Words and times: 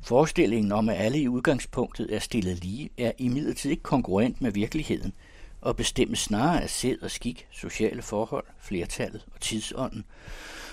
Forestillingen 0.01 0.71
om, 0.71 0.89
at 0.89 0.97
alle 0.97 1.19
i 1.19 1.27
udgangspunktet 1.27 2.15
er 2.15 2.19
stillet 2.19 2.63
lige, 2.63 2.89
er 2.97 3.11
imidlertid 3.17 3.71
ikke 3.71 3.83
konkurrent 3.83 4.41
med 4.41 4.51
virkeligheden– 4.51 5.13
og 5.61 5.75
bestemmes 5.75 6.19
snarere 6.19 6.61
af 6.61 6.69
sæd 6.69 6.97
og 7.01 7.11
skik, 7.11 7.47
sociale 7.51 8.01
forhold, 8.01 8.45
flertallet 8.59 9.25
og 9.33 9.41
tidsånden, 9.41 10.05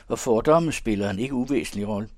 og 0.09 0.19
fordomme 0.19 0.73
spiller 0.73 1.11
en 1.11 1.19
ikke 1.19 1.35
uvæsentlig 1.35 1.89
rolle. 1.89 2.09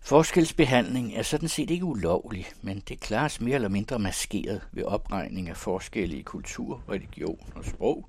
Forskelsbehandling 0.00 1.14
er 1.14 1.22
sådan 1.22 1.48
set 1.48 1.70
ikke 1.70 1.84
ulovlig, 1.84 2.46
men 2.62 2.82
det 2.88 3.00
klares 3.00 3.40
mere 3.40 3.54
eller 3.54 3.68
mindre 3.68 3.98
maskeret 3.98 4.60
ved 4.72 4.84
opregning 4.84 5.48
af 5.48 5.56
forskelle 5.56 6.16
i 6.16 6.22
kultur, 6.22 6.82
religion 6.88 7.52
og 7.54 7.64
sprog, 7.64 8.08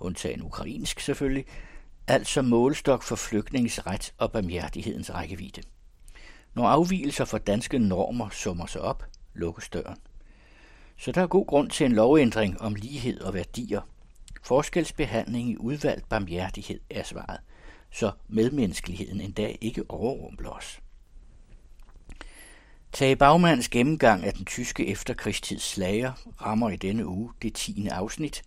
undtagen 0.00 0.42
ukrainsk 0.42 1.00
selvfølgelig, 1.00 1.44
altså 2.08 2.42
målestok 2.42 3.02
for 3.02 3.16
flygtningens 3.16 3.86
ret 3.86 4.14
og 4.18 4.32
barmhjertighedens 4.32 5.14
rækkevidde. 5.14 5.62
Når 6.54 6.68
afvielser 6.68 7.24
fra 7.24 7.38
danske 7.38 7.78
normer 7.78 8.28
summer 8.30 8.66
sig 8.66 8.80
op, 8.80 9.04
lukkes 9.34 9.68
døren. 9.68 9.98
Så 10.98 11.12
der 11.12 11.22
er 11.22 11.26
god 11.26 11.46
grund 11.46 11.70
til 11.70 11.86
en 11.86 11.92
lovændring 11.92 12.60
om 12.60 12.74
lighed 12.74 13.20
og 13.20 13.34
værdier. 13.34 13.80
Forskelsbehandling 14.42 15.50
i 15.50 15.56
udvalgt 15.56 16.08
barmhjertighed 16.08 16.80
er 16.90 17.02
svaret, 17.02 17.40
så 17.90 18.10
medmenneskeligheden 18.28 19.20
endda 19.20 19.54
ikke 19.60 19.84
overrumpler 19.88 20.50
os. 20.50 20.80
Tage 22.92 23.16
Bagmands 23.16 23.68
gennemgang 23.68 24.24
af 24.24 24.34
den 24.34 24.44
tyske 24.44 24.86
efterkrigstids 24.86 25.62
slager 25.62 26.12
rammer 26.42 26.70
i 26.70 26.76
denne 26.76 27.06
uge 27.06 27.32
det 27.42 27.54
10. 27.54 27.86
afsnit, 27.86 28.42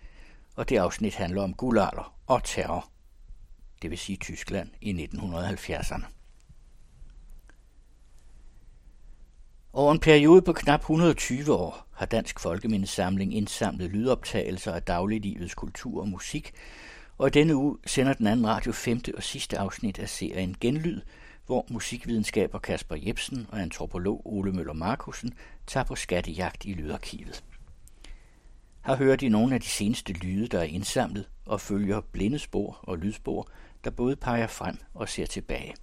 og 0.56 0.70
det 0.70 0.78
afsnit 0.78 1.16
handler 1.16 1.44
om 1.44 1.54
guldalder 1.54 2.14
og 2.28 2.44
terror, 2.44 2.90
det 3.86 3.92
vil 3.92 3.98
sige 3.98 4.18
Tyskland 4.18 4.70
i 4.82 5.10
1970'erne. 5.14 6.06
Over 9.74 9.92
en 9.92 10.00
periode 10.00 10.42
på 10.42 10.54
knap 10.54 10.80
120 10.80 11.54
år 11.54 11.88
har 11.94 12.06
Dansk 12.06 12.40
Folkemindesamling 12.40 13.36
indsamlet 13.36 13.92
lydoptagelser 13.92 14.74
af 14.74 14.84
dagliglivets 14.84 15.56
kultur 15.56 16.02
og 16.02 16.08
musik, 16.08 16.52
og 17.18 17.28
i 17.28 17.30
denne 17.30 17.56
uge 17.56 17.78
sender 17.86 18.14
den 18.14 18.28
anden 18.28 18.48
radio 18.48 18.72
femte 18.72 19.16
og 19.16 19.24
sidste 19.24 19.58
afsnit 19.58 20.00
af 20.00 20.10
serien 20.10 20.56
Genlyd, 20.62 21.02
hvor 21.46 21.66
musikvidenskaber 21.70 22.60
Kasper 22.60 22.96
Jebsen 22.96 23.48
og 23.50 23.62
antropolog 23.62 24.22
Ole 24.26 24.52
Møller 24.52 24.74
Markusen 24.74 25.34
tager 25.68 25.84
på 25.84 25.96
skattejagt 25.96 26.66
i 26.66 26.74
lydarkivet. 26.74 27.44
Her 28.86 28.96
hører 28.96 29.16
de 29.16 29.30
nogle 29.30 29.56
af 29.56 29.62
de 29.62 29.68
seneste 29.68 30.14
lyde, 30.14 30.48
der 30.48 30.60
er 30.60 30.64
indsamlet, 30.64 31.30
og 31.46 31.62
følger 31.62 32.02
blinde 32.02 32.40
spor 32.40 32.80
og 32.84 32.98
lydspor, 32.98 33.50
der 33.86 33.92
både 33.92 34.16
peger 34.16 34.48
frem 34.48 34.78
og 34.94 35.10
ser 35.10 35.26
tilbage. 35.26 35.76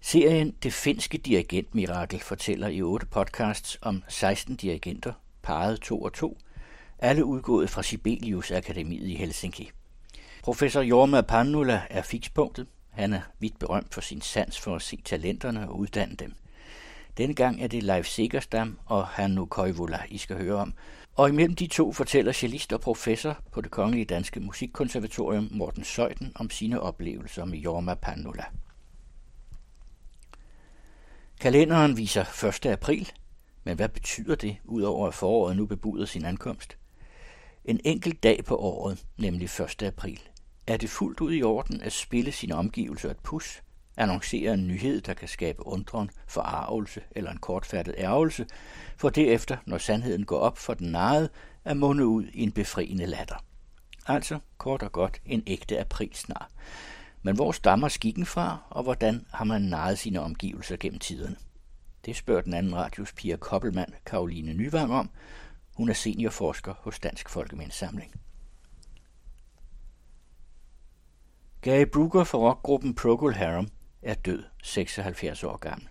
Serien 0.00 0.54
Det 0.62 0.72
finske 0.72 1.18
dirigentmirakel 1.18 2.20
fortæller 2.20 2.68
i 2.68 2.82
otte 2.82 3.06
podcasts 3.06 3.78
om 3.82 4.02
16 4.08 4.56
dirigenter, 4.56 5.12
parret 5.42 5.80
to 5.80 6.02
og 6.02 6.12
to, 6.12 6.38
alle 6.98 7.24
udgået 7.24 7.70
fra 7.70 7.82
Sibelius 7.82 8.50
Akademiet 8.50 9.08
i 9.08 9.14
Helsinki. 9.14 9.70
Professor 10.42 10.80
Jorma 10.80 11.20
Pannula 11.20 11.82
er 11.90 12.02
fikspunktet. 12.02 12.66
Han 12.90 13.12
er 13.12 13.20
vidt 13.38 13.58
berømt 13.58 13.94
for 13.94 14.00
sin 14.00 14.20
sans 14.20 14.60
for 14.60 14.76
at 14.76 14.82
se 14.82 15.02
talenterne 15.04 15.68
og 15.68 15.78
uddanne 15.78 16.14
dem. 16.14 16.34
Denne 17.18 17.34
gang 17.34 17.62
er 17.62 17.66
det 17.66 17.82
Leif 17.82 18.06
Segerstam 18.06 18.78
og 18.86 19.06
Hannu 19.06 19.46
Koivula, 19.46 19.98
I 20.08 20.18
skal 20.18 20.36
høre 20.36 20.54
om. 20.54 20.74
Og 21.14 21.28
imellem 21.28 21.54
de 21.56 21.66
to 21.66 21.92
fortæller 21.92 22.32
cellist 22.32 22.72
og 22.72 22.80
professor 22.80 23.38
på 23.52 23.60
det 23.60 23.70
Kongelige 23.70 24.04
Danske 24.04 24.40
Musikkonservatorium 24.40 25.48
Morten 25.50 25.84
Søjden 25.84 26.32
om 26.34 26.50
sine 26.50 26.80
oplevelser 26.80 27.44
med 27.44 27.58
Jorma 27.58 27.94
Pannula. 27.94 28.44
Kalenderen 31.40 31.96
viser 31.96 32.46
1. 32.48 32.66
april, 32.66 33.12
men 33.64 33.76
hvad 33.76 33.88
betyder 33.88 34.34
det, 34.34 34.56
udover 34.64 35.08
at 35.08 35.14
foråret 35.14 35.56
nu 35.56 35.66
bebuder 35.66 36.06
sin 36.06 36.24
ankomst? 36.24 36.78
En 37.64 37.80
enkelt 37.84 38.22
dag 38.22 38.44
på 38.44 38.56
året, 38.56 39.04
nemlig 39.18 39.44
1. 39.44 39.82
april, 39.82 40.20
er 40.66 40.76
det 40.76 40.90
fuldt 40.90 41.20
ud 41.20 41.34
i 41.34 41.42
orden 41.42 41.80
at 41.80 41.92
spille 41.92 42.32
sine 42.32 42.54
omgivelser 42.54 43.10
et 43.10 43.20
pus, 43.22 43.62
annoncere 43.96 44.54
en 44.54 44.66
nyhed, 44.66 45.00
der 45.00 45.14
kan 45.14 45.28
skabe 45.28 45.66
undren, 45.66 46.10
forarvelse 46.26 47.00
eller 47.10 47.30
en 47.30 47.38
kortfattet 47.38 47.94
ærgelse, 47.98 48.46
for 48.96 49.08
derefter, 49.10 49.56
når 49.66 49.78
sandheden 49.78 50.24
går 50.24 50.38
op 50.38 50.58
for 50.58 50.74
den 50.74 50.92
narede, 50.92 51.28
at 51.64 51.76
munde 51.76 52.06
ud 52.06 52.24
i 52.24 52.42
en 52.42 52.52
befriende 52.52 53.06
latter. 53.06 53.44
Altså 54.06 54.38
kort 54.58 54.82
og 54.82 54.92
godt 54.92 55.20
en 55.26 55.42
ægte 55.46 55.80
aprilsnar. 55.80 56.50
Men 57.22 57.34
hvor 57.34 57.52
stammer 57.52 57.88
skikken 57.88 58.26
fra, 58.26 58.58
og 58.70 58.82
hvordan 58.82 59.26
har 59.32 59.44
man 59.44 59.62
naret 59.62 59.98
sine 59.98 60.20
omgivelser 60.20 60.76
gennem 60.76 60.98
tiderne? 60.98 61.36
Det 62.04 62.16
spørger 62.16 62.42
den 62.42 62.54
anden 62.54 62.76
radios 62.76 63.12
Pia 63.12 63.36
Koppelmann 63.36 63.94
Karoline 64.06 64.54
Nyvang 64.54 64.92
om. 64.92 65.10
Hun 65.76 65.88
er 65.88 65.92
seniorforsker 65.92 66.74
hos 66.78 66.98
Dansk 66.98 67.28
Folkemindesamling. 67.28 68.12
Gary 71.60 71.84
Brugger 71.92 72.24
fra 72.24 72.38
rockgruppen 72.38 72.94
Procol 72.94 73.34
Harum 73.34 73.68
er 74.02 74.14
død, 74.14 74.42
76 74.62 75.44
år 75.44 75.56
gammel. 75.56 75.88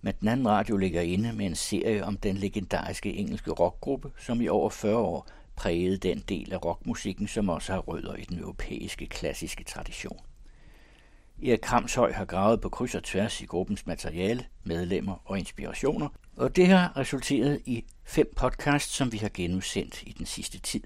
Men 0.00 0.14
den 0.20 0.28
anden 0.28 0.48
radio 0.48 0.76
ligger 0.76 1.00
inde 1.00 1.32
med 1.32 1.46
en 1.46 1.54
serie 1.54 2.04
om 2.04 2.16
den 2.16 2.36
legendariske 2.36 3.12
engelske 3.12 3.50
rockgruppe, 3.50 4.10
som 4.18 4.40
i 4.40 4.48
over 4.48 4.70
40 4.70 4.96
år 4.96 5.28
prægede 5.56 5.96
den 5.96 6.24
del 6.28 6.52
af 6.52 6.64
rockmusikken, 6.64 7.28
som 7.28 7.48
også 7.48 7.72
har 7.72 7.80
rødder 7.80 8.14
i 8.14 8.24
den 8.24 8.38
europæiske 8.38 9.06
klassiske 9.06 9.64
tradition. 9.64 10.18
Erik 11.42 11.58
Kramshøj 11.62 12.12
har 12.12 12.24
gravet 12.24 12.60
på 12.60 12.68
kryds 12.68 12.94
og 12.94 13.04
tværs 13.04 13.40
i 13.40 13.44
gruppens 13.44 13.86
materiale, 13.86 14.44
medlemmer 14.64 15.22
og 15.24 15.38
inspirationer, 15.38 16.08
og 16.36 16.56
det 16.56 16.66
har 16.66 16.96
resulteret 16.96 17.60
i 17.66 17.84
fem 18.04 18.32
podcasts, 18.36 18.94
som 18.94 19.12
vi 19.12 19.18
har 19.18 19.30
genudsendt 19.34 20.02
i 20.02 20.14
den 20.18 20.26
sidste 20.26 20.58
tid. 20.58 20.82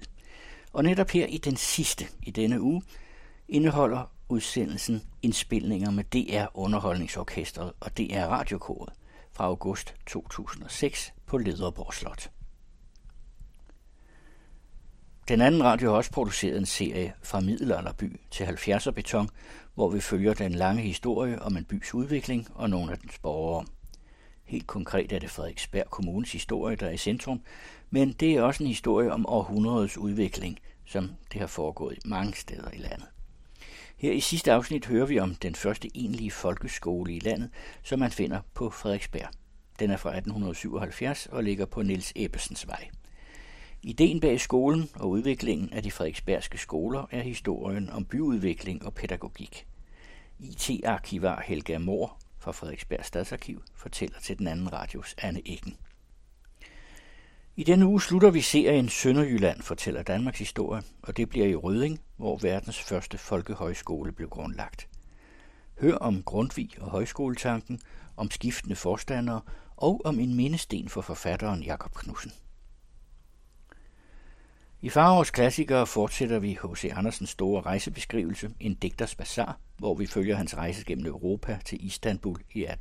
Og 0.73 0.83
netop 0.83 1.09
her 1.09 1.25
i 1.25 1.37
den 1.37 1.55
sidste 1.55 2.05
i 2.23 2.31
denne 2.31 2.61
uge 2.61 2.81
indeholder 3.47 4.11
udsendelsen 4.33 5.01
indspilninger 5.21 5.91
med 5.91 6.03
DR 6.03 6.45
Underholdningsorkestret 6.53 7.73
og 7.79 7.97
DR 7.97 8.25
Radiokoret 8.25 8.93
fra 9.31 9.45
august 9.45 9.95
2006 10.05 11.13
på 11.25 11.37
Lederborg 11.37 11.93
Slot. 11.93 12.31
Den 15.27 15.41
anden 15.41 15.63
radio 15.63 15.89
har 15.89 15.97
også 15.97 16.11
produceret 16.11 16.57
en 16.57 16.65
serie 16.65 17.13
fra 17.23 17.39
middelalderby 17.39 18.19
til 18.31 18.43
70'er 18.43 18.91
beton, 18.91 19.29
hvor 19.73 19.89
vi 19.89 19.99
følger 19.99 20.33
den 20.33 20.51
lange 20.51 20.81
historie 20.81 21.41
om 21.41 21.57
en 21.57 21.65
bys 21.65 21.93
udvikling 21.93 22.47
og 22.55 22.69
nogle 22.69 22.91
af 22.91 22.97
dens 22.97 23.19
borgere. 23.19 23.65
Helt 24.43 24.67
konkret 24.67 25.11
er 25.11 25.19
det 25.19 25.29
Frederiksberg 25.29 25.89
Kommunes 25.89 26.31
historie, 26.31 26.75
der 26.75 26.87
er 26.87 26.91
i 26.91 26.97
centrum, 26.97 27.41
men 27.89 28.11
det 28.11 28.33
er 28.33 28.41
også 28.41 28.63
en 28.63 28.67
historie 28.67 29.11
om 29.11 29.25
århundredets 29.25 29.97
udvikling, 29.97 30.59
som 30.85 31.11
det 31.33 31.39
har 31.39 31.47
foregået 31.47 31.97
mange 32.05 32.33
steder 32.33 32.71
i 32.71 32.77
landet. 32.77 33.12
Her 34.03 34.11
i 34.11 34.19
sidste 34.19 34.51
afsnit 34.51 34.85
hører 34.85 35.05
vi 35.05 35.19
om 35.19 35.35
den 35.35 35.55
første 35.55 35.89
egentlige 35.95 36.31
folkeskole 36.31 37.13
i 37.13 37.19
landet, 37.19 37.49
som 37.83 37.99
man 37.99 38.11
finder 38.11 38.41
på 38.53 38.69
Frederiksberg. 38.69 39.29
Den 39.79 39.91
er 39.91 39.97
fra 39.97 40.09
1877 40.09 41.25
og 41.25 41.43
ligger 41.43 41.65
på 41.65 41.81
Niels 41.81 42.13
Ebbesens 42.15 42.67
vej. 42.67 42.89
Ideen 43.81 44.19
bag 44.19 44.39
skolen 44.41 44.89
og 44.95 45.09
udviklingen 45.09 45.73
af 45.73 45.83
de 45.83 45.91
frederiksbergske 45.91 46.57
skoler 46.57 47.07
er 47.11 47.21
historien 47.21 47.89
om 47.89 48.05
byudvikling 48.05 48.85
og 48.85 48.93
pædagogik. 48.93 49.67
IT-arkivar 50.39 51.43
Helga 51.45 51.77
Mor 51.77 52.17
fra 52.39 52.51
Frederiksberg 52.51 53.05
Stadsarkiv 53.05 53.63
fortæller 53.75 54.19
til 54.19 54.39
den 54.39 54.47
anden 54.47 54.73
radios 54.73 55.15
Anne 55.17 55.41
Eggen. 55.45 55.77
I 57.55 57.63
denne 57.63 57.85
uge 57.85 58.01
slutter 58.01 58.31
vi 58.31 58.41
serien 58.41 58.89
Sønderjylland 58.89 59.61
fortæller 59.61 60.03
Danmarks 60.03 60.39
historie, 60.39 60.81
og 61.01 61.17
det 61.17 61.29
bliver 61.29 61.47
i 61.47 61.55
Røding, 61.55 61.99
hvor 62.17 62.37
verdens 62.37 62.79
første 62.79 63.17
folkehøjskole 63.17 64.11
blev 64.11 64.29
grundlagt. 64.29 64.87
Hør 65.81 65.95
om 65.95 66.23
Grundtvig 66.23 66.69
og 66.81 66.89
højskoletanken, 66.89 67.79
om 68.17 68.31
skiftende 68.31 68.75
forstandere 68.75 69.41
og 69.77 70.01
om 70.05 70.19
en 70.19 70.35
mindesten 70.35 70.89
for 70.89 71.01
forfatteren 71.01 71.63
Jakob 71.63 71.93
Knudsen. 71.93 72.31
I 74.81 74.89
Farovs 74.89 75.31
klassikere 75.31 75.87
fortsætter 75.87 76.39
vi 76.39 76.57
H.C. 76.63 76.91
Andersens 76.95 77.29
store 77.29 77.61
rejsebeskrivelse, 77.61 78.51
en 78.59 78.73
digters 78.73 79.15
bazar, 79.15 79.59
hvor 79.77 79.95
vi 79.95 80.05
følger 80.05 80.35
hans 80.35 80.57
rejse 80.57 80.85
gennem 80.85 81.05
Europa 81.05 81.59
til 81.65 81.85
Istanbul 81.85 82.39
i 82.53 82.65
1840-41. 82.65 82.71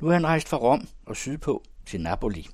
Nu 0.00 0.08
er 0.08 0.12
han 0.12 0.26
rejst 0.26 0.48
fra 0.48 0.56
Rom 0.56 0.88
og 1.06 1.16
sydpå 1.16 1.64
til 1.86 2.00
Napoli, 2.00 2.46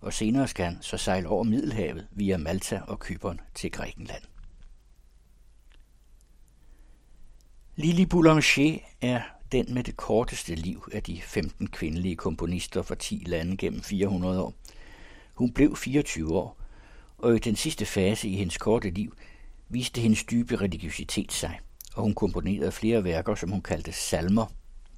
og 0.00 0.12
senere 0.12 0.48
skal 0.48 0.64
han 0.64 0.78
så 0.80 0.96
sejle 0.96 1.28
over 1.28 1.44
Middelhavet 1.44 2.06
via 2.10 2.36
Malta 2.36 2.80
og 2.86 3.00
Kypern 3.00 3.40
til 3.54 3.70
Grækenland. 3.70 4.22
Lili 7.76 8.06
Boulanger 8.06 8.78
er 9.00 9.20
den 9.52 9.74
med 9.74 9.84
det 9.84 9.96
korteste 9.96 10.54
liv 10.54 10.88
af 10.92 11.02
de 11.02 11.20
15 11.22 11.66
kvindelige 11.66 12.16
komponister 12.16 12.82
fra 12.82 12.94
10 12.94 13.22
lande 13.26 13.56
gennem 13.56 13.82
400 13.82 14.42
år. 14.42 14.54
Hun 15.34 15.52
blev 15.52 15.76
24 15.76 16.34
år, 16.34 16.60
og 17.18 17.36
i 17.36 17.38
den 17.38 17.56
sidste 17.56 17.86
fase 17.86 18.28
i 18.28 18.36
hendes 18.36 18.58
korte 18.58 18.90
liv 18.90 19.14
viste 19.68 20.00
hendes 20.00 20.24
dybe 20.24 20.56
religiøsitet 20.56 21.32
sig, 21.32 21.60
og 21.94 22.02
hun 22.02 22.14
komponerede 22.14 22.72
flere 22.72 23.04
værker, 23.04 23.34
som 23.34 23.50
hun 23.50 23.62
kaldte 23.62 23.92
salmer. 23.92 24.46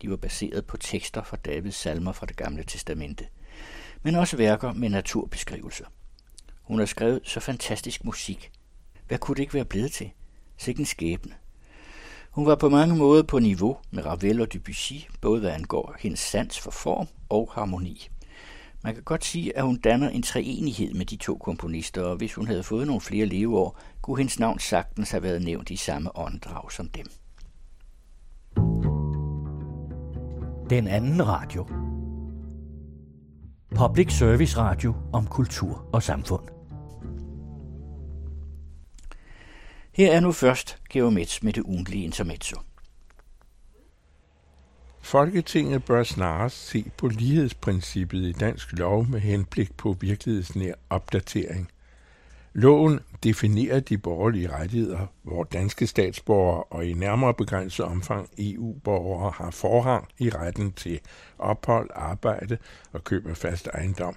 De 0.03 0.11
var 0.11 0.17
baseret 0.17 0.67
på 0.67 0.77
tekster 0.77 1.23
fra 1.23 1.37
Davids 1.37 1.77
salmer 1.77 2.13
fra 2.13 2.27
det 2.27 2.37
gamle 2.37 2.65
testamente, 2.65 3.27
men 4.05 4.15
også 4.15 4.37
værker 4.37 4.73
med 4.73 4.89
naturbeskrivelser. 4.89 5.85
Hun 6.63 6.79
har 6.79 6.87
skrevet 6.87 7.21
så 7.25 7.41
fantastisk 7.41 8.05
musik. 8.05 8.51
Hvad 9.09 9.19
kunne 9.19 9.35
det 9.35 9.43
ikke 9.43 9.55
være 9.55 9.65
blevet 9.65 9.93
til? 9.93 10.11
Sikken 10.57 10.85
skæbne. 10.85 11.33
Hun 12.31 12.47
var 12.47 12.55
på 12.55 12.69
mange 12.69 12.97
måder 12.97 13.23
på 13.23 13.39
niveau 13.39 13.77
med 13.91 14.07
Ravel 14.07 14.41
og 14.41 14.53
Debussy, 14.53 14.95
både 15.21 15.41
hvad 15.41 15.51
angår 15.51 15.97
hendes 15.99 16.21
sans 16.21 16.59
for 16.59 16.71
form 16.71 17.07
og 17.29 17.51
harmoni. 17.53 18.09
Man 18.83 18.95
kan 18.95 19.03
godt 19.03 19.25
sige, 19.25 19.57
at 19.57 19.65
hun 19.65 19.77
danner 19.77 20.09
en 20.09 20.23
treenighed 20.23 20.95
med 20.95 21.07
de 21.07 21.17
to 21.17 21.37
komponister, 21.37 22.03
og 22.03 22.17
hvis 22.17 22.35
hun 22.35 22.47
havde 22.47 22.63
fået 22.63 22.87
nogle 22.87 23.01
flere 23.01 23.27
leveår, 23.27 23.79
kunne 24.03 24.19
hendes 24.19 24.39
navn 24.39 24.59
sagtens 24.59 25.11
have 25.11 25.23
været 25.23 25.43
nævnt 25.43 25.71
i 25.71 25.77
samme 25.77 26.17
åndedrag 26.17 26.73
som 26.73 26.89
dem. 26.89 27.07
Den 30.71 30.89
anden 30.89 31.27
radio. 31.27 31.94
Public 33.77 34.13
Service 34.13 34.59
Radio 34.59 34.95
om 35.13 35.27
kultur 35.27 35.89
og 35.93 36.03
samfund. 36.03 36.43
Her 39.93 40.13
er 40.13 40.21
nu 40.21 40.33
først 40.33 40.79
Geomets 40.91 41.43
med 41.43 41.53
det 41.53 41.63
ugentlige 41.63 42.05
intermezzo. 42.05 42.61
Folketinget 45.01 45.85
bør 45.85 46.03
snarest 46.03 46.69
se 46.69 46.91
på 46.97 47.09
lighedsprincippet 47.09 48.19
i 48.19 48.33
dansk 48.33 48.73
lov 48.73 49.07
med 49.09 49.21
henblik 49.21 49.77
på 49.77 49.97
virkelighedsnær 50.01 50.75
opdatering. 50.91 51.69
Loven 52.53 53.01
definerer 53.25 53.81
de 53.81 53.99
borgerlige 53.99 54.53
rettigheder, 54.53 55.07
hvor 55.23 55.45
danske 55.45 55.87
statsborgere 55.87 56.63
og 56.63 56.87
i 56.87 56.93
nærmere 56.93 57.35
begrænset 57.35 57.85
omfang 57.85 58.31
EU-borgere 58.39 59.31
har 59.31 59.51
forrang 59.51 60.09
i 60.19 60.31
retten 60.31 60.73
til 60.73 61.01
ophold, 61.39 61.91
arbejde 61.95 62.59
og 62.93 63.05
køb 63.05 63.27
af 63.27 63.37
fast 63.37 63.67
ejendom. 63.67 64.17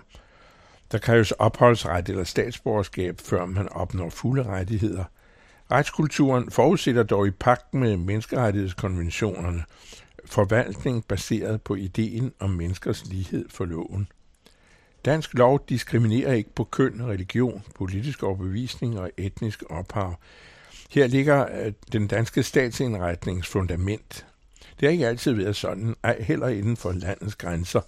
Der 0.92 0.98
kræves 0.98 1.32
opholdsret 1.32 2.10
eller 2.10 2.24
statsborgerskab, 2.24 3.20
før 3.20 3.46
man 3.46 3.70
opnår 3.70 4.10
fulde 4.10 4.44
rettigheder– 4.44 5.04
Retskulturen 5.72 6.52
forudsætter 6.52 7.04
dog 7.04 7.28
i 7.28 7.32
pagt 7.32 7.74
med 7.74 7.98
menneskerettighedskonventionerne 7.98 9.64
forvaltning 10.26 11.06
baseret 11.08 11.62
på 11.62 11.76
ideen 11.76 12.34
om 12.40 12.50
menneskers 12.50 13.06
lighed 13.06 13.50
for 13.50 13.66
loven. 13.66 14.08
Dansk 15.08 15.34
lov 15.34 15.66
diskriminerer 15.70 16.34
ikke 16.34 16.54
på 16.56 16.64
køn, 16.64 17.06
religion, 17.06 17.64
politisk 17.76 18.24
overbevisning 18.24 19.00
og 19.00 19.12
etnisk 19.18 19.64
ophav. 19.70 20.20
Her 20.92 21.08
ligger 21.08 21.66
øh, 21.66 21.74
den 21.92 22.08
danske 22.08 22.44
statsindretnings 22.44 23.48
fundament. 23.48 24.26
Det 24.80 24.88
har 24.88 24.90
ikke 24.90 25.08
altid 25.08 25.32
været 25.32 25.56
sådan, 25.56 25.96
ej 26.04 26.22
heller 26.22 26.48
inden 26.48 26.78
for 26.78 26.92
landets 26.92 27.36
grænser. 27.36 27.82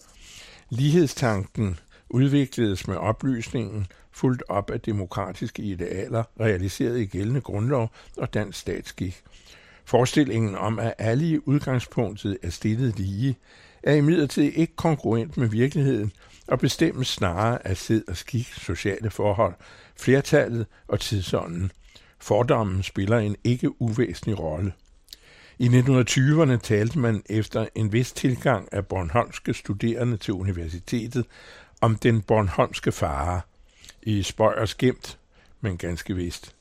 Lighedstanken 0.70 1.80
udvikledes 2.10 2.88
med 2.88 2.96
oplysningen, 2.96 3.88
fuldt 4.12 4.44
op 4.50 4.72
af 4.72 4.82
demokratiske 4.82 5.62
idealer, 5.62 6.24
realiseret 6.40 7.00
i 7.00 7.06
gældende 7.06 7.42
grundlov 7.42 7.92
og 8.18 8.34
dansk 8.34 8.60
statsskik. 8.60 9.24
Forestillingen 9.86 10.56
om, 10.56 10.80
at 10.80 10.94
alle 10.98 11.30
i 11.30 11.40
udgangspunktet 11.46 12.38
er 12.44 12.50
stillet 12.50 13.00
lige, 13.00 13.38
er 13.84 13.94
imidlertid 13.94 14.44
ikke 14.44 14.76
konkurrent 14.76 15.38
med 15.38 15.48
virkeligheden 15.48 16.12
og 16.52 16.60
bestemmes 16.60 17.08
snarere 17.08 17.68
af 17.68 17.78
sid 17.78 18.04
og 18.08 18.18
skik, 18.18 18.54
sociale 18.54 19.10
forhold, 19.10 19.54
flertallet 19.98 20.66
og 20.88 21.00
tidsånden. 21.00 21.72
Fordommen 22.20 22.84
spiller 22.84 23.18
en 23.18 23.36
ikke 23.44 23.82
uvæsentlig 23.82 24.40
rolle. 24.40 24.74
I 25.60 25.68
1920'erne 25.68 26.58
talte 26.58 27.00
man 27.00 27.24
efter 27.30 27.68
en 27.76 27.94
vis 27.94 28.12
tilgang 28.12 28.70
af 28.72 28.88
Bornholmske 28.88 29.54
studerende 29.54 30.18
til 30.18 30.34
universitetet 30.34 31.26
om 31.82 31.96
den 31.96 32.22
Bornholmske 32.22 32.92
fare 32.92 33.42
i 34.04 34.24
spøj 34.24 34.54
og 34.54 34.70
skimt, 34.70 35.18
men 35.62 35.78
ganske 35.78 36.16
vist. 36.16 36.56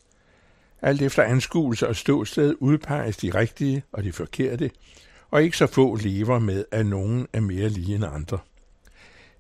Alt 0.83 1.03
efter 1.03 1.23
anskuelse 1.23 1.89
og 1.89 1.97
ståsted 1.97 2.55
udpeges 2.61 3.17
de 3.17 3.31
rigtige 3.31 3.83
og 3.93 4.05
de 4.05 4.13
forkerte, 4.13 4.71
og 5.31 5.43
ikke 5.43 5.57
så 5.57 5.67
få 5.67 5.97
lever 5.97 6.39
med, 6.39 6.65
at 6.71 6.87
nogen 6.87 7.27
er 7.33 7.41
mere 7.41 7.69
lige 7.69 7.95
end 7.95 8.05
andre. 8.05 8.39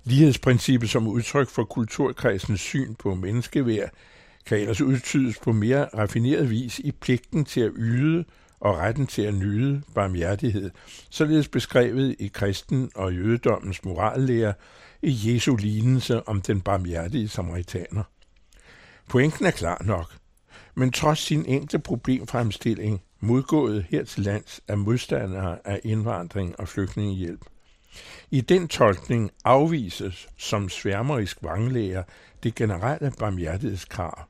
Lighedsprincippet 0.08 0.90
som 0.90 1.08
udtryk 1.08 1.48
for 1.48 1.64
kulturkredsens 1.64 2.60
syn 2.60 2.94
på 2.94 3.14
menneskeværd 3.14 3.90
kan 4.46 4.58
ellers 4.58 4.80
udtydes 4.80 5.38
på 5.38 5.52
mere 5.52 5.84
raffineret 5.84 6.50
vis 6.50 6.78
i 6.78 6.92
pligten 6.92 7.44
til 7.44 7.60
at 7.60 7.72
yde 7.76 8.24
og 8.60 8.76
retten 8.76 9.06
til 9.06 9.22
at 9.22 9.34
nyde 9.34 9.82
barmhjertighed, 9.94 10.70
således 11.10 11.48
beskrevet 11.48 12.16
i 12.18 12.26
kristen 12.26 12.90
og 12.94 13.14
jødedommens 13.14 13.84
morallære 13.84 14.54
i 15.02 15.20
Jesu 15.24 15.56
lignelse 15.56 16.28
om 16.28 16.42
den 16.42 16.60
barmhjertige 16.60 17.28
samaritaner. 17.28 18.02
Pointen 19.08 19.46
er 19.46 19.50
klar 19.50 19.82
nok, 19.84 20.14
men 20.74 20.92
trods 20.92 21.18
sin 21.18 21.44
enkle 21.46 21.78
problemfremstilling 21.78 23.02
modgået 23.20 23.86
her 23.90 24.04
til 24.04 24.22
lands 24.22 24.60
af 24.68 24.78
modstandere 24.78 25.58
af 25.64 25.80
indvandring 25.84 26.60
og 26.60 26.68
flygtningehjælp. 26.68 27.40
I 28.30 28.40
den 28.40 28.68
tolkning 28.68 29.30
afvises 29.44 30.28
som 30.36 30.68
sværmerisk 30.68 31.38
vanglæger 31.42 32.02
det 32.42 32.54
generelle 32.54 33.12
barmhjertighedskrav. 33.18 34.28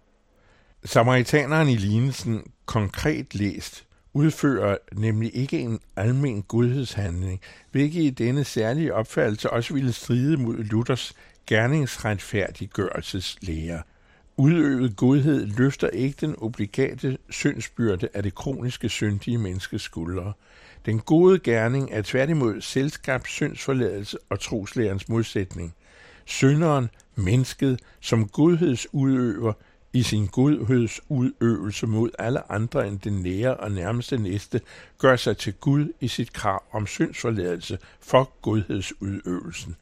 Samaritaneren 0.84 1.69
i 1.69 1.77
lignelsen 1.77 2.53
konkret 2.67 3.34
læst 3.34 3.84
udfører 4.15 4.77
nemlig 4.93 5.36
ikke 5.36 5.60
en 5.60 5.81
almen 5.96 6.43
godhedshandling, 6.43 7.41
hvilket 7.70 8.03
i 8.03 8.10
denne 8.10 8.44
særlige 8.44 8.94
opfattelse 8.94 9.50
også 9.50 9.74
ville 9.74 9.93
stride 9.93 10.36
mod 10.36 10.56
Luthers 10.56 11.15
gerningsretfærdiggørelseslære. 11.46 13.82
Udøvet 14.36 14.96
godhed 14.96 15.46
løfter 15.46 15.88
ikke 15.88 16.27
den 16.27 16.34
obligate 16.38 17.19
syndsbyrde 17.31 18.08
af 18.15 18.22
det 18.22 18.34
kroniske 18.34 18.88
syndige 18.88 19.38
menneskes 19.38 19.82
skuldre. 19.82 20.32
Den 20.87 21.01
gode 21.01 21.39
gerning 21.39 21.89
er 21.93 22.03
tværtimod 22.03 22.61
selskab 22.61 23.27
syndsforladelse 23.27 24.19
og 24.31 24.41
troslærens 24.41 25.08
modsætning. 25.08 25.75
Synderen, 26.25 26.91
mennesket, 27.15 27.81
som 28.01 28.29
godhedsudøver, 28.29 29.53
i 29.93 30.03
sin 30.03 30.27
godhedsudøvelse 30.27 31.87
mod 31.87 32.11
alle 32.19 32.53
andre 32.53 32.89
end 32.89 32.99
den 32.99 33.23
nære 33.23 33.56
og 33.56 33.73
nærmeste 33.73 34.19
næste, 34.19 34.61
gør 34.99 35.17
sig 35.17 35.37
til 35.37 35.53
Gud 35.53 35.93
i 36.01 36.08
sit 36.08 36.32
krav 36.32 36.63
om 36.73 36.87
syndsforladelse 36.87 37.79
for 38.01 38.32
godhedsudøvelsen. 38.43 39.77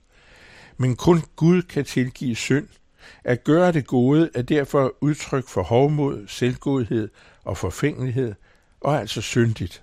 Men 0.76 0.96
kun 0.96 1.22
Gud 1.36 1.62
kan 1.62 1.84
tilgive 1.84 2.36
synd. 2.36 2.68
At 3.24 3.44
gøre 3.44 3.72
det 3.72 3.86
gode 3.86 4.30
er 4.34 4.42
derfor 4.42 4.94
udtryk 5.00 5.48
for 5.48 5.62
hovmod, 5.62 6.24
selvgodhed 6.28 7.08
og 7.44 7.56
forfængelighed, 7.56 8.34
og 8.80 9.00
altså 9.00 9.20
syndigt. 9.20 9.82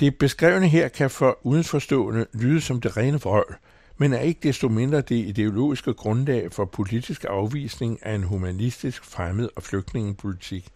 Det 0.00 0.18
beskrevne 0.18 0.68
her 0.68 0.88
kan 0.88 1.10
for 1.10 1.38
udenforstående 1.42 2.26
lyde 2.32 2.60
som 2.60 2.80
det 2.80 2.96
rene 2.96 3.20
vrøvl, 3.20 3.56
men 3.96 4.12
er 4.12 4.20
ikke 4.20 4.40
desto 4.42 4.68
mindre 4.68 5.00
det 5.00 5.16
ideologiske 5.16 5.94
grundlag 5.94 6.52
for 6.52 6.64
politisk 6.64 7.24
afvisning 7.28 7.98
af 8.02 8.14
en 8.14 8.22
humanistisk 8.22 9.04
fremmed- 9.04 9.48
og 9.56 9.62
flygtningepolitik. 9.62 10.68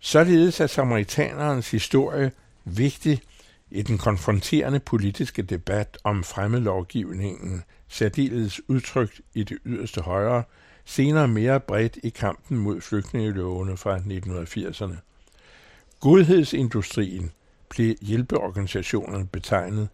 Således 0.00 0.60
er 0.60 0.66
samaritanerens 0.66 1.70
historie 1.70 2.32
vigtig 2.64 3.22
i 3.70 3.82
den 3.82 3.98
konfronterende 3.98 4.80
politiske 4.80 5.42
debat 5.42 5.98
om 6.04 6.24
fremmedlovgivningen, 6.24 7.62
særdeles 7.88 8.60
udtrykt 8.68 9.20
i 9.34 9.42
det 9.42 9.58
yderste 9.66 10.00
højre, 10.00 10.42
senere 10.84 11.28
mere 11.28 11.60
bredt 11.60 11.98
i 12.02 12.08
kampen 12.08 12.58
mod 12.58 12.80
flygtningelovene 12.80 13.76
fra 13.76 13.98
1980'erne. 13.98 14.96
Godhedsindustrien 16.00 17.30
blev 17.74 17.94
hjælpeorganisationerne 18.00 19.26
betegnet. 19.26 19.88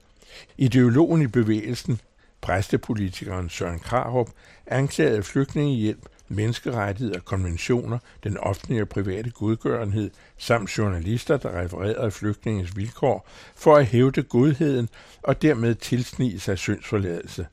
Ideologen 0.57 1.23
i 1.23 1.27
bevægelsen 1.27 2.01
præstepolitikeren 2.41 3.49
Søren 3.49 3.79
Krarup 3.79 4.31
anklagede 4.67 5.23
flygtningehjælp, 5.23 6.07
menneskerettigheder, 6.29 7.21
konventioner, 7.21 7.99
den 8.25 8.39
offentlige 8.39 8.83
og 8.83 8.89
private 8.89 9.31
godgørenhed, 9.31 10.11
samt 10.39 10.79
journalister, 10.79 11.37
der 11.37 11.61
refererede 11.61 12.11
flygtningens 12.11 12.77
vilkår, 12.77 13.29
for 13.57 13.77
at 13.77 13.87
hævde 13.87 14.23
godheden 14.23 14.89
og 15.23 15.43
dermed 15.43 15.75
tilsnige 15.75 16.41
sig 16.41 16.59
syndsforladelse. 16.59 17.47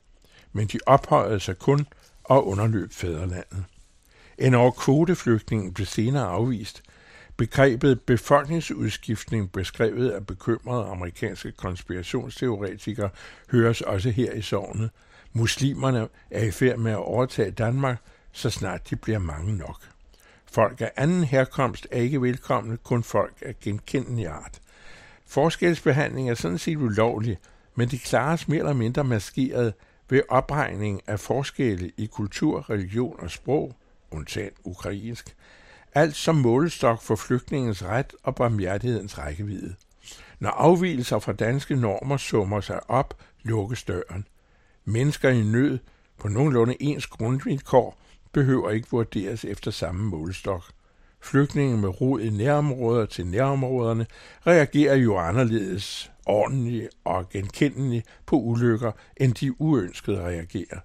Men 0.52 0.66
de 0.66 0.78
ophøjede 0.86 1.40
sig 1.40 1.58
kun 1.58 1.86
og 2.24 2.46
underløb 2.46 2.92
fædrelandet. 2.92 3.64
En 4.38 4.54
over 4.54 4.70
kvoteflygtningen 4.70 5.74
blev 5.74 5.86
senere 5.86 6.26
afvist. 6.26 6.82
Begrebet 7.36 8.00
befolkningsudskiftning, 8.00 9.52
beskrevet 9.52 10.10
af 10.10 10.26
bekymrede 10.26 10.86
amerikanske 10.86 11.52
konspirationsteoretikere, 11.52 13.08
høres 13.50 13.80
også 13.80 14.10
her 14.10 14.32
i 14.32 14.42
sovnet. 14.42 14.90
Muslimerne 15.32 16.08
er 16.30 16.44
i 16.44 16.50
færd 16.50 16.78
med 16.78 16.92
at 16.92 16.98
overtage 16.98 17.50
Danmark, 17.50 17.98
så 18.32 18.50
snart 18.50 18.90
de 18.90 18.96
bliver 18.96 19.18
mange 19.18 19.56
nok. 19.56 19.80
Folk 20.46 20.80
af 20.80 20.92
anden 20.96 21.24
herkomst 21.24 21.86
er 21.90 22.00
ikke 22.00 22.22
velkomne, 22.22 22.76
kun 22.76 23.02
folk 23.02 23.42
af 23.42 23.60
genkendelig 23.60 24.26
art. 24.26 24.60
Forskelsbehandling 25.26 26.30
er 26.30 26.34
sådan 26.34 26.58
set 26.58 26.76
ulovlig, 26.76 27.38
men 27.74 27.88
de 27.88 27.98
klares 27.98 28.48
mere 28.48 28.58
eller 28.58 28.72
mindre 28.72 29.04
maskeret 29.04 29.74
ved 30.10 30.22
opregning 30.28 31.02
af 31.06 31.20
forskelle 31.20 31.92
i 31.96 32.06
kultur, 32.06 32.70
religion 32.70 33.16
og 33.18 33.30
sprog, 33.30 33.76
undtagen 34.10 34.52
ukrainsk, 34.64 35.36
alt 35.96 36.16
som 36.16 36.34
målestok 36.34 37.02
for 37.02 37.16
flygtningens 37.16 37.84
ret 37.84 38.14
og 38.22 38.34
barmhjertighedens 38.34 39.18
rækkevidde. 39.18 39.74
Når 40.38 40.50
afvielser 40.50 41.18
fra 41.18 41.32
danske 41.32 41.76
normer 41.76 42.16
summer 42.16 42.60
sig 42.60 42.90
op, 42.90 43.14
lukkes 43.42 43.84
døren. 43.84 44.26
Mennesker 44.84 45.28
i 45.28 45.42
nød 45.42 45.78
på 46.18 46.28
nogenlunde 46.28 46.76
ens 46.80 47.06
grundvilkår 47.06 47.98
behøver 48.32 48.70
ikke 48.70 48.88
vurderes 48.90 49.44
efter 49.44 49.70
samme 49.70 50.04
målestok. 50.04 50.64
Flygtninge 51.20 51.76
med 51.76 52.00
rod 52.00 52.20
i 52.20 52.30
nærområder 52.30 53.06
til 53.06 53.26
nærområderne 53.26 54.06
reagerer 54.46 54.96
jo 54.96 55.16
anderledes 55.16 56.10
ordentligt 56.26 56.88
og 57.04 57.28
genkendeligt 57.30 58.06
på 58.26 58.36
ulykker, 58.36 58.92
end 59.16 59.34
de 59.34 59.60
uønskede 59.60 60.20
reagerer. 60.20 60.80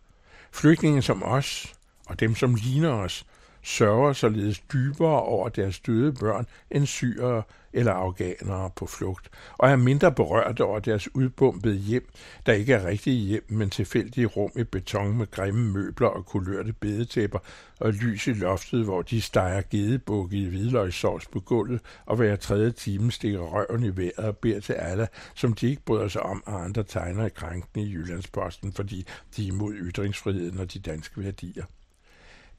Flygtninge 0.51 1.01
som 1.01 1.23
os, 1.23 1.73
og 2.07 2.19
dem 2.19 2.35
som 2.35 2.55
ligner 2.55 2.89
os, 2.89 3.25
sørger 3.63 4.13
således 4.13 4.59
dybere 4.59 5.21
over 5.21 5.49
deres 5.49 5.79
døde 5.79 6.13
børn 6.13 6.45
end 6.71 6.85
syrere 6.85 7.43
eller 7.73 7.91
afghanere 7.91 8.69
på 8.75 8.85
flugt, 8.85 9.29
og 9.57 9.69
er 9.69 9.75
mindre 9.75 10.11
berørt 10.11 10.59
over 10.59 10.79
deres 10.79 11.15
udbumpede 11.15 11.75
hjem, 11.75 12.09
der 12.45 12.53
ikke 12.53 12.73
er 12.73 12.85
rigtige 12.85 13.27
hjem, 13.27 13.45
men 13.49 13.69
tilfældige 13.69 14.25
rum 14.25 14.51
i 14.55 14.63
beton 14.63 15.17
med 15.17 15.31
grimme 15.31 15.71
møbler 15.73 16.07
og 16.07 16.25
kulørte 16.25 16.73
bedetæpper 16.73 17.39
og 17.79 17.93
lys 17.93 18.27
i 18.27 18.33
loftet, 18.33 18.83
hvor 18.83 19.01
de 19.01 19.21
steger 19.21 19.61
gedebukke 19.69 20.37
i 20.37 20.49
hvidløgssovs 20.49 21.27
på 21.27 21.39
gulvet, 21.39 21.81
og 22.05 22.15
hver 22.15 22.35
tredje 22.35 22.71
time 22.71 23.11
stikker 23.11 23.39
røven 23.39 23.83
i 23.83 23.97
vejret 23.97 24.25
og 24.25 24.37
beder 24.37 24.59
til 24.59 24.73
alle, 24.73 25.07
som 25.35 25.53
de 25.53 25.69
ikke 25.69 25.81
bryder 25.85 26.07
sig 26.07 26.23
om, 26.23 26.43
og 26.45 26.63
andre 26.63 26.83
tegner 26.83 27.25
i 27.25 27.29
krænkende 27.29 27.87
i 27.87 27.91
Jyllandsposten, 27.91 28.73
fordi 28.73 29.05
de 29.35 29.43
er 29.43 29.47
imod 29.47 29.73
ytringsfriheden 29.73 30.59
og 30.59 30.73
de 30.73 30.79
danske 30.79 31.23
værdier. 31.23 31.65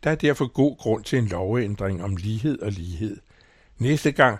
Der 0.04 0.10
er 0.10 0.14
derfor 0.14 0.46
god 0.46 0.76
grund 0.76 1.04
til 1.04 1.18
en 1.18 1.26
lovændring 1.26 2.04
om 2.04 2.16
lighed 2.16 2.58
og 2.58 2.72
lighed. 2.72 3.16
Næste 3.78 4.12
gang 4.12 4.38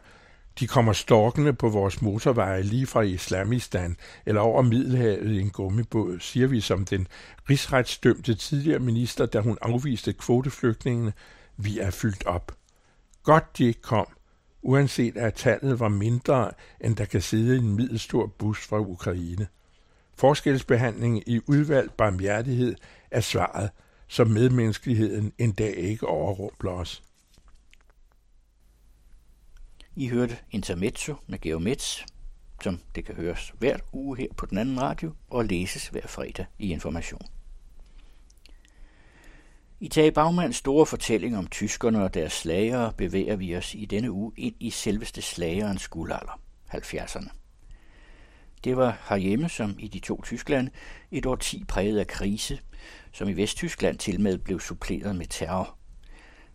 de 0.59 0.67
kommer 0.67 0.93
storkende 0.93 1.53
på 1.53 1.69
vores 1.69 2.03
motorveje 2.03 2.63
lige 2.63 2.87
fra 2.87 3.01
Islamistan 3.01 3.97
eller 4.27 4.41
over 4.41 4.63
Middelhavet 4.63 5.31
i 5.31 5.41
en 5.41 5.51
gummibåd, 5.51 6.21
siger 6.21 6.47
vi 6.47 6.61
som 6.61 6.85
den 6.85 7.09
rigsretsdømte 7.51 8.35
tidligere 8.35 8.79
minister, 8.79 9.27
da 9.27 9.41
hun 9.41 9.59
afviste 9.63 10.13
kvoteflygtningene, 10.13 11.13
vi 11.57 11.79
er 11.79 11.91
fyldt 11.91 12.27
op. 12.27 12.53
Godt 13.23 13.59
de 13.59 13.65
ikke 13.65 13.83
kom, 13.83 14.07
uanset 14.63 15.17
at 15.17 15.35
tallet 15.35 15.81
var 15.81 15.89
mindre, 15.89 16.51
end 16.81 16.97
der 16.97 17.05
kan 17.05 17.23
sidde 17.23 17.57
en 17.57 17.77
middelstor 17.77 18.27
bus 18.27 18.67
fra 18.67 18.79
Ukraine. 18.79 19.47
Forskelsbehandling 20.15 21.29
i 21.29 21.41
udvalgt 21.47 21.97
barmhjertighed 21.97 22.75
er 23.11 23.21
svaret, 23.21 23.71
som 24.13 24.31
medmenneskeligheden 24.31 25.33
en 25.39 25.53
dag 25.53 25.77
ikke 25.77 26.07
overrumpler 26.07 26.71
os. 26.71 27.03
I 29.97 30.09
hørte 30.09 30.39
Intermezzo 30.51 31.15
med 31.27 31.39
Geomets, 31.41 32.07
som 32.63 32.81
det 32.95 33.05
kan 33.05 33.15
høres 33.15 33.53
hver 33.59 33.77
uge 33.93 34.17
her 34.17 34.27
på 34.37 34.47
den 34.47 34.59
anden 34.59 34.83
radio 34.83 35.13
og 35.31 35.45
læses 35.45 35.89
hver 35.89 36.07
fredag 36.07 36.47
i 36.59 36.73
Information. 36.73 37.21
I 39.81 39.89
Tage 39.89 40.13
Bagmands 40.13 40.57
store 40.57 40.87
fortælling 40.87 41.37
om 41.37 41.47
tyskerne 41.47 42.05
og 42.05 42.15
deres 42.15 42.33
slagere 42.33 42.93
bevæger 42.93 43.37
vi 43.37 43.57
os 43.57 43.75
i 43.75 43.85
denne 43.85 44.11
uge 44.13 44.33
ind 44.37 44.55
i 44.61 44.71
selveste 44.71 45.23
slagerens 45.23 45.89
guldalder, 45.89 46.41
70'erne. 46.75 47.31
Det 48.65 48.77
var 48.77 48.99
herhjemme, 49.09 49.49
som 49.49 49.75
i 49.79 49.89
de 49.89 49.99
to 49.99 50.23
Tyskland, 50.23 50.69
et 51.11 51.27
årti 51.27 51.65
præget 51.69 51.99
af 51.99 52.07
krise, 52.07 52.61
som 53.13 53.29
i 53.29 53.33
Vesttyskland 53.33 53.99
til 53.99 54.21
med 54.21 54.39
blev 54.39 54.61
suppleret 54.61 55.17
med 55.17 55.27
terror. 55.27 55.79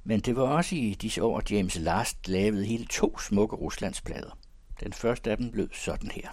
Men 0.03 0.19
det 0.19 0.35
var 0.35 0.43
også 0.43 0.75
i 0.75 0.97
disse 1.01 1.23
år, 1.23 1.41
James 1.51 1.75
Last 1.79 2.27
lavede 2.27 2.65
hele 2.65 2.85
to 2.85 3.19
smukke 3.19 3.55
Ruslandsplader. 3.55 4.37
Den 4.83 4.93
første 4.93 5.31
af 5.31 5.37
dem 5.37 5.51
lød 5.53 5.69
sådan 5.73 6.11
her. 6.11 6.29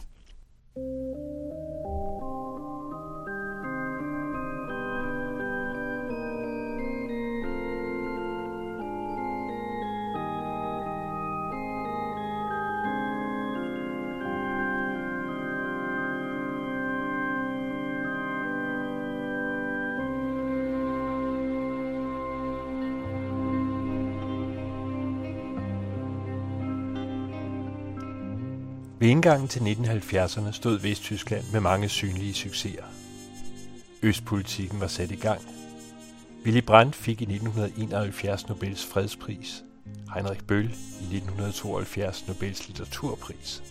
Ved 29.05 29.11
indgangen 29.11 29.49
til 29.49 29.61
1970'erne 29.61 30.53
stod 30.53 30.79
Vesttyskland 30.79 31.45
med 31.53 31.61
mange 31.61 31.89
synlige 31.89 32.35
succeser. 32.35 32.85
Østpolitikken 34.03 34.81
var 34.81 34.87
sat 34.87 35.11
i 35.11 35.17
gang. 35.17 35.41
Willy 36.45 36.63
Brandt 36.67 36.97
fik 36.97 37.21
i 37.21 37.25
1971 37.25 38.49
Nobels 38.49 38.87
fredspris. 38.87 39.65
Heinrich 40.15 40.41
Böll 40.53 40.71
i 41.01 41.17
1972 41.17 42.29
Nobels 42.29 42.67
litteraturpris. 42.67 43.63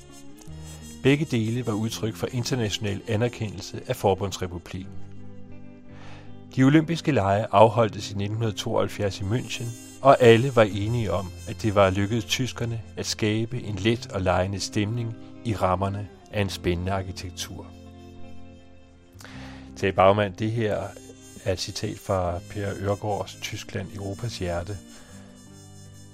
Begge 1.04 1.26
dele 1.26 1.68
var 1.68 1.74
udtryk 1.74 2.16
for 2.16 2.28
international 2.32 3.02
anerkendelse 3.08 3.82
af 3.88 3.96
Forbundsrepublikken. 3.96 4.94
De 6.56 6.64
olympiske 6.64 7.12
lege 7.12 7.46
afholdtes 7.52 8.06
i 8.10 8.14
1972 8.14 9.20
i 9.20 9.24
München, 9.24 9.93
og 10.04 10.22
alle 10.22 10.56
var 10.56 10.64
enige 10.64 11.12
om, 11.12 11.32
at 11.48 11.62
det 11.62 11.76
var 11.76 11.90
lykkedes 11.90 12.26
tyskerne 12.26 12.82
at 12.98 13.06
skabe 13.06 13.62
en 13.64 13.76
let 13.76 14.12
og 14.12 14.22
lejende 14.22 14.60
stemning 14.60 15.16
i 15.46 15.56
rammerne 15.56 16.08
af 16.32 16.42
en 16.42 16.50
spændende 16.50 16.92
arkitektur. 16.92 17.68
Til 19.78 19.92
bagmand, 19.92 20.34
det 20.34 20.52
her 20.52 20.84
er 21.46 21.54
et 21.54 21.60
citat 21.60 22.00
fra 22.00 22.40
Per 22.50 22.74
Ørgaards 22.82 23.38
Tyskland, 23.42 23.88
Europas 23.96 24.40
hjerte. 24.40 24.78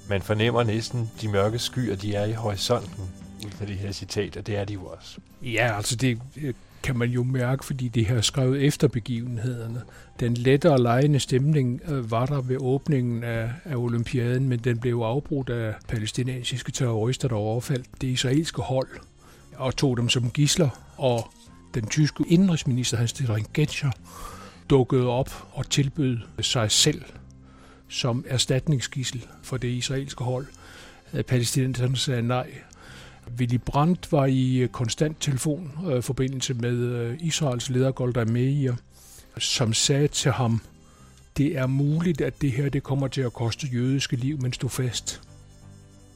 Man 0.10 0.22
fornemmer 0.22 0.63
næsten 0.63 1.12
de 1.22 1.27
mørke 1.27 1.60
skyer, 1.60 1.96
de 1.96 2.15
er 2.15 2.25
i 2.25 2.34
horisonten 2.34 3.03
ud 3.46 3.51
fra 3.51 3.65
det 3.65 3.75
her 3.75 3.91
citat, 3.91 4.38
og 4.38 4.48
det 4.48 4.58
er 4.58 4.65
de 4.65 4.74
jo 4.74 4.86
også. 4.86 5.17
Ja, 5.41 5.75
altså 5.77 5.96
det 5.96 6.22
øh, 6.38 6.53
kan 6.83 6.98
man 6.98 7.09
jo 7.09 7.24
mærke, 7.24 7.65
fordi 7.65 7.88
det 7.88 8.05
har 8.05 8.21
skrevet 8.21 8.65
efter 8.65 8.88
begivenhederne. 8.88 9.81
Den 10.19 10.33
lettere 10.33 10.74
og 10.74 10.79
lejende 10.79 11.19
stemning 11.19 11.81
øh, 11.88 12.12
var 12.12 12.25
der 12.25 12.41
ved 12.41 12.57
åbningen 12.59 13.24
af, 13.24 13.51
af 13.65 13.75
olympiaden, 13.75 14.50
men 14.50 14.59
den 14.59 14.77
blev 14.79 14.95
afbrudt 14.95 15.50
af 15.50 15.74
palæstinensiske 15.88 16.71
terrorister, 16.71 17.27
der 17.27 17.36
overfaldt 17.36 18.01
det 18.01 18.07
israelske 18.07 18.62
hold 18.62 18.88
og 19.55 19.75
tog 19.75 19.98
dem 19.98 20.09
som 20.09 20.31
gisler, 20.31 20.69
og 20.98 21.31
den 21.74 21.88
tyske 21.88 22.24
indrigsminister 22.27 22.98
Hans-Dietrich 22.98 23.45
Genscher 23.53 23.91
dukkede 24.69 25.07
op 25.07 25.48
og 25.51 25.69
tilbød 25.69 26.17
sig 26.41 26.71
selv 26.71 27.01
som 27.88 28.25
erstatningsgissel 28.27 29.25
for 29.43 29.57
det 29.57 29.67
israelske 29.67 30.24
hold. 30.24 30.48
Øh, 31.13 31.24
palæstinenserne 31.24 31.98
sagde 31.98 32.21
nej, 32.21 32.48
Willy 33.38 33.59
Brandt 33.65 34.12
var 34.12 34.25
i 34.25 34.57
øh, 34.57 34.69
konstant 34.69 35.17
telefonforbindelse 35.19 36.53
øh, 36.53 36.62
med 36.62 36.77
øh, 36.77 37.17
Israels 37.19 37.69
leder 37.69 37.91
Golda 37.91 38.25
Meir, 38.25 38.74
som 39.38 39.74
sagde 39.74 40.07
til 40.07 40.31
ham, 40.31 40.62
det 41.38 41.57
er 41.57 41.67
muligt, 41.67 42.21
at 42.21 42.41
det 42.41 42.51
her 42.51 42.69
det 42.69 42.83
kommer 42.83 43.07
til 43.07 43.21
at 43.21 43.33
koste 43.33 43.67
jødiske 43.67 44.15
liv, 44.15 44.41
men 44.41 44.53
stå 44.53 44.67
fast. 44.67 45.21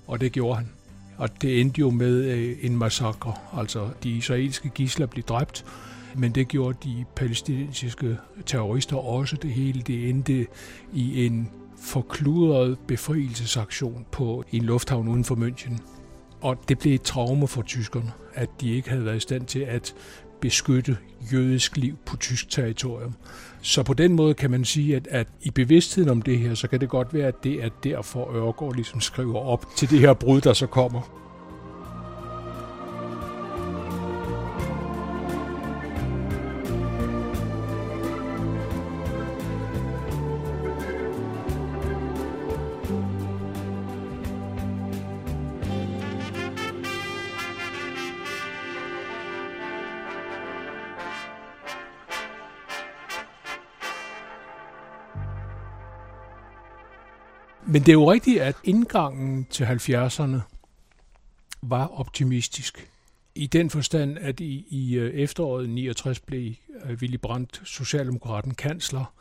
Og 0.07 0.21
det 0.21 0.31
gjorde 0.31 0.55
han. 0.55 0.69
Og 1.17 1.41
det 1.41 1.61
endte 1.61 1.79
jo 1.79 1.89
med 1.89 2.55
en 2.61 2.77
massakre. 2.77 3.33
Altså, 3.57 3.89
de 4.03 4.09
israelske 4.09 4.69
gisler 4.69 5.05
blev 5.05 5.23
dræbt, 5.23 5.65
Men 6.15 6.31
det 6.31 6.47
gjorde 6.47 6.77
de 6.83 7.05
palæstinensiske 7.15 8.17
terrorister 8.45 8.95
også. 8.95 9.35
Det 9.35 9.49
hele 9.49 9.81
det 9.81 10.09
endte 10.09 10.47
i 10.93 11.25
en 11.25 11.49
forkludret 11.81 12.77
befrielsesaktion 12.87 14.05
på 14.11 14.43
en 14.51 14.63
lufthavn 14.63 15.07
uden 15.07 15.23
for 15.23 15.35
München. 15.35 15.81
Og 16.43 16.57
det 16.69 16.79
blev 16.79 16.93
et 16.93 17.01
traume 17.01 17.47
for 17.47 17.61
tyskerne, 17.61 18.11
at 18.33 18.49
de 18.61 18.75
ikke 18.75 18.89
havde 18.89 19.05
været 19.05 19.17
i 19.17 19.19
stand 19.19 19.45
til 19.45 19.59
at 19.59 19.95
beskytte 20.41 20.97
jødisk 21.33 21.77
liv 21.77 21.97
på 22.05 22.17
tysk 22.17 22.49
territorium. 22.49 23.13
Så 23.61 23.83
på 23.83 23.93
den 23.93 24.13
måde 24.13 24.33
kan 24.33 24.51
man 24.51 24.65
sige, 24.65 24.95
at, 24.95 25.07
at 25.07 25.27
i 25.41 25.51
bevidstheden 25.51 26.09
om 26.09 26.21
det 26.21 26.39
her, 26.39 26.55
så 26.55 26.67
kan 26.67 26.81
det 26.81 26.89
godt 26.89 27.13
være, 27.13 27.27
at 27.27 27.43
det 27.43 27.63
er 27.63 27.69
derfor 27.83 28.35
Ørgaard 28.35 28.75
ligesom 28.75 29.01
skriver 29.01 29.39
op 29.39 29.65
til 29.75 29.89
det 29.89 29.99
her 29.99 30.13
brud, 30.13 30.41
der 30.41 30.53
så 30.53 30.67
kommer. 30.67 31.22
Men 57.73 57.81
det 57.81 57.89
er 57.89 57.93
jo 57.93 58.11
rigtigt, 58.11 58.41
at 58.41 58.55
indgangen 58.63 59.47
til 59.49 59.63
70'erne 59.63 60.37
var 61.61 61.87
optimistisk. 61.87 62.89
I 63.35 63.47
den 63.47 63.69
forstand, 63.69 64.17
at 64.17 64.39
i, 64.39 64.65
i 64.69 64.95
øh, 64.95 65.13
efteråret 65.13 65.69
69 65.69 66.19
blev 66.19 66.53
øh, 66.85 66.97
Willy 67.01 67.15
Brandt, 67.15 67.61
Socialdemokraten, 67.65 68.53
kansler. 68.53 69.13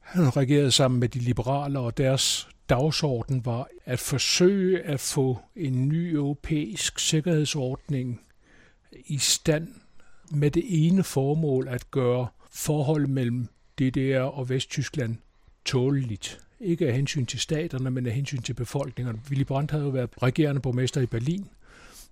Han 0.00 0.36
regerede 0.36 0.70
sammen 0.70 1.00
med 1.00 1.08
de 1.08 1.18
liberale, 1.18 1.78
og 1.78 1.98
deres 1.98 2.48
dagsorden 2.68 3.44
var 3.44 3.68
at 3.84 3.98
forsøge 3.98 4.82
at 4.82 5.00
få 5.00 5.38
en 5.56 5.88
ny 5.88 6.14
europæisk 6.14 6.98
sikkerhedsordning 6.98 8.20
i 9.06 9.18
stand 9.18 9.68
med 10.30 10.50
det 10.50 10.64
ene 10.66 11.02
formål 11.02 11.68
at 11.68 11.90
gøre 11.90 12.26
forholdet 12.50 13.10
mellem 13.10 13.48
DDR 13.78 14.22
og 14.22 14.48
Vesttyskland 14.48 15.16
tåleligt. 15.64 16.40
Ikke 16.60 16.88
af 16.88 16.94
hensyn 16.94 17.26
til 17.26 17.40
staterne, 17.40 17.90
men 17.90 18.06
af 18.06 18.12
hensyn 18.12 18.42
til 18.42 18.54
befolkningerne. 18.54 19.20
Willy 19.30 19.42
Brandt 19.42 19.70
havde 19.70 19.84
jo 19.84 19.90
været 19.90 20.10
regerende 20.22 20.60
borgmester 20.60 21.00
i 21.00 21.06
Berlin, 21.06 21.48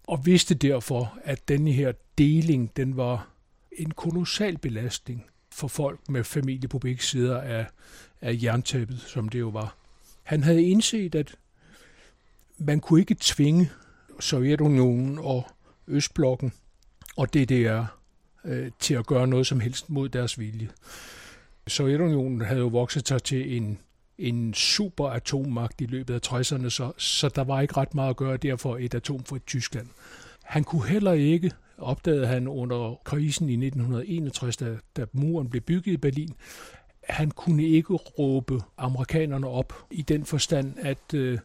og 0.07 0.27
vidste 0.27 0.55
derfor, 0.55 1.19
at 1.25 1.49
denne 1.49 1.73
her 1.73 1.93
deling, 2.19 2.77
den 2.77 2.97
var 2.97 3.29
en 3.73 3.91
kolossal 3.91 4.59
belastning 4.59 5.27
for 5.53 5.69
folk 5.69 6.09
med 6.09 6.25
familie 6.25 6.69
på 6.69 6.79
begge 6.79 7.03
sider 7.03 7.41
af, 7.41 7.67
af 8.21 8.39
jerntæppet, 8.43 9.01
som 9.01 9.29
det 9.29 9.41
jo 9.41 9.49
var. 9.49 9.77
Han 10.23 10.43
havde 10.43 10.63
indset, 10.63 11.15
at 11.15 11.35
man 12.59 12.81
kunne 12.81 13.01
ikke 13.01 13.17
tvinge 13.21 13.71
Sovjetunionen 14.21 15.19
og 15.19 15.47
Østblokken 15.89 16.53
og 17.17 17.35
DDR 17.35 17.85
øh, 18.45 18.71
til 18.79 18.95
at 18.95 19.07
gøre 19.07 19.27
noget 19.27 19.47
som 19.47 19.61
helst 19.61 19.91
mod 19.91 20.09
deres 20.09 20.39
vilje. 20.39 20.69
Sovjetunionen 21.67 22.41
havde 22.41 22.61
jo 22.61 22.67
vokset 22.67 23.09
sig 23.09 23.23
til 23.23 23.57
en, 23.57 23.79
en 24.19 24.55
super 24.55 25.09
atommagt 25.09 25.81
i 25.81 25.87
løbet 25.87 26.15
af 26.15 26.33
60'erne, 26.33 26.69
så, 26.69 26.93
så 26.97 27.29
der 27.29 27.45
var 27.45 27.61
ikke 27.61 27.77
ret 27.77 27.95
meget 27.95 28.11
at 28.11 28.17
gøre 28.17 28.37
derfor 28.37 28.77
et 28.77 28.95
atomfrit 28.95 29.47
Tyskland. 29.47 29.87
Han 30.43 30.65
kunne 30.65 30.87
heller 30.87 31.13
ikke, 31.13 31.53
opdagede 31.79 32.27
han 32.27 32.49
under 32.49 33.01
krisen 33.05 33.49
i 33.49 33.53
1961, 33.53 34.57
da, 34.57 34.77
da 34.97 35.05
muren 35.13 35.49
blev 35.49 35.63
bygget 35.63 35.93
i 35.93 35.97
Berlin, 35.97 36.35
han 37.03 37.31
kunne 37.31 37.65
ikke 37.65 37.95
råbe 37.95 38.61
amerikanerne 38.79 39.47
op 39.47 39.87
i 39.91 40.03
den 40.03 40.25
forstand, 40.25 40.75
at 40.79 41.15
øh, 41.15 41.39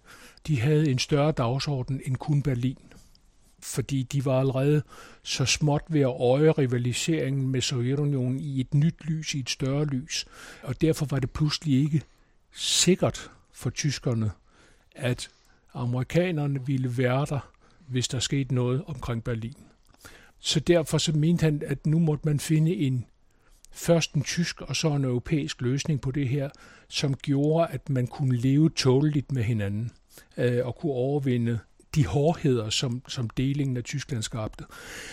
de 0.48 0.60
havde 0.60 0.90
en 0.90 1.00
større 1.00 1.32
dagsorden 1.32 2.02
end 2.06 2.16
kun 2.16 2.42
Berlin 2.42 2.78
fordi 3.68 4.04
de 4.04 4.26
var 4.26 4.40
allerede 4.40 4.82
så 5.24 5.46
småt 5.46 5.82
ved 5.90 6.02
at 6.02 6.16
øje 6.20 6.52
rivaliseringen 6.52 7.48
med 7.48 7.62
Sovjetunionen 7.62 8.40
i 8.40 8.60
et 8.60 8.74
nyt 8.74 8.96
lys, 9.04 9.34
i 9.34 9.40
et 9.40 9.50
større 9.50 9.86
lys. 9.86 10.26
Og 10.64 10.82
derfor 10.82 11.06
var 11.06 11.20
det 11.20 11.32
pludselig 11.32 11.84
ikke 11.84 12.02
sikkert 12.58 13.32
for 13.54 13.70
tyskerne, 13.70 14.32
at 14.96 15.30
amerikanerne 15.74 16.66
ville 16.66 16.98
være 16.98 17.26
der, 17.26 17.52
hvis 17.88 18.08
der 18.08 18.20
skete 18.20 18.56
noget 18.56 18.84
omkring 18.88 19.24
Berlin. 19.24 19.56
Så 20.40 20.60
derfor 20.60 20.98
så 20.98 21.14
mente 21.14 21.44
han, 21.44 21.62
at 21.66 21.86
nu 21.86 22.00
måtte 22.00 22.28
man 22.28 22.40
finde 22.40 22.76
en 22.76 23.06
først 23.72 24.14
en 24.14 24.24
tysk 24.24 24.62
og 24.62 24.76
så 24.76 24.90
en 24.90 25.04
europæisk 25.04 25.62
løsning 25.62 26.02
på 26.02 26.12
det 26.12 26.30
her, 26.30 26.50
som 26.88 27.16
gjorde, 27.16 27.68
at 27.68 27.90
man 27.90 28.08
kunne 28.08 28.38
leve 28.38 28.70
tåleligt 28.70 29.32
med 29.32 29.44
hinanden 29.44 29.92
øh, 30.38 30.66
og 30.66 30.76
kunne 30.76 30.92
overvinde 30.92 31.60
de 31.98 32.06
hårdheder, 32.06 32.70
som, 32.70 33.02
som 33.08 33.30
delingen 33.30 33.78
af 33.78 33.84
Tyskland 33.84 34.24
skabte. 34.24 34.64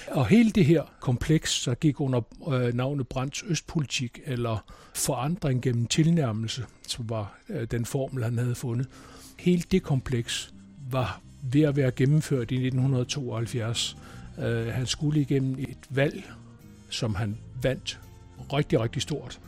Og 0.09 0.27
hele 0.27 0.51
det 0.51 0.65
her 0.65 0.83
kompleks, 1.01 1.63
der 1.65 1.75
gik 1.75 2.01
under 2.01 2.21
øh, 2.53 2.75
navnet 2.75 3.09
Brands 3.09 3.43
Østpolitik, 3.47 4.21
eller 4.25 4.65
forandring 4.95 5.63
gennem 5.63 5.87
tilnærmelse, 5.87 6.65
som 6.89 7.11
var 7.11 7.39
øh, 7.49 7.67
den 7.71 7.85
formel, 7.85 8.25
han 8.25 8.39
havde 8.39 8.55
fundet. 8.55 8.89
Hele 9.39 9.63
det 9.71 9.83
kompleks 9.83 10.55
var 10.91 11.21
ved 11.43 11.63
at 11.63 11.77
være 11.77 11.91
gennemført 11.91 12.51
i 12.51 12.55
1972. 12.55 13.97
Øh, 14.39 14.67
han 14.67 14.87
skulle 14.87 15.21
igennem 15.21 15.57
et 15.59 15.79
valg, 15.91 16.25
som 16.91 17.15
han 17.15 17.39
vandt 17.63 18.01
rigtig, 18.53 18.81
rigtig 18.81 19.03
stort, 19.03 19.41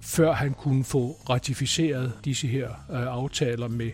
før 0.00 0.32
han 0.32 0.54
kunne 0.54 0.84
få 0.84 1.16
ratificeret 1.30 2.12
disse 2.24 2.46
her 2.46 2.68
øh, 2.68 3.06
aftaler 3.06 3.68
med 3.68 3.90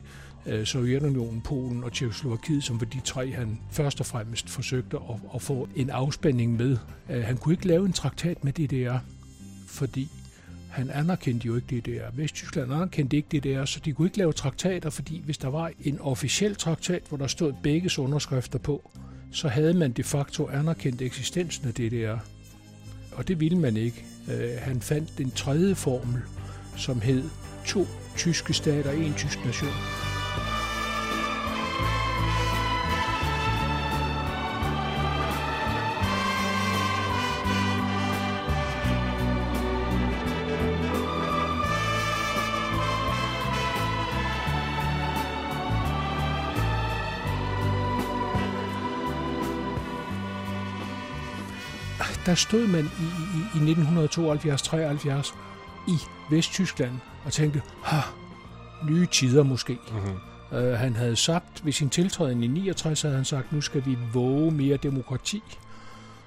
Øh, 0.47 0.67
Sovjetunionen, 0.67 1.41
Polen 1.41 1.85
og 1.85 1.93
Tjekoslovakiet, 1.93 2.65
som 2.65 2.81
var 2.81 2.87
de 2.87 3.01
tre, 3.05 3.33
han 3.33 3.61
først 3.71 4.01
og 4.01 4.07
fremmest 4.07 4.51
forsøgte 4.51 4.97
at, 4.97 5.17
at 5.35 5.43
få 5.43 5.69
en 5.77 5.91
afspænding 5.91 6.57
med. 6.57 6.77
Øh, 7.11 7.25
han 7.25 7.37
kunne 7.37 7.55
ikke 7.55 7.67
lave 7.67 7.87
en 7.87 7.93
traktat 7.93 8.45
med 8.45 8.53
DDR, 8.53 8.99
fordi 9.67 10.09
han 10.71 10.91
anerkendte 10.91 11.47
jo 11.47 11.57
ikke 11.57 11.81
DDR. 11.81 12.17
Vesttyskland 12.17 12.73
anerkendte 12.73 13.17
ikke 13.17 13.39
DDR, 13.39 13.65
så 13.65 13.81
de 13.85 13.93
kunne 13.93 14.07
ikke 14.07 14.19
lave 14.19 14.33
traktater, 14.33 14.91
fordi 14.91 15.23
hvis 15.25 15.39
der 15.39 15.49
var 15.49 15.71
en 15.85 16.01
officiel 16.01 16.55
traktat, 16.55 17.03
hvor 17.09 17.19
der 17.19 17.27
stod 17.27 17.53
begge 17.63 17.91
underskrifter 17.99 18.59
på, 18.59 18.91
så 19.33 19.49
havde 19.49 19.75
man 19.75 19.93
de 19.93 20.03
facto 20.03 20.49
anerkendt 20.49 21.03
eksistensen 21.03 21.69
af 21.69 21.75
DDR. 21.75 22.19
Og 23.13 23.29
det 23.29 23.41
ville 23.41 23.59
man 23.59 23.77
ikke. 23.77 24.05
Øh, 24.31 24.51
han 24.59 24.81
fandt 24.81 25.19
den 25.19 25.31
tredje 25.31 25.75
formel, 25.75 26.23
som 26.77 27.01
hed 27.01 27.25
to 27.67 27.87
tyske 28.17 28.55
stater, 28.55 28.91
en 28.91 29.15
tysk 29.15 29.45
nation. 29.45 30.12
Der 52.33 52.37
stod 52.37 52.67
man 52.67 52.85
i, 52.85 53.59
i, 53.59 53.71
i 53.71 53.73
1972-73 53.73 55.35
i 55.89 55.97
Vesttyskland 56.31 56.93
og 57.25 57.33
tænkte, 57.33 57.63
ha, 57.83 58.01
nye 58.89 59.07
tider 59.07 59.43
måske. 59.43 59.79
Mm-hmm. 59.93 60.19
Uh, 60.53 60.73
han 60.73 60.97
havde 60.97 61.17
sagt, 61.17 61.65
ved 61.65 61.73
sin 61.73 61.91
tiltræden 61.91 62.43
i 62.43 62.47
69 62.47 63.03
havde 63.03 63.15
han 63.15 63.25
sagt, 63.25 63.53
nu 63.53 63.61
skal 63.61 63.87
vi 63.87 63.99
våge 64.13 64.51
mere 64.51 64.77
demokrati. 64.77 65.43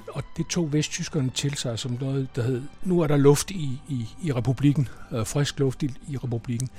Og 0.08 0.24
det 0.38 0.48
tog 0.48 0.74
vesttyskerne 0.74 1.30
til 1.30 1.54
sig 1.56 1.80
som 1.80 1.98
noget, 2.00 2.28
der 2.36 2.44
hed, 2.44 2.62
nu 2.84 3.00
er 3.00 3.08
der 3.08 3.18
luft 3.18 3.52
i, 3.52 3.82
i, 3.90 4.08
i 4.24 4.32
republikken, 4.32 4.88
uh, 5.12 5.28
frisk 5.28 5.60
luft 5.60 5.84
i, 5.84 5.92
i 6.10 6.18
republikken. 6.18 6.70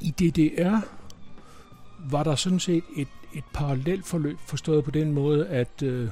I 0.00 0.10
DDR 0.10 0.78
var 2.10 2.22
der 2.22 2.34
sådan 2.34 2.60
set 2.60 2.84
et, 2.96 3.08
et 3.34 3.44
parallelt 3.54 4.06
forløb, 4.06 4.38
forstået 4.46 4.84
på 4.84 4.90
den 4.90 5.12
måde, 5.12 5.46
at 5.46 5.82
uh, 5.82 6.08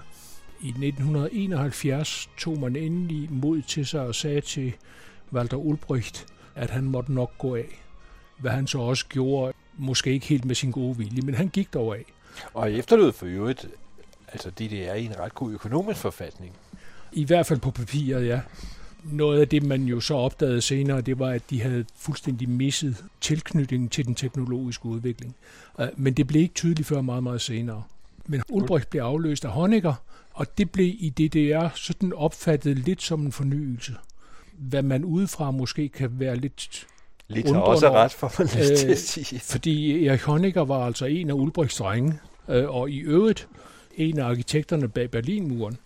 i 0.62 0.68
1971 0.68 2.30
tog 2.38 2.58
man 2.58 2.76
endelig 2.76 3.32
mod 3.32 3.62
til 3.62 3.86
sig 3.86 4.00
og 4.00 4.14
sagde 4.14 4.40
til 4.40 4.72
Walter 5.32 5.56
Ulbricht, 5.56 6.26
at 6.54 6.70
han 6.70 6.84
måtte 6.84 7.12
nok 7.12 7.38
gå 7.38 7.56
af. 7.56 7.82
Hvad 8.38 8.50
han 8.50 8.66
så 8.66 8.78
også 8.78 9.06
gjorde, 9.08 9.52
måske 9.78 10.12
ikke 10.12 10.26
helt 10.26 10.44
med 10.44 10.54
sin 10.54 10.70
gode 10.70 10.96
vilje, 10.96 11.22
men 11.22 11.34
han 11.34 11.48
gik 11.48 11.74
dog 11.74 11.96
af. 11.96 12.04
Og 12.54 12.72
efterlod 12.72 13.12
for 13.12 13.26
øvrigt, 13.26 13.66
altså 14.28 14.50
DDR 14.50 14.94
i 14.94 15.04
en 15.04 15.18
ret 15.18 15.34
god 15.34 15.52
økonomisk 15.52 16.00
forfatning. 16.00 16.52
I 17.12 17.24
hvert 17.24 17.46
fald 17.46 17.60
på 17.60 17.70
papiret, 17.70 18.26
ja. 18.26 18.40
Noget 19.04 19.40
af 19.40 19.48
det, 19.48 19.62
man 19.62 19.82
jo 19.82 20.00
så 20.00 20.14
opdagede 20.14 20.60
senere, 20.60 21.00
det 21.00 21.18
var, 21.18 21.28
at 21.28 21.42
de 21.50 21.62
havde 21.62 21.84
fuldstændig 21.96 22.48
misset 22.48 23.04
tilknytningen 23.20 23.88
til 23.88 24.06
den 24.06 24.14
teknologiske 24.14 24.86
udvikling. 24.86 25.34
Øh, 25.80 25.88
men 25.96 26.14
det 26.14 26.26
blev 26.26 26.42
ikke 26.42 26.54
tydeligt 26.54 26.88
før 26.88 27.00
meget, 27.00 27.22
meget 27.22 27.40
senere. 27.40 27.82
Men 28.26 28.42
Ulbricht 28.50 28.90
blev 28.90 29.02
afløst 29.02 29.44
af 29.44 29.50
Honecker, 29.50 29.94
og 30.34 30.58
det 30.58 30.70
blev 30.70 30.94
i 30.98 31.10
DDR 31.10 31.68
sådan 31.74 32.12
opfattet 32.12 32.78
lidt 32.78 33.02
som 33.02 33.22
en 33.22 33.32
fornyelse. 33.32 33.92
Hvad 34.58 34.82
man 34.82 35.04
udefra 35.04 35.50
måske 35.50 35.88
kan 35.88 36.10
være 36.20 36.36
lidt 36.36 36.86
Lidt 37.28 37.50
har 37.50 37.60
også 37.60 37.90
ret, 37.90 38.12
for 38.12 38.32
man 38.38 38.46
lyst 38.46 38.80
til 38.80 38.88
Øh, 38.88 38.92
at 38.92 38.98
sige. 38.98 39.40
fordi 39.40 40.06
Erik 40.06 40.20
Honecker 40.20 40.64
var 40.64 40.86
altså 40.86 41.06
en 41.06 41.30
af 41.30 41.34
Ulbrichts 41.34 41.76
drenge, 41.76 42.18
øh, 42.48 42.70
og 42.70 42.90
i 42.90 42.98
øvrigt 42.98 43.48
en 43.94 44.18
af 44.18 44.24
arkitekterne 44.24 44.88
bag 44.88 45.10
Berlinmuren. 45.10 45.76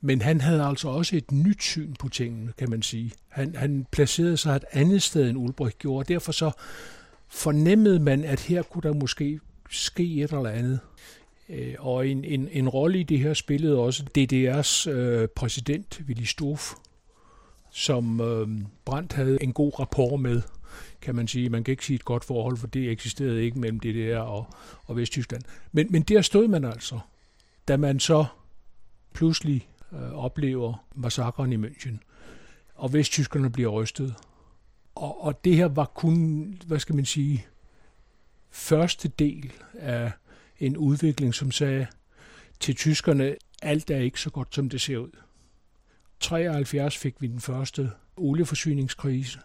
Men 0.00 0.22
han 0.22 0.40
havde 0.40 0.62
altså 0.62 0.88
også 0.88 1.16
et 1.16 1.32
nyt 1.32 1.62
syn 1.62 1.94
på 1.94 2.08
tingene, 2.08 2.52
kan 2.58 2.70
man 2.70 2.82
sige. 2.82 3.12
Han, 3.28 3.54
han 3.56 3.86
placerede 3.90 4.36
sig 4.36 4.56
et 4.56 4.64
andet 4.72 5.02
sted, 5.02 5.30
end 5.30 5.38
Ulbricht 5.38 5.78
gjorde, 5.78 5.98
og 5.98 6.08
derfor 6.08 6.32
så 6.32 6.50
fornemmede 7.28 8.00
man, 8.00 8.24
at 8.24 8.40
her 8.40 8.62
kunne 8.62 8.82
der 8.82 8.94
måske 8.94 9.40
ske 9.70 10.22
et 10.22 10.32
eller 10.32 10.50
andet. 10.50 10.80
Øh, 11.48 11.74
Og 11.78 12.08
en, 12.08 12.24
en, 12.24 12.48
en 12.52 12.68
rolle 12.68 13.00
i 13.00 13.02
det 13.02 13.18
her 13.18 13.34
spillede 13.34 13.78
også 13.78 14.04
DDR's 14.18 14.90
øh, 14.90 15.28
præsident, 15.28 16.00
Willy 16.06 16.24
Stuf, 16.24 16.72
som 17.70 18.20
øh, 18.20 18.48
Brandt 18.84 19.12
havde 19.12 19.42
en 19.42 19.52
god 19.52 19.80
rapport 19.80 20.20
med, 20.20 20.42
kan 21.00 21.14
man 21.14 21.28
sige. 21.28 21.48
Man 21.48 21.64
kan 21.64 21.72
ikke 21.72 21.84
sige 21.84 21.94
et 21.94 22.04
godt 22.04 22.24
forhold, 22.24 22.56
for 22.56 22.66
det 22.66 22.90
eksisterede 22.90 23.44
ikke 23.44 23.58
mellem 23.58 23.80
DDR 23.80 24.18
og, 24.18 24.46
og 24.84 24.96
Vesttyskland. 24.96 25.42
Men, 25.72 25.86
men 25.90 26.02
der 26.02 26.22
stod 26.22 26.48
man 26.48 26.64
altså, 26.64 26.98
da 27.68 27.76
man 27.76 28.00
så 28.00 28.24
pludselig 29.14 29.68
øh, 29.92 30.12
oplever 30.12 30.84
massakren 30.94 31.52
i 31.52 31.56
München, 31.56 31.98
og 32.74 32.92
vesttyskerne 32.92 33.50
bliver 33.50 33.70
rystet. 33.70 34.14
Og, 34.94 35.24
og 35.24 35.44
det 35.44 35.56
her 35.56 35.66
var 35.66 35.84
kun, 35.84 36.58
hvad 36.66 36.78
skal 36.78 36.94
man 36.94 37.04
sige, 37.04 37.46
første 38.50 39.08
del 39.08 39.52
af 39.78 40.12
en 40.62 40.76
udvikling, 40.76 41.34
som 41.34 41.50
sagde 41.50 41.86
til 42.60 42.76
tyskerne, 42.76 43.34
alt 43.62 43.90
er 43.90 43.98
ikke 43.98 44.20
så 44.20 44.30
godt, 44.30 44.54
som 44.54 44.68
det 44.68 44.80
ser 44.80 44.98
ud. 44.98 45.10
73 46.20 46.98
fik 46.98 47.14
vi 47.20 47.26
den 47.26 47.40
første 47.40 47.90
olieforsyningskrise. 48.16 49.38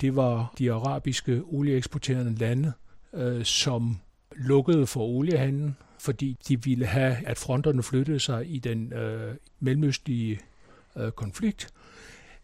Det 0.00 0.16
var 0.16 0.54
de 0.58 0.72
arabiske 0.72 1.42
olieeksporterende 1.44 2.34
lande, 2.34 2.72
øh, 3.14 3.44
som 3.44 3.98
lukkede 4.36 4.86
for 4.86 5.00
oliehandlen, 5.00 5.76
fordi 5.98 6.36
de 6.48 6.64
ville 6.64 6.86
have, 6.86 7.16
at 7.26 7.38
fronterne 7.38 7.82
flyttede 7.82 8.20
sig 8.20 8.54
i 8.54 8.58
den 8.58 8.92
øh, 8.92 9.34
mellemøstlige 9.60 10.40
øh, 10.96 11.12
konflikt, 11.12 11.68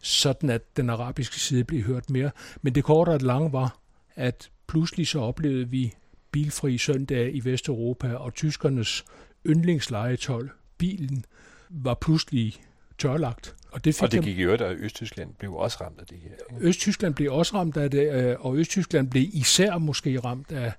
sådan 0.01 0.49
at 0.49 0.77
den 0.77 0.89
arabiske 0.89 1.39
side 1.39 1.63
blev 1.63 1.81
hørt 1.81 2.09
mere. 2.09 2.31
Men 2.61 2.75
det 2.75 2.83
korte 2.83 3.09
og 3.09 3.19
det 3.19 3.27
lange 3.27 3.53
var, 3.53 3.77
at 4.15 4.49
pludselig 4.67 5.07
så 5.07 5.19
oplevede 5.19 5.69
vi 5.69 5.93
bilfri 6.33 6.77
søndag 6.77 7.35
i 7.35 7.39
Vesteuropa, 7.43 8.13
og 8.13 8.33
tyskernes 8.33 9.05
yndlingslegetøj, 9.45 10.47
bilen, 10.77 11.25
var 11.69 11.93
pludselig 11.93 12.55
tørlagt. 12.97 13.55
Og 13.71 13.85
det 13.85 13.95
fik 13.95 14.03
Og 14.03 14.11
det 14.11 14.23
gik 14.23 14.37
i 14.37 14.41
øvrigt, 14.41 14.61
og 14.61 14.75
Østtyskland 14.75 15.33
blev 15.39 15.53
også 15.53 15.77
ramt 15.81 15.99
af 15.99 16.05
det 16.05 16.17
her. 16.17 16.29
ikke? 16.29 16.67
Østtyskland 16.67 17.13
blev 17.13 17.33
også 17.33 17.55
ramt 17.55 17.77
af 17.77 17.91
det, 17.91 18.13
øh, 18.13 18.35
og 18.39 18.57
Østtyskland 18.57 19.09
blev 19.09 19.25
især 19.33 19.77
måske 19.77 20.19
ramt 20.19 20.51
af, 20.51 20.73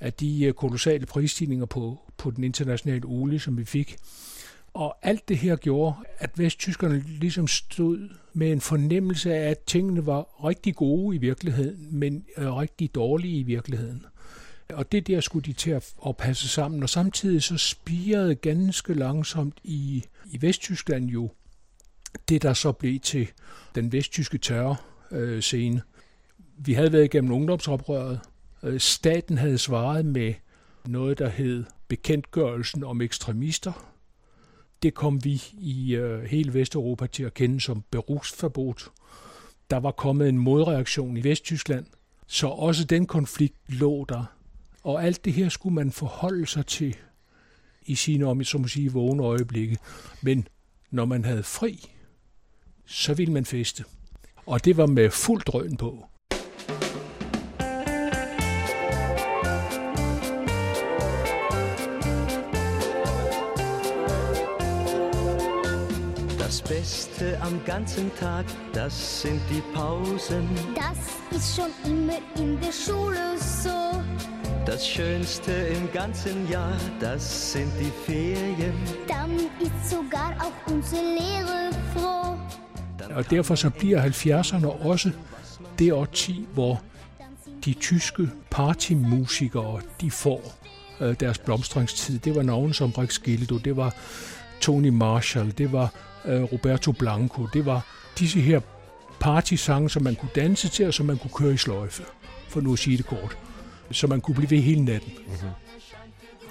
af 0.00 0.12
de 0.12 0.44
øh, 0.44 0.52
kolossale 0.52 1.06
prisstigninger 1.06 1.66
på, 1.66 1.98
på 2.16 2.30
den 2.30 2.44
internationale 2.44 3.06
olie, 3.06 3.40
som 3.40 3.58
vi 3.58 3.64
fik. 3.64 3.96
Og 4.74 4.96
alt 5.02 5.28
det 5.28 5.36
her 5.36 5.56
gjorde, 5.56 5.96
at 6.18 6.38
vesttyskerne 6.38 7.00
ligesom 7.00 7.46
stod 7.46 8.08
med 8.32 8.52
en 8.52 8.60
fornemmelse 8.60 9.34
af, 9.34 9.50
at 9.50 9.58
tingene 9.58 10.06
var 10.06 10.44
rigtig 10.44 10.74
gode 10.74 11.16
i 11.16 11.18
virkeligheden, 11.18 11.88
men 11.90 12.24
øh, 12.36 12.54
rigtig 12.54 12.94
dårlige 12.94 13.38
i 13.38 13.42
virkeligheden. 13.42 14.06
Og 14.74 14.92
det 14.92 15.06
der 15.06 15.20
skulle 15.20 15.44
de 15.44 15.52
til 15.52 15.70
at, 15.70 15.94
at 16.06 16.16
passe 16.16 16.48
sammen. 16.48 16.82
Og 16.82 16.88
samtidig 16.88 17.42
så 17.42 17.56
spirede 17.56 18.34
ganske 18.34 18.94
langsomt 18.94 19.58
i, 19.64 20.04
i 20.30 20.42
Vesttyskland 20.42 21.10
jo 21.10 21.30
det, 22.28 22.42
der 22.42 22.52
så 22.52 22.72
blev 22.72 23.00
til 23.00 23.28
den 23.74 23.92
vesttyske 23.92 24.38
terrorscene. 24.38 25.76
Øh, 25.76 25.82
vi 26.66 26.72
havde 26.72 26.92
været 26.92 27.04
igennem 27.04 27.32
ungdomsoprøret. 27.32 28.20
Øh, 28.62 28.80
Staten 28.80 29.38
havde 29.38 29.58
svaret 29.58 30.06
med 30.06 30.34
noget, 30.86 31.18
der 31.18 31.28
hed 31.28 31.64
bekendtgørelsen 31.88 32.84
om 32.84 33.00
ekstremister. 33.00 33.72
Det 34.82 34.94
kom 34.94 35.24
vi 35.24 35.42
i 35.58 35.94
øh, 35.94 36.24
hele 36.24 36.54
Vesteuropa 36.54 37.06
til 37.06 37.24
at 37.24 37.34
kende 37.34 37.60
som 37.60 37.84
berugsverbot. 37.90 38.88
Der 39.70 39.76
var 39.76 39.90
kommet 39.90 40.28
en 40.28 40.38
modreaktion 40.38 41.16
i 41.16 41.24
Vesttyskland, 41.24 41.86
så 42.26 42.46
også 42.46 42.84
den 42.84 43.06
konflikt 43.06 43.56
lå 43.68 44.04
der. 44.08 44.37
Og 44.82 45.04
alt 45.04 45.24
det 45.24 45.32
her 45.32 45.48
skulle 45.48 45.74
man 45.74 45.92
forholde 45.92 46.46
sig 46.46 46.66
til 46.66 46.96
i 47.82 47.94
sine, 47.94 48.26
om 48.26 48.44
så 48.44 48.58
må 48.58 48.68
sige, 48.68 48.92
vågne 48.92 49.22
øjeblikke. 49.22 49.78
Men 50.22 50.48
når 50.90 51.04
man 51.04 51.24
havde 51.24 51.42
fri, 51.42 51.90
så 52.86 53.14
ville 53.14 53.32
man 53.32 53.44
feste. 53.44 53.84
Og 54.46 54.64
det 54.64 54.76
var 54.76 54.86
med 54.86 55.10
fuld 55.10 55.42
drøn 55.42 55.76
på. 55.76 56.04
Das 66.38 66.62
Beste 66.62 67.38
am 67.42 67.60
ganzen 67.66 68.10
Tag, 68.20 68.44
das 68.74 69.20
sind 69.22 69.40
die 69.50 69.62
Pausen. 69.74 70.48
Das 70.74 70.98
ist 71.36 71.56
schon 71.56 71.72
immer 71.84 72.20
in 72.36 72.58
der 72.60 72.72
Schule 72.72 73.38
so. 73.38 73.78
Das 74.72 74.86
Schönste 74.86 75.52
im 75.52 75.90
ganzen 75.92 76.50
Jahr, 76.50 76.76
das 77.00 77.52
sind 77.52 77.72
die 77.80 77.90
Ferien. 78.04 78.74
Dann 79.08 79.30
ist 79.60 79.90
sogar 79.90 80.36
auch 80.40 80.72
unsere 80.72 81.02
Lehrer 81.02 81.72
froh. 81.94 82.36
Og 83.14 83.30
derfor 83.30 83.54
så 83.54 83.70
bliver 83.70 84.02
70'erne 84.02 84.86
også 84.86 85.10
det 85.78 85.92
årti, 85.92 86.46
hvor 86.54 86.82
de 87.64 87.72
tyske 87.72 88.30
partymusikere, 88.50 89.80
de 90.00 90.10
får 90.10 90.58
øh, 91.00 91.16
deres 91.20 91.38
blomstringstid. 91.38 92.18
Det 92.18 92.34
var 92.34 92.42
navne 92.42 92.74
som 92.74 92.90
Rex 92.90 93.18
Gildo, 93.18 93.58
det 93.58 93.76
var 93.76 93.94
Tony 94.60 94.88
Marshall, 94.88 95.54
det 95.58 95.72
var 95.72 95.92
øh, 96.24 96.42
Roberto 96.42 96.92
Blanco, 96.92 97.46
det 97.52 97.66
var 97.66 97.86
disse 98.18 98.40
her 98.40 98.60
partysange, 99.20 99.90
som 99.90 100.02
man 100.02 100.14
kunne 100.14 100.32
danse 100.34 100.68
til, 100.68 100.86
og 100.86 100.94
som 100.94 101.06
man 101.06 101.18
kunne 101.18 101.34
køre 101.34 101.54
i 101.54 101.56
sløjfe, 101.56 102.02
for 102.48 102.60
nu 102.60 102.72
at 102.72 102.78
sige 102.78 102.96
det 102.96 103.06
kort. 103.06 103.38
Så 103.90 104.06
man 104.06 104.20
kunne 104.20 104.34
blive 104.34 104.50
ved 104.50 104.58
hele 104.58 104.84
natten. 104.84 105.12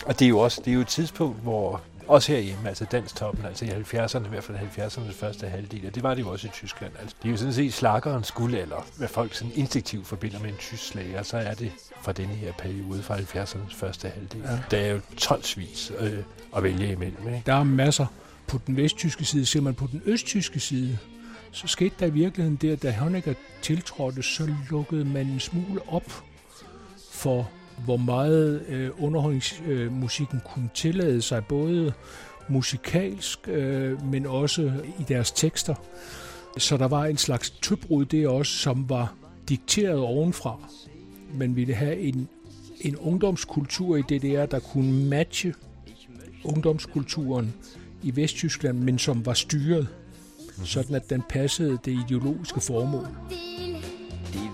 Og 0.05 0.19
det 0.19 0.25
er 0.25 0.29
jo 0.29 0.39
også 0.39 0.61
det 0.65 0.71
er 0.71 0.75
jo 0.75 0.81
et 0.81 0.87
tidspunkt, 0.87 1.41
hvor 1.43 1.81
også 2.07 2.31
herhjemme, 2.31 2.67
altså 2.67 2.85
danstoppen, 2.91 3.45
altså 3.45 3.65
i 3.65 3.69
70'erne, 3.69 4.25
i 4.25 4.29
hvert 4.29 4.43
fald 4.43 4.57
70'ernes 4.57 5.13
første 5.13 5.47
halvdel, 5.47 5.87
og 5.87 5.95
det 5.95 6.03
var 6.03 6.13
det 6.13 6.21
jo 6.21 6.29
også 6.29 6.47
i 6.47 6.49
Tyskland. 6.49 6.91
Altså, 7.01 7.15
det 7.21 7.27
er 7.27 7.31
jo 7.31 7.37
sådan 7.37 7.53
set 7.53 7.73
slakkerens 7.73 8.31
guldalder, 8.31 8.85
hvad 8.97 9.07
folk 9.07 9.33
sådan 9.33 9.51
instinktivt 9.55 10.07
forbinder 10.07 10.39
med 10.39 10.49
en 10.49 10.55
tysk 10.59 10.83
slager, 10.87 11.23
så 11.23 11.37
er 11.37 11.53
det 11.53 11.71
fra 12.01 12.11
denne 12.11 12.33
her 12.33 12.51
periode 12.51 13.03
fra 13.03 13.17
70'ernes 13.17 13.75
første 13.75 14.09
halvdel. 14.09 14.41
Ja. 14.41 14.59
Der 14.71 14.77
er 14.77 14.91
jo 14.91 14.99
tonsvis 15.17 15.91
øh, 15.99 16.19
at 16.55 16.63
vælge 16.63 16.91
imellem. 16.91 17.27
Ikke? 17.27 17.43
Der 17.45 17.53
er 17.53 17.63
masser 17.63 18.05
på 18.47 18.59
den 18.67 18.77
vesttyske 18.77 19.25
side. 19.25 19.45
Ser 19.45 19.61
man 19.61 19.73
på 19.73 19.87
den 19.91 20.01
østtyske 20.05 20.59
side, 20.59 20.97
så 21.51 21.67
skete 21.67 21.95
der 21.99 22.05
i 22.05 22.09
virkeligheden 22.09 22.55
det, 22.55 22.71
at 22.71 22.83
da 22.83 22.91
Honecker 22.91 23.33
tiltrådte, 23.61 24.23
så 24.23 24.49
lukkede 24.69 25.05
man 25.05 25.27
en 25.27 25.39
smule 25.39 25.81
op 25.87 26.23
for, 27.17 27.49
hvor 27.85 27.97
meget 27.97 28.65
øh, 28.67 28.89
underholdningsmusikken 28.99 30.37
øh, 30.37 30.53
kunne 30.53 30.69
tillade 30.73 31.21
sig, 31.21 31.45
både 31.45 31.93
musikalsk, 32.49 33.47
øh, 33.47 34.05
men 34.05 34.25
også 34.25 34.71
i 34.99 35.03
deres 35.07 35.31
tekster. 35.31 35.75
Så 36.57 36.77
der 36.77 36.87
var 36.87 37.05
en 37.05 37.17
slags 37.17 37.49
tøbrud 37.49 38.05
det 38.05 38.27
også, 38.27 38.51
som 38.51 38.89
var 38.89 39.13
dikteret 39.49 39.99
ovenfra. 39.99 40.59
Man 41.33 41.55
ville 41.55 41.73
have 41.73 41.97
en, 41.99 42.29
en 42.81 42.97
ungdomskultur 42.97 43.95
i 43.97 44.01
DDR, 44.01 44.45
der 44.45 44.59
kunne 44.59 45.05
matche 45.09 45.53
ungdomskulturen 46.43 47.53
i 48.03 48.15
Vesttyskland, 48.15 48.77
men 48.79 48.99
som 48.99 49.25
var 49.25 49.33
styret, 49.33 49.87
sådan 50.63 50.95
at 50.95 51.09
den 51.09 51.23
passede 51.29 51.77
det 51.85 51.99
ideologiske 52.07 52.61
formål. 52.61 53.07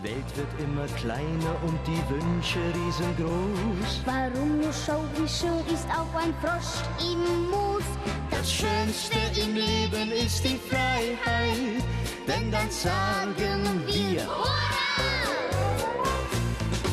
Welt 0.03 0.35
wird 0.35 0.59
immer 0.59 0.85
kleiner 0.97 1.55
und 1.65 1.79
die 1.87 2.03
Wünsche 2.09 2.59
riesengroß. 2.59 4.01
Warum 4.05 4.59
nur 4.59 4.73
schön 4.73 5.65
ist 5.73 5.87
auch 5.89 6.13
ein 6.19 6.33
Frosch 6.41 6.83
im 6.99 7.49
Moos. 7.49 7.83
Das 8.29 8.51
Schönste 8.51 9.17
im 9.39 9.55
Leben 9.55 10.11
ist 10.11 10.43
die 10.43 10.59
Freiheit, 10.69 11.83
denn 12.27 12.51
dann 12.51 12.69
sagen 12.69 13.81
wir, 13.85 14.27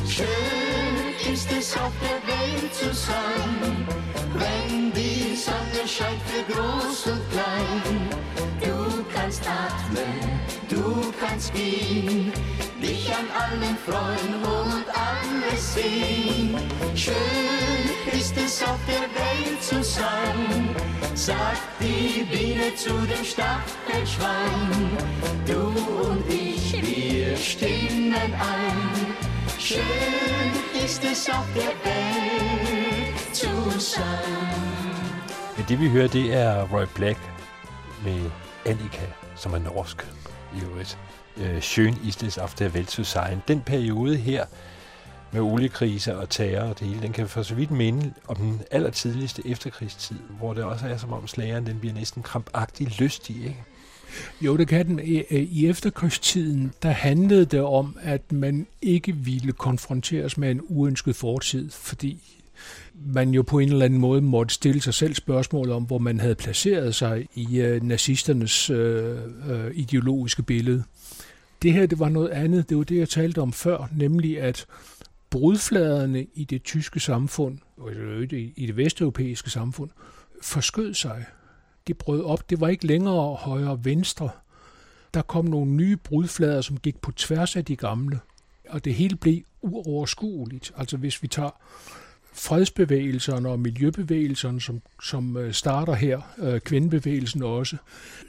schön 0.07 1.33
ist 1.33 1.51
es 1.51 1.77
auf 1.77 1.93
der 2.01 2.21
Welt 2.33 2.75
zu 2.75 2.95
sein, 2.95 3.87
wenn 4.35 4.93
die 4.93 5.35
Sonne 5.35 5.87
scheint 5.87 6.23
für 6.27 6.45
groß 6.53 7.07
und 7.09 7.31
klein. 7.31 8.09
Du 8.61 9.05
kannst 9.13 9.43
atmen, 9.49 10.40
du 10.81 11.13
kannst 11.21 11.53
gehen, 11.53 12.33
dich 12.83 13.11
an 13.19 13.27
allen 13.45 13.77
freuen 13.87 14.35
und 14.61 14.85
alles 15.09 15.75
sehen. 15.75 16.57
Schön 16.95 17.87
ist 18.19 18.37
es 18.37 18.63
auf 18.63 18.81
der 18.87 19.07
Welt 19.19 19.63
zu 19.63 19.83
sein, 19.83 20.75
sagt 21.15 21.63
die 21.81 22.25
Biene 22.31 22.75
zu 22.77 22.95
dem 23.13 23.25
Stachelschwein. 23.25 24.97
Du 25.47 25.63
und 26.09 26.25
ich, 26.29 26.73
wir 26.73 27.37
stimmen 27.37 28.15
ein. 28.15 28.79
Schön 29.59 30.53
ist 30.85 31.03
es 31.05 31.29
auf 31.29 31.47
der 31.55 31.75
Welt 31.85 33.35
zu 33.35 33.53
sein. 33.79 34.61
Det 35.69 35.81
vi 35.81 35.89
hører, 35.89 36.09
det 36.09 36.35
er 36.35 36.63
Roy 36.73 36.87
Black 36.95 37.19
med 38.05 38.31
Annika, 38.67 39.07
som 39.37 39.55
er 39.55 39.59
norsk 39.59 40.07
i 40.57 40.65
øvrigt. 40.65 40.99
Øh, 41.37 41.59
Schön 41.61 42.09
ist 42.09 42.23
es 42.23 42.39
auf 42.39 42.55
der 42.55 42.75
Welt 42.75 42.91
zu 42.91 43.05
sein. 43.05 43.43
Den 43.49 43.61
periode 43.61 44.17
her 44.17 44.45
med 45.33 45.41
oliekriser 45.41 46.15
og 46.15 46.31
terror 46.31 46.69
og 46.69 46.79
det 46.79 46.89
hele, 46.89 47.03
den 47.03 47.13
kan 47.13 47.29
for 47.29 47.43
så 47.43 47.55
vidt 47.55 47.71
minde 47.71 48.13
om 48.29 48.37
den 48.37 48.63
allertidligste 48.71 49.43
efterkrigstid, 49.47 50.19
hvor 50.39 50.55
det 50.55 50.65
også 50.65 50.87
er 50.87 50.97
som 50.97 51.13
om 51.13 51.27
slageren 51.27 51.67
den 51.67 51.79
bliver 51.81 51.95
næsten 51.95 52.23
krampagtig 52.23 53.01
lystig, 53.01 53.37
ikke? 53.37 53.65
Jo, 54.41 54.57
det 54.57 54.69
kan 54.69 54.87
den. 54.87 54.99
I, 54.99 55.23
øh, 55.31 55.43
I 55.43 55.67
efterkrigstiden, 55.69 56.73
der 56.83 56.91
handlede 56.91 57.45
det 57.45 57.61
om, 57.61 57.97
at 58.03 58.33
man 58.33 58.67
ikke 58.83 59.13
ville 59.17 59.53
konfronteres 59.53 60.39
med 60.39 60.51
en 60.51 60.61
uønsket 60.69 61.17
fortid, 61.17 61.71
fordi 61.71 62.40
man 63.07 63.31
jo 63.31 63.43
på 63.43 63.59
en 63.59 63.69
eller 63.69 63.85
anden 63.85 64.01
måde 64.01 64.23
måtte 64.23 64.55
stille 64.55 64.81
sig 64.81 64.95
selv 64.95 65.15
spørgsmål 65.15 65.71
om, 65.71 65.83
hvor 65.83 65.99
man 65.99 66.21
havde 66.21 66.35
placeret 66.35 66.95
sig 66.95 67.29
i 67.35 67.61
øh, 67.61 67.83
nazisternes 67.83 68.71
øh, 68.71 69.19
øh, 69.49 69.71
ideologiske 69.75 70.43
billede. 70.43 70.85
Det 71.63 71.73
her, 71.73 71.87
det 71.87 71.99
var 71.99 72.09
noget 72.09 72.29
andet. 72.29 72.69
Det 72.69 72.77
var 72.77 72.85
det, 72.85 72.99
jeg 72.99 73.09
talte 73.09 73.41
om 73.41 73.53
før, 73.53 73.89
nemlig 73.97 74.41
at 74.41 74.67
brudfladerne 75.31 76.27
i 76.35 76.45
det 76.45 76.63
tyske 76.63 77.01
samfund, 77.01 77.59
og 77.77 77.93
i 78.33 78.67
det 78.67 78.77
vesteuropæiske 78.77 79.51
samfund, 79.51 79.91
forskød 80.43 80.95
sig. 80.95 81.25
Det 81.87 81.99
brød 81.99 82.23
op. 82.23 82.51
Det 82.51 82.61
var 82.61 82.69
ikke 82.69 82.87
længere 82.87 83.35
højre 83.35 83.71
og 83.71 83.85
venstre. 83.85 84.31
Der 85.15 85.23
kom 85.23 85.45
nogle 85.45 85.71
nye 85.71 85.97
brudflader, 85.97 86.61
som 86.61 86.77
gik 86.77 87.01
på 87.01 87.13
tværs 87.13 87.57
af 87.57 87.65
de 87.65 87.77
gamle. 87.77 88.21
Og 88.69 88.85
det 88.85 88.95
hele 88.95 89.17
blev 89.17 89.41
uoverskueligt. 89.61 90.73
Altså 90.77 90.97
hvis 90.97 91.23
vi 91.23 91.29
tager 91.29 91.51
fredsbevægelserne 92.33 93.49
og 93.49 93.61
miljøbevægelserne, 93.61 94.61
som, 94.61 94.83
som 95.03 95.37
øh, 95.37 95.53
starter 95.53 95.95
her, 95.95 96.21
øh, 96.39 96.61
kvindebevægelsen 96.61 97.43
også, 97.43 97.77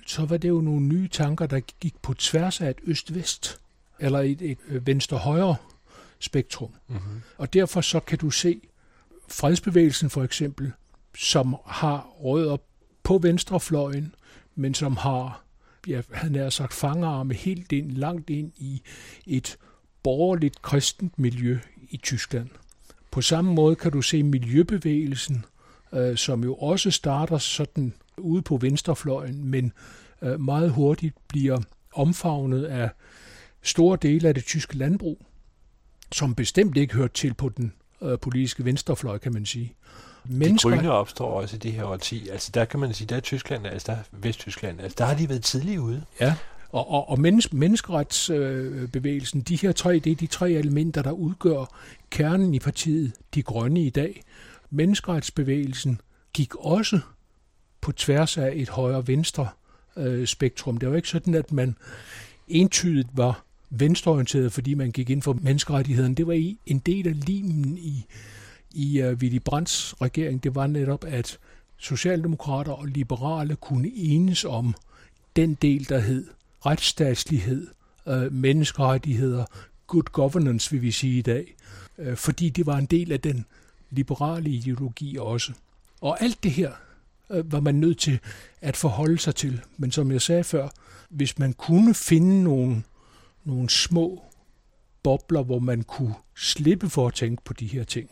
så 0.08 0.26
var 0.26 0.38
det 0.38 0.50
jo 0.50 0.62
nogle 0.62 0.86
nye 0.86 1.08
tanker, 1.08 1.46
der 1.46 1.60
gik 1.60 1.96
på 2.02 2.14
tværs 2.14 2.62
af 2.62 2.70
et 2.70 2.80
øst-vest, 2.84 3.60
eller 4.00 4.20
et, 4.20 4.42
et 4.42 4.58
øh, 4.68 4.88
venstre-højre 4.88 5.56
spektrum. 6.20 6.72
Mm-hmm. 6.88 7.22
Og 7.38 7.54
derfor 7.54 7.82
så 7.82 8.00
kan 8.00 8.18
du 8.18 8.30
se 8.30 8.62
fredsbevægelsen 9.28 10.10
for 10.10 10.24
eksempel, 10.24 10.72
som 11.18 11.56
har 11.66 12.08
rødder 12.20 12.58
på 13.04 13.18
venstrefløjen, 13.18 14.16
men 14.56 14.74
som 14.74 14.98
har, 14.98 15.44
ja, 15.88 16.02
han 16.12 16.36
har 16.36 16.50
sagt, 16.50 16.74
fangerarme 16.74 17.34
helt 17.34 17.72
ind, 17.72 17.92
langt 17.92 18.30
ind 18.30 18.52
i 18.58 18.82
et 19.28 19.58
borgerligt 20.04 20.62
kristent 20.62 21.20
miljø 21.20 21.60
i 21.90 21.98
Tyskland. 21.98 22.50
På 23.12 23.21
samme 23.21 23.54
måde 23.54 23.76
kan 23.76 23.91
du 23.91 24.02
se 24.02 24.24
miljøbevægelsen, 24.24 25.45
øh, 25.93 26.17
som 26.17 26.43
jo 26.43 26.56
også 26.56 26.91
starter 26.91 27.38
sådan 27.38 27.93
ude 28.17 28.41
på 28.41 28.58
venstrefløjen, 28.58 29.45
men 29.45 29.74
øh, 30.21 30.39
meget 30.39 30.71
hurtigt 30.71 31.15
bliver 31.28 31.60
omfavnet 31.93 32.65
af 32.65 32.89
store 33.62 33.97
dele 34.02 34.28
af 34.28 34.34
det 34.34 34.45
tyske 34.45 34.78
landbrug, 34.78 35.26
som 36.12 36.36
bestemt 36.36 36.78
ikke 36.78 36.95
hørte 36.95 37.13
til 37.13 37.34
på 37.34 37.50
den 37.50 37.74
øh, 38.02 38.19
politiske 38.19 38.65
venstrefløj, 38.65 39.17
kan 39.17 39.34
man 39.34 39.45
sige. 39.45 39.74
Mennesker... 40.26 40.69
De 40.69 40.76
grønne 40.76 40.91
opstår 40.91 41.41
også 41.41 41.56
i 41.56 41.60
det 41.60 41.71
her 41.71 41.84
årti. 41.84 42.30
Altså 42.30 42.52
der 42.54 42.65
kan 42.65 42.80
man 42.80 42.93
sige, 42.93 43.08
der 43.08 43.15
er 43.15 43.19
Tyskland, 43.19 43.67
altså 43.67 43.91
der 43.91 43.97
er 43.97 44.04
Vesttyskland, 44.12 44.82
altså 44.82 44.95
der 44.97 45.06
har 45.06 45.15
de 45.15 45.30
været 45.30 45.43
tidligt 45.43 45.80
ude. 45.80 46.04
Ja, 46.19 46.36
og, 46.72 46.92
og, 46.92 47.10
og 47.10 47.20
menneske, 47.20 47.56
menneskeretsbevægelsen, 47.56 49.42
de 49.42 49.56
her 49.56 49.72
tre, 49.72 50.00
det 50.00 50.12
er 50.12 50.16
de 50.16 50.28
tre 50.28 50.52
elementer, 50.52 51.02
der 51.02 51.12
udgør 51.12 51.78
kernen 52.10 52.54
i 52.54 52.60
partiet 52.60 53.12
De 53.36 53.44
Grønne 53.44 53.82
i 53.82 53.90
dag. 53.90 54.24
Menneskeretsbevægelsen 54.70 56.02
gik 56.34 56.56
også 56.56 57.00
på 57.82 57.92
tværs 57.92 58.38
af 58.38 58.52
et 58.56 58.70
højre-venstre 58.70 59.48
øh, 59.98 60.28
spektrum. 60.28 60.78
Det 60.78 60.90
var 60.90 60.96
ikke 60.96 61.10
sådan, 61.10 61.34
at 61.34 61.52
man 61.52 61.76
entydigt 62.48 63.08
var 63.14 63.44
venstreorienteret, 63.70 64.52
fordi 64.52 64.74
man 64.74 64.92
gik 64.92 65.10
ind 65.10 65.22
for 65.22 65.34
menneskerettigheden. 65.42 66.14
Det 66.14 66.28
var 66.28 66.54
en 66.66 66.80
del 66.80 67.08
af 67.08 67.26
limen 67.26 67.78
i, 67.78 68.06
i 68.72 69.04
uh, 69.04 69.14
Willy 69.14 69.40
Brandts 69.46 70.02
regering. 70.02 70.44
Det 70.44 70.56
var 70.56 70.68
netop, 70.68 71.06
at 71.08 71.38
socialdemokrater 71.78 72.72
og 72.72 72.86
liberale 72.86 73.56
kunne 73.56 73.92
enes 73.96 74.46
om 74.46 74.76
den 75.36 75.54
del, 75.54 75.90
der 75.90 76.00
hed 76.00 76.28
retsstatslighed, 76.65 77.67
uh, 78.06 78.34
menneskerettigheder, 78.34 79.45
good 79.88 80.04
governance, 80.04 80.71
vil 80.71 80.82
vi 80.82 80.91
sige 80.91 81.19
i 81.19 81.21
dag, 81.21 81.56
øh, 81.97 82.17
fordi 82.17 82.50
det 82.50 82.65
var 82.65 82.78
en 82.78 82.86
del 82.86 83.12
af 83.12 83.19
den 83.19 83.45
liberale 83.89 84.50
ideologi 84.50 85.17
også. 85.17 85.54
Og 86.02 86.24
alt 86.24 86.43
det 86.43 86.52
her 86.52 86.71
øh, 87.32 87.52
var 87.52 87.60
man 87.60 87.76
nødt 87.76 88.00
til 88.00 88.19
at 88.62 88.78
forholde 88.78 89.17
sig 89.17 89.36
til. 89.36 89.62
Men 89.78 89.91
som 89.91 90.12
jeg 90.12 90.21
sagde 90.21 90.43
før, 90.43 90.69
hvis 91.10 91.39
man 91.39 91.54
kunne 91.54 91.93
finde 91.93 92.43
nogle 92.43 92.84
nogle 93.43 93.69
små 93.69 94.24
bobler, 95.04 95.43
hvor 95.43 95.60
man 95.60 95.84
kunne 95.84 96.15
slippe 96.36 96.89
for 96.89 97.08
at 97.08 97.13
tænke 97.13 97.43
på 97.43 97.54
de 97.54 97.67
her 97.67 97.84
ting, 97.84 98.10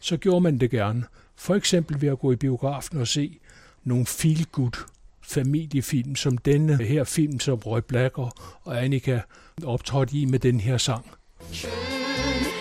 så 0.00 0.16
gjorde 0.16 0.40
man 0.40 0.58
det 0.58 0.70
gerne. 0.70 1.04
For 1.36 1.54
eksempel 1.54 2.00
ved 2.00 2.08
at 2.08 2.18
gå 2.18 2.32
i 2.32 2.36
biografen 2.36 2.98
og 2.98 3.08
se 3.08 3.38
nogle 3.84 4.06
feel-good 4.06 4.91
familiefilm, 5.22 6.16
som 6.16 6.38
denne 6.38 6.76
her 6.76 7.04
film, 7.04 7.40
som 7.40 7.58
Roy 7.58 7.80
Blacker 7.88 8.30
og 8.64 8.84
Annika 8.84 9.20
optrådte 9.64 10.16
i 10.16 10.24
med 10.24 10.38
den 10.38 10.60
her 10.60 10.78
sang. 10.78 11.06
Schön 11.52 11.70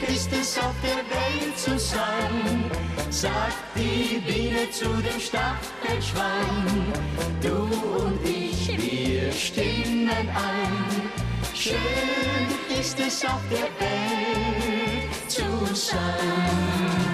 ist 0.08 0.32
es 0.34 0.58
auf 0.58 0.76
der 0.82 1.04
Welt 1.16 1.58
zu 1.58 1.78
sein, 1.80 2.72
sagt 3.10 3.64
die 3.76 4.20
Biene 4.20 4.70
zu 4.72 4.86
dem 4.86 5.20
Stachelschwein. 5.20 6.94
Du 7.42 7.56
und 8.04 8.20
ich, 8.26 8.68
wir 8.68 9.32
stimmen 9.32 10.10
ein. 10.10 11.10
Schön 11.54 12.80
ist 12.80 13.00
es 13.00 13.24
auf 13.26 13.42
der 13.50 13.70
Welt 13.80 15.32
zu 15.32 15.76
sein. 15.76 17.11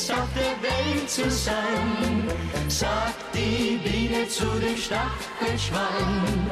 Es 0.00 0.10
auf 0.10 0.28
der 0.34 0.56
Welt 0.62 1.10
zu 1.10 1.30
sein, 1.30 2.24
sagt 2.68 3.34
die 3.34 3.78
Biene 3.84 4.26
zu 4.28 4.46
dem 4.58 4.76
Stachelschwein. 4.76 6.50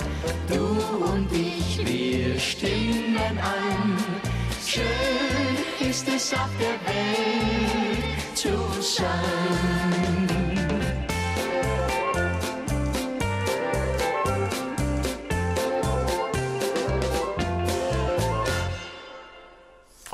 Du 0.48 0.64
und 1.12 1.32
ich, 1.32 1.80
wir 1.86 2.38
stimmen 2.38 3.38
ein. 3.38 3.96
Schön 4.66 5.88
ist 5.88 6.06
es 6.08 6.32
auf 6.34 6.50
der 6.60 6.76
Welt 6.92 8.36
zu 8.36 8.82
sein. 8.82 10.37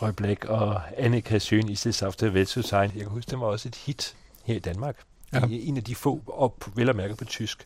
Roy 0.02 0.10
Black 0.16 0.44
og 0.44 0.80
Annika 0.96 1.38
Søen 1.38 1.68
i 1.68 1.74
Safte 1.74 2.34
Velsusein. 2.34 2.90
Jeg 2.94 3.00
kan 3.00 3.08
huske, 3.08 3.30
det 3.30 3.40
var 3.40 3.46
også 3.46 3.68
et 3.68 3.74
hit 3.74 4.16
her 4.44 4.54
i 4.54 4.58
Danmark. 4.58 4.96
Ja. 5.32 5.40
En 5.50 5.76
af 5.76 5.84
de 5.84 5.94
få, 5.94 6.22
og 6.26 6.56
vel 6.74 6.88
at 6.88 6.96
mærke 6.96 7.16
på 7.16 7.24
tysk. 7.24 7.64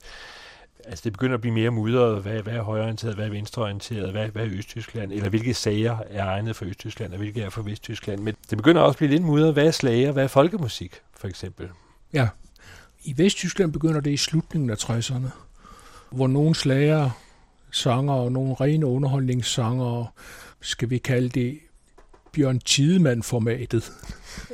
Altså 0.85 1.05
det 1.05 1.13
begynder 1.13 1.35
at 1.35 1.41
blive 1.41 1.55
mere 1.55 1.71
mudret, 1.71 2.23
hvad, 2.23 2.43
hvad 2.43 2.53
er 2.53 2.63
højreorienteret, 2.63 3.15
hvad 3.15 3.27
er 3.27 3.31
venstreorienteret, 3.31 4.11
hvad, 4.11 4.29
hvad 4.29 4.43
er 4.43 4.49
Østtyskland, 4.53 5.13
eller 5.13 5.29
hvilke 5.29 5.55
sager 5.55 5.99
er 6.11 6.25
egnet 6.25 6.57
for 6.57 6.65
Østtyskland, 6.65 7.13
og 7.13 7.19
hvilke 7.19 7.43
er 7.43 7.51
for 7.51 7.63
Vesttyskland. 7.63 8.21
Men 8.21 8.35
det 8.51 8.59
begynder 8.59 8.83
også 8.83 8.95
at 8.95 8.99
blive 8.99 9.11
lidt 9.11 9.23
mudret, 9.23 9.53
hvad 9.53 9.67
er 9.67 9.71
slager, 9.71 10.13
hvad 10.13 10.25
er 10.25 10.29
folkemusik, 10.29 11.01
for 11.17 11.29
eksempel. 11.29 11.69
Ja, 12.13 12.29
i 13.05 13.15
Vesttyskland 13.19 13.73
begynder 13.73 14.01
det 14.01 14.11
i 14.11 14.17
slutningen 14.17 14.71
af 14.71 14.75
60'erne, 14.75 15.29
hvor 16.11 16.27
nogle 16.27 16.55
slager, 16.55 17.11
sanger 17.71 18.15
og 18.15 18.33
nogle 18.33 18.55
rene 18.55 18.87
underholdningssanger, 18.87 20.15
skal 20.61 20.91
vi 20.91 20.99
kalde 20.99 21.29
det 21.29 21.59
Bjørn 22.39 22.61
Tidemann-formatet, 22.61 23.93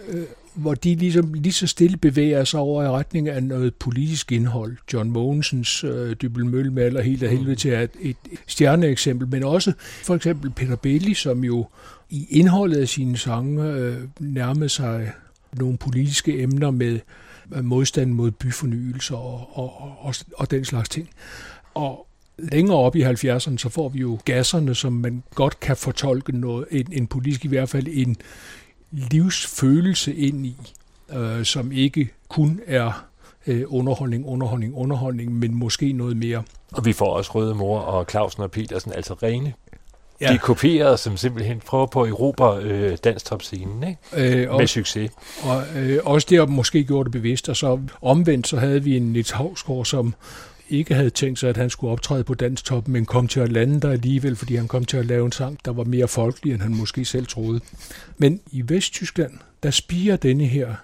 øh, 0.09 0.25
hvor 0.55 0.75
de 0.75 0.95
ligesom 0.95 1.35
lige 1.35 1.53
så 1.53 1.67
stille 1.67 1.97
bevæger 1.97 2.45
sig 2.45 2.61
over 2.61 2.83
i 2.85 2.89
retning 2.89 3.29
af 3.29 3.43
noget 3.43 3.75
politisk 3.75 4.33
indhold. 4.33 4.77
John 4.93 5.11
Mogensens 5.11 5.85
øh, 5.85 6.17
Dybel 6.23 6.47
Mølmaler 6.47 7.03
helt 7.03 7.23
af 7.23 7.31
helvede 7.31 7.57
til 7.57 7.73
et, 7.73 7.91
et 8.01 8.17
stjerneeksempel, 8.47 9.29
men 9.29 9.45
også 9.45 9.73
for 9.79 10.15
eksempel 10.15 10.51
Peter 10.51 10.77
Belli, 10.77 11.15
som 11.15 11.45
jo 11.45 11.67
i 12.11 12.27
indholdet 12.31 12.77
af 12.77 12.89
sine 12.89 13.17
sange 13.17 13.65
øh, 13.65 13.97
nærmede 14.21 14.69
sig 14.69 15.13
nogle 15.53 15.79
politiske 15.79 16.43
emner 16.43 16.71
med 16.71 17.01
modstand 17.63 18.13
mod 18.13 18.31
byfornyelse 18.31 19.15
og, 19.17 19.59
og, 19.59 19.99
og, 20.01 20.15
og 20.37 20.51
den 20.51 20.65
slags 20.65 20.89
ting. 20.89 21.09
Og 21.75 22.07
længere 22.39 22.79
op 22.79 22.97
i 22.97 23.03
70'erne, 23.03 23.57
så 23.57 23.69
får 23.69 23.89
vi 23.89 23.99
jo 23.99 24.19
gasserne, 24.25 24.75
som 24.75 24.93
man 24.93 25.23
godt 25.35 25.61
kan 25.61 25.77
fortolke 25.77 26.39
noget, 26.39 26.67
en, 26.71 26.87
en 26.93 27.07
politisk 27.07 27.45
i 27.45 27.49
hvert 27.49 27.69
fald 27.69 27.87
en 27.91 28.17
livsfølelse 28.91 30.15
ind 30.15 30.47
i, 30.47 30.57
øh, 31.13 31.45
som 31.45 31.73
ikke 31.73 32.09
kun 32.29 32.61
er 32.67 33.07
øh, 33.47 33.63
underholdning, 33.67 34.27
underholdning, 34.27 34.75
underholdning, 34.75 35.33
men 35.33 35.55
måske 35.55 35.93
noget 35.93 36.17
mere. 36.17 36.43
Og 36.73 36.85
vi 36.85 36.93
får 36.93 37.17
også 37.17 37.31
Røde 37.35 37.55
Mor 37.55 37.79
og 37.79 38.07
Clausen 38.11 38.43
og 38.43 38.51
Petersen, 38.51 38.93
altså 38.93 39.15
rene 39.15 39.55
Ja. 40.21 40.33
De 40.33 40.39
kopierede, 40.39 40.97
som 40.97 41.17
simpelthen 41.17 41.61
prøver 41.67 41.87
på 41.87 42.03
at 42.03 42.09
erobre 42.11 42.63
øh, 42.63 42.99
danstopscenen, 43.05 43.85
ikke? 43.89 44.43
Øh, 44.43 44.59
med 44.59 44.67
succes. 44.67 45.11
Og 45.43 45.63
øh, 45.77 45.99
også 46.05 46.27
det, 46.31 46.49
måske 46.49 46.85
gjorde 46.85 47.05
det 47.05 47.13
bevidst, 47.13 47.49
og 47.49 47.57
så 47.57 47.81
omvendt, 48.03 48.49
så 48.49 48.57
havde 48.57 48.83
vi 48.83 48.97
en 48.97 49.13
Nils 49.13 49.31
Havsgaard, 49.31 49.85
som 49.85 50.15
ikke 50.79 50.95
havde 50.95 51.11
tænkt 51.11 51.39
sig, 51.39 51.49
at 51.49 51.57
han 51.57 51.71
skulle 51.71 51.91
optræde 51.91 52.25
på 52.25 52.35
danstoppen, 52.35 52.93
men 52.93 53.05
kom 53.05 53.29
til 53.29 53.41
at 53.41 53.53
lande 53.53 53.81
der 53.81 53.91
alligevel, 53.91 54.37
fordi 54.37 54.57
han 54.57 54.69
kom 54.69 54.85
til 54.85 54.97
at 54.97 55.07
lave 55.07 55.27
en 55.27 55.33
sang, 55.33 55.59
der 55.65 55.73
var 55.73 55.85
mere 55.85 56.09
folkelig, 56.09 56.53
end 56.53 56.63
han 56.63 56.75
måske 56.75 57.05
selv 57.05 57.27
troede. 57.27 57.61
Men 58.19 58.41
i 58.51 58.63
Vesttyskland, 58.67 59.33
der 59.63 59.71
spiger 59.71 60.17
denne 60.17 60.45
her 60.45 60.75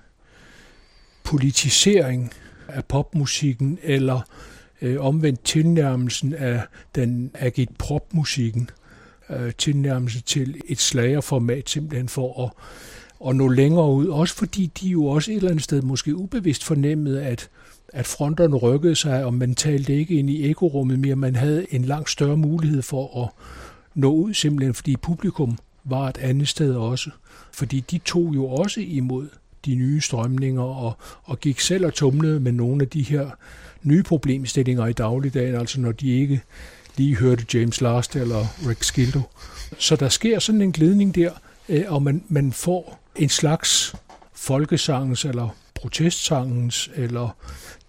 politisering 1.25 2.33
af 2.69 2.85
popmusikken, 2.85 3.79
eller 3.83 4.21
øh, 4.83 5.01
omvendt 5.01 5.45
tilnærmelsen 5.45 6.35
af 6.35 6.63
den 6.95 7.31
agit-prop-musikken, 7.35 8.71
øh, 9.31 9.53
tilnærmelsen 9.59 10.23
til 10.27 10.61
et 10.69 10.79
slagerformat, 10.79 11.69
simpelthen 11.69 12.09
for 12.09 12.45
at, 12.45 12.51
at 13.29 13.37
nå 13.37 13.49
længere 13.49 13.91
ud. 13.91 14.07
Også 14.07 14.35
fordi 14.35 14.71
de 14.81 14.89
jo 14.89 15.07
også 15.07 15.31
et 15.31 15.37
eller 15.37 15.51
andet 15.51 15.65
sted 15.65 15.83
måske 15.83 16.17
ubevidst 16.17 16.65
fornemmede, 16.65 17.23
at 17.23 17.49
at 17.93 18.07
fronterne 18.07 18.57
rykkede 18.57 18.97
sig, 18.97 19.25
og 19.25 19.35
man 19.35 19.55
talte 19.55 19.95
ikke 19.95 20.15
ind 20.15 20.31
i 20.31 20.51
ekorummet 20.51 20.99
mere. 20.99 21.17
Man 21.17 21.37
havde 21.37 21.67
en 21.71 21.85
langt 21.85 22.11
større 22.11 22.37
mulighed 22.37 22.83
for 22.83 23.25
at 23.25 23.29
nå 23.95 24.13
ud, 24.13 24.35
simpelthen 24.35 24.75
fordi 24.75 24.97
publikum 24.97 25.59
var 25.85 26.09
et 26.09 26.19
andet 26.19 26.49
sted 26.49 26.75
også. 26.75 27.11
Fordi 27.53 27.81
de 27.81 27.99
tog 27.99 28.35
jo 28.35 28.47
også 28.47 28.81
imod 28.81 29.29
de 29.65 29.75
nye 29.75 30.01
strømninger 30.01 30.63
og, 30.63 30.93
og 31.25 31.41
gik 31.41 31.61
selv 31.61 31.87
og 31.87 31.95
tumlede 31.95 32.41
med 32.41 32.53
nogle 32.53 32.83
af 32.83 32.89
de 32.89 33.03
her 33.03 33.31
nye 33.83 34.03
problemstillinger 34.03 34.87
i 34.87 34.93
dagligdagen, 34.93 35.55
altså 35.55 35.81
når 35.81 35.93
de 35.93 36.11
ikke 36.11 36.41
lige 36.97 37.17
hørte 37.17 37.59
James 37.59 37.81
Last 37.81 38.17
eller 38.17 38.69
Rick 38.69 38.83
Skildo. 38.83 39.21
Så 39.79 39.97
der 39.97 40.09
sker 40.09 40.39
sådan 40.39 40.63
en 40.63 40.73
glidning 40.73 41.15
der, 41.15 41.31
øh, 41.69 41.85
og 41.89 42.03
man, 42.03 42.23
man 42.29 42.53
får 42.53 43.01
en 43.17 43.29
slags 43.29 43.95
folkesangs 44.33 45.25
eller 45.25 45.57
protestsangens 45.81 46.91
eller 46.95 47.37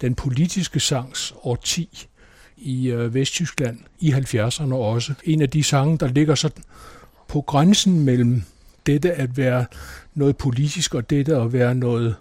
den 0.00 0.14
politiske 0.14 0.80
sangs 0.80 1.34
årti 1.42 2.08
i 2.56 2.90
øh, 2.90 3.14
Vesttyskland 3.14 3.78
i 4.00 4.12
70'erne 4.12 4.74
også. 4.74 5.14
En 5.24 5.42
af 5.42 5.50
de 5.50 5.62
sange, 5.62 5.98
der 5.98 6.08
ligger 6.08 6.34
sådan 6.34 6.62
på 7.28 7.40
grænsen 7.40 8.04
mellem 8.04 8.42
dette 8.86 9.12
at 9.12 9.36
være 9.36 9.66
noget 10.14 10.36
politisk 10.36 10.94
og 10.94 11.10
dette 11.10 11.36
at 11.36 11.52
være 11.52 11.74
noget 11.74 12.16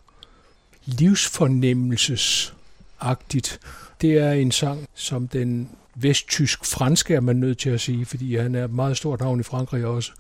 livsfornemmelsesagtigt. 0.86 3.60
Det 4.02 4.18
er 4.18 4.32
en 4.32 4.52
sang, 4.52 4.86
som 4.96 5.28
den 5.28 5.70
vesttysk-franske 5.96 7.16
er 7.16 7.20
man 7.20 7.36
nødt 7.36 7.58
til 7.58 7.70
at 7.70 7.82
sige, 7.82 8.06
fordi 8.06 8.36
han 8.36 8.56
er 8.56 8.66
et 8.66 8.74
meget 8.74 8.98
stort 8.98 9.20
navn 9.20 9.40
i 9.40 9.44
Frankrig 9.44 9.86
også. 9.86 10.12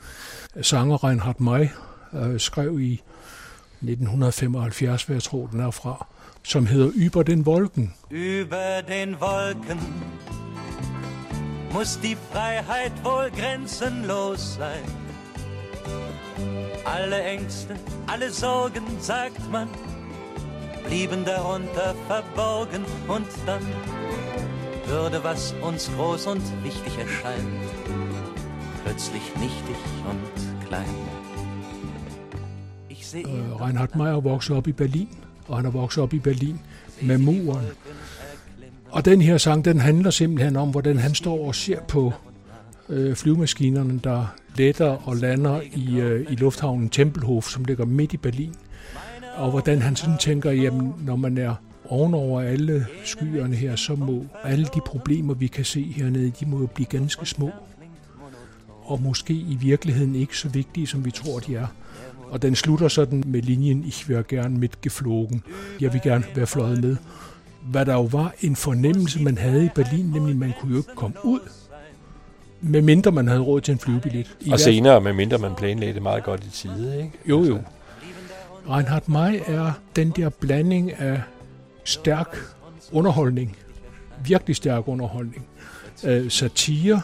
Sanger 0.61 1.03
Reinhard 1.03 1.39
May 1.39 1.67
øh, 2.13 2.39
skrev 2.39 2.79
i 2.79 3.01
1975, 3.81 5.03
hvad 5.03 5.15
jeg 5.15 5.23
tror, 5.23 5.47
den 5.47 5.59
er 5.59 5.71
fra, 5.71 6.07
som 6.43 6.65
hedder 6.65 6.89
Über 6.95 7.23
den 7.23 7.45
Wolken. 7.45 7.93
Über 8.09 8.81
den 8.87 9.19
Wolken 9.19 9.79
muss 11.73 11.99
die 11.99 12.17
Freiheit 12.31 12.91
wohl 13.03 13.31
grenzenlos 13.31 14.55
sein. 14.55 14.83
Alle 16.85 17.23
Ängste, 17.23 17.75
alle 18.07 18.31
Sorgen, 18.31 18.83
sagt 18.99 19.51
man, 19.51 19.67
blieben 20.85 21.25
darunter 21.25 21.95
verborgen 22.07 22.85
und 23.07 23.27
dann 23.45 23.65
würde, 24.85 25.23
was 25.23 25.53
uns 25.61 25.89
groß 25.95 26.27
und 26.27 26.63
wichtig 26.63 26.97
erscheint, 26.97 27.47
plötzlich 28.83 29.23
nichtig 29.39 29.77
und 30.09 30.67
klein. 30.67 31.20
Øh, 33.15 33.61
Reinhard 33.61 33.95
Meyer 33.95 34.19
voksede 34.19 34.57
op 34.57 34.67
i 34.67 34.71
Berlin, 34.71 35.09
og 35.47 35.57
han 35.57 35.65
er 35.65 35.69
vokset 35.69 36.03
op 36.03 36.13
i 36.13 36.19
Berlin 36.19 36.59
med 37.01 37.17
muren. 37.17 37.65
Og 38.89 39.05
den 39.05 39.21
her 39.21 39.37
sang, 39.37 39.65
den 39.65 39.79
handler 39.79 40.09
simpelthen 40.09 40.55
om, 40.55 40.69
hvordan 40.69 40.97
han 40.97 41.15
står 41.15 41.47
og 41.47 41.55
ser 41.55 41.79
på 41.81 42.13
øh, 42.89 43.15
flyvemaskinerne, 43.15 43.99
der 44.03 44.35
letter 44.55 45.07
og 45.07 45.15
lander 45.15 45.61
i, 45.73 45.99
øh, 45.99 46.31
i 46.31 46.35
lufthavnen 46.35 46.89
Tempelhof, 46.89 47.49
som 47.49 47.65
ligger 47.65 47.85
midt 47.85 48.13
i 48.13 48.17
Berlin. 48.17 48.55
Og 49.35 49.51
hvordan 49.51 49.81
han 49.81 49.95
sådan 49.95 50.17
tænker, 50.17 50.51
jamen, 50.51 50.93
når 51.05 51.15
man 51.15 51.37
er 51.37 51.55
ovenover 51.89 52.41
alle 52.41 52.87
skyerne 53.03 53.55
her, 53.55 53.75
så 53.75 53.95
må 53.95 54.25
alle 54.43 54.65
de 54.65 54.79
problemer, 54.85 55.33
vi 55.33 55.47
kan 55.47 55.65
se 55.65 55.83
hernede, 55.83 56.31
de 56.39 56.45
må 56.45 56.59
jo 56.59 56.65
blive 56.65 56.85
ganske 56.85 57.25
små. 57.25 57.51
Og 58.83 59.01
måske 59.01 59.33
i 59.33 59.57
virkeligheden 59.59 60.15
ikke 60.15 60.37
så 60.37 60.49
vigtige, 60.49 60.87
som 60.87 61.05
vi 61.05 61.11
tror, 61.11 61.39
de 61.39 61.55
er. 61.55 61.67
Og 62.31 62.41
den 62.41 62.55
slutter 62.55 62.87
sådan 62.87 63.23
med 63.27 63.41
linjen, 63.41 63.83
ich 63.83 64.09
vil 64.09 64.23
gerne 64.27 64.57
mit 64.57 64.81
geflogen. 64.81 65.43
Jeg 65.81 65.93
vil 65.93 66.01
gerne 66.03 66.23
være 66.35 66.47
fløjet 66.47 66.81
med. 66.81 66.95
Hvad 67.63 67.85
der 67.85 67.93
jo 67.93 68.01
var 68.01 68.33
en 68.41 68.55
fornemmelse, 68.55 69.23
man 69.23 69.37
havde 69.37 69.65
i 69.65 69.69
Berlin, 69.75 70.05
nemlig 70.05 70.35
man 70.37 70.53
kunne 70.59 70.71
jo 70.71 70.77
ikke 70.77 70.95
komme 70.95 71.15
ud, 71.23 71.39
med 72.61 72.81
mindre 72.81 73.11
man 73.11 73.27
havde 73.27 73.41
råd 73.41 73.61
til 73.61 73.71
en 73.71 73.79
flyvebillet. 73.79 74.37
I 74.39 74.51
og 74.51 74.59
senere, 74.59 75.01
med 75.01 75.13
mindre 75.13 75.37
man 75.37 75.55
planlagde 75.55 75.93
det 75.93 76.01
meget 76.01 76.23
godt 76.23 76.43
i 76.43 76.49
tide, 76.49 76.97
ikke? 76.97 77.11
Jo, 77.25 77.43
jo. 77.43 77.59
Reinhard 78.69 79.07
May 79.07 79.39
er 79.45 79.71
den 79.95 80.11
der 80.11 80.29
blanding 80.29 80.93
af 80.93 81.21
stærk 81.83 82.37
underholdning, 82.91 83.57
virkelig 84.25 84.55
stærk 84.55 84.87
underholdning, 84.87 85.45
øh, 86.03 86.31
satire, 86.31 87.01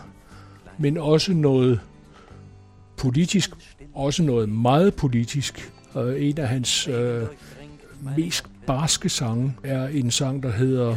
men 0.78 0.98
også 0.98 1.34
noget 1.34 1.80
politisk, 2.98 3.52
også 3.98 4.24
noget 4.24 4.50
meget 4.50 4.94
politisk. 4.94 5.72
Og 5.94 6.22
en 6.22 6.38
af 6.38 6.48
hans 6.48 6.88
øh, 6.88 7.24
mest 8.18 8.46
barske 8.68 9.10
sange 9.10 9.54
er 9.64 9.88
en 9.88 10.12
sang, 10.12 10.44
der 10.44 10.52
hedder 10.52 10.96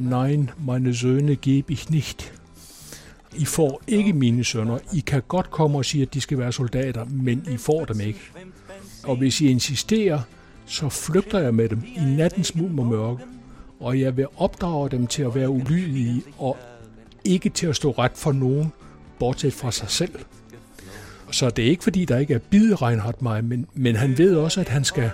Nein, 0.00 0.50
meine 0.66 0.90
Söhne 0.90 1.34
gebe 1.34 1.72
ich 1.72 1.90
nicht. 1.90 2.32
I 3.36 3.44
får 3.44 3.82
ikke 3.86 4.12
mine 4.12 4.44
sønner. 4.44 4.78
I 4.92 5.00
kan 5.00 5.22
godt 5.28 5.50
komme 5.50 5.78
og 5.78 5.84
sige, 5.84 6.02
at 6.02 6.14
de 6.14 6.20
skal 6.20 6.38
være 6.38 6.52
soldater, 6.52 7.04
men 7.10 7.46
I 7.52 7.56
får 7.56 7.84
dem 7.84 8.00
ikke. 8.00 8.20
Og 9.04 9.16
hvis 9.16 9.40
I 9.40 9.46
insisterer, 9.46 10.20
så 10.66 10.88
flygter 10.88 11.38
jeg 11.38 11.54
med 11.54 11.68
dem 11.68 11.82
i 11.96 12.00
nattens 12.16 12.54
mulm 12.54 12.78
og 12.78 12.86
mørke, 12.86 13.22
og 13.80 14.00
jeg 14.00 14.16
vil 14.16 14.26
opdrage 14.36 14.90
dem 14.90 15.06
til 15.06 15.22
at 15.22 15.34
være 15.34 15.50
ulydige 15.50 16.22
og 16.38 16.56
ikke 17.24 17.48
til 17.48 17.66
at 17.66 17.76
stå 17.76 17.90
ret 17.90 18.12
for 18.14 18.32
nogen, 18.32 18.72
bortset 19.18 19.52
fra 19.52 19.72
sig 19.72 19.90
selv. 19.90 20.14
Så 21.30 21.50
det 21.50 21.64
er 21.64 21.68
ikke 21.68 21.82
fordi, 21.82 22.04
der 22.04 22.18
ikke 22.18 22.34
er 22.34 22.38
bide 22.38 22.74
Reinhardt 22.74 23.22
mig, 23.22 23.44
men, 23.44 23.66
men 23.74 23.96
han 23.96 24.18
ved 24.18 24.36
også, 24.36 24.60
at 24.60 24.68
han 24.68 24.84
skal, 24.84 25.10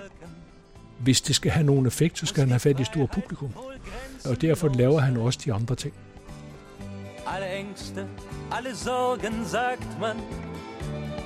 hvis 0.98 1.20
det 1.20 1.36
skal 1.36 1.50
have 1.50 1.66
nogen 1.66 1.86
effekt, 1.86 2.18
så 2.18 2.26
skal 2.26 2.40
han 2.40 2.48
have 2.48 2.60
fat 2.60 2.80
i 2.80 2.84
stor 2.84 3.06
publikum. 3.06 3.50
Og 4.24 4.40
derfor 4.40 4.68
laver 4.68 5.00
han 5.00 5.16
også 5.16 5.38
de 5.44 5.52
andre 5.52 5.74
ting. 5.74 5.94
Alle 7.26 7.58
Ängste, 7.58 8.06
alle 8.52 8.76
Sorgen, 8.76 9.44
sagt 9.46 10.00
man, 10.00 10.16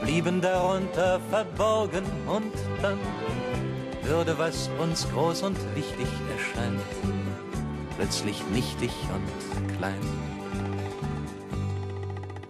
blieben 0.03 0.41
darunter 0.41 1.21
verborgen 1.31 2.05
und 2.29 2.55
dann 2.83 2.99
würde, 4.03 4.39
was 4.39 4.71
uns 4.81 5.09
groß 5.13 5.43
und 5.43 5.59
wichtig 5.75 6.07
erscheint, 6.37 6.81
plötzlich 7.97 8.43
nichtig 8.53 8.91
und 9.15 9.77
klein. 9.77 10.01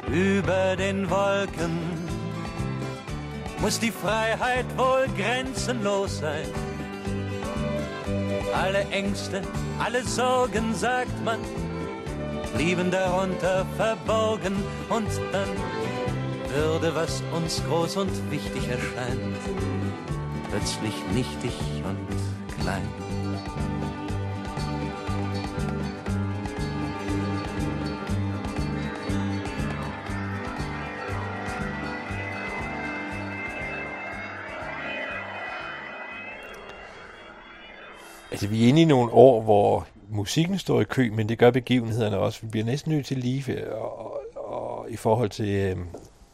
Über 0.09 0.77
den 0.77 1.11
Wolken 1.11 1.79
muss 3.61 3.79
die 3.79 3.91
Freiheit 3.93 4.67
wohl 4.77 5.07
grenzenlos 5.17 6.19
sein. 6.19 6.47
Alle 8.55 8.81
Ängste, 8.91 9.43
alle 9.79 10.03
Sorgen, 10.03 10.75
sagt 10.75 11.25
man, 11.25 11.39
blieben 12.55 12.91
darunter 12.91 13.67
verborgen 13.77 14.57
und 14.89 15.09
dann 15.33 15.49
würde, 16.55 16.95
was 16.95 17.23
uns 17.33 17.63
groß 17.69 17.99
und 17.99 18.31
wichtig 18.31 18.69
erscheint, 18.69 19.37
plötzlich 20.51 20.95
nichtig 21.15 21.55
und 21.85 22.61
klein. 22.61 23.10
Altså, 38.31 38.47
vi 38.47 38.65
er 38.65 38.69
inde 38.69 38.83
i 38.83 38.85
nogle 38.85 39.13
år, 39.13 39.43
hvor 39.43 39.87
musikken 40.09 40.59
står 40.59 40.81
i 40.81 40.85
kø, 40.85 41.11
men 41.11 41.29
det 41.29 41.39
gør 41.39 41.51
begivenhederne 41.51 42.19
også. 42.19 42.41
Vi 42.43 42.49
bliver 42.49 42.67
næsten 42.67 42.93
nødt 42.93 43.07
til 43.07 43.19
lige 43.19 43.53
øh, 43.53 43.73
og, 43.73 44.13
og, 44.37 44.49
og 44.53 44.91
i 44.91 44.97
forhold 44.97 45.31
til 45.31 45.49
øh, 45.49 45.77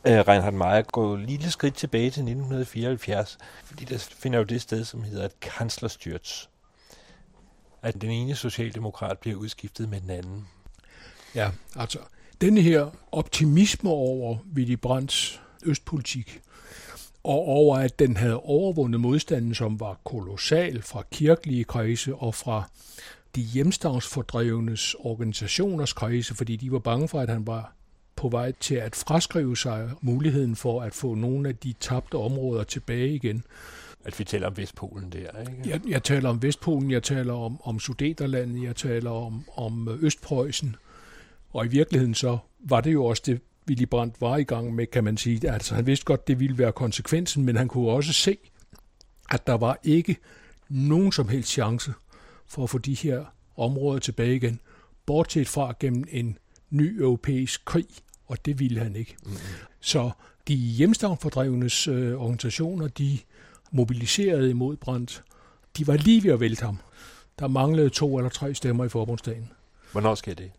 øh, 0.06 0.18
Reinhard 0.28 0.52
Meyer 0.52 0.82
gå 0.82 1.14
et 1.14 1.20
lille 1.20 1.50
skridt 1.50 1.74
tilbage 1.74 2.10
til 2.10 2.20
1974, 2.20 3.38
fordi 3.64 3.84
der 3.84 3.98
finder 3.98 4.38
jo 4.38 4.44
det 4.44 4.62
sted, 4.62 4.84
som 4.84 5.02
hedder 5.02 5.24
et 5.24 5.40
kanslerstyrts. 5.40 6.50
At 7.82 8.00
den 8.00 8.10
ene 8.10 8.34
socialdemokrat 8.34 9.18
bliver 9.18 9.36
udskiftet 9.36 9.88
med 9.88 10.00
den 10.00 10.10
anden. 10.10 10.48
Ja, 11.34 11.50
altså 11.76 11.98
denne 12.40 12.60
her 12.60 12.90
optimisme 13.12 13.90
over 13.90 14.36
Willy 14.54 14.76
Brandts 14.76 15.40
østpolitik, 15.64 16.40
og 17.26 17.48
over 17.48 17.76
at 17.76 17.98
den 17.98 18.16
havde 18.16 18.40
overvundet 18.40 19.00
modstanden, 19.00 19.54
som 19.54 19.80
var 19.80 20.00
kolossal 20.04 20.82
fra 20.82 21.02
kirkelige 21.10 21.64
kredse 21.64 22.14
og 22.14 22.34
fra 22.34 22.70
de 23.36 23.40
hjemstavnsfordrevnes 23.40 24.94
organisationers 24.94 25.92
kredse, 25.92 26.34
fordi 26.34 26.56
de 26.56 26.72
var 26.72 26.78
bange 26.78 27.08
for, 27.08 27.20
at 27.20 27.28
han 27.28 27.46
var 27.46 27.72
på 28.16 28.28
vej 28.28 28.52
til 28.60 28.74
at 28.74 28.96
fraskrive 28.96 29.56
sig 29.56 29.90
muligheden 30.00 30.56
for 30.56 30.82
at 30.82 30.94
få 30.94 31.14
nogle 31.14 31.48
af 31.48 31.56
de 31.56 31.74
tabte 31.80 32.14
områder 32.14 32.64
tilbage 32.64 33.14
igen. 33.14 33.44
At 34.04 34.18
vi 34.18 34.24
taler 34.24 34.46
om 34.46 34.56
Vestpolen 34.56 35.10
der, 35.12 35.40
ikke? 35.40 35.70
Jeg, 35.70 35.80
jeg 35.88 36.02
taler 36.02 36.28
om 36.28 36.42
Vestpolen, 36.42 36.90
jeg 36.90 37.02
taler 37.02 37.34
om, 37.34 37.60
om 37.64 37.80
Sudeterlandet, 37.80 38.62
jeg 38.62 38.76
taler 38.76 39.10
om, 39.10 39.44
om 39.56 39.98
Østpreussen. 40.00 40.76
Og 41.50 41.66
i 41.66 41.68
virkeligheden 41.68 42.14
så 42.14 42.38
var 42.60 42.80
det 42.80 42.92
jo 42.92 43.04
også 43.04 43.22
det, 43.26 43.40
Willy 43.68 43.84
Brandt 43.84 44.20
var 44.20 44.36
i 44.36 44.44
gang 44.44 44.74
med, 44.74 44.86
kan 44.86 45.04
man 45.04 45.16
sige. 45.16 45.50
Altså 45.50 45.74
han 45.74 45.86
vidste 45.86 46.04
godt, 46.04 46.28
det 46.28 46.40
ville 46.40 46.58
være 46.58 46.72
konsekvensen, 46.72 47.44
men 47.44 47.56
han 47.56 47.68
kunne 47.68 47.90
også 47.90 48.12
se, 48.12 48.38
at 49.30 49.46
der 49.46 49.54
var 49.54 49.78
ikke 49.84 50.16
nogen 50.68 51.12
som 51.12 51.28
helst 51.28 51.50
chance 51.50 51.92
for 52.46 52.62
at 52.62 52.70
få 52.70 52.78
de 52.78 52.94
her 52.94 53.24
områder 53.56 53.98
tilbage 53.98 54.36
igen, 54.36 54.60
bortset 55.06 55.48
fra 55.48 55.74
gennem 55.80 56.04
en 56.10 56.38
ny 56.70 57.00
europæisk 57.00 57.64
krig, 57.64 57.86
og 58.26 58.44
det 58.44 58.58
ville 58.58 58.80
han 58.80 58.96
ikke. 58.96 59.16
Mm-hmm. 59.22 59.38
Så 59.80 60.10
de 60.48 60.54
hjemstavnfordrevnes 60.54 61.88
øh, 61.88 62.20
organisationer, 62.20 62.88
de 62.88 63.18
mobiliserede 63.72 64.50
imod 64.50 64.76
Brandt. 64.76 65.22
De 65.76 65.86
var 65.86 65.96
lige 65.96 66.24
ved 66.24 66.32
at 66.32 66.40
vælte 66.40 66.64
ham. 66.64 66.78
Der 67.38 67.48
manglede 67.48 67.88
to 67.88 68.16
eller 68.18 68.30
tre 68.30 68.54
stemmer 68.54 68.84
i 68.84 68.88
forbundsdagen. 68.88 69.52
Hvornår 69.92 70.14
sker 70.14 70.34
det? 70.34 70.50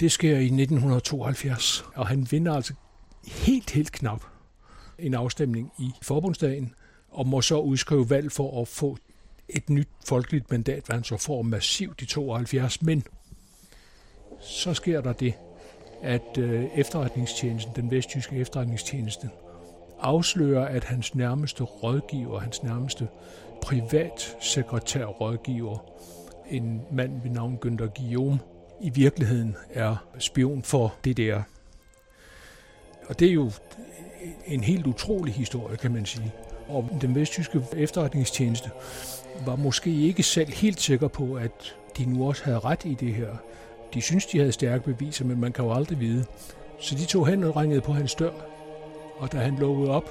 Det 0.00 0.12
sker 0.12 0.36
i 0.36 0.44
1972, 0.44 1.84
og 1.94 2.06
han 2.06 2.26
vinder 2.30 2.54
altså 2.54 2.74
helt, 3.26 3.70
helt 3.70 3.92
knap 3.92 4.22
en 4.98 5.14
afstemning 5.14 5.72
i 5.78 5.90
forbundsdagen, 6.02 6.74
og 7.10 7.26
må 7.26 7.42
så 7.42 7.58
udskrive 7.58 8.10
valg 8.10 8.32
for 8.32 8.62
at 8.62 8.68
få 8.68 8.96
et 9.48 9.70
nyt 9.70 9.88
folkeligt 10.06 10.50
mandat, 10.50 10.82
hvad 10.86 10.96
han 10.96 11.04
så 11.04 11.16
får 11.16 11.42
massivt 11.42 12.02
i 12.02 12.06
72. 12.06 12.82
Men 12.82 13.04
så 14.40 14.74
sker 14.74 15.00
der 15.00 15.12
det, 15.12 15.34
at 16.02 16.38
øh, 16.38 16.64
efterretningstjenesten, 16.74 17.72
den 17.76 17.90
vesttyske 17.90 18.36
efterretningstjeneste, 18.36 19.30
afslører, 20.00 20.66
at 20.66 20.84
hans 20.84 21.14
nærmeste 21.14 21.64
rådgiver, 21.64 22.38
hans 22.38 22.62
nærmeste 22.62 23.08
privatsekretærrådgiver, 23.62 25.78
en 26.50 26.82
mand 26.92 27.22
ved 27.22 27.30
navn 27.30 27.58
Günther 27.64 28.00
Guillaume, 28.00 28.38
i 28.80 28.90
virkeligheden 28.90 29.56
er 29.70 29.96
spion 30.18 30.62
for 30.62 30.94
DDR. 31.04 31.40
Og 33.08 33.18
det 33.20 33.28
er 33.28 33.32
jo 33.32 33.50
en 34.46 34.64
helt 34.64 34.86
utrolig 34.86 35.34
historie, 35.34 35.76
kan 35.76 35.92
man 35.92 36.06
sige. 36.06 36.32
Og 36.68 36.98
den 37.00 37.14
vesttyske 37.14 37.62
efterretningstjeneste 37.76 38.70
var 39.46 39.56
måske 39.56 39.90
ikke 39.90 40.22
selv 40.22 40.52
helt 40.52 40.80
sikker 40.80 41.08
på, 41.08 41.34
at 41.34 41.76
de 41.98 42.04
nu 42.04 42.28
også 42.28 42.44
havde 42.44 42.58
ret 42.58 42.84
i 42.84 42.94
det 42.94 43.14
her. 43.14 43.36
De 43.94 44.00
synes, 44.00 44.26
de 44.26 44.38
havde 44.38 44.52
stærke 44.52 44.84
beviser, 44.84 45.24
men 45.24 45.40
man 45.40 45.52
kan 45.52 45.64
jo 45.64 45.72
aldrig 45.72 46.00
vide. 46.00 46.24
Så 46.80 46.94
de 46.94 47.04
tog 47.04 47.26
hen 47.26 47.44
og 47.44 47.56
ringede 47.56 47.80
på 47.80 47.92
hans 47.92 48.14
dør, 48.14 48.32
og 49.18 49.32
da 49.32 49.38
han 49.38 49.56
lukkede 49.56 49.90
op, 49.90 50.10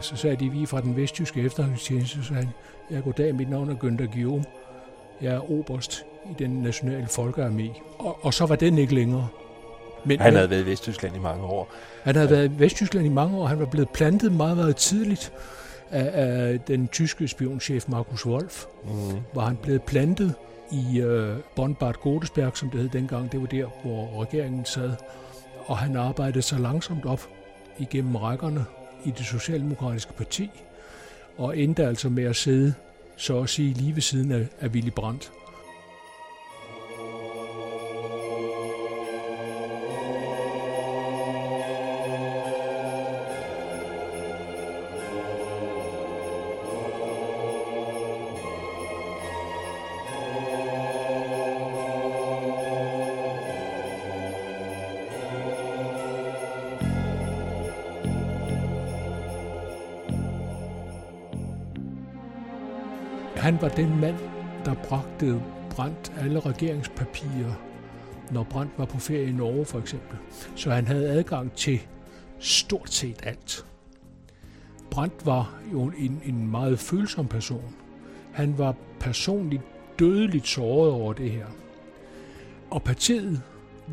så 0.00 0.16
sagde 0.16 0.36
de, 0.36 0.50
vi 0.50 0.66
fra 0.66 0.80
den 0.80 0.96
vesttyske 0.96 1.40
efterretningstjeneste, 1.40 2.24
så 2.24 2.34
han, 2.34 2.48
jeg 2.90 3.02
goddag, 3.02 3.26
dag, 3.26 3.34
mit 3.34 3.50
navn 3.50 3.70
er 3.70 3.74
Günther 3.74 4.12
Guillaume. 4.12 4.44
Jeg 5.22 5.34
er 5.34 5.50
oberst 5.50 6.04
i 6.30 6.34
den 6.38 6.50
nationale 6.50 7.06
folkearmé. 7.06 7.80
Og, 7.98 8.24
og 8.24 8.34
så 8.34 8.46
var 8.46 8.56
den 8.56 8.78
ikke 8.78 8.94
længere. 8.94 9.28
Men, 10.04 10.20
han 10.20 10.34
havde 10.34 10.50
været 10.50 10.62
i 10.62 10.66
Vesttyskland 10.66 11.16
i 11.16 11.18
mange 11.18 11.44
år. 11.44 11.68
Han 12.02 12.14
havde 12.14 12.30
været 12.30 12.50
i 12.50 12.58
Vesttyskland 12.58 13.06
i 13.06 13.10
mange 13.10 13.38
år. 13.38 13.46
Han 13.46 13.58
var 13.58 13.66
blevet 13.66 13.88
plantet 13.88 14.32
meget, 14.32 14.56
meget 14.56 14.76
tidligt 14.76 15.32
af, 15.90 16.10
af 16.14 16.60
den 16.60 16.88
tyske 16.88 17.28
spionchef 17.28 17.88
Markus 17.88 18.26
Wolf. 18.26 18.64
Mm. 18.84 18.90
Var 19.34 19.44
han 19.46 19.56
blevet 19.56 19.82
plantet 19.82 20.34
i 20.70 21.00
øh, 21.00 21.36
Bonn-Bad 21.56 21.92
Godesberg, 21.92 22.56
som 22.56 22.70
det 22.70 22.80
hed 22.80 22.88
dengang. 22.88 23.32
Det 23.32 23.40
var 23.40 23.46
der, 23.46 23.66
hvor 23.82 24.22
regeringen 24.22 24.64
sad. 24.64 24.92
Og 25.66 25.78
han 25.78 25.96
arbejdede 25.96 26.42
så 26.42 26.58
langsomt 26.58 27.06
op 27.06 27.28
igennem 27.78 28.16
rækkerne 28.16 28.64
i 29.04 29.10
det 29.10 29.26
socialdemokratiske 29.26 30.12
parti, 30.12 30.50
og 31.38 31.58
endte 31.58 31.86
altså 31.86 32.08
med 32.08 32.24
at 32.24 32.36
sidde, 32.36 32.74
så 33.16 33.40
at 33.42 33.48
sige, 33.48 33.74
lige 33.74 33.94
ved 33.94 34.02
siden 34.02 34.32
af, 34.32 34.46
af 34.60 34.68
Willy 34.68 34.90
Brandt. 34.90 35.32
Var 63.66 63.74
den 63.74 64.00
mand, 64.00 64.16
der 64.64 64.74
bragte 64.74 65.42
Brandt 65.70 66.12
alle 66.18 66.40
regeringspapirer, 66.40 67.54
når 68.30 68.42
Brandt 68.42 68.72
var 68.78 68.84
på 68.84 68.98
ferie 68.98 69.28
i 69.28 69.32
Norge 69.32 69.64
for 69.64 69.78
eksempel. 69.78 70.18
Så 70.56 70.70
han 70.70 70.86
havde 70.86 71.08
adgang 71.08 71.52
til 71.52 71.80
stort 72.38 72.92
set 72.92 73.20
alt. 73.22 73.66
Brandt 74.90 75.26
var 75.26 75.54
jo 75.72 75.92
en, 75.98 76.22
en 76.24 76.50
meget 76.50 76.78
følsom 76.78 77.26
person. 77.26 77.74
Han 78.32 78.58
var 78.58 78.74
personligt 79.00 79.62
dødeligt 79.98 80.46
såret 80.46 80.92
over 80.92 81.12
det 81.12 81.30
her. 81.30 81.46
Og 82.70 82.82
partiet 82.82 83.42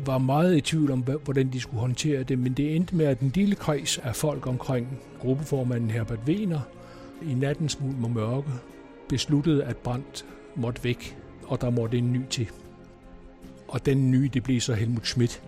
var 0.06 0.18
meget 0.18 0.56
i 0.56 0.60
tvivl 0.60 0.90
om, 0.90 1.00
hvordan 1.00 1.52
de 1.52 1.60
skulle 1.60 1.80
håndtere 1.80 2.22
det, 2.22 2.38
men 2.38 2.52
det 2.52 2.76
endte 2.76 2.96
med, 2.96 3.06
at 3.06 3.20
den 3.20 3.32
lille 3.34 3.54
kreds 3.54 3.98
af 3.98 4.16
folk 4.16 4.46
omkring 4.46 4.98
gruppeformanden 5.20 5.90
Herbert 5.90 6.20
Wehner 6.26 6.60
i 7.22 7.34
nattens 7.34 7.80
mulm 7.80 8.04
og 8.04 8.10
mørke 8.10 8.50
besluttede, 9.08 9.64
at 9.64 9.76
Brandt 9.76 10.24
måtte 10.56 10.84
væk, 10.84 11.18
og 11.46 11.60
der 11.60 11.70
måtte 11.70 11.98
en 11.98 12.12
ny 12.12 12.20
til. 12.30 12.50
Og 13.68 13.86
den 13.86 14.10
nye, 14.10 14.30
det 14.34 14.42
blev 14.42 14.60
så 14.60 14.74
Helmut 14.74 15.06
Schmidt. 15.06 15.42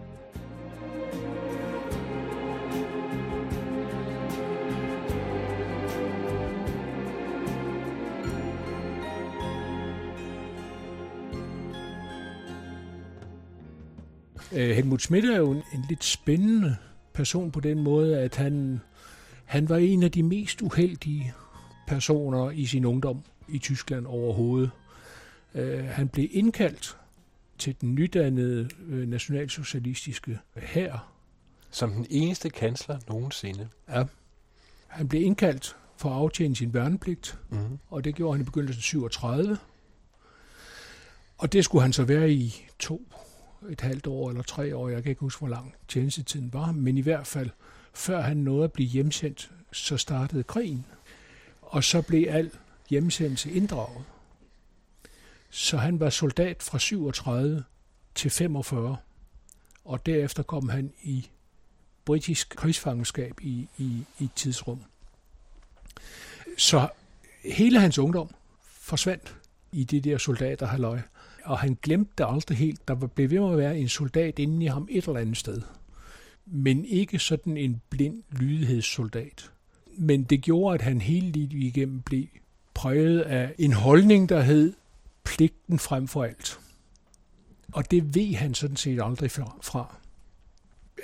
Øh, 14.53 14.71
Helmut 14.71 15.03
Schmidt 15.03 15.25
er 15.25 15.37
jo 15.37 15.51
en, 15.51 15.57
en 15.57 15.85
lidt 15.89 16.05
spændende 16.05 16.77
person 17.15 17.51
på 17.51 17.61
den 17.61 17.83
måde, 17.83 18.19
at 18.19 18.37
han, 18.37 18.81
han 19.45 19.69
var 19.69 19.77
en 19.77 20.03
af 20.03 20.13
de 20.13 20.23
mest 20.23 20.63
uheldige 20.63 21.35
personer 21.87 22.51
i 22.51 22.67
sin 22.67 22.85
ungdom 22.85 23.23
i 23.49 23.59
Tyskland 23.59 24.07
overhovedet. 24.07 24.71
Uh, 25.55 25.85
han 25.85 26.09
blev 26.09 26.29
indkaldt 26.31 26.97
til 27.59 27.77
den 27.81 27.95
nydannede 27.95 28.69
uh, 28.89 28.99
nationalsocialistiske 28.99 30.39
hær. 30.57 31.13
Som 31.71 31.93
den 31.93 32.07
eneste 32.11 32.51
kansler 32.51 32.99
nogensinde. 33.09 33.69
Ja. 33.89 34.05
Han 34.87 35.09
blev 35.09 35.23
indkaldt 35.23 35.77
for 35.97 36.11
at 36.11 36.17
aftjene 36.17 36.57
sin 36.57 36.75
værnepligt, 36.75 37.39
mm. 37.51 37.79
og 37.91 38.05
det 38.05 38.15
gjorde 38.15 38.35
han 38.35 38.41
i 38.41 38.45
begyndelsen 38.45 38.79
af 38.79 38.83
37. 38.83 39.59
Og 41.39 41.53
det 41.53 41.65
skulle 41.65 41.83
han 41.83 41.93
så 41.93 42.05
være 42.05 42.31
i 42.31 42.67
to, 42.79 43.09
et 43.69 43.81
halvt 43.81 44.07
år 44.07 44.31
eller 44.31 44.43
tre 44.43 44.77
år, 44.77 44.89
jeg 44.89 45.03
kan 45.03 45.11
ikke 45.11 45.21
huske, 45.21 45.39
hvor 45.39 45.49
lang 45.49 45.75
tjenestetiden 45.89 46.53
var, 46.53 46.73
men 46.73 46.99
i 46.99 47.01
hvert 47.01 47.27
fald, 47.27 47.51
før 47.95 48.21
han 48.21 48.37
nåede 48.37 48.65
at 48.65 48.73
blive 48.73 48.89
hjemsendt, 48.89 49.51
så 49.73 49.97
startede 49.97 50.43
krigen. 50.43 50.87
Og 51.63 51.85
så 51.85 52.03
blev 52.03 52.27
al 52.29 52.51
hjemsendelse 52.91 53.51
inddraget. 53.51 54.05
Så 55.51 55.77
han 55.77 56.01
var 56.01 56.11
soldat 56.11 56.63
fra 56.63 56.79
37 56.79 57.65
til 58.15 58.31
45, 58.31 58.97
og 59.85 60.07
derefter 60.07 60.43
kom 60.43 60.69
han 60.69 60.93
i 61.03 61.31
britisk 62.05 62.49
krigsfangenskab 62.57 63.41
i, 63.41 63.69
i, 63.79 64.05
i 64.19 64.25
et 64.25 64.31
tidsrum. 64.37 64.83
Så 66.59 66.89
hele 67.45 67.81
hans 67.81 67.99
ungdom 67.99 68.31
forsvandt 68.63 69.37
i 69.73 69.85
det 69.85 70.05
der 70.05 70.19
soldater 70.19 70.67
halløj. 70.67 71.01
Og 71.45 71.59
han 71.59 71.79
glemte 71.83 72.13
det 72.19 72.27
aldrig 72.29 72.59
helt. 72.59 72.89
Der 72.89 72.95
blev 72.95 73.31
ved 73.31 73.41
med 73.41 73.51
at 73.51 73.59
være 73.59 73.79
en 73.79 73.89
soldat 73.89 74.39
inde 74.39 74.65
i 74.65 74.69
ham 74.69 74.89
et 74.91 75.07
eller 75.07 75.21
andet 75.21 75.37
sted. 75.37 75.63
Men 76.47 76.85
ikke 76.85 77.19
sådan 77.19 77.57
en 77.57 77.81
blind 77.91 78.23
lydighedssoldat. 78.31 79.51
Men 79.99 80.23
det 80.23 80.43
gjorde, 80.43 80.75
at 80.75 80.83
han 80.83 81.01
hele 81.01 81.31
livet 81.31 81.53
igennem 81.53 82.03
blev 82.03 82.25
præget 82.77 83.21
af 83.21 83.55
en 83.59 83.73
holdning, 83.73 84.29
der 84.29 84.41
hed 84.41 84.73
pligten 85.25 85.79
frem 85.79 86.09
for 86.09 86.25
alt. 86.25 86.61
Og 87.73 87.91
det 87.91 88.15
ved 88.15 88.35
han 88.35 88.55
sådan 88.55 88.77
set 88.77 89.01
aldrig 89.03 89.31
fra. 89.31 89.97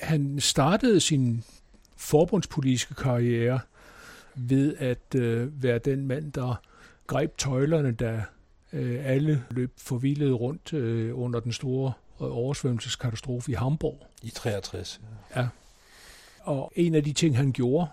Han 0.02 0.40
startede 0.40 1.00
sin 1.00 1.44
forbundspolitiske 1.96 2.94
karriere 2.94 3.60
ved 4.34 4.76
at 4.76 5.14
øh, 5.14 5.62
være 5.62 5.78
den 5.78 6.06
mand, 6.06 6.32
der 6.32 6.54
greb 7.06 7.36
tøjlerne, 7.38 7.92
da 7.92 8.24
øh, 8.72 9.06
alle 9.06 9.44
løb 9.50 9.72
forvildet 9.76 10.40
rundt 10.40 10.72
øh, 10.72 11.18
under 11.18 11.40
den 11.40 11.52
store 11.52 11.92
øh, 12.20 12.36
oversvømmelseskatastrofe 12.36 13.50
i 13.50 13.54
Hamburg. 13.54 14.06
I 14.22 14.30
63. 14.30 15.00
Ja. 15.34 15.40
ja. 15.40 15.48
Og 16.40 16.72
en 16.76 16.94
af 16.94 17.04
de 17.04 17.12
ting, 17.12 17.36
han 17.36 17.52
gjorde, 17.52 17.86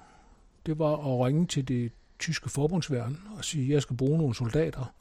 det 0.65 0.79
var 0.79 0.93
at 0.93 1.25
ringe 1.25 1.47
til 1.47 1.67
det 1.67 1.91
tyske 2.19 2.49
forbundsværn 2.49 3.17
og 3.37 3.45
sige, 3.45 3.63
at 3.63 3.69
jeg 3.69 3.81
skal 3.81 3.97
bruge 3.97 4.17
nogle 4.17 4.35
soldater. 4.35 4.93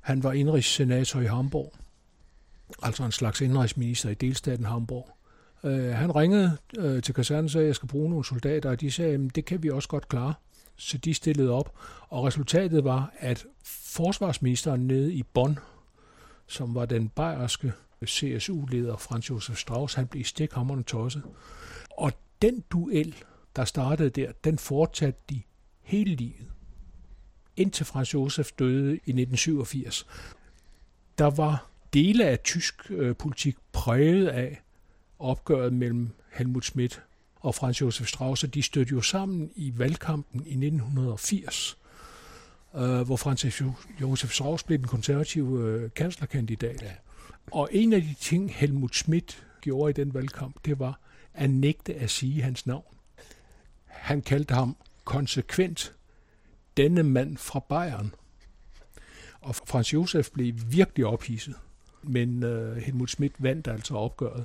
Han 0.00 0.22
var 0.22 0.32
indrigssenator 0.32 1.20
i 1.20 1.26
Hamburg, 1.26 1.74
altså 2.82 3.04
en 3.04 3.12
slags 3.12 3.40
indrigsminister 3.40 4.10
i 4.10 4.14
delstaten 4.14 4.64
Hamburg. 4.64 5.16
Øh, 5.64 5.94
han 5.94 6.16
ringede 6.16 6.56
øh, 6.78 7.02
til 7.02 7.14
kasernen 7.14 7.44
og 7.44 7.50
sagde, 7.50 7.64
at 7.64 7.68
jeg 7.68 7.74
skal 7.74 7.88
bruge 7.88 8.10
nogle 8.10 8.24
soldater, 8.24 8.70
og 8.70 8.80
de 8.80 8.90
sagde, 8.90 9.14
at 9.14 9.34
det 9.34 9.44
kan 9.44 9.62
vi 9.62 9.70
også 9.70 9.88
godt 9.88 10.08
klare. 10.08 10.34
Så 10.76 10.98
de 10.98 11.14
stillede 11.14 11.50
op, 11.50 11.78
og 12.08 12.24
resultatet 12.24 12.84
var, 12.84 13.12
at 13.18 13.46
forsvarsministeren 13.64 14.86
nede 14.86 15.12
i 15.12 15.22
Bonn, 15.22 15.58
som 16.46 16.74
var 16.74 16.86
den 16.86 17.08
bayerske 17.08 17.72
CSU-leder 18.06 18.96
Franz 18.96 19.30
Josef 19.30 19.58
Strauss, 19.58 19.94
han 19.94 20.06
blev 20.06 20.24
stikhammerne 20.24 20.82
tosset. 20.82 21.22
Og 21.90 22.12
den 22.42 22.64
duel, 22.70 23.14
der 23.56 23.64
startede 23.64 24.10
der, 24.10 24.32
den 24.44 24.58
fortsatte 24.58 25.20
de 25.30 25.42
hele 25.86 26.14
livet. 26.14 26.46
Indtil 27.56 27.86
Franz 27.86 28.14
Josef 28.14 28.52
døde 28.58 28.92
i 28.92 28.94
1987. 28.94 30.06
Der 31.18 31.30
var 31.30 31.66
dele 31.94 32.24
af 32.24 32.38
tysk 32.40 32.90
øh, 32.90 33.16
politik 33.16 33.56
præget 33.72 34.28
af 34.28 34.62
opgøret 35.18 35.72
mellem 35.72 36.10
Helmut 36.32 36.64
Schmidt 36.64 37.02
og 37.40 37.54
Franz 37.54 37.80
Josef 37.80 38.08
Strauss, 38.08 38.44
de 38.54 38.62
stødte 38.62 38.92
jo 38.92 39.00
sammen 39.00 39.50
i 39.56 39.72
valgkampen 39.76 40.40
i 40.40 40.66
1980, 40.66 41.78
øh, 42.74 43.00
hvor 43.00 43.16
Franz 43.16 43.62
Josef 44.00 44.32
Strauss 44.32 44.62
blev 44.62 44.78
den 44.78 44.86
konservative 44.86 45.68
øh, 45.68 45.90
kanslerkandidat. 45.90 46.82
Ja. 46.82 46.92
Og 47.52 47.68
en 47.72 47.92
af 47.92 48.02
de 48.02 48.14
ting, 48.20 48.54
Helmut 48.54 48.94
Schmidt 48.94 49.46
gjorde 49.60 49.90
i 49.90 50.04
den 50.04 50.14
valgkamp, 50.14 50.56
det 50.64 50.78
var 50.78 51.00
at 51.34 51.50
nægte 51.50 51.94
at 51.94 52.10
sige 52.10 52.42
hans 52.42 52.66
navn. 52.66 52.94
Han 53.84 54.22
kaldte 54.22 54.54
ham 54.54 54.76
konsekvent 55.06 55.92
denne 56.76 57.02
mand 57.02 57.36
fra 57.36 57.60
Bayern. 57.60 58.14
Og 59.40 59.54
Franz 59.54 59.92
Josef 59.92 60.30
blev 60.30 60.54
virkelig 60.68 61.06
ophidset, 61.06 61.54
men 62.02 62.42
øh, 62.42 62.76
Helmut 62.76 63.10
Schmidt 63.10 63.32
vandt 63.38 63.68
altså 63.68 63.94
opgøret. 63.94 64.44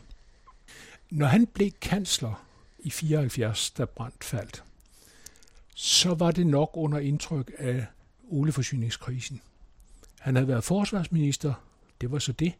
Når 1.10 1.26
han 1.26 1.48
blev 1.48 1.72
kansler 1.72 2.46
i 2.80 2.90
74, 2.90 3.72
da 3.72 3.86
Brandt 3.86 4.24
faldt, 4.24 4.64
så 5.76 6.14
var 6.14 6.32
det 6.32 6.48
nok 6.48 6.72
under 6.74 7.00
indtryk 7.00 7.52
af 7.58 7.86
olieforsyningskrisen. 8.30 9.42
Han 10.20 10.36
havde 10.36 10.48
været 10.48 10.64
forsvarsminister, 10.64 11.54
det 12.02 12.12
var 12.12 12.20
så 12.20 12.32
det. 12.32 12.54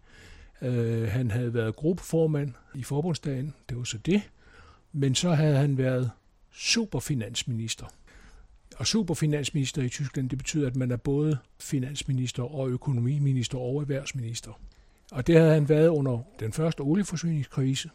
Uh, 0.62 1.08
han 1.08 1.32
havde 1.32 1.54
været 1.54 1.76
gruppeformand 1.76 2.54
i 2.76 2.84
forbundsdagen, 2.84 3.54
det 3.70 3.78
var 3.78 3.84
så 3.84 3.98
det. 3.98 4.22
Men 4.92 5.16
så 5.16 5.34
havde 5.34 5.58
han 5.58 5.78
været 5.78 6.12
superfinansminister. 6.54 7.86
Og 8.78 8.88
superfinansminister 8.88 9.82
i 9.82 9.90
Tyskland, 9.90 10.30
det 10.30 10.38
betyder, 10.38 10.68
at 10.68 10.76
man 10.76 10.92
er 10.92 10.98
både 10.98 11.38
finansminister 11.60 12.44
og 12.44 12.70
økonomiminister 12.70 13.58
og 13.58 13.82
erhvervsminister. 13.82 14.52
Og 15.12 15.28
det 15.28 15.36
havde 15.38 15.54
han 15.54 15.70
været 15.70 15.88
under 15.88 16.20
den 16.40 16.54
første 16.54 16.82
olieforsyningskrise. 16.82 17.90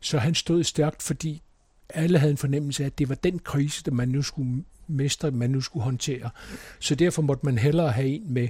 Så 0.00 0.18
han 0.18 0.34
stod 0.34 0.64
stærkt, 0.64 1.02
fordi 1.02 1.42
alle 1.88 2.18
havde 2.18 2.30
en 2.30 2.36
fornemmelse 2.36 2.82
af, 2.82 2.86
at 2.86 2.98
det 2.98 3.08
var 3.08 3.14
den 3.14 3.38
krise, 3.38 3.82
der 3.84 3.90
man 3.90 4.08
nu 4.08 4.22
skulle 4.22 4.64
mestre, 4.86 5.30
man 5.30 5.50
nu 5.50 5.60
skulle 5.60 5.84
håndtere. 5.84 6.30
Så 6.80 6.94
derfor 6.94 7.22
måtte 7.22 7.46
man 7.46 7.58
hellere 7.58 7.92
have 7.92 8.08
en 8.08 8.32
med, 8.32 8.48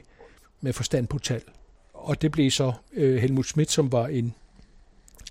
med 0.61 0.73
forstand 0.73 1.07
på 1.07 1.19
tal. 1.19 1.43
Og 1.93 2.23
det 2.23 2.33
blev 2.33 2.51
så 2.51 2.73
øh, 2.93 3.17
Helmut 3.17 3.47
Schmidt, 3.47 3.71
som 3.71 3.93
var 3.93 4.07
en 4.07 4.35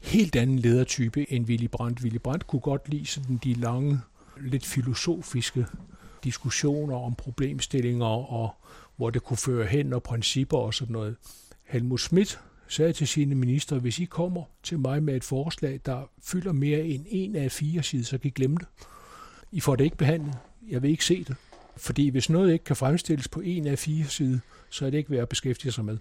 helt 0.02 0.36
anden 0.36 0.60
ledertype 0.60 1.32
end 1.32 1.46
Willy 1.46 1.68
Brandt. 1.72 2.02
Willy 2.02 2.18
Brandt 2.18 2.48
kunne 2.48 2.60
godt 2.60 2.90
lide 2.90 3.06
sådan 3.06 3.40
de 3.44 3.54
lange, 3.54 4.00
lidt 4.42 4.66
filosofiske 4.66 5.66
diskussioner 6.24 6.96
om 6.96 7.16
problemstillinger 7.16 8.06
og 8.06 8.56
hvor 8.96 9.10
det 9.10 9.24
kunne 9.24 9.38
føre 9.38 9.66
hen 9.66 9.94
og 9.94 10.04
principper 10.04 10.58
og 10.58 10.74
sådan 10.74 10.94
noget. 10.94 11.16
Helmut 11.64 12.00
Schmidt 12.00 12.40
sagde 12.68 12.94
til 12.94 13.08
sine 13.08 13.36
ministre, 13.36 13.80
hvis 13.80 14.00
I 14.00 14.06
kommer 14.06 14.44
til 14.64 14.80
mig 14.80 15.04
med 15.04 15.16
et 15.16 15.24
forslag, 15.24 15.80
der 15.86 16.10
fylder 16.24 16.52
mere 16.52 16.80
end 16.80 17.06
en 17.10 17.36
af 17.36 17.52
fire 17.52 17.84
sider, 17.84 18.04
så 18.04 18.18
kan 18.18 18.28
I 18.28 18.32
glemme 18.32 18.58
det. 18.58 18.68
I 19.52 19.60
får 19.60 19.76
det 19.76 19.84
ikke 19.84 19.98
behandlet. 19.98 20.38
Jeg 20.70 20.82
vil 20.82 20.92
ikke 20.92 21.06
se 21.06 21.24
det. 21.24 21.36
Fordi 21.78 22.10
hvis 22.10 22.30
noget 22.30 22.54
ikke 22.54 22.66
kan 22.66 22.76
fremstilles 22.76 23.28
på 23.28 23.40
en 23.40 23.68
af 23.68 23.80
fire 23.80 24.06
sider, 24.06 24.40
så 24.70 24.86
er 24.86 24.90
det 24.90 24.98
ikke 24.98 25.12
værd 25.12 25.22
at 25.22 25.30
beskæftige 25.30 25.72
sig 25.72 25.86
med. 25.86 25.98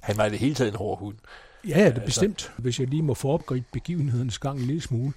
Han 0.00 0.16
var 0.16 0.26
i 0.26 0.30
det 0.30 0.38
hele 0.38 0.54
taget 0.54 0.70
en 0.70 0.76
hård 0.76 0.98
hund. 0.98 1.16
Ja, 1.64 1.68
ja, 1.68 1.74
det 1.74 1.80
er 1.84 1.86
altså. 1.86 2.04
bestemt. 2.04 2.52
Hvis 2.56 2.80
jeg 2.80 2.88
lige 2.88 3.02
må 3.02 3.14
foregribe 3.14 3.66
begivenhedens 3.72 4.38
gang 4.38 4.60
en 4.60 4.66
lille 4.66 4.82
smule. 4.82 5.12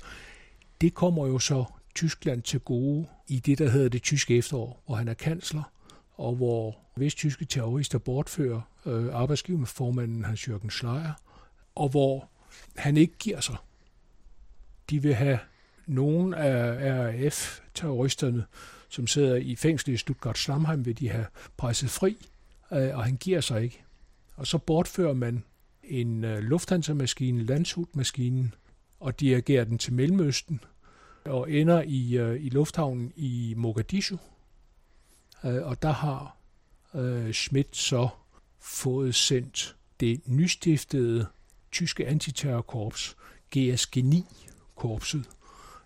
Det 0.81 0.93
kommer 0.93 1.27
jo 1.27 1.39
så 1.39 1.65
Tyskland 1.95 2.41
til 2.41 2.59
gode 2.59 3.07
i 3.27 3.39
det, 3.39 3.57
der 3.57 3.69
hedder 3.69 3.89
det 3.89 4.03
tyske 4.03 4.37
efterår, 4.37 4.83
hvor 4.85 4.95
han 4.95 5.07
er 5.07 5.13
kansler, 5.13 5.71
og 6.17 6.35
hvor 6.35 6.77
vesttyske 6.95 7.45
terrorister 7.45 7.97
bortfører 7.97 8.61
øh, 8.85 9.13
arbejdsgiverformanden 9.13 10.25
Hans-Jørgen 10.25 10.69
Schleier, 10.69 11.13
og 11.75 11.89
hvor 11.89 12.29
han 12.75 12.97
ikke 12.97 13.13
giver 13.19 13.39
sig. 13.39 13.55
De 14.89 15.01
vil 15.01 15.13
have 15.13 15.39
nogle 15.87 16.37
af 16.37 16.77
RAF-terroristerne, 16.93 18.45
som 18.89 19.07
sidder 19.07 19.35
i 19.35 19.55
fængsel 19.55 19.93
i 19.93 19.97
Stuttgart-Slamheim, 19.97 20.85
vil 20.85 20.99
de 20.99 21.09
have 21.09 21.25
presset 21.57 21.89
fri, 21.89 22.17
øh, 22.71 22.97
og 22.97 23.03
han 23.03 23.15
giver 23.15 23.41
sig 23.41 23.63
ikke. 23.63 23.83
Og 24.35 24.47
så 24.47 24.57
bortfører 24.57 25.13
man 25.13 25.43
en 25.83 26.23
øh, 26.23 26.39
Lufthansa-maskine, 26.39 27.43
Landshut-maskinen, 27.43 28.53
og 28.99 29.19
dirigerer 29.19 29.63
den 29.63 29.77
til 29.77 29.93
Mellemøsten, 29.93 30.61
og 31.29 31.51
ender 31.51 31.81
i, 31.81 32.17
øh, 32.17 32.45
i 32.45 32.49
lufthavnen 32.49 33.13
i 33.15 33.53
Mogadishu. 33.57 34.17
Øh, 35.43 35.67
og 35.67 35.81
der 35.81 35.91
har 35.91 36.37
øh, 36.95 37.31
Schmidt 37.31 37.77
så 37.77 38.09
fået 38.59 39.15
sendt 39.15 39.75
det 39.99 40.21
nystiftede 40.25 41.27
tyske 41.71 42.07
antiterrorkorps, 42.07 43.17
GSG-9-korpset, 43.55 45.29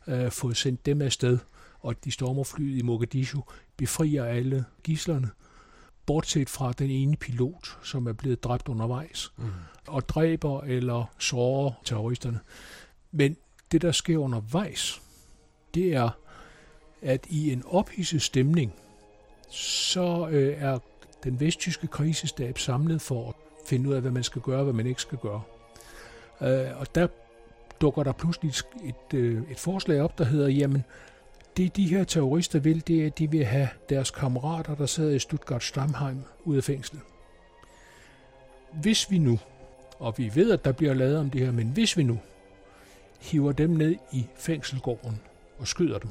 øh, 0.07 0.31
fået 0.31 0.57
sendt 0.57 0.85
dem 0.85 1.01
afsted, 1.01 1.39
og 1.79 2.05
de 2.05 2.11
stormer 2.11 2.43
flyet 2.43 2.77
i 2.77 2.81
Mogadishu, 2.81 3.43
befrier 3.77 4.23
alle 4.23 4.65
gislerne, 4.83 5.29
bortset 6.05 6.49
fra 6.49 6.71
den 6.71 6.89
ene 6.89 7.15
pilot, 7.15 7.77
som 7.83 8.07
er 8.07 8.13
blevet 8.13 8.43
dræbt 8.43 8.67
undervejs, 8.67 9.33
mm. 9.37 9.43
og 9.87 10.09
dræber 10.09 10.61
eller 10.61 11.05
sårer 11.19 11.71
terroristerne. 11.85 12.39
Men 13.11 13.37
det, 13.71 13.81
der 13.81 13.91
sker 13.91 14.17
undervejs, 14.17 15.02
det 15.73 15.93
er, 15.93 16.09
at 17.01 17.25
i 17.29 17.53
en 17.53 17.63
ophidset 17.67 18.21
stemning, 18.21 18.73
så 19.49 20.27
øh, 20.31 20.57
er 20.59 20.79
den 21.23 21.39
vesttyske 21.39 21.87
krisestab 21.87 22.57
samlet 22.57 23.01
for 23.01 23.29
at 23.29 23.35
finde 23.65 23.89
ud 23.89 23.95
af, 23.95 24.01
hvad 24.01 24.11
man 24.11 24.23
skal 24.23 24.41
gøre 24.41 24.57
og 24.57 24.63
hvad 24.63 24.73
man 24.73 24.87
ikke 24.87 25.01
skal 25.01 25.17
gøre. 25.17 25.41
Øh, 26.41 26.79
og 26.79 26.95
der 26.95 27.07
dukker 27.81 28.03
der 28.03 28.11
pludselig 28.11 28.53
et, 28.83 29.13
øh, 29.13 29.41
et 29.51 29.59
forslag 29.59 30.01
op, 30.01 30.17
der 30.17 30.23
hedder, 30.23 30.47
jamen, 30.47 30.83
det 31.57 31.75
de 31.75 31.87
her 31.87 32.03
terrorister 32.03 32.59
vil, 32.59 32.87
det 32.87 33.01
er, 33.01 33.05
at 33.05 33.19
de 33.19 33.31
vil 33.31 33.45
have 33.45 33.69
deres 33.89 34.11
kammerater, 34.11 34.75
der 34.75 34.85
sidder 34.85 35.11
i 35.11 35.19
Stuttgart 35.19 35.63
Stamheim, 35.63 36.21
ud 36.43 36.57
af 36.57 36.63
fængslet. 36.63 37.01
Hvis 38.81 39.11
vi 39.11 39.17
nu, 39.17 39.39
og 39.99 40.13
vi 40.17 40.31
ved, 40.35 40.51
at 40.51 40.65
der 40.65 40.71
bliver 40.71 40.93
lavet 40.93 41.17
om 41.17 41.29
det 41.29 41.41
her, 41.41 41.51
men 41.51 41.67
hvis 41.67 41.97
vi 41.97 42.03
nu 42.03 42.19
hiver 43.19 43.51
dem 43.51 43.69
ned 43.69 43.95
i 44.11 44.25
fængselgården 44.35 45.19
og 45.59 45.67
skyder 45.67 45.99
dem, 45.99 46.09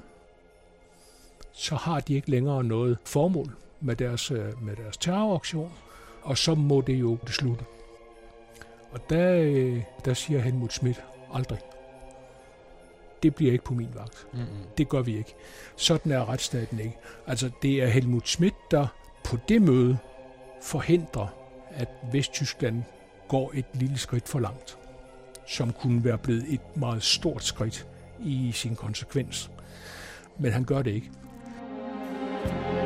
så 1.53 1.77
har 1.77 2.01
de 2.01 2.15
ikke 2.15 2.31
længere 2.31 2.65
noget 2.65 2.99
formål 3.05 3.57
med 3.81 3.97
deres, 3.97 4.31
øh, 4.31 4.63
med 4.63 4.77
deres 4.77 4.97
terroraktion, 4.97 5.73
og 6.23 6.39
så 6.39 6.55
må 6.55 6.81
det 6.81 6.95
jo 6.95 7.19
det 7.27 7.35
slutte. 7.35 7.65
Og 8.91 9.01
der, 9.11 9.35
øh, 9.35 9.83
der 10.05 10.15
siger 10.15 10.41
Helmut 10.41 10.73
Schmidt 10.73 11.05
aldrig. 11.35 11.59
Det 13.23 13.35
bliver 13.35 13.53
ikke 13.53 13.65
på 13.65 13.75
min 13.75 13.89
vagt. 13.95 14.27
Mm-hmm. 14.33 14.47
Det 14.79 14.89
gør 14.89 15.03
vi 15.03 15.17
ikke. 15.17 15.35
Sådan 15.77 16.13
er 16.13 16.29
retsstaten 16.29 16.79
ikke. 16.79 16.97
Altså, 17.27 17.51
det 17.63 17.83
er 17.83 17.87
Helmut 17.87 18.29
Schmidt, 18.29 18.55
der 18.71 18.87
på 19.25 19.37
det 19.49 19.63
møde 19.63 19.99
forhindrer, 20.63 21.27
at 21.71 21.89
Vesttyskland 22.13 22.83
går 23.29 23.51
et 23.55 23.65
lille 23.75 23.99
skridt 23.99 24.29
for 24.29 24.39
langt, 24.39 24.79
som 25.47 25.73
kunne 25.73 26.05
være 26.05 26.19
blevet 26.19 26.45
et 26.49 26.77
meget 26.77 27.03
stort 27.03 27.45
skridt 27.45 27.87
i 28.25 28.53
sin 28.53 28.77
konsekvens. 28.77 29.51
Men 30.39 30.53
han 30.53 30.65
gør 30.65 30.83
det 30.83 30.91
ikke. 30.91 31.11
thank 32.45 32.77
you 32.77 32.82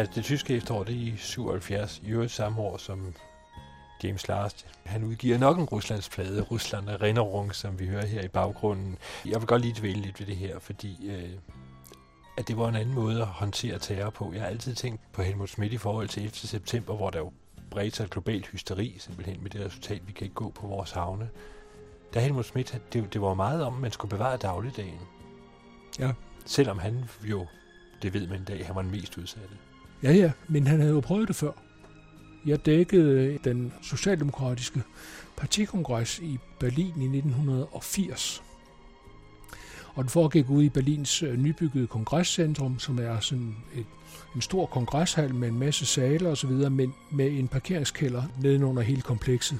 er 0.00 0.06
det 0.06 0.24
tyske 0.24 0.56
efterår, 0.56 0.84
det 0.84 0.94
er 0.94 1.12
i 1.12 1.16
77, 1.16 2.00
i 2.04 2.10
øvrigt 2.10 2.32
samme 2.32 2.60
år, 2.60 2.76
som 2.76 3.14
James 4.04 4.28
Last. 4.28 4.66
Han 4.84 5.04
udgiver 5.04 5.38
nok 5.38 5.58
en 5.58 5.64
Ruslandsplade, 5.64 6.42
Rusland 6.42 6.88
og 6.88 7.00
Rinderung, 7.00 7.54
som 7.54 7.78
vi 7.78 7.86
hører 7.86 8.06
her 8.06 8.22
i 8.22 8.28
baggrunden. 8.28 8.98
Jeg 9.24 9.40
vil 9.40 9.46
godt 9.46 9.62
lige 9.62 9.74
dvæle 9.78 10.00
lidt 10.00 10.20
ved 10.20 10.26
det 10.26 10.36
her, 10.36 10.58
fordi 10.58 11.10
øh, 11.10 11.30
at 12.36 12.48
det 12.48 12.56
var 12.56 12.68
en 12.68 12.74
anden 12.74 12.94
måde 12.94 13.20
at 13.20 13.26
håndtere 13.26 13.78
terror 13.78 14.10
på. 14.10 14.32
Jeg 14.32 14.40
har 14.40 14.48
altid 14.48 14.74
tænkt 14.74 15.00
på 15.12 15.22
Helmut 15.22 15.48
Schmidt 15.48 15.72
i 15.72 15.76
forhold 15.76 16.08
til 16.08 16.22
11. 16.22 16.34
september, 16.34 16.96
hvor 16.96 17.10
der 17.10 17.18
jo 17.18 17.32
bredte 17.70 17.96
sig 17.96 18.04
et 18.04 18.10
globalt 18.10 18.46
hysteri, 18.46 18.96
simpelthen 18.98 19.42
med 19.42 19.50
det 19.50 19.66
resultat, 19.66 20.06
vi 20.06 20.12
kan 20.12 20.24
ikke 20.24 20.34
gå 20.34 20.50
på 20.50 20.66
vores 20.66 20.90
havne. 20.90 21.28
Der 22.14 22.20
Helmut 22.20 22.46
Schmidt, 22.46 22.80
det, 22.92 23.12
det 23.12 23.20
var 23.20 23.34
meget 23.34 23.64
om, 23.64 23.74
at 23.74 23.80
man 23.80 23.90
skulle 23.90 24.10
bevare 24.10 24.36
dagligdagen. 24.36 25.00
Ja. 25.98 26.12
Selvom 26.46 26.78
han 26.78 27.04
jo, 27.24 27.46
det 28.02 28.14
ved 28.14 28.26
man 28.26 28.42
i 28.42 28.44
dag, 28.44 28.66
han 28.66 28.74
var 28.74 28.82
den 28.82 28.90
mest 28.90 29.18
udsatte. 29.18 29.56
Ja, 30.02 30.12
ja, 30.12 30.32
men 30.48 30.66
han 30.66 30.80
havde 30.80 30.92
jo 30.92 31.00
prøvet 31.00 31.28
det 31.28 31.36
før. 31.36 31.52
Jeg 32.46 32.66
dækkede 32.66 33.24
øh, 33.24 33.38
den 33.44 33.72
socialdemokratiske 33.82 34.82
partikongres 35.36 36.18
i 36.18 36.38
Berlin 36.58 37.02
i 37.02 37.18
1980. 37.18 38.42
Og 39.94 40.04
den 40.04 40.10
foregik 40.10 40.50
ude 40.50 40.64
i 40.64 40.68
Berlins 40.68 41.22
øh, 41.22 41.36
nybyggede 41.36 41.86
kongresscentrum, 41.86 42.78
som 42.78 42.98
er 42.98 43.20
sådan 43.20 43.56
et, 43.74 43.86
en 44.34 44.40
stor 44.40 44.66
kongreshal 44.66 45.34
med 45.34 45.48
en 45.48 45.58
masse 45.58 45.86
sale 45.86 46.28
og 46.28 46.36
så 46.36 46.46
videre, 46.46 46.70
men 46.70 46.94
med 47.10 47.26
en 47.26 47.48
parkeringskælder 47.48 48.22
nedenunder 48.42 48.82
hele 48.82 49.02
komplekset. 49.02 49.58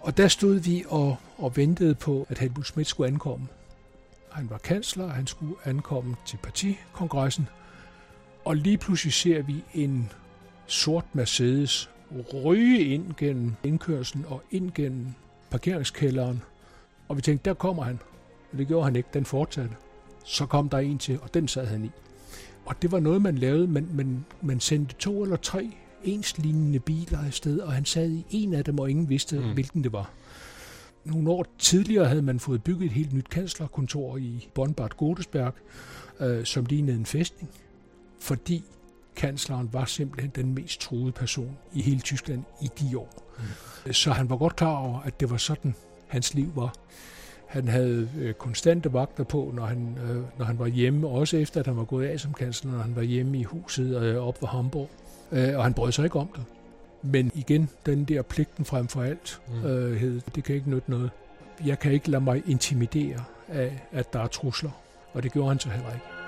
Og 0.00 0.16
der 0.16 0.28
stod 0.28 0.54
vi 0.54 0.84
og, 0.88 1.16
og 1.38 1.56
ventede 1.56 1.94
på, 1.94 2.26
at 2.28 2.38
Helmut 2.38 2.66
Schmidt 2.66 2.88
skulle 2.88 3.08
ankomme. 3.08 3.46
Han 4.30 4.50
var 4.50 4.58
kansler, 4.58 5.04
og 5.04 5.12
han 5.12 5.26
skulle 5.26 5.54
ankomme 5.64 6.16
til 6.26 6.36
partikongressen. 6.42 7.48
Og 8.44 8.56
lige 8.56 8.78
pludselig 8.78 9.12
ser 9.12 9.42
vi 9.42 9.64
en 9.74 10.12
sort 10.66 11.04
Mercedes 11.12 11.90
ryge 12.34 12.84
ind 12.84 13.14
gennem 13.16 13.54
indkørslen 13.64 14.24
og 14.28 14.42
ind 14.50 14.70
gennem 14.74 15.06
parkeringskælderen. 15.50 16.42
Og 17.08 17.16
vi 17.16 17.22
tænkte, 17.22 17.50
der 17.50 17.54
kommer 17.54 17.82
han. 17.82 17.98
Men 18.50 18.58
det 18.58 18.68
gjorde 18.68 18.84
han 18.84 18.96
ikke, 18.96 19.08
den 19.14 19.24
fortsatte. 19.24 19.76
Så 20.24 20.46
kom 20.46 20.68
der 20.68 20.78
en 20.78 20.98
til, 20.98 21.18
og 21.22 21.34
den 21.34 21.48
sad 21.48 21.66
han 21.66 21.84
i. 21.84 21.90
Og 22.64 22.82
det 22.82 22.92
var 22.92 23.00
noget, 23.00 23.22
man 23.22 23.38
lavede, 23.38 23.66
men 23.66 23.88
man, 23.92 24.24
man 24.42 24.60
sendte 24.60 24.94
to 24.94 25.22
eller 25.22 25.36
tre 25.36 25.70
enslignende 26.04 26.78
biler 26.78 27.18
afsted, 27.18 27.58
og 27.58 27.72
han 27.72 27.84
sad 27.84 28.10
i 28.10 28.24
en 28.30 28.54
af 28.54 28.64
dem, 28.64 28.78
og 28.78 28.90
ingen 28.90 29.08
vidste, 29.08 29.38
mm. 29.38 29.52
hvilken 29.52 29.84
det 29.84 29.92
var. 29.92 30.10
Nogle 31.04 31.30
år 31.30 31.46
tidligere 31.58 32.04
havde 32.04 32.22
man 32.22 32.40
fået 32.40 32.62
bygget 32.62 32.86
et 32.86 32.92
helt 32.92 33.12
nyt 33.12 33.28
kanslerkontor 33.28 34.16
i 34.16 34.48
Bonn-Bad 34.54 34.88
Godesberg, 34.88 35.54
øh, 36.20 36.44
som 36.44 36.64
lignede 36.64 36.96
en 36.96 37.06
fæstning, 37.06 37.50
fordi 38.22 38.64
kansleren 39.16 39.68
var 39.72 39.84
simpelthen 39.84 40.30
den 40.34 40.54
mest 40.54 40.80
truede 40.80 41.12
person 41.12 41.58
i 41.72 41.82
hele 41.82 42.00
Tyskland 42.00 42.42
i 42.62 42.70
de 42.80 42.98
år. 42.98 43.34
Mm. 43.86 43.92
Så 43.92 44.10
han 44.10 44.30
var 44.30 44.36
godt 44.36 44.56
klar 44.56 44.76
over, 44.76 45.00
at 45.00 45.20
det 45.20 45.30
var 45.30 45.36
sådan, 45.36 45.74
hans 46.08 46.34
liv 46.34 46.52
var. 46.54 46.74
Han 47.46 47.68
havde 47.68 48.10
øh, 48.18 48.34
konstante 48.34 48.92
vagter 48.92 49.24
på, 49.24 49.50
når 49.54 49.66
han, 49.66 49.98
øh, 50.04 50.22
når 50.38 50.44
han 50.44 50.58
var 50.58 50.66
hjemme, 50.66 51.08
også 51.08 51.36
efter 51.36 51.60
at 51.60 51.66
han 51.66 51.76
var 51.76 51.84
gået 51.84 52.06
af 52.06 52.20
som 52.20 52.32
kansler, 52.32 52.72
når 52.72 52.78
han 52.78 52.96
var 52.96 53.02
hjemme 53.02 53.38
i 53.38 53.42
huset 53.42 54.02
øh, 54.02 54.16
op 54.16 54.42
ved 54.42 54.48
Hamburg. 54.48 54.90
Øh, 55.32 55.56
og 55.56 55.62
han 55.62 55.74
brød 55.74 55.92
sig 55.92 56.04
ikke 56.04 56.18
om 56.18 56.28
det. 56.36 56.44
Men 57.02 57.30
igen, 57.34 57.68
den 57.86 58.04
der 58.04 58.22
pligten 58.22 58.64
frem 58.64 58.88
for 58.88 59.02
alt, 59.02 59.40
mm. 59.48 59.66
øh, 59.66 59.96
hed, 59.96 60.20
det 60.34 60.44
kan 60.44 60.54
ikke 60.54 60.70
nytte 60.70 60.90
noget. 60.90 61.10
Jeg 61.66 61.78
kan 61.78 61.92
ikke 61.92 62.10
lade 62.10 62.24
mig 62.24 62.42
intimidere 62.46 63.24
af, 63.48 63.82
at 63.92 64.12
der 64.12 64.20
er 64.20 64.26
trusler. 64.26 64.70
Og 65.12 65.22
det 65.22 65.32
gjorde 65.32 65.48
han 65.48 65.58
så 65.58 65.68
heller 65.68 65.92
ikke. 65.92 66.21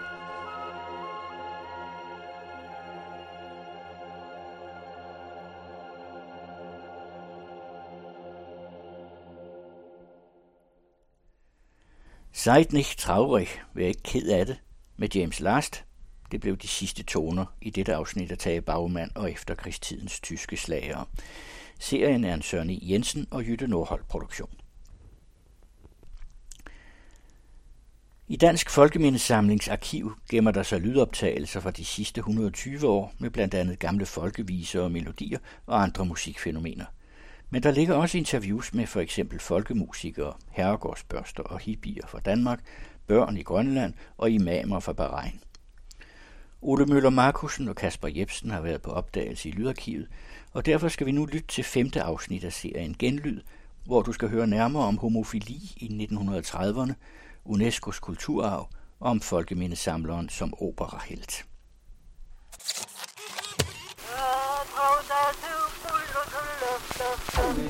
Seid 12.37 12.73
nicht 12.73 12.99
traurig, 12.99 13.49
vær 13.75 13.87
ikke 13.87 14.03
ked 14.03 14.29
af 14.29 14.47
det, 14.47 14.57
med 14.97 15.09
James 15.15 15.41
Last. 15.41 15.85
Det 16.31 16.41
blev 16.41 16.57
de 16.57 16.69
sidste 16.69 17.03
toner 17.03 17.47
i 17.61 17.71
dette 17.71 17.95
afsnit 17.95 18.33
af 18.33 18.39
Tage 18.39 18.61
Bagmand 18.61 19.11
og 19.15 19.31
efterkrigstidens 19.31 20.21
tyske 20.21 20.57
slagere. 20.57 21.07
Serien 21.79 22.25
er 22.25 22.35
en 22.35 22.43
Søren 22.43 22.71
E. 22.71 22.79
Jensen 22.83 23.27
og 23.31 23.45
Jytte 23.45 23.67
Nordholt 23.67 24.09
produktion. 24.09 24.51
I 28.29 28.37
Dansk 28.37 28.71
Folkemindesamlings 28.71 29.69
arkiv 29.69 30.13
gemmer 30.31 30.51
der 30.51 30.63
sig 30.63 30.81
lydoptagelser 30.81 31.61
fra 31.61 31.71
de 31.71 31.85
sidste 31.85 32.19
120 32.19 32.89
år 32.89 33.15
med 33.19 33.31
blandt 33.31 33.55
andet 33.55 33.79
gamle 33.79 34.07
folkeviser 34.07 34.81
og 34.81 34.93
melodier 34.93 35.39
og 35.67 35.83
andre 35.83 36.07
musikfænomener. 36.07 36.85
Men 37.55 37.63
der 37.63 37.71
ligger 37.71 37.95
også 37.95 38.19
interviews 38.19 38.75
med 38.75 38.87
for 38.87 39.01
eksempel 39.01 39.39
folkemusikere, 39.39 40.33
herregårdsbørster 40.51 41.43
og 41.43 41.59
hippier 41.59 42.07
fra 42.07 42.19
Danmark, 42.19 42.61
børn 43.07 43.37
i 43.37 43.43
Grønland 43.43 43.95
og 44.17 44.31
imamer 44.31 44.81
fra 44.81 44.93
Bahrain. 44.93 45.41
Ole 46.63 46.87
Møller 46.87 47.11
Markusen 47.11 47.69
og 47.69 47.77
Kasper 47.77 48.09
Jebsen 48.09 48.51
har 48.51 48.61
været 48.61 48.83
på 48.83 48.91
opdagelse 48.91 49.49
i 49.49 49.53
Lydarkivet, 49.53 50.09
og 50.53 50.67
derfor 50.67 50.89
skal 50.89 51.07
vi 51.07 51.13
nu 51.13 51.27
lytte 51.27 51.49
til 51.49 51.65
femte 51.65 52.03
afsnit 52.03 52.45
af 52.45 52.53
serien 52.53 52.97
Genlyd, 52.99 53.41
hvor 53.85 54.03
du 54.03 54.13
skal 54.13 54.29
høre 54.29 54.47
nærmere 54.47 54.85
om 54.85 54.99
homofili 54.99 55.61
i 55.77 56.09
1930'erne, 56.11 56.93
UNESCO's 57.45 58.01
kulturarv 58.01 58.69
og 59.01 59.11
om 59.11 59.21
folkemindesamleren 59.21 60.29
som 60.29 60.55
operahelt. 60.63 61.45
Jeg 67.55 67.63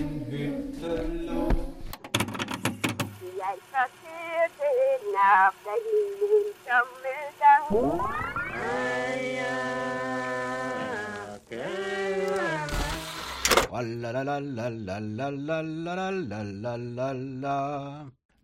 sorterede 3.70 4.98
nap, 5.14 5.54
da 5.64 5.74
himlen 5.84 6.46
sommeldag. 6.64 7.60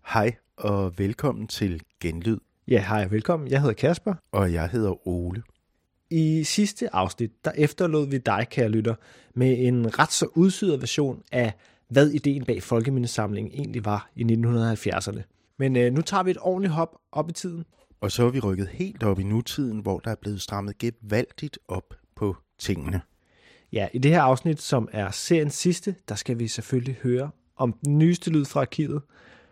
Hej 0.07 0.36
og 0.57 0.99
velkommen 0.99 1.47
til 1.47 1.82
Genlyd. 2.01 2.38
Ja, 2.68 2.84
hej 2.88 3.05
og 3.05 3.11
velkommen. 3.11 3.49
Jeg 3.51 3.61
hedder 3.61 3.74
Kasper. 3.74 4.14
Og 4.32 4.53
jeg 4.53 4.68
hedder 4.68 5.09
Ole. 5.09 5.43
I 6.11 6.44
sidste 6.44 6.94
afsnit, 6.94 7.44
der 7.44 7.52
efterlod 7.54 8.06
vi 8.06 8.18
dig, 8.18 8.46
kære 8.50 8.68
lytter, 8.68 8.94
med 9.34 9.66
en 9.66 9.98
ret 9.98 10.12
så 10.12 10.26
udsyret 10.34 10.80
version 10.80 11.22
af, 11.32 11.52
hvad 11.88 12.11
ideen 12.11 12.44
bag 12.44 12.62
Folkemindesamlingen 12.62 13.52
egentlig 13.54 13.84
var 13.84 14.11
i 14.16 14.22
1970'erne. 14.22 15.22
Men 15.58 15.76
øh, 15.76 15.92
nu 15.92 16.02
tager 16.02 16.22
vi 16.22 16.30
et 16.30 16.38
ordentligt 16.40 16.74
hop 16.74 16.96
op 17.12 17.30
i 17.30 17.32
tiden. 17.32 17.64
Og 18.00 18.12
så 18.12 18.26
er 18.26 18.30
vi 18.30 18.40
rykket 18.40 18.68
helt 18.68 19.02
op 19.02 19.20
i 19.20 19.22
nutiden, 19.22 19.78
hvor 19.78 19.98
der 19.98 20.11
er 20.11 20.14
blevet 20.14 20.42
strammet 20.42 20.78
gevaldigt 20.78 21.58
op 21.68 21.94
på 22.16 22.36
tingene. 22.58 23.00
Ja, 23.72 23.88
i 23.92 23.98
det 23.98 24.11
her 24.11 24.22
afsnit, 24.22 24.62
som 24.62 24.88
er 24.92 25.11
seriens 25.11 25.54
sidste, 25.54 25.94
der 26.08 26.14
skal 26.14 26.38
vi 26.38 26.48
selvfølgelig 26.48 26.96
høre 27.02 27.30
om 27.56 27.72
den 27.84 27.98
nyeste 27.98 28.30
lyd 28.30 28.44
fra 28.44 28.61
arkivet, 28.61 29.02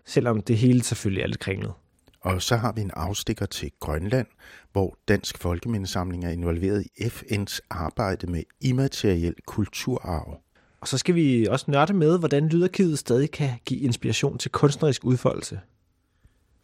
selvom 0.07 0.41
det 0.41 0.57
hele 0.57 0.83
selvfølgelig 0.83 1.23
er 1.23 1.27
lidt 1.27 1.41
kringlet. 1.41 1.73
Og 2.21 2.43
så 2.43 2.57
har 2.57 2.73
vi 2.73 2.81
en 2.81 2.91
afstikker 2.95 3.47
til 3.47 3.71
Grønland, 3.81 4.27
hvor 4.73 4.99
Dansk 5.09 5.39
Folkemindesamling 5.39 6.25
er 6.25 6.31
involveret 6.31 6.87
i 6.97 7.03
FN's 7.03 7.59
arbejde 7.71 8.27
med 8.27 8.43
immateriel 8.61 9.35
kulturarv. 9.47 10.41
Og 10.81 10.89
så 10.89 10.99
skal 10.99 11.15
vi 11.15 11.47
også 11.47 11.71
nørde 11.71 11.93
med, 11.93 12.19
hvordan 12.19 12.49
Lydarkivet 12.49 12.99
stadig 12.99 13.31
kan 13.31 13.51
give 13.67 13.81
inspiration 13.81 14.39
til 14.39 14.51
kunstnerisk 14.51 15.05
udfoldelse. 15.05 15.61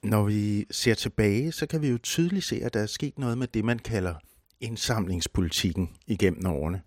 Når 0.02 0.24
vi 0.24 0.66
ser 0.70 0.94
tilbage, 0.94 1.52
så 1.52 1.66
kan 1.66 1.82
vi 1.82 1.88
jo 1.88 1.98
tydeligt 1.98 2.44
se, 2.44 2.60
at 2.62 2.74
der 2.74 2.80
er 2.80 2.86
sket 2.86 3.18
noget 3.18 3.38
med 3.38 3.46
det, 3.46 3.64
man 3.64 3.78
kalder 3.78 4.14
indsamlingspolitikken 4.60 5.90
igennem 6.06 6.46
årene. 6.46 6.82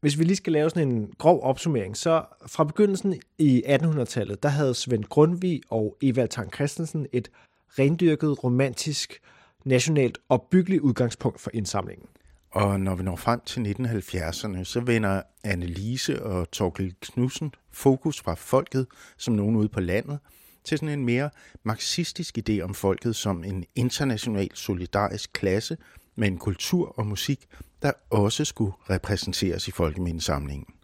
Hvis 0.00 0.18
vi 0.18 0.24
lige 0.24 0.36
skal 0.36 0.52
lave 0.52 0.70
sådan 0.70 0.88
en 0.88 1.12
grov 1.18 1.42
opsummering, 1.42 1.96
så 1.96 2.24
fra 2.46 2.64
begyndelsen 2.64 3.20
i 3.38 3.62
1800-tallet, 3.66 4.42
der 4.42 4.48
havde 4.48 4.74
Svend 4.74 5.04
Grundtvig 5.04 5.62
og 5.70 5.96
Evald 6.02 6.28
Tang 6.28 6.54
Christensen 6.54 7.06
et 7.12 7.30
rendyrket, 7.78 8.44
romantisk, 8.44 9.20
nationalt 9.64 10.18
opbyggeligt 10.28 10.80
udgangspunkt 10.80 11.40
for 11.40 11.50
indsamlingen. 11.54 12.06
Og 12.50 12.80
når 12.80 12.94
vi 12.94 13.02
når 13.02 13.16
frem 13.16 13.40
til 13.40 13.60
1970'erne, 13.60 14.64
så 14.64 14.80
vender 14.80 15.22
Annelise 15.44 16.22
og 16.22 16.50
Torkel 16.50 16.94
Knudsen 17.00 17.52
fokus 17.70 18.20
fra 18.20 18.34
folket 18.34 18.86
som 19.16 19.34
nogen 19.34 19.56
ude 19.56 19.68
på 19.68 19.80
landet 19.80 20.18
til 20.64 20.78
sådan 20.78 20.98
en 20.98 21.04
mere 21.04 21.30
marxistisk 21.62 22.38
idé 22.38 22.60
om 22.60 22.74
folket 22.74 23.16
som 23.16 23.44
en 23.44 23.64
international 23.74 24.50
solidarisk 24.54 25.32
klasse 25.32 25.76
med 26.16 26.28
en 26.28 26.38
kultur 26.38 26.98
og 26.98 27.06
musik, 27.06 27.46
der 27.82 27.92
også 28.10 28.44
skulle 28.44 28.72
repræsenteres 28.90 29.68
i 29.68 29.70
folkemindesamlingen. 29.70 30.74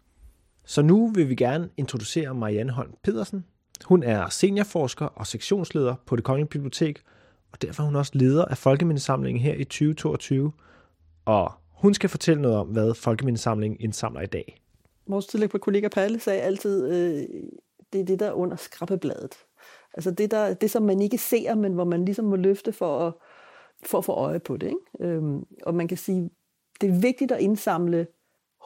Så 0.65 0.81
nu 0.81 1.07
vil 1.07 1.29
vi 1.29 1.35
gerne 1.35 1.69
introducere 1.77 2.35
Marianne 2.35 2.71
Holm 2.71 2.93
Pedersen. 3.03 3.45
Hun 3.83 4.03
er 4.03 4.29
seniorforsker 4.29 5.05
og 5.05 5.27
sektionsleder 5.27 5.95
på 6.05 6.15
det 6.15 6.23
Kongelige 6.23 6.49
Bibliotek, 6.49 7.01
og 7.51 7.61
derfor 7.61 7.83
er 7.83 7.85
hun 7.85 7.95
også 7.95 8.11
leder 8.15 8.45
af 8.45 8.57
Folkemindesamlingen 8.57 9.43
her 9.43 9.53
i 9.53 9.63
2022. 9.63 10.51
Og 11.25 11.51
hun 11.71 11.93
skal 11.93 12.09
fortælle 12.09 12.41
noget 12.41 12.57
om, 12.57 12.67
hvad 12.67 12.93
Folkemindesamlingen 12.93 13.79
indsamler 13.79 14.21
i 14.21 14.25
dag. 14.25 14.61
Vores 15.07 15.25
tidligere 15.25 15.59
kollega 15.59 15.87
Palle 15.87 16.19
sagde 16.19 16.41
altid, 16.41 16.91
øh, 16.91 17.23
det 17.93 18.01
er 18.01 18.05
det, 18.05 18.19
der 18.19 18.27
er 18.27 18.31
under 18.31 18.55
skrabbebladet. 18.55 19.33
Altså 19.93 20.11
det, 20.11 20.31
der, 20.31 20.53
det, 20.53 20.71
som 20.71 20.83
man 20.83 21.01
ikke 21.01 21.17
ser, 21.17 21.55
men 21.55 21.73
hvor 21.73 21.83
man 21.83 22.05
ligesom 22.05 22.25
må 22.25 22.35
løfte 22.35 22.73
for 22.73 23.07
at, 23.07 23.13
for 23.85 23.97
at 23.97 24.05
få 24.05 24.11
øje 24.11 24.39
på 24.39 24.57
det. 24.57 24.67
Ikke? 24.67 25.13
Øhm, 25.13 25.45
og 25.63 25.75
man 25.75 25.87
kan 25.87 25.97
sige, 25.97 26.29
det 26.81 26.89
er 26.89 26.99
vigtigt 26.99 27.31
at 27.31 27.39
indsamle 27.39 28.07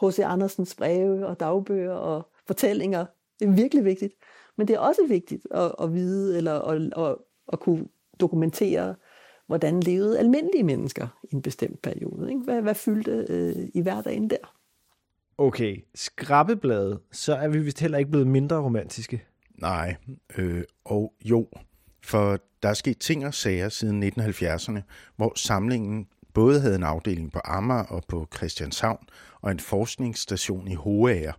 H.C. 0.02 0.20
Andersens 0.20 0.76
breve 0.76 1.28
og 1.28 1.40
dagbøger 1.40 1.94
og 1.94 2.30
fortællinger. 2.48 3.06
Det 3.40 3.48
er 3.48 3.52
virkelig 3.52 3.86
vigtigt. 3.86 4.14
Men 4.60 4.68
det 4.68 4.76
er 4.76 4.80
også 4.80 5.02
vigtigt 5.08 5.48
at, 5.52 5.72
at 5.82 5.94
vide 5.94 6.38
eller 6.38 6.60
at, 6.60 6.82
at, 6.98 7.16
at 7.54 7.60
kunne 7.60 7.86
dokumentere, 8.20 8.96
hvordan 9.48 9.80
levede 9.80 10.20
almindelige 10.20 10.64
mennesker 10.64 11.08
i 11.24 11.36
en 11.36 11.42
bestemt 11.42 11.82
periode. 11.82 12.30
Ikke? 12.30 12.42
Hvad, 12.42 12.62
hvad 12.62 12.76
fyldte 12.76 13.26
øh, 13.30 13.70
i 13.74 13.82
hverdagen 13.82 14.30
der? 14.30 14.56
Okay, 15.38 15.86
skrabbebladet, 15.96 17.00
så 17.12 17.36
er 17.36 17.48
vi 17.48 17.60
vist 17.60 17.80
heller 17.80 17.98
ikke 17.98 18.12
blevet 18.12 18.28
mindre 18.28 18.62
romantiske. 18.62 19.24
Nej, 19.62 19.96
øh, 20.38 20.64
og 20.86 21.14
jo, 21.26 21.48
for 22.04 22.40
der 22.64 22.70
er 22.70 22.74
sket 22.74 22.98
ting 22.98 23.26
og 23.26 23.34
sager 23.34 23.70
siden 23.70 24.04
1970'erne, 24.04 24.80
hvor 25.16 25.34
samlingen 25.36 26.08
både 26.34 26.62
havde 26.62 26.76
en 26.76 26.84
afdeling 26.84 27.32
på 27.32 27.40
Amager 27.44 27.84
og 27.84 28.04
på 28.08 28.28
Christianshavn 28.36 29.08
og 29.42 29.52
en 29.52 29.60
forskningsstation 29.60 30.68
i 30.68 30.76
Hoager. 30.76 31.34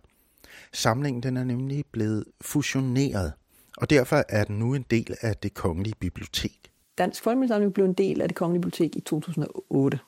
Samlingen 0.73 1.23
den 1.23 1.37
er 1.37 1.43
nemlig 1.43 1.85
blevet 1.91 2.25
fusioneret, 2.41 3.33
og 3.77 3.89
derfor 3.89 4.23
er 4.29 4.43
den 4.43 4.59
nu 4.59 4.73
en 4.73 4.85
del 4.91 5.15
af 5.21 5.37
det 5.37 5.53
kongelige 5.53 5.95
bibliotek. 5.99 6.71
Dansk 6.97 7.23
Folkemindesamling 7.23 7.73
blev 7.73 7.85
en 7.85 7.93
del 7.93 8.21
af 8.21 8.27
det 8.27 8.37
kongelige 8.37 8.61
bibliotek 8.61 8.95
i 8.95 9.01
2008. 9.01 9.99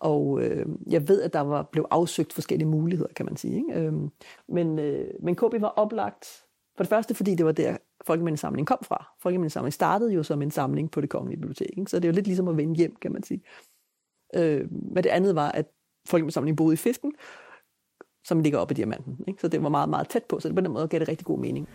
Og 0.00 0.42
øh, 0.42 0.66
jeg 0.86 1.08
ved, 1.08 1.22
at 1.22 1.32
der 1.32 1.40
var, 1.40 1.62
blev 1.62 1.86
afsøgt 1.90 2.32
forskellige 2.32 2.68
muligheder, 2.68 3.12
kan 3.16 3.26
man 3.26 3.36
sige. 3.36 3.56
Ikke? 3.56 3.80
Øhm, 3.80 4.10
men, 4.48 4.78
øh, 4.78 5.06
men 5.22 5.36
KB 5.36 5.60
var 5.60 5.68
oplagt 5.68 6.26
for 6.76 6.84
det 6.84 6.88
første, 6.88 7.14
fordi 7.14 7.34
det 7.34 7.46
var 7.46 7.52
der, 7.52 7.76
Folkemindesamlingen 8.06 8.66
kom 8.66 8.78
fra. 8.82 9.06
Folkemindesamlingen 9.20 9.72
startede 9.72 10.12
jo 10.12 10.22
som 10.22 10.42
en 10.42 10.50
samling 10.50 10.90
på 10.90 11.00
det 11.00 11.10
kongelige 11.10 11.40
bibliotek. 11.40 11.70
Ikke? 11.78 11.90
Så 11.90 11.96
det 11.96 12.04
er 12.04 12.08
jo 12.08 12.14
lidt 12.14 12.26
ligesom 12.26 12.48
at 12.48 12.56
vende 12.56 12.74
hjem, 12.74 12.96
kan 12.96 13.12
man 13.12 13.22
sige. 13.22 13.42
Øh, 14.34 14.66
men 14.70 15.04
det 15.04 15.10
andet 15.10 15.34
var, 15.34 15.50
at 15.50 15.66
Folkemindesamlingen 16.08 16.56
boede 16.56 16.74
i 16.74 16.76
Fisken, 16.76 17.12
som 18.24 18.40
ligger 18.40 18.58
oppe 18.58 18.74
i 18.74 18.76
Diamanten. 18.76 19.18
Ikke? 19.28 19.40
Så 19.40 19.48
det 19.48 19.62
var 19.62 19.68
meget, 19.68 19.88
meget 19.88 20.08
tæt 20.08 20.22
på, 20.22 20.40
så 20.40 20.48
det 20.48 20.54
på 20.54 20.60
den 20.60 20.72
måde 20.72 20.88
gav 20.88 21.00
det 21.00 21.08
rigtig 21.08 21.26
god 21.26 21.38
mening. 21.38 21.68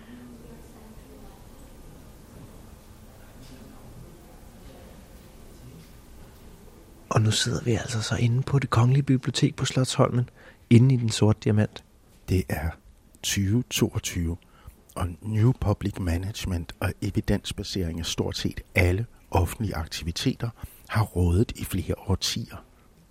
Og 7.10 7.22
nu 7.22 7.32
sidder 7.32 7.64
vi 7.64 7.72
altså 7.72 8.02
så 8.02 8.16
inde 8.16 8.42
på 8.42 8.60
det 8.60 8.70
kongelige 8.70 9.04
bibliotek 9.04 9.56
på 9.56 9.66
Slottholmen, 9.66 10.30
inde 10.70 10.96
i 10.96 10.98
den 10.98 11.10
sorte 11.10 11.40
diamant. 11.44 11.84
Det 12.30 12.44
er 12.50 12.70
2022, 13.24 14.38
og 14.96 15.08
New 15.22 15.52
Public 15.52 16.00
Management 16.00 16.76
og 16.80 16.94
evidensbasering 17.02 18.00
af 18.00 18.06
stort 18.06 18.38
set 18.38 18.62
alle 18.76 19.06
offentlige 19.32 19.76
aktiviteter 19.76 20.50
har 20.88 21.04
rådet 21.04 21.52
i 21.56 21.66
flere 21.66 21.96
årtier. 22.08 22.64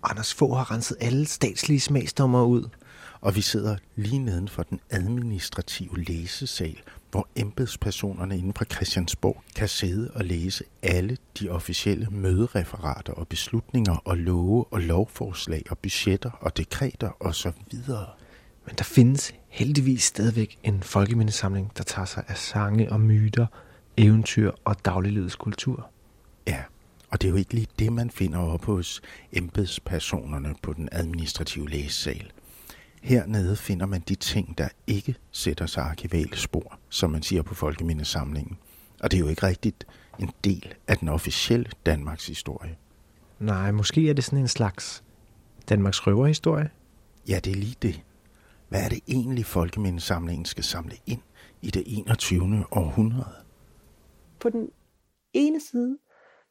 Anders 0.03 0.33
Fogh 0.33 0.57
har 0.57 0.71
renset 0.71 0.97
alle 0.99 1.25
statslige 1.25 1.79
smagsdommer 1.79 2.43
ud. 2.43 2.69
Og 3.21 3.35
vi 3.35 3.41
sidder 3.41 3.75
lige 3.95 4.19
neden 4.19 4.47
for 4.47 4.63
den 4.63 4.79
administrative 4.89 6.03
læsesal, 6.03 6.81
hvor 7.11 7.27
embedspersonerne 7.35 8.37
inden 8.37 8.53
fra 8.53 8.65
Christiansborg 8.65 9.43
kan 9.55 9.67
sidde 9.67 10.11
og 10.15 10.25
læse 10.25 10.63
alle 10.81 11.17
de 11.39 11.49
officielle 11.49 12.07
mødereferater 12.11 13.13
og 13.13 13.27
beslutninger 13.27 13.95
og 13.95 14.17
love 14.17 14.65
og 14.71 14.81
lovforslag 14.81 15.63
og 15.69 15.77
budgetter 15.77 16.31
og 16.31 16.57
dekreter 16.57 17.09
osv. 17.19 17.51
Men 18.65 18.75
der 18.77 18.83
findes 18.83 19.33
heldigvis 19.47 20.03
stadigvæk 20.03 20.57
en 20.63 20.83
folkemindesamling, 20.83 21.71
der 21.77 21.83
tager 21.83 22.05
sig 22.05 22.23
af 22.27 22.37
sange 22.37 22.91
og 22.91 23.01
myter, 23.01 23.47
eventyr 23.97 24.51
og 24.65 24.85
dagliglivets 24.85 25.35
kultur. 25.35 25.89
Ja, 26.47 26.63
og 27.09 27.21
det 27.21 27.27
er 27.27 27.31
jo 27.31 27.37
ikke 27.37 27.53
lige 27.53 27.67
det, 27.79 27.93
man 27.93 28.09
finder 28.09 28.39
op 28.39 28.65
hos 28.65 29.01
embedspersonerne 29.33 30.55
på 30.61 30.73
den 30.73 30.89
administrative 30.91 31.69
læsesal. 31.69 32.31
Hernede 33.01 33.55
finder 33.55 33.85
man 33.85 34.01
de 34.01 34.15
ting, 34.15 34.57
der 34.57 34.69
ikke 34.87 35.15
sætter 35.31 35.65
sig 35.65 35.83
arkivale 35.83 36.37
spor, 36.37 36.79
som 36.89 37.09
man 37.09 37.21
siger 37.21 37.41
på 37.41 37.55
Folkemindesamlingen. 37.55 38.57
Og 39.01 39.11
det 39.11 39.17
er 39.17 39.21
jo 39.21 39.27
ikke 39.27 39.43
rigtigt 39.43 39.87
en 40.19 40.31
del 40.43 40.73
af 40.87 40.97
den 40.97 41.09
officielle 41.09 41.71
Danmarks 41.85 42.27
historie. 42.27 42.77
Nej, 43.39 43.71
måske 43.71 44.09
er 44.09 44.13
det 44.13 44.23
sådan 44.23 44.39
en 44.39 44.47
slags 44.47 45.03
Danmarks 45.69 46.07
røverhistorie. 46.07 46.69
Ja, 47.29 47.39
det 47.43 47.51
er 47.51 47.55
lige 47.55 47.75
det. 47.81 48.03
Hvad 48.69 48.83
er 48.83 48.89
det 48.89 48.99
egentlig, 49.07 49.45
Folkemindesamlingen 49.45 50.45
skal 50.45 50.63
samle 50.63 50.95
ind 51.05 51.21
i 51.61 51.71
det 51.71 51.83
21. 51.85 52.65
århundrede? 52.71 53.35
På 54.39 54.49
den 54.49 54.69
ene 55.33 55.59
side, 55.71 55.97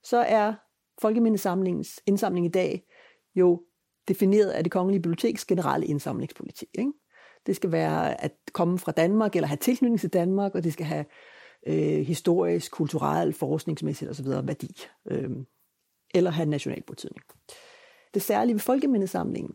så 0.03 0.17
er 0.19 0.55
Folkemindesamlingens 1.01 2.01
indsamling 2.07 2.47
i 2.47 2.51
dag 2.51 2.83
jo 3.35 3.63
defineret 4.09 4.51
af 4.51 4.65
det 4.65 4.73
kongelige 4.73 5.03
biblioteks 5.03 5.45
generelle 5.45 5.87
indsamlingspolitik. 5.87 6.69
Ikke? 6.79 6.93
Det 7.47 7.57
skal 7.57 7.73
være 7.73 8.25
at 8.25 8.33
komme 8.53 8.79
fra 8.79 8.93
Danmark, 8.93 9.37
eller 9.37 9.47
have 9.47 9.57
tilknytning 9.57 10.01
til 10.01 10.13
Danmark, 10.13 10.55
og 10.55 10.65
det 10.65 10.73
skal 10.73 10.87
have 10.87 11.05
øh, 11.67 12.07
historisk, 12.07 12.73
kulturel, 12.73 13.33
forskningsmæssigt 13.33 14.11
osv. 14.11 14.27
værdi. 14.27 14.71
Øh, 15.11 15.31
eller 16.15 16.31
have 16.31 16.49
national 16.49 16.83
betydning. 16.83 17.23
Det 18.15 18.23
særlige 18.23 18.55
ved 18.55 18.61
folkemindesamlingen, 18.61 19.55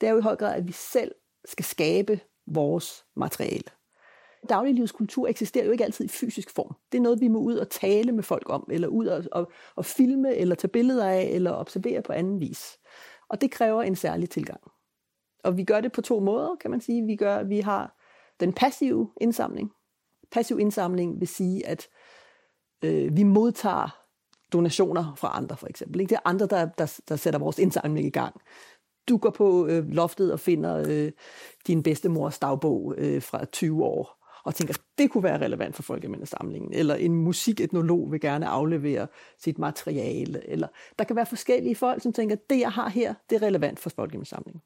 det 0.00 0.06
er 0.06 0.12
jo 0.12 0.18
i 0.18 0.22
høj 0.22 0.36
grad, 0.36 0.54
at 0.54 0.66
vi 0.66 0.72
selv 0.72 1.12
skal 1.44 1.64
skabe 1.64 2.20
vores 2.46 3.04
materiale. 3.16 3.70
Dagliglivets 4.48 4.92
kultur 4.92 5.28
eksisterer 5.28 5.64
jo 5.64 5.72
ikke 5.72 5.84
altid 5.84 6.04
i 6.04 6.08
fysisk 6.08 6.50
form. 6.50 6.76
Det 6.92 6.98
er 6.98 7.02
noget, 7.02 7.20
vi 7.20 7.28
må 7.28 7.38
ud 7.38 7.56
og 7.56 7.70
tale 7.70 8.12
med 8.12 8.22
folk 8.22 8.50
om, 8.50 8.68
eller 8.70 8.88
ud 8.88 9.06
og, 9.06 9.24
og, 9.32 9.52
og 9.76 9.84
filme, 9.84 10.34
eller 10.34 10.54
tage 10.54 10.68
billeder 10.68 11.08
af, 11.08 11.22
eller 11.22 11.52
observere 11.52 12.02
på 12.02 12.12
anden 12.12 12.40
vis. 12.40 12.78
Og 13.34 13.40
det 13.40 13.50
kræver 13.50 13.82
en 13.82 13.96
særlig 13.96 14.30
tilgang. 14.30 14.60
Og 15.44 15.56
vi 15.56 15.64
gør 15.64 15.80
det 15.80 15.92
på 15.92 16.02
to 16.02 16.20
måder, 16.20 16.56
kan 16.60 16.70
man 16.70 16.80
sige. 16.80 17.06
Vi, 17.06 17.16
gør, 17.16 17.42
vi 17.42 17.60
har 17.60 17.96
den 18.40 18.52
passive 18.52 19.10
indsamling. 19.20 19.72
Passiv 20.32 20.58
indsamling 20.58 21.20
vil 21.20 21.28
sige, 21.28 21.66
at 21.66 21.88
øh, 22.84 23.16
vi 23.16 23.22
modtager 23.22 24.04
donationer 24.52 25.14
fra 25.16 25.36
andre, 25.36 25.56
for 25.56 25.66
eksempel. 25.66 26.00
Ikke? 26.00 26.10
Det 26.10 26.16
er 26.16 26.28
andre, 26.28 26.46
der, 26.46 26.68
der, 26.78 27.00
der 27.08 27.16
sætter 27.16 27.40
vores 27.40 27.58
indsamling 27.58 28.06
i 28.06 28.10
gang. 28.10 28.40
Du 29.08 29.16
går 29.16 29.30
på 29.30 29.66
øh, 29.66 29.88
loftet 29.88 30.32
og 30.32 30.40
finder 30.40 30.84
øh, 30.88 31.12
din 31.66 31.82
bedstemors 31.82 32.38
dagbog 32.38 32.94
øh, 32.98 33.22
fra 33.22 33.44
20 33.44 33.84
år, 33.84 34.23
og 34.44 34.54
tænker, 34.54 34.74
det 34.98 35.10
kunne 35.10 35.22
være 35.22 35.40
relevant 35.40 35.74
for 35.74 35.82
folkemindesamlingen, 35.82 36.72
eller 36.72 36.94
en 36.94 37.14
musiketnolog 37.14 38.12
vil 38.12 38.20
gerne 38.20 38.46
aflevere 38.48 39.06
sit 39.38 39.58
materiale, 39.58 40.48
eller 40.48 40.68
der 40.98 41.04
kan 41.04 41.16
være 41.16 41.26
forskellige 41.26 41.74
folk, 41.74 42.02
som 42.02 42.12
tænker, 42.12 42.36
det 42.50 42.60
jeg 42.60 42.72
har 42.72 42.88
her, 42.88 43.14
det 43.30 43.36
er 43.36 43.46
relevant 43.46 43.78
for 43.78 43.90
folkemindesamlingen. 43.90 44.62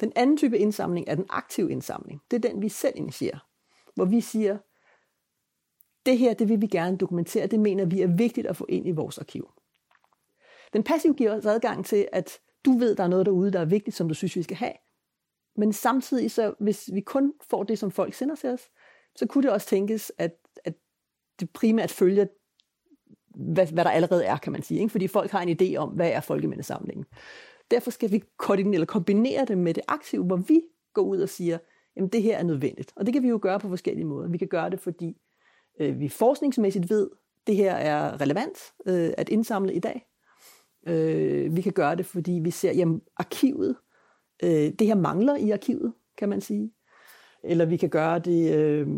Den 0.00 0.12
anden 0.16 0.36
type 0.36 0.58
indsamling 0.58 1.08
er 1.08 1.14
den 1.14 1.26
aktive 1.28 1.70
indsamling. 1.70 2.22
Det 2.30 2.44
er 2.44 2.48
den, 2.48 2.62
vi 2.62 2.68
selv 2.68 2.92
initierer, 2.96 3.38
hvor 3.94 4.04
vi 4.04 4.20
siger, 4.20 4.58
det 6.06 6.18
her, 6.18 6.34
det 6.34 6.48
vil 6.48 6.60
vi 6.60 6.66
gerne 6.66 6.96
dokumentere, 6.96 7.46
det 7.46 7.60
mener 7.60 7.84
vi 7.84 8.00
er 8.00 8.16
vigtigt 8.16 8.46
at 8.46 8.56
få 8.56 8.66
ind 8.68 8.88
i 8.88 8.90
vores 8.90 9.18
arkiv. 9.18 9.50
Den 10.72 10.82
passive 10.82 11.14
giver 11.14 11.36
os 11.36 11.46
adgang 11.46 11.86
til, 11.86 12.08
at 12.12 12.38
du 12.64 12.78
ved, 12.78 12.96
der 12.96 13.04
er 13.04 13.08
noget 13.08 13.26
derude, 13.26 13.52
der 13.52 13.60
er 13.60 13.64
vigtigt, 13.64 13.96
som 13.96 14.08
du 14.08 14.14
synes, 14.14 14.36
vi 14.36 14.42
skal 14.42 14.56
have. 14.56 14.72
Men 15.56 15.72
samtidig, 15.72 16.30
så 16.30 16.54
hvis 16.60 16.90
vi 16.92 17.00
kun 17.00 17.32
får 17.50 17.62
det, 17.62 17.78
som 17.78 17.90
folk 17.90 18.14
sender 18.14 18.34
til 18.34 18.50
os, 18.50 18.68
så 19.20 19.26
kunne 19.26 19.42
det 19.42 19.50
også 19.50 19.66
tænkes, 19.66 20.12
at, 20.18 20.36
at 20.64 20.74
det 21.40 21.50
primært 21.50 21.90
følger, 21.90 22.26
hvad, 23.34 23.66
hvad 23.66 23.84
der 23.84 23.90
allerede 23.90 24.24
er, 24.24 24.36
kan 24.36 24.52
man 24.52 24.62
sige. 24.62 24.80
Ikke? 24.80 24.92
Fordi 24.92 25.08
folk 25.08 25.30
har 25.30 25.42
en 25.42 25.56
idé 25.60 25.76
om, 25.76 25.88
hvad 25.88 26.10
er 26.10 26.20
folkemindesamlingen. 26.20 27.06
Derfor 27.70 27.90
skal 27.90 28.12
vi 28.12 28.22
koordinere, 28.36 28.74
eller 28.74 28.86
kombinere 28.86 29.44
det 29.44 29.58
med 29.58 29.74
det 29.74 29.82
aktive, 29.88 30.24
hvor 30.24 30.36
vi 30.36 30.60
går 30.94 31.02
ud 31.02 31.20
og 31.20 31.28
siger, 31.28 31.58
jamen 31.96 32.08
det 32.08 32.22
her 32.22 32.38
er 32.38 32.42
nødvendigt. 32.42 32.92
Og 32.96 33.06
det 33.06 33.14
kan 33.14 33.22
vi 33.22 33.28
jo 33.28 33.38
gøre 33.42 33.60
på 33.60 33.68
forskellige 33.68 34.04
måder. 34.04 34.28
Vi 34.28 34.38
kan 34.38 34.48
gøre 34.48 34.70
det, 34.70 34.80
fordi 34.80 35.16
øh, 35.80 36.00
vi 36.00 36.08
forskningsmæssigt 36.08 36.90
ved, 36.90 37.10
det 37.46 37.56
her 37.56 37.72
er 37.72 38.20
relevant 38.20 38.58
øh, 38.86 39.10
at 39.18 39.28
indsamle 39.28 39.74
i 39.74 39.80
dag. 39.80 40.06
Øh, 40.86 41.56
vi 41.56 41.60
kan 41.60 41.72
gøre 41.72 41.96
det, 41.96 42.06
fordi 42.06 42.32
vi 42.32 42.50
ser, 42.50 42.72
jamen 42.72 43.00
arkivet, 43.16 43.76
øh, 44.42 44.72
det 44.78 44.86
her 44.86 44.94
mangler 44.94 45.36
i 45.36 45.50
arkivet, 45.50 45.92
kan 46.18 46.28
man 46.28 46.40
sige. 46.40 46.72
Eller 47.44 47.64
vi 47.64 47.76
kan 47.76 47.88
gøre 47.88 48.18
det 48.18 48.54
øh, 48.54 48.88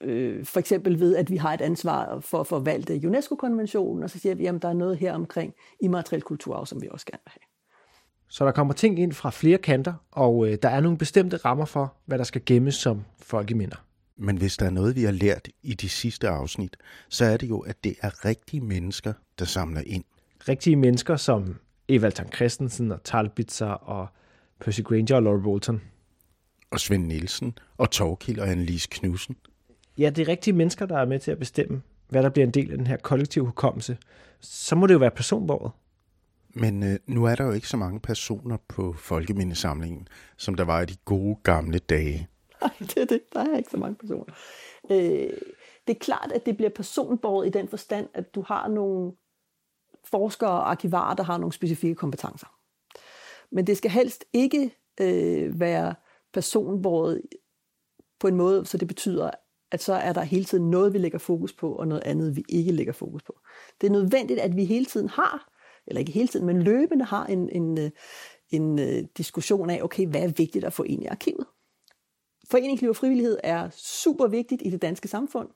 øh, 0.00 0.44
for 0.44 0.60
eksempel 0.60 1.00
ved, 1.00 1.16
at 1.16 1.30
vi 1.30 1.36
har 1.36 1.54
et 1.54 1.60
ansvar 1.60 2.20
for 2.20 2.40
at 2.40 2.46
forvalte 2.46 3.08
UNESCO-konventionen, 3.08 4.02
og 4.02 4.10
så 4.10 4.18
siger 4.18 4.34
vi, 4.34 4.42
jamen 4.42 4.62
der 4.62 4.68
er 4.68 4.72
noget 4.72 4.96
her 4.96 5.14
omkring 5.14 5.54
immateriel 5.80 6.22
kulturarv, 6.22 6.66
som 6.66 6.82
vi 6.82 6.88
også 6.90 7.06
gerne 7.06 7.22
vil 7.24 7.32
have. 7.32 7.46
Så 8.28 8.44
der 8.44 8.52
kommer 8.52 8.74
ting 8.74 8.98
ind 8.98 9.12
fra 9.12 9.30
flere 9.30 9.58
kanter, 9.58 9.94
og 10.10 10.48
øh, 10.48 10.58
der 10.62 10.68
er 10.68 10.80
nogle 10.80 10.98
bestemte 10.98 11.36
rammer 11.36 11.64
for, 11.64 11.94
hvad 12.06 12.18
der 12.18 12.24
skal 12.24 12.42
gemmes 12.46 12.74
som 12.74 13.04
folkeminder. 13.18 13.76
Men 14.16 14.36
hvis 14.36 14.56
der 14.56 14.66
er 14.66 14.70
noget, 14.70 14.96
vi 14.96 15.02
har 15.02 15.12
lært 15.12 15.48
i 15.62 15.74
de 15.74 15.88
sidste 15.88 16.28
afsnit, 16.28 16.76
så 17.08 17.24
er 17.24 17.36
det 17.36 17.48
jo, 17.48 17.58
at 17.58 17.84
det 17.84 17.94
er 18.02 18.24
rigtige 18.24 18.60
mennesker, 18.60 19.12
der 19.38 19.44
samler 19.44 19.82
ind. 19.86 20.04
Rigtige 20.48 20.76
mennesker 20.76 21.16
som 21.16 21.56
Evald 21.88 22.12
Tang 22.12 22.32
Christensen 22.34 22.92
og 22.92 23.04
Talbitzer 23.04 23.66
og 23.66 24.06
Percy 24.60 24.80
Granger 24.80 25.16
og 25.16 25.22
Laura 25.22 25.40
Bolton. 25.42 25.80
Og 26.72 26.80
Svend 26.80 27.06
Nielsen 27.06 27.58
og 27.78 27.90
Torkild 27.90 28.38
og 28.38 28.48
Annelise 28.48 28.88
Knudsen. 28.90 29.36
Ja, 29.98 30.10
det 30.10 30.22
er 30.22 30.28
rigtige 30.28 30.54
mennesker, 30.54 30.86
der 30.86 30.98
er 30.98 31.04
med 31.04 31.18
til 31.18 31.30
at 31.30 31.38
bestemme, 31.38 31.82
hvad 32.08 32.22
der 32.22 32.28
bliver 32.28 32.46
en 32.46 32.52
del 32.54 32.70
af 32.70 32.78
den 32.78 32.86
her 32.86 32.96
kollektive 32.96 33.44
hukommelse. 33.44 33.98
Så 34.40 34.76
må 34.76 34.86
det 34.86 34.94
jo 34.94 34.98
være 34.98 35.10
personbordet. 35.10 35.72
Men 36.54 36.82
øh, 36.82 36.98
nu 37.06 37.24
er 37.24 37.34
der 37.34 37.44
jo 37.44 37.52
ikke 37.52 37.68
så 37.68 37.76
mange 37.76 38.00
personer 38.00 38.56
på 38.68 38.92
folkemindesamlingen, 38.92 40.08
som 40.36 40.54
der 40.54 40.64
var 40.64 40.80
i 40.80 40.84
de 40.84 40.96
gode 41.04 41.36
gamle 41.42 41.78
dage. 41.78 42.28
Nej, 42.60 42.72
det 42.78 42.96
er 42.96 43.04
det. 43.04 43.20
Der 43.32 43.40
er 43.40 43.56
ikke 43.56 43.70
så 43.70 43.76
mange 43.76 43.96
personer. 43.96 44.34
Øh, 44.90 45.30
det 45.86 45.94
er 45.94 45.98
klart, 46.00 46.32
at 46.34 46.46
det 46.46 46.56
bliver 46.56 46.70
personbordet 46.70 47.48
i 47.48 47.50
den 47.50 47.68
forstand, 47.68 48.08
at 48.14 48.34
du 48.34 48.44
har 48.48 48.68
nogle 48.68 49.12
forskere 50.04 50.50
og 50.50 50.70
arkivarer, 50.70 51.14
der 51.14 51.22
har 51.22 51.38
nogle 51.38 51.52
specifikke 51.52 51.94
kompetencer. 51.94 52.58
Men 53.50 53.66
det 53.66 53.76
skal 53.76 53.90
helst 53.90 54.24
ikke 54.32 54.70
øh, 55.00 55.60
være 55.60 55.94
personbordet 56.32 57.22
på 58.20 58.28
en 58.28 58.36
måde, 58.36 58.66
så 58.66 58.78
det 58.78 58.88
betyder, 58.88 59.30
at 59.72 59.82
så 59.82 59.92
er 59.92 60.12
der 60.12 60.22
hele 60.22 60.44
tiden 60.44 60.70
noget, 60.70 60.92
vi 60.92 60.98
lægger 60.98 61.18
fokus 61.18 61.52
på, 61.52 61.72
og 61.72 61.88
noget 61.88 62.02
andet, 62.04 62.36
vi 62.36 62.44
ikke 62.48 62.72
lægger 62.72 62.92
fokus 62.92 63.22
på. 63.22 63.40
Det 63.80 63.86
er 63.86 63.90
nødvendigt, 63.90 64.40
at 64.40 64.56
vi 64.56 64.64
hele 64.64 64.84
tiden 64.84 65.08
har, 65.08 65.52
eller 65.86 66.00
ikke 66.00 66.12
hele 66.12 66.28
tiden, 66.28 66.46
men 66.46 66.62
løbende 66.62 67.04
har 67.04 67.26
en, 67.26 67.48
en, 67.48 67.78
øh, 67.78 67.90
en, 68.50 68.78
en 68.78 69.06
diskussion 69.06 69.70
af, 69.70 69.82
okay, 69.82 70.06
hvad 70.06 70.22
er 70.22 70.28
vigtigt 70.28 70.64
at 70.64 70.72
få 70.72 70.82
ind 70.82 71.02
i 71.02 71.06
arkivet? 71.06 71.46
Foreningsliv 72.50 72.90
og 72.90 72.96
frivillighed 72.96 73.38
er 73.44 73.70
super 73.76 74.26
vigtigt 74.26 74.62
i 74.64 74.70
det 74.70 74.82
danske 74.82 75.08
samfund, 75.08 75.48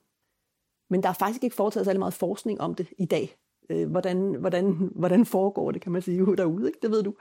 men 0.90 1.02
der 1.02 1.08
er 1.08 1.12
faktisk 1.12 1.44
ikke 1.44 1.56
foretaget 1.56 1.84
særlig 1.84 1.98
meget 1.98 2.14
forskning 2.14 2.60
om 2.60 2.74
det 2.74 2.88
i 2.98 3.04
dag. 3.04 3.36
Øh, 3.70 3.90
hvordan, 3.90 4.34
hvordan, 4.34 4.90
hvordan 4.94 5.26
foregår 5.26 5.70
det, 5.70 5.82
kan 5.82 5.92
man 5.92 6.02
sige, 6.02 6.36
derude, 6.36 6.66
ikke? 6.66 6.78
det 6.82 6.90
ved 6.90 7.02
du. 7.02 7.14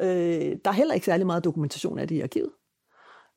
Øh, 0.00 0.56
der 0.64 0.70
er 0.70 0.72
heller 0.72 0.94
ikke 0.94 1.06
særlig 1.06 1.26
meget 1.26 1.44
dokumentation 1.44 1.98
af 1.98 2.08
det 2.08 2.14
i 2.14 2.20
arkivet. 2.20 2.50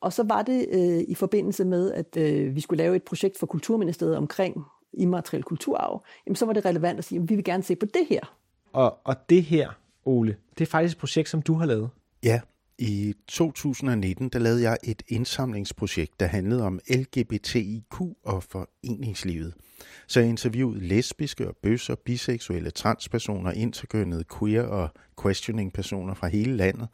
Og 0.02 0.14
så 0.14 0.24
var 0.24 0.42
det 0.42 0.68
øh, 0.72 1.04
i 1.08 1.16
forbindelse 1.16 1.66
med, 1.66 1.92
at 1.92 2.18
øh, 2.18 2.56
vi 2.56 2.62
skulle 2.62 2.84
lave 2.84 2.96
et 2.96 3.04
projekt 3.04 3.40
for 3.40 3.46
Kulturministeriet 3.46 4.18
omkring 4.18 4.66
immateriel 4.94 5.44
kulturarv, 5.44 6.04
jamen 6.26 6.36
så 6.36 6.46
var 6.46 6.54
det 6.54 6.66
relevant 6.66 7.00
at 7.00 7.06
sige, 7.06 7.22
at 7.22 7.30
vi 7.30 7.36
vil 7.36 7.44
gerne 7.44 7.64
se 7.64 7.76
på 7.76 7.86
det 7.86 8.06
her. 8.10 8.36
Og, 8.74 8.98
og 9.04 9.30
det 9.30 9.44
her, 9.44 9.70
Ole, 10.06 10.36
det 10.58 10.62
er 10.62 10.70
faktisk 10.70 10.96
et 10.96 11.00
projekt, 11.00 11.30
som 11.30 11.42
du 11.42 11.54
har 11.54 11.66
lavet. 11.66 11.90
Ja, 12.24 12.42
i 12.78 13.14
2019 13.28 14.30
der 14.30 14.40
lavede 14.40 14.62
jeg 14.62 14.78
et 14.84 15.04
indsamlingsprojekt, 15.08 16.20
der 16.20 16.26
handlede 16.26 16.64
om 16.64 16.80
LGBTIQ 16.90 18.02
og 18.24 18.44
foreningslivet. 18.44 19.54
Så 20.08 20.20
jeg 20.20 20.30
interviewede 20.30 20.80
lesbiske 20.80 21.48
og 21.48 21.56
bøsser, 21.64 21.96
biseksuelle, 21.96 22.72
transpersoner, 22.72 23.52
interkønnede, 23.52 24.24
queer 24.40 24.64
og 24.64 24.90
questioning 25.24 25.74
personer 25.74 26.14
fra 26.14 26.28
hele 26.28 26.58
landet. 26.58 26.88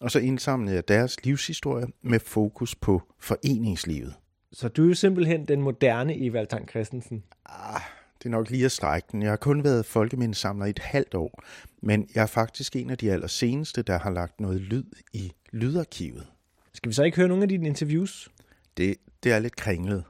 Og 0.00 0.10
så 0.10 0.18
indsamlede 0.18 0.74
jeg 0.74 0.88
deres 0.88 1.24
livshistorie 1.24 1.86
med 2.02 2.20
fokus 2.20 2.74
på 2.74 3.02
foreningslivet. 3.18 4.14
Så 4.52 4.68
du 4.68 4.84
er 4.84 4.88
jo 4.88 4.94
simpelthen 4.94 5.48
den 5.48 5.62
moderne 5.62 6.26
Evald 6.26 6.46
Tang 6.46 6.68
Christensen. 6.68 7.24
Ah, 7.46 7.80
det 8.18 8.26
er 8.26 8.30
nok 8.30 8.50
lige 8.50 8.64
at 8.64 8.72
strække 8.72 9.08
den. 9.12 9.22
Jeg 9.22 9.30
har 9.30 9.36
kun 9.36 9.64
været 9.64 9.86
folkemindesamler 9.86 10.66
i 10.66 10.70
et 10.70 10.78
halvt 10.78 11.14
år, 11.14 11.42
men 11.82 12.08
jeg 12.14 12.22
er 12.22 12.26
faktisk 12.26 12.76
en 12.76 12.90
af 12.90 12.98
de 12.98 13.12
allerseneste, 13.12 13.82
der 13.82 13.98
har 13.98 14.10
lagt 14.10 14.40
noget 14.40 14.60
lyd 14.60 14.84
i 15.12 15.32
lydarkivet. 15.52 16.26
Skal 16.74 16.88
vi 16.88 16.94
så 16.94 17.02
ikke 17.02 17.16
høre 17.16 17.28
nogle 17.28 17.42
af 17.42 17.48
dine 17.48 17.66
interviews? 17.66 18.28
Det, 18.76 18.96
det 19.22 19.32
er 19.32 19.38
lidt 19.38 19.56
kringlet, 19.56 20.04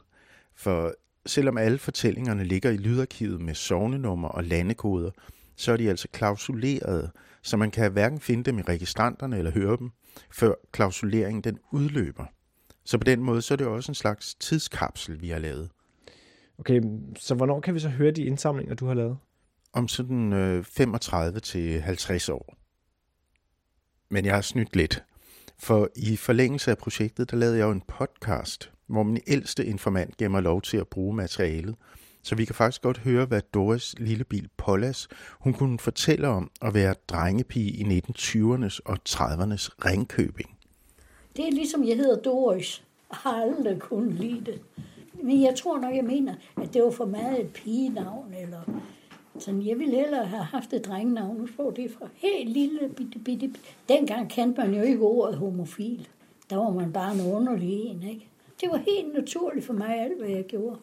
for 0.55 0.95
selvom 1.27 1.59
alle 1.59 1.79
fortællingerne 1.79 2.45
ligger 2.45 2.71
i 2.71 2.77
lydarkivet 2.77 3.41
med 3.41 3.55
sovnenummer 3.55 4.29
og 4.29 4.45
landekoder, 4.45 5.11
så 5.57 5.73
er 5.73 5.77
de 5.77 5.91
altså 5.91 6.09
klausulerede, 6.09 7.11
så 7.43 7.57
man 7.57 7.71
kan 7.71 7.93
hverken 7.93 8.21
finde 8.21 8.45
dem 8.45 8.59
i 8.59 8.63
registranterne 8.63 9.39
eller 9.39 9.51
høre 9.51 9.77
dem, 9.77 9.91
før 10.31 10.55
klausuleringen 10.73 11.43
den 11.43 11.59
udløber. 11.73 12.25
Så 12.85 12.99
på 12.99 13.05
den 13.05 13.23
måde 13.23 13.43
så 13.43 13.55
er 13.55 13.57
det 13.57 13.67
også 13.67 13.91
en 13.91 13.95
slags 13.95 14.35
tidskapsel, 14.35 15.21
vi 15.21 15.29
har 15.29 15.39
lavet. 15.39 15.71
Okay, 16.59 16.83
så 17.17 17.35
hvornår 17.35 17.61
kan 17.61 17.75
vi 17.75 17.79
så 17.79 17.89
høre 17.89 18.11
de 18.11 18.25
indsamlinger, 18.25 18.75
du 18.75 18.87
har 18.87 18.95
lavet? 18.95 19.19
Om 19.73 19.89
sådan 19.89 20.33
øh, 20.33 20.65
35 20.65 21.41
til 21.41 21.81
50 21.81 22.29
år. 22.29 22.55
Men 24.11 24.25
jeg 24.25 24.35
har 24.35 24.41
snydt 24.41 24.77
lidt. 24.77 25.05
For 25.59 25.89
i 25.97 26.17
forlængelse 26.17 26.71
af 26.71 26.79
projektet, 26.79 27.31
der 27.31 27.37
lavede 27.37 27.59
jeg 27.59 27.65
jo 27.65 27.71
en 27.71 27.83
podcast, 27.89 28.73
hvor 28.87 29.03
min 29.03 29.21
ældste 29.27 29.67
informant 29.67 30.17
gav 30.17 30.31
mig 30.31 30.43
lov 30.43 30.63
til 30.63 30.77
at 30.77 30.89
bruge 30.89 31.17
materialet. 31.17 31.75
Så 32.29 32.35
vi 32.35 32.45
kan 32.45 32.55
faktisk 32.55 32.83
godt 32.83 32.99
høre, 32.99 33.27
hvad 33.27 33.43
Doris 33.55 33.95
lillebil 33.99 34.49
Pollas, 34.57 35.09
hun 35.41 35.53
kunne 35.53 35.79
fortælle 35.79 36.29
om 36.29 36.51
at 36.63 36.75
være 36.75 36.95
drengepige 37.09 37.71
i 37.71 38.01
1920'ernes 38.01 38.79
og 38.85 38.99
30'ernes 39.09 39.69
Ringkøbing. 39.85 40.57
Det 41.37 41.47
er 41.47 41.51
ligesom, 41.51 41.85
jeg 41.85 41.97
hedder 41.97 42.23
Doris. 42.23 42.85
Jeg 43.11 43.19
har 43.23 43.43
aldrig 43.43 43.79
kunnet 43.79 44.15
lide 44.15 44.45
det. 44.45 44.61
Men 45.23 45.43
jeg 45.43 45.55
tror 45.57 45.79
nok, 45.79 45.95
jeg 45.95 46.05
mener, 46.05 46.35
at 46.63 46.75
det 46.75 46.83
var 46.83 46.91
for 46.91 47.05
meget 47.05 47.41
et 47.41 47.51
pigenavn, 47.53 48.35
eller 48.43 48.61
sådan, 49.39 49.67
jeg 49.67 49.79
ville 49.79 49.97
hellere 49.97 50.27
have 50.27 50.45
haft 50.45 50.73
et 50.73 50.85
drengenavn. 50.85 51.37
Nu 51.37 51.47
får 51.47 51.71
det 51.71 51.91
fra 51.99 52.09
helt 52.15 52.51
lille 52.51 52.89
bitte, 52.97 53.19
bitte. 53.19 53.51
Dengang 53.89 54.31
kendte 54.31 54.61
man 54.61 54.75
jo 54.75 54.83
ikke 54.83 55.03
ordet 55.03 55.37
homofil. 55.37 56.09
Der 56.51 56.57
var 56.57 56.71
man 56.71 56.93
bare 56.93 57.15
en 57.15 57.33
underlig 57.33 57.71
en, 57.71 58.03
ikke? 58.03 58.29
Det 58.61 58.69
var 58.71 58.77
helt 58.77 59.15
naturligt 59.15 59.67
for 59.67 59.73
mig, 59.73 60.01
alt 60.01 60.19
hvad 60.19 60.29
jeg 60.29 60.45
gjorde. 60.45 60.79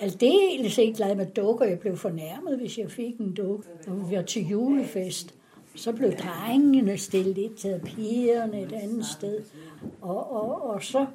Aldeles 0.00 0.78
ikke 0.78 0.96
glad 0.96 1.14
med 1.14 1.26
dukker. 1.26 1.64
Jeg 1.64 1.78
blev 1.78 1.96
fornærmet, 1.96 2.58
hvis 2.58 2.78
jeg 2.78 2.90
fik 2.90 3.18
en 3.18 3.34
dukke. 3.34 3.68
Og 3.86 4.10
vi 4.10 4.16
var 4.16 4.22
til 4.22 4.48
julefest. 4.48 5.34
Så 5.74 5.92
blev 5.92 6.12
drengene 6.12 6.98
stillet 6.98 7.38
et 7.38 7.54
til 7.54 7.80
pigerne 7.84 8.62
et 8.62 8.72
andet 8.72 9.06
sted. 9.06 9.42
Og, 10.00 10.32
og, 10.32 10.70
og 10.70 10.82
så 10.82 11.06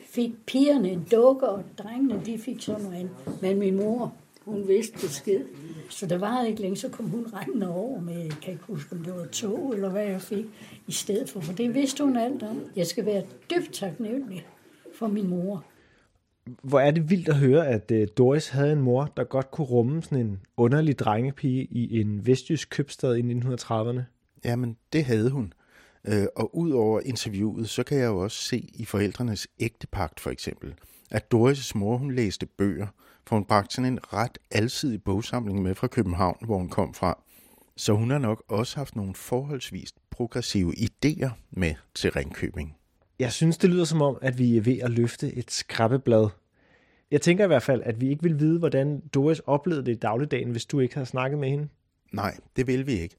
fik 0.00 0.46
pigerne 0.46 0.90
en 0.90 1.06
dukke, 1.10 1.48
og 1.48 1.62
drengene 1.78 2.22
de 2.26 2.38
fik 2.38 2.62
sådan 2.62 2.82
noget 2.82 2.96
andet. 2.96 3.42
Men 3.42 3.58
min 3.58 3.76
mor, 3.76 4.14
hun 4.44 4.68
vidste 4.68 4.92
besked. 4.92 5.44
Så 5.88 6.06
der 6.06 6.18
var 6.18 6.44
ikke 6.44 6.60
længe, 6.60 6.76
så 6.76 6.88
kom 6.88 7.06
hun 7.08 7.26
rendende 7.34 7.74
over 7.74 8.00
med, 8.00 8.18
jeg 8.18 8.36
kan 8.42 8.52
ikke 8.52 8.64
huske, 8.64 8.92
om 8.92 9.04
det 9.04 9.14
var 9.14 9.26
to 9.26 9.72
eller 9.72 9.88
hvad 9.90 10.04
jeg 10.04 10.20
fik 10.20 10.44
i 10.86 10.92
stedet 10.92 11.30
for. 11.30 11.40
For 11.40 11.52
det 11.52 11.74
vidste 11.74 12.04
hun 12.04 12.16
alt 12.16 12.42
om. 12.42 12.60
Jeg 12.76 12.86
skal 12.86 13.06
være 13.06 13.22
dybt 13.50 13.72
taknemmelig 13.72 14.46
for 14.94 15.08
min 15.08 15.28
mor. 15.28 15.64
Hvor 16.62 16.80
er 16.80 16.90
det 16.90 17.10
vildt 17.10 17.28
at 17.28 17.36
høre, 17.36 17.68
at 17.68 17.90
øh, 17.90 18.08
Doris 18.18 18.48
havde 18.48 18.72
en 18.72 18.80
mor, 18.80 19.12
der 19.16 19.24
godt 19.24 19.50
kunne 19.50 19.66
rumme 19.66 20.02
sådan 20.02 20.26
en 20.26 20.40
underlig 20.56 20.98
drengepige 20.98 21.64
i 21.64 22.00
en 22.00 22.26
vestjysk 22.26 22.70
købstad 22.70 23.16
i 23.16 23.20
1930'erne. 23.20 24.00
Jamen, 24.44 24.76
det 24.92 25.04
havde 25.04 25.30
hun. 25.30 25.52
Øh, 26.04 26.26
og 26.36 26.56
ud 26.56 26.70
over 26.70 27.00
interviewet, 27.00 27.68
så 27.68 27.82
kan 27.82 27.98
jeg 27.98 28.06
jo 28.06 28.18
også 28.18 28.42
se 28.42 28.68
i 28.74 28.84
forældrenes 28.84 29.48
ægtepagt 29.60 30.20
for 30.20 30.30
eksempel, 30.30 30.74
at 31.10 31.34
Doris' 31.34 31.72
mor 31.74 31.96
hun 31.96 32.14
læste 32.14 32.46
bøger, 32.46 32.86
for 33.26 33.36
hun 33.36 33.44
bragte 33.44 33.74
sådan 33.74 33.92
en 33.92 34.12
ret 34.12 34.38
alsidig 34.50 35.02
bogsamling 35.02 35.62
med 35.62 35.74
fra 35.74 35.86
København, 35.86 36.36
hvor 36.44 36.58
hun 36.58 36.68
kom 36.68 36.94
fra. 36.94 37.22
Så 37.76 37.92
hun 37.92 38.10
har 38.10 38.18
nok 38.18 38.42
også 38.48 38.76
haft 38.76 38.96
nogle 38.96 39.14
forholdsvis 39.14 39.92
progressive 40.10 40.72
idéer 40.72 41.30
med 41.50 41.74
til 41.94 42.10
Ringkøbing. 42.10 42.76
Jeg 43.20 43.32
synes, 43.32 43.58
det 43.58 43.70
lyder 43.70 43.84
som 43.84 44.02
om, 44.02 44.18
at 44.22 44.38
vi 44.38 44.56
er 44.56 44.60
ved 44.60 44.78
at 44.78 44.90
løfte 44.90 45.34
et 45.34 45.50
skrabbeblad. 45.50 46.28
Jeg 47.10 47.20
tænker 47.20 47.44
i 47.44 47.46
hvert 47.46 47.62
fald, 47.62 47.82
at 47.84 48.00
vi 48.00 48.08
ikke 48.08 48.22
vil 48.22 48.40
vide, 48.40 48.58
hvordan 48.58 49.00
Doris 49.14 49.38
oplevede 49.38 49.86
det 49.86 49.92
i 49.92 49.98
dagligdagen, 49.98 50.50
hvis 50.50 50.66
du 50.66 50.80
ikke 50.80 50.94
havde 50.94 51.06
snakket 51.06 51.38
med 51.38 51.48
hende. 51.48 51.68
Nej, 52.12 52.36
det 52.56 52.66
vil 52.66 52.86
vi 52.86 52.92
ikke. 52.92 53.16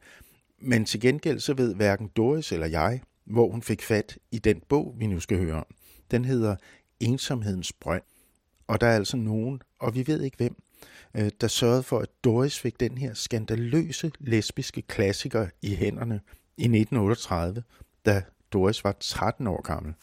Men 0.59 0.85
til 0.85 1.01
gengæld 1.01 1.39
så 1.39 1.53
ved 1.53 1.75
hverken 1.75 2.07
Doris 2.07 2.51
eller 2.51 2.67
jeg, 2.67 3.01
hvor 3.25 3.51
hun 3.51 3.61
fik 3.61 3.81
fat 3.81 4.17
i 4.31 4.39
den 4.39 4.61
bog, 4.69 4.95
vi 4.97 5.07
nu 5.07 5.19
skal 5.19 5.37
høre 5.37 5.55
om. 5.55 5.65
Den 6.11 6.25
hedder 6.25 6.55
Ensomhedens 6.99 7.73
Brønd. 7.73 8.03
Og 8.67 8.81
der 8.81 8.87
er 8.87 8.95
altså 8.95 9.17
nogen, 9.17 9.61
og 9.79 9.95
vi 9.95 10.07
ved 10.07 10.21
ikke 10.21 10.37
hvem, 10.37 10.55
øh, 11.15 11.31
der 11.41 11.47
sørgede 11.47 11.83
for, 11.83 11.99
at 11.99 12.09
Doris 12.23 12.59
fik 12.59 12.79
den 12.79 12.97
her 12.97 13.13
skandaløse 13.13 14.11
lesbiske 14.19 14.81
klassiker 14.81 15.47
i 15.61 15.75
hænderne 15.75 16.19
i 16.57 16.63
1938, 16.63 17.63
da 18.05 18.23
Doris 18.53 18.83
var 18.83 18.97
13 18.99 19.47
år 19.47 19.61
gammel. 19.61 19.93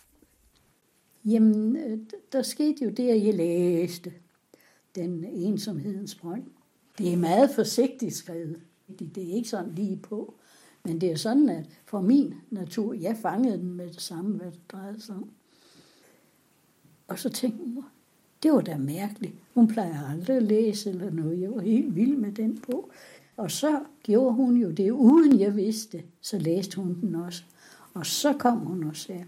Jamen, 1.25 1.77
øh, 1.77 1.99
der 2.33 2.43
skete 2.43 2.85
jo 2.85 2.91
det, 2.91 3.09
at 3.09 3.27
jeg 3.27 3.35
læste 3.35 4.13
den 4.95 5.25
ensomhedens 5.25 6.15
brønd. 6.15 6.45
Det 6.99 7.13
er 7.13 7.17
meget 7.17 7.51
forsigtigt 7.55 8.15
skrevet. 8.15 8.61
Det 8.99 9.31
er 9.31 9.35
ikke 9.35 9.49
sådan 9.49 9.75
lige 9.75 9.97
på. 9.97 10.35
Men 10.85 11.01
det 11.01 11.11
er 11.11 11.17
sådan, 11.17 11.49
at 11.49 11.65
for 11.87 12.01
min 12.01 12.35
natur, 12.51 12.95
jeg 12.95 13.17
fangede 13.23 13.59
den 13.59 13.73
med 13.73 13.87
det 13.87 14.01
samme, 14.01 14.37
hvad 14.37 14.51
det 14.51 14.61
drejede 14.73 15.01
sig 15.01 15.15
om. 15.15 15.31
Og 17.09 17.19
så 17.19 17.29
tænkte 17.29 17.65
jeg, 17.75 17.83
det 18.43 18.53
var 18.53 18.61
da 18.61 18.77
mærkeligt. 18.77 19.35
Hun 19.55 19.69
plejer 19.69 20.11
aldrig 20.11 20.37
at 20.37 20.43
læse 20.43 20.91
eller 20.91 21.11
noget. 21.11 21.41
Jeg 21.41 21.51
var 21.51 21.61
helt 21.61 21.97
vild 21.97 22.17
med 22.17 22.33
den 22.33 22.59
bog. 22.59 22.91
Og 23.37 23.51
så 23.51 23.81
gjorde 24.03 24.35
hun 24.35 24.57
jo 24.57 24.71
det, 24.71 24.91
uden 24.91 25.41
jeg 25.41 25.57
vidste. 25.57 26.03
Så 26.21 26.39
læste 26.39 26.77
hun 26.77 27.01
den 27.01 27.15
også. 27.15 27.45
Og 27.95 28.07
så 28.07 28.33
kom 28.33 28.59
hun 28.59 28.85
og 28.85 28.97
sagde, 28.97 29.25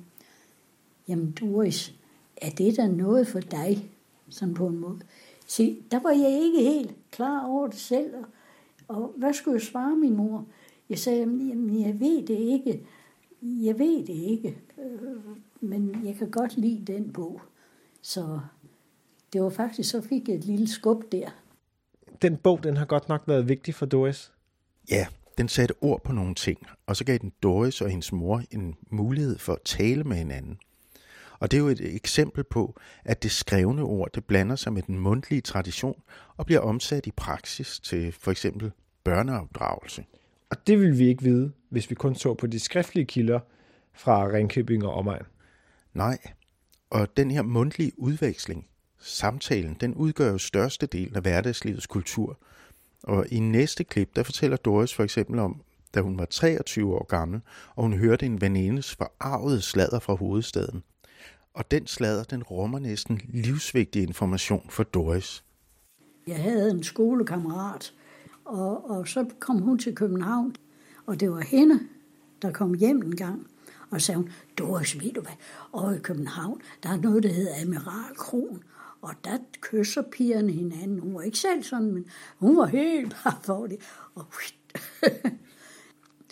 jamen 1.08 1.30
Doris, 1.30 1.94
er 2.36 2.50
det 2.50 2.76
da 2.76 2.86
noget 2.86 3.26
for 3.26 3.40
dig? 3.40 3.90
Sådan 4.28 4.54
på 4.54 4.66
en 4.66 4.78
måde. 4.78 5.00
Se, 5.46 5.82
der 5.90 6.00
var 6.00 6.10
jeg 6.10 6.30
ikke 6.42 6.62
helt 6.62 6.94
klar 7.10 7.46
over 7.46 7.66
det 7.66 7.78
selv. 7.78 8.14
Og, 8.14 8.24
og 8.88 9.14
hvad 9.16 9.32
skulle 9.32 9.54
jeg 9.54 9.62
svare 9.62 9.96
min 9.96 10.16
mor? 10.16 10.46
Jeg 10.88 10.98
sagde, 10.98 11.18
jamen 11.20 11.80
jeg 11.80 12.00
ved 12.00 12.26
det 12.26 12.38
ikke. 12.38 12.86
Jeg 13.42 13.78
ved 13.78 14.06
det 14.06 14.14
ikke. 14.14 14.58
Øh, 14.78 15.36
men 15.60 16.00
jeg 16.04 16.16
kan 16.16 16.30
godt 16.30 16.56
lide 16.56 16.92
den 16.92 17.12
bog. 17.12 17.40
Så 18.02 18.40
det 19.32 19.42
var 19.42 19.50
faktisk, 19.50 19.90
så 19.90 20.00
fik 20.00 20.28
jeg 20.28 20.36
et 20.36 20.44
lille 20.44 20.68
skub 20.68 21.12
der. 21.12 21.30
Den 22.22 22.36
bog, 22.36 22.62
den 22.62 22.76
har 22.76 22.84
godt 22.84 23.08
nok 23.08 23.22
været 23.26 23.48
vigtig 23.48 23.74
for 23.74 23.86
Doris. 23.86 24.32
Ja, 24.90 25.06
den 25.40 25.48
satte 25.48 25.74
ord 25.80 26.04
på 26.04 26.12
nogle 26.12 26.34
ting, 26.34 26.66
og 26.86 26.96
så 26.96 27.04
gav 27.04 27.18
den 27.18 27.32
Doris 27.42 27.80
og 27.80 27.90
hendes 27.90 28.12
mor 28.12 28.42
en 28.50 28.74
mulighed 28.90 29.38
for 29.38 29.52
at 29.52 29.62
tale 29.64 30.04
med 30.04 30.16
hinanden. 30.16 30.58
Og 31.38 31.50
det 31.50 31.56
er 31.56 31.60
jo 31.60 31.68
et 31.68 31.94
eksempel 31.94 32.44
på, 32.44 32.80
at 33.04 33.22
det 33.22 33.30
skrevne 33.30 33.82
ord, 33.82 34.12
det 34.14 34.24
blander 34.24 34.56
sig 34.56 34.72
med 34.72 34.82
den 34.82 34.98
mundtlige 34.98 35.40
tradition 35.40 36.02
og 36.36 36.46
bliver 36.46 36.60
omsat 36.60 37.06
i 37.06 37.10
praksis 37.10 37.80
til 37.80 38.12
for 38.12 38.30
eksempel 38.30 38.72
børneopdragelse. 39.04 40.04
Og 40.50 40.66
det 40.66 40.80
vil 40.80 40.98
vi 40.98 41.08
ikke 41.08 41.22
vide, 41.22 41.52
hvis 41.68 41.90
vi 41.90 41.94
kun 41.94 42.14
så 42.14 42.34
på 42.34 42.46
de 42.46 42.58
skriftlige 42.58 43.06
kilder 43.06 43.40
fra 43.92 44.26
Ringkøbing 44.26 44.84
og 44.84 44.94
omegn. 44.94 45.24
Nej, 45.94 46.18
og 46.90 47.16
den 47.16 47.30
her 47.30 47.42
mundtlige 47.42 47.92
udveksling, 47.96 48.66
samtalen, 48.98 49.76
den 49.80 49.94
udgør 49.94 50.30
jo 50.30 50.38
største 50.38 50.86
del 50.86 51.16
af 51.16 51.22
hverdagslivets 51.22 51.86
kultur. 51.86 52.38
Og 53.02 53.26
i 53.28 53.38
næste 53.38 53.84
klip, 53.84 54.16
der 54.16 54.22
fortæller 54.22 54.56
Doris 54.56 54.94
for 54.94 55.04
eksempel 55.04 55.38
om, 55.38 55.62
da 55.94 56.00
hun 56.00 56.18
var 56.18 56.24
23 56.24 56.94
år 56.94 57.04
gammel, 57.04 57.40
og 57.76 57.82
hun 57.82 57.92
hørte 57.92 58.26
en 58.26 58.40
venindes 58.40 58.94
forarvede 58.94 59.62
sladder 59.62 59.98
fra 59.98 60.14
hovedstaden. 60.14 60.82
Og 61.54 61.70
den 61.70 61.86
sladder, 61.86 62.24
den 62.24 62.42
rummer 62.42 62.78
næsten 62.78 63.20
livsvigtig 63.28 64.02
information 64.02 64.66
for 64.68 64.82
Doris. 64.82 65.44
Jeg 66.26 66.42
havde 66.42 66.70
en 66.70 66.82
skolekammerat, 66.82 67.94
og, 68.44 68.90
og 68.90 69.08
så 69.08 69.26
kom 69.38 69.58
hun 69.58 69.78
til 69.78 69.94
København, 69.94 70.56
og 71.06 71.20
det 71.20 71.30
var 71.30 71.40
hende, 71.40 71.80
der 72.42 72.52
kom 72.52 72.74
hjem 72.74 73.02
en 73.02 73.16
gang. 73.16 73.46
Og 73.90 74.00
sagde 74.00 74.16
hun, 74.16 74.30
Doris, 74.58 75.00
ved 75.00 75.12
du 75.12 75.20
hvad, 75.20 75.32
og 75.72 75.96
i 75.96 75.98
København, 75.98 76.60
der 76.82 76.88
er 76.88 76.96
noget, 76.96 77.22
der 77.22 77.32
hedder 77.32 77.62
Amiral 77.62 78.16
Kron, 78.16 78.62
og 79.02 79.14
der 79.24 79.38
kysser 79.60 80.02
pigerne 80.12 80.52
hinanden. 80.52 80.98
Hun 80.98 81.14
var 81.14 81.22
ikke 81.22 81.38
selv 81.38 81.62
sådan, 81.62 81.92
men 81.92 82.06
hun 82.38 82.56
var 82.56 82.66
helt 82.66 83.16
bare 83.24 83.38
for 83.42 83.66
det. 83.66 83.78
Og 84.14 84.24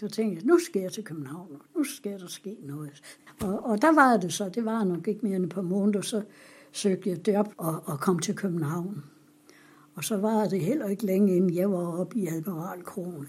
så 0.01 0.09
tænkte 0.09 0.37
jeg, 0.37 0.45
nu 0.45 0.59
skal 0.59 0.83
jeg 0.83 0.93
til 0.93 1.05
København, 1.05 1.49
og 1.53 1.61
nu 1.77 1.85
skal 1.85 2.21
der 2.21 2.27
ske 2.27 2.57
noget. 2.62 3.03
Og, 3.43 3.64
og 3.64 3.83
der 3.83 3.95
var 3.95 4.16
det 4.16 4.33
så, 4.33 4.49
det 4.49 4.64
var 4.64 4.85
nok 4.85 5.09
ikke 5.09 5.27
mere 5.27 5.37
end 5.37 5.45
et 5.45 5.51
par 5.51 5.62
måneder, 5.62 6.01
så 6.01 6.23
søgte 6.73 7.11
jeg 7.11 7.29
job 7.29 7.49
og, 7.57 7.83
og 7.85 8.01
kom 8.01 8.19
til 8.19 8.35
København. 8.35 9.05
Og 9.95 10.05
så 10.05 10.16
var 10.16 10.49
det 10.49 10.61
heller 10.61 10.89
ikke 10.89 11.07
længe, 11.07 11.37
inden 11.37 11.55
jeg 11.55 11.71
var 11.71 12.01
oppe 12.01 12.19
i 12.19 12.27
Admiralkronen, 12.27 13.27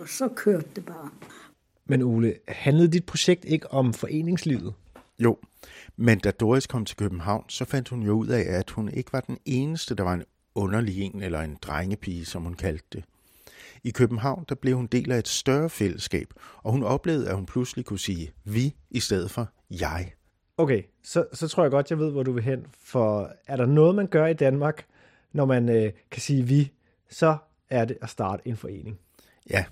og 0.00 0.08
så 0.08 0.28
kørte 0.36 0.68
det 0.76 0.84
bare. 0.84 1.10
Men 1.86 2.02
Ole, 2.02 2.34
handlede 2.48 2.88
dit 2.88 3.04
projekt 3.04 3.44
ikke 3.44 3.72
om 3.72 3.92
foreningslivet? 3.94 4.74
Jo, 5.18 5.38
men 5.96 6.18
da 6.18 6.30
Doris 6.30 6.66
kom 6.66 6.84
til 6.84 6.96
København, 6.96 7.44
så 7.48 7.64
fandt 7.64 7.88
hun 7.88 8.02
jo 8.02 8.12
ud 8.12 8.28
af, 8.28 8.44
at 8.58 8.70
hun 8.70 8.88
ikke 8.88 9.12
var 9.12 9.20
den 9.20 9.38
eneste, 9.44 9.94
der 9.94 10.02
var 10.02 10.14
en 10.14 10.24
underlig 10.54 11.02
en 11.02 11.22
eller 11.22 11.40
en 11.40 11.56
drengepige, 11.62 12.24
som 12.24 12.42
hun 12.42 12.54
kaldte 12.54 12.86
det. 12.92 13.04
I 13.84 13.90
København 13.90 14.44
der 14.48 14.54
blev 14.54 14.76
hun 14.76 14.86
del 14.86 15.12
af 15.12 15.18
et 15.18 15.28
større 15.28 15.70
fællesskab, 15.70 16.28
og 16.62 16.72
hun 16.72 16.82
oplevede, 16.82 17.28
at 17.28 17.34
hun 17.34 17.46
pludselig 17.46 17.84
kunne 17.84 17.98
sige 17.98 18.32
vi 18.44 18.74
i 18.90 19.00
stedet 19.00 19.30
for 19.30 19.48
jeg. 19.70 20.12
Okay, 20.56 20.82
så, 21.02 21.26
så 21.32 21.48
tror 21.48 21.62
jeg 21.64 21.70
godt, 21.70 21.90
jeg 21.90 21.98
ved, 21.98 22.10
hvor 22.10 22.22
du 22.22 22.32
vil 22.32 22.42
hen. 22.42 22.66
For 22.80 23.32
er 23.46 23.56
der 23.56 23.66
noget, 23.66 23.94
man 23.94 24.06
gør 24.06 24.26
i 24.26 24.34
Danmark, 24.34 24.86
når 25.32 25.44
man 25.44 25.68
øh, 25.68 25.92
kan 26.10 26.22
sige 26.22 26.42
vi, 26.42 26.72
så 27.10 27.36
er 27.70 27.84
det 27.84 27.98
at 28.02 28.08
starte 28.08 28.48
en 28.48 28.56
forening. 28.56 28.98
Ja, 29.50 29.64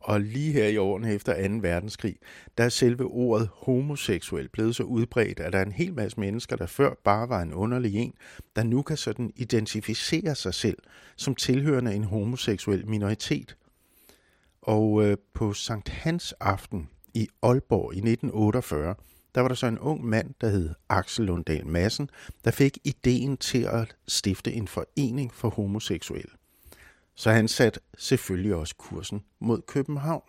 og 0.00 0.20
lige 0.20 0.52
her 0.52 0.66
i 0.66 0.76
årene 0.76 1.12
efter 1.12 1.48
2. 1.48 1.54
verdenskrig, 1.62 2.16
der 2.58 2.64
er 2.64 2.68
selve 2.68 3.04
ordet 3.04 3.48
homoseksuel 3.52 4.48
blevet 4.48 4.76
så 4.76 4.82
udbredt, 4.82 5.40
at 5.40 5.52
der 5.52 5.58
er 5.58 5.64
en 5.64 5.72
hel 5.72 5.94
masse 5.94 6.20
mennesker, 6.20 6.56
der 6.56 6.66
før 6.66 6.94
bare 7.04 7.28
var 7.28 7.42
en 7.42 7.54
underlig 7.54 7.94
en, 7.94 8.14
der 8.56 8.62
nu 8.62 8.82
kan 8.82 8.96
sådan 8.96 9.32
identificere 9.36 10.34
sig 10.34 10.54
selv 10.54 10.78
som 11.16 11.34
tilhørende 11.34 11.94
en 11.94 12.04
homoseksuel 12.04 12.88
minoritet. 12.88 13.56
Og 14.62 15.04
øh, 15.04 15.16
på 15.34 15.52
Sankt 15.52 15.88
Hans 15.88 16.34
aften 16.40 16.88
i 17.14 17.28
Aalborg 17.42 17.94
i 17.94 17.98
1948, 17.98 18.94
der 19.34 19.40
var 19.40 19.48
der 19.48 19.54
så 19.54 19.66
en 19.66 19.78
ung 19.78 20.04
mand, 20.04 20.34
der 20.40 20.48
hed 20.48 20.70
Axel 20.88 21.26
Lunddal 21.26 21.66
Madsen, 21.66 22.10
der 22.44 22.50
fik 22.50 22.78
ideen 22.84 23.36
til 23.36 23.62
at 23.64 23.96
stifte 24.08 24.52
en 24.52 24.68
forening 24.68 25.34
for 25.34 25.48
homoseksuelle. 25.48 26.37
Så 27.18 27.30
han 27.30 27.48
satte 27.48 27.80
selvfølgelig 27.96 28.54
også 28.54 28.74
kursen 28.76 29.24
mod 29.38 29.62
København. 29.62 30.22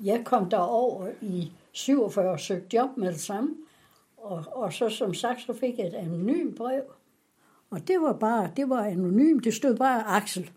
Jeg 0.00 0.22
kom 0.24 0.50
derover 0.50 1.08
i 1.22 1.52
47 1.72 2.30
og 2.30 2.40
søgte 2.40 2.76
job 2.76 2.96
med 2.96 3.12
det 3.12 3.20
samme. 3.20 3.54
Og, 4.16 4.44
og 4.52 4.72
så 4.72 4.88
som 4.88 5.14
sagt, 5.14 5.40
så 5.40 5.52
fik 5.52 5.78
jeg 5.78 5.86
et 5.86 5.94
anonymt 5.94 6.56
brev. 6.56 6.82
Og 7.70 7.88
det 7.88 8.00
var 8.00 8.12
bare, 8.12 8.50
det 8.56 8.68
var 8.68 8.84
anonymt. 8.84 9.44
Det 9.44 9.54
stod 9.54 9.76
bare 9.76 10.02
Axel. 10.06 10.50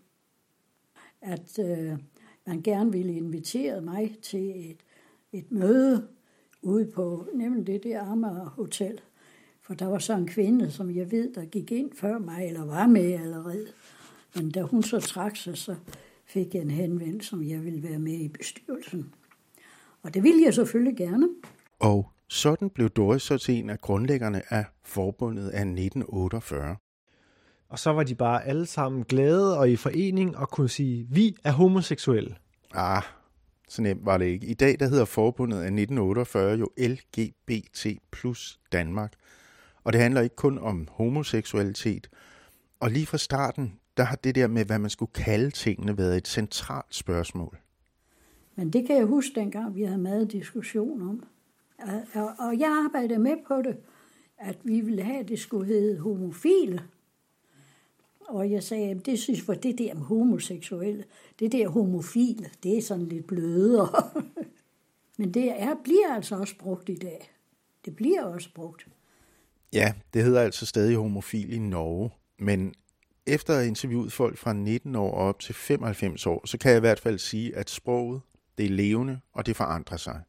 At 1.20 1.58
øh, 1.58 1.98
man 2.46 2.62
gerne 2.62 2.92
ville 2.92 3.16
invitere 3.16 3.80
mig 3.80 4.16
til 4.22 4.70
et, 4.70 4.80
et 5.32 5.52
møde 5.52 6.08
ude 6.62 6.86
på 6.86 7.26
nemlig 7.34 7.66
det 7.66 7.82
der 7.82 8.02
Amager 8.02 8.48
Hotel. 8.56 9.00
For 9.60 9.74
der 9.74 9.86
var 9.86 9.98
så 9.98 10.12
en 10.14 10.26
kvinde, 10.26 10.70
som 10.70 10.96
jeg 10.96 11.10
ved, 11.10 11.34
der 11.34 11.44
gik 11.44 11.72
ind 11.72 11.92
før 11.94 12.18
mig, 12.18 12.46
eller 12.46 12.64
var 12.64 12.86
med 12.86 13.12
allerede. 13.12 13.66
Men 14.34 14.50
da 14.50 14.62
hun 14.62 14.82
så 14.82 15.00
trak 15.00 15.36
sig, 15.36 15.58
så 15.58 15.74
fik 16.26 16.54
jeg 16.54 16.62
en 16.62 16.70
henvendelse, 16.70 17.28
som 17.28 17.42
jeg 17.42 17.64
ville 17.64 17.82
være 17.82 17.98
med 17.98 18.12
i 18.12 18.28
bestyrelsen. 18.28 19.14
Og 20.02 20.14
det 20.14 20.22
ville 20.22 20.42
jeg 20.44 20.54
selvfølgelig 20.54 20.96
gerne. 20.96 21.28
Og 21.78 22.12
sådan 22.28 22.70
blev 22.70 22.88
Doris 22.90 23.22
så 23.22 23.38
til 23.38 23.54
en 23.54 23.70
af 23.70 23.80
grundlæggerne 23.80 24.52
af 24.52 24.64
forbundet 24.82 25.48
af 25.48 25.60
1948. 25.60 26.76
Og 27.68 27.78
så 27.78 27.90
var 27.90 28.02
de 28.02 28.14
bare 28.14 28.44
alle 28.44 28.66
sammen 28.66 29.04
glade 29.04 29.58
og 29.58 29.70
i 29.70 29.76
forening 29.76 30.36
og 30.36 30.50
kunne 30.50 30.68
sige, 30.68 31.06
vi 31.10 31.36
er 31.44 31.52
homoseksuelle. 31.52 32.36
Ah, 32.74 33.02
så 33.68 33.82
nemt 33.82 34.06
var 34.06 34.18
det 34.18 34.26
ikke. 34.26 34.46
I 34.46 34.54
dag 34.54 34.80
der 34.80 34.88
hedder 34.88 35.04
forbundet 35.04 35.56
af 35.56 35.66
1948 35.66 36.56
jo 36.56 36.68
LGBT 36.78 37.86
plus 38.12 38.60
Danmark. 38.72 39.12
Og 39.84 39.92
det 39.92 40.00
handler 40.00 40.20
ikke 40.20 40.36
kun 40.36 40.58
om 40.58 40.88
homoseksualitet. 40.90 42.10
Og 42.80 42.90
lige 42.90 43.06
fra 43.06 43.18
starten, 43.18 43.78
der 43.98 44.04
har 44.04 44.16
det 44.16 44.34
der 44.34 44.46
med, 44.46 44.64
hvad 44.64 44.78
man 44.78 44.90
skulle 44.90 45.12
kalde 45.12 45.50
tingene, 45.50 45.98
været 45.98 46.16
et 46.16 46.28
centralt 46.28 46.94
spørgsmål. 46.94 47.58
Men 48.56 48.72
det 48.72 48.86
kan 48.86 48.96
jeg 48.96 49.04
huske 49.04 49.40
dengang, 49.40 49.74
vi 49.74 49.82
havde 49.82 49.98
meget 49.98 50.32
diskussion 50.32 51.02
om. 51.02 51.24
Og 52.38 52.58
jeg 52.58 52.84
arbejdede 52.86 53.18
med 53.18 53.36
på 53.48 53.62
det. 53.62 53.76
at 54.38 54.58
vi 54.64 54.80
ville 54.80 55.02
have, 55.02 55.18
at 55.18 55.28
det 55.28 55.38
skulle 55.38 55.66
hedde 55.66 55.98
homofile. 55.98 56.82
Og 58.20 58.50
jeg 58.50 58.62
sagde, 58.62 58.90
at 58.90 59.06
det 59.06 59.18
synes 59.18 59.48
jeg, 59.48 59.62
det 59.62 59.78
der 59.78 59.94
med 59.94 60.02
homoseksuelle, 60.02 61.04
det 61.38 61.52
der 61.52 61.68
homofile, 61.68 62.50
det 62.62 62.78
er 62.78 62.82
sådan 62.82 63.06
lidt 63.06 63.26
blødere. 63.26 64.10
Men 65.18 65.34
det 65.34 65.62
er, 65.62 65.74
bliver 65.84 66.14
altså 66.14 66.36
også 66.36 66.54
brugt 66.58 66.88
i 66.88 66.94
dag. 66.94 67.30
Det 67.84 67.96
bliver 67.96 68.22
også 68.22 68.54
brugt. 68.54 68.88
Ja, 69.72 69.94
det 70.14 70.24
hedder 70.24 70.40
altså 70.40 70.66
stadig 70.66 70.96
homofil 70.96 71.52
i 71.52 71.58
Norge, 71.58 72.10
men 72.38 72.74
efter 73.28 73.52
at 73.52 73.58
have 73.58 73.68
interviewet 73.68 74.12
folk 74.12 74.38
fra 74.38 74.52
19 74.52 74.94
år 74.94 75.12
op 75.12 75.40
til 75.40 75.54
95 75.54 76.26
år, 76.26 76.46
så 76.46 76.58
kan 76.58 76.70
jeg 76.70 76.76
i 76.76 76.80
hvert 76.80 77.00
fald 77.00 77.18
sige, 77.18 77.56
at 77.56 77.70
sproget, 77.70 78.20
det 78.58 78.66
er 78.66 78.70
levende, 78.70 79.20
og 79.32 79.46
det 79.46 79.56
forandrer 79.56 79.96
sig. 79.96 80.20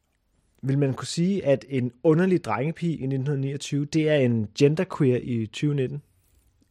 Vil 0.62 0.78
man 0.78 0.94
kunne 0.94 1.08
sige, 1.08 1.46
at 1.46 1.66
en 1.70 1.92
underlig 2.04 2.44
drengepige 2.44 2.92
i 2.92 2.94
1929, 2.94 3.86
det 3.86 4.10
er 4.10 4.16
en 4.16 4.48
genderqueer 4.58 5.20
i 5.24 5.46
2019? 5.46 6.02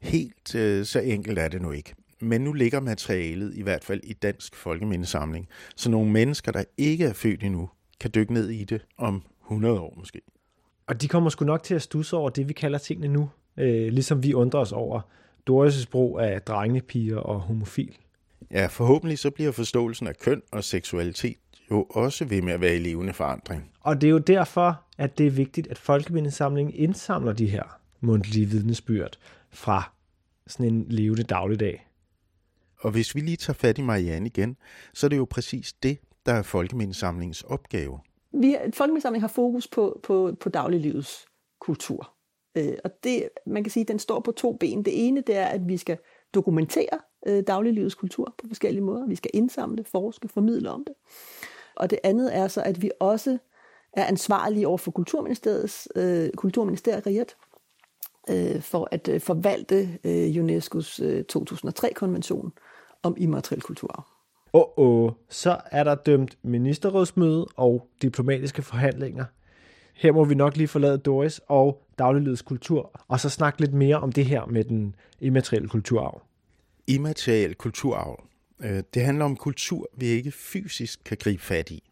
Helt 0.01 0.55
øh, 0.55 0.85
så 0.85 1.01
enkelt 1.01 1.39
er 1.39 1.49
det 1.49 1.63
nu 1.63 1.73
ikke. 1.73 1.95
Men 2.21 2.41
nu 2.41 2.53
ligger 2.53 2.81
materialet 2.81 3.55
i 3.55 3.63
hvert 3.63 3.85
fald 3.85 4.01
i 4.05 4.13
Dansk 4.13 4.57
Folkemindesamling, 4.57 5.49
så 5.77 5.91
nogle 5.91 6.11
mennesker, 6.11 6.53
der 6.53 6.65
ikke 6.77 7.05
er 7.05 7.13
født 7.13 7.43
endnu, 7.43 7.71
kan 8.01 8.11
dykke 8.15 8.33
ned 8.33 8.49
i 8.49 8.65
det 8.65 8.85
om 8.97 9.23
100 9.45 9.81
år 9.81 9.95
måske. 9.97 10.21
Og 10.87 11.03
de 11.03 11.09
kommer 11.09 11.31
sgu 11.31 11.45
nok 11.45 11.63
til 11.63 11.75
at 11.75 11.83
stusse 11.83 12.17
over 12.17 12.31
det, 12.31 12.49
vi 12.49 12.53
kalder 12.53 12.79
tingene 12.79 13.09
nu, 13.09 13.31
øh, 13.57 13.93
ligesom 13.93 14.23
vi 14.23 14.35
undrer 14.35 14.61
os 14.61 14.73
over 14.73 15.01
Doris' 15.51 15.87
brug 15.91 16.21
af 16.21 16.43
drengepiger 16.43 17.19
og 17.19 17.41
homofil. 17.41 17.97
Ja, 18.51 18.67
forhåbentlig 18.67 19.19
så 19.19 19.31
bliver 19.31 19.53
forståelsen 19.53 20.07
af 20.07 20.17
køn 20.19 20.43
og 20.53 20.65
seksualitet 20.65 21.37
jo 21.71 21.87
også 21.91 22.25
ved 22.25 22.43
med 22.43 22.53
at 22.53 22.61
være 22.61 22.77
i 22.77 22.79
levende 22.79 23.13
forandring. 23.13 23.71
Og 23.81 24.01
det 24.01 24.07
er 24.07 24.11
jo 24.11 24.19
derfor, 24.19 24.83
at 24.99 25.19
det 25.19 25.27
er 25.27 25.31
vigtigt, 25.31 25.67
at 25.67 25.79
Folkemindesamlingen 25.79 26.75
indsamler 26.75 27.33
de 27.33 27.47
her 27.47 27.81
mundtlige 28.01 28.47
vidnesbyrd 28.47 29.19
fra 29.51 29.93
sådan 30.47 30.75
en 30.75 30.87
levende 30.89 31.23
dagligdag. 31.23 31.87
Og 32.81 32.91
hvis 32.91 33.15
vi 33.15 33.21
lige 33.21 33.37
tager 33.37 33.55
fat 33.55 33.79
i 33.79 33.83
Marianne 33.83 34.27
igen, 34.27 34.57
så 34.95 35.07
er 35.07 35.09
det 35.09 35.17
jo 35.17 35.27
præcis 35.31 35.73
det, 35.73 35.99
der 36.27 36.33
er 36.33 36.43
Folkemindesamlingens 36.43 37.43
opgave. 37.43 37.99
Vi, 38.33 38.57
Folkemindesamlingen 38.75 39.21
har 39.21 39.35
fokus 39.35 39.69
på, 39.69 40.01
på, 40.03 40.37
på 40.41 40.49
dagliglivets 40.49 41.27
kultur. 41.61 42.18
Øh, 42.59 42.79
og 42.85 42.91
det, 43.05 43.29
man 43.47 43.65
kan 43.65 43.71
sige, 43.71 43.85
den 43.85 43.99
står 43.99 44.21
på 44.21 44.33
to 44.33 44.53
ben. 44.53 44.83
Det 44.83 45.07
ene, 45.07 45.21
det 45.21 45.37
er, 45.37 45.47
at 45.47 45.69
vi 45.69 45.77
skal 45.77 45.99
dokumentere 46.35 46.99
øh, 47.27 47.43
dagliglivets 47.47 47.95
kultur 47.95 48.35
på 48.39 48.47
forskellige 48.49 48.85
måder. 48.85 49.07
Vi 49.07 49.17
skal 49.17 49.31
indsamle, 49.35 49.85
forske, 49.85 50.29
formidle 50.29 50.71
om 50.71 50.85
det. 50.85 50.95
Og 51.77 51.91
det 51.91 51.99
andet 52.05 52.37
er 52.37 52.49
så, 52.49 52.63
at 52.63 52.83
vi 52.83 52.91
også 53.01 53.39
er 53.93 54.05
ansvarlige 54.07 54.69
over 54.69 54.79
for 54.79 54.91
Kulturministeriets, 54.91 55.89
øh, 55.97 56.31
Kulturministeriet 56.31 57.37
øh, 58.31 58.63
for 58.63 58.89
at 58.91 59.09
øh, 59.09 59.21
forvalte 59.21 59.99
øh, 60.05 60.29
UNESCO's 60.29 61.05
øh, 61.05 61.25
2003-konvention 61.33 62.53
om 63.03 63.15
immateriel 63.19 63.63
kulturarv. 63.63 64.05
oh, 64.77 65.05
oh, 65.05 65.13
så 65.29 65.61
er 65.71 65.85
der 65.85 65.95
dømt 65.95 66.39
ministerrådsmøde 66.43 67.47
og 67.57 67.89
diplomatiske 68.03 68.63
forhandlinger. 68.63 69.25
Her 69.99 70.13
må 70.13 70.25
vi 70.25 70.35
nok 70.35 70.57
lige 70.57 70.69
forlade 70.69 70.99
Doris 70.99 71.41
og 71.49 71.83
dagliglivets 71.99 72.43
kultur, 72.43 73.05
og 73.09 73.21
så 73.21 73.29
snakke 73.29 73.61
lidt 73.61 73.75
mere 73.75 73.97
om 73.97 74.13
det 74.13 74.25
her 74.25 74.47
med 74.47 74.65
den 74.65 74.95
immaterielle 75.21 75.69
kulturarv. 75.69 76.23
Immateriel 76.87 77.55
kulturarv. 77.55 78.25
Øh, 78.61 78.83
det 78.95 79.03
handler 79.03 79.25
om 79.25 79.37
kultur, 79.37 79.89
vi 79.97 80.07
ikke 80.07 80.31
fysisk 80.31 81.05
kan 81.05 81.17
gribe 81.21 81.43
fat 81.43 81.71
i. 81.71 81.91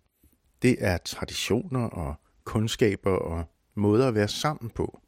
Det 0.63 0.77
er 0.79 0.97
traditioner 0.97 1.85
og 1.85 2.15
kundskaber 2.45 3.11
og 3.11 3.45
måder 3.75 4.09
at 4.09 4.15
være 4.15 4.29
sammen 4.29 4.71
på. 4.71 5.01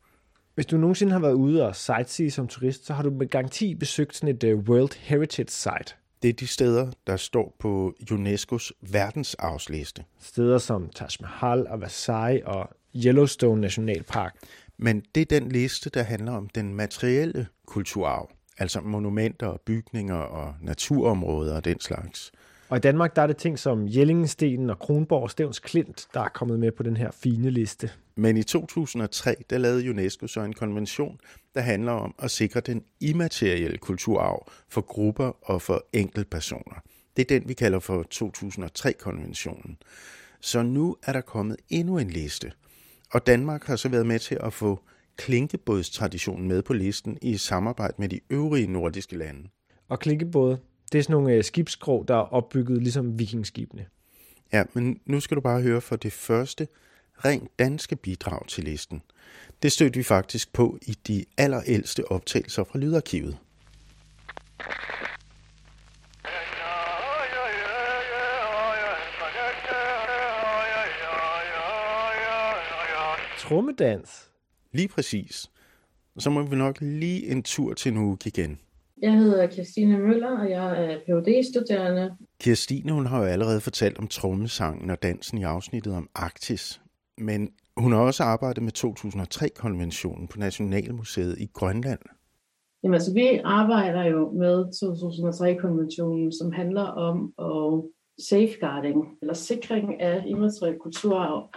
Hvis 0.54 0.66
du 0.66 0.76
nogensinde 0.76 1.12
har 1.12 1.20
været 1.20 1.34
ude 1.34 1.66
og 1.66 1.76
sightsee 1.76 2.30
som 2.30 2.48
turist, 2.48 2.86
så 2.86 2.92
har 2.94 3.02
du 3.02 3.10
med 3.10 3.26
garanti 3.26 3.74
besøgt 3.74 4.16
sådan 4.16 4.34
et 4.34 4.44
uh, 4.44 4.58
World 4.58 4.98
Heritage 5.00 5.48
Site. 5.48 5.94
Det 6.22 6.28
er 6.28 6.32
de 6.32 6.46
steder, 6.46 6.90
der 7.06 7.16
står 7.16 7.56
på 7.58 7.94
UNESCO's 8.10 8.70
verdensarvsliste. 8.92 10.04
Steder 10.20 10.58
som 10.58 10.88
Taj 10.88 11.08
Mahal 11.20 11.66
og 11.66 11.80
Versailles 11.80 12.42
og 12.46 12.68
Yellowstone 12.96 13.60
Nationalpark. 13.60 14.34
Men 14.76 15.02
det 15.14 15.20
er 15.20 15.40
den 15.40 15.52
liste, 15.52 15.90
der 15.90 16.02
handler 16.02 16.32
om 16.32 16.48
den 16.48 16.74
materielle 16.74 17.46
kulturarv, 17.66 18.30
altså 18.58 18.80
monumenter, 18.80 19.56
bygninger 19.64 20.14
og 20.14 20.54
naturområder 20.62 21.56
og 21.56 21.64
den 21.64 21.80
slags. 21.80 22.32
Og 22.68 22.76
i 22.76 22.80
Danmark 22.80 23.16
der 23.16 23.22
er 23.22 23.26
det 23.26 23.36
ting 23.36 23.58
som 23.58 23.88
Jellingstenen 23.88 24.70
og 24.70 24.78
Kronborg 24.78 25.30
Stævns 25.30 25.58
Klint, 25.58 26.06
der 26.14 26.20
er 26.20 26.28
kommet 26.28 26.58
med 26.58 26.72
på 26.72 26.82
den 26.82 26.96
her 26.96 27.10
fine 27.10 27.50
liste. 27.50 27.90
Men 28.16 28.36
i 28.36 28.42
2003, 28.42 29.36
der 29.50 29.58
lavede 29.58 29.90
UNESCO 29.90 30.26
så 30.26 30.40
en 30.40 30.52
konvention, 30.52 31.20
der 31.54 31.60
handler 31.60 31.92
om 31.92 32.14
at 32.18 32.30
sikre 32.30 32.60
den 32.60 32.84
immaterielle 33.00 33.78
kulturarv 33.78 34.50
for 34.68 34.80
grupper 34.80 35.36
og 35.42 35.62
for 35.62 35.84
enkeltpersoner. 35.92 36.82
Det 37.16 37.30
er 37.30 37.38
den, 37.38 37.48
vi 37.48 37.54
kalder 37.54 37.78
for 37.78 38.04
2003-konventionen. 38.14 39.78
Så 40.40 40.62
nu 40.62 40.96
er 41.02 41.12
der 41.12 41.20
kommet 41.20 41.56
endnu 41.68 41.98
en 41.98 42.10
liste. 42.10 42.52
Og 43.12 43.26
Danmark 43.26 43.64
har 43.64 43.76
så 43.76 43.88
været 43.88 44.06
med 44.06 44.18
til 44.18 44.38
at 44.40 44.52
få 44.52 44.80
klinkebådstraditionen 45.16 46.48
med 46.48 46.62
på 46.62 46.72
listen 46.72 47.18
i 47.22 47.36
samarbejde 47.36 47.94
med 47.98 48.08
de 48.08 48.20
øvrige 48.30 48.66
nordiske 48.66 49.18
lande. 49.18 49.48
Og 49.88 49.98
klinkebåde, 49.98 50.58
det 50.92 50.98
er 50.98 51.02
sådan 51.02 51.12
nogle 51.12 51.34
øh, 51.34 51.44
skibskrog, 51.44 52.08
der 52.08 52.14
er 52.14 52.32
opbygget 52.34 52.82
ligesom 52.82 53.18
vikingskibene. 53.18 53.86
Ja, 54.52 54.64
men 54.72 55.00
nu 55.06 55.20
skal 55.20 55.34
du 55.34 55.40
bare 55.40 55.62
høre 55.62 55.80
for 55.80 55.96
det 55.96 56.12
første 56.12 56.68
rent 57.24 57.58
danske 57.58 57.96
bidrag 57.96 58.46
til 58.48 58.64
listen. 58.64 59.02
Det 59.62 59.72
stødte 59.72 59.96
vi 59.96 60.02
faktisk 60.02 60.52
på 60.52 60.78
i 60.82 60.98
de 61.06 61.24
allerældste 61.36 62.12
optagelser 62.12 62.64
fra 62.64 62.78
Lydarkivet. 62.78 63.38
Trummedans. 73.48 74.30
Lige 74.72 74.88
præcis. 74.88 75.50
Så 76.18 76.30
må 76.30 76.42
vi 76.42 76.56
nok 76.56 76.80
lige 76.80 77.26
en 77.26 77.42
tur 77.42 77.74
til 77.74 77.94
Nuuk 77.94 78.26
igen. 78.26 78.58
Jeg 79.02 79.12
hedder 79.12 79.46
Kirstine 79.46 79.98
Møller, 79.98 80.38
og 80.38 80.50
jeg 80.50 80.84
er 80.84 80.98
Ph.D.-studerende. 80.98 82.16
Kirstine 82.40 82.92
hun 82.92 83.06
har 83.06 83.18
jo 83.18 83.24
allerede 83.24 83.60
fortalt 83.60 83.98
om 83.98 84.08
trommesangen 84.08 84.90
og 84.90 85.02
dansen 85.02 85.38
i 85.38 85.42
afsnittet 85.42 85.94
om 85.94 86.08
Arktis. 86.14 86.80
Men 87.18 87.50
hun 87.76 87.92
har 87.92 88.00
også 88.00 88.22
arbejdet 88.22 88.62
med 88.62 88.72
2003-konventionen 88.78 90.28
på 90.28 90.38
Nationalmuseet 90.38 91.38
i 91.38 91.46
Grønland. 91.52 92.00
Jamen 92.82 92.94
altså, 92.94 93.12
vi 93.12 93.40
arbejder 93.44 94.04
jo 94.04 94.30
med 94.30 94.64
2003-konventionen, 94.64 96.32
som 96.32 96.52
handler 96.52 96.84
om 96.84 97.32
at 97.38 97.90
safeguarding, 98.28 99.04
eller 99.22 99.34
sikring 99.34 100.00
af 100.00 100.24
immateriel 100.26 100.78
kulturarv. 100.78 101.50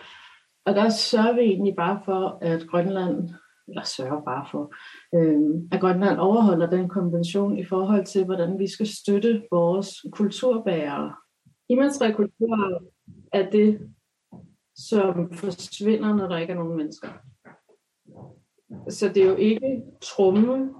Og 0.66 0.76
der 0.76 0.89
sørger 0.89 1.34
vi 1.34 1.41
egentlig 1.41 1.76
bare 1.76 2.01
for, 2.05 2.38
at 2.41 2.68
Grønland, 2.68 3.30
eller 3.68 3.84
sørger 3.84 4.22
bare 4.22 4.45
for, 4.51 4.74
øh, 5.16 5.62
at 5.72 5.82
Grønland 5.82 6.20
overholder 6.20 6.70
den 6.70 6.89
konvention 6.89 7.57
i 7.57 7.66
forhold 7.66 8.05
til, 8.05 8.26
hvordan 8.26 8.59
vi 8.59 8.68
skal 8.68 8.88
støtte 8.88 9.43
vores 9.51 10.05
kulturbærere. 10.12 11.14
Immateriel 11.70 12.16
kultur 12.16 12.82
er 13.34 13.49
det, 13.49 13.89
som 14.76 15.34
forsvinder, 15.34 16.15
når 16.15 16.27
der 16.27 16.38
ikke 16.38 16.53
er 16.53 16.57
nogen 16.57 16.77
mennesker. 16.77 17.07
Så 18.90 19.07
det 19.07 19.23
er 19.23 19.27
jo 19.27 19.35
ikke 19.35 19.81
tromme, 20.02 20.73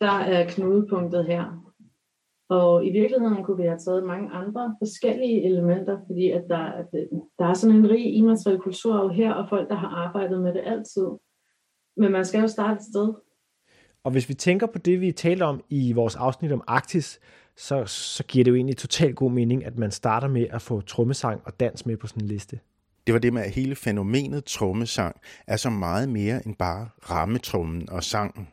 der 0.00 0.10
er 0.10 0.50
knudepunktet 0.50 1.24
her. 1.24 1.63
Og 2.54 2.86
i 2.86 2.90
virkeligheden 2.92 3.44
kunne 3.44 3.56
vi 3.56 3.62
have 3.62 3.78
taget 3.78 4.04
mange 4.04 4.30
andre 4.30 4.76
forskellige 4.80 5.44
elementer, 5.44 5.98
fordi 6.06 6.30
at 6.30 6.44
der, 6.48 6.64
at 6.80 6.86
der 7.38 7.46
er 7.46 7.54
sådan 7.54 7.76
en 7.76 7.90
rig 7.90 8.14
immateriel 8.14 8.58
kulturarv 8.58 9.10
her, 9.10 9.32
og 9.32 9.48
folk, 9.48 9.68
der 9.68 9.74
har 9.74 9.88
arbejdet 9.88 10.42
med 10.42 10.54
det 10.54 10.62
altid. 10.66 11.08
Men 11.96 12.12
man 12.12 12.24
skal 12.24 12.40
jo 12.40 12.48
starte 12.48 12.76
et 12.76 12.82
sted. 12.82 13.14
Og 14.04 14.10
hvis 14.12 14.28
vi 14.28 14.34
tænker 14.34 14.66
på 14.66 14.78
det, 14.78 15.00
vi 15.00 15.12
talte 15.12 15.42
om 15.42 15.64
i 15.70 15.92
vores 15.92 16.16
afsnit 16.16 16.52
om 16.52 16.62
Arktis, 16.66 17.20
så, 17.56 17.84
så 17.86 18.24
giver 18.24 18.44
det 18.44 18.50
jo 18.50 18.56
egentlig 18.56 18.76
totalt 18.76 19.16
god 19.16 19.30
mening, 19.30 19.64
at 19.64 19.78
man 19.78 19.90
starter 19.90 20.28
med 20.28 20.46
at 20.50 20.62
få 20.62 20.80
trommesang 20.80 21.40
og 21.44 21.60
dans 21.60 21.86
med 21.86 21.96
på 21.96 22.06
sådan 22.06 22.22
en 22.22 22.28
liste. 22.28 22.58
Det 23.06 23.12
var 23.14 23.20
det 23.20 23.32
med, 23.32 23.42
at 23.42 23.50
hele 23.50 23.74
fænomenet 23.74 24.44
trommesang 24.44 25.16
er 25.46 25.56
så 25.56 25.70
meget 25.70 26.08
mere 26.08 26.46
end 26.46 26.56
bare 26.56 26.88
rammetrummen 27.10 27.90
og 27.90 28.04
sangen. 28.04 28.48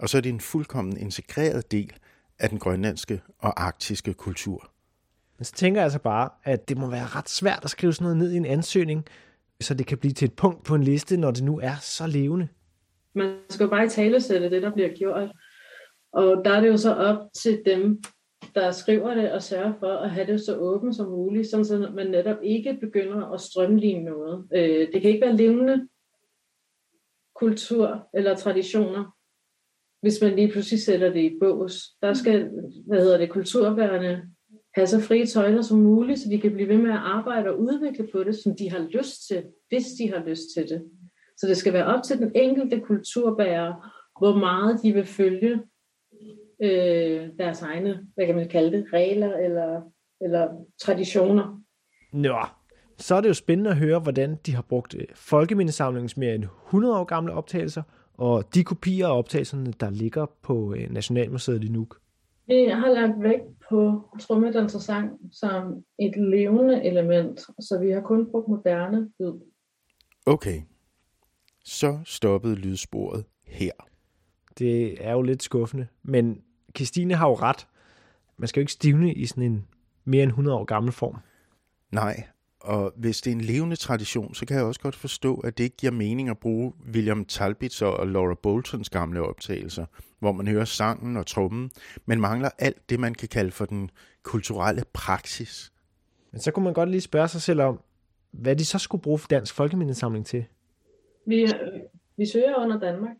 Og 0.00 0.08
så 0.08 0.16
er 0.16 0.20
det 0.20 0.32
en 0.32 0.40
fuldkommen 0.40 0.96
integreret 0.96 1.72
del 1.72 1.92
af 2.40 2.48
den 2.48 2.58
grønlandske 2.58 3.22
og 3.38 3.62
arktiske 3.62 4.14
kultur. 4.14 4.70
Men 5.38 5.44
så 5.44 5.52
tænker 5.52 5.80
jeg 5.80 5.84
altså 5.84 5.98
bare, 5.98 6.28
at 6.44 6.68
det 6.68 6.78
må 6.78 6.90
være 6.90 7.06
ret 7.06 7.28
svært 7.28 7.60
at 7.64 7.70
skrive 7.70 7.92
sådan 7.92 8.04
noget 8.04 8.16
ned 8.16 8.32
i 8.32 8.36
en 8.36 8.46
ansøgning, 8.46 9.04
så 9.60 9.74
det 9.74 9.86
kan 9.86 9.98
blive 9.98 10.12
til 10.12 10.26
et 10.26 10.36
punkt 10.36 10.64
på 10.64 10.74
en 10.74 10.82
liste, 10.82 11.16
når 11.16 11.30
det 11.30 11.44
nu 11.44 11.58
er 11.58 11.76
så 11.80 12.06
levende. 12.06 12.48
Man 13.14 13.36
skal 13.48 13.64
jo 13.64 13.70
bare 13.70 13.84
i 13.84 13.88
talesætte 13.88 14.50
det, 14.50 14.62
der 14.62 14.72
bliver 14.72 14.88
gjort. 14.96 15.30
Og 16.12 16.42
der 16.44 16.50
er 16.50 16.60
det 16.60 16.68
jo 16.68 16.76
så 16.76 16.94
op 16.94 17.18
til 17.42 17.62
dem, 17.66 18.02
der 18.54 18.70
skriver 18.70 19.14
det 19.14 19.32
og 19.32 19.42
sørger 19.42 19.72
for 19.78 19.92
at 19.92 20.10
have 20.10 20.26
det 20.26 20.40
så 20.40 20.56
åbent 20.56 20.96
som 20.96 21.06
muligt, 21.06 21.50
sådan 21.50 21.64
så 21.64 21.90
man 21.94 22.06
netop 22.06 22.36
ikke 22.42 22.78
begynder 22.80 23.32
at 23.32 23.40
strømligne 23.40 24.04
noget. 24.04 24.48
Øh, 24.54 24.88
det 24.92 25.02
kan 25.02 25.10
ikke 25.10 25.26
være 25.26 25.36
levende 25.36 25.88
kultur 27.34 28.08
eller 28.14 28.36
traditioner, 28.36 29.16
hvis 30.02 30.18
man 30.22 30.36
lige 30.36 30.52
pludselig 30.52 30.80
sætter 30.80 31.12
det 31.12 31.20
i 31.20 31.38
bås. 31.40 31.82
Der 32.02 32.14
skal, 32.14 32.50
hvad 32.86 33.00
hedder 33.00 33.18
det, 33.18 33.30
kulturbærerne 33.30 34.22
have 34.74 34.86
så 34.86 35.00
frie 35.00 35.26
tøjler 35.26 35.62
som 35.62 35.78
muligt, 35.78 36.18
så 36.18 36.28
de 36.30 36.40
kan 36.40 36.52
blive 36.52 36.68
ved 36.68 36.78
med 36.78 36.90
at 36.90 37.00
arbejde 37.02 37.50
og 37.50 37.60
udvikle 37.60 38.08
på 38.12 38.24
det, 38.24 38.36
som 38.36 38.56
de 38.56 38.70
har 38.70 38.78
lyst 38.78 39.28
til, 39.28 39.44
hvis 39.68 39.86
de 39.98 40.12
har 40.12 40.24
lyst 40.26 40.42
til 40.56 40.68
det. 40.68 40.82
Så 41.36 41.46
det 41.46 41.56
skal 41.56 41.72
være 41.72 41.86
op 41.86 42.02
til 42.02 42.18
den 42.18 42.32
enkelte 42.34 42.80
kulturbærer, 42.80 43.94
hvor 44.18 44.36
meget 44.36 44.82
de 44.82 44.92
vil 44.92 45.06
følge 45.06 45.60
øh, 46.62 47.28
deres 47.38 47.62
egne, 47.62 48.06
hvad 48.14 48.26
kan 48.26 48.36
man 48.36 48.48
kalde 48.48 48.76
det, 48.76 48.86
regler 48.92 49.36
eller, 49.36 49.80
eller 50.20 50.48
traditioner. 50.80 51.62
Nå, 52.12 52.38
så 52.98 53.14
er 53.14 53.20
det 53.20 53.28
jo 53.28 53.34
spændende 53.34 53.70
at 53.70 53.76
høre, 53.76 53.98
hvordan 53.98 54.36
de 54.46 54.54
har 54.54 54.62
brugt 54.62 54.94
øh, 54.94 55.06
folkemindesamlingens 55.14 56.16
mere 56.16 56.34
end 56.34 56.44
100 56.44 56.98
år 56.98 57.04
gamle 57.04 57.32
optagelser, 57.32 57.82
og 58.20 58.54
de 58.54 58.64
kopier 58.64 59.08
af 59.08 59.18
optagelserne, 59.18 59.72
der 59.80 59.90
ligger 59.90 60.26
på 60.42 60.74
øh, 60.74 60.90
Nationalmuseet 60.90 61.64
i 61.64 61.68
Nuuk. 61.68 62.00
Vi 62.46 62.64
har 62.64 62.88
lagt 62.88 63.22
vægt 63.22 63.44
på 63.68 64.02
trommedansesang 64.20 65.10
som 65.32 65.84
et 65.98 66.16
levende 66.16 66.84
element, 66.84 67.40
så 67.40 67.78
vi 67.82 67.90
har 67.90 68.00
kun 68.00 68.30
brugt 68.30 68.48
moderne 68.48 69.10
lyd. 69.20 69.32
Okay, 70.26 70.62
så 71.64 71.98
stoppede 72.04 72.54
lydsporet 72.54 73.24
her. 73.46 73.72
Det 74.58 75.06
er 75.06 75.12
jo 75.12 75.22
lidt 75.22 75.42
skuffende, 75.42 75.86
men 76.02 76.42
Christine 76.76 77.14
har 77.14 77.28
jo 77.28 77.34
ret. 77.34 77.66
Man 78.36 78.48
skal 78.48 78.60
jo 78.60 78.62
ikke 78.62 78.72
stivne 78.72 79.14
i 79.14 79.26
sådan 79.26 79.42
en 79.42 79.66
mere 80.04 80.22
end 80.22 80.30
100 80.30 80.56
år 80.56 80.64
gammel 80.64 80.92
form. 80.92 81.16
Nej, 81.92 82.24
og 82.60 82.92
hvis 82.96 83.20
det 83.20 83.30
er 83.30 83.34
en 83.34 83.40
levende 83.40 83.76
tradition, 83.76 84.34
så 84.34 84.46
kan 84.46 84.56
jeg 84.56 84.64
også 84.64 84.80
godt 84.80 84.96
forstå, 84.96 85.36
at 85.36 85.58
det 85.58 85.64
ikke 85.64 85.76
giver 85.76 85.92
mening 85.92 86.28
at 86.28 86.38
bruge 86.38 86.72
William 86.94 87.24
Talbits 87.24 87.82
og 87.82 88.06
Laura 88.06 88.34
Boltons 88.42 88.90
gamle 88.90 89.22
optagelser, 89.22 89.86
hvor 90.18 90.32
man 90.32 90.48
hører 90.48 90.64
sangen 90.64 91.16
og 91.16 91.26
trummen, 91.26 91.70
men 92.06 92.20
mangler 92.20 92.50
alt 92.58 92.90
det, 92.90 93.00
man 93.00 93.14
kan 93.14 93.28
kalde 93.28 93.50
for 93.50 93.64
den 93.64 93.90
kulturelle 94.22 94.82
praksis. 94.92 95.72
Men 96.32 96.40
så 96.40 96.50
kunne 96.50 96.64
man 96.64 96.74
godt 96.74 96.90
lige 96.90 97.00
spørge 97.00 97.28
sig 97.28 97.42
selv 97.42 97.60
om, 97.60 97.80
hvad 98.30 98.56
de 98.56 98.64
så 98.64 98.78
skulle 98.78 99.02
bruge 99.02 99.18
for 99.18 99.28
Dansk 99.28 99.54
Folkemindesamling 99.54 100.26
til. 100.26 100.44
Vi, 101.26 101.46
vi 102.16 102.26
søger 102.26 102.56
under 102.56 102.80
Danmark. 102.80 103.16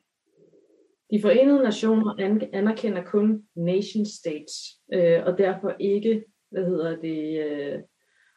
De 1.11 1.23
forenede 1.23 1.63
nationer 1.63 2.15
anerkender 2.53 3.05
kun 3.05 3.43
nation 3.57 4.07
states, 4.07 4.55
øh, 4.93 5.23
og 5.27 5.39
derfor 5.39 5.77
ikke, 5.81 6.25
hvad 6.51 6.65
hedder 6.65 6.97
det, 6.97 7.45
øh, 7.45 7.79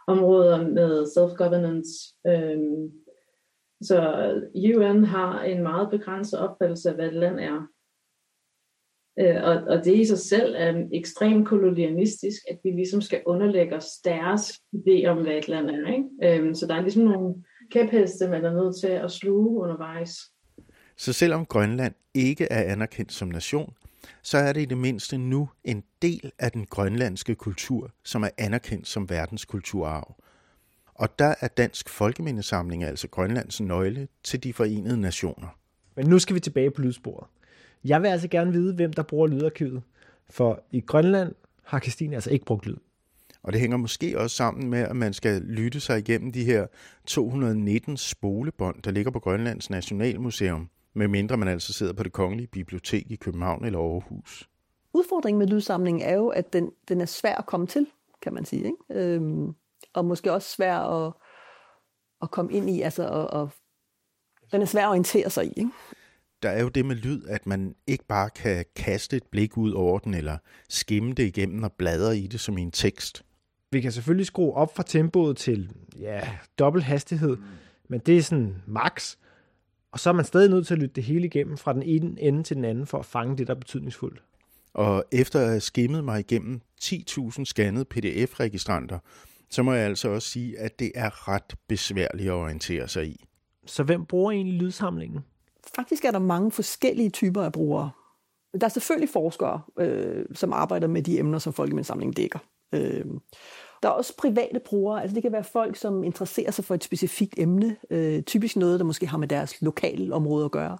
områder 0.07 0.69
med 0.69 1.05
self-governance. 1.05 2.15
Øhm, 2.27 2.91
så 3.81 3.99
UN 4.55 5.03
har 5.03 5.43
en 5.43 5.63
meget 5.63 5.89
begrænset 5.89 6.39
opfattelse 6.39 6.89
af, 6.89 6.95
hvad 6.95 7.07
et 7.07 7.13
land 7.13 7.39
er. 7.39 7.67
Øh, 9.19 9.43
og, 9.43 9.55
og 9.77 9.85
det 9.85 9.95
i 9.95 10.05
sig 10.05 10.17
selv 10.17 10.55
er 10.57 10.87
ekstremt 10.93 11.47
kolonialistisk, 11.47 12.41
at 12.51 12.59
vi 12.63 12.69
ligesom 12.69 13.01
skal 13.01 13.21
underlægge 13.25 13.75
os 13.75 13.87
deres 14.05 14.51
idé 14.51 15.05
om, 15.05 15.17
hvad 15.17 15.33
et 15.33 15.47
land 15.47 15.69
er. 15.69 15.93
Ikke? 15.93 16.39
Øhm, 16.39 16.55
så 16.55 16.67
der 16.67 16.75
er 16.75 16.81
ligesom 16.81 17.03
nogle 17.03 17.43
kæpheste, 17.71 18.27
man 18.27 18.45
er 18.45 18.53
nødt 18.53 18.79
til 18.79 18.87
at 18.87 19.11
sluge 19.11 19.61
undervejs. 19.61 20.15
Så 20.97 21.13
selvom 21.13 21.45
Grønland 21.45 21.93
ikke 22.13 22.47
er 22.51 22.71
anerkendt 22.73 23.11
som 23.11 23.27
nation, 23.27 23.73
så 24.21 24.37
er 24.37 24.53
det 24.53 24.61
i 24.61 24.65
det 24.65 24.77
mindste 24.77 25.17
nu 25.17 25.49
en 25.63 25.83
del 26.01 26.31
af 26.39 26.51
den 26.51 26.65
grønlandske 26.65 27.35
kultur, 27.35 27.91
som 28.03 28.23
er 28.23 28.29
anerkendt 28.37 28.87
som 28.87 29.09
verdenskulturarv. 29.09 30.15
Og 30.95 31.19
der 31.19 31.35
er 31.41 31.47
Dansk 31.47 31.89
Folkemindesamling 31.89 32.83
altså 32.83 33.07
Grønlands 33.07 33.61
nøgle 33.61 34.07
til 34.23 34.43
de 34.43 34.53
forenede 34.53 35.01
nationer. 35.01 35.47
Men 35.95 36.07
nu 36.07 36.19
skal 36.19 36.35
vi 36.35 36.39
tilbage 36.39 36.71
på 36.71 36.81
lydsporet. 36.81 37.27
Jeg 37.83 38.01
vil 38.01 38.07
altså 38.07 38.27
gerne 38.27 38.51
vide, 38.51 38.73
hvem 38.73 38.93
der 38.93 39.03
bruger 39.03 39.27
lydarkivet. 39.27 39.81
For 40.29 40.63
i 40.71 40.79
Grønland 40.79 41.35
har 41.63 41.79
Christine 41.79 42.15
altså 42.15 42.29
ikke 42.29 42.45
brugt 42.45 42.65
lyd. 42.65 42.77
Og 43.43 43.53
det 43.53 43.61
hænger 43.61 43.77
måske 43.77 44.19
også 44.19 44.35
sammen 44.35 44.69
med, 44.69 44.79
at 44.79 44.95
man 44.95 45.13
skal 45.13 45.41
lytte 45.41 45.79
sig 45.79 45.99
igennem 45.99 46.31
de 46.31 46.43
her 46.43 46.67
219 47.07 47.97
spolebånd, 47.97 48.81
der 48.83 48.91
ligger 48.91 49.11
på 49.11 49.19
Grønlands 49.19 49.69
Nationalmuseum, 49.69 50.69
medmindre 50.93 51.37
man 51.37 51.47
altså 51.47 51.73
sidder 51.73 51.93
på 51.93 52.03
det 52.03 52.11
kongelige 52.11 52.47
bibliotek 52.47 53.11
i 53.11 53.15
København 53.15 53.65
eller 53.65 53.79
Aarhus. 53.79 54.49
Udfordringen 54.93 55.39
med 55.39 55.47
lydsamlingen 55.47 56.03
er 56.03 56.15
jo, 56.15 56.27
at 56.27 56.53
den, 56.53 56.71
den 56.87 57.01
er 57.01 57.05
svær 57.05 57.35
at 57.35 57.45
komme 57.45 57.67
til, 57.67 57.87
kan 58.21 58.33
man 58.33 58.45
sige. 58.45 58.65
Ikke? 58.65 58.77
Øhm, 59.15 59.55
og 59.93 60.05
måske 60.05 60.31
også 60.31 60.49
svær 60.49 60.77
at, 60.77 61.13
at 62.21 62.31
komme 62.31 62.53
ind 62.53 62.69
i. 62.69 62.81
Altså, 62.81 63.07
og, 63.07 63.27
og, 63.27 63.49
den 64.51 64.61
er 64.61 64.65
svær 64.65 64.83
at 64.83 64.89
orientere 64.89 65.29
sig 65.29 65.45
i. 65.45 65.53
Ikke? 65.57 65.71
Der 66.43 66.49
er 66.49 66.61
jo 66.61 66.69
det 66.69 66.85
med 66.85 66.95
lyd, 66.95 67.25
at 67.27 67.47
man 67.47 67.75
ikke 67.87 68.05
bare 68.05 68.29
kan 68.29 68.65
kaste 68.75 69.17
et 69.17 69.23
blik 69.31 69.57
ud 69.57 69.71
over 69.71 69.99
den, 69.99 70.13
eller 70.13 70.37
skimme 70.69 71.13
det 71.13 71.23
igennem 71.23 71.63
og 71.63 71.71
bladre 71.71 72.17
i 72.17 72.27
det 72.27 72.39
som 72.39 72.57
i 72.57 72.61
en 72.61 72.71
tekst. 72.71 73.25
Vi 73.71 73.81
kan 73.81 73.91
selvfølgelig 73.91 74.25
skrue 74.25 74.53
op 74.53 74.75
fra 74.75 74.83
tempoet 74.83 75.37
til 75.37 75.71
ja, 75.99 76.29
dobbelt 76.59 76.85
hastighed, 76.85 77.37
men 77.89 77.99
det 77.99 78.17
er 78.17 78.21
sådan 78.21 78.55
max. 78.67 79.15
Og 79.93 79.99
så 79.99 80.09
er 80.09 80.13
man 80.13 80.25
stadig 80.25 80.49
nødt 80.49 80.67
til 80.67 80.73
at 80.73 80.79
lytte 80.79 80.95
det 80.95 81.03
hele 81.03 81.25
igennem 81.25 81.57
fra 81.57 81.73
den 81.73 81.83
ene 81.83 82.21
ende 82.21 82.43
til 82.43 82.55
den 82.55 82.65
anden 82.65 82.85
for 82.85 82.99
at 82.99 83.05
fange 83.05 83.37
det, 83.37 83.47
der 83.47 83.53
er 83.53 83.59
betydningsfuldt. 83.59 84.23
Og 84.73 85.05
efter 85.11 85.39
at 85.39 85.47
have 85.47 85.59
skimmet 85.59 86.03
mig 86.03 86.19
igennem 86.19 86.61
10.000 86.81 87.45
scannede 87.45 87.85
PDF-registranter, 87.85 88.99
så 89.49 89.63
må 89.63 89.73
jeg 89.73 89.85
altså 89.85 90.09
også 90.09 90.27
sige, 90.29 90.59
at 90.59 90.79
det 90.79 90.91
er 90.95 91.27
ret 91.27 91.55
besværligt 91.67 92.29
at 92.29 92.33
orientere 92.33 92.87
sig 92.87 93.07
i. 93.07 93.25
Så 93.65 93.83
hvem 93.83 94.05
bruger 94.05 94.31
egentlig 94.31 94.55
lydsamlingen? 94.55 95.19
Faktisk 95.75 96.05
er 96.05 96.11
der 96.11 96.19
mange 96.19 96.51
forskellige 96.51 97.09
typer 97.09 97.43
af 97.43 97.51
brugere. 97.51 97.91
Der 98.61 98.65
er 98.65 98.69
selvfølgelig 98.69 99.09
forskere, 99.09 99.61
øh, 99.79 100.25
som 100.33 100.53
arbejder 100.53 100.87
med 100.87 101.03
de 101.03 101.19
emner, 101.19 101.39
som 101.39 101.53
Folkemindesamlingen 101.53 102.13
dækker. 102.13 102.39
Øh, 102.73 103.05
der 103.83 103.89
er 103.89 103.93
også 103.93 104.15
private 104.17 104.59
brugere, 104.59 105.01
altså 105.01 105.15
det 105.15 105.23
kan 105.23 105.31
være 105.31 105.43
folk, 105.43 105.75
som 105.75 106.03
interesserer 106.03 106.51
sig 106.51 106.65
for 106.65 106.75
et 106.75 106.83
specifikt 106.83 107.33
emne, 107.37 107.75
øh, 107.89 108.21
typisk 108.21 108.55
noget, 108.55 108.79
der 108.79 108.85
måske 108.85 109.07
har 109.07 109.17
med 109.17 109.27
deres 109.27 109.61
lokale 109.61 110.13
område 110.13 110.45
at 110.45 110.51
gøre. 110.51 110.77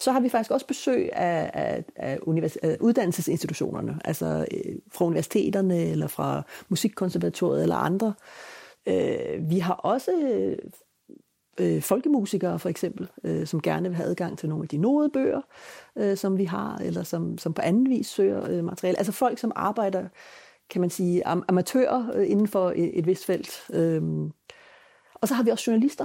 Så 0.00 0.12
har 0.12 0.20
vi 0.20 0.28
faktisk 0.28 0.50
også 0.50 0.66
besøg 0.66 1.10
af, 1.12 1.50
af, 1.54 1.84
af, 1.96 2.18
univers- 2.26 2.56
af 2.62 2.76
uddannelsesinstitutionerne, 2.80 3.98
altså 4.04 4.46
øh, 4.50 4.74
fra 4.92 5.04
universiteterne 5.04 5.84
eller 5.84 6.06
fra 6.06 6.42
Musikkonservatoriet 6.68 7.62
eller 7.62 7.76
andre. 7.76 8.14
Øh, 8.86 9.50
vi 9.50 9.58
har 9.58 9.74
også 9.74 10.12
øh, 11.60 11.82
folkemusikere 11.82 12.58
for 12.58 12.68
eksempel, 12.68 13.08
øh, 13.24 13.46
som 13.46 13.62
gerne 13.62 13.88
vil 13.88 13.96
have 13.96 14.08
adgang 14.08 14.38
til 14.38 14.48
nogle 14.48 14.64
af 14.64 14.68
de 14.68 14.76
nodebøger, 14.76 15.40
øh, 15.96 16.16
som 16.16 16.38
vi 16.38 16.44
har, 16.44 16.76
eller 16.76 17.02
som, 17.02 17.38
som 17.38 17.54
på 17.54 17.62
anden 17.62 17.88
vis 17.88 18.06
søger 18.06 18.50
øh, 18.50 18.64
materiale. 18.64 18.98
Altså 18.98 19.12
folk, 19.12 19.38
som 19.38 19.52
arbejder 19.56 20.08
kan 20.72 20.80
man 20.80 20.90
sige, 20.90 21.26
am- 21.26 21.44
amatører 21.48 22.10
øh, 22.14 22.30
inden 22.30 22.48
for 22.48 22.70
et, 22.70 22.98
et 22.98 23.06
vist 23.06 23.26
felt. 23.26 23.60
Øhm, 23.72 24.30
og 25.14 25.28
så 25.28 25.34
har 25.34 25.42
vi 25.42 25.50
også 25.50 25.70
journalister, 25.70 26.04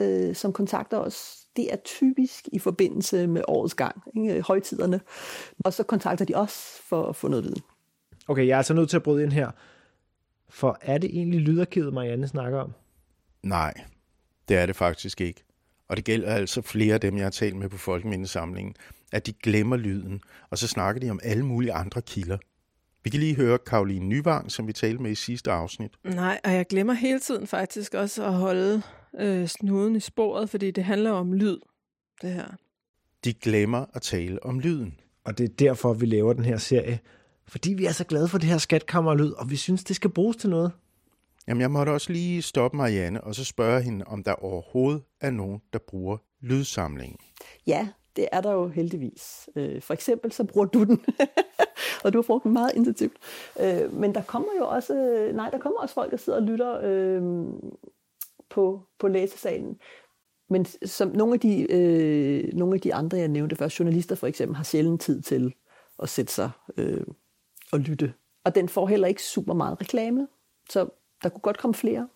øh, 0.00 0.34
som 0.34 0.52
kontakter 0.52 0.98
os. 0.98 1.36
Det 1.56 1.72
er 1.72 1.76
typisk 1.76 2.48
i 2.52 2.58
forbindelse 2.58 3.26
med 3.26 3.42
årets 3.48 3.74
gang, 3.74 4.02
ikke? 4.16 4.42
højtiderne. 4.42 5.00
Og 5.64 5.72
så 5.72 5.82
kontakter 5.82 6.24
de 6.24 6.34
os 6.34 6.80
for 6.88 7.06
at 7.06 7.16
få 7.16 7.28
noget 7.28 7.44
viden. 7.44 7.62
Okay, 8.28 8.46
jeg 8.46 8.52
er 8.52 8.56
altså 8.56 8.74
nødt 8.74 8.90
til 8.90 8.96
at 8.96 9.02
bryde 9.02 9.22
ind 9.22 9.32
her. 9.32 9.50
For 10.48 10.78
er 10.80 10.98
det 10.98 11.10
egentlig 11.10 11.40
lydarkivet, 11.40 11.94
Marianne 11.94 12.28
snakker 12.28 12.58
om? 12.58 12.72
Nej, 13.42 13.74
det 14.48 14.56
er 14.56 14.66
det 14.66 14.76
faktisk 14.76 15.20
ikke. 15.20 15.44
Og 15.88 15.96
det 15.96 16.04
gælder 16.04 16.34
altså 16.34 16.62
flere 16.62 16.94
af 16.94 17.00
dem, 17.00 17.16
jeg 17.16 17.24
har 17.24 17.30
talt 17.30 17.56
med 17.56 17.68
på 17.68 17.78
Folkemindesamlingen, 17.78 18.74
at 19.12 19.26
de 19.26 19.32
glemmer 19.32 19.76
lyden, 19.76 20.20
og 20.50 20.58
så 20.58 20.68
snakker 20.68 21.00
de 21.00 21.10
om 21.10 21.20
alle 21.22 21.46
mulige 21.46 21.72
andre 21.72 22.02
kilder. 22.02 22.38
Vi 23.04 23.10
kan 23.10 23.20
lige 23.20 23.36
høre 23.36 23.58
Karoline 23.58 24.06
Nyvang, 24.06 24.52
som 24.52 24.66
vi 24.66 24.72
talte 24.72 25.02
med 25.02 25.10
i 25.10 25.14
sidste 25.14 25.52
afsnit. 25.52 25.90
Nej, 26.04 26.40
og 26.44 26.52
jeg 26.52 26.66
glemmer 26.66 26.92
hele 26.92 27.20
tiden 27.20 27.46
faktisk 27.46 27.94
også 27.94 28.24
at 28.24 28.34
holde 28.34 28.82
øh, 29.20 29.46
snuden 29.46 29.96
i 29.96 30.00
sporet, 30.00 30.50
fordi 30.50 30.70
det 30.70 30.84
handler 30.84 31.10
om 31.10 31.32
lyd, 31.32 31.58
det 32.22 32.32
her. 32.32 32.46
De 33.24 33.32
glemmer 33.32 33.84
at 33.94 34.02
tale 34.02 34.42
om 34.42 34.60
lyden. 34.60 35.00
Og 35.24 35.38
det 35.38 35.44
er 35.44 35.54
derfor, 35.54 35.92
vi 35.92 36.06
laver 36.06 36.32
den 36.32 36.44
her 36.44 36.56
serie. 36.56 36.98
Fordi 37.48 37.74
vi 37.74 37.86
er 37.86 37.92
så 37.92 38.04
glade 38.04 38.28
for 38.28 38.38
det 38.38 38.48
her 38.48 38.58
skatkammerlyd, 38.58 39.30
og 39.30 39.50
vi 39.50 39.56
synes, 39.56 39.84
det 39.84 39.96
skal 39.96 40.10
bruges 40.10 40.36
til 40.36 40.50
noget. 40.50 40.72
Jamen, 41.48 41.60
jeg 41.60 41.70
måtte 41.70 41.90
også 41.90 42.12
lige 42.12 42.42
stoppe 42.42 42.76
Marianne 42.76 43.24
og 43.24 43.34
så 43.34 43.44
spørge 43.44 43.82
hende, 43.82 44.04
om 44.04 44.24
der 44.24 44.32
overhovedet 44.32 45.02
er 45.20 45.30
nogen, 45.30 45.60
der 45.72 45.78
bruger 45.88 46.16
lydsamlingen. 46.40 47.18
Ja, 47.66 47.88
det 48.16 48.28
er 48.32 48.40
der 48.40 48.52
jo 48.52 48.68
heldigvis. 48.68 49.48
Øh, 49.56 49.82
for 49.82 49.94
eksempel 49.94 50.32
så 50.32 50.44
bruger 50.44 50.66
du 50.66 50.84
den, 50.84 51.04
og 52.04 52.12
du 52.12 52.18
har 52.18 52.22
brugt 52.22 52.44
den 52.44 52.52
meget 52.52 52.72
intensivt. 52.74 53.16
Øh, 53.60 53.92
men 53.92 54.14
der 54.14 54.22
kommer 54.22 54.48
jo 54.58 54.68
også, 54.68 54.94
nej, 55.34 55.50
der 55.50 55.58
kommer 55.58 55.80
også 55.80 55.94
folk, 55.94 56.10
der 56.10 56.16
sidder 56.16 56.38
og 56.38 56.44
lytter 56.44 56.80
øh, 56.82 57.22
på, 58.50 58.82
på 58.98 59.08
læsesalen. 59.08 59.78
Men 60.50 60.64
som 60.64 61.08
nogle 61.08 61.34
af, 61.34 61.40
de, 61.40 61.72
øh, 61.72 62.54
nogle 62.54 62.74
af 62.74 62.80
de 62.80 62.94
andre, 62.94 63.18
jeg 63.18 63.28
nævnte 63.28 63.56
før, 63.56 63.74
journalister 63.78 64.14
for 64.14 64.26
eksempel, 64.26 64.56
har 64.56 64.64
sjældent 64.64 65.00
tid 65.00 65.22
til 65.22 65.54
at 65.98 66.08
sætte 66.08 66.32
sig 66.32 66.50
øh, 66.76 67.06
og 67.72 67.80
lytte. 67.80 68.14
Og 68.44 68.54
den 68.54 68.68
får 68.68 68.86
heller 68.86 69.08
ikke 69.08 69.22
super 69.22 69.54
meget 69.54 69.80
reklame, 69.80 70.28
så 70.70 70.88
der 71.22 71.28
kunne 71.28 71.40
godt 71.40 71.58
komme 71.58 71.74
flere. 71.74 72.08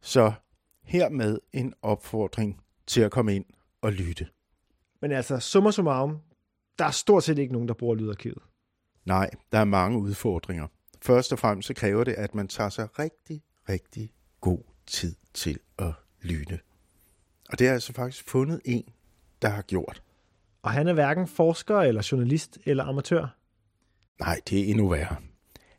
Så 0.00 0.32
hermed 0.82 1.38
en 1.52 1.74
opfordring 1.82 2.60
til 2.86 3.00
at 3.00 3.10
komme 3.10 3.36
ind 3.36 3.44
og 3.80 3.92
lytte. 3.92 4.26
Men 5.02 5.12
altså, 5.12 5.38
summa 5.38 5.70
summarum, 5.70 6.18
der 6.78 6.84
er 6.84 6.90
stort 6.90 7.22
set 7.22 7.38
ikke 7.38 7.52
nogen, 7.52 7.68
der 7.68 7.74
bruger 7.74 7.94
lydarkivet. 7.94 8.42
Nej, 9.04 9.30
der 9.52 9.58
er 9.58 9.64
mange 9.64 9.98
udfordringer. 9.98 10.66
Først 11.02 11.32
og 11.32 11.38
fremmest 11.38 11.66
så 11.66 11.74
kræver 11.74 12.04
det, 12.04 12.12
at 12.12 12.34
man 12.34 12.48
tager 12.48 12.70
sig 12.70 12.98
rigtig, 12.98 13.42
rigtig 13.68 14.12
god 14.40 14.62
tid 14.86 15.14
til 15.34 15.58
at 15.78 15.92
lytte. 16.22 16.60
Og 17.50 17.58
det 17.58 17.68
er 17.68 17.72
altså 17.72 17.92
faktisk 17.92 18.30
fundet 18.30 18.60
en, 18.64 18.84
der 19.42 19.48
har 19.48 19.62
gjort. 19.62 20.02
Og 20.62 20.70
han 20.70 20.88
er 20.88 20.92
hverken 20.92 21.26
forsker 21.26 21.76
eller 21.76 22.08
journalist 22.12 22.58
eller 22.66 22.84
amatør. 22.84 23.38
Nej, 24.20 24.40
det 24.48 24.60
er 24.60 24.64
endnu 24.64 24.88
værre. 24.88 25.16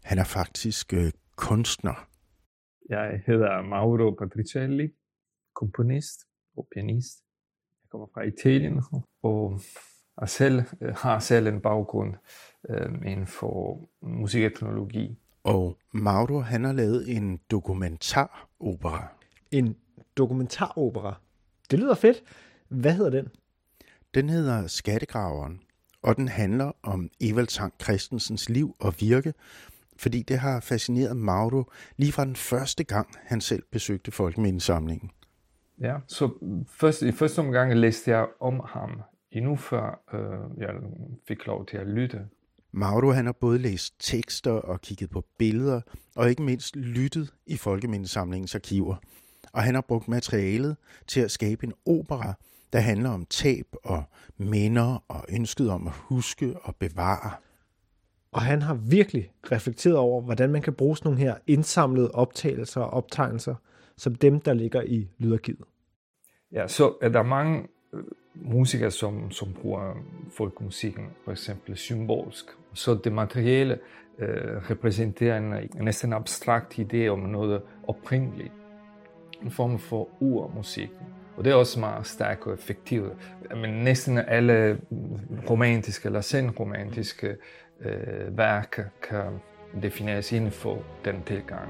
Han 0.03 0.17
er 0.17 0.23
faktisk 0.23 0.93
øh, 0.93 1.11
kunstner. 1.35 2.07
Jeg 2.89 3.23
hedder 3.27 3.61
Mauro 3.61 4.15
Patricelli, 4.15 4.87
komponist 5.55 6.19
og 6.57 6.67
pianist. 6.73 7.23
Jeg 7.93 7.99
kommer 7.99 8.07
fra 8.13 8.21
Italien 8.21 8.81
og 9.23 9.59
jeg 10.21 10.29
selv, 10.29 10.61
øh, 10.81 10.95
har 10.95 11.19
selv 11.19 11.47
en 11.47 11.61
baggrund 11.61 12.13
øh, 12.69 12.89
inden 13.05 13.27
for 13.27 13.79
musiketnologi. 14.01 15.17
Og 15.43 15.77
Mauro, 15.91 16.39
han 16.39 16.63
har 16.63 16.73
lavet 16.73 17.15
en 17.17 17.39
dokumentaropera. 17.51 19.07
En 19.51 19.75
dokumentaropera? 20.17 21.15
Det 21.71 21.79
lyder 21.79 21.95
fedt. 21.95 22.23
Hvad 22.67 22.93
hedder 22.93 23.09
den? 23.09 23.27
Den 24.13 24.29
hedder 24.29 24.67
Skattegraveren, 24.67 25.61
og 26.01 26.15
den 26.15 26.27
handler 26.27 26.71
om 26.83 27.09
Evald 27.21 27.47
Tang 27.47 27.73
Christensens 27.81 28.49
liv 28.49 28.75
og 28.79 28.93
virke, 28.99 29.33
fordi 29.97 30.21
det 30.21 30.39
har 30.39 30.59
fascineret 30.59 31.17
Mauro 31.17 31.63
lige 31.97 32.11
fra 32.11 32.25
den 32.25 32.35
første 32.35 32.83
gang, 32.83 33.07
han 33.21 33.41
selv 33.41 33.63
besøgte 33.71 34.11
Folkemindesamlingen. 34.11 35.11
Ja, 35.81 35.95
så 36.07 36.29
først, 36.69 37.01
i 37.01 37.11
første 37.11 37.39
omgang 37.39 37.75
læste 37.75 38.11
jeg 38.11 38.27
om 38.39 38.61
ham, 38.65 39.01
endnu 39.31 39.55
før 39.55 39.99
øh, 40.13 40.61
jeg 40.61 40.69
fik 41.27 41.45
lov 41.45 41.65
til 41.65 41.77
at 41.77 41.87
lytte. 41.87 42.19
Mauro 42.71 43.11
han 43.11 43.25
har 43.25 43.33
både 43.33 43.57
læst 43.59 43.95
tekster 43.99 44.51
og 44.51 44.81
kigget 44.81 45.09
på 45.09 45.25
billeder, 45.37 45.81
og 46.15 46.29
ikke 46.29 46.41
mindst 46.41 46.75
lyttet 46.75 47.33
i 47.45 47.57
Folkemindesamlingens 47.57 48.55
arkiver. 48.55 48.95
Og 49.53 49.63
han 49.63 49.75
har 49.75 49.81
brugt 49.81 50.07
materialet 50.07 50.75
til 51.07 51.21
at 51.21 51.31
skabe 51.31 51.65
en 51.65 51.73
opera, 51.85 52.33
der 52.73 52.79
handler 52.79 53.09
om 53.09 53.25
tab 53.25 53.65
og 53.83 54.03
minder 54.37 55.03
og 55.07 55.25
ønsket 55.29 55.69
om 55.69 55.87
at 55.87 55.93
huske 55.95 56.55
og 56.63 56.75
bevare. 56.75 57.31
Og 58.31 58.41
han 58.41 58.61
har 58.61 58.73
virkelig 58.73 59.31
reflekteret 59.51 59.97
over, 59.97 60.21
hvordan 60.21 60.51
man 60.51 60.61
kan 60.61 60.73
bruge 60.73 60.97
sådan 60.97 61.11
nogle 61.11 61.25
her 61.25 61.35
indsamlede 61.47 62.11
optagelser 62.11 62.81
og 62.81 62.89
optegnelser, 62.89 63.55
som 63.97 64.15
dem, 64.15 64.39
der 64.39 64.53
ligger 64.53 64.81
i 64.81 65.07
lydarkivet. 65.17 65.67
Ja, 66.51 66.67
så 66.67 66.93
er 67.01 67.09
der 67.09 67.23
mange 67.23 67.67
øh, 67.93 68.03
musikere, 68.35 68.91
som, 68.91 69.31
som 69.31 69.53
bruger 69.53 69.93
folkmusikken 70.37 71.05
for 71.25 71.31
eksempel 71.31 71.77
symbolsk. 71.77 72.45
Så 72.73 72.99
det 73.03 73.13
materielle 73.13 73.79
øh, 74.19 74.69
repræsenterer 74.69 75.37
en 75.37 75.69
næsten 75.81 76.13
abstrakt 76.13 76.79
idé 76.79 77.07
om 77.07 77.19
noget 77.19 77.61
oprindeligt. 77.87 78.51
En 79.43 79.51
form 79.51 79.79
for 79.79 80.09
urmusik. 80.19 80.89
Og 81.37 81.43
det 81.43 81.51
er 81.51 81.55
også 81.55 81.79
meget 81.79 82.07
stærkt 82.07 82.47
og 82.47 82.53
effektivt. 82.53 83.13
Men 83.55 83.69
næsten 83.69 84.17
alle 84.17 84.81
romantiske 85.49 86.05
eller 86.05 86.21
senromantiske 86.21 87.35
øh, 87.79 88.37
værker 88.37 88.83
kan 89.09 89.39
defineres 89.81 90.31
inden 90.31 90.51
for 90.51 90.83
den 91.05 91.23
tilgang. 91.25 91.69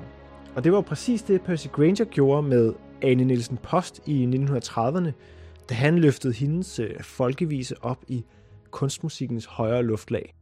Og 0.55 0.63
det 0.63 0.71
var 0.71 0.81
præcis 0.81 1.21
det, 1.21 1.41
Percy 1.41 1.67
Granger 1.67 2.05
gjorde 2.05 2.47
med 2.47 2.73
Anne 3.01 3.23
Nielsen 3.23 3.57
Post 3.57 4.01
i 4.05 4.25
1930'erne, 4.25 5.11
da 5.69 5.75
han 5.75 5.99
løftede 5.99 6.33
hendes 6.33 6.79
øh, 6.79 6.99
folkevise 7.01 7.75
op 7.83 8.03
i 8.07 8.25
kunstmusikkens 8.71 9.45
højere 9.45 9.83
luftlag. 9.83 10.33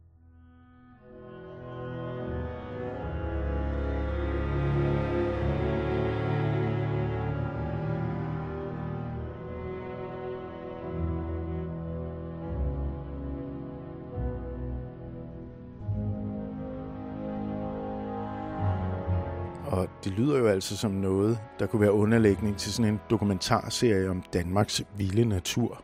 Lyder 20.22 20.38
jo 20.38 20.46
altså 20.46 20.76
som 20.76 20.90
noget, 20.90 21.38
der 21.58 21.66
kunne 21.66 21.80
være 21.80 21.92
underlægning 21.92 22.56
til 22.56 22.72
sådan 22.72 22.92
en 22.92 23.00
dokumentarserie 23.10 24.10
om 24.10 24.22
Danmarks 24.32 24.82
vilde 24.96 25.24
natur. 25.24 25.82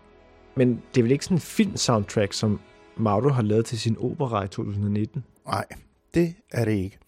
Men 0.56 0.82
det 0.94 1.00
er 1.00 1.02
vel 1.02 1.12
ikke 1.12 1.24
sådan 1.24 1.36
en 1.36 1.40
film-soundtrack, 1.40 2.32
som 2.32 2.60
Mauro 2.96 3.28
har 3.28 3.42
lavet 3.42 3.66
til 3.66 3.78
sin 3.78 3.96
opera 3.98 4.44
i 4.44 4.48
2019? 4.48 5.24
Nej, 5.46 5.64
det 6.14 6.34
er 6.52 6.64
det 6.64 6.72
ikke. 6.72 6.98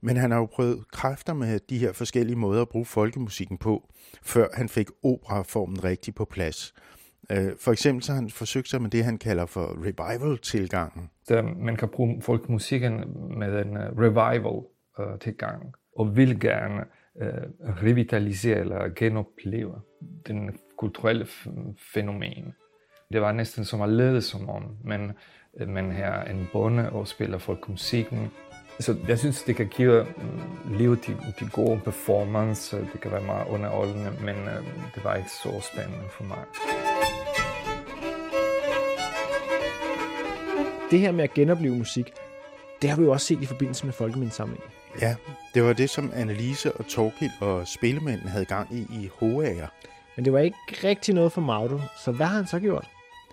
Men 0.00 0.16
han 0.16 0.30
har 0.30 0.38
jo 0.38 0.46
prøvet 0.46 0.90
kræfter 0.92 1.34
med 1.34 1.60
de 1.70 1.78
her 1.78 1.92
forskellige 1.92 2.36
måder 2.36 2.62
at 2.62 2.68
bruge 2.68 2.84
folkemusikken 2.84 3.58
på, 3.58 3.88
før 4.22 4.46
han 4.54 4.68
fik 4.68 4.86
operaformen 5.02 5.84
rigtig 5.84 6.14
på 6.14 6.24
plads. 6.24 6.74
Øh, 7.32 7.52
for 7.60 7.72
eksempel 7.72 8.02
så 8.02 8.12
har 8.12 8.20
han 8.20 8.30
forsøgt 8.30 8.68
sig 8.68 8.82
med 8.82 8.90
det, 8.90 9.04
han 9.04 9.18
kalder 9.18 9.46
for 9.46 9.76
revival-tilgangen. 9.86 11.10
Man 11.56 11.76
kan 11.76 11.88
bruge 11.88 12.22
folkemusikken 12.22 12.92
med 13.38 13.66
en 13.66 13.76
øh, 13.76 13.98
revival-tilgang 13.98 15.74
og 16.00 16.16
vil 16.16 16.40
gerne 16.40 16.84
øh, 17.20 17.72
revitalisere 17.82 18.58
eller 18.58 18.88
genopleve 18.96 19.80
den 20.26 20.58
kulturelle 20.76 21.26
fænomen. 21.94 22.54
Det 23.12 23.20
var 23.20 23.32
næsten 23.32 23.64
som 23.64 23.82
at 23.82 23.88
lede 23.88 24.22
som 24.22 24.48
om, 24.48 24.76
men 24.84 25.12
øh, 25.56 25.68
man 25.68 25.92
her 25.92 26.22
en 26.22 26.48
bonde 26.52 26.90
og 26.90 27.08
spiller 27.08 27.38
folkmusikken. 27.38 28.30
Så 28.80 28.96
jeg 29.08 29.18
synes, 29.18 29.42
det 29.42 29.56
kan 29.56 29.68
give 29.68 30.00
øh, 30.00 30.78
liv 30.78 30.96
til, 30.96 31.16
til 31.38 31.50
god 31.50 31.78
performance. 31.78 32.76
Det 32.76 33.00
kan 33.00 33.10
være 33.10 33.24
meget 33.26 33.48
underholdende, 33.48 34.10
men 34.20 34.36
øh, 34.36 34.64
det 34.94 35.04
var 35.04 35.14
ikke 35.14 35.30
så 35.30 35.70
spændende 35.72 36.08
for 36.10 36.24
mig. 36.24 36.44
Det 40.90 40.98
her 40.98 41.12
med 41.12 41.24
at 41.24 41.34
genopleve 41.34 41.76
musik, 41.76 42.12
det 42.82 42.90
har 42.90 42.96
vi 42.96 43.04
jo 43.04 43.12
også 43.12 43.26
set 43.26 43.42
i 43.42 43.46
forbindelse 43.46 43.86
med 43.86 43.92
Folkemindesamlingen. 43.92 44.70
Ja, 45.00 45.16
det 45.54 45.62
var 45.62 45.72
det, 45.72 45.90
som 45.90 46.10
Annelise 46.14 46.72
og 46.72 46.86
Torkild 46.86 47.30
og 47.40 47.68
spillemænden 47.68 48.28
havde 48.28 48.44
gang 48.44 48.74
i 48.74 48.80
i 48.80 49.10
Hoager. 49.14 49.68
Men 50.16 50.24
det 50.24 50.32
var 50.32 50.38
ikke 50.38 50.56
rigtig 50.84 51.14
noget 51.14 51.32
for 51.32 51.40
Mauro, 51.40 51.80
så 52.04 52.12
hvad 52.12 52.26
har 52.26 52.36
han 52.36 52.46
så 52.46 52.60
gjort? 52.60 52.88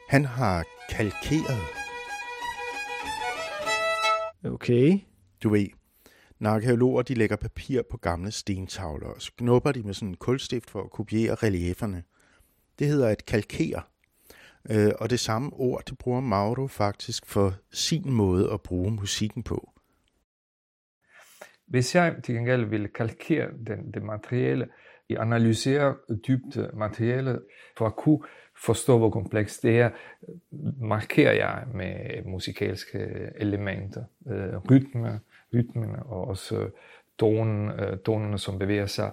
Han 0.10 0.26
har 0.26 0.64
kalkeret. 0.90 1.62
Okay. 4.46 5.00
Du 5.44 5.50
ved, 5.50 5.68
når 6.40 6.50
arkeologer 6.50 7.02
de 7.02 7.14
lægger 7.14 7.36
papir 7.36 7.82
på 7.92 7.98
gamle 7.98 8.32
stentavler, 8.32 9.08
og 9.08 9.22
knupper 9.38 9.72
de 9.72 9.84
med 9.84 9.94
sådan 9.94 10.10
en 10.10 10.16
kulstift 10.16 10.70
for 10.70 10.84
at 10.84 10.92
kopiere 10.92 11.36
relieferne. 11.36 12.04
Det 12.80 12.88
hedder 12.88 13.08
at 13.08 13.26
kalkere. 13.26 13.82
Øh, 14.72 14.92
og 15.00 15.10
det 15.10 15.20
samme 15.20 15.54
ord, 15.54 15.84
det 15.90 15.98
bruger 15.98 16.22
Mauro 16.22 16.68
faktisk 16.68 17.26
for 17.26 17.54
sin 17.72 18.12
måde 18.12 18.52
at 18.54 18.62
bruge 18.62 18.92
musikken 18.92 19.44
på. 19.44 19.72
Hvis 21.68 21.96
jeg 21.96 22.16
til 22.24 22.36
gengæld 22.36 22.66
vil 22.66 22.88
kalkere 22.88 23.50
den, 23.68 23.92
det 23.94 24.04
materiale, 24.04 24.68
analysere 25.10 25.96
dybt 26.28 26.58
materiale 26.74 27.40
for 27.78 27.86
at 27.86 27.96
kunne 27.96 28.20
forstå, 28.66 28.98
hvor 28.98 29.10
komplekst 29.10 29.64
det 29.64 29.80
er, 29.80 29.90
markerer 30.82 31.34
jeg 31.34 31.64
med 31.74 32.24
musikalske 32.26 33.30
elementer, 33.36 34.04
øh, 34.28 34.58
rytme, 34.72 35.20
rytmen 35.54 35.96
og 36.06 36.28
også 36.28 36.70
tonen, 37.20 37.72
øh, 37.80 38.40
som 38.40 38.60
bevæger 38.60 38.86
sig. 38.86 39.12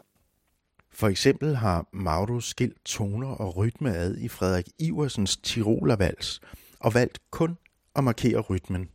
For 0.94 1.08
eksempel 1.08 1.56
har 1.56 1.86
Mauro 1.92 2.40
skilt 2.40 2.84
toner 2.84 3.28
og 3.28 3.56
rytme 3.56 3.94
ad 3.94 4.16
i 4.16 4.28
Frederik 4.28 4.68
Iversens 4.78 5.36
Tirolervals 5.36 6.40
og 6.80 6.94
valgt 6.94 7.18
kun 7.30 7.58
at 7.96 8.04
markere 8.04 8.40
rytmen. 8.40 8.88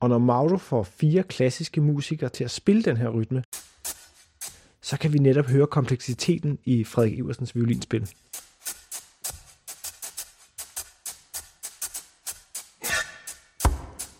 Og 0.00 0.08
når 0.08 0.18
Mauro 0.18 0.56
får 0.56 0.82
fire 0.82 1.22
klassiske 1.22 1.80
musikere 1.80 2.30
til 2.30 2.44
at 2.44 2.50
spille 2.50 2.82
den 2.82 2.96
her 2.96 3.08
rytme, 3.08 3.44
så 4.82 4.98
kan 4.98 5.12
vi 5.12 5.18
netop 5.18 5.46
høre 5.46 5.66
kompleksiteten 5.66 6.58
i 6.64 6.84
Frederik 6.84 7.18
Iversens 7.18 7.54
violinspil. 7.54 8.10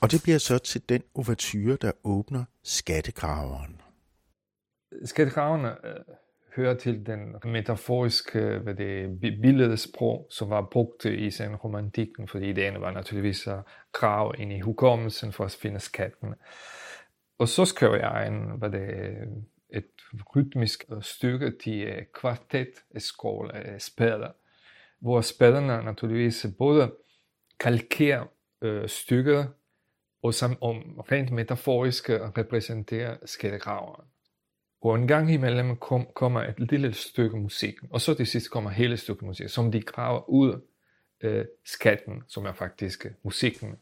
Og 0.01 0.11
det 0.11 0.23
bliver 0.23 0.39
så 0.39 0.59
til 0.59 0.89
den 0.89 1.02
ouverture, 1.15 1.77
der 1.77 1.93
åbner 2.05 2.44
Skattegraveren. 2.62 3.81
Skattegraverne 5.05 5.86
øh, 5.86 5.94
hører 6.56 6.74
til 6.74 7.06
den 7.06 7.36
metaforiske 7.44 8.59
hvad 8.59 8.74
det, 8.74 9.20
billedsprog, 9.20 10.26
som 10.31 10.51
var 10.51 10.68
brugt 10.70 11.05
i 11.05 11.31
sen 11.31 11.56
romantikken, 11.56 12.28
fordi 12.28 12.51
ideen 12.51 12.81
var 12.81 12.90
naturligvis 12.90 13.47
at 13.47 13.59
grave 13.93 14.32
ind 14.39 14.52
i 14.52 14.60
hukommelsen 14.60 15.32
for 15.32 15.44
at 15.44 15.59
finde 15.62 15.81
skatten. 15.81 16.35
Og 17.39 17.48
så 17.48 17.64
skrev 17.64 17.94
jeg 17.94 18.26
en, 18.26 18.51
hvad 18.59 18.70
det, 18.70 19.14
et 19.70 19.90
rytmisk 20.36 20.85
stykke 21.01 21.52
til 21.64 21.82
øh, 21.82 22.02
kvartet 22.14 22.68
skål 22.97 23.51
af 23.55 23.82
spader, 23.82 24.31
hvor 25.01 25.20
spæderne 25.20 25.85
naturligvis 25.85 26.47
både 26.59 26.93
kalkerer 27.60 28.26
øh, 28.62 28.89
stykket, 28.89 29.48
og 30.22 30.35
som 30.35 30.59
om 30.62 30.76
rent 31.12 31.31
metaforisk 31.31 32.10
repræsenterer 32.10 33.16
skattegraveren. 33.24 34.14
Og 34.85 34.94
en 34.94 35.09
gang 35.09 35.32
imellem 35.32 35.77
kom, 35.77 36.06
kommer 36.15 36.43
et 36.43 36.70
lille 36.70 36.93
stykke 36.93 37.36
musik, 37.36 37.74
og 37.90 38.01
så 38.01 38.15
til 38.15 38.27
sidst 38.27 38.51
kommer 38.51 38.70
hele 38.70 38.97
stykke 38.97 39.24
musik, 39.24 39.48
som 39.48 39.73
de 39.73 39.81
graver 39.81 40.31
ud 40.31 40.61
øh, 41.20 41.44
skatten, 41.65 42.23
som 42.28 42.44
er 42.44 42.52
faktisk 42.52 43.06
musikken. 43.23 43.77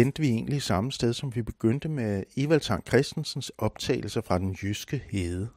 Endte 0.00 0.22
vi 0.22 0.28
egentlig 0.28 0.62
samme 0.62 0.92
sted, 0.92 1.12
som 1.12 1.34
vi 1.34 1.42
begyndte 1.42 1.88
med 1.88 2.22
Evald 2.36 2.60
Tang 2.60 2.86
Christensens 2.86 3.52
optagelser 3.58 4.20
fra 4.20 4.38
den 4.38 4.56
jyske 4.62 5.02
hede. 5.10 5.48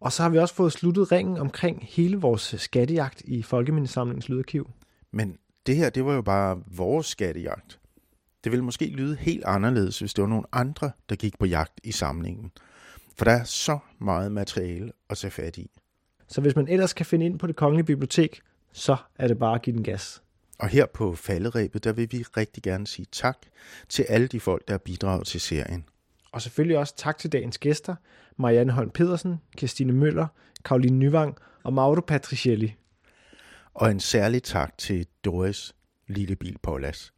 Og 0.00 0.12
så 0.12 0.22
har 0.22 0.30
vi 0.30 0.38
også 0.38 0.54
fået 0.54 0.72
sluttet 0.72 1.12
ringen 1.12 1.36
omkring 1.36 1.86
hele 1.90 2.16
vores 2.16 2.54
skattejagt 2.58 3.22
i 3.24 3.42
Folkemindesamlingens 3.42 4.28
lydarkiv. 4.28 4.70
Men 5.10 5.38
det 5.66 5.76
her, 5.76 5.90
det 5.90 6.04
var 6.04 6.14
jo 6.14 6.22
bare 6.22 6.62
vores 6.66 7.06
skattejagt. 7.06 7.80
Det 8.44 8.52
ville 8.52 8.64
måske 8.64 8.86
lyde 8.86 9.16
helt 9.16 9.44
anderledes, 9.44 9.98
hvis 9.98 10.14
det 10.14 10.22
var 10.22 10.28
nogle 10.28 10.44
andre, 10.52 10.90
der 11.08 11.16
gik 11.16 11.38
på 11.38 11.46
jagt 11.46 11.80
i 11.84 11.92
samlingen. 11.92 12.50
For 13.16 13.24
der 13.24 13.32
er 13.32 13.44
så 13.44 13.78
meget 13.98 14.32
materiale 14.32 14.92
at 15.10 15.16
tage 15.16 15.30
fat 15.30 15.58
i. 15.58 15.70
Så 16.28 16.40
hvis 16.40 16.56
man 16.56 16.68
ellers 16.68 16.92
kan 16.92 17.06
finde 17.06 17.26
ind 17.26 17.38
på 17.38 17.46
det 17.46 17.56
kongelige 17.56 17.86
bibliotek, 17.86 18.40
så 18.72 18.96
er 19.18 19.28
det 19.28 19.38
bare 19.38 19.54
at 19.54 19.62
give 19.62 19.76
den 19.76 19.84
gas. 19.84 20.23
Og 20.58 20.68
her 20.68 20.86
på 20.86 21.14
falderæbet, 21.14 21.84
der 21.84 21.92
vil 21.92 22.12
vi 22.12 22.22
rigtig 22.36 22.62
gerne 22.62 22.86
sige 22.86 23.06
tak 23.12 23.38
til 23.88 24.02
alle 24.02 24.26
de 24.26 24.40
folk, 24.40 24.68
der 24.68 24.74
har 24.74 24.78
bidraget 24.78 25.26
til 25.26 25.40
serien. 25.40 25.84
Og 26.32 26.42
selvfølgelig 26.42 26.78
også 26.78 26.96
tak 26.96 27.18
til 27.18 27.32
dagens 27.32 27.58
gæster, 27.58 27.94
Marianne 28.36 28.72
Holm 28.72 28.90
Pedersen, 28.90 29.40
Christine 29.58 29.92
Møller, 29.92 30.26
Karoline 30.64 30.98
Nyvang 30.98 31.36
og 31.62 31.72
Mauro 31.72 32.00
Patricielli. 32.00 32.74
Og 33.74 33.90
en 33.90 34.00
særlig 34.00 34.42
tak 34.42 34.78
til 34.78 35.06
Doris 35.24 35.74
Lillebil 36.06 36.56
Paulas. 36.62 37.12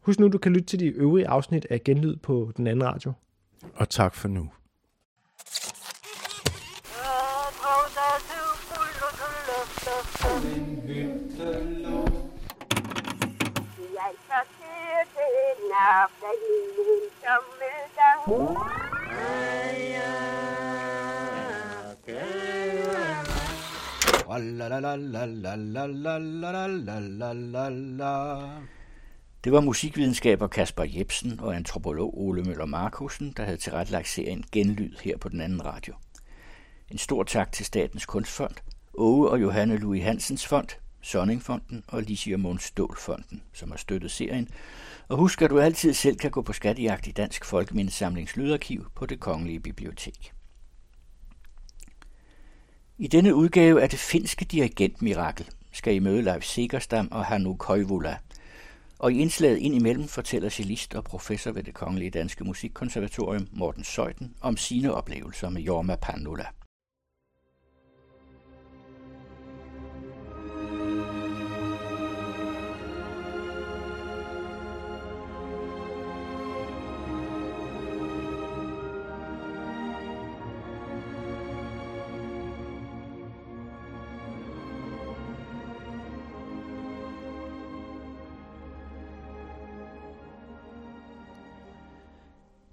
Husk 0.00 0.20
nu, 0.20 0.28
du 0.28 0.38
kan 0.38 0.52
lytte 0.52 0.66
til 0.66 0.78
de 0.80 0.86
øvrige 0.86 1.28
afsnit 1.28 1.66
af 1.70 1.84
Genlyd 1.84 2.16
på 2.16 2.52
den 2.56 2.66
anden 2.66 2.84
radio. 2.84 3.12
Og 3.74 3.88
tak 3.88 4.14
for 4.14 4.28
nu. 4.28 4.50
Det 29.44 29.52
var 29.52 29.60
musikvidenskaber 29.60 30.46
Kasper 30.46 30.84
Jebsen 30.84 31.40
og 31.40 31.56
antropolog 31.56 32.20
Ole 32.20 32.42
Møller 32.42 32.66
Markusen, 32.66 33.34
der 33.36 33.44
havde 33.44 33.56
tilrettelagt 33.56 34.08
serien 34.08 34.44
Genlyd 34.52 34.92
her 35.02 35.18
på 35.18 35.28
den 35.28 35.40
anden 35.40 35.64
radio. 35.64 35.94
En 36.90 36.98
stor 36.98 37.22
tak 37.22 37.52
til 37.52 37.66
Statens 37.66 38.06
Kunstfond, 38.06 38.54
Åge 38.94 39.28
og 39.28 39.40
Johanne 39.42 39.76
Louis 39.76 40.02
Hansens 40.02 40.46
Fond, 40.46 40.68
Sonningfonden 41.02 41.84
og 41.88 42.02
Lisier 42.02 42.36
Måns 42.36 42.62
Stålfonden, 42.62 43.42
som 43.52 43.70
har 43.70 43.78
støttet 43.78 44.10
serien. 44.10 44.48
Og 45.08 45.16
husk, 45.16 45.42
at 45.42 45.50
du 45.50 45.60
altid 45.60 45.94
selv 45.94 46.16
kan 46.16 46.30
gå 46.30 46.42
på 46.42 46.52
skattejagt 46.52 47.06
i 47.06 47.10
Dansk 47.10 47.44
Folkemindesamlings 47.44 48.36
Lydarkiv 48.36 48.90
på 48.94 49.06
det 49.06 49.20
Kongelige 49.20 49.60
Bibliotek. 49.60 50.32
I 52.98 53.06
denne 53.06 53.34
udgave 53.34 53.82
af 53.82 53.90
det 53.90 53.98
finske 53.98 54.44
dirigentmirakel 54.44 55.48
skal 55.72 55.94
I 55.94 55.98
møde 55.98 56.22
Leif 56.22 56.42
Segerstam 56.42 57.08
og 57.10 57.24
Hannu 57.24 57.56
Koivula. 57.56 58.16
Og 58.98 59.12
i 59.12 59.18
indslaget 59.18 59.58
indimellem 59.58 60.08
fortæller 60.08 60.48
cellist 60.48 60.94
og 60.94 61.04
professor 61.04 61.52
ved 61.52 61.62
det 61.62 61.74
Kongelige 61.74 62.10
Danske 62.10 62.44
Musikkonservatorium 62.44 63.48
Morten 63.52 63.84
Søjden 63.84 64.34
om 64.40 64.56
sine 64.56 64.94
oplevelser 64.94 65.48
med 65.48 65.62
Jorma 65.62 65.96
Pandula. 65.96 66.46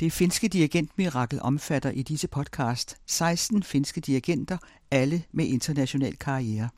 Det 0.05 0.13
finske 0.13 0.47
dirigentmirakel 0.47 1.39
omfatter 1.41 1.91
i 1.91 2.01
disse 2.01 2.27
podcast 2.27 2.97
16 3.05 3.63
finske 3.63 4.01
dirigenter, 4.01 4.57
alle 4.91 5.23
med 5.31 5.45
international 5.45 6.17
karriere. 6.17 6.69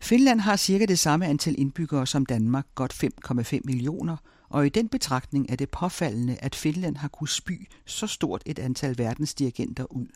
Finland 0.00 0.40
har 0.40 0.56
cirka 0.56 0.84
det 0.84 0.98
samme 0.98 1.26
antal 1.26 1.54
indbyggere 1.58 2.06
som 2.06 2.26
Danmark, 2.26 2.66
godt 2.74 3.04
5,5 3.04 3.60
millioner, 3.64 4.16
og 4.48 4.66
i 4.66 4.68
den 4.68 4.88
betragtning 4.88 5.46
er 5.48 5.56
det 5.56 5.70
påfaldende, 5.70 6.36
at 6.40 6.54
Finland 6.54 6.96
har 6.96 7.08
kunnet 7.08 7.30
spy 7.30 7.68
så 7.86 8.06
stort 8.06 8.42
et 8.46 8.58
antal 8.58 8.98
verdensdirigenter 8.98 9.92
ud. 9.92 10.06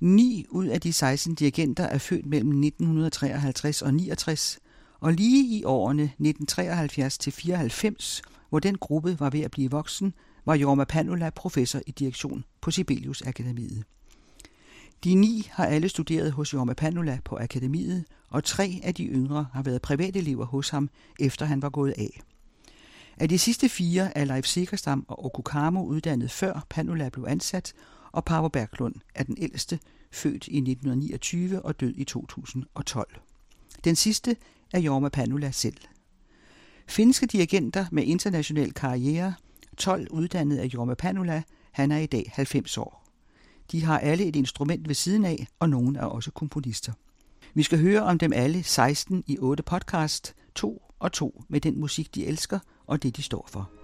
9 0.00 0.46
ud 0.48 0.66
af 0.66 0.80
de 0.80 0.92
16 0.92 1.34
dirigenter 1.34 1.84
er 1.84 1.98
født 1.98 2.26
mellem 2.26 2.50
1953 2.50 3.82
og 3.82 3.94
69, 3.94 4.58
og 5.00 5.12
lige 5.12 5.58
i 5.58 5.64
årene 5.64 6.02
1973 6.02 7.18
til 7.18 7.32
94, 7.32 8.22
hvor 8.48 8.58
den 8.58 8.78
gruppe 8.78 9.20
var 9.20 9.30
ved 9.30 9.40
at 9.40 9.50
blive 9.50 9.70
voksen, 9.70 10.14
Jorma 10.54 10.84
Panula 10.84 11.30
professor 11.30 11.80
i 11.86 11.90
direktion 11.90 12.44
på 12.60 12.70
Sibelius 12.70 13.22
Akademiet. 13.22 13.84
De 15.04 15.14
ni 15.14 15.48
har 15.50 15.66
alle 15.66 15.88
studeret 15.88 16.32
hos 16.32 16.54
Jorma 16.54 16.74
Panula 16.74 17.18
på 17.24 17.38
akademiet, 17.38 18.04
og 18.28 18.44
tre 18.44 18.80
af 18.82 18.94
de 18.94 19.04
yngre 19.04 19.46
har 19.52 19.62
været 19.62 19.82
privatelever 19.82 20.44
hos 20.44 20.68
ham, 20.68 20.90
efter 21.20 21.46
han 21.46 21.62
var 21.62 21.68
gået 21.68 21.94
af. 21.98 22.20
Af 23.16 23.28
de 23.28 23.38
sidste 23.38 23.68
fire 23.68 24.18
er 24.18 24.24
Leif 24.24 24.46
Sikkerstam 24.46 25.04
og 25.08 25.24
Okukamo 25.24 25.84
uddannet 25.84 26.30
før 26.30 26.66
Panula 26.70 27.08
blev 27.08 27.24
ansat, 27.28 27.72
og 28.12 28.24
Paavo 28.24 28.48
Berglund 28.48 28.94
er 29.14 29.22
den 29.22 29.36
ældste, 29.38 29.78
født 30.12 30.48
i 30.48 30.56
1929 30.56 31.62
og 31.62 31.80
død 31.80 31.94
i 31.96 32.04
2012. 32.04 33.20
Den 33.84 33.96
sidste 33.96 34.36
er 34.72 34.80
Jorma 34.80 35.08
Panula 35.08 35.50
selv. 35.50 35.76
Finske 36.88 37.26
dirigenter 37.26 37.86
med 37.92 38.04
international 38.04 38.72
karriere, 38.72 39.34
12 39.76 40.06
uddannet 40.10 40.58
af 40.58 40.66
Jorma 40.66 40.94
Panula, 40.94 41.42
han 41.72 41.92
er 41.92 41.98
i 41.98 42.06
dag 42.06 42.32
90 42.34 42.78
år. 42.78 43.06
De 43.72 43.84
har 43.84 43.98
alle 43.98 44.24
et 44.24 44.36
instrument 44.36 44.88
ved 44.88 44.94
siden 44.94 45.24
af, 45.24 45.46
og 45.58 45.70
nogle 45.70 45.98
er 45.98 46.04
også 46.04 46.30
komponister. 46.30 46.92
Vi 47.54 47.62
skal 47.62 47.78
høre 47.78 48.02
om 48.02 48.18
dem 48.18 48.32
alle 48.32 48.62
16 48.62 49.24
i 49.26 49.38
8 49.38 49.62
podcast, 49.62 50.34
to 50.54 50.82
og 50.98 51.12
to 51.12 51.42
med 51.48 51.60
den 51.60 51.80
musik, 51.80 52.14
de 52.14 52.26
elsker 52.26 52.58
og 52.86 53.02
det, 53.02 53.16
de 53.16 53.22
står 53.22 53.48
for. 53.50 53.75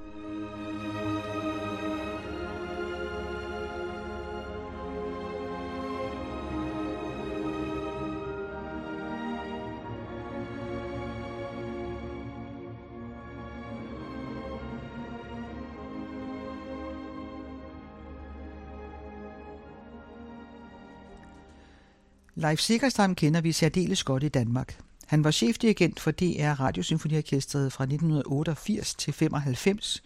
Leif 22.43 22.60
Sikkerstam 22.60 23.14
kender 23.14 23.40
vi 23.40 23.52
særdeles 23.52 24.05
godt 24.05 24.23
i 24.23 24.28
Danmark. 24.28 24.78
Han 25.06 25.24
var 25.24 25.31
chefdirigent 25.31 26.01
for 26.01 26.10
DR 26.10 26.60
Radiosymfoniorkestret 26.60 27.73
fra 27.73 27.85
1988 27.85 28.94
til 28.94 29.12
95, 29.12 30.02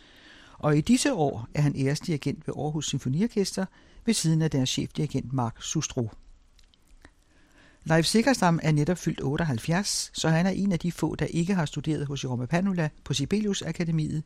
og 0.58 0.78
i 0.78 0.80
disse 0.80 1.12
år 1.12 1.48
er 1.54 1.60
han 1.60 1.74
æresdirigent 1.76 2.46
ved 2.46 2.54
Aarhus 2.58 2.86
Symfoniorkester 2.86 3.66
ved 4.04 4.14
siden 4.14 4.42
af 4.42 4.50
deres 4.50 4.68
chefdirigent 4.68 5.32
Mark 5.32 5.62
Sustro. 5.62 6.10
Leif 7.84 8.04
Sikkerstam 8.04 8.60
er 8.62 8.72
netop 8.72 8.98
fyldt 8.98 9.20
78, 9.22 10.10
så 10.14 10.28
han 10.28 10.46
er 10.46 10.50
en 10.50 10.72
af 10.72 10.78
de 10.78 10.92
få, 10.92 11.14
der 11.14 11.26
ikke 11.26 11.54
har 11.54 11.64
studeret 11.64 12.06
hos 12.06 12.24
Jerome 12.24 12.46
Panula 12.46 12.88
på 13.04 13.14
Sibelius 13.14 13.62
Akademiet, 13.62 14.22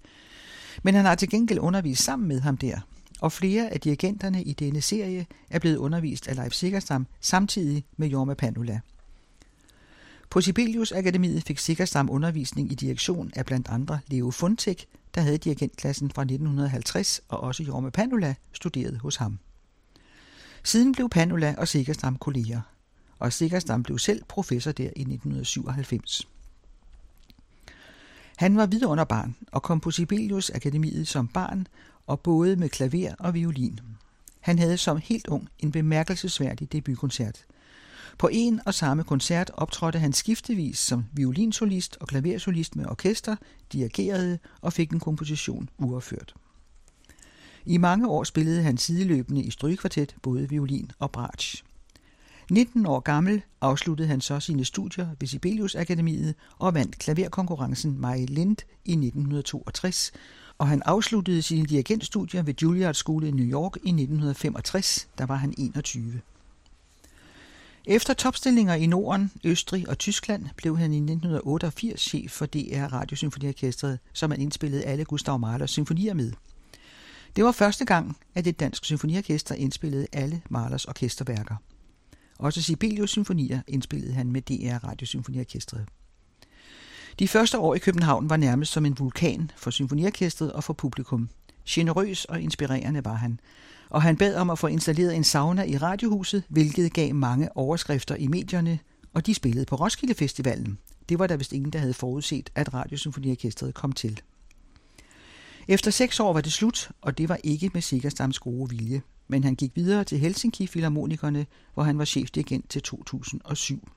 men 0.83 0.95
han 0.95 1.05
har 1.05 1.15
til 1.15 1.31
gengæld 1.31 1.59
undervist 1.59 2.05
sammen 2.05 2.29
med 2.29 2.41
ham 2.41 2.57
der, 2.57 2.81
og 3.21 3.33
flere 3.33 3.73
af 3.73 3.81
dirigenterne 3.81 4.43
i 4.43 4.53
denne 4.53 4.81
serie 4.81 5.27
er 5.51 5.59
blevet 5.59 5.77
undervist 5.77 6.29
af 6.29 6.37
Leif 6.37 6.53
Sikkerstam 6.53 7.07
samtidig 7.21 7.85
med 7.97 8.09
Jorma 8.09 8.35
Panula. 8.35 8.81
På 10.31 10.41
Sibelius 10.41 10.93
Akademiet 10.93 11.43
fik 11.43 11.59
Sikkerstam 11.59 12.11
undervisning 12.11 12.73
i 12.73 12.75
direktion 12.75 13.31
af 13.37 13.47
blandt 13.47 13.69
andre 13.69 14.01
Leo 14.07 14.31
Funtek, 14.31 14.87
der 15.15 15.21
havde 15.21 15.39
dirigentklassen 15.39 16.11
fra 16.11 16.23
1950, 16.23 17.21
og 17.29 17.41
også 17.41 17.63
Jorma 17.63 17.91
Panula 17.91 18.35
studerede 18.53 18.99
hos 18.99 19.17
ham. 19.17 19.39
Siden 20.65 20.93
blev 20.93 21.09
Panula 21.09 21.55
og 21.59 21.69
Sikkerstam 21.69 22.17
kolleger, 22.17 22.61
og 23.19 23.33
Sikkerstam 23.33 23.83
blev 23.83 23.99
selv 23.99 24.25
professor 24.29 24.73
der 24.73 24.85
i 24.85 25.01
1997. 25.01 26.29
Han 28.37 28.57
var 28.57 28.67
vidunderbarn 28.67 29.37
og 29.53 29.63
kom 29.63 29.81
på 29.81 29.91
Sibelius 29.91 30.51
Akademiet 30.51 31.09
som 31.09 31.29
barn 31.29 31.67
og 32.11 32.21
både 32.21 32.57
med 32.57 32.69
klaver 32.69 33.15
og 33.19 33.35
violin. 33.35 33.81
Han 34.41 34.59
havde 34.59 34.77
som 34.77 34.97
helt 34.97 35.27
ung 35.27 35.49
en 35.59 35.73
bemærkelsesværdig 35.73 36.73
debutkoncert. 36.73 37.45
På 38.19 38.29
en 38.33 38.61
og 38.67 38.75
samme 38.75 39.05
koncert 39.05 39.51
optrådte 39.55 39.99
han 39.99 40.13
skiftevis 40.13 40.79
som 40.79 41.05
violinsolist 41.13 41.97
og 42.01 42.09
klaversolist 42.09 42.77
med 42.77 42.87
orkester, 42.87 43.37
dirigerede 43.73 44.39
og 44.61 44.73
fik 44.73 44.91
en 44.91 45.01
komposition 45.01 45.69
uafført. 45.79 46.35
I 47.67 47.77
mange 47.77 48.09
år 48.09 48.25
spillede 48.25 48.63
han 48.63 48.79
sideløbende 48.79 49.43
i 49.43 49.51
strygekvartet, 49.51 50.17
både 50.23 50.49
violin 50.49 50.91
og 50.99 51.11
bratsch. 51.11 51.65
19 52.51 52.87
år 52.87 53.01
gammel 53.01 53.43
afsluttede 53.61 54.09
han 54.09 54.21
så 54.21 54.41
sine 54.41 54.65
studier 54.65 55.07
ved 55.21 55.29
Sibelius 55.29 55.75
Akademiet 55.75 56.35
og 56.59 56.75
vandt 56.75 56.99
klaverkonkurrencen 56.99 58.01
Mai 58.01 58.27
Lind 58.27 58.57
i 58.85 58.93
1962, 58.93 60.13
og 60.61 60.69
han 60.69 60.83
afsluttede 60.85 61.43
sine 61.43 61.67
dirigentstudier 61.67 62.43
ved 62.43 62.55
Juilliard 62.63 62.95
School 62.95 63.25
i 63.25 63.31
New 63.31 63.47
York 63.47 63.77
i 63.77 63.89
1965, 63.89 65.09
der 65.19 65.27
var 65.27 65.35
han 65.35 65.55
21. 65.59 66.21
Efter 67.87 68.15
topstillinger 68.15 68.75
i 68.75 68.87
Norden, 68.87 69.33
Østrig 69.45 69.89
og 69.89 69.99
Tyskland 69.99 70.47
blev 70.57 70.79
han 70.79 70.93
i 70.93 70.97
1988 70.97 72.01
chef 72.01 72.31
for 72.31 72.47
DR 72.47 72.85
Radiosymfoniorkestret, 72.93 73.99
som 74.13 74.31
han 74.31 74.41
indspillede 74.41 74.85
alle 74.85 75.05
Gustav 75.05 75.39
Mahlers 75.39 75.71
symfonier 75.71 76.15
med. 76.15 76.33
Det 77.37 77.45
var 77.45 77.53
første 77.53 77.85
gang, 77.85 78.17
at 78.35 78.47
et 78.47 78.61
dansk 78.61 78.85
symfoniorkester 78.85 79.55
indspillede 79.55 80.07
alle 80.13 80.43
Mahlers 80.51 80.85
orkesterværker. 80.85 81.55
Også 82.39 82.63
Sibelius 82.63 83.11
symfonier 83.11 83.61
indspillede 83.69 84.13
han 84.13 84.33
med 84.33 84.43
DR 84.43 84.89
Radiosymfoniorkestret. 84.89 85.87
De 87.21 87.29
første 87.29 87.59
år 87.59 87.75
i 87.75 87.79
København 87.79 88.31
var 88.31 88.37
nærmest 88.37 88.73
som 88.73 88.87
en 88.87 88.99
vulkan 88.99 89.51
for 89.57 89.71
symfoniorkestret 89.71 90.53
og 90.53 90.65
for 90.65 90.73
publikum. 90.73 91.29
Generøs 91.69 92.25
og 92.25 92.41
inspirerende 92.41 93.05
var 93.05 93.15
han, 93.15 93.41
og 93.91 94.03
han 94.03 94.17
bad 94.17 94.35
om 94.35 94.51
at 94.51 94.59
få 94.59 94.67
installeret 94.67 95.17
en 95.17 95.25
sauna 95.25 95.63
i 95.63 95.77
radiohuset, 95.77 96.43
hvilket 96.49 96.93
gav 96.93 97.15
mange 97.15 97.57
overskrifter 97.57 98.15
i 98.17 98.27
medierne, 98.27 98.79
og 99.15 99.27
de 99.27 99.35
spillede 99.35 99.67
på 99.67 99.77
Roskilde 99.77 100.15
Festivalen. 100.15 100.79
Det 101.09 101.19
var 101.19 101.27
der 101.27 101.37
vist 101.37 101.53
ingen, 101.53 101.73
der 101.73 101.79
havde 101.79 101.95
forudset, 101.95 102.51
at 102.55 102.75
Radiosymfoniorkestret 102.75 103.75
kom 103.75 103.93
til. 103.93 104.21
Efter 105.69 105.91
seks 105.91 106.21
år 106.21 106.33
var 106.33 106.41
det 106.41 106.53
slut, 106.53 106.91
og 107.01 107.19
det 107.19 107.29
var 107.29 107.39
ikke 107.45 107.71
med 107.75 107.83
Sikkerstams 107.83 108.39
gode 108.39 108.71
vilje, 108.71 109.03
men 109.29 109.45
han 109.45 109.55
gik 109.55 109.73
videre 109.75 110.05
til 110.05 110.19
Helsinki 110.19 110.67
Filharmonikerne, 110.67 111.47
hvor 111.75 111.83
han 111.83 111.99
var 111.99 112.05
chefdirigent 112.05 112.71
til 112.71 112.83
2007. 112.83 113.89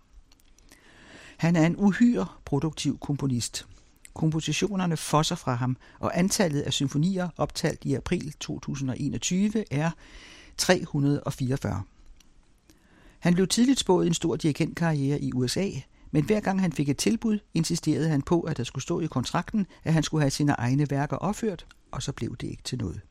Han 1.38 1.56
er 1.56 1.66
en 1.66 1.76
uhyre 1.78 2.28
produktiv 2.46 2.98
komponist. 3.00 3.68
Kompositionerne 4.14 4.98
fosser 4.98 5.36
fra 5.36 5.54
ham, 5.54 5.78
og 6.00 6.20
antallet 6.20 6.62
af 6.62 6.74
symfonier 6.74 7.30
optalt 7.38 7.86
i 7.86 7.94
april 7.94 8.34
2021 8.40 9.74
er 9.74 9.92
344. 10.58 11.84
Han 13.20 13.34
blev 13.34 13.48
tidligt 13.48 13.80
spået 13.80 14.08
en 14.08 14.14
stor 14.14 14.36
dirigentkarriere 14.36 15.22
i 15.22 15.34
USA, 15.34 15.70
men 16.12 16.26
hver 16.26 16.40
gang 16.40 16.62
han 16.62 16.72
fik 16.72 16.90
et 16.90 16.98
tilbud, 16.98 17.40
insisterede 17.54 18.10
han 18.10 18.22
på, 18.22 18.42
at 18.42 18.58
der 18.58 18.64
skulle 18.64 18.84
stå 18.84 19.00
i 19.00 19.06
kontrakten, 19.06 19.68
at 19.84 19.94
han 19.94 20.04
skulle 20.04 20.22
have 20.22 20.32
sine 20.32 20.52
egne 20.52 20.90
værker 20.90 21.18
opført, 21.18 21.66
og 21.92 22.04
så 22.04 22.12
blev 22.12 22.36
det 22.38 22.48
ikke 22.48 22.64
til 22.64 22.78
noget. 22.78 23.02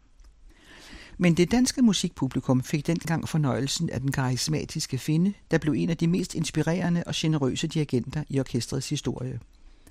Men 1.23 1.35
det 1.35 1.51
danske 1.51 1.83
musikpublikum 1.83 2.63
fik 2.63 2.87
dengang 2.87 3.29
fornøjelsen 3.29 3.91
af 3.91 4.01
den 4.01 4.13
karismatiske 4.13 4.99
finde, 4.99 5.33
der 5.51 5.59
blev 5.59 5.75
en 5.75 5.91
af 5.91 5.97
de 5.97 6.07
mest 6.07 6.35
inspirerende 6.35 7.03
og 7.07 7.13
generøse 7.17 7.67
dirigenter 7.67 8.25
i 8.29 8.41
orkestrets 8.41 8.89
historie. 8.89 9.41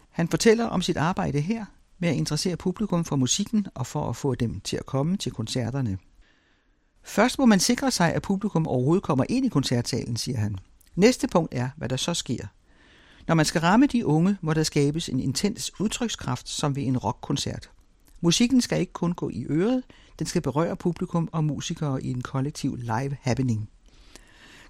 Han 0.10 0.28
fortæller 0.28 0.66
om 0.66 0.82
sit 0.82 0.98
arbejde 0.98 1.42
her 1.42 1.66
med 2.00 2.10
at 2.10 2.16
interessere 2.16 2.58
publikum 2.58 3.06
for 3.06 3.16
musikken 3.16 3.68
og 3.76 3.88
for 3.88 4.10
at 4.10 4.16
få 4.16 4.36
dem 4.36 4.60
til 4.60 4.78
at 4.78 4.86
komme 4.86 5.18
til 5.18 5.32
koncerterne. 5.32 5.98
Først 7.04 7.40
må 7.40 7.46
man 7.46 7.60
sikre 7.60 7.92
sig, 7.92 8.14
at 8.14 8.22
publikum 8.22 8.68
overhovedet 8.68 9.04
kommer 9.04 9.26
ind 9.30 9.46
i 9.46 9.50
koncertsalen, 9.50 10.16
siger 10.16 10.38
han. 10.38 10.56
Næste 10.96 11.28
punkt 11.28 11.54
er, 11.54 11.70
hvad 11.78 11.90
der 11.90 11.98
så 11.98 12.14
sker. 12.14 12.46
Når 13.28 13.36
man 13.36 13.46
skal 13.46 13.62
ramme 13.62 13.86
de 13.86 14.06
unge, 14.06 14.38
må 14.42 14.54
der 14.54 14.64
skabes 14.64 15.10
en 15.10 15.20
intens 15.20 15.80
udtrykskraft, 15.80 16.50
som 16.50 16.76
ved 16.76 16.84
en 16.84 16.98
rockkoncert. 16.98 17.70
Musikken 18.22 18.62
skal 18.62 18.80
ikke 18.80 18.94
kun 18.94 19.14
gå 19.14 19.30
i 19.30 19.46
øret, 19.50 19.84
den 20.22 20.28
skal 20.28 20.42
berøre 20.42 20.76
publikum 20.76 21.30
og 21.32 21.44
musikere 21.44 22.04
i 22.04 22.12
en 22.12 22.22
kollektiv 22.22 22.76
live 22.76 23.18
happening. 23.22 23.70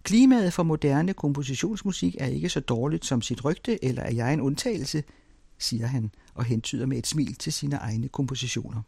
Klimaet 0.04 0.54
for 0.54 0.64
moderne 0.64 1.14
kompositionsmusik 1.14 2.16
er 2.20 2.26
ikke 2.26 2.50
så 2.50 2.60
dårligt 2.60 3.06
som 3.06 3.22
sit 3.22 3.46
rygte, 3.46 3.86
eller 3.86 4.02
er 4.02 4.12
jeg 4.12 4.34
en 4.34 4.42
undtagelse, 4.42 5.04
siger 5.58 5.88
han 5.88 6.12
og 6.34 6.46
hentyder 6.46 6.86
med 6.86 6.98
et 6.98 7.08
smil 7.08 7.36
til 7.36 7.54
sine 7.54 7.76
egne 7.76 8.08
kompositioner. 8.08 8.82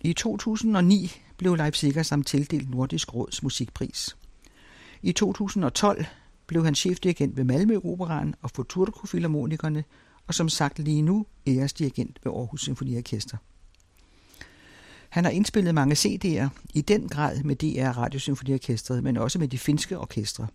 I 0.00 0.12
2009 0.12 1.12
blev 1.36 1.54
Leipziger 1.54 2.02
samt 2.02 2.26
tildelt 2.26 2.70
Nordisk 2.70 3.14
Råds 3.14 3.42
musikpris. 3.42 4.16
I 5.02 5.12
2012 5.12 6.04
blev 6.46 6.64
han 6.64 6.74
chefdirigent 6.74 7.36
ved 7.36 7.44
Malmø 7.44 7.76
Operaen 7.84 8.34
og 8.42 8.50
Futurco 8.50 9.06
Filharmonikerne, 9.06 9.84
og 10.26 10.34
som 10.34 10.48
sagt 10.48 10.78
lige 10.78 11.02
nu 11.02 11.26
æresdirigent 11.46 12.18
ved 12.24 12.32
Aarhus 12.32 12.60
Symfoniorkester. 12.60 13.36
Han 15.12 15.24
har 15.24 15.30
indspillet 15.30 15.74
mange 15.74 15.94
CD'er, 15.94 16.48
i 16.74 16.80
den 16.80 17.08
grad 17.08 17.42
med 17.42 17.56
DR 17.56 17.98
Radiosymfoniorkestret, 17.98 19.02
men 19.04 19.16
også 19.16 19.38
med 19.38 19.48
de 19.48 19.58
finske 19.58 19.98
orkestre. 19.98 20.46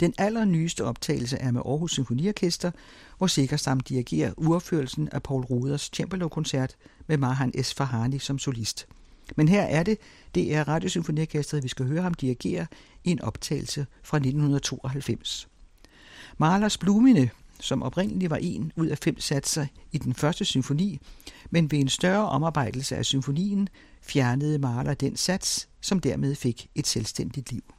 Den 0.00 0.14
allernyeste 0.18 0.84
optagelse 0.84 1.36
er 1.36 1.50
med 1.50 1.62
Aarhus 1.64 1.92
Symfoniorkester, 1.92 2.70
hvor 3.18 3.26
Sikkerstam 3.26 3.80
dirigerer 3.80 4.32
uopførelsen 4.36 5.08
af 5.12 5.22
Paul 5.22 5.44
Ruders 5.44 5.90
cembalo-koncert 5.96 6.76
med 7.06 7.16
Mahan 7.16 7.64
S. 7.64 7.74
Farhani 7.74 8.18
som 8.18 8.38
solist. 8.38 8.86
Men 9.36 9.48
her 9.48 9.62
er 9.62 9.82
det 9.82 9.98
DR 10.34 10.68
Radiosymfoniorkestret, 10.68 11.62
vi 11.62 11.68
skal 11.68 11.86
høre 11.86 12.02
ham 12.02 12.14
dirigere 12.14 12.66
i 13.04 13.10
en 13.10 13.22
optagelse 13.22 13.86
fra 14.02 14.16
1992. 14.16 15.48
Mahlers 16.38 16.78
Blumine 16.78 17.30
som 17.60 17.82
oprindeligt 17.82 18.30
var 18.30 18.36
en 18.36 18.72
ud 18.76 18.86
af 18.86 18.98
fem 18.98 19.20
satser 19.20 19.66
i 19.92 19.98
den 19.98 20.14
første 20.14 20.44
symfoni, 20.44 21.00
men 21.50 21.70
ved 21.70 21.78
en 21.78 21.88
større 21.88 22.28
omarbejdelse 22.28 22.96
af 22.96 23.04
symfonien 23.04 23.68
fjernede 24.06 24.58
Mahler 24.58 24.94
den 24.94 25.16
sats, 25.16 25.68
som 25.80 26.00
dermed 26.00 26.34
fik 26.34 26.68
et 26.74 26.86
selvstændigt 26.86 27.52
liv. 27.52 27.75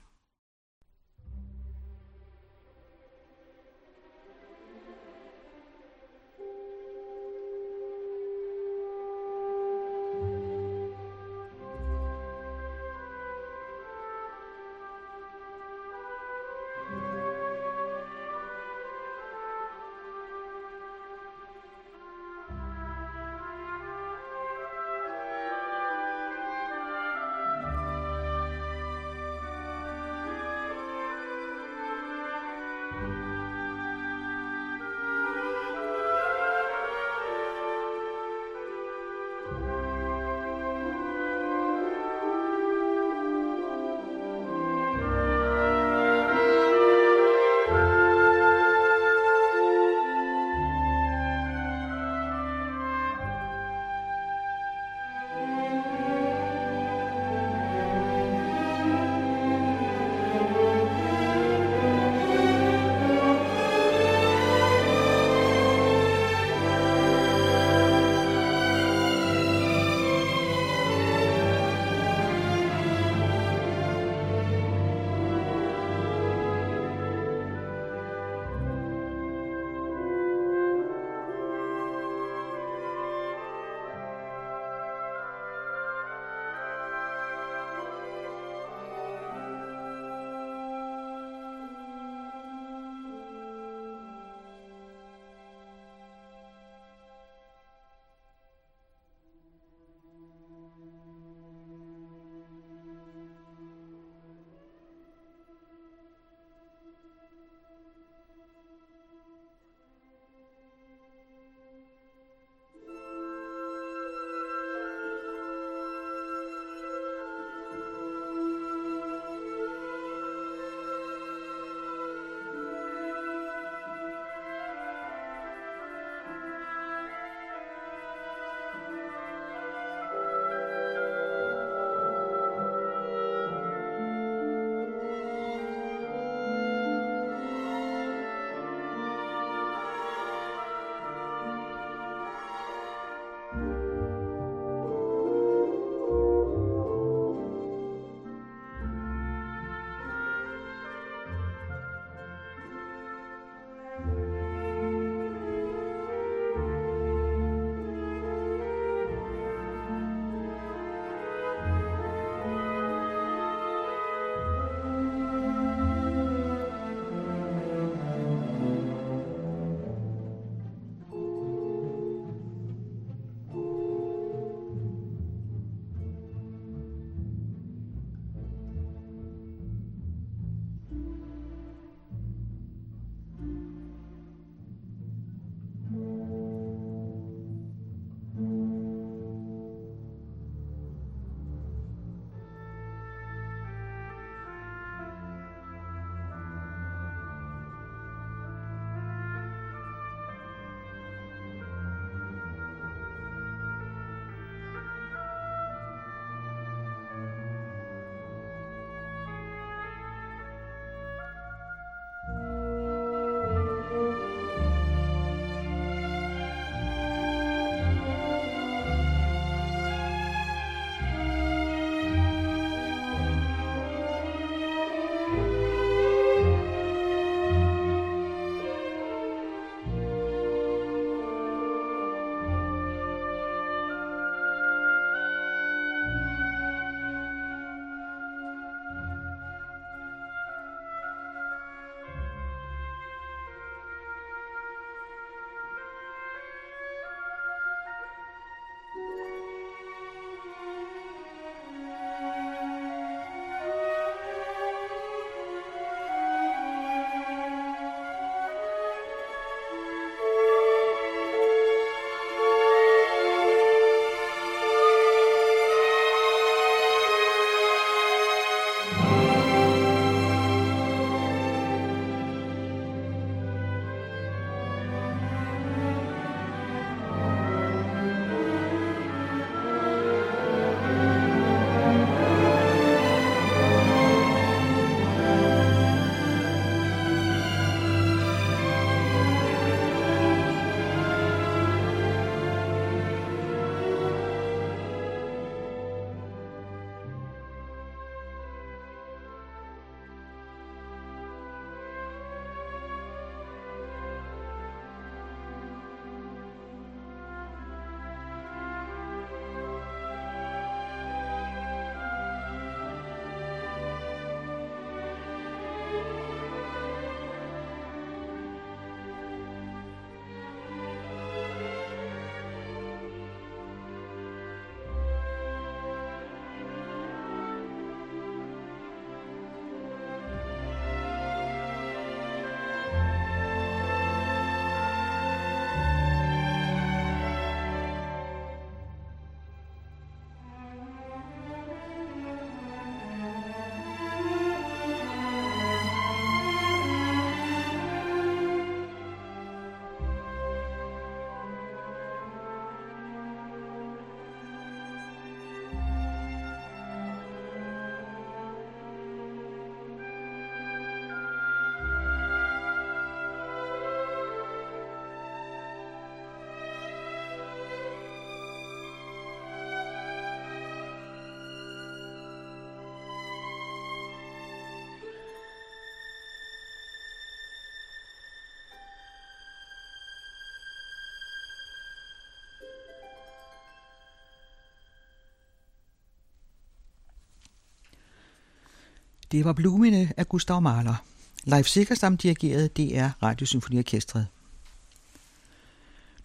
Det 389.32 389.45
var 389.45 389.54
Blumine 389.54 390.14
af 390.18 390.30
Gustav 390.30 390.62
Mahler. 390.62 391.04
Leif 391.44 391.66
Sikkerstam 391.66 392.18
dirigerede 392.18 392.68
DR 392.68 393.24
Radiosymfoniorkestret. 393.24 394.28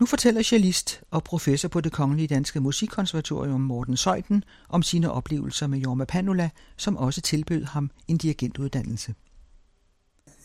Nu 0.00 0.06
fortæller 0.06 0.42
cellist 0.42 1.02
og 1.10 1.24
professor 1.24 1.68
på 1.68 1.80
det 1.80 1.92
Kongelige 1.92 2.28
Danske 2.28 2.60
Musikkonservatorium 2.60 3.60
Morten 3.60 3.96
Søjden 3.96 4.44
om 4.68 4.82
sine 4.82 5.10
oplevelser 5.10 5.66
med 5.66 5.78
Jorma 5.78 6.04
Panula, 6.04 6.50
som 6.76 6.96
også 6.96 7.20
tilbød 7.20 7.64
ham 7.64 7.90
en 8.08 8.16
dirigentuddannelse. 8.16 9.14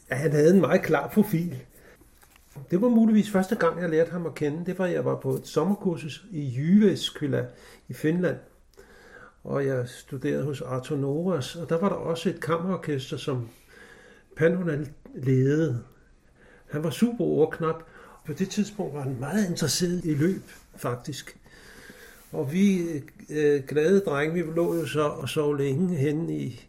Ja, 0.10 0.16
han 0.16 0.32
havde 0.32 0.54
en 0.54 0.62
meget 0.62 0.82
klar 0.82 1.08
profil. 1.08 1.56
Det 2.72 2.82
var 2.82 2.90
muligvis 2.90 3.32
første 3.32 3.56
gang, 3.56 3.82
jeg 3.82 3.90
lærte 3.90 4.12
ham 4.12 4.26
at 4.26 4.36
kende. 4.36 4.66
Det 4.66 4.80
var, 4.80 4.86
jeg 4.86 5.06
var 5.06 5.16
på 5.16 5.34
et 5.34 5.48
sommerkursus 5.48 6.26
i 6.32 6.56
Jyväskylä 6.58 7.46
i 7.88 7.94
Finland. 7.94 8.38
Og 9.58 9.66
jeg 9.66 9.90
studerede 9.90 10.44
hos 10.44 10.62
Arthur 10.62 10.96
Noras, 10.96 11.56
og 11.56 11.70
der 11.70 11.80
var 11.80 11.90
der 11.90 11.96
også 11.96 12.30
et 12.30 12.42
kammerorkester, 12.42 13.18
som 13.18 13.50
Panula 14.36 14.86
ledede. 15.16 15.84
Han 16.68 16.84
var 16.84 16.90
super 16.90 17.26
ordknap, 17.26 17.84
på 18.26 18.34
det 18.34 18.50
tidspunkt 18.50 18.94
var 18.94 19.02
han 19.02 19.20
meget 19.20 19.50
interesseret 19.50 20.06
i 20.06 20.14
løb, 20.14 20.42
faktisk. 20.76 21.38
Og 22.32 22.54
vi 22.54 22.82
øh, 23.30 23.64
glade 23.68 24.00
drenge, 24.00 24.34
vi 24.34 24.52
lå 24.56 24.76
jo 24.76 24.86
så 24.86 25.04
og 25.04 25.30
sov 25.30 25.56
længe 25.56 25.96
hen 25.96 26.30
i, 26.30 26.68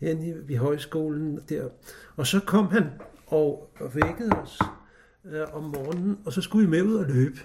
hen 0.00 0.22
i, 0.22 0.52
i 0.52 0.54
højskolen 0.54 1.40
der. 1.48 1.68
Og 2.16 2.26
så 2.26 2.40
kom 2.40 2.66
han 2.66 2.84
og 3.26 3.70
vækkede 3.94 4.30
os 4.42 4.58
øh, 5.24 5.54
om 5.54 5.62
morgenen, 5.62 6.18
og 6.24 6.32
så 6.32 6.40
skulle 6.40 6.64
vi 6.66 6.70
med 6.70 6.82
ud 6.82 6.94
og 6.94 7.04
løbe. 7.04 7.40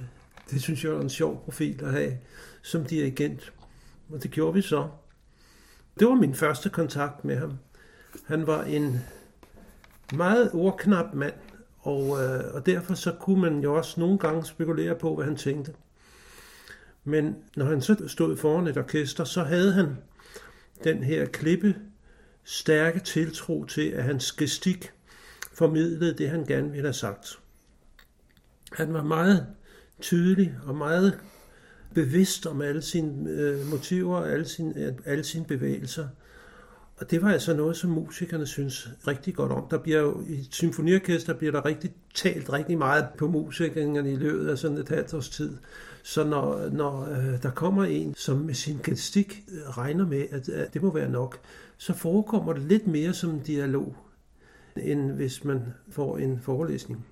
Det 0.52 0.62
synes 0.62 0.84
jeg 0.84 0.94
var 0.94 1.02
en 1.02 1.10
sjov 1.10 1.44
profil 1.44 1.84
at 1.84 1.92
have 1.92 2.18
som 2.62 2.86
dirigent. 2.86 3.54
Og 4.10 4.24
det 4.24 4.32
gjorde 4.32 4.54
vi 4.54 4.62
så. 4.62 4.90
Det 6.00 6.08
var 6.08 6.14
min 6.14 6.36
første 6.36 6.70
kontakt 6.70 7.26
med 7.26 7.38
ham. 7.38 7.58
Han 8.26 8.48
var 8.48 8.64
en 8.64 9.00
meget 10.14 10.52
ordknap 10.54 11.14
mand, 11.14 11.34
og, 11.80 12.24
øh, 12.24 12.54
og 12.54 12.66
derfor 12.66 12.94
så 12.94 13.16
kunne 13.20 13.42
man 13.42 13.60
jo 13.60 13.76
også 13.76 14.00
nogle 14.00 14.18
gange 14.18 14.46
spekulere 14.46 14.96
på, 14.96 15.16
hvad 15.16 15.26
han 15.26 15.36
tænkte. 15.36 15.74
Men 17.04 17.36
når 17.56 17.66
han 17.66 17.82
så 17.82 18.08
stod 18.08 18.38
foran 18.38 18.68
et 18.68 18.78
orkester, 18.78 19.24
så 19.24 19.44
havde 19.44 19.74
han 19.74 19.98
den 20.84 21.04
her 21.04 21.26
klippe 21.26 21.76
stærke 22.44 23.00
tiltro 23.00 23.66
til, 23.66 23.90
at 23.90 24.04
hans 24.04 24.32
gestik 24.32 24.92
formidlede 25.54 26.14
det, 26.18 26.30
han 26.30 26.46
gerne 26.46 26.72
ville 26.72 26.88
have 26.88 26.94
sagt. 26.94 27.40
Han 28.72 28.94
var 28.94 29.04
meget 29.04 29.48
tydelig 30.02 30.56
og 30.66 30.76
meget 30.76 31.20
bevidst 31.94 32.46
om 32.46 32.62
alle 32.62 32.82
sine 32.82 33.30
øh, 33.30 33.68
motiver 33.70 34.16
og 34.16 34.32
alle 34.32 34.46
sine, 34.46 34.74
øh, 34.78 34.94
alle 35.06 35.24
sine 35.24 35.46
bevægelser. 35.46 36.08
Og 36.98 37.12
det 37.12 37.22
var 37.22 37.32
altså 37.32 37.54
noget, 37.54 37.78
som 37.78 37.90
musikerne 37.90 38.48
synes 38.48 38.90
rigtig 39.08 39.36
godt 39.36 39.52
om. 39.52 39.68
Der 39.72 39.78
bliver 39.78 40.00
jo, 40.00 40.22
I 40.28 40.48
symfoniorkester 40.52 41.34
bliver 41.34 41.52
der 41.52 41.66
rigtig 41.66 41.92
talt 42.16 42.54
rigtig 42.54 42.78
meget 42.78 43.08
på 43.18 43.28
musikerne 43.28 44.12
i 44.12 44.16
løbet 44.16 44.50
af 44.50 44.58
sådan 44.58 44.78
et 44.78 44.90
halvt 44.90 45.14
års 45.14 45.30
tid. 45.30 45.58
Så 46.04 46.24
når, 46.24 46.70
når 46.70 47.10
øh, 47.12 47.44
der 47.44 47.52
kommer 47.52 47.84
en, 47.84 48.14
som 48.16 48.38
med 48.38 48.54
sin 48.54 48.80
gestik 48.84 49.44
øh, 49.52 49.70
regner 49.70 50.06
med, 50.06 50.26
at, 50.32 50.50
at 50.50 50.74
det 50.74 50.82
må 50.82 50.94
være 50.94 51.10
nok, 51.10 51.40
så 51.78 51.94
forekommer 51.94 52.54
det 52.54 52.62
lidt 52.62 52.88
mere 52.88 53.14
som 53.14 53.30
en 53.30 53.40
dialog, 53.40 53.96
end 54.76 55.12
hvis 55.12 55.44
man 55.44 55.62
får 55.90 56.18
en 56.18 56.40
forelæsning. 56.42 57.06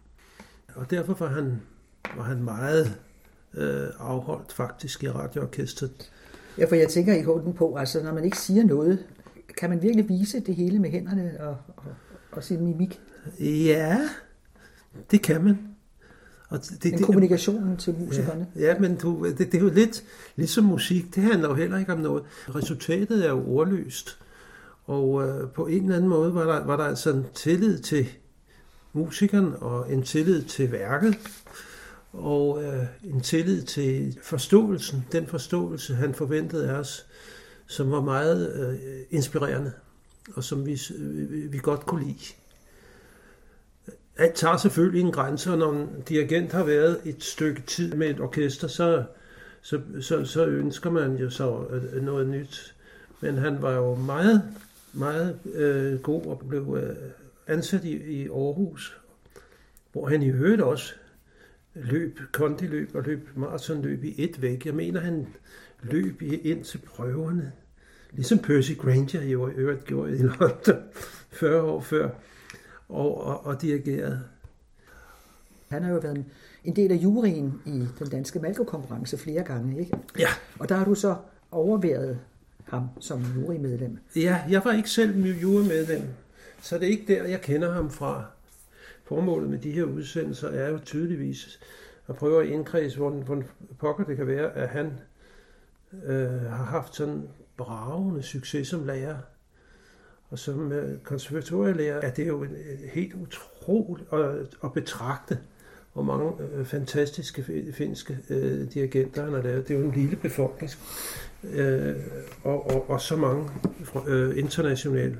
Og 0.75 0.91
derfor 0.91 1.13
var 1.13 1.27
han, 1.27 1.61
var 2.15 2.23
han 2.23 2.43
meget 2.43 2.99
øh, 3.57 3.87
afholdt 3.99 4.53
faktisk 4.53 5.03
i 5.03 5.09
radioorkestret. 5.09 6.11
Ja, 6.57 6.65
for 6.65 6.75
jeg 6.75 6.89
tænker 6.89 7.15
i 7.15 7.23
hånden 7.23 7.53
på, 7.53 7.75
altså 7.75 8.03
når 8.03 8.13
man 8.13 8.25
ikke 8.25 8.37
siger 8.37 8.63
noget, 8.63 9.05
kan 9.57 9.69
man 9.69 9.81
virkelig 9.81 10.09
vise 10.09 10.39
det 10.39 10.55
hele 10.55 10.79
med 10.79 10.89
hænderne 10.89 11.31
og, 11.39 11.57
og, 11.77 11.83
og 12.31 12.43
sin 12.43 12.63
mimik? 12.63 12.99
Ja, 13.39 14.09
det 15.11 15.21
kan 15.21 15.43
man. 15.43 15.57
Og 16.49 16.59
det, 16.59 16.83
det, 16.83 17.05
kommunikationen 17.05 17.77
til 17.77 17.95
musikerne. 17.99 18.47
Ja, 18.55 18.61
ja 18.61 18.79
men 18.79 18.95
du, 18.95 19.25
det, 19.25 19.37
det 19.37 19.53
er 19.53 19.59
jo 19.59 19.69
lidt 19.69 20.03
ligesom 20.35 20.63
musik. 20.63 21.15
Det 21.15 21.23
handler 21.23 21.49
jo 21.49 21.55
heller 21.55 21.77
ikke 21.77 21.93
om 21.93 21.99
noget. 21.99 22.23
Resultatet 22.55 23.25
er 23.25 23.29
jo 23.29 23.47
ordløst. 23.47 24.19
Og 24.85 25.27
øh, 25.27 25.49
på 25.49 25.67
en 25.67 25.83
eller 25.83 25.95
anden 25.95 26.09
måde 26.09 26.35
var 26.35 26.43
der, 26.43 26.65
var 26.65 26.77
der 26.77 26.83
altså 26.83 27.13
en 27.13 27.25
tillid 27.33 27.79
til 27.79 28.07
musikeren 28.93 29.53
og 29.61 29.93
en 29.93 30.03
tillid 30.03 30.43
til 30.43 30.71
værket 30.71 31.17
og 32.17 32.63
øh, 32.63 32.83
en 33.03 33.21
tillid 33.21 33.61
til 33.61 34.19
forståelsen, 34.21 35.05
den 35.11 35.27
forståelse, 35.27 35.95
han 35.95 36.13
forventede 36.13 36.69
af 36.69 36.73
os, 36.73 37.05
som 37.67 37.91
var 37.91 38.01
meget 38.01 38.53
øh, 38.55 38.99
inspirerende, 39.09 39.71
og 40.35 40.43
som 40.43 40.65
vi, 40.65 40.81
øh, 40.97 41.53
vi 41.53 41.57
godt 41.57 41.85
kunne 41.85 42.05
lide. 42.05 42.19
Alt 44.17 44.33
tager 44.33 44.57
selvfølgelig 44.57 45.01
en 45.01 45.11
grænse, 45.11 45.51
og 45.51 45.57
når 45.57 45.71
en 45.71 45.89
dirigent 46.09 46.51
har 46.51 46.63
været 46.63 47.01
et 47.05 47.23
stykke 47.23 47.61
tid 47.61 47.93
med 47.93 48.09
et 48.09 48.19
orkester, 48.19 48.67
så, 48.67 49.03
så, 49.61 49.81
så, 50.01 50.25
så 50.25 50.45
ønsker 50.45 50.89
man 50.89 51.15
jo 51.15 51.29
så 51.29 51.65
øh, 51.69 52.03
noget 52.03 52.27
nyt. 52.27 52.75
Men 53.21 53.37
han 53.37 53.61
var 53.61 53.71
jo 53.71 53.95
meget, 53.95 54.43
meget 54.93 55.39
øh, 55.53 55.99
god 55.99 56.25
og 56.25 56.41
blev 56.49 56.77
øh, 56.83 56.95
ansat 57.47 57.83
i, 57.83 58.21
i 58.21 58.27
Aarhus, 58.29 58.97
hvor 59.91 60.09
han 60.09 60.23
i 60.23 60.29
øvrigt 60.29 60.61
også 60.61 60.93
løb, 61.75 62.19
kondiløb 62.31 62.95
og 62.95 63.03
løb 63.03 63.29
maratonløb 63.35 64.03
i 64.03 64.23
et 64.23 64.41
væk. 64.41 64.65
Jeg 64.65 64.73
mener, 64.73 64.99
han 64.99 65.27
løb 65.81 66.21
ind 66.21 66.63
til 66.63 66.77
prøverne, 66.77 67.51
ligesom 68.11 68.39
Percy 68.39 68.71
Granger 68.71 69.21
i 69.21 69.33
øvrigt 69.33 69.85
gjorde 69.85 70.17
i 70.17 70.21
London 70.21 70.83
40 71.39 71.61
år 71.61 71.81
før, 71.81 72.09
og, 72.89 73.23
og, 73.25 73.45
og 73.45 73.61
dirigerede. 73.61 74.21
Han 75.69 75.83
har 75.83 75.91
jo 75.91 75.99
været 75.99 76.25
en 76.63 76.75
del 76.75 76.91
af 76.91 76.95
juryen 76.95 77.61
i 77.65 77.85
den 77.99 78.09
danske 78.11 78.39
Malko-konkurrence 78.39 79.17
flere 79.17 79.43
gange, 79.43 79.79
ikke? 79.79 79.97
Ja. 80.19 80.27
Og 80.59 80.69
der 80.69 80.75
har 80.75 80.85
du 80.85 80.95
så 80.95 81.15
overværet 81.51 82.19
ham 82.63 82.87
som 82.99 83.23
jurymedlem. 83.35 83.97
Ja, 84.15 84.41
jeg 84.49 84.61
var 84.65 84.73
ikke 84.73 84.89
selv 84.89 85.25
jurymedlem, 85.25 86.01
så 86.61 86.77
det 86.77 86.85
er 86.85 86.91
ikke 86.91 87.15
der, 87.15 87.23
jeg 87.23 87.41
kender 87.41 87.71
ham 87.71 87.89
fra. 87.89 88.25
Formålet 89.05 89.49
med 89.49 89.59
de 89.59 89.71
her 89.71 89.83
udsendelser 89.83 90.49
er 90.49 90.69
jo 90.69 90.79
tydeligvis 90.79 91.59
at 92.07 92.15
prøve 92.15 92.43
at 92.43 92.49
indkredse, 92.49 92.97
hvordan, 92.97 93.21
hvordan 93.21 93.43
pokker 93.79 94.03
det 94.03 94.17
kan 94.17 94.27
være, 94.27 94.51
at 94.51 94.69
han 94.69 94.93
øh, 96.05 96.41
har 96.41 96.65
haft 96.65 96.95
sådan 96.95 97.23
bravende 97.57 98.23
succes 98.23 98.67
som 98.67 98.85
lærer. 98.85 99.17
Og 100.29 100.39
som 100.39 100.71
øh, 100.71 100.99
konservatorielærer 100.99 102.01
er 102.01 102.13
det 102.13 102.27
jo 102.27 102.43
en, 102.43 102.51
øh, 102.51 102.89
helt 102.93 103.13
utroligt 103.13 104.13
at, 104.13 104.47
at 104.63 104.73
betragte, 104.73 105.37
hvor 105.93 106.03
mange 106.03 106.31
øh, 106.53 106.65
fantastiske 106.65 107.71
finske 107.73 108.17
øh, 108.29 108.73
dirigenter 108.73 109.23
han 109.23 109.33
har 109.33 109.41
lavet. 109.41 109.67
Det 109.67 109.75
er 109.75 109.79
jo 109.79 109.85
en 109.85 109.95
lille 109.95 110.15
befolkning, 110.15 110.71
øh, 111.43 111.95
og, 112.43 112.69
og, 112.69 112.89
og 112.89 113.01
så 113.01 113.15
mange 113.15 113.49
øh, 114.07 114.37
internationale, 114.37 115.17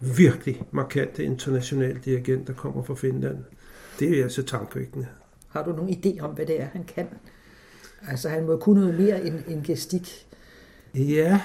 virkelig 0.00 0.62
markante 0.70 1.24
internationale 1.24 2.00
dirigenter 2.04 2.54
kommer 2.54 2.82
fra 2.82 2.94
Finland. 2.94 3.38
Det 3.98 4.18
er 4.18 4.22
altså 4.22 4.42
tankevækkende. 4.42 5.06
Har 5.48 5.64
du 5.64 5.72
nogen 5.72 5.90
idé 5.90 6.20
om, 6.20 6.30
hvad 6.30 6.46
det 6.46 6.60
er, 6.60 6.66
han 6.72 6.84
kan? 6.84 7.06
Altså, 8.08 8.28
han 8.28 8.46
må 8.46 8.56
kunne 8.56 8.80
noget 8.80 9.00
mere 9.00 9.26
end, 9.26 9.42
end 9.48 9.64
gestik. 9.64 10.26
Ja, 10.94 11.40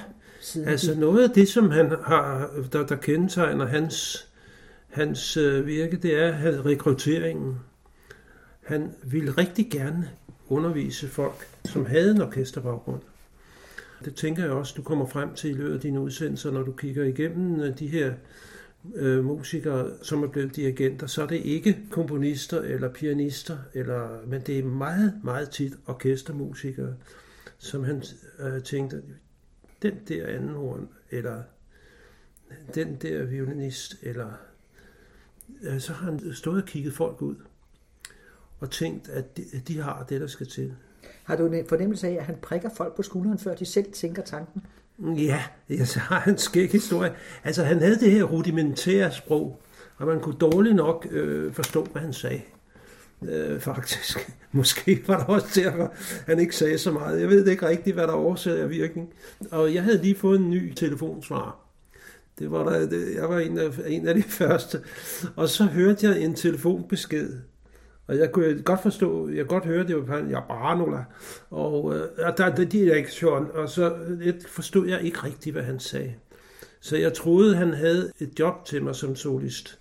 altså 0.65 0.99
noget 0.99 1.29
af 1.29 1.29
det, 1.29 1.47
som 1.47 1.69
han 1.69 1.89
har, 2.03 2.49
der, 2.71 2.85
der 2.85 2.95
kendetegner 2.95 3.65
hans, 3.65 4.27
hans 4.89 5.37
øh, 5.37 5.67
virke, 5.67 5.97
det 5.97 6.15
er 6.15 6.65
rekrutteringen. 6.65 7.55
Han 8.61 8.91
ville 9.03 9.31
rigtig 9.31 9.71
gerne 9.71 10.09
undervise 10.49 11.07
folk, 11.07 11.47
som 11.65 11.85
havde 11.85 12.11
en 12.11 12.21
orkesterbaggrund. 12.21 13.01
Det 14.05 14.15
tænker 14.15 14.43
jeg 14.43 14.51
også, 14.51 14.73
du 14.77 14.81
kommer 14.81 15.05
frem 15.05 15.35
til 15.35 15.49
i 15.49 15.53
løbet 15.53 15.73
af 15.73 15.79
dine 15.79 15.99
udsendelser, 15.99 16.51
når 16.51 16.63
du 16.63 16.71
kigger 16.71 17.03
igennem 17.03 17.61
øh, 17.61 17.79
de 17.79 17.87
her 17.87 18.13
øh, 18.95 19.25
musikere, 19.25 19.91
som 20.01 20.23
er 20.23 20.27
blevet 20.27 20.55
dirigenter, 20.55 21.07
så 21.07 21.21
er 21.23 21.27
det 21.27 21.35
ikke 21.35 21.79
komponister 21.89 22.61
eller 22.61 22.89
pianister, 22.89 23.57
eller, 23.73 24.25
men 24.27 24.41
det 24.41 24.59
er 24.59 24.63
meget, 24.63 25.13
meget 25.23 25.49
tit 25.49 25.73
orkestermusikere, 25.85 26.95
som 27.57 27.83
han 27.83 28.03
øh, 28.39 28.63
tænkte, 28.63 29.03
den 29.81 29.93
der 30.07 30.27
anden 30.27 30.49
horn, 30.49 30.89
eller 31.11 31.43
den 32.75 32.95
der 32.95 33.23
violinist, 33.23 33.95
eller 34.01 34.31
øh, 35.61 35.79
så 35.79 35.93
har 35.93 36.11
han 36.11 36.33
stået 36.33 36.61
og 36.61 36.67
kigget 36.67 36.93
folk 36.93 37.21
ud, 37.21 37.35
og 38.59 38.71
tænkt, 38.71 39.09
at 39.09 39.37
de, 39.37 39.45
at 39.53 39.67
de 39.67 39.81
har 39.81 40.03
det, 40.03 40.21
der 40.21 40.27
skal 40.27 40.47
til. 40.47 40.75
Har 41.31 41.37
du 41.37 41.45
en 41.45 41.65
fornemmelse 41.67 42.07
af, 42.07 42.13
at 42.13 42.23
han 42.23 42.35
prikker 42.41 42.69
folk 42.77 42.95
på 42.95 43.03
skulderen, 43.03 43.39
før 43.39 43.55
de 43.55 43.65
selv 43.65 43.91
tænker 43.93 44.21
tanken? 44.21 44.61
Ja, 44.99 45.43
ja 45.69 45.85
så 45.85 45.99
har 45.99 46.19
han 46.19 46.33
en 46.33 46.37
skæg 46.37 46.71
historie. 46.71 47.13
Altså, 47.43 47.63
han 47.63 47.79
havde 47.79 47.99
det 47.99 48.11
her 48.11 48.23
rudimentære 48.23 49.11
sprog, 49.11 49.61
og 49.97 50.07
man 50.07 50.19
kunne 50.19 50.35
dårligt 50.35 50.75
nok 50.75 51.07
øh, 51.11 51.53
forstå, 51.53 51.83
hvad 51.83 52.01
han 52.01 52.13
sagde. 52.13 52.41
Øh, 53.21 53.59
faktisk. 53.59 54.33
Måske 54.51 55.03
var 55.07 55.17
der 55.17 55.25
også 55.25 55.61
derfor, 55.61 55.93
han 56.25 56.39
ikke 56.39 56.55
sagde 56.55 56.77
så 56.77 56.91
meget. 56.91 57.21
Jeg 57.21 57.29
ved 57.29 57.47
ikke 57.47 57.67
rigtigt, 57.67 57.95
hvad 57.95 58.07
der 58.07 58.13
af 58.61 58.69
virkning. 58.69 59.13
Og 59.51 59.73
jeg 59.73 59.83
havde 59.83 60.01
lige 60.01 60.15
fået 60.15 60.39
en 60.39 60.49
ny 60.49 60.73
telefonsvar. 60.73 61.59
Det 62.39 62.51
var 62.51 62.69
der, 62.69 62.89
det, 62.89 63.15
jeg 63.15 63.29
var 63.29 63.39
en 63.39 63.57
af, 63.57 63.69
en 63.87 64.07
af 64.07 64.15
de 64.15 64.23
første. 64.39 64.81
Og 65.35 65.49
så 65.49 65.63
hørte 65.63 66.07
jeg 66.07 66.21
en 66.21 66.35
telefonbesked. 66.35 67.37
Og 68.07 68.17
jeg 68.17 68.31
kunne 68.31 68.61
godt 68.61 68.81
forstå, 68.81 69.29
jeg 69.29 69.47
kunne 69.47 69.59
godt 69.59 69.65
høre, 69.65 69.87
det 69.87 70.07
var 70.07 70.17
jeg 70.17 70.43
bare 70.47 70.77
nogle 70.77 71.05
Og 71.49 71.95
øh, 71.95 72.01
der, 72.37 72.55
der 72.55 72.65
direktion, 72.65 73.51
og 73.53 73.69
så 73.69 73.95
det 74.19 74.45
forstod 74.47 74.87
jeg 74.87 75.01
ikke 75.01 75.23
rigtigt, 75.23 75.53
hvad 75.53 75.63
han 75.63 75.79
sagde. 75.79 76.13
Så 76.79 76.97
jeg 76.97 77.13
troede, 77.13 77.55
han 77.55 77.73
havde 77.73 78.11
et 78.19 78.39
job 78.39 78.65
til 78.65 78.83
mig 78.83 78.95
som 78.95 79.15
solist. 79.15 79.79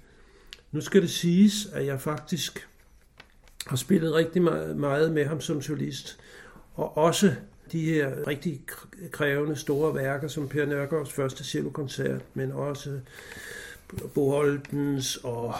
Nu 0.73 0.81
skal 0.81 1.03
det 1.03 1.11
siges, 1.11 1.69
at 1.73 1.87
jeg 1.87 2.01
faktisk 2.01 2.69
har 3.67 3.77
spillet 3.77 4.15
rigtig 4.15 4.43
meget 4.77 5.13
med 5.13 5.25
ham 5.25 5.41
som 5.41 5.63
solist. 5.63 6.19
Og 6.75 6.97
også 6.97 7.35
de 7.73 7.85
her 7.85 8.27
rigtig 8.27 8.63
krævende 9.11 9.57
store 9.57 9.95
værker, 9.95 10.29
som 10.29 10.49
Per 10.49 10.67
Nørgaards 10.67 11.13
første 11.13 11.45
cellokoncert, 11.45 12.21
men 12.35 12.53
også 12.53 13.01
Bo 14.15 14.31
Holtens 14.31 15.17
og 15.17 15.55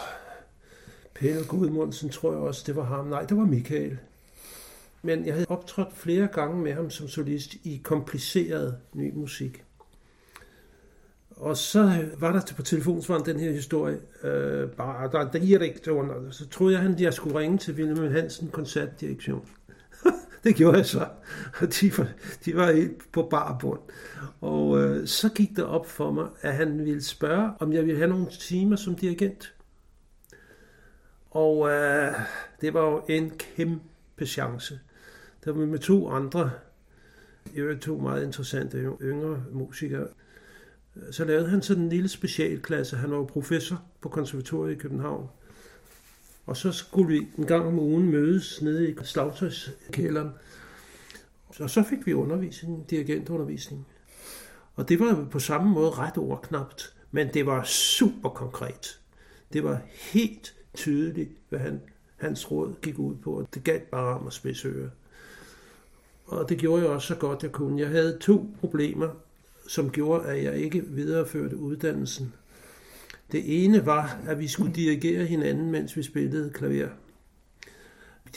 Pelle 1.21 1.45
Gudmundsen, 1.45 2.09
tror 2.09 2.31
jeg 2.31 2.41
også, 2.41 2.63
det 2.67 2.75
var 2.75 2.83
ham. 2.83 3.05
Nej, 3.05 3.23
det 3.23 3.37
var 3.37 3.45
Michael. 3.45 3.97
Men 5.01 5.25
jeg 5.25 5.33
havde 5.33 5.45
optrådt 5.49 5.97
flere 5.97 6.27
gange 6.27 6.63
med 6.63 6.73
ham 6.73 6.89
som 6.89 7.07
solist 7.07 7.53
i 7.63 7.81
kompliceret 7.83 8.77
ny 8.93 9.13
musik. 9.13 9.63
Og 11.29 11.57
så 11.57 12.05
var 12.19 12.31
der 12.31 12.53
på 12.55 12.61
telefonsvaren 12.61 13.25
den 13.25 13.39
her 13.39 13.51
historie, 13.51 13.97
øh, 14.23 14.69
bare 14.69 15.11
der, 15.11 15.31
der 15.31 15.91
og 16.27 16.33
så 16.33 16.47
troede 16.47 16.79
jeg, 16.79 16.91
at 16.91 17.01
jeg 17.01 17.13
skulle 17.13 17.39
ringe 17.39 17.57
til 17.57 17.73
Wilhelm 17.73 18.11
Hansen 18.11 18.47
koncertdirektion. 18.47 19.45
det 20.43 20.55
gjorde 20.55 20.77
jeg 20.77 20.85
så. 20.85 21.07
Og 21.61 21.67
de 21.81 21.97
var, 21.97 22.07
de 22.45 22.55
var 22.55 22.71
helt 22.71 23.11
på 23.11 23.27
bar 23.29 23.57
bund. 23.61 23.79
Og 24.41 24.81
øh, 24.81 25.07
så 25.07 25.29
gik 25.29 25.49
det 25.55 25.65
op 25.65 25.87
for 25.87 26.11
mig, 26.11 26.27
at 26.41 26.53
han 26.53 26.85
ville 26.85 27.03
spørge, 27.03 27.51
om 27.59 27.73
jeg 27.73 27.85
ville 27.85 27.97
have 27.97 28.09
nogle 28.09 28.27
timer 28.39 28.75
som 28.75 28.95
dirigent. 28.95 29.53
Og 31.31 31.69
øh, 31.69 32.13
det 32.61 32.73
var 32.73 32.81
jo 32.81 33.03
en 33.07 33.29
kæmpe 33.29 34.25
chance. 34.25 34.79
Der 35.45 35.51
var 35.51 35.65
med 35.65 35.79
to 35.79 36.09
andre, 36.09 36.51
jeg 37.55 37.79
to 37.81 37.97
meget 37.97 38.25
interessante 38.25 38.77
yngre 39.01 39.43
musikere. 39.51 40.07
Så 41.11 41.25
lavede 41.25 41.49
han 41.49 41.61
sådan 41.61 41.83
en 41.83 41.89
lille 41.89 42.09
specialklasse. 42.09 42.97
Han 42.97 43.11
var 43.11 43.17
jo 43.17 43.23
professor 43.23 43.83
på 44.01 44.09
konservatoriet 44.09 44.75
i 44.75 44.77
København. 44.77 45.29
Og 46.45 46.57
så 46.57 46.71
skulle 46.71 47.07
vi 47.07 47.27
en 47.37 47.45
gang 47.45 47.65
om 47.65 47.79
ugen 47.79 48.11
mødes 48.11 48.61
nede 48.61 48.89
i 48.89 48.95
slagtøjskælderen. 49.03 50.29
Og 51.59 51.69
så 51.69 51.83
fik 51.83 52.05
vi 52.05 52.13
undervisning, 52.13 52.89
dirigentundervisning. 52.89 53.87
Og 54.75 54.89
det 54.89 54.99
var 54.99 55.27
på 55.31 55.39
samme 55.39 55.71
måde 55.71 55.91
ret 55.91 56.17
overknapt, 56.17 56.93
men 57.11 57.33
det 57.33 57.45
var 57.45 57.63
super 57.63 58.29
konkret. 58.29 58.99
Det 59.53 59.63
var 59.63 59.81
helt 59.87 60.53
tydeligt, 60.73 61.29
hvad 61.49 61.59
han, 61.59 61.81
hans 62.17 62.51
råd 62.51 62.73
gik 62.81 62.99
ud 62.99 63.15
på, 63.15 63.31
og 63.31 63.47
det 63.53 63.63
galt 63.63 63.91
bare 63.91 64.19
om 64.19 64.27
at 64.27 64.33
spidse 64.33 64.67
øre. 64.67 64.89
Og 66.25 66.49
det 66.49 66.57
gjorde 66.57 66.83
jeg 66.83 66.91
også 66.91 67.07
så 67.07 67.15
godt 67.15 67.43
jeg 67.43 67.51
kunne. 67.51 67.81
Jeg 67.81 67.89
havde 67.89 68.17
to 68.21 68.45
problemer, 68.59 69.09
som 69.67 69.89
gjorde, 69.89 70.25
at 70.25 70.43
jeg 70.43 70.57
ikke 70.57 70.85
videreførte 70.85 71.57
uddannelsen. 71.57 72.33
Det 73.31 73.63
ene 73.63 73.85
var, 73.85 74.21
at 74.27 74.39
vi 74.39 74.47
skulle 74.47 74.73
dirigere 74.73 75.25
hinanden, 75.25 75.71
mens 75.71 75.97
vi 75.97 76.03
spillede 76.03 76.49
klaver. 76.49 76.89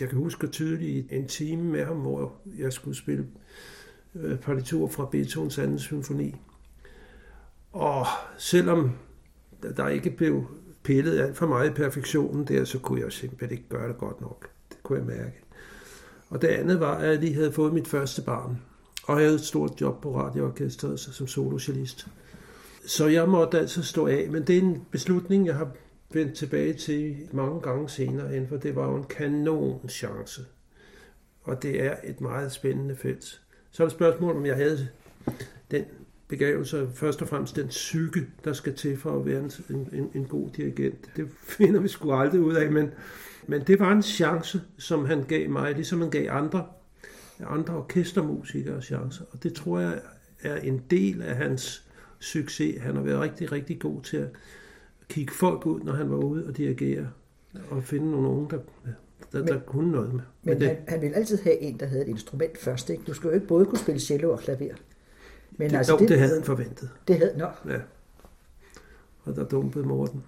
Jeg 0.01 0.09
kan 0.09 0.19
huske 0.19 0.47
tydeligt 0.47 1.13
en 1.13 1.29
time 1.29 1.63
med 1.65 1.85
ham, 1.85 1.97
hvor 1.97 2.37
jeg 2.59 2.73
skulle 2.73 2.97
spille 2.97 3.27
øh, 4.15 4.39
partitur 4.39 4.89
fra 4.89 5.09
Beethovens 5.13 5.59
anden 5.59 5.79
symfoni. 5.79 6.35
Og 7.73 8.07
selvom 8.39 8.91
der 9.77 9.89
ikke 9.89 10.11
blev 10.11 10.47
pillede 10.85 11.23
alt 11.23 11.37
for 11.37 11.47
meget 11.47 11.71
i 11.71 11.73
perfektionen 11.73 12.45
der, 12.45 12.65
så 12.65 12.79
kunne 12.79 13.01
jeg 13.01 13.13
simpelthen 13.13 13.51
ikke 13.51 13.69
gøre 13.69 13.89
det 13.89 13.99
godt 13.99 14.21
nok. 14.21 14.49
Det 14.69 14.83
kunne 14.83 14.99
jeg 14.99 15.07
mærke. 15.07 15.41
Og 16.31 16.43
det 16.43 16.49
andet 16.49 16.81
var, 16.81 16.95
at 16.95 17.09
jeg 17.09 17.19
lige 17.19 17.35
havde 17.35 17.53
fået 17.53 17.73
mit 17.73 17.89
første 17.89 18.23
barn. 18.23 18.61
Og 19.05 19.17
jeg 19.17 19.27
havde 19.27 19.35
et 19.35 19.45
stort 19.45 19.81
job 19.81 20.03
på 20.03 20.17
radioorkestret 20.17 21.01
som 21.01 21.27
solocellist. 21.27 22.07
Så 22.87 23.07
jeg 23.07 23.29
måtte 23.29 23.59
altså 23.59 23.83
stå 23.83 24.07
af, 24.07 24.29
men 24.31 24.43
det 24.43 24.59
er 24.59 24.63
en 24.63 24.87
beslutning, 24.91 25.47
jeg 25.47 25.55
har 25.55 25.71
vendt 26.13 26.35
tilbage 26.35 26.73
til 26.73 27.17
mange 27.33 27.61
gange 27.61 27.89
senere, 27.89 28.47
for 28.49 28.57
det 28.57 28.77
var 28.77 28.87
jo 28.91 28.97
en 28.97 29.05
kanon 29.05 29.89
chance. 29.89 30.45
Og 31.43 31.63
det 31.63 31.83
er 31.83 31.97
et 32.05 32.21
meget 32.21 32.53
spændende 32.53 32.97
felt. 32.97 33.41
Så 33.71 33.83
er 33.83 33.87
det 33.87 33.95
spørgsmål, 33.95 34.37
om 34.37 34.47
jeg 34.47 34.57
havde 34.57 34.89
den 35.71 35.85
begavelse, 36.29 36.89
først 36.95 37.23
og 37.23 37.29
fremmest 37.29 37.57
den 37.57 37.69
psyke, 37.69 38.27
der 38.45 38.53
skal 38.53 38.75
til 38.75 38.97
for 38.97 39.19
at 39.21 39.27
være 39.27 39.41
en, 39.41 39.89
en, 39.93 40.11
en 40.15 40.25
god 40.25 40.49
dirigent. 40.57 41.11
Det 41.17 41.29
finder 41.43 41.81
vi 41.81 41.89
sgu 41.89 42.13
aldrig 42.13 42.41
ud 42.41 42.55
af, 42.55 42.73
men, 42.73 42.91
men 43.47 43.63
det 43.67 43.81
var 43.81 43.93
en 43.93 44.03
chance, 44.03 44.61
som 44.79 45.05
han 45.05 45.25
gav 45.29 45.51
mig, 45.51 45.75
ligesom 45.75 46.01
han 46.01 46.11
gav 46.11 46.31
andre, 46.31 46.67
andre 47.47 47.77
orkestermusikere 47.77 48.83
chancer. 48.83 49.25
Og 49.33 49.43
det 49.43 49.55
tror 49.55 49.81
jeg 49.81 50.01
er 50.43 50.57
en 50.57 50.83
del 50.91 51.23
af 51.23 51.37
hans 51.37 51.89
succes. 52.19 52.83
Han 52.83 52.97
har 52.97 53.03
været 53.03 53.21
rigtig, 53.21 53.53
rigtig 53.53 53.79
god 53.81 54.03
til 54.03 54.17
at 54.17 54.29
kigge 55.09 55.33
folk 55.33 55.67
ud, 55.67 55.81
når 55.81 55.93
han 55.93 56.11
var 56.11 56.17
ude 56.17 56.47
og 56.47 56.57
dirigere, 56.57 57.09
og 57.71 57.85
finde 57.85 58.11
nogle 58.11 58.29
unge, 58.29 58.51
der, 58.51 58.59
der, 59.33 59.39
men, 59.39 59.49
der 59.49 59.61
kunne 59.61 59.93
noget 59.93 60.15
med. 60.15 60.23
Men 60.43 60.61
det. 60.61 60.69
han, 60.69 60.77
han 60.89 61.01
ville 61.01 61.17
altid 61.17 61.39
have 61.43 61.61
en, 61.61 61.81
der 61.81 61.87
havde 61.87 62.03
et 62.03 62.09
instrument 62.09 62.59
først. 62.59 62.91
Ikke? 62.91 63.03
Du 63.07 63.15
skulle 63.15 63.31
jo 63.31 63.35
ikke 63.35 63.47
både 63.47 63.67
kunne 63.67 63.79
spille 63.79 64.01
cello 64.01 64.33
og 64.33 64.41
klaver. 64.41 64.75
Men 65.57 65.71
det, 65.71 65.77
altså, 65.77 65.93
jo, 65.93 65.99
det, 65.99 66.09
det 66.09 66.19
havde 66.19 66.35
han 66.35 66.45
forventet. 66.45 66.91
Det 67.09 67.19
havde, 67.19 67.33
nå. 67.37 67.47
Ja. 67.69 67.79
Og 69.25 69.37
der 69.37 69.45
dumpede 69.45 69.87
Morten. 69.87 70.23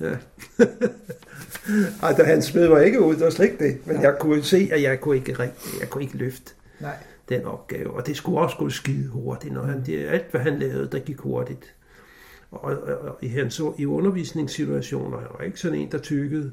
Ja. 0.00 0.16
Ej, 2.02 2.24
han 2.24 2.42
smed 2.42 2.68
mig 2.68 2.84
ikke 2.86 3.00
ud, 3.00 3.14
det 3.14 3.24
var 3.24 3.30
slet 3.30 3.46
ikke 3.46 3.64
det. 3.64 3.86
Men 3.86 3.96
ja. 3.96 4.02
jeg 4.02 4.16
kunne 4.20 4.42
se, 4.42 4.68
at 4.72 4.82
jeg 4.82 5.00
kunne 5.00 5.16
ikke, 5.16 5.52
jeg 5.80 5.90
kunne 5.90 6.04
ikke 6.04 6.16
løfte. 6.16 6.54
Nej 6.80 6.96
den 7.28 7.44
opgave. 7.44 7.90
Og 7.90 8.06
det 8.06 8.16
skulle 8.16 8.38
også 8.38 8.56
gå 8.56 8.70
skide 8.70 9.08
hurtigt, 9.08 9.54
når 9.54 9.62
han, 9.62 9.86
det, 9.86 10.06
alt 10.06 10.30
hvad 10.30 10.40
han 10.40 10.58
lavede, 10.58 10.88
der 10.92 10.98
gik 10.98 11.18
hurtigt. 11.18 11.74
Og, 12.50 12.60
og, 12.60 12.98
og 12.98 13.18
i, 13.22 13.28
hans, 13.28 13.62
i 13.78 13.86
undervisningssituationer, 13.86 15.18
han 15.18 15.28
var 15.38 15.44
ikke 15.44 15.60
sådan 15.60 15.78
en, 15.78 15.92
der 15.92 15.98
tykkede 15.98 16.52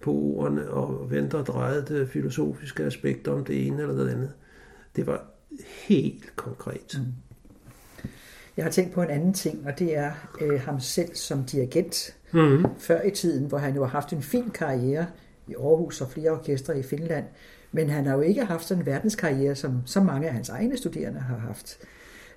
på 0.00 0.12
ordene 0.12 0.70
og 0.70 1.10
vendte 1.10 1.34
og 1.34 1.46
drejede 1.46 1.84
det 1.88 2.08
filosofiske 2.08 2.82
aspekter 2.82 3.32
om 3.32 3.44
det 3.44 3.66
ene 3.66 3.82
eller 3.82 3.94
det 3.94 4.10
andet. 4.10 4.32
Det 4.96 5.06
var 5.06 5.24
helt 5.88 6.36
konkret. 6.36 6.98
Mm. 6.98 7.04
Jeg 8.60 8.66
har 8.66 8.72
tænkt 8.72 8.94
på 8.94 9.02
en 9.02 9.10
anden 9.10 9.32
ting, 9.32 9.66
og 9.66 9.78
det 9.78 9.96
er 9.96 10.12
øh, 10.40 10.60
ham 10.60 10.80
selv 10.80 11.14
som 11.14 11.44
dirigent. 11.44 12.16
Mm. 12.32 12.64
Før 12.78 13.02
i 13.02 13.10
tiden, 13.10 13.46
hvor 13.46 13.58
han 13.58 13.74
jo 13.74 13.84
har 13.84 13.90
haft 13.90 14.12
en 14.12 14.22
fin 14.22 14.50
karriere 14.50 15.06
i 15.48 15.54
Aarhus 15.54 16.00
og 16.00 16.10
flere 16.10 16.30
orkestre 16.30 16.78
i 16.78 16.82
Finland, 16.82 17.24
men 17.72 17.90
han 17.90 18.06
har 18.06 18.14
jo 18.14 18.20
ikke 18.20 18.44
haft 18.44 18.64
sådan 18.64 18.82
en 18.82 18.86
verdenskarriere, 18.86 19.54
som 19.54 19.82
så 19.86 20.00
mange 20.00 20.26
af 20.26 20.32
hans 20.34 20.48
egne 20.48 20.76
studerende 20.76 21.20
har 21.20 21.36
haft. 21.36 21.78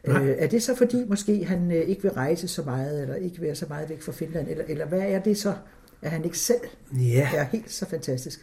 Nej. 0.08 0.24
Øh, 0.24 0.36
er 0.40 0.48
det 0.48 0.64
så 0.64 0.76
fordi 0.76 1.04
måske 1.08 1.46
han 1.46 1.72
øh, 1.72 1.78
ikke 1.78 2.02
vil 2.02 2.12
rejse 2.12 2.48
så 2.48 2.64
meget, 2.64 3.02
eller 3.02 3.16
ikke 3.16 3.42
være 3.42 3.56
så 3.56 3.66
meget 3.70 3.90
væk 3.90 4.02
fra 4.02 4.12
Finland, 4.12 4.48
eller, 4.48 4.64
eller 4.68 4.86
hvad 4.86 5.02
er 5.02 5.20
det 5.20 5.38
så, 5.38 5.54
at 6.02 6.12
han 6.12 6.26
ikke 6.26 6.40
selv 6.40 6.62
ja. 6.94 7.30
er 7.36 7.44
helt 7.44 7.72
så 7.72 7.86
fantastisk? 7.86 8.40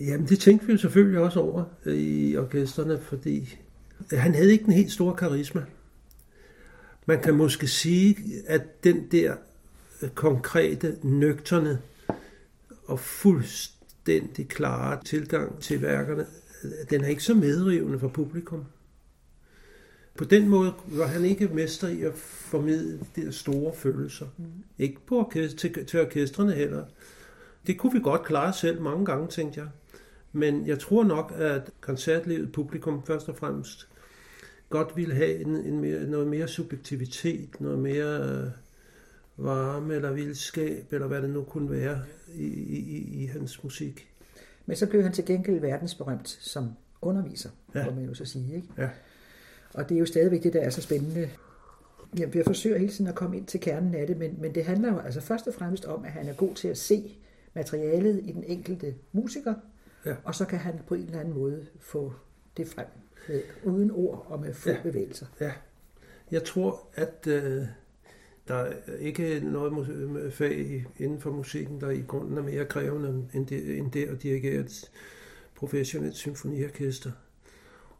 Jamen 0.00 0.26
det 0.26 0.38
tænkte 0.38 0.66
vi 0.66 0.72
jo 0.72 0.78
selvfølgelig 0.78 1.20
også 1.20 1.40
over 1.40 1.64
øh, 1.84 1.96
i 1.96 2.36
orkesterne, 2.36 2.98
fordi 3.00 3.58
han 4.12 4.34
havde 4.34 4.52
ikke 4.52 4.64
en 4.64 4.72
helt 4.72 4.92
stor 4.92 5.14
karisma. 5.14 5.62
Man 7.06 7.22
kan 7.22 7.34
måske 7.34 7.66
sige, 7.66 8.16
at 8.46 8.84
den 8.84 9.08
der 9.10 9.36
øh, 10.02 10.10
konkrete, 10.10 10.96
nøgterne 11.02 11.82
og 12.86 13.00
fuldstændig 13.00 13.76
fuldstændig 14.06 14.48
klare 14.48 15.04
tilgang 15.04 15.60
til 15.60 15.82
værkerne, 15.82 16.26
den 16.90 17.04
er 17.04 17.08
ikke 17.08 17.22
så 17.22 17.34
medrivende 17.34 17.98
for 17.98 18.08
publikum. 18.08 18.64
På 20.18 20.24
den 20.24 20.48
måde 20.48 20.72
var 20.86 21.06
han 21.06 21.24
ikke 21.24 21.48
mester 21.48 21.88
i 21.88 22.02
at 22.02 22.14
formidle 22.14 23.00
de 23.16 23.32
store 23.32 23.74
følelser. 23.74 24.26
Mm. 24.36 24.44
Ikke 24.78 25.06
på 25.06 25.18
orkester, 25.18 25.58
til, 25.58 25.86
til 25.86 26.00
orkestrene 26.00 26.52
heller. 26.52 26.84
Det 27.66 27.78
kunne 27.78 27.92
vi 27.92 28.00
godt 28.00 28.24
klare 28.24 28.52
selv 28.52 28.82
mange 28.82 29.04
gange, 29.04 29.28
tænkte 29.28 29.60
jeg. 29.60 29.68
Men 30.32 30.66
jeg 30.66 30.78
tror 30.78 31.04
nok, 31.04 31.32
at 31.36 31.70
koncertlivet 31.80 32.52
publikum 32.52 33.02
først 33.06 33.28
og 33.28 33.36
fremmest 33.36 33.88
godt 34.70 34.96
ville 34.96 35.14
have 35.14 35.40
en, 35.40 35.56
en 35.56 35.80
mere, 35.80 36.06
noget 36.06 36.26
mere 36.26 36.48
subjektivitet, 36.48 37.60
noget 37.60 37.78
mere 37.78 38.20
øh, 38.20 38.50
varme 39.36 39.94
eller 39.94 40.12
vildskab, 40.12 40.92
eller 40.92 41.06
hvad 41.06 41.22
det 41.22 41.30
nu 41.30 41.42
kunne 41.42 41.70
være 41.70 42.02
i, 42.34 42.44
i, 42.44 43.22
i 43.22 43.26
hans 43.26 43.64
musik. 43.64 44.08
Men 44.66 44.76
så 44.76 44.86
blev 44.86 45.02
han 45.02 45.12
til 45.12 45.24
gengæld 45.24 45.60
verdensberømt 45.60 46.28
som 46.28 46.70
underviser, 47.02 47.50
ja. 47.74 47.84
må 47.84 47.90
man 47.90 48.04
jo 48.04 48.14
så 48.14 48.24
sige. 48.24 48.54
Ikke? 48.54 48.68
Ja. 48.78 48.88
Og 49.74 49.88
det 49.88 49.94
er 49.94 49.98
jo 49.98 50.06
stadigvæk 50.06 50.42
det, 50.42 50.52
der 50.52 50.60
er 50.60 50.70
så 50.70 50.82
spændende. 50.82 51.30
Jeg, 52.18 52.36
jeg 52.36 52.44
forsøger 52.44 52.78
hele 52.78 52.92
tiden 52.92 53.06
at 53.06 53.14
komme 53.14 53.36
ind 53.36 53.46
til 53.46 53.60
kernen 53.60 53.94
af 53.94 54.06
det, 54.06 54.16
men, 54.16 54.36
men 54.40 54.54
det 54.54 54.64
handler 54.64 54.92
jo 54.92 54.98
altså 54.98 55.20
først 55.20 55.46
og 55.46 55.54
fremmest 55.54 55.84
om, 55.84 56.04
at 56.04 56.10
han 56.10 56.28
er 56.28 56.34
god 56.34 56.54
til 56.54 56.68
at 56.68 56.78
se 56.78 57.16
materialet 57.54 58.20
i 58.24 58.32
den 58.32 58.44
enkelte 58.44 58.94
musiker, 59.12 59.54
ja. 60.06 60.14
og 60.24 60.34
så 60.34 60.44
kan 60.44 60.58
han 60.58 60.80
på 60.86 60.94
en 60.94 61.04
eller 61.04 61.20
anden 61.20 61.34
måde 61.34 61.66
få 61.80 62.12
det 62.56 62.68
frem 62.68 62.86
med, 63.28 63.42
uden 63.64 63.90
ord 63.90 64.26
og 64.28 64.40
med 64.40 64.54
få 64.54 64.70
ja. 64.70 64.82
bevægelser. 64.82 65.26
Ja. 65.40 65.52
Jeg 66.30 66.44
tror, 66.44 66.88
at 66.94 67.26
øh, 67.26 67.62
Der 68.48 68.54
er 68.54 68.72
ikke 68.98 69.40
noget 69.44 69.70
mu- 69.72 70.30
fag 70.30 70.84
inden 70.98 71.20
for 71.20 71.30
musikken, 71.30 71.80
der 71.80 71.90
i 71.90 72.00
grunden 72.08 72.38
er 72.38 72.42
mere 72.42 72.64
krævende 72.64 73.28
end 73.34 73.46
det, 73.46 73.78
end 73.78 73.92
det 73.92 74.08
at 74.08 74.22
dirigere 74.22 74.60
et 74.60 74.90
professionelt 75.54 76.16
symfoniorkester. 76.16 77.10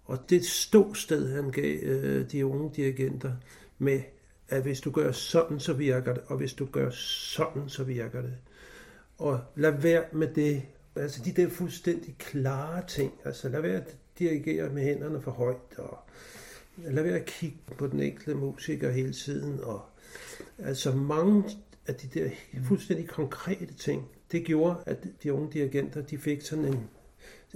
Og 0.04 0.18
det 0.30 0.44
ståsted, 0.44 1.32
han 1.32 1.50
gav 1.50 1.76
øh, 1.82 2.30
de 2.32 2.46
unge 2.46 2.70
dirigenter 2.76 3.32
med, 3.78 4.00
at 4.48 4.62
hvis 4.62 4.80
du 4.80 4.90
gør 4.90 5.12
sådan, 5.12 5.60
så 5.60 5.72
virker 5.72 6.14
det, 6.14 6.22
og 6.26 6.36
hvis 6.36 6.52
du 6.52 6.66
gør 6.66 6.90
sådan, 6.90 7.68
så 7.68 7.84
virker 7.84 8.22
det. 8.22 8.34
Og 9.18 9.40
lad 9.56 9.80
være 9.80 10.04
med 10.12 10.28
det, 10.34 10.62
altså 10.96 11.22
de 11.24 11.32
der 11.42 11.48
fuldstændig 11.48 12.16
klare 12.18 12.82
ting, 12.88 13.12
altså 13.24 13.48
lad 13.48 13.60
være 13.60 13.82
dirigere 14.18 14.68
med 14.70 14.82
hænderne 14.82 15.20
for 15.22 15.30
højt, 15.30 15.78
og 15.78 15.98
lad 16.76 17.02
være 17.02 17.16
at 17.18 17.24
kigge 17.24 17.56
på 17.78 17.86
den 17.86 18.00
enkelte 18.00 18.34
musiker 18.34 18.90
hele 18.90 19.12
tiden, 19.12 19.60
og 19.62 19.82
altså 20.58 20.92
mange 20.92 21.44
af 21.86 21.94
de 21.94 22.20
der 22.20 22.30
fuldstændig 22.64 23.08
konkrete 23.08 23.74
ting, 23.74 24.08
det 24.32 24.44
gjorde, 24.44 24.76
at 24.86 24.98
de 25.22 25.32
unge 25.32 25.52
dirigenter, 25.52 26.02
de 26.02 26.18
fik 26.18 26.42
sådan 26.42 26.64
en, 26.64 26.80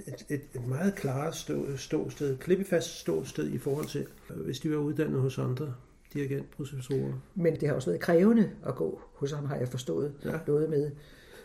et, 0.07 0.25
et, 0.29 0.41
et 0.55 0.67
meget 0.67 0.95
klart 0.95 1.35
stå, 1.35 1.77
ståsted, 1.77 2.37
klippefast 2.37 2.99
ståsted 2.99 3.49
i 3.49 3.57
forhold 3.57 3.85
til, 3.85 4.05
hvis 4.29 4.59
de 4.59 4.71
var 4.71 4.77
uddannet 4.77 5.21
hos 5.21 5.37
andre 5.37 5.73
dirigentprofessorer. 6.13 7.13
Men 7.35 7.55
det 7.59 7.67
har 7.67 7.75
også 7.75 7.89
været 7.89 8.01
krævende 8.01 8.51
at 8.65 8.75
gå 8.75 9.01
hos 9.13 9.31
ham, 9.31 9.45
har 9.45 9.55
jeg 9.55 9.67
forstået. 9.67 10.13
Ja. 10.25 10.31
Noget 10.47 10.69
med 10.69 10.91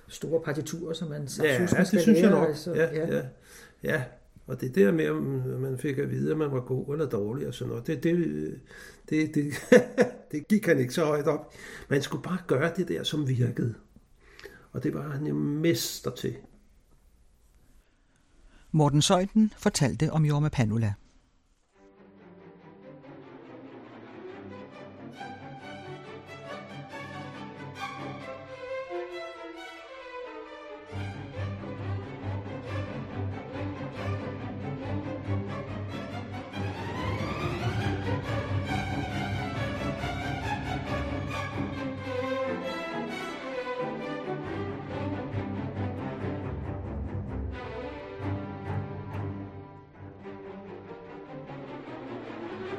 store 0.08 0.40
partiturer, 0.42 0.92
som 0.92 1.08
man 1.08 1.28
Ja, 1.42 1.62
absolut 1.62 1.78
det 1.78 1.86
skal 1.86 2.00
synes 2.00 2.20
jeg 2.20 2.30
lære, 2.30 2.40
nok. 2.40 2.48
altså. 2.48 2.74
Ja, 2.74 2.94
ja. 2.94 3.22
ja. 3.82 4.02
Og 4.46 4.60
det 4.60 4.74
der 4.74 4.92
med, 4.92 5.10
om 5.10 5.60
man 5.60 5.78
fik 5.78 5.98
at 5.98 6.10
vide, 6.10 6.30
at 6.30 6.38
man 6.38 6.52
var 6.52 6.60
god 6.60 6.92
eller 6.92 7.08
dårlig 7.08 7.48
og 7.48 7.54
sådan 7.54 7.68
noget, 7.68 7.86
det, 7.86 8.02
det, 8.02 8.60
det, 9.10 9.34
det, 9.34 9.52
det 10.32 10.48
gik 10.48 10.66
han 10.66 10.78
ikke 10.78 10.94
så 10.94 11.04
højt 11.04 11.26
op. 11.26 11.54
Man 11.88 12.02
skulle 12.02 12.22
bare 12.22 12.38
gøre 12.46 12.72
det 12.76 12.88
der, 12.88 13.02
som 13.02 13.28
virkede. 13.28 13.74
Og 14.72 14.82
det 14.82 14.94
var 14.94 15.10
han 15.10 15.26
jo 15.26 15.34
mester 15.34 16.10
til. 16.10 16.36
Morten 18.72 19.02
Søjden 19.02 19.52
fortalte 19.58 20.12
om 20.12 20.24
Jorma 20.24 20.48
Panula. 20.48 20.94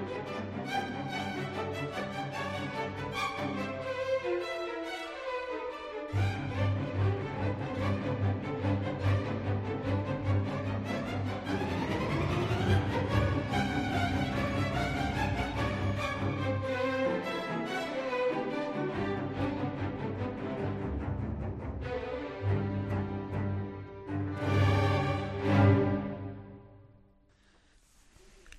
Thank 0.10 0.28
you. 4.26 4.57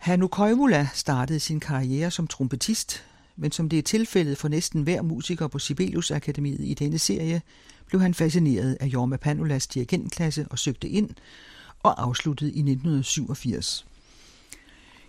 Hannu 0.09 0.29
Koivula 0.29 0.89
startede 0.95 1.41
sin 1.41 1.61
karriere 1.61 2.11
som 2.11 2.27
trompetist, 2.27 3.05
men 3.37 3.53
som 3.53 3.69
det 3.69 3.79
er 3.79 3.83
tilfældet 3.83 4.39
for 4.39 4.49
næsten 4.49 4.83
hver 4.83 5.03
musiker 5.03 5.47
på 5.47 5.59
Sibelius 5.59 6.11
Akademiet 6.11 6.61
i 6.61 6.75
denne 6.75 6.99
serie, 6.99 7.43
blev 7.87 8.01
han 8.01 8.15
fascineret 8.15 8.77
af 8.81 8.87
Jorma 8.87 9.17
Panulas 9.17 9.67
dirigentklasse 9.67 10.47
og 10.51 10.59
søgte 10.59 10.89
ind 10.89 11.11
og 11.83 12.03
afsluttede 12.03 12.51
i 12.51 12.59
1987. 12.59 13.87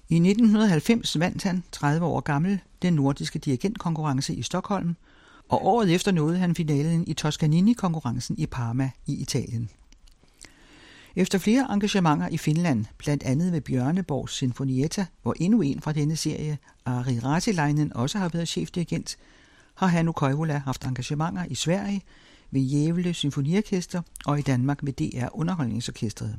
I 0.10 0.16
1990 0.16 1.20
vandt 1.20 1.44
han, 1.44 1.64
30 1.72 2.06
år 2.06 2.20
gammel, 2.20 2.60
den 2.82 2.94
nordiske 2.94 3.40
dirigentkonkurrence 3.40 4.36
i 4.36 4.42
Stockholm, 4.42 4.96
og 5.50 5.66
året 5.66 5.96
efter 5.96 6.12
nåede 6.12 6.38
han 6.38 6.56
finalen 6.56 7.08
i 7.08 7.14
Toscanini-konkurrencen 7.14 8.36
i 8.38 8.46
Parma 8.46 8.92
i 9.08 9.14
Italien. 9.14 9.70
Efter 11.15 11.38
flere 11.38 11.68
engagementer 11.73 12.27
i 12.27 12.38
Finland, 12.38 12.86
blandt 12.98 13.23
andet 13.23 13.52
ved 13.52 13.61
Bjørneborgs 13.61 14.38
Sinfonietta, 14.38 15.06
hvor 15.22 15.36
endnu 15.40 15.61
en 15.61 15.81
fra 15.81 15.91
denne 15.91 16.15
serie, 16.15 16.57
Ari 16.86 17.19
Ratilainen, 17.19 17.94
også 17.94 18.18
har 18.18 18.30
været 18.30 18.48
chefdirigent, 18.48 19.18
har 19.76 19.88
Hannu 19.88 20.11
Koivula 20.11 20.57
haft 20.57 20.86
engagementer 20.86 21.45
i 21.49 21.56
Sverige, 21.56 22.02
ved 22.52 22.61
Jævle 22.61 23.14
Symfoniorkester 23.14 24.02
og 24.26 24.40
i 24.40 24.41
Danmark 24.41 24.84
med 24.84 24.94
DR 24.94 25.27
Underholdningsorkestret. 25.34 26.36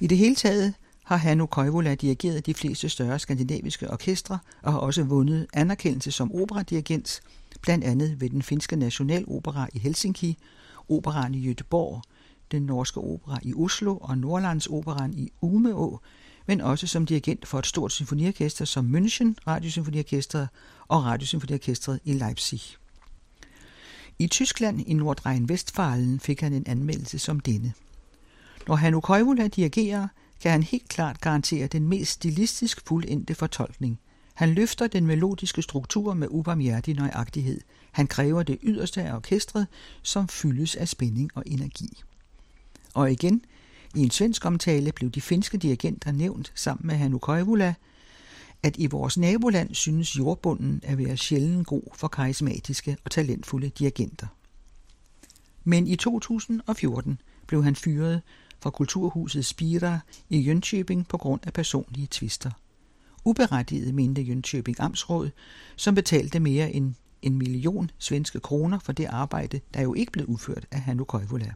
I 0.00 0.06
det 0.06 0.18
hele 0.18 0.34
taget 0.34 0.74
har 1.04 1.16
Hannu 1.16 1.46
Koivula 1.46 1.94
dirigeret 1.94 2.46
de 2.46 2.54
fleste 2.54 2.88
større 2.88 3.18
skandinaviske 3.18 3.90
orkestre 3.90 4.38
og 4.62 4.72
har 4.72 4.78
også 4.78 5.02
vundet 5.02 5.46
anerkendelse 5.52 6.10
som 6.10 6.34
operadirigent, 6.34 7.20
blandt 7.62 7.84
andet 7.84 8.20
ved 8.20 8.30
den 8.30 8.42
finske 8.42 8.76
Nationalopera 8.76 9.68
i 9.72 9.78
Helsinki, 9.78 10.38
operaen 10.88 11.34
i 11.34 11.50
Göteborg, 11.50 12.02
den 12.52 12.62
norske 12.62 13.00
opera 13.00 13.38
i 13.42 13.54
Oslo 13.54 13.96
og 13.96 14.18
Nordlandsoperan 14.18 15.14
i 15.14 15.32
Umeå, 15.40 15.98
men 16.46 16.60
også 16.60 16.86
som 16.86 17.06
dirigent 17.06 17.46
for 17.46 17.58
et 17.58 17.66
stort 17.66 17.92
symfoniorkester 17.92 18.64
som 18.64 18.96
München 18.96 19.34
Radiosymfoniorkestret 19.46 20.48
og 20.88 21.04
Radiosymfoniorkestret 21.04 22.00
i 22.04 22.12
Leipzig. 22.12 22.60
I 24.18 24.26
Tyskland 24.26 24.80
i 24.80 24.94
Nordrhein-Westfalen 24.94 26.20
fik 26.20 26.40
han 26.40 26.52
en 26.52 26.66
anmeldelse 26.66 27.18
som 27.18 27.40
denne. 27.40 27.72
Når 28.68 28.76
Hanno 28.76 29.00
Koivula 29.00 29.48
dirigerer, 29.48 30.08
kan 30.40 30.50
han 30.50 30.62
helt 30.62 30.88
klart 30.88 31.20
garantere 31.20 31.66
den 31.66 31.88
mest 31.88 32.10
stilistisk 32.10 32.88
fuldendte 32.88 33.34
fortolkning. 33.34 34.00
Han 34.34 34.50
løfter 34.50 34.86
den 34.86 35.06
melodiske 35.06 35.62
struktur 35.62 36.14
med 36.14 36.28
ubarmhjertig 36.30 36.94
nøjagtighed. 36.94 37.60
Han 37.92 38.06
kræver 38.06 38.42
det 38.42 38.58
yderste 38.62 39.02
af 39.02 39.14
orkestret, 39.14 39.66
som 40.02 40.28
fyldes 40.28 40.76
af 40.76 40.88
spænding 40.88 41.30
og 41.34 41.42
energi. 41.46 42.02
Og 42.98 43.12
igen, 43.12 43.44
i 43.94 44.00
en 44.00 44.10
svensk 44.10 44.44
omtale 44.44 44.92
blev 44.92 45.10
de 45.10 45.20
finske 45.20 45.58
dirigenter 45.58 46.12
nævnt 46.12 46.52
sammen 46.54 46.86
med 46.86 46.94
Hannu 46.94 47.18
Koivula, 47.18 47.74
at 48.62 48.76
i 48.78 48.86
vores 48.86 49.18
naboland 49.18 49.74
synes 49.74 50.18
jordbunden 50.18 50.80
at 50.84 50.98
være 50.98 51.16
sjældent 51.16 51.66
god 51.66 51.82
for 51.94 52.08
karismatiske 52.08 52.96
og 53.04 53.10
talentfulde 53.10 53.68
dirigenter. 53.68 54.26
Men 55.64 55.86
i 55.86 55.96
2014 55.96 57.20
blev 57.46 57.64
han 57.64 57.76
fyret 57.76 58.22
fra 58.60 58.70
Kulturhuset 58.70 59.46
Spira 59.46 59.98
i 60.28 60.50
Jönköping 60.52 61.02
på 61.08 61.16
grund 61.16 61.40
af 61.46 61.52
personlige 61.52 62.08
tvister. 62.10 62.50
Uberettiget 63.24 63.94
mente 63.94 64.22
Jönköping 64.22 64.74
Amtsråd, 64.78 65.30
som 65.76 65.94
betalte 65.94 66.40
mere 66.40 66.72
end 66.72 66.94
en 67.22 67.38
million 67.38 67.90
svenske 67.98 68.40
kroner 68.40 68.78
for 68.78 68.92
det 68.92 69.04
arbejde, 69.04 69.60
der 69.74 69.82
jo 69.82 69.94
ikke 69.94 70.12
blev 70.12 70.26
udført 70.26 70.66
af 70.70 70.80
Hannu 70.80 71.04
Koivula. 71.04 71.54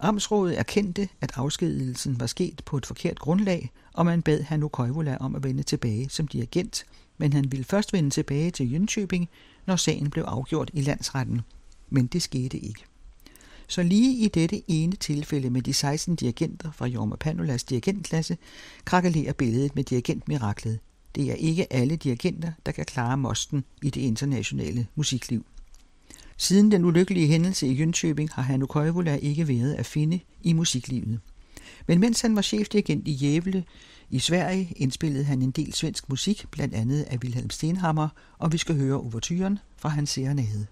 Amtsrådet 0.00 0.58
erkendte, 0.58 1.08
at 1.20 1.32
afskedigelsen 1.34 2.20
var 2.20 2.26
sket 2.26 2.62
på 2.64 2.76
et 2.76 2.86
forkert 2.86 3.18
grundlag, 3.18 3.70
og 3.92 4.06
man 4.06 4.22
bad 4.22 4.42
Hannu 4.42 4.68
Koivula 4.68 5.16
om 5.20 5.34
at 5.34 5.44
vende 5.44 5.62
tilbage 5.62 6.08
som 6.08 6.28
dirigent, 6.28 6.86
men 7.18 7.32
han 7.32 7.52
ville 7.52 7.64
først 7.64 7.92
vende 7.92 8.10
tilbage 8.10 8.50
til 8.50 8.76
Jönköping, 8.76 9.24
når 9.66 9.76
sagen 9.76 10.10
blev 10.10 10.24
afgjort 10.24 10.70
i 10.74 10.80
landsretten. 10.80 11.40
Men 11.90 12.06
det 12.06 12.22
skete 12.22 12.58
ikke. 12.58 12.84
Så 13.68 13.82
lige 13.82 14.24
i 14.24 14.28
dette 14.28 14.70
ene 14.70 14.96
tilfælde 14.96 15.50
med 15.50 15.62
de 15.62 15.74
16 15.74 16.16
dirigenter 16.16 16.72
fra 16.72 16.86
Jorma 16.86 17.16
Panulas 17.16 17.64
dirigentklasse, 17.64 18.36
krakalerer 18.84 19.32
billedet 19.32 19.74
med 19.74 19.84
dirigentmiraklet. 19.84 20.78
Det 21.14 21.30
er 21.30 21.34
ikke 21.34 21.72
alle 21.72 21.96
dirigenter, 21.96 22.52
der 22.66 22.72
kan 22.72 22.84
klare 22.84 23.16
mosten 23.16 23.64
i 23.82 23.90
det 23.90 24.00
internationale 24.00 24.86
musikliv. 24.94 25.44
Siden 26.40 26.70
den 26.70 26.84
ulykkelige 26.84 27.26
hændelse 27.26 27.66
i 27.66 27.82
Jönköping 27.82 28.28
har 28.32 28.42
Hannu 28.42 28.66
Koivula 28.66 29.14
ikke 29.14 29.48
været 29.48 29.74
at 29.74 29.86
finde 29.86 30.20
i 30.42 30.52
musiklivet. 30.52 31.20
Men 31.86 32.00
mens 32.00 32.20
han 32.20 32.36
var 32.36 32.42
chefdirigent 32.42 33.08
i 33.08 33.14
Gävle 33.14 33.62
i 34.10 34.18
Sverige, 34.18 34.72
indspillede 34.76 35.24
han 35.24 35.42
en 35.42 35.50
del 35.50 35.72
svensk 35.72 36.08
musik, 36.08 36.46
blandt 36.50 36.74
andet 36.74 37.02
af 37.02 37.18
Wilhelm 37.24 37.50
Stenhammer, 37.50 38.08
og 38.38 38.52
vi 38.52 38.58
skal 38.58 38.76
høre 38.76 39.00
overturen 39.00 39.58
fra 39.76 39.88
hans 39.88 40.10
serenade. 40.10 40.66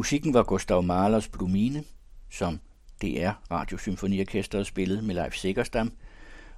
Musikken 0.00 0.34
var 0.34 0.42
Gustav 0.42 0.82
Mahlers 0.82 1.28
Blumine, 1.28 1.84
som 2.30 2.60
DR 3.02 3.30
Radiosymfoniorkestret 3.50 4.66
spillede 4.66 5.02
med 5.02 5.14
Leif 5.14 5.34
Sikkerstam, 5.34 5.92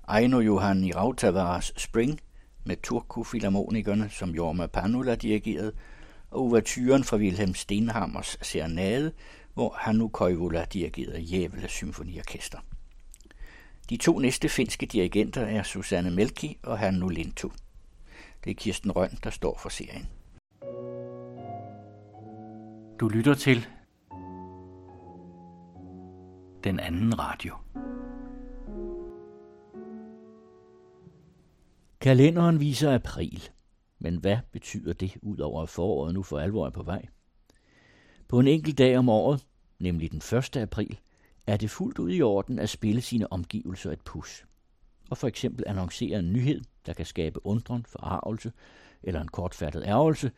Aino 0.08 0.40
Johanni 0.40 0.92
Rautavaras 0.92 1.72
Spring 1.76 2.20
med 2.64 2.76
Turku 2.82 3.24
Filharmonikerne, 3.24 4.10
som 4.10 4.30
Jorma 4.30 4.66
Panula 4.66 5.14
dirigerede, 5.14 5.72
og 6.30 6.40
overturen 6.40 7.04
fra 7.04 7.16
Wilhelm 7.16 7.54
Stenhammers 7.54 8.38
Serenade, 8.42 9.12
hvor 9.54 9.76
Hannu 9.78 10.08
Koivula 10.08 10.64
dirigerede 10.64 11.20
Jævle 11.20 11.68
Symfoniorkester. 11.68 12.58
De 13.90 13.96
to 13.96 14.18
næste 14.18 14.48
finske 14.48 14.86
dirigenter 14.86 15.42
er 15.46 15.62
Susanne 15.62 16.10
Melki 16.10 16.58
og 16.62 16.78
Hannu 16.78 17.08
Lintu. 17.08 17.50
Det 18.44 18.50
er 18.50 18.54
Kirsten 18.54 18.90
Røn, 18.90 19.18
der 19.24 19.30
står 19.30 19.58
for 19.62 19.68
serien. 19.68 20.08
Du 23.02 23.08
lytter 23.08 23.34
til 23.34 23.68
den 26.64 26.80
anden 26.80 27.18
radio. 27.18 27.54
Kalenderen 32.00 32.60
viser 32.60 32.94
april. 32.94 33.48
Men 33.98 34.16
hvad 34.16 34.38
betyder 34.52 34.92
det, 34.92 35.16
udover 35.22 35.62
at 35.62 35.68
foråret 35.68 36.14
nu 36.14 36.22
for 36.22 36.38
alvor 36.38 36.66
er 36.66 36.70
på 36.70 36.82
vej? 36.82 37.06
På 38.28 38.38
en 38.38 38.48
enkelt 38.48 38.78
dag 38.78 38.98
om 38.98 39.08
året, 39.08 39.46
nemlig 39.78 40.10
den 40.10 40.38
1. 40.38 40.56
april, 40.56 40.98
er 41.46 41.56
det 41.56 41.70
fuldt 41.70 41.98
ud 41.98 42.10
i 42.10 42.22
orden 42.22 42.58
at 42.58 42.70
spille 42.70 43.00
sine 43.00 43.32
omgivelser 43.32 43.92
et 43.92 44.00
pus. 44.00 44.44
Og 45.10 45.18
for 45.18 45.26
eksempel 45.26 45.64
annoncere 45.66 46.18
en 46.18 46.32
nyhed, 46.32 46.60
der 46.86 46.92
kan 46.92 47.06
skabe 47.06 47.46
undren, 47.46 47.86
forarvelse 47.88 48.52
eller 49.02 49.20
en 49.20 49.28
kortfattet 49.28 49.82
ærgelse, 49.86 50.30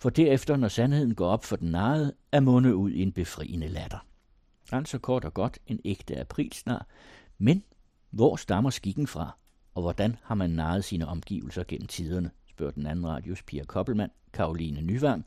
for 0.00 0.10
derefter, 0.10 0.56
når 0.56 0.68
sandheden 0.68 1.14
går 1.14 1.28
op 1.28 1.44
for 1.44 1.56
den 1.56 1.70
narede, 1.70 2.14
er 2.32 2.40
munde 2.40 2.76
ud 2.76 2.90
i 2.90 3.02
en 3.02 3.12
befriende 3.12 3.68
latter. 3.68 4.06
Altså 4.72 4.98
kort 4.98 5.24
og 5.24 5.34
godt 5.34 5.58
en 5.66 5.80
ægte 5.84 6.20
aprilsnar, 6.20 6.86
men 7.38 7.64
hvor 8.10 8.36
stammer 8.36 8.70
skikken 8.70 9.06
fra, 9.06 9.38
og 9.74 9.82
hvordan 9.82 10.16
har 10.22 10.34
man 10.34 10.50
narret 10.50 10.84
sine 10.84 11.06
omgivelser 11.06 11.64
gennem 11.68 11.86
tiderne, 11.86 12.30
spørger 12.50 12.72
den 12.72 12.86
anden 12.86 13.06
radios 13.06 13.42
Pia 13.42 13.64
Koppelmann, 13.64 14.12
Karoline 14.32 14.80
Nyvang. 14.80 15.26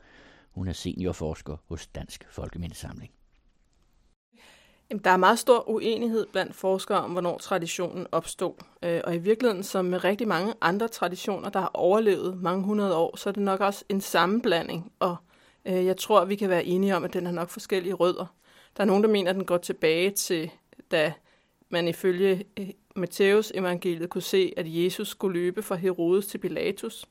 Hun 0.50 0.68
er 0.68 0.72
seniorforsker 0.72 1.56
hos 1.68 1.86
Dansk 1.86 2.26
Folkemindesamling. 2.30 3.12
Der 5.04 5.10
er 5.10 5.16
meget 5.16 5.38
stor 5.38 5.68
uenighed 5.68 6.26
blandt 6.32 6.54
forskere 6.54 6.98
om, 6.98 7.10
hvornår 7.10 7.38
traditionen 7.38 8.06
opstod. 8.12 8.54
Øh, 8.82 9.00
og 9.04 9.14
i 9.14 9.18
virkeligheden, 9.18 9.62
som 9.62 9.84
med 9.84 10.04
rigtig 10.04 10.28
mange 10.28 10.54
andre 10.60 10.88
traditioner, 10.88 11.48
der 11.48 11.60
har 11.60 11.70
overlevet 11.74 12.42
mange 12.42 12.64
hundrede 12.64 12.96
år, 12.96 13.16
så 13.16 13.28
er 13.28 13.32
det 13.32 13.42
nok 13.42 13.60
også 13.60 13.84
en 13.88 14.00
sammenblanding. 14.00 14.92
Og 14.98 15.16
øh, 15.64 15.84
jeg 15.86 15.96
tror, 15.96 16.20
at 16.20 16.28
vi 16.28 16.36
kan 16.36 16.50
være 16.50 16.64
enige 16.64 16.96
om, 16.96 17.04
at 17.04 17.14
den 17.14 17.26
har 17.26 17.32
nok 17.32 17.50
forskellige 17.50 17.94
rødder. 17.94 18.26
Der 18.76 18.82
er 18.82 18.86
nogen, 18.86 19.02
der 19.02 19.08
mener, 19.08 19.30
at 19.30 19.36
den 19.36 19.44
går 19.44 19.58
tilbage 19.58 20.10
til, 20.10 20.50
da 20.90 21.12
man 21.68 21.88
ifølge 21.88 22.44
øh, 22.56 22.68
Matteus 22.96 22.96
Matthæus 22.96 23.52
evangeliet 23.54 24.10
kunne 24.10 24.22
se, 24.22 24.52
at 24.56 24.66
Jesus 24.68 25.08
skulle 25.08 25.40
løbe 25.40 25.62
fra 25.62 25.74
Herodes 25.74 26.26
til 26.26 26.38
Pilatus. 26.38 27.06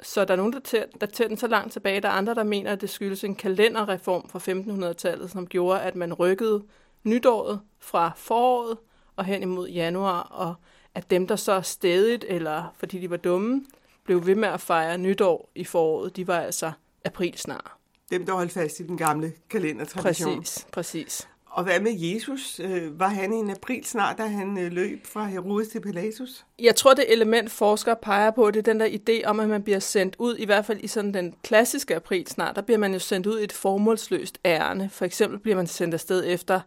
Så 0.00 0.24
der 0.24 0.32
er 0.32 0.36
nogen, 0.36 0.52
der 0.52 1.06
tager 1.06 1.28
den 1.28 1.36
så 1.36 1.46
langt 1.46 1.72
tilbage. 1.72 2.00
Der 2.00 2.08
er 2.08 2.12
andre, 2.12 2.34
der 2.34 2.44
mener, 2.44 2.72
at 2.72 2.80
det 2.80 2.90
skyldes 2.90 3.24
en 3.24 3.34
kalenderreform 3.34 4.28
fra 4.28 4.38
1500-tallet, 4.38 5.30
som 5.30 5.46
gjorde, 5.46 5.80
at 5.80 5.96
man 5.96 6.14
rykkede 6.14 6.62
nytåret 7.06 7.60
fra 7.78 8.12
foråret 8.16 8.78
og 9.16 9.24
hen 9.24 9.42
imod 9.42 9.68
januar, 9.68 10.20
og 10.20 10.54
at 10.94 11.10
dem, 11.10 11.26
der 11.26 11.36
så 11.36 11.60
stedigt, 11.60 12.24
eller 12.28 12.74
fordi 12.78 12.98
de 12.98 13.10
var 13.10 13.16
dumme, 13.16 13.64
blev 14.04 14.26
ved 14.26 14.34
med 14.34 14.48
at 14.48 14.60
fejre 14.60 14.98
nytår 14.98 15.50
i 15.54 15.64
foråret, 15.64 16.16
de 16.16 16.26
var 16.26 16.40
altså 16.40 16.72
aprilsnar. 17.04 17.78
Dem, 18.10 18.26
der 18.26 18.32
holdt 18.32 18.52
fast 18.52 18.80
i 18.80 18.82
den 18.82 18.96
gamle 18.96 19.32
kalendertradition. 19.50 20.38
Præcis, 20.38 20.66
præcis. 20.72 21.28
Og 21.56 21.64
hvad 21.64 21.80
med 21.80 21.92
Jesus? 21.98 22.60
Øh, 22.60 23.00
var 23.00 23.08
han 23.08 23.32
i 23.32 23.36
en 23.36 23.50
april 23.50 23.84
snart, 23.84 24.18
da 24.18 24.26
han 24.26 24.58
øh, 24.58 24.72
løb 24.72 25.06
fra 25.06 25.24
Herodes 25.24 25.68
til 25.68 25.80
Pilatus? 25.80 26.44
Jeg 26.58 26.76
tror, 26.76 26.94
det 26.94 27.12
element, 27.12 27.50
forskere 27.50 27.96
peger 28.02 28.30
på, 28.30 28.50
det 28.50 28.68
er 28.68 28.72
den 28.72 28.80
der 28.80 28.86
idé 28.86 29.26
om, 29.26 29.40
at 29.40 29.48
man 29.48 29.62
bliver 29.62 29.78
sendt 29.78 30.16
ud, 30.18 30.36
i 30.36 30.44
hvert 30.44 30.66
fald 30.66 30.78
i 30.80 30.86
sådan 30.86 31.14
den 31.14 31.34
klassiske 31.42 31.96
april 31.96 32.26
snart, 32.26 32.56
der 32.56 32.62
bliver 32.62 32.78
man 32.78 32.92
jo 32.92 32.98
sendt 32.98 33.26
ud 33.26 33.40
i 33.40 33.44
et 33.44 33.52
formålsløst 33.52 34.38
ærne. 34.44 34.90
For 34.92 35.04
eksempel 35.04 35.38
bliver 35.38 35.56
man 35.56 35.66
sendt 35.66 35.94
afsted 35.94 36.24
efter 36.26 36.60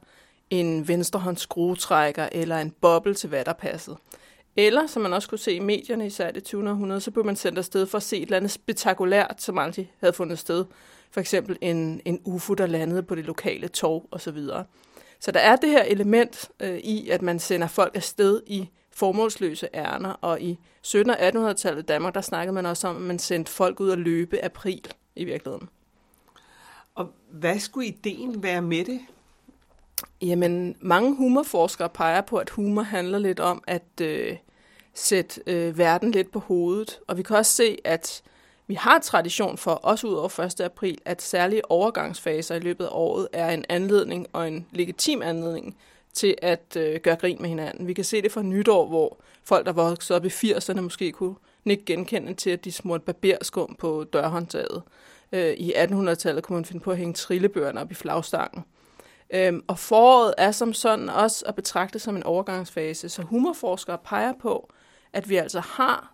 en 0.50 0.88
venstrehånds 0.88 1.42
skruetrækker 1.42 2.30
eller 2.32 2.58
en 2.58 2.72
boble 2.72 3.14
til 3.14 3.30
vatterpasset. 3.30 3.98
Eller, 4.56 4.88
som 4.88 5.02
man 5.02 5.14
også 5.14 5.30
kunne 5.30 5.40
se 5.40 5.54
i 5.54 5.60
medierne, 5.60 6.06
især 6.06 6.32
det 6.32 6.44
20. 6.44 6.70
århundrede, 6.70 7.02
så 7.02 7.12
blev 7.12 7.26
man 7.26 7.36
sendt 7.36 7.58
afsted 7.58 7.86
for 7.86 7.98
at 7.98 8.04
se 8.04 8.18
et 8.18 8.22
eller 8.22 8.38
andet 8.38 8.52
spektakulært, 8.52 9.36
som 9.38 9.58
aldrig 9.58 9.92
havde 10.00 10.14
fundet 10.14 10.40
sted. 10.40 10.66
For 11.12 11.20
eksempel 11.20 11.58
en, 11.62 12.02
en 12.06 12.22
UFO, 12.24 12.54
der 12.54 12.66
landede 12.66 13.04
på 13.04 13.16
det 13.16 13.26
lokale 13.26 13.68
tog 13.68 14.08
osv. 14.12 14.38
Så 15.20 15.32
der 15.32 15.40
er 15.40 15.56
det 15.56 15.70
her 15.70 15.84
element 15.84 16.50
øh, 16.60 16.78
i, 16.78 17.10
at 17.10 17.22
man 17.22 17.40
sender 17.40 17.68
folk 17.68 17.96
afsted 17.96 18.42
i 18.48 18.70
formålsløse 18.92 19.68
ærner, 19.74 20.10
og 20.12 20.42
i 20.42 20.60
1700- 20.88 21.10
og 21.10 21.28
1800-tallet 21.28 21.84
i 21.84 21.86
Danmark, 21.86 22.14
der 22.16 22.22
snakkede 22.22 22.54
man 22.54 22.66
også 22.66 22.88
om, 22.88 22.96
at 22.96 23.02
man 23.02 23.20
sendte 23.20 23.52
folk 23.52 23.80
ud 23.80 23.92
at 23.92 23.98
løbe 23.98 24.46
april 24.46 24.88
i 25.16 25.24
virkeligheden. 25.24 25.70
Og 26.96 27.14
hvad 27.32 27.60
skulle 27.60 27.88
ideen 27.88 28.44
være 28.44 28.62
med 28.62 28.86
det? 28.86 29.00
Jamen, 30.22 30.76
mange 30.80 31.16
humorforskere 31.16 31.90
peger 31.90 32.22
på, 32.22 32.38
at 32.38 32.50
humor 32.50 32.82
handler 32.82 33.20
lidt 33.20 33.40
om 33.40 33.64
at 33.68 34.02
øh, 34.02 34.38
sætte 34.94 35.42
øh, 35.48 35.78
verden 35.78 36.12
lidt 36.12 36.32
på 36.32 36.40
hovedet. 36.40 37.00
Og 37.08 37.18
vi 37.18 37.24
kan 37.24 37.36
også 37.36 37.52
se, 37.52 37.78
at 37.84 38.24
vi 38.68 38.74
har 38.74 39.00
tradition 39.00 39.58
for, 39.58 39.72
også 39.72 40.08
ud 40.08 40.14
over 40.14 40.40
1. 40.40 40.62
april, 40.62 40.98
at 41.06 41.22
særlige 41.22 41.72
overgangsfaser 41.72 42.56
i 42.56 42.60
løbet 42.60 42.86
af 42.86 42.90
året 42.92 43.28
er 43.34 43.50
en 43.50 43.66
anledning 43.70 44.28
og 44.34 44.48
en 44.48 44.68
legitim 44.72 45.22
anledning 45.22 45.78
til 46.14 46.36
at 46.42 46.78
øh, 46.78 47.00
gøre 47.00 47.16
grin 47.16 47.38
med 47.40 47.50
hinanden. 47.50 47.88
Vi 47.88 47.94
kan 47.94 48.04
se 48.04 48.22
det 48.22 48.32
fra 48.32 48.42
nytår, 48.42 48.88
hvor 48.88 49.18
folk, 49.44 49.66
der 49.66 49.72
voksede 49.72 50.18
op 50.18 50.26
i 50.26 50.28
80'erne, 50.28 50.82
måske 50.82 51.12
kunne 51.12 51.36
ikke 51.66 51.86
genkende 51.86 52.34
til, 52.34 52.50
at 52.50 52.66
de 52.66 52.72
smurte 52.72 53.06
barberskum 53.06 53.76
på 53.80 54.06
dørhåndtaget. 54.14 54.82
Øh, 55.32 55.54
I 55.54 55.74
1800-tallet 55.74 56.44
kunne 56.44 56.56
man 56.56 56.66
finde 56.66 56.84
på 56.84 56.92
at 56.92 56.98
hænge 56.98 57.14
trillebøgerne 57.14 57.82
op 57.82 57.92
i 57.92 57.96
flagstangen. 57.96 58.64
Øhm, 59.34 59.64
og 59.68 59.80
foråret 59.80 60.34
er 60.38 60.52
som 60.52 60.74
sådan 60.74 61.10
også 61.10 61.46
at 61.46 61.56
betragte 61.56 62.00
som 62.00 62.16
en 62.16 62.24
overgangsfase, 62.24 63.10
så 63.10 63.22
humorforskere 63.22 63.98
peger 63.98 64.34
på, 64.34 64.70
at 65.14 65.30
vi 65.30 65.36
altså 65.36 65.60
har 65.60 66.14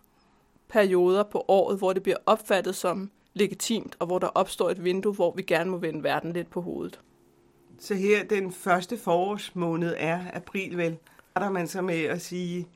perioder 0.67 1.23
på 1.23 1.45
året, 1.47 1.77
hvor 1.77 1.93
det 1.93 2.03
bliver 2.03 2.17
opfattet 2.25 2.75
som 2.75 3.11
legitimt, 3.33 3.95
og 3.99 4.07
hvor 4.07 4.19
der 4.19 4.27
opstår 4.27 4.69
et 4.69 4.83
vindue, 4.83 5.13
hvor 5.13 5.33
vi 5.35 5.41
gerne 5.41 5.69
må 5.71 5.77
vende 5.77 6.03
verden 6.03 6.33
lidt 6.33 6.49
på 6.49 6.61
hovedet. 6.61 6.99
Så 7.79 7.95
her 7.95 8.23
den 8.23 8.51
første 8.51 8.97
forårsmåned 8.97 9.93
er 9.97 10.19
april 10.33 10.77
vel. 10.77 10.97
Der 11.35 11.49
man 11.49 11.67
så 11.67 11.81
med 11.81 12.03
at 12.03 12.21
sige, 12.21 12.67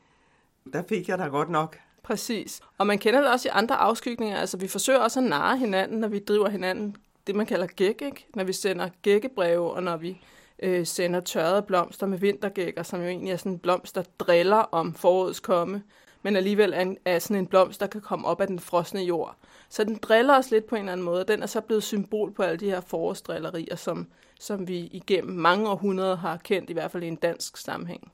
der 0.72 0.82
fik 0.88 1.08
jeg 1.08 1.18
da 1.18 1.24
godt 1.24 1.50
nok. 1.50 1.78
Præcis. 2.02 2.60
Og 2.78 2.86
man 2.86 2.98
kender 2.98 3.20
det 3.20 3.30
også 3.30 3.48
i 3.48 3.50
andre 3.54 3.76
afskygninger. 3.76 4.36
Altså 4.36 4.56
vi 4.56 4.68
forsøger 4.68 4.98
også 4.98 5.20
at 5.20 5.26
narre 5.26 5.56
hinanden, 5.56 5.98
når 5.98 6.08
vi 6.08 6.18
driver 6.18 6.48
hinanden 6.48 6.96
det, 7.30 7.36
man 7.36 7.46
kalder 7.46 7.66
gæk, 7.66 8.02
ikke? 8.02 8.26
når 8.34 8.44
vi 8.44 8.52
sender 8.52 8.88
gækkebreve, 9.02 9.70
og 9.70 9.82
når 9.82 9.96
vi 9.96 10.20
øh, 10.62 10.86
sender 10.86 11.20
tørrede 11.20 11.62
blomster 11.62 12.06
med 12.06 12.18
vintergækker, 12.18 12.82
som 12.82 13.00
jo 13.00 13.06
egentlig 13.06 13.32
er 13.32 13.36
sådan 13.36 13.52
en 13.52 13.58
blomst, 13.58 13.94
der 13.94 14.02
driller 14.18 14.56
om 14.56 14.94
forårets 14.94 15.40
komme, 15.40 15.82
men 16.22 16.36
alligevel 16.36 16.72
er, 16.72 16.94
er 17.04 17.18
sådan 17.18 17.36
en 17.36 17.46
blomst, 17.46 17.80
der 17.80 17.86
kan 17.86 18.00
komme 18.00 18.26
op 18.26 18.40
af 18.40 18.46
den 18.46 18.58
frosne 18.58 19.00
jord. 19.00 19.36
Så 19.68 19.84
den 19.84 19.96
driller 19.96 20.38
os 20.38 20.50
lidt 20.50 20.66
på 20.66 20.74
en 20.74 20.80
eller 20.80 20.92
anden 20.92 21.04
måde, 21.04 21.20
og 21.20 21.28
den 21.28 21.42
er 21.42 21.46
så 21.46 21.60
blevet 21.60 21.82
symbol 21.82 22.32
på 22.32 22.42
alle 22.42 22.56
de 22.56 22.70
her 22.70 22.80
forårsdrillerier, 22.80 23.76
som, 23.76 24.06
som 24.40 24.68
vi 24.68 24.78
igennem 24.78 25.36
mange 25.36 25.68
århundreder 25.68 26.16
har 26.16 26.36
kendt, 26.36 26.70
i 26.70 26.72
hvert 26.72 26.90
fald 26.90 27.02
i 27.02 27.08
en 27.08 27.16
dansk 27.16 27.56
sammenhæng. 27.56 28.12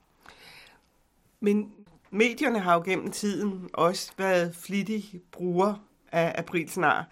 Men 1.41 1.73
medierne 2.11 2.59
har 2.59 2.75
jo 2.75 2.83
gennem 2.83 3.11
tiden 3.11 3.71
også 3.73 4.13
været 4.19 4.55
flittige 4.55 5.21
brugere 5.33 5.79
af 6.13 6.35
aprilsnar. 6.39 7.09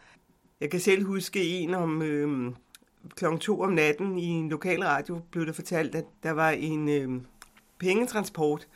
Jeg 0.65 0.71
kan 0.71 0.81
selv 0.81 1.07
huske 1.07 1.49
en 1.49 1.75
om 1.75 2.03
øh, 2.03 2.53
kl. 3.17 3.25
2 3.41 3.61
om 3.61 3.73
natten 3.73 4.19
i 4.19 4.27
en 4.27 4.49
lokal 4.49 4.83
radio, 4.83 5.21
blev 5.31 5.47
der 5.47 5.53
fortalt, 5.53 5.95
at 5.95 6.05
der 6.23 6.31
var 6.31 6.51
en 6.51 6.89
øh, 6.89 7.23
pengetransport, 7.79 8.69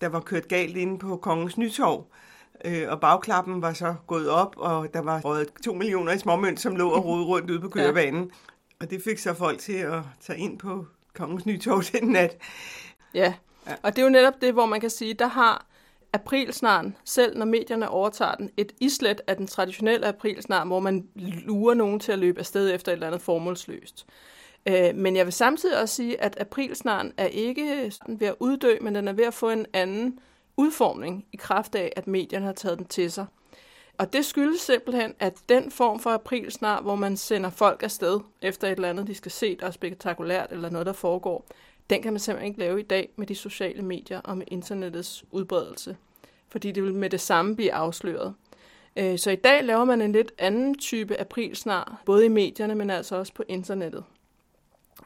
der 0.00 0.08
var 0.08 0.20
kørt 0.20 0.48
galt 0.48 0.76
inde 0.76 0.98
på 0.98 1.16
Kongens 1.16 1.58
Nytorv. 1.58 2.06
Øh, 2.64 2.86
og 2.88 3.00
bagklappen 3.00 3.62
var 3.62 3.72
så 3.72 3.94
gået 4.06 4.30
op, 4.30 4.54
og 4.58 4.94
der 4.94 5.00
var 5.00 5.20
røget 5.20 5.48
to 5.64 5.74
millioner 5.74 6.12
i 6.12 6.18
småmønt, 6.18 6.60
som 6.60 6.76
lå 6.76 6.90
og 6.90 7.04
rode 7.04 7.24
rundt 7.24 7.50
ude 7.50 7.60
på 7.60 7.68
kørebanen. 7.68 8.24
Ja. 8.24 8.30
Og 8.80 8.90
det 8.90 9.02
fik 9.02 9.18
så 9.18 9.34
folk 9.34 9.58
til 9.58 9.76
at 9.76 10.02
tage 10.20 10.38
ind 10.38 10.58
på 10.58 10.86
Kongens 11.14 11.46
Nytorv 11.46 11.82
den 11.82 12.08
nat. 12.08 12.36
Ja. 13.14 13.34
ja, 13.66 13.74
og 13.82 13.96
det 13.96 14.02
er 14.02 14.06
jo 14.06 14.12
netop 14.12 14.40
det, 14.40 14.52
hvor 14.52 14.66
man 14.66 14.80
kan 14.80 14.90
sige, 14.90 15.14
der 15.14 15.26
har 15.26 15.66
aprilsnaren, 16.12 16.96
selv 17.04 17.38
når 17.38 17.46
medierne 17.46 17.88
overtager 17.88 18.34
den, 18.34 18.50
et 18.56 18.72
islet 18.80 19.20
af 19.26 19.36
den 19.36 19.46
traditionelle 19.46 20.06
aprilsnar, 20.06 20.64
hvor 20.64 20.80
man 20.80 21.08
lurer 21.46 21.74
nogen 21.74 22.00
til 22.00 22.12
at 22.12 22.18
løbe 22.18 22.38
afsted 22.38 22.74
efter 22.74 22.92
et 22.92 22.96
eller 22.96 23.06
andet 23.06 23.22
formålsløst. 23.22 24.06
Øh, 24.66 24.94
men 24.94 25.16
jeg 25.16 25.26
vil 25.26 25.32
samtidig 25.32 25.80
også 25.80 25.94
sige, 25.94 26.20
at 26.20 26.36
aprilsnaren 26.40 27.12
er 27.16 27.26
ikke 27.26 27.90
sådan 27.90 28.20
ved 28.20 28.26
at 28.26 28.34
uddø, 28.40 28.76
men 28.80 28.94
den 28.94 29.08
er 29.08 29.12
ved 29.12 29.24
at 29.24 29.34
få 29.34 29.50
en 29.50 29.66
anden 29.72 30.18
udformning 30.56 31.26
i 31.32 31.36
kraft 31.36 31.74
af, 31.74 31.92
at 31.96 32.06
medierne 32.06 32.46
har 32.46 32.52
taget 32.52 32.78
den 32.78 32.86
til 32.86 33.12
sig. 33.12 33.26
og 33.98 34.12
det 34.12 34.24
skyldes 34.24 34.60
simpelthen, 34.60 35.14
at 35.18 35.34
den 35.48 35.70
form 35.70 36.00
for 36.00 36.10
aprilsnar, 36.10 36.80
hvor 36.82 36.94
man 36.94 37.16
sender 37.16 37.50
folk 37.50 37.82
afsted 37.82 38.20
efter 38.42 38.68
et 38.68 38.72
eller 38.72 38.90
andet, 38.90 39.06
de 39.06 39.14
skal 39.14 39.30
se, 39.30 39.56
der 39.60 39.66
er 39.66 39.70
spektakulært 39.70 40.52
eller 40.52 40.70
noget, 40.70 40.86
der 40.86 40.92
foregår, 40.92 41.46
den 41.90 42.02
kan 42.02 42.12
man 42.12 42.20
simpelthen 42.20 42.48
ikke 42.48 42.60
lave 42.60 42.80
i 42.80 42.82
dag 42.82 43.10
med 43.16 43.26
de 43.26 43.34
sociale 43.34 43.82
medier 43.82 44.20
og 44.20 44.38
med 44.38 44.46
internettets 44.48 45.24
udbredelse. 45.30 45.96
Fordi 46.48 46.72
det 46.72 46.82
vil 46.82 46.94
med 46.94 47.10
det 47.10 47.20
samme 47.20 47.56
blive 47.56 47.72
afsløret. 47.72 48.34
Øh, 48.96 49.18
så 49.18 49.30
i 49.30 49.36
dag 49.36 49.64
laver 49.64 49.84
man 49.84 50.02
en 50.02 50.12
lidt 50.12 50.32
anden 50.38 50.78
type 50.78 51.20
aprilsnar, 51.20 52.02
både 52.06 52.24
i 52.24 52.28
medierne, 52.28 52.74
men 52.74 52.90
altså 52.90 53.16
også 53.16 53.34
på 53.34 53.44
internettet. 53.48 54.04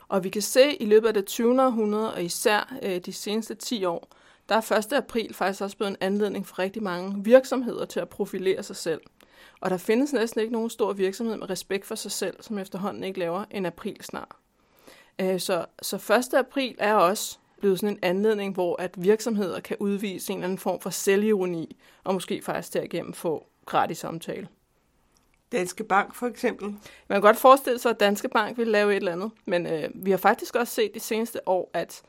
Og 0.09 0.25
vi 0.25 0.29
kan 0.29 0.43
se 0.43 0.83
i 0.83 0.85
løbet 0.85 1.09
af 1.09 1.15
det 1.15 1.27
20. 1.27 1.63
århundrede, 1.63 2.15
og 2.15 2.25
især 2.25 2.77
øh, 2.83 2.99
de 2.99 3.13
seneste 3.13 3.55
10 3.55 3.85
år, 3.85 4.09
der 4.49 4.55
er 4.55 4.73
1. 4.73 4.93
april 4.93 5.35
faktisk 5.35 5.63
også 5.63 5.77
blevet 5.77 5.91
en 5.91 5.97
anledning 6.01 6.47
for 6.47 6.59
rigtig 6.59 6.83
mange 6.83 7.25
virksomheder 7.25 7.85
til 7.85 8.01
at 8.01 8.09
profilere 8.09 8.63
sig 8.63 8.77
selv. 8.77 9.01
Og 9.61 9.71
der 9.71 9.77
findes 9.77 10.13
næsten 10.13 10.41
ikke 10.41 10.53
nogen 10.53 10.71
stor 10.71 10.93
virksomhed 10.93 11.37
med 11.37 11.51
respekt 11.51 11.87
for 11.87 11.95
sig 11.95 12.13
selv, 12.13 12.37
som 12.41 12.59
efterhånden 12.59 13.05
ikke 13.05 13.19
laver 13.19 13.45
en 13.51 13.67
aprilsnar. 13.67 14.03
snart. 14.03 14.44
Øh, 15.19 15.41
så, 15.41 15.67
så 15.83 15.97
1. 15.97 16.35
april 16.35 16.75
er 16.79 16.95
også 16.95 17.39
blevet 17.61 17.81
sådan 17.81 17.97
en 17.97 17.99
anledning, 18.03 18.55
hvor 18.55 18.83
at 18.83 19.05
virksomheder 19.05 19.61
kan 19.61 19.77
udvise 19.81 20.33
en 20.33 20.39
eller 20.39 20.45
anden 20.45 20.59
form 20.59 20.81
for 20.81 20.91
selvironi, 20.91 21.77
og 22.05 22.15
måske 22.15 22.43
faktisk 22.43 22.75
derigennem 22.75 23.13
få 23.13 23.47
gratis 23.67 24.05
omtale. 24.05 24.49
Danske 25.53 25.85
Bank 25.85 26.15
for 26.15 26.27
eksempel? 26.27 26.67
Man 27.09 27.17
kan 27.17 27.21
godt 27.21 27.37
forestille 27.37 27.79
sig, 27.79 27.91
at 27.91 28.01
Danske 28.01 28.29
Bank 28.29 28.59
vil 28.59 28.67
lave 28.69 28.93
et 28.93 28.97
eller 28.97 29.13
andet, 29.13 29.31
men 29.45 29.67
øh, 29.67 29.89
vi 29.95 30.11
har 30.11 30.19
faktisk 30.19 30.57
også 30.57 30.75
set 30.75 30.95
de 30.95 31.01
seneste 31.01 31.49
år, 31.49 31.71
at 31.73 32.03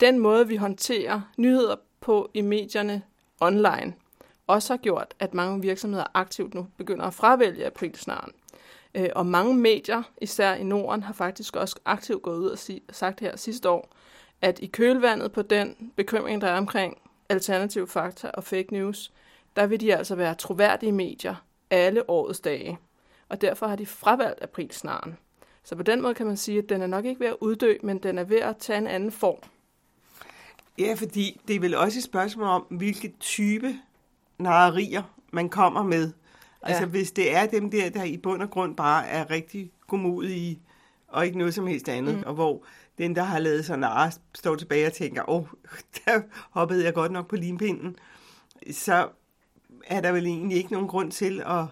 den 0.00 0.18
måde, 0.18 0.48
vi 0.48 0.56
håndterer 0.56 1.20
nyheder 1.36 1.76
på 2.00 2.30
i 2.34 2.40
medierne 2.40 3.02
online, 3.40 3.94
også 4.46 4.72
har 4.72 4.78
gjort, 4.78 5.14
at 5.18 5.34
mange 5.34 5.62
virksomheder 5.62 6.04
aktivt 6.14 6.54
nu 6.54 6.66
begynder 6.76 7.04
at 7.04 7.14
fravælge 7.14 7.66
aprilsnaren. 7.66 8.32
Øh, 8.96 9.08
og 9.14 9.26
mange 9.26 9.54
medier, 9.54 10.02
især 10.22 10.54
i 10.54 10.62
Norden, 10.62 11.02
har 11.02 11.12
faktisk 11.12 11.56
også 11.56 11.76
aktivt 11.84 12.22
gået 12.22 12.38
ud 12.38 12.48
og 12.48 12.58
sagt 12.94 13.20
her 13.20 13.36
sidste 13.36 13.68
år, 13.70 13.92
at 14.42 14.58
i 14.58 14.66
kølvandet 14.66 15.32
på 15.32 15.42
den 15.42 15.92
bekymring, 15.96 16.40
der 16.40 16.48
er 16.48 16.56
omkring 16.56 16.98
alternative 17.28 17.88
fakta 17.88 18.30
og 18.34 18.44
fake 18.44 18.68
news, 18.72 19.12
der 19.56 19.66
vil 19.66 19.80
de 19.80 19.96
altså 19.96 20.14
være 20.14 20.34
troværdige 20.34 20.92
medier 20.92 21.34
alle 21.70 22.10
årets 22.10 22.40
dage. 22.40 22.78
Og 23.28 23.40
derfor 23.40 23.66
har 23.66 23.76
de 23.76 23.86
fravalgt 23.86 24.42
aprilsnaren. 24.42 25.16
Så 25.64 25.76
på 25.76 25.82
den 25.82 26.02
måde 26.02 26.14
kan 26.14 26.26
man 26.26 26.36
sige, 26.36 26.58
at 26.58 26.68
den 26.68 26.82
er 26.82 26.86
nok 26.86 27.04
ikke 27.04 27.20
ved 27.20 27.26
at 27.26 27.36
uddø, 27.40 27.74
men 27.82 27.98
den 27.98 28.18
er 28.18 28.24
ved 28.24 28.38
at 28.38 28.56
tage 28.56 28.78
en 28.78 28.86
anden 28.86 29.12
form. 29.12 29.38
Ja, 30.78 30.94
fordi 30.94 31.40
det 31.48 31.56
er 31.56 31.60
vel 31.60 31.76
også 31.76 31.98
et 31.98 32.04
spørgsmål 32.04 32.46
om, 32.46 32.62
hvilke 32.62 33.14
type 33.20 33.74
narrerier 34.38 35.02
man 35.30 35.48
kommer 35.48 35.82
med. 35.82 36.12
Altså 36.66 36.82
ja. 36.82 36.88
hvis 36.88 37.12
det 37.12 37.34
er 37.34 37.46
dem 37.46 37.70
der, 37.70 37.90
der 37.90 38.04
i 38.04 38.16
bund 38.16 38.42
og 38.42 38.50
grund 38.50 38.76
bare 38.76 39.06
er 39.06 39.30
rigtig 39.30 39.70
godmodige, 39.86 40.60
og 41.08 41.26
ikke 41.26 41.38
noget 41.38 41.54
som 41.54 41.66
helst 41.66 41.88
andet, 41.88 42.16
mm. 42.16 42.22
og 42.26 42.34
hvor 42.34 42.64
den, 42.98 43.16
der 43.16 43.22
har 43.22 43.38
lavet 43.38 43.64
sig 43.64 43.78
narre, 43.78 44.12
står 44.34 44.54
tilbage 44.54 44.86
og 44.86 44.92
tænker, 44.92 45.30
åh, 45.30 45.36
oh, 45.36 45.46
der 46.04 46.20
hoppede 46.50 46.84
jeg 46.84 46.94
godt 46.94 47.12
nok 47.12 47.28
på 47.28 47.36
limpinden, 47.36 47.96
så 48.70 49.08
er 49.86 50.00
der 50.00 50.12
vel 50.12 50.26
egentlig 50.26 50.58
ikke 50.58 50.72
nogen 50.72 50.88
grund 50.88 51.12
til 51.12 51.42
at 51.46 51.64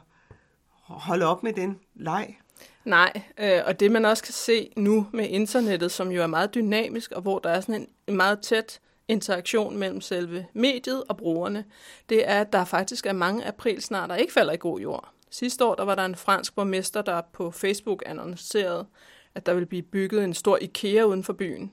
holde 0.83 1.27
op 1.27 1.43
med 1.43 1.53
den 1.53 1.79
leg. 1.95 2.37
Nej, 2.85 3.23
øh, 3.39 3.61
og 3.67 3.81
det 3.81 3.93
man 3.93 4.05
også 4.05 4.23
kan 4.23 4.33
se 4.33 4.73
nu 4.77 5.07
med 5.13 5.29
internettet, 5.29 5.93
som 5.93 6.11
jo 6.11 6.23
er 6.23 6.27
meget 6.27 6.55
dynamisk, 6.55 7.13
og 7.13 7.23
hvor 7.23 7.39
der 7.39 7.51
er 7.51 7.61
sådan 7.61 7.87
en 8.07 8.17
meget 8.17 8.41
tæt 8.41 8.81
interaktion 9.09 9.77
mellem 9.77 10.01
selve 10.01 10.47
mediet 10.53 11.05
og 11.09 11.17
brugerne, 11.17 11.65
det 12.09 12.29
er, 12.29 12.41
at 12.41 12.53
der 12.53 12.65
faktisk 12.65 13.07
er 13.07 13.13
mange 13.13 13.47
aprilsnar, 13.47 14.07
der 14.07 14.17
ikke 14.17 14.33
falder 14.33 14.53
i 14.53 14.57
god 14.57 14.81
jord. 14.81 15.09
Sidste 15.31 15.65
år 15.65 15.75
der 15.75 15.85
var 15.85 15.95
der 15.95 16.05
en 16.05 16.15
fransk 16.15 16.55
borgmester, 16.55 17.03
der 17.03 17.21
på 17.33 17.51
Facebook 17.51 18.03
annoncerede, 18.07 18.87
at 19.35 19.47
der 19.47 19.55
ville 19.55 19.67
blive 19.67 19.83
bygget 19.83 20.25
en 20.25 20.35
stor 20.35 20.59
IKEA 20.61 21.03
uden 21.03 21.25
for 21.25 21.33
byen. 21.33 21.73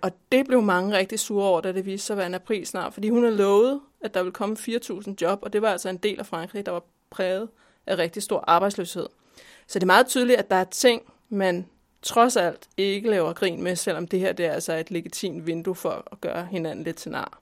Og 0.00 0.10
det 0.32 0.46
blev 0.46 0.62
mange 0.62 0.96
rigtig 0.96 1.20
sure 1.20 1.48
over, 1.48 1.60
da 1.60 1.72
det 1.72 1.86
viste 1.86 2.06
sig 2.06 2.14
at 2.14 2.18
være 2.18 2.26
en 2.26 2.34
aprilsnar, 2.34 2.90
fordi 2.90 3.08
hun 3.08 3.22
havde 3.22 3.36
lovet, 3.36 3.80
at 4.00 4.14
der 4.14 4.22
ville 4.22 4.32
komme 4.32 4.56
4.000 4.58 5.14
job, 5.20 5.38
og 5.42 5.52
det 5.52 5.62
var 5.62 5.68
altså 5.72 5.88
en 5.88 5.96
del 5.96 6.18
af 6.18 6.26
Frankrig, 6.26 6.66
der 6.66 6.72
var 6.72 6.84
præget 7.10 7.48
af 7.86 7.98
rigtig 7.98 8.22
stor 8.22 8.44
arbejdsløshed. 8.46 9.06
Så 9.66 9.78
det 9.78 9.82
er 9.82 9.86
meget 9.86 10.06
tydeligt, 10.06 10.38
at 10.38 10.50
der 10.50 10.56
er 10.56 10.64
ting, 10.64 11.02
man 11.28 11.66
trods 12.02 12.36
alt 12.36 12.68
ikke 12.76 13.10
laver 13.10 13.32
grin 13.32 13.62
med, 13.62 13.76
selvom 13.76 14.06
det 14.06 14.20
her 14.20 14.32
det 14.32 14.46
er 14.46 14.52
altså 14.52 14.72
et 14.72 14.90
legitimt 14.90 15.46
vindue 15.46 15.74
for 15.74 16.08
at 16.12 16.20
gøre 16.20 16.48
hinanden 16.50 16.84
lidt 16.84 16.96
til 16.96 17.10
nar. 17.10 17.38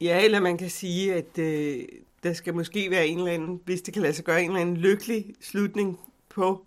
Ja, 0.00 0.24
eller 0.24 0.40
man 0.40 0.58
kan 0.58 0.70
sige, 0.70 1.14
at 1.14 1.38
øh, 1.38 1.84
der 2.22 2.32
skal 2.32 2.54
måske 2.54 2.90
være 2.90 3.06
en 3.06 3.18
eller 3.18 3.32
anden, 3.32 3.60
hvis 3.64 3.82
det 3.82 3.94
kan 3.94 4.02
lade 4.02 4.14
sig 4.14 4.24
gøre, 4.24 4.42
en 4.42 4.50
eller 4.50 4.60
anden 4.60 4.76
lykkelig 4.76 5.24
slutning 5.40 6.00
på 6.28 6.64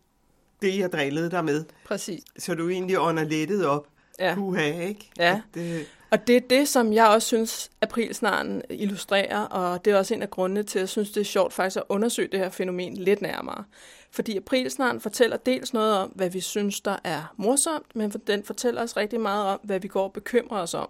det, 0.61 0.77
jeg 0.77 0.91
drillede 0.91 1.31
dig 1.31 1.45
med. 1.45 1.65
Præcis. 1.85 2.23
Så 2.37 2.55
du 2.55 2.69
egentlig 2.69 2.99
ånder 2.99 3.23
lettet 3.23 3.65
op. 3.65 3.87
Ja. 4.19 4.35
Puha, 4.35 4.87
ikke? 4.87 5.09
Ja. 5.17 5.41
At, 5.55 5.61
øh... 5.61 5.81
Og 6.11 6.27
det 6.27 6.35
er 6.35 6.41
det, 6.49 6.67
som 6.67 6.93
jeg 6.93 7.07
også 7.07 7.27
synes, 7.27 7.71
aprilsnaren 7.81 8.61
illustrerer, 8.69 9.41
og 9.41 9.85
det 9.85 9.93
er 9.93 9.97
også 9.97 10.13
en 10.13 10.21
af 10.21 10.29
grundene 10.29 10.63
til, 10.63 10.79
at 10.79 10.81
jeg 10.81 10.89
synes, 10.89 11.11
det 11.11 11.21
er 11.21 11.25
sjovt 11.25 11.53
faktisk 11.53 11.77
at 11.77 11.83
undersøge 11.89 12.27
det 12.31 12.39
her 12.39 12.49
fænomen 12.49 12.97
lidt 12.97 13.21
nærmere. 13.21 13.63
Fordi 14.11 14.37
aprilsnaren 14.37 15.01
fortæller 15.01 15.37
dels 15.37 15.73
noget 15.73 15.97
om, 15.97 16.09
hvad 16.09 16.29
vi 16.29 16.39
synes, 16.39 16.81
der 16.81 16.97
er 17.03 17.33
morsomt, 17.37 17.95
men 17.95 18.11
den 18.11 18.43
fortæller 18.43 18.83
os 18.83 18.97
rigtig 18.97 19.21
meget 19.21 19.45
om, 19.45 19.59
hvad 19.63 19.79
vi 19.79 19.87
går 19.87 20.03
og 20.03 20.13
bekymrer 20.13 20.61
os 20.61 20.73
om. 20.73 20.89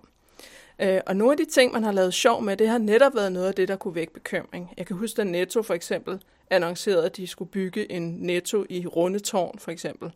Øh, 0.80 1.02
og 1.06 1.16
nogle 1.16 1.32
af 1.32 1.38
de 1.38 1.46
ting, 1.46 1.74
man 1.74 1.84
har 1.84 1.91
lavet 1.91 2.14
sjov 2.14 2.44
med, 2.44 2.58
det 2.58 2.68
har 2.70 2.78
netop 2.78 3.16
været 3.16 3.32
noget 3.32 3.48
af 3.48 3.54
det, 3.54 3.68
der 3.68 3.76
kunne 3.76 3.96
vække 3.96 4.14
bekymring. 4.14 4.74
Jeg 4.78 4.86
kan 4.86 4.96
huske, 4.96 5.22
at 5.22 5.28
Netto 5.28 5.62
for 5.62 5.74
eksempel 5.74 6.24
annoncerede, 6.50 7.06
at 7.06 7.18
de 7.18 7.28
skulle 7.28 7.52
bygge 7.52 7.91
en 7.91 8.18
Netto 8.20 8.66
i 8.70 8.88
Rundetårn 8.88 9.60
for 9.60 9.72
eksempel. 9.72 10.12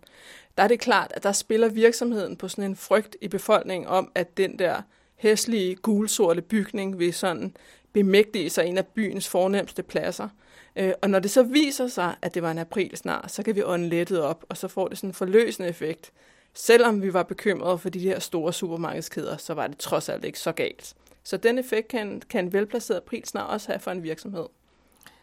Der 0.58 0.64
er 0.64 0.68
det 0.68 0.80
klart, 0.80 1.12
at 1.16 1.24
der 1.24 1.32
spiller 1.32 1.70
virksomheden 1.70 2.38
på 2.38 2.48
sådan 2.48 2.64
en 2.64 2.76
frygt 2.76 3.16
i 3.22 3.28
befolkningen 3.28 3.88
om, 3.88 4.12
at 4.16 4.38
den 4.38 4.60
der 4.60 4.82
hæslige 5.16 5.76
gulsorte 5.76 6.42
bygning 6.42 7.00
vil 7.00 7.14
sådan 7.14 7.56
bemægtige 7.94 8.50
sig 8.50 8.66
en 8.66 8.78
af 8.78 8.88
byens 8.88 9.30
fornemmeste 9.30 9.84
pladser. 9.84 10.30
Øh, 10.76 10.94
og 11.02 11.10
når 11.10 11.20
det 11.20 11.32
så 11.32 11.44
viser 11.44 11.88
sig, 11.88 12.16
at 12.22 12.34
det 12.34 12.42
var 12.42 12.52
en 12.52 12.58
april 12.58 12.98
snart, 12.98 13.32
så 13.32 13.44
kan 13.44 13.56
vi 13.56 13.64
ånde 13.64 13.90
lettet 13.90 14.22
op, 14.22 14.46
og 14.50 14.58
så 14.58 14.68
får 14.68 14.88
det 14.88 14.98
sådan 14.98 15.10
en 15.10 15.14
forløsende 15.14 15.70
effekt. 15.70 16.12
Selvom 16.54 17.02
vi 17.02 17.14
var 17.14 17.24
bekymrede 17.24 17.78
for 17.78 17.90
de 17.90 18.00
her 18.00 18.20
store 18.20 18.54
supermarkedskæder, 18.54 19.38
så 19.38 19.54
var 19.54 19.68
det 19.68 19.78
trods 19.78 20.10
alt 20.10 20.26
ikke 20.26 20.40
så 20.40 20.52
galt. 20.52 20.94
Så 21.24 21.38
den 21.38 21.60
effekt 21.60 21.88
kan, 21.88 22.22
kan 22.30 22.46
en 22.46 22.54
velplaceret 22.54 22.98
april 22.98 23.26
snart 23.26 23.50
også 23.50 23.68
have 23.68 23.80
for 23.80 23.92
en 23.92 24.04
virksomhed. 24.04 24.46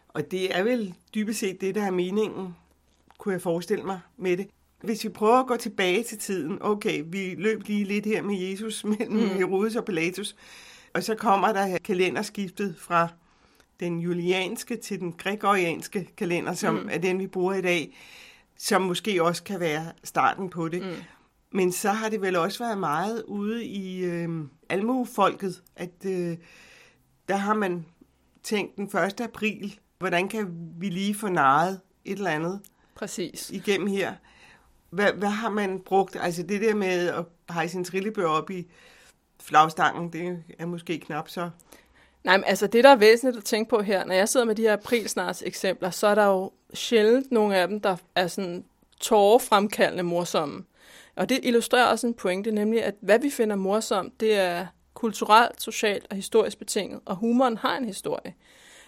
Og 0.07 0.31
det 0.31 0.57
er 0.57 0.63
vel 0.63 0.93
dybest 1.15 1.39
set 1.39 1.61
det, 1.61 1.75
der 1.75 1.83
er 1.83 1.91
meningen, 1.91 2.55
kunne 3.17 3.33
jeg 3.33 3.41
forestille 3.41 3.83
mig 3.83 3.99
med 4.17 4.37
det. 4.37 4.47
Hvis 4.81 5.03
vi 5.03 5.09
prøver 5.09 5.39
at 5.39 5.47
gå 5.47 5.57
tilbage 5.57 6.03
til 6.03 6.17
tiden, 6.17 6.57
okay, 6.61 7.03
vi 7.05 7.35
løb 7.37 7.67
lige 7.67 7.83
lidt 7.83 8.05
her 8.05 8.21
med 8.21 8.35
Jesus 8.35 8.83
mellem 8.97 9.17
mm. 9.17 9.29
Herodes 9.29 9.75
og 9.75 9.85
Pilatus, 9.85 10.35
og 10.93 11.03
så 11.03 11.15
kommer 11.15 11.53
der 11.53 11.77
kalenderskiftet 11.77 12.75
fra 12.79 13.07
den 13.81 13.99
julianske 13.99 14.75
til 14.75 14.99
den 14.99 15.13
gregorianske 15.13 16.09
kalender, 16.17 16.53
som 16.53 16.75
mm. 16.75 16.89
er 16.91 16.97
den, 16.97 17.19
vi 17.19 17.27
bruger 17.27 17.53
i 17.53 17.61
dag, 17.61 17.97
som 18.57 18.81
måske 18.81 19.23
også 19.23 19.43
kan 19.43 19.59
være 19.59 19.91
starten 20.03 20.49
på 20.49 20.67
det. 20.67 20.81
Mm. 20.81 20.95
Men 21.51 21.71
så 21.71 21.89
har 21.89 22.09
det 22.09 22.21
vel 22.21 22.35
også 22.35 22.63
været 22.63 22.77
meget 22.77 23.23
ude 23.23 23.65
i 23.65 24.03
øh, 24.03 24.29
almuefolket, 24.69 25.63
at 25.75 26.05
øh, 26.05 26.37
der 27.27 27.35
har 27.35 27.53
man 27.53 27.85
tænkt 28.43 28.77
den 28.77 28.85
1. 28.85 29.21
april, 29.21 29.79
hvordan 29.99 30.29
kan 30.29 30.47
vi 30.77 30.89
lige 30.89 31.15
få 31.15 31.27
naret 31.27 31.79
et 32.05 32.17
eller 32.17 32.31
andet 32.31 32.61
Præcis. 32.95 33.49
igennem 33.49 33.87
her. 33.87 34.13
Hvad, 34.89 35.13
hvad 35.13 35.29
har 35.29 35.49
man 35.49 35.79
brugt? 35.79 36.17
Altså 36.21 36.43
det 36.43 36.61
der 36.61 36.75
med 36.75 37.07
at 37.09 37.25
hejse 37.49 37.71
sin 37.71 37.83
trillebør 37.83 38.27
op 38.27 38.49
i 38.49 38.67
flagstangen, 39.39 40.13
det 40.13 40.43
er 40.59 40.65
måske 40.65 40.99
knap 40.99 41.29
så... 41.29 41.49
Nej, 42.23 42.37
men 42.37 42.43
altså 42.43 42.67
det, 42.67 42.83
der 42.83 42.89
er 42.89 42.95
væsentligt 42.95 43.37
at 43.37 43.43
tænke 43.43 43.69
på 43.69 43.81
her, 43.81 44.05
når 44.05 44.13
jeg 44.13 44.29
sidder 44.29 44.45
med 44.45 44.55
de 44.55 44.61
her 44.61 44.73
aprilsnars 44.73 45.41
eksempler, 45.45 45.89
så 45.89 46.07
er 46.07 46.15
der 46.15 46.25
jo 46.25 46.51
sjældent 46.73 47.31
nogle 47.31 47.57
af 47.57 47.67
dem, 47.67 47.79
der 47.79 47.95
er 48.15 48.27
sådan 48.27 48.65
tårerfremkaldende 48.99 50.03
morsomme. 50.03 50.63
Og 51.15 51.29
det 51.29 51.39
illustrerer 51.43 51.85
også 51.85 52.07
en 52.07 52.13
pointe, 52.13 52.51
nemlig 52.51 52.83
at 52.83 52.95
hvad 52.99 53.19
vi 53.19 53.29
finder 53.29 53.55
morsomt, 53.55 54.19
det 54.19 54.33
er 54.33 54.67
kulturelt, 54.93 55.61
socialt 55.61 56.07
og 56.09 56.15
historisk 56.15 56.57
betinget, 56.57 56.99
og 57.05 57.15
humoren 57.15 57.57
har 57.57 57.77
en 57.77 57.85
historie. 57.85 58.33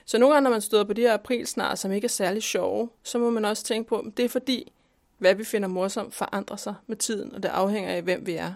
Så 0.06 0.18
nogle 0.18 0.34
gange, 0.36 0.44
når 0.44 0.50
man 0.50 0.62
støder 0.62 0.84
på 0.84 0.94
de 0.94 1.02
her 1.02 1.14
aprilsnare, 1.14 1.78
som 1.78 1.92
ikke 1.92 2.06
er 2.06 2.10
særlig 2.10 2.44
sjove, 2.44 2.90
så 3.04 3.20
må 3.20 3.30
man 3.30 3.46
også 3.46 3.64
tænke 3.64 3.90
på, 3.90 3.98
at 3.98 4.18
det 4.18 4.26
er 4.26 4.30
fordi, 4.30 4.72
hvad 5.18 5.36
vi 5.36 5.44
finder 5.44 5.68
morsomt, 5.68 6.14
forandrer 6.14 6.58
sig 6.58 6.76
med 6.88 6.98
tiden, 6.98 7.36
og 7.36 7.44
det 7.44 7.50
afhænger 7.50 7.92
af, 7.92 8.02
hvem 8.02 8.26
vi 8.26 8.34
er. 8.34 8.54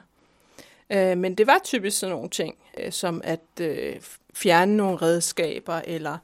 Øh, 0.90 1.18
men 1.18 1.36
det 1.36 1.48
var 1.48 1.60
typisk 1.64 2.00
sådan 2.00 2.16
nogle 2.16 2.30
ting, 2.30 2.58
øh, 2.80 2.92
som 2.92 3.22
at 3.24 3.62
øh, 3.62 3.96
fjerne 4.38 4.78
nogle 4.78 4.98
redskaber, 4.98 5.82
eller 5.86 6.18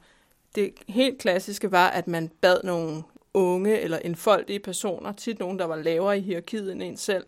det 0.55 0.73
helt 0.87 1.19
klassiske 1.19 1.71
var, 1.71 1.87
at 1.87 2.07
man 2.07 2.31
bad 2.41 2.57
nogle 2.63 3.03
unge 3.33 3.79
eller 3.79 3.97
enfoldige 3.97 4.59
personer, 4.59 5.11
tit 5.11 5.39
nogen, 5.39 5.59
der 5.59 5.65
var 5.65 5.75
lavere 5.75 6.17
i 6.17 6.21
hierarkiet 6.21 6.71
end 6.71 6.83
en 6.83 6.97
selv, 6.97 7.25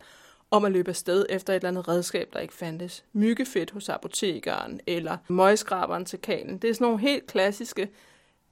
om 0.51 0.65
at 0.65 0.71
løbe 0.71 0.89
afsted 0.89 1.25
efter 1.29 1.53
et 1.53 1.55
eller 1.55 1.69
andet 1.69 1.87
redskab, 1.87 2.29
der 2.33 2.39
ikke 2.39 2.53
fandtes. 2.53 3.03
Myggefedt 3.13 3.71
hos 3.71 3.89
apotekeren, 3.89 4.79
eller 4.87 5.17
møgskraberen 5.27 6.05
til 6.05 6.19
kalen. 6.19 6.57
Det 6.57 6.69
er 6.69 6.73
sådan 6.73 6.85
nogle 6.85 6.99
helt 6.99 7.27
klassiske 7.27 7.89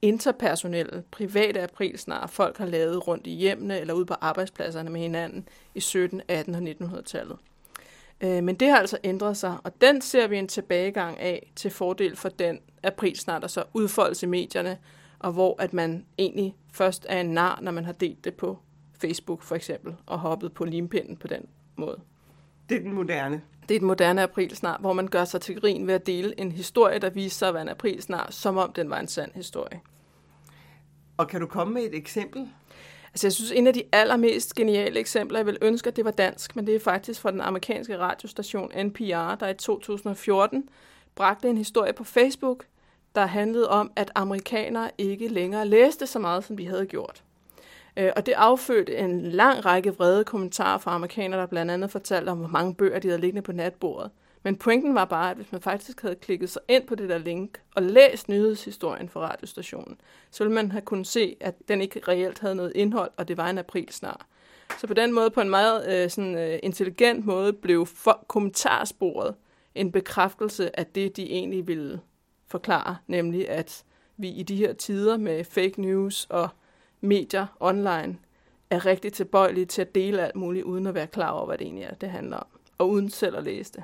interpersonelle, 0.01 1.03
private 1.11 1.61
aprilsnar, 1.61 2.27
folk 2.27 2.57
har 2.57 2.65
lavet 2.65 3.07
rundt 3.07 3.27
i 3.27 3.31
hjemmene 3.35 3.79
eller 3.79 3.93
ude 3.93 4.05
på 4.05 4.15
arbejdspladserne 4.21 4.89
med 4.89 5.01
hinanden 5.01 5.47
i 5.75 5.79
17, 5.79 6.21
18 6.27 6.55
og 6.55 6.61
1900-tallet. 6.61 7.37
Øh, 8.23 8.43
men 8.43 8.55
det 8.55 8.69
har 8.69 8.77
altså 8.77 8.97
ændret 9.03 9.37
sig, 9.37 9.57
og 9.63 9.81
den 9.81 10.01
ser 10.01 10.27
vi 10.27 10.37
en 10.37 10.47
tilbagegang 10.47 11.19
af 11.19 11.51
til 11.55 11.71
fordel 11.71 12.15
for 12.15 12.29
den 12.29 12.59
aprilsnar, 12.83 13.39
der 13.39 13.47
så 13.47 13.63
udfoldes 13.73 14.23
i 14.23 14.25
medierne, 14.25 14.77
og 15.19 15.31
hvor 15.31 15.55
at 15.61 15.73
man 15.73 16.05
egentlig 16.17 16.55
først 16.73 17.05
er 17.09 17.21
en 17.21 17.29
nar, 17.29 17.59
når 17.61 17.71
man 17.71 17.85
har 17.85 17.93
delt 17.93 18.25
det 18.25 18.33
på 18.33 18.59
Facebook 18.99 19.43
for 19.43 19.55
eksempel, 19.55 19.95
og 20.05 20.19
hoppet 20.19 20.53
på 20.53 20.65
limpinden 20.65 21.17
på 21.17 21.27
den 21.27 21.45
måde. 21.75 21.99
Det 22.69 22.77
er 22.77 22.81
den 22.81 22.93
moderne. 22.93 23.41
Det 23.69 23.75
er 23.75 23.79
den 23.79 23.87
moderne 23.87 24.23
aprilsnar, 24.23 24.77
hvor 24.79 24.93
man 24.93 25.07
gør 25.07 25.25
sig 25.25 25.41
til 25.41 25.61
grin 25.61 25.87
ved 25.87 25.93
at 25.93 26.05
dele 26.05 26.39
en 26.39 26.51
historie, 26.51 26.99
der 26.99 27.09
viser 27.09 27.37
sig 27.37 27.47
at 27.47 27.53
være 27.53 27.63
en 27.63 27.69
aprilsnar, 27.69 28.27
som 28.31 28.57
om 28.57 28.73
den 28.73 28.89
var 28.89 28.99
en 28.99 29.07
sand 29.07 29.31
historie. 29.35 29.81
Og 31.17 31.27
kan 31.27 31.41
du 31.41 31.47
komme 31.47 31.73
med 31.73 31.83
et 31.83 31.95
eksempel? 31.95 32.49
Altså, 33.13 33.27
jeg 33.27 33.33
synes, 33.33 33.51
en 33.51 33.67
af 33.67 33.73
de 33.73 33.83
allermest 33.91 34.55
geniale 34.55 34.99
eksempler, 34.99 35.39
jeg 35.39 35.45
vil 35.45 35.57
ønske, 35.61 35.87
at 35.87 35.95
det 35.95 36.05
var 36.05 36.11
dansk, 36.11 36.55
men 36.55 36.67
det 36.67 36.75
er 36.75 36.79
faktisk 36.79 37.21
fra 37.21 37.31
den 37.31 37.41
amerikanske 37.41 37.97
radiostation 37.97 38.71
NPR, 38.85 39.35
der 39.35 39.47
i 39.47 39.53
2014 39.53 40.69
bragte 41.15 41.49
en 41.49 41.57
historie 41.57 41.93
på 41.93 42.03
Facebook, 42.03 42.65
der 43.15 43.25
handlede 43.25 43.69
om, 43.69 43.91
at 43.95 44.11
amerikanere 44.15 44.91
ikke 44.97 45.27
længere 45.27 45.67
læste 45.67 46.07
så 46.07 46.19
meget, 46.19 46.43
som 46.43 46.57
de 46.57 46.67
havde 46.67 46.85
gjort. 46.85 47.23
Øh, 47.97 48.11
og 48.15 48.25
det 48.25 48.31
affødte 48.31 48.97
en 48.97 49.21
lang 49.21 49.65
række 49.65 49.95
vrede 49.95 50.23
kommentarer 50.23 50.77
fra 50.77 50.95
amerikanere, 50.95 51.39
der 51.39 51.45
blandt 51.45 51.71
andet 51.71 51.91
fortalte 51.91 52.29
om, 52.29 52.37
hvor 52.37 52.47
mange 52.47 52.75
bøger 52.75 52.99
de 52.99 53.07
havde 53.07 53.21
liggende 53.21 53.41
på 53.41 53.51
natbordet. 53.51 54.11
Men 54.43 54.55
pointen 54.55 54.95
var 54.95 55.05
bare, 55.05 55.31
at 55.31 55.35
hvis 55.35 55.51
man 55.51 55.61
faktisk 55.61 56.01
havde 56.01 56.15
klikket 56.15 56.49
sig 56.49 56.61
ind 56.67 56.87
på 56.87 56.95
det 56.95 57.09
der 57.09 57.17
link 57.17 57.61
og 57.75 57.83
læst 57.83 58.29
nyhedshistorien 58.29 59.09
fra 59.09 59.19
radiostationen, 59.19 59.97
så 60.31 60.43
ville 60.43 60.55
man 60.55 60.71
have 60.71 60.81
kunnet 60.81 61.07
se, 61.07 61.35
at 61.39 61.55
den 61.67 61.81
ikke 61.81 62.01
reelt 62.07 62.39
havde 62.39 62.55
noget 62.55 62.71
indhold, 62.75 63.11
og 63.17 63.27
det 63.27 63.37
var 63.37 63.49
en 63.49 63.57
april 63.57 63.91
snart. 63.91 64.25
Så 64.79 64.87
på 64.87 64.93
den 64.93 65.13
måde, 65.13 65.29
på 65.29 65.41
en 65.41 65.49
meget 65.49 66.03
øh, 66.03 66.09
sådan, 66.09 66.37
øh, 66.37 66.59
intelligent 66.63 67.25
måde, 67.25 67.53
blev 67.53 67.85
for 67.85 68.25
kommentarsporet 68.27 69.35
en 69.75 69.91
bekræftelse 69.91 70.79
af 70.79 70.85
det, 70.85 71.17
de 71.17 71.31
egentlig 71.31 71.67
ville 71.67 71.99
forklare, 72.47 72.97
nemlig 73.07 73.49
at 73.49 73.83
vi 74.17 74.29
i 74.29 74.43
de 74.43 74.55
her 74.55 74.73
tider 74.73 75.17
med 75.17 75.43
fake 75.43 75.81
news 75.81 76.27
og 76.29 76.49
medier 77.01 77.45
online 77.59 78.17
er 78.69 78.85
rigtig 78.85 79.13
tilbøjelige 79.13 79.65
til 79.65 79.81
at 79.81 79.95
dele 79.95 80.21
alt 80.21 80.35
muligt, 80.35 80.65
uden 80.65 80.87
at 80.87 80.93
være 80.93 81.07
klar 81.07 81.29
over, 81.29 81.45
hvad 81.45 81.57
det 81.57 81.65
egentlig 81.65 81.83
er, 81.83 81.93
det 81.93 82.09
handler 82.09 82.37
om, 82.37 82.47
og 82.77 82.89
uden 82.89 83.09
selv 83.09 83.37
at 83.37 83.43
læse 83.43 83.73
det. 83.73 83.83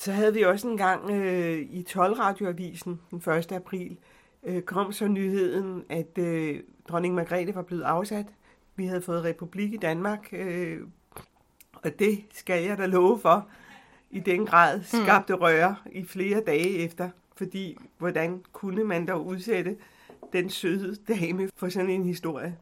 Så 0.00 0.12
havde 0.12 0.34
vi 0.34 0.42
også 0.42 0.68
en 0.68 0.76
gang 0.76 1.10
øh, 1.10 1.58
i 1.70 1.82
12 1.82 2.12
radioavisen 2.18 3.00
den 3.10 3.32
1. 3.32 3.52
april, 3.52 3.96
øh, 4.42 4.62
kom 4.62 4.92
så 4.92 5.08
nyheden, 5.08 5.84
at 5.88 6.18
øh, 6.18 6.60
dronning 6.88 7.14
Margrethe 7.14 7.54
var 7.54 7.62
blevet 7.62 7.82
afsat. 7.82 8.26
Vi 8.76 8.86
havde 8.86 9.02
fået 9.02 9.24
republik 9.24 9.72
i 9.72 9.76
Danmark, 9.76 10.28
øh, 10.32 10.80
og 11.72 11.98
det 11.98 12.24
skal 12.32 12.64
jeg 12.64 12.78
da 12.78 12.86
love 12.86 13.18
for, 13.18 13.48
i 14.10 14.20
den 14.20 14.46
grad 14.46 14.78
mm. 14.78 14.84
skabte 14.84 15.34
røre 15.34 15.76
i 15.92 16.04
flere 16.04 16.42
dage 16.46 16.68
efter, 16.68 17.10
fordi 17.36 17.78
hvordan 17.98 18.42
kunne 18.52 18.84
man 18.84 19.08
dog 19.08 19.26
udsætte 19.26 19.76
den 20.32 20.50
søde 20.50 20.96
dame 21.08 21.48
for 21.56 21.68
sådan 21.68 21.90
en 21.90 22.04
historie? 22.04 22.56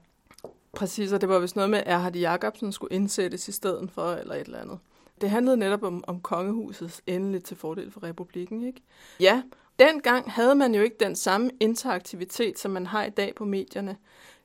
Præcis, 0.73 1.13
og 1.13 1.21
det 1.21 1.29
var 1.29 1.39
vist 1.39 1.57
noget 1.57 1.71
med, 1.71 1.79
at 1.79 1.87
Erhard 1.87 2.17
Jacobsen 2.17 2.73
skulle 2.73 2.95
indsættes 2.95 3.49
i 3.49 3.53
stedet 3.53 3.91
for, 3.91 4.13
eller 4.13 4.35
et 4.35 4.47
eller 4.47 4.61
andet. 4.61 4.79
Det 5.21 5.31
handlede 5.31 5.57
netop 5.57 5.83
om, 5.83 6.05
om 6.07 6.21
kongehusets 6.21 7.03
endeligt 7.07 7.45
til 7.45 7.57
fordel 7.57 7.91
for 7.91 8.03
republikken, 8.03 8.67
ikke? 8.67 8.83
Ja, 9.21 9.43
dengang 9.79 10.33
havde 10.33 10.55
man 10.55 10.75
jo 10.75 10.83
ikke 10.83 10.97
den 11.01 11.17
samme 11.17 11.51
interaktivitet, 11.61 12.59
som 12.59 12.71
man 12.71 12.87
har 12.87 13.05
i 13.05 13.11
dag 13.11 13.35
på 13.35 13.45
medierne. 13.45 13.97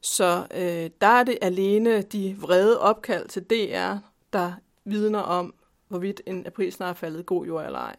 Så 0.02 0.48
øh, 0.52 0.90
der 1.02 1.08
er 1.08 1.24
det 1.24 1.38
alene 1.42 2.02
de 2.02 2.38
vrede 2.40 2.80
opkald 2.80 3.28
til 3.28 3.44
DR, 3.44 3.96
der 4.34 4.54
vidner 4.86 5.20
om, 5.20 5.54
hvorvidt 5.88 6.22
en 6.26 6.48
april 6.48 6.72
snart 6.72 6.90
er 6.90 6.94
faldet 6.94 7.26
god 7.26 7.46
jord 7.46 7.66
eller 7.66 7.80
ej. 7.80 7.96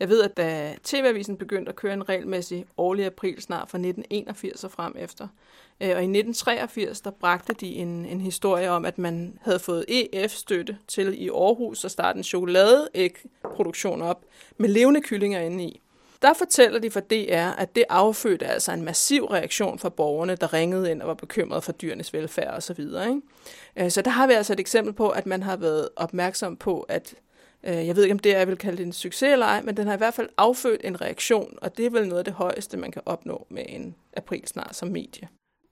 Jeg 0.00 0.08
ved, 0.08 0.22
at 0.22 0.36
da 0.36 0.76
TV-avisen 0.84 1.36
begyndte 1.36 1.68
at 1.68 1.76
køre 1.76 1.94
en 1.94 2.08
regelmæssig 2.08 2.66
årlig 2.76 3.06
april 3.06 3.42
snart 3.42 3.70
fra 3.70 3.78
1981 3.78 4.64
og 4.64 4.70
frem 4.70 4.94
efter, 4.98 5.28
Øh, 5.80 5.88
og 5.88 6.02
i 6.02 6.18
1983, 6.18 7.00
der 7.00 7.10
bragte 7.10 7.52
de 7.52 7.74
en, 7.74 8.06
en 8.06 8.20
historie 8.20 8.70
om, 8.70 8.84
at 8.84 8.98
man 8.98 9.38
havde 9.42 9.58
fået 9.58 9.84
EF-støtte 9.88 10.78
til 10.88 11.22
i 11.22 11.28
Aarhus 11.28 11.84
at 11.84 11.90
starte 11.90 12.16
en 12.16 12.24
chokoladeægproduktion 12.24 14.02
op 14.02 14.24
med 14.56 14.68
levende 14.68 15.00
kyllinger 15.00 15.40
inde 15.40 15.64
i. 15.64 15.80
Der 16.22 16.34
fortæller 16.34 16.78
de 16.78 16.90
for 16.90 17.00
DR, 17.00 17.50
at 17.58 17.76
det 17.76 17.84
affødte 17.88 18.46
altså 18.46 18.72
en 18.72 18.82
massiv 18.82 19.24
reaktion 19.24 19.78
fra 19.78 19.88
borgerne, 19.88 20.36
der 20.36 20.52
ringede 20.52 20.90
ind 20.90 21.02
og 21.02 21.08
var 21.08 21.14
bekymrede 21.14 21.62
for 21.62 21.72
dyrenes 21.72 22.12
velfærd 22.12 22.56
osv. 22.56 22.80
Ikke? 22.80 23.20
Øh, 23.76 23.90
så 23.90 24.02
der 24.02 24.10
har 24.10 24.26
vi 24.26 24.32
altså 24.32 24.52
et 24.52 24.60
eksempel 24.60 24.92
på, 24.92 25.08
at 25.08 25.26
man 25.26 25.42
har 25.42 25.56
været 25.56 25.88
opmærksom 25.96 26.56
på, 26.56 26.80
at 26.80 27.14
øh, 27.64 27.86
jeg 27.86 27.96
ved 27.96 28.02
ikke, 28.02 28.12
om 28.12 28.18
det 28.18 28.34
er, 28.34 28.38
jeg 28.38 28.48
vil 28.48 28.56
kalde 28.56 28.76
det 28.76 28.86
en 28.86 28.92
succes 28.92 29.32
eller 29.32 29.46
ej, 29.46 29.62
men 29.62 29.76
den 29.76 29.86
har 29.86 29.94
i 29.94 29.98
hvert 29.98 30.14
fald 30.14 30.28
affødt 30.36 30.80
en 30.84 31.00
reaktion, 31.00 31.58
og 31.62 31.76
det 31.76 31.86
er 31.86 31.90
vel 31.90 32.08
noget 32.08 32.18
af 32.18 32.24
det 32.24 32.34
højeste, 32.34 32.76
man 32.76 32.90
kan 32.90 33.02
opnå 33.06 33.46
med 33.50 33.62
en 33.68 33.94
aprilsnar 34.16 34.70
som 34.72 34.88
medie. 34.88 35.28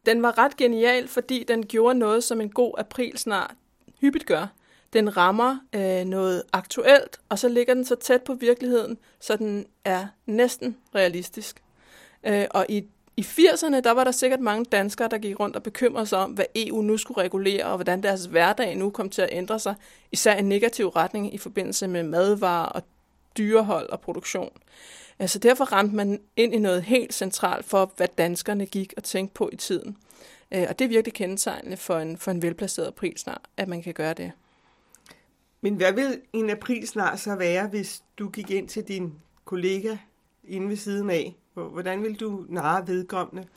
Den 0.06 0.22
var 0.22 0.38
ret 0.38 0.56
genial, 0.56 1.08
fordi 1.08 1.44
den 1.48 1.66
gjorde 1.66 1.98
noget, 1.98 2.24
som 2.24 2.40
en 2.40 2.48
god 2.48 2.74
aprilsnar 2.78 3.54
hyppigt 4.00 4.26
gør. 4.26 4.46
Den 4.92 5.16
rammer 5.16 5.58
øh, 5.74 6.04
noget 6.04 6.42
aktuelt, 6.52 7.20
og 7.28 7.38
så 7.38 7.48
ligger 7.48 7.74
den 7.74 7.84
så 7.84 7.94
tæt 7.94 8.22
på 8.22 8.34
virkeligheden, 8.34 8.98
så 9.20 9.36
den 9.36 9.66
er 9.84 10.06
næsten 10.26 10.76
realistisk. 10.94 11.62
Øh, 12.26 12.46
og 12.50 12.66
i 12.68 12.84
i 13.16 13.22
80'erne, 13.22 13.80
der 13.80 13.90
var 13.90 14.04
der 14.04 14.10
sikkert 14.10 14.40
mange 14.40 14.64
danskere, 14.64 15.08
der 15.08 15.18
gik 15.18 15.40
rundt 15.40 15.56
og 15.56 15.62
bekymrede 15.62 16.06
sig 16.06 16.18
om, 16.18 16.30
hvad 16.30 16.44
EU 16.56 16.82
nu 16.82 16.96
skulle 16.96 17.20
regulere, 17.20 17.64
og 17.64 17.76
hvordan 17.76 18.02
deres 18.02 18.24
hverdag 18.24 18.76
nu 18.76 18.90
kom 18.90 19.10
til 19.10 19.22
at 19.22 19.28
ændre 19.32 19.58
sig, 19.58 19.74
især 20.12 20.34
i 20.36 20.42
negativ 20.42 20.88
retning 20.88 21.34
i 21.34 21.38
forbindelse 21.38 21.88
med 21.88 22.02
madvarer 22.02 22.66
og 22.66 22.82
dyrehold 23.38 23.88
og 23.88 24.00
produktion. 24.00 24.50
Altså 25.18 25.38
derfor 25.38 25.64
ramte 25.64 25.96
man 25.96 26.20
ind 26.36 26.54
i 26.54 26.58
noget 26.58 26.82
helt 26.82 27.14
centralt 27.14 27.64
for, 27.64 27.92
hvad 27.96 28.08
danskerne 28.18 28.66
gik 28.66 28.94
og 28.96 29.04
tænkte 29.04 29.34
på 29.34 29.50
i 29.52 29.56
tiden. 29.56 29.96
Øh, 30.52 30.66
og 30.68 30.78
det 30.78 30.84
er 30.84 30.88
virkelig 30.88 31.14
kendetegnende 31.14 31.76
for 31.76 31.98
en, 31.98 32.18
for 32.18 32.30
en 32.30 32.42
velplaceret 32.42 32.94
snart, 33.16 33.40
at 33.56 33.68
man 33.68 33.82
kan 33.82 33.94
gøre 33.94 34.14
det. 34.14 34.32
Men 35.60 35.74
hvad 35.74 35.92
vil 35.92 36.20
en 36.32 36.86
snart 36.86 37.20
så 37.20 37.34
være, 37.34 37.66
hvis 37.66 38.02
du 38.18 38.28
gik 38.28 38.50
ind 38.50 38.68
til 38.68 38.84
din 38.84 39.12
kollega 39.44 39.96
inde 40.44 40.68
ved 40.68 40.76
siden 40.76 41.10
af 41.10 41.34
Hvordan 41.54 42.02
vil 42.02 42.20
du 42.20 42.44
narre 42.48 42.86
vedkommende? 42.86 43.48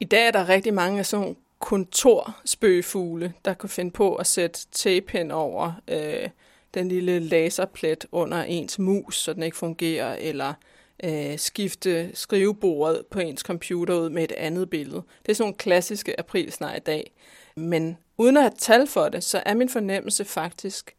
I 0.00 0.04
dag 0.04 0.26
er 0.26 0.30
der 0.30 0.48
rigtig 0.48 0.74
mange 0.74 0.98
af 0.98 1.06
sådan 1.06 1.36
kontorspøgefugle, 1.58 3.34
der 3.44 3.54
kan 3.54 3.68
finde 3.68 3.90
på 3.90 4.14
at 4.14 4.26
sætte 4.26 4.60
tape 4.72 5.12
hen 5.12 5.30
over 5.30 5.72
øh, 5.88 6.28
den 6.74 6.88
lille 6.88 7.18
laserplet 7.18 8.06
under 8.12 8.42
ens 8.42 8.78
mus, 8.78 9.16
så 9.16 9.32
den 9.32 9.42
ikke 9.42 9.56
fungerer, 9.56 10.14
eller 10.14 10.54
øh, 11.02 11.38
skifte 11.38 12.10
skrivebordet 12.14 13.06
på 13.10 13.20
ens 13.20 13.40
computer 13.40 13.94
ud 13.94 14.10
med 14.10 14.24
et 14.24 14.32
andet 14.32 14.70
billede. 14.70 15.02
Det 15.22 15.30
er 15.30 15.34
sådan 15.34 15.44
nogle 15.44 15.56
klassiske 15.56 16.20
aprilsnar 16.20 16.74
i 16.74 16.78
dag. 16.78 17.12
Men 17.56 17.98
uden 18.18 18.36
at 18.36 18.42
have 18.42 18.52
tal 18.58 18.86
for 18.86 19.08
det, 19.08 19.24
så 19.24 19.42
er 19.46 19.54
min 19.54 19.68
fornemmelse 19.68 20.24
faktisk, 20.24 20.94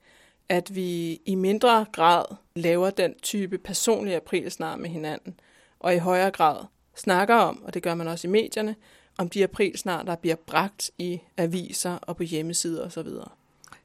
at 0.50 0.76
vi 0.76 1.22
i 1.26 1.36
mindre 1.36 1.86
grad 1.94 2.26
laver 2.56 2.90
den 2.90 3.14
type 3.22 3.58
personlige 3.58 4.16
aprilsnar 4.16 4.76
med 4.76 4.90
hinanden 4.90 5.40
og 5.80 5.96
i 5.96 5.98
højere 5.98 6.32
grad 6.32 6.66
snakker 6.96 7.36
om, 7.36 7.64
og 7.64 7.74
det 7.74 7.84
gør 7.84 7.96
man 7.96 8.08
også 8.08 8.28
i 8.28 8.32
medierne, 8.32 8.76
om 9.18 9.30
de 9.30 9.44
aprilsnar, 9.44 10.04
der 10.04 10.16
bliver 10.16 10.36
bragt 10.36 10.92
i 10.98 11.22
aviser 11.38 11.98
og 12.02 12.18
på 12.18 12.24
hjemmesider 12.24 12.86
osv. 12.86 13.08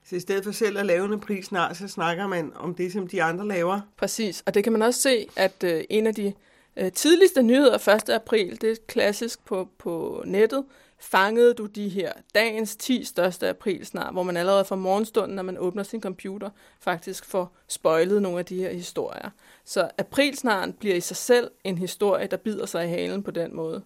Så 0.09 0.17
i 0.17 0.21
stedet 0.21 0.45
for 0.45 0.53
selv 0.53 0.79
at 0.79 0.87
lave 0.87 1.05
en 1.05 1.13
aprilsnar, 1.13 1.73
så 1.73 1.89
snakker 1.89 2.27
man 2.27 2.53
om 2.57 2.75
det, 2.75 2.93
som 2.93 3.07
de 3.07 3.23
andre 3.23 3.49
laver? 3.49 3.81
Præcis, 3.97 4.43
og 4.47 4.55
det 4.55 4.65
kan 4.65 4.73
man 4.73 4.83
også 4.83 5.01
se, 5.01 5.29
at 5.37 5.65
øh, 5.65 5.85
en 5.91 6.07
af 6.07 6.15
de 6.15 6.33
øh, 6.77 6.93
tidligste 6.93 7.43
nyheder 7.43 7.89
1. 7.89 8.09
april, 8.09 8.61
det 8.61 8.71
er 8.71 8.77
klassisk 8.87 9.45
på, 9.45 9.69
på 9.79 10.23
nettet, 10.27 10.65
fangede 10.99 11.55
du 11.55 11.67
de 11.67 11.89
her 11.89 12.13
dagens 12.35 12.77
10 12.77 13.05
største 13.05 13.49
aprilsnar, 13.49 14.13
hvor 14.13 14.23
man 14.23 14.37
allerede 14.37 14.65
fra 14.65 14.77
morgenstunden, 14.77 15.37
når 15.37 15.43
man 15.43 15.59
åbner 15.59 15.83
sin 15.83 16.01
computer, 16.01 16.51
faktisk 16.81 17.25
får 17.25 17.57
spøjlet 17.69 18.23
nogle 18.23 18.39
af 18.39 18.45
de 18.45 18.57
her 18.57 18.73
historier. 18.73 19.31
Så 19.65 19.91
aprilsnaren 19.99 20.73
bliver 20.73 20.95
i 20.95 21.01
sig 21.01 21.17
selv 21.17 21.51
en 21.65 21.79
historie, 21.79 22.27
der 22.27 22.37
bider 22.37 22.67
sig 22.67 22.85
i 22.85 22.89
halen 22.89 23.23
på 23.23 23.31
den 23.31 23.57
måde. 23.57 23.83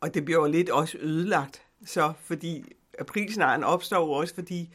Og 0.00 0.14
det 0.14 0.24
bliver 0.24 0.40
jo 0.40 0.46
lidt 0.46 0.70
også 0.70 0.98
ødelagt, 1.00 1.62
så 1.86 2.12
fordi 2.24 2.64
aprilsnaren 2.98 3.64
opstår 3.64 4.06
jo 4.06 4.12
også, 4.12 4.34
fordi 4.34 4.70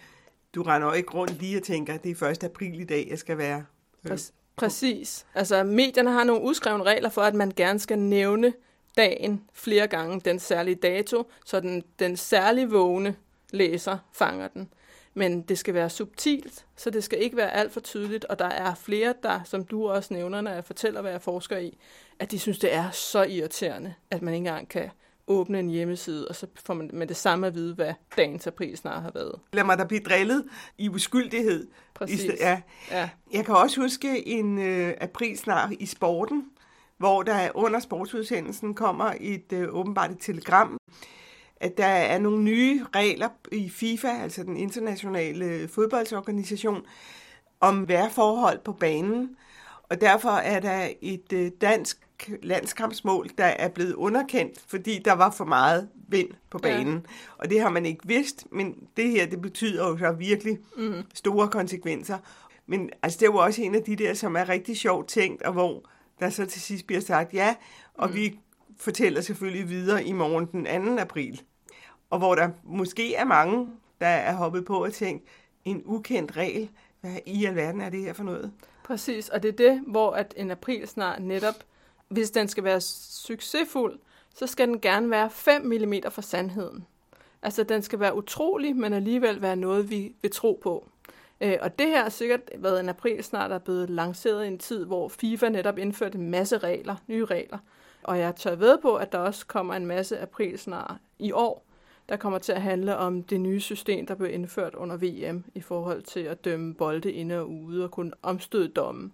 du 0.55 0.63
render 0.63 0.93
ikke 0.93 1.13
rundt 1.13 1.41
lige 1.41 1.57
og 1.57 1.63
tænker, 1.63 1.93
at 1.93 2.03
det 2.03 2.21
er 2.21 2.27
1. 2.27 2.43
april 2.43 2.79
i 2.79 2.83
dag, 2.83 3.07
jeg 3.09 3.19
skal 3.19 3.37
være. 3.37 3.65
Øh, 4.11 4.17
Præcis. 4.55 5.25
Altså, 5.35 5.63
medierne 5.63 6.11
har 6.11 6.23
nogle 6.23 6.41
udskrevne 6.41 6.83
regler 6.83 7.09
for, 7.09 7.21
at 7.21 7.33
man 7.33 7.51
gerne 7.55 7.79
skal 7.79 7.99
nævne 7.99 8.53
dagen 8.97 9.43
flere 9.53 9.87
gange, 9.87 10.19
den 10.19 10.39
særlige 10.39 10.75
dato, 10.75 11.31
så 11.45 11.59
den, 11.59 11.83
den 11.99 12.17
særlige 12.17 12.69
vågne 12.69 13.15
læser 13.51 13.97
fanger 14.13 14.47
den. 14.47 14.69
Men 15.13 15.41
det 15.41 15.57
skal 15.57 15.73
være 15.73 15.89
subtilt, 15.89 16.65
så 16.75 16.89
det 16.89 17.03
skal 17.03 17.21
ikke 17.21 17.37
være 17.37 17.53
alt 17.53 17.73
for 17.73 17.79
tydeligt, 17.79 18.25
og 18.25 18.39
der 18.39 18.45
er 18.45 18.75
flere, 18.75 19.13
der, 19.23 19.39
som 19.45 19.65
du 19.65 19.89
også 19.89 20.13
nævner, 20.13 20.41
når 20.41 20.51
jeg 20.51 20.65
fortæller, 20.65 21.01
hvad 21.01 21.11
jeg 21.11 21.21
forsker 21.21 21.57
i, 21.57 21.77
at 22.19 22.31
de 22.31 22.39
synes, 22.39 22.59
det 22.59 22.73
er 22.73 22.91
så 22.91 23.23
irriterende, 23.23 23.93
at 24.11 24.21
man 24.21 24.33
ikke 24.33 24.47
engang 24.47 24.69
kan 24.69 24.89
åbne 25.27 25.59
en 25.59 25.69
hjemmeside, 25.69 26.27
og 26.27 26.35
så 26.35 26.47
får 26.65 26.73
man 26.73 26.89
med 26.93 27.07
det 27.07 27.15
samme 27.15 27.47
at 27.47 27.55
vide, 27.55 27.73
hvad 27.75 27.93
dagens 28.17 28.47
aprilsnar 28.47 28.99
har 28.99 29.11
været. 29.11 29.39
Lad 29.53 29.63
mig 29.63 29.77
da 29.77 29.83
blive 29.83 30.01
drillet 30.01 30.45
i 30.77 30.89
uskyldighed. 30.89 31.67
Præcis. 31.93 32.23
I 32.23 32.29
ja. 32.39 32.61
Ja. 32.91 33.09
Jeg 33.33 33.45
kan 33.45 33.55
også 33.55 33.81
huske 33.81 34.27
en 34.27 34.59
øh, 34.59 34.93
aprilsnar 35.01 35.71
i 35.79 35.85
sporten, 35.85 36.45
hvor 36.97 37.23
der 37.23 37.49
under 37.55 37.79
sportsudsendelsen 37.79 38.73
kommer 38.73 39.13
et 39.19 39.53
øh, 39.53 39.67
åbenbart 39.71 40.11
et 40.11 40.17
telegram, 40.19 40.77
at 41.55 41.77
der 41.77 41.85
er 41.85 42.19
nogle 42.19 42.43
nye 42.43 42.85
regler 42.95 43.29
i 43.51 43.69
FIFA, 43.69 44.07
altså 44.07 44.43
den 44.43 44.57
internationale 44.57 45.67
fodboldsorganisation, 45.67 46.85
om 47.59 47.87
værforhold 47.87 48.59
på 48.59 48.73
banen. 48.73 49.35
Og 49.89 50.01
derfor 50.01 50.29
er 50.29 50.59
der 50.59 50.87
et 51.01 51.33
øh, 51.33 51.51
dansk 51.61 52.06
landskampsmål, 52.43 53.29
der 53.37 53.45
er 53.45 53.67
blevet 53.69 53.93
underkendt, 53.93 54.59
fordi 54.67 54.99
der 55.05 55.13
var 55.13 55.31
for 55.31 55.45
meget 55.45 55.89
vind 56.07 56.29
på 56.49 56.57
banen. 56.57 56.93
Ja. 56.93 57.01
Og 57.37 57.49
det 57.49 57.61
har 57.61 57.69
man 57.69 57.85
ikke 57.85 58.07
vidst, 58.07 58.47
men 58.51 58.87
det 58.97 59.09
her, 59.11 59.25
det 59.25 59.41
betyder 59.41 59.87
jo 59.87 59.97
så 59.97 60.11
virkelig 60.11 60.57
Mhm. 60.77 60.93
store 61.13 61.47
konsekvenser. 61.47 62.17
Men 62.65 62.89
altså, 63.03 63.17
det 63.19 63.25
er 63.27 63.31
jo 63.31 63.37
også 63.37 63.61
en 63.61 63.75
af 63.75 63.83
de 63.83 63.95
der, 63.95 64.13
som 64.13 64.35
er 64.35 64.49
rigtig 64.49 64.77
sjovt 64.77 65.07
tænkt, 65.07 65.41
og 65.43 65.53
hvor 65.53 65.83
der 66.19 66.29
så 66.29 66.45
til 66.45 66.61
sidst 66.61 66.87
bliver 66.87 67.01
sagt 67.01 67.33
ja, 67.33 67.55
og 67.93 68.09
mm. 68.09 68.15
vi 68.15 68.39
fortæller 68.77 69.21
selvfølgelig 69.21 69.69
videre 69.69 70.03
i 70.03 70.11
morgen 70.11 70.45
den 70.45 70.95
2. 70.95 71.01
april. 71.01 71.41
Og 72.09 72.17
hvor 72.17 72.35
der 72.35 72.49
måske 72.63 73.15
er 73.15 73.25
mange, 73.25 73.67
der 74.01 74.07
er 74.07 74.33
hoppet 74.33 74.65
på 74.65 74.83
og 74.83 74.93
tænkt, 74.93 75.23
en 75.65 75.81
ukendt 75.85 76.37
regel, 76.37 76.69
hvad 77.01 77.15
i 77.25 77.45
alverden 77.45 77.81
er 77.81 77.89
det 77.89 77.99
her 78.01 78.13
for 78.13 78.23
noget? 78.23 78.51
Præcis, 78.83 79.29
og 79.29 79.43
det 79.43 79.49
er 79.49 79.69
det, 79.71 79.81
hvor 79.87 80.11
at 80.11 80.33
en 80.37 80.51
aprilsnar 80.51 81.19
netop, 81.19 81.55
hvis 82.07 82.31
den 82.31 82.47
skal 82.47 82.63
være 82.63 82.81
succesfuld, 82.81 83.99
så 84.35 84.47
skal 84.47 84.67
den 84.67 84.81
gerne 84.81 85.09
være 85.09 85.29
5 85.29 85.61
mm 85.61 85.93
fra 86.09 86.21
sandheden. 86.21 86.87
Altså, 87.41 87.63
den 87.63 87.81
skal 87.81 87.99
være 87.99 88.15
utrolig, 88.15 88.75
men 88.75 88.93
alligevel 88.93 89.41
være 89.41 89.55
noget, 89.55 89.89
vi 89.89 90.15
vil 90.21 90.31
tro 90.31 90.59
på. 90.63 90.87
Øh, 91.41 91.57
og 91.61 91.79
det 91.79 91.87
her 91.87 92.03
har 92.03 92.09
sikkert 92.09 92.41
været 92.55 92.79
en 92.79 92.89
aprilsnar, 92.89 93.47
der 93.47 93.55
er 93.55 93.59
blevet 93.59 93.89
lanceret 93.89 94.45
i 94.45 94.47
en 94.47 94.57
tid, 94.57 94.85
hvor 94.85 95.07
FIFA 95.07 95.49
netop 95.49 95.77
indførte 95.77 96.17
en 96.17 96.29
masse 96.29 96.57
regler, 96.57 96.95
nye 97.07 97.25
regler. 97.25 97.57
Og 98.03 98.19
jeg 98.19 98.35
tør 98.35 98.55
ved 98.55 98.77
på, 98.77 98.95
at 98.95 99.11
der 99.11 99.17
også 99.17 99.47
kommer 99.47 99.73
en 99.73 99.85
masse 99.85 100.19
aprilsnar 100.19 100.99
i 101.19 101.31
år, 101.31 101.67
der 102.09 102.15
kommer 102.15 102.39
til 102.39 102.51
at 102.51 102.61
handle 102.61 102.97
om 102.97 103.23
det 103.23 103.41
nye 103.41 103.59
system, 103.59 104.05
der 104.05 104.15
blev 104.15 104.33
indført 104.33 104.75
under 104.75 104.97
VM 104.97 105.43
i 105.55 105.61
forhold 105.61 106.01
til 106.01 106.19
at 106.19 106.45
dømme 106.45 106.73
bolde 106.73 107.11
inde 107.11 107.39
og 107.39 107.49
ude 107.49 107.83
og 107.83 107.91
kunne 107.91 108.11
omstøde 108.21 108.67
dommen. 108.67 109.13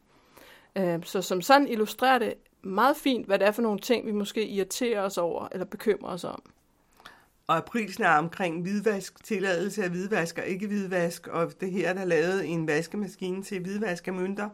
Øh, 0.76 1.04
så 1.04 1.22
som 1.22 1.42
sådan 1.42 1.68
illustrerer 1.68 2.20
det 2.20 2.34
meget 2.64 2.98
fint, 2.98 3.26
hvad 3.26 3.40
det 3.40 3.48
er 3.48 3.52
for 3.52 3.62
nogle 3.62 3.80
ting, 3.80 4.06
vi 4.06 4.12
måske 4.12 4.48
irriterer 4.48 5.02
os 5.02 5.18
over 5.18 5.48
eller 5.52 5.66
bekymrer 5.66 6.12
os 6.12 6.24
om. 6.24 6.44
Og 7.48 7.58
aprilsnar 7.58 8.20
omkring 8.20 8.62
hvidvask, 8.62 9.24
tilladelse 9.24 9.84
af 9.84 9.90
hvidvask 9.90 10.38
og 10.38 10.46
ikke 10.46 10.68
hvidvask, 10.68 11.28
og 11.28 11.62
det 11.62 11.72
her, 11.72 11.94
der 11.94 12.02
er 12.02 12.06
lavet 12.06 12.46
en 12.46 12.68
vaskemaskine 12.68 13.44
til 13.44 13.62
hvidvask 13.62 14.08
af 14.08 14.14
mønter. 14.14 14.50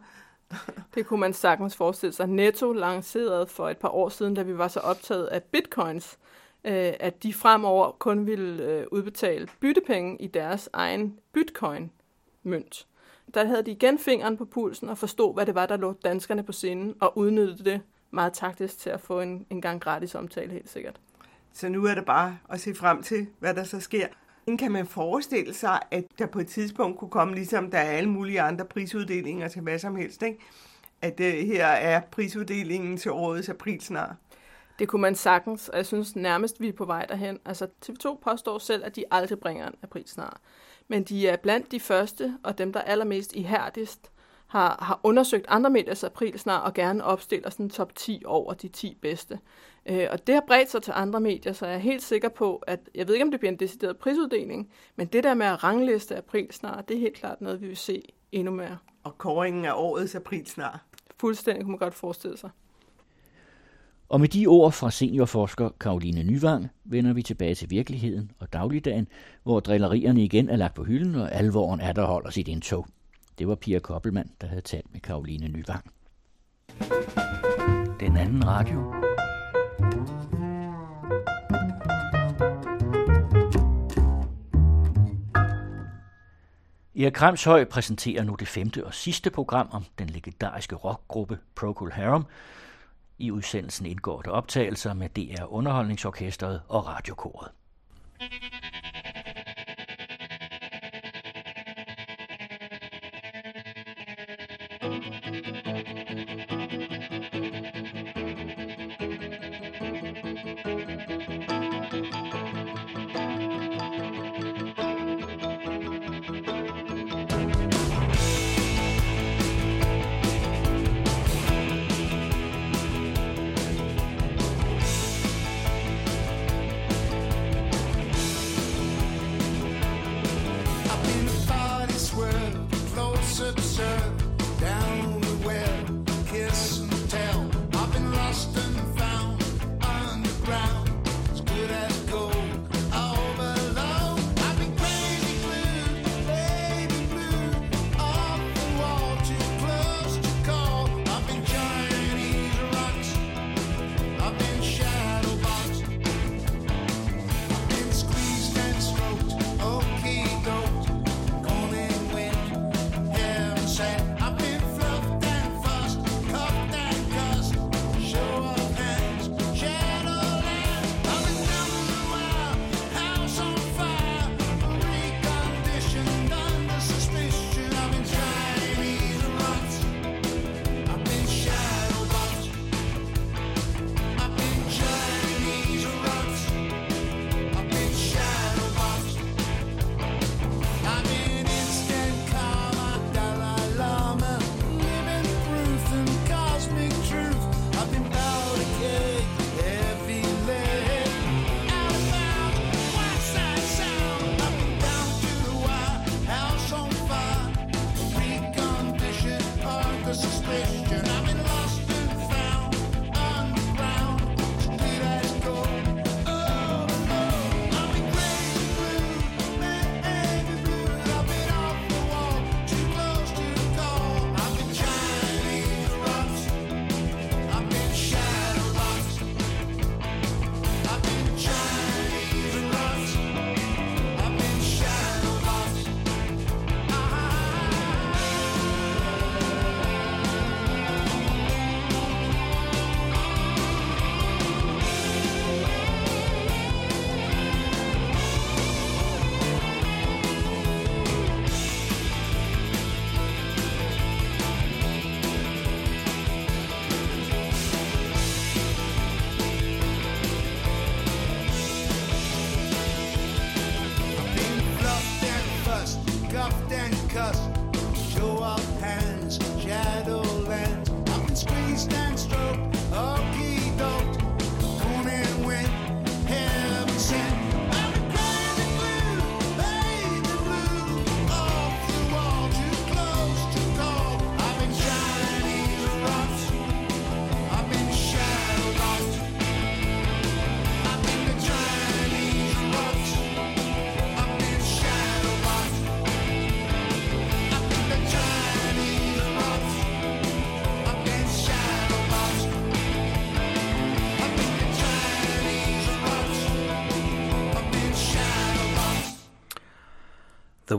Det 0.94 1.06
kunne 1.06 1.20
man 1.20 1.32
sagtens 1.32 1.76
forestille 1.76 2.12
sig. 2.12 2.26
Netto 2.26 2.72
lancerede 2.72 3.46
for 3.46 3.68
et 3.68 3.78
par 3.78 3.88
år 3.88 4.08
siden, 4.08 4.34
da 4.34 4.42
vi 4.42 4.58
var 4.58 4.68
så 4.68 4.80
optaget 4.80 5.26
af 5.26 5.42
bitcoins, 5.42 6.18
øh, 6.64 6.92
at 7.00 7.22
de 7.22 7.34
fremover 7.34 7.90
kun 7.90 8.26
ville 8.26 8.64
øh, 8.64 8.86
udbetale 8.90 9.48
byttepenge 9.60 10.16
i 10.22 10.26
deres 10.26 10.68
egen 10.72 11.18
bitcoin-mønt. 11.32 12.86
Der 13.34 13.44
havde 13.44 13.62
de 13.62 13.70
igen 13.70 13.98
fingeren 13.98 14.36
på 14.36 14.44
pulsen 14.44 14.88
og 14.88 14.98
forstod, 14.98 15.34
hvad 15.34 15.46
det 15.46 15.54
var, 15.54 15.66
der 15.66 15.76
lå 15.76 15.92
danskerne 15.92 16.42
på 16.42 16.52
sinden, 16.52 16.94
og 17.00 17.18
udnyttede 17.18 17.64
det 17.64 17.80
meget 18.10 18.32
taktisk 18.32 18.78
til 18.78 18.90
at 18.90 19.00
få 19.00 19.20
en, 19.20 19.46
en 19.50 19.60
gang 19.60 19.80
gratis 19.80 20.14
omtale, 20.14 20.52
helt 20.52 20.70
sikkert. 20.70 21.00
Så 21.52 21.68
nu 21.68 21.86
er 21.86 21.94
det 21.94 22.04
bare 22.04 22.38
at 22.50 22.60
se 22.60 22.74
frem 22.74 23.02
til, 23.02 23.26
hvad 23.38 23.54
der 23.54 23.64
så 23.64 23.80
sker. 23.80 24.06
Kan 24.58 24.72
man 24.72 24.86
forestille 24.86 25.54
sig, 25.54 25.80
at 25.90 26.04
der 26.18 26.26
på 26.26 26.38
et 26.38 26.46
tidspunkt 26.46 26.98
kunne 26.98 27.10
komme, 27.10 27.34
ligesom 27.34 27.70
der 27.70 27.78
er 27.78 27.90
alle 27.90 28.10
mulige 28.10 28.40
andre 28.40 28.64
prisuddelinger 28.64 29.48
til 29.48 29.62
hvad 29.62 29.78
som 29.78 29.96
helst, 29.96 30.22
ikke? 30.22 30.38
at 31.02 31.18
det 31.18 31.46
her 31.46 31.66
er 31.66 32.00
prisuddelingen 32.00 32.96
til 32.96 33.10
årets 33.10 33.48
aprilsnar? 33.48 34.16
Det 34.78 34.88
kunne 34.88 35.02
man 35.02 35.14
sagtens, 35.14 35.68
og 35.68 35.76
jeg 35.76 35.86
synes 35.86 36.16
nærmest, 36.16 36.60
vi 36.60 36.68
er 36.68 36.72
på 36.72 36.84
vej 36.84 37.06
derhen. 37.06 37.38
Altså, 37.44 37.66
TV2 37.86 38.18
påstår 38.22 38.58
selv, 38.58 38.84
at 38.84 38.96
de 38.96 39.04
aldrig 39.10 39.40
bringer 39.40 39.66
en 39.66 39.74
aprilsnar. 39.82 40.40
Men 40.88 41.02
de 41.02 41.28
er 41.28 41.36
blandt 41.36 41.72
de 41.72 41.80
første, 41.80 42.38
og 42.42 42.58
dem, 42.58 42.72
der 42.72 42.80
er 42.80 42.84
allermest 42.84 43.32
ihærdigst, 43.32 44.10
har, 44.50 44.78
har 44.82 45.00
undersøgt 45.02 45.46
andre 45.48 45.70
mediers 45.70 46.04
aprilsnar 46.04 46.58
og 46.58 46.74
gerne 46.74 47.04
opstiller 47.04 47.50
sådan 47.50 47.66
en 47.66 47.70
top 47.70 47.94
10 47.94 48.22
over 48.26 48.54
de 48.54 48.68
10 48.68 48.96
bedste. 49.02 49.38
Øh, 49.86 50.06
og 50.10 50.26
det 50.26 50.34
har 50.34 50.44
bredt 50.46 50.70
sig 50.70 50.82
til 50.82 50.92
andre 50.96 51.20
medier, 51.20 51.52
så 51.52 51.66
jeg 51.66 51.74
er 51.74 51.78
helt 51.78 52.02
sikker 52.02 52.28
på, 52.28 52.56
at 52.56 52.80
jeg 52.94 53.06
ved 53.06 53.14
ikke, 53.14 53.24
om 53.24 53.30
det 53.30 53.40
bliver 53.40 53.52
en 53.52 53.58
decideret 53.58 53.96
prisuddeling, 53.96 54.68
men 54.96 55.06
det 55.06 55.24
der 55.24 55.34
med 55.34 55.46
at 55.46 55.64
rangliste 55.64 56.16
aprilsnar, 56.16 56.80
det 56.80 56.96
er 56.96 57.00
helt 57.00 57.16
klart 57.16 57.40
noget, 57.40 57.60
vi 57.60 57.66
vil 57.66 57.76
se 57.76 58.02
endnu 58.32 58.52
mere. 58.52 58.78
Og 59.04 59.18
kåringen 59.18 59.64
af 59.64 59.72
årets 59.74 60.14
aprilsnar. 60.14 60.84
Fuldstændig 61.20 61.64
kunne 61.64 61.72
man 61.72 61.78
godt 61.78 61.94
forestille 61.94 62.36
sig. 62.36 62.50
Og 64.08 64.20
med 64.20 64.28
de 64.28 64.46
ord 64.46 64.72
fra 64.72 64.90
seniorforsker 64.90 65.68
Karoline 65.80 66.22
Nyvang 66.22 66.68
vender 66.84 67.12
vi 67.12 67.22
tilbage 67.22 67.54
til 67.54 67.70
virkeligheden 67.70 68.30
og 68.38 68.52
dagligdagen, 68.52 69.08
hvor 69.42 69.60
drillerierne 69.60 70.24
igen 70.24 70.48
er 70.48 70.56
lagt 70.56 70.74
på 70.74 70.84
hylden, 70.84 71.14
og 71.14 71.32
alvoren 71.32 71.80
er 71.80 71.92
der 71.92 72.06
holder 72.06 72.30
sit 72.30 72.48
indtog. 72.48 72.86
Det 73.40 73.48
var 73.48 73.54
Pia 73.54 73.78
Koppelmann, 73.78 74.30
der 74.40 74.46
havde 74.46 74.60
talt 74.60 74.92
med 74.92 75.00
Karoline 75.00 75.48
Nyvang. 75.48 75.90
Den 78.00 78.16
anden 78.16 78.46
radio. 78.46 78.94
Erik 86.94 87.12
Kramshøj 87.12 87.64
præsenterer 87.64 88.22
nu 88.22 88.34
det 88.34 88.48
femte 88.48 88.86
og 88.86 88.94
sidste 88.94 89.30
program 89.30 89.68
om 89.72 89.84
den 89.98 90.10
legendariske 90.10 90.76
rockgruppe 90.76 91.38
Procol 91.54 91.92
Harum. 91.92 92.26
I 93.18 93.30
udsendelsen 93.30 93.86
indgår 93.86 94.22
der 94.22 94.30
optagelser 94.30 94.94
med 94.94 95.08
DR 95.08 95.44
Underholdningsorkestret 95.44 96.62
og 96.68 96.86
Radiokoret. 96.86 97.50
Thank 105.32 105.46
you. 107.54 107.59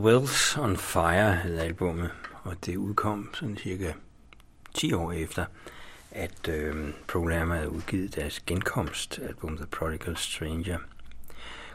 Wells 0.02 0.58
on 0.58 0.76
Fire 0.76 1.34
hed 1.34 1.58
albumet, 1.58 2.10
og 2.42 2.66
det 2.66 2.76
udkom 2.76 3.34
sådan 3.34 3.56
cirka 3.56 3.92
10 4.74 4.92
år 4.92 5.12
efter, 5.12 5.44
at 6.10 6.48
øh, 6.48 6.92
programmet 7.08 7.56
havde 7.56 7.70
udgivet 7.70 8.16
deres 8.16 8.40
genkomstalbum 8.40 9.56
The 9.56 9.66
Prodigal 9.66 10.16
Stranger. 10.16 10.78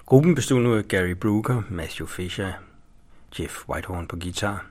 Gruppen 0.05 0.35
bestod 0.35 0.59
nu 0.59 0.75
af 0.75 0.87
Gary 0.87 1.11
Brooker, 1.11 1.61
Matthew 1.69 2.07
Fisher, 2.07 2.53
Jeff 3.39 3.69
Whitehorn 3.69 4.07
på 4.07 4.15
guitar, 4.15 4.65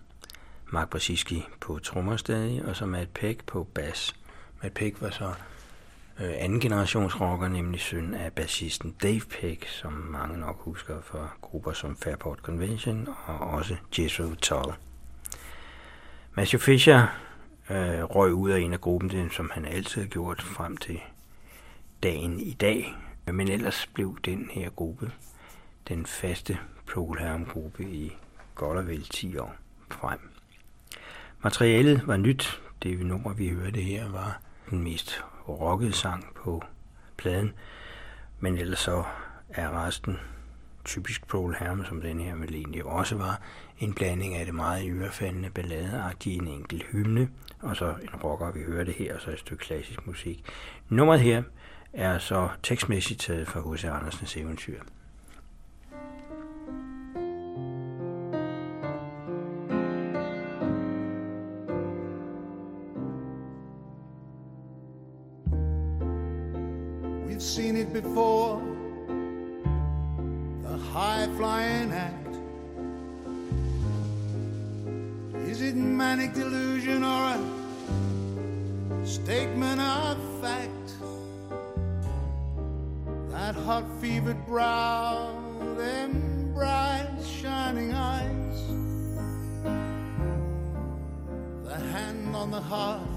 Mark 0.72 0.90
Brzezinski 0.90 1.44
på 1.60 1.78
trommer 1.78 2.16
stadig, 2.16 2.64
og 2.64 2.76
så 2.76 2.86
Matt 2.86 3.14
Peck 3.14 3.44
på 3.46 3.64
bass. 3.74 4.16
Matt 4.62 4.74
Peck 4.74 5.02
var 5.02 5.10
så 5.10 5.34
øh, 6.20 6.34
anden 6.38 6.60
generations 6.60 7.20
rocker, 7.20 7.48
nemlig 7.48 7.80
søn 7.80 8.14
af 8.14 8.32
bassisten 8.32 8.96
Dave 9.02 9.20
Peck, 9.20 9.68
som 9.68 9.92
mange 9.92 10.38
nok 10.38 10.60
husker 10.60 11.02
fra 11.02 11.28
grupper 11.40 11.72
som 11.72 11.96
Fairport 11.96 12.38
Convention 12.38 13.08
og 13.26 13.38
også 13.38 13.76
Jethro 13.98 14.34
Tull. 14.34 14.74
Matthew 16.34 16.60
Fisher 16.60 17.06
øh, 17.70 18.02
røg 18.02 18.32
ud 18.32 18.50
af 18.50 18.60
en 18.60 18.72
af 18.72 18.80
gruppen, 18.80 19.10
det, 19.10 19.32
som 19.32 19.50
han 19.54 19.64
altid 19.64 20.02
har 20.02 20.08
gjort 20.08 20.42
frem 20.42 20.76
til 20.76 21.00
dagen 22.02 22.40
i 22.40 22.52
dag. 22.52 22.94
Men 23.32 23.48
ellers 23.48 23.86
blev 23.94 24.18
den 24.24 24.50
her 24.52 24.70
gruppe 24.70 25.12
den 25.88 26.06
faste 26.06 26.58
Procol 26.86 27.44
gruppe 27.48 27.84
i 27.84 28.16
godt 28.54 28.78
og 28.78 28.86
vel 28.86 29.02
10 29.02 29.36
år 29.36 29.54
frem. 29.90 30.18
Materialet 31.42 32.06
var 32.06 32.16
nyt. 32.16 32.60
Det 32.82 33.06
nummer, 33.06 33.34
vi 33.34 33.48
hørte 33.48 33.80
her, 33.80 34.10
var 34.10 34.40
den 34.70 34.82
mest 34.82 35.24
rocket 35.52 35.94
sang 35.94 36.34
på 36.34 36.62
pladen. 37.16 37.52
Men 38.40 38.58
ellers 38.58 38.78
så 38.78 39.04
er 39.48 39.86
resten 39.86 40.18
typisk 40.84 41.28
Paul 41.28 41.56
Herm, 41.60 41.84
som 41.84 42.00
den 42.00 42.20
her 42.20 42.36
vel 42.36 42.54
egentlig 42.54 42.84
også 42.84 43.16
var, 43.16 43.40
en 43.78 43.94
blanding 43.94 44.34
af 44.34 44.44
det 44.44 44.54
meget 44.54 44.90
ørefaldende 44.90 45.50
balladeagtige, 45.50 46.36
en 46.36 46.48
enkelt 46.48 46.82
hymne, 46.82 47.28
og 47.62 47.76
så 47.76 47.94
en 48.02 48.20
rocker, 48.24 48.52
vi 48.52 48.60
hørte 48.62 48.92
her, 48.92 49.14
og 49.14 49.20
så 49.20 49.30
et 49.30 49.38
stykke 49.38 49.64
klassisk 49.64 50.06
musik. 50.06 50.44
Nummeret 50.88 51.20
her 51.20 51.42
er 51.92 52.18
så 52.18 52.48
tekstmæssigt 52.62 53.20
taget 53.20 53.48
fra 53.48 53.72
H.C. 53.74 53.84
Andersens 53.84 54.36
eventyr. 54.36 54.80
Before, 67.92 68.60
the 70.62 70.76
high 70.92 71.28
flying 71.36 71.92
act. 71.92 72.34
Is 75.48 75.62
it 75.62 75.76
manic 75.76 76.34
delusion 76.34 77.02
or 77.02 77.38
a 78.92 79.06
statement 79.06 79.80
of 79.80 80.18
fact? 80.42 80.92
That 83.30 83.54
hot 83.54 83.84
fevered 84.00 84.44
brow, 84.46 85.32
them 85.78 86.52
bright 86.54 87.08
shining 87.24 87.94
eyes, 87.94 88.60
the 91.64 91.78
hand 91.92 92.36
on 92.36 92.50
the 92.50 92.60
heart 92.60 93.16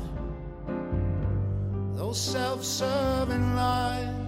those 2.10 2.18
self-serving 2.18 3.56
lies. 3.56 4.19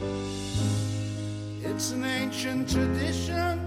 It's 0.00 1.90
an 1.90 2.04
ancient 2.04 2.70
tradition, 2.70 3.58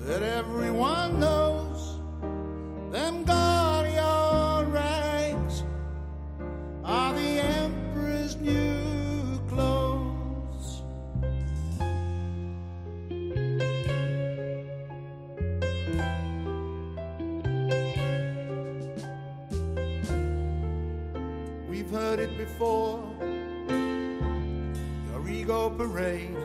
that 0.00 0.22
everyone 0.22 1.20
knows 1.20 1.98
them 2.92 3.24
guardian 3.24 4.72
ranks 4.72 5.62
are 6.84 7.14
the 7.14 7.40
emperor's 7.40 8.36
new 8.36 9.40
clothes. 9.48 10.82
We've 21.70 21.90
heard 21.90 22.18
it 22.18 22.36
before. 22.36 23.09
Parade. 25.80 26.36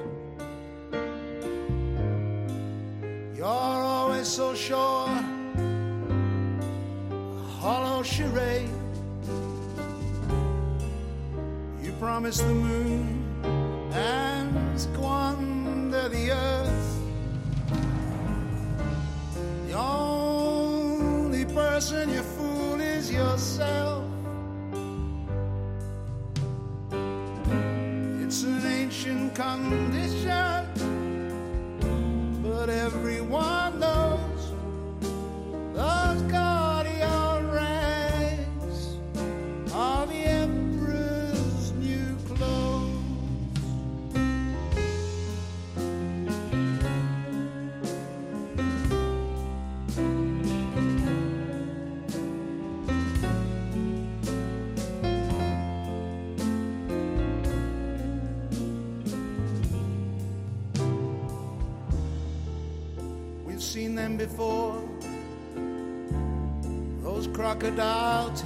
You're 3.36 3.46
always 3.46 4.30
so 4.30 4.56
sure. 4.56 5.10
A 5.10 5.20
hollow 7.60 8.02
charade. 8.02 8.70
You 11.84 11.92
promise 12.00 12.38
the 12.38 12.54
moon 12.54 13.26
and 13.92 14.80
squander 14.80 15.25
Come. 29.36 29.85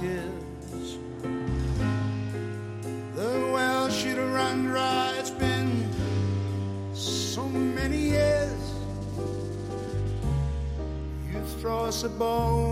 Tears. 0.00 0.98
The 3.14 3.50
well 3.52 3.90
should 3.90 4.16
have 4.16 4.32
run 4.32 4.64
dry. 4.64 5.14
It's 5.18 5.30
been 5.30 5.86
so 6.94 7.46
many 7.46 7.98
years. 7.98 8.62
You 11.30 11.42
throw 11.60 11.80
us 11.84 12.04
a 12.04 12.08
bone, 12.08 12.69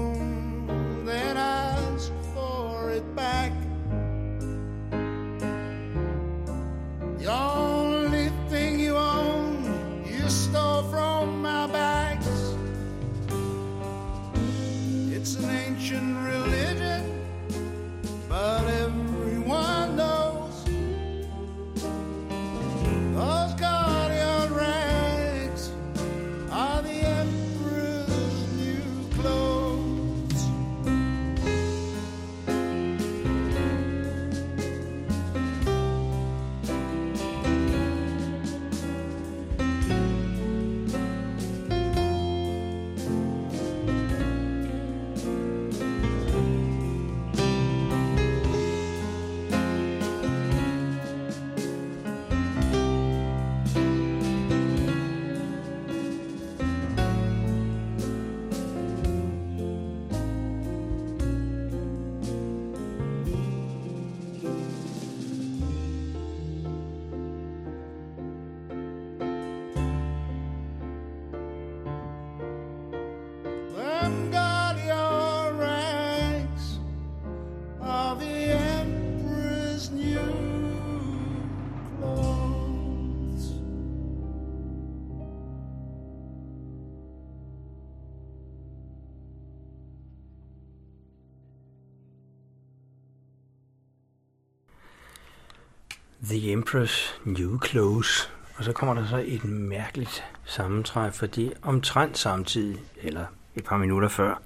The 96.28 96.52
Empress 96.52 97.20
New 97.24 97.58
Clothes. 97.66 98.32
Og 98.56 98.64
så 98.64 98.72
kommer 98.72 98.94
der 98.94 99.06
så 99.06 99.24
et 99.26 99.44
mærkeligt 99.44 100.24
sammentræf, 100.44 101.14
fordi 101.14 101.52
omtrent 101.62 102.18
samtidig, 102.18 102.78
eller 103.02 103.26
et 103.54 103.64
par 103.64 103.76
minutter 103.76 104.08
før, 104.08 104.42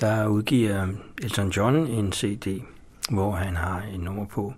der 0.00 0.26
udgiver 0.26 0.88
Elton 1.22 1.48
John 1.48 1.76
en 1.76 2.12
CD, 2.12 2.62
hvor 3.10 3.32
han 3.32 3.56
har 3.56 3.82
en 3.82 4.00
nummer 4.00 4.26
på, 4.26 4.54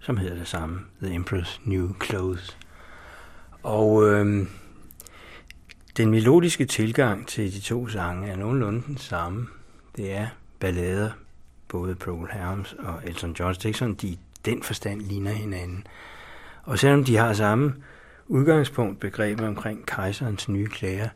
som 0.00 0.16
hedder 0.16 0.36
det 0.36 0.48
samme, 0.48 0.80
The 1.02 1.14
Empress 1.14 1.60
New 1.64 1.94
Clothes. 2.04 2.58
Og 3.62 4.04
øh, 4.04 4.46
den 5.96 6.10
melodiske 6.10 6.64
tilgang 6.64 7.28
til 7.28 7.52
de 7.52 7.60
to 7.60 7.88
sange 7.88 8.28
er 8.28 8.36
nogenlunde 8.36 8.82
den 8.86 8.98
samme. 8.98 9.46
Det 9.96 10.12
er 10.12 10.28
ballader, 10.60 11.10
både 11.68 11.94
Procol 11.94 12.30
Harms 12.30 12.72
og 12.78 13.00
Elton 13.04 13.32
John. 13.38 13.54
Det 13.54 13.62
er 13.62 13.66
ikke 13.66 13.78
sådan, 13.78 13.94
de 13.94 14.16
den 14.48 14.62
forstand 14.62 15.00
ligner 15.00 15.32
hinanden. 15.32 15.86
Og 16.62 16.78
selvom 16.78 17.04
de 17.04 17.16
har 17.16 17.32
samme 17.32 17.74
udgangspunkt, 18.26 19.00
begrebet 19.00 19.46
omkring 19.46 19.86
kejserens 19.86 20.48
nye 20.48 20.66
klager, 20.66 21.08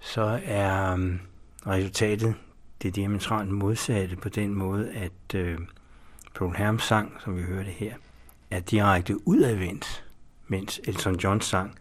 så 0.00 0.40
er 0.44 0.92
um, 0.92 1.20
resultatet 1.66 2.34
det 2.82 2.96
diametralt 2.96 3.50
modsatte 3.50 4.16
på 4.16 4.28
den 4.28 4.54
måde, 4.54 4.90
at 4.92 5.34
øh, 5.34 5.58
Paul 6.34 6.56
Herms 6.56 6.82
sang, 6.82 7.12
som 7.24 7.36
vi 7.36 7.42
hørte 7.42 7.70
her, 7.70 7.94
er 8.50 8.60
direkte 8.60 9.28
udadvendt, 9.28 10.04
mens 10.48 10.80
Elton 10.84 11.16
Johns 11.16 11.44
sang, 11.44 11.78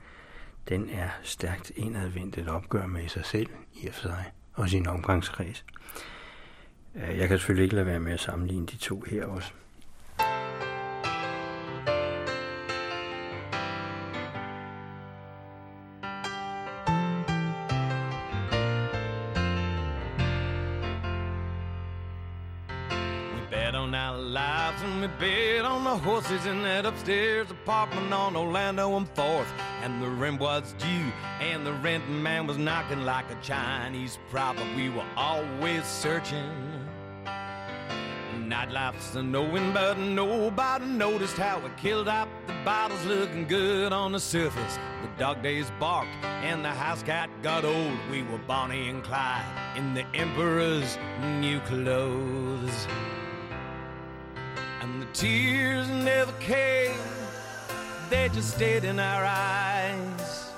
den 0.70 0.90
er 0.90 1.10
stærkt 1.24 1.72
indadvendt 1.76 2.38
et 2.38 2.48
opgør 2.48 2.86
med 2.86 3.08
sig 3.08 3.26
selv 3.26 3.50
i 3.74 3.88
og 3.88 3.94
for 3.94 4.02
sig, 4.02 4.26
og 4.54 4.70
sin 4.70 4.88
omgangskreds. 4.88 5.66
Øh, 6.96 7.18
jeg 7.18 7.28
kan 7.28 7.38
selvfølgelig 7.38 7.64
ikke 7.64 7.76
lade 7.76 7.86
være 7.86 8.00
med 8.00 8.14
at 8.14 8.20
sammenligne 8.20 8.66
de 8.66 8.78
to 8.78 9.04
her 9.08 9.26
også. 9.26 9.52
Bet 25.20 25.66
on 25.66 25.84
the 25.84 25.98
horses 25.98 26.46
in 26.46 26.64
that 26.64 26.86
upstairs 26.86 27.50
apartment 27.52 28.14
on 28.14 28.36
Orlando 28.36 28.96
and 28.98 29.08
Fourth. 29.10 29.52
And 29.82 30.02
the 30.02 30.10
rent 30.10 30.40
was 30.40 30.74
due, 30.78 31.12
and 31.40 31.66
the 31.66 31.74
rent 31.74 32.10
man 32.10 32.48
was 32.48 32.58
knocking 32.58 33.04
like 33.04 33.30
a 33.32 33.36
Chinese 33.42 34.20
prophet. 34.30 34.66
We 34.76 34.90
were 34.90 35.06
always 35.16 35.86
searching. 35.86 36.50
Nightlife's 38.48 39.16
a 39.16 39.24
knowing, 39.24 39.74
but 39.74 39.98
nobody 39.98 40.86
noticed 40.86 41.38
how 41.38 41.60
we 41.60 41.70
killed 41.78 42.08
up 42.08 42.28
the 42.46 42.54
bottles 42.66 43.04
looking 43.06 43.48
good 43.48 43.94
on 43.94 44.12
the 44.12 44.20
surface. 44.20 44.78
The 45.02 45.08
dog 45.18 45.42
days 45.42 45.72
barked, 45.80 46.14
and 46.24 46.64
the 46.64 46.70
house 46.70 47.04
cat 47.04 47.30
got 47.42 47.66
old. 47.66 47.98
We 48.12 48.24
were 48.24 48.38
Bonnie 48.40 48.90
and 48.90 49.04
Clyde 49.04 49.46
in 49.78 49.94
the 49.94 50.06
Emperor's 50.14 50.98
new 51.40 51.60
clothes. 51.62 52.88
Tears 55.14 55.88
never 55.90 56.32
came, 56.40 56.98
they 58.10 58.30
just 58.30 58.56
stayed 58.56 58.84
in 58.84 59.00
our 59.00 59.24
eyes. 59.24 60.50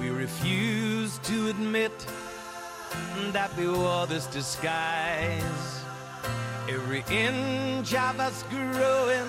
We 0.00 0.08
refused 0.08 1.22
to 1.24 1.48
admit 1.48 1.92
that 3.32 3.54
we 3.58 3.68
wore 3.68 4.06
this 4.06 4.26
disguise. 4.28 5.84
Every 6.66 7.04
inch 7.10 7.92
of 7.94 8.18
us 8.18 8.42
growing 8.44 9.28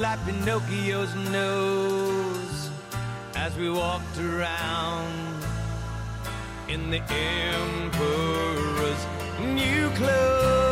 like 0.00 0.18
Pinocchio's 0.26 1.14
nose 1.30 2.70
as 3.36 3.56
we 3.56 3.70
walked 3.70 4.18
around 4.18 5.44
in 6.68 6.90
the 6.90 7.02
Emperor's 7.12 9.06
new 9.40 9.88
clothes. 9.90 10.69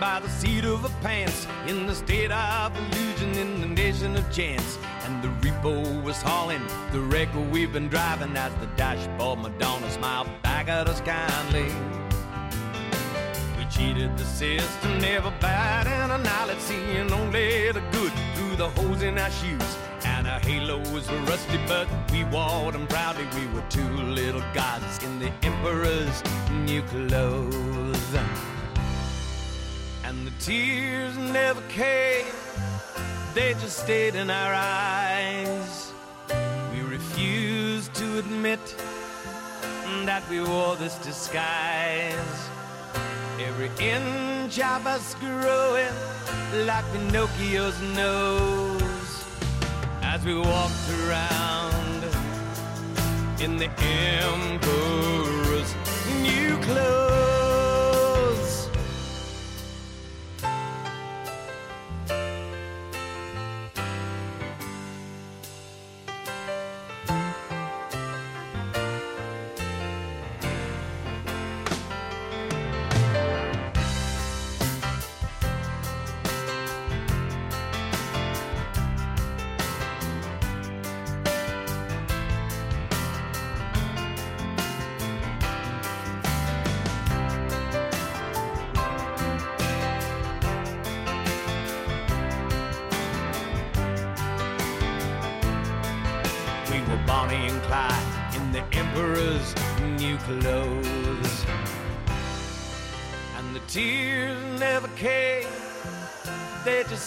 By 0.00 0.18
the 0.18 0.28
seat 0.30 0.64
of 0.64 0.82
our 0.82 1.00
pants 1.02 1.46
in 1.66 1.86
the 1.86 1.94
state 1.94 2.32
of 2.32 2.74
illusion 2.74 3.34
in 3.34 3.60
the 3.60 3.66
nation 3.66 4.16
of 4.16 4.32
chance. 4.32 4.78
And 5.04 5.22
the 5.22 5.28
repo 5.46 6.02
was 6.02 6.22
hauling 6.22 6.62
the 6.90 7.00
wreck 7.00 7.28
we've 7.52 7.70
been 7.70 7.88
driving 7.88 8.34
as 8.34 8.54
the 8.54 8.66
dashboard. 8.76 9.40
Madonna 9.40 9.90
smiled 9.90 10.28
back 10.42 10.68
at 10.68 10.88
us 10.88 11.02
kindly. 11.02 11.66
We 13.58 13.66
cheated 13.66 14.16
the 14.16 14.24
system 14.24 14.98
never 15.00 15.30
batting 15.38 16.10
an 16.10 16.26
eyelid 16.26 16.60
seeing 16.62 17.12
only 17.12 17.70
the 17.70 17.82
good 17.92 18.12
through 18.34 18.56
the 18.56 18.70
holes 18.70 19.02
in 19.02 19.18
our 19.18 19.30
shoes. 19.30 19.76
And 20.04 20.26
our 20.26 20.40
halos 20.40 21.10
were 21.10 21.24
rusty 21.28 21.60
but 21.68 21.86
we 22.10 22.24
wore 22.24 22.72
them 22.72 22.86
proudly. 22.86 23.26
We 23.38 23.46
were 23.52 23.64
two 23.68 23.90
little 24.20 24.42
gods 24.54 25.04
in 25.04 25.18
the 25.18 25.30
emperor's 25.42 26.22
new 26.64 26.82
clothes 26.84 28.16
and 30.10 30.26
the 30.26 30.32
tears 30.40 31.16
never 31.16 31.60
came, 31.68 32.26
they 33.32 33.52
just 33.60 33.78
stayed 33.78 34.16
in 34.16 34.28
our 34.28 34.52
eyes. 34.52 35.92
We 36.72 36.80
refused 36.80 37.94
to 37.94 38.18
admit 38.18 38.58
that 40.06 40.28
we 40.28 40.40
wore 40.42 40.74
this 40.74 40.96
disguise. 40.96 42.38
Every 43.38 43.70
inch 43.78 44.58
of 44.58 44.84
us 44.84 45.14
growing 45.14 45.94
like 46.66 46.84
Pinocchio's 46.92 47.80
nose 47.94 49.24
as 50.02 50.24
we 50.24 50.34
walked 50.34 50.88
around 51.04 52.02
in 53.40 53.56
the 53.58 53.70
Emperor's 53.78 55.72
new 56.20 56.58
clothes. 56.64 57.19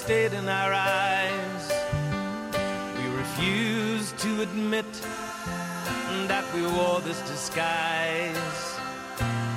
Stayed 0.03 0.33
in 0.33 0.49
our 0.49 0.73
eyes. 0.73 1.71
We 2.97 3.05
refused 3.15 4.17
to 4.17 4.41
admit 4.41 4.91
that 6.27 6.43
we 6.53 6.61
wore 6.75 6.99
this 6.99 7.21
disguise. 7.21 8.59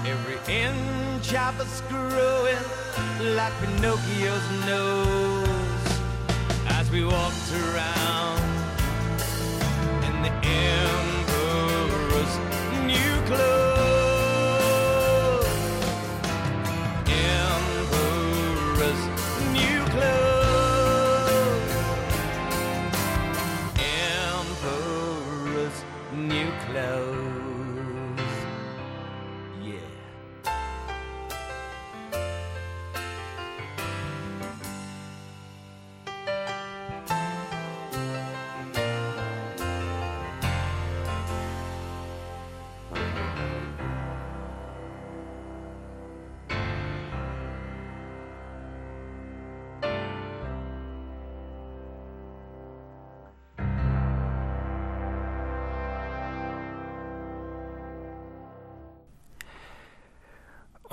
Every 0.07 0.39
inch 0.47 1.35
of 1.35 1.59
us 1.59 1.83
growing 1.89 2.65
like 3.35 3.55
Pinocchio's 3.61 4.49
nose 4.71 5.89
as 6.79 6.89
we 6.93 7.03
walked 7.05 7.51
around 7.65 8.45
in 10.07 10.17
the 10.23 10.33
Emperor's 10.71 12.35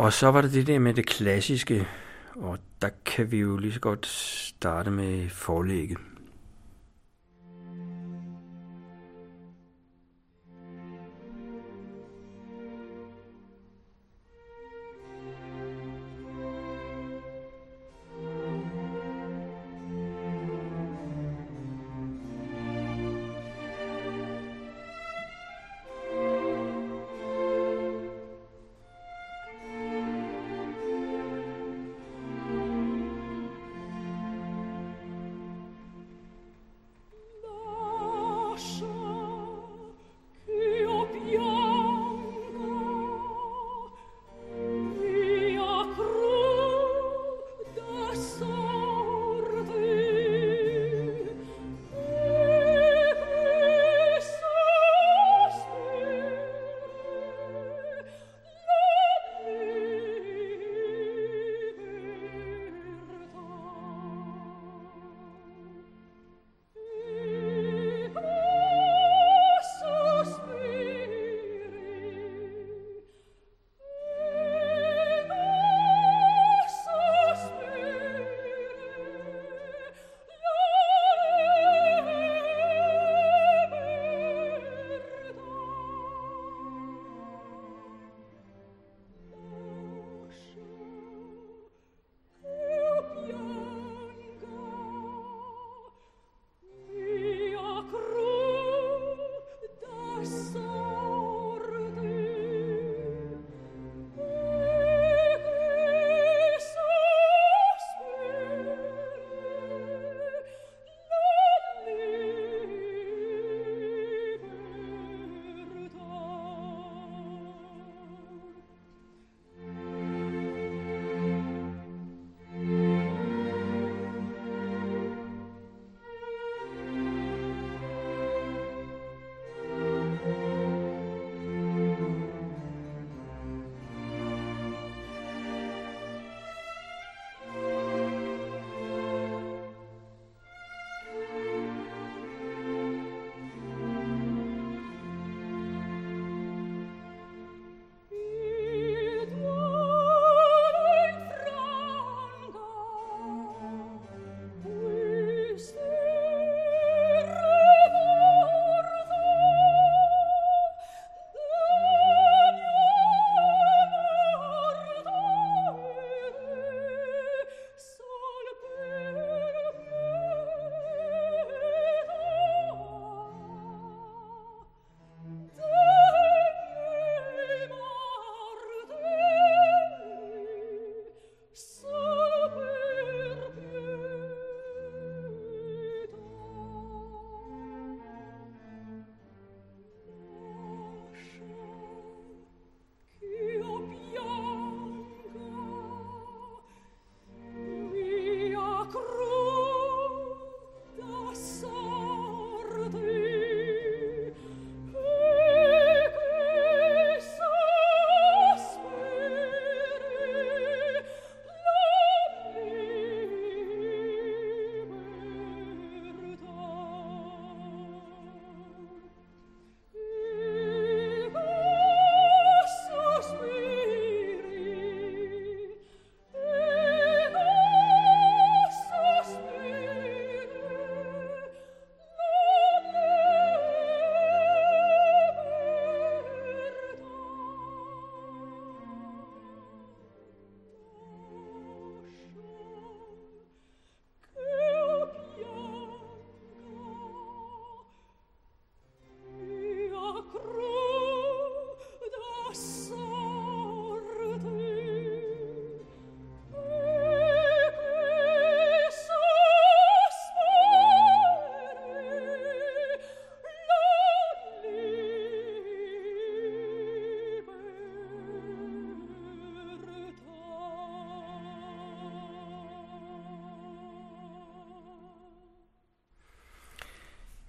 Og 0.04 0.14
så 0.14 0.32
var 0.32 0.42
det 0.42 0.54
det 0.54 0.68
der 0.68 0.80
med 0.80 0.94
det 0.94 1.06
klassiske, 1.06 1.88
og 2.36 2.58
der 2.82 2.90
kan 3.06 3.32
vi 3.32 3.38
jo 3.38 3.58
lige 3.58 3.74
så 3.74 3.80
godt 3.80 4.06
starte 4.06 4.92
med 4.92 5.30
forlægget. 5.30 5.98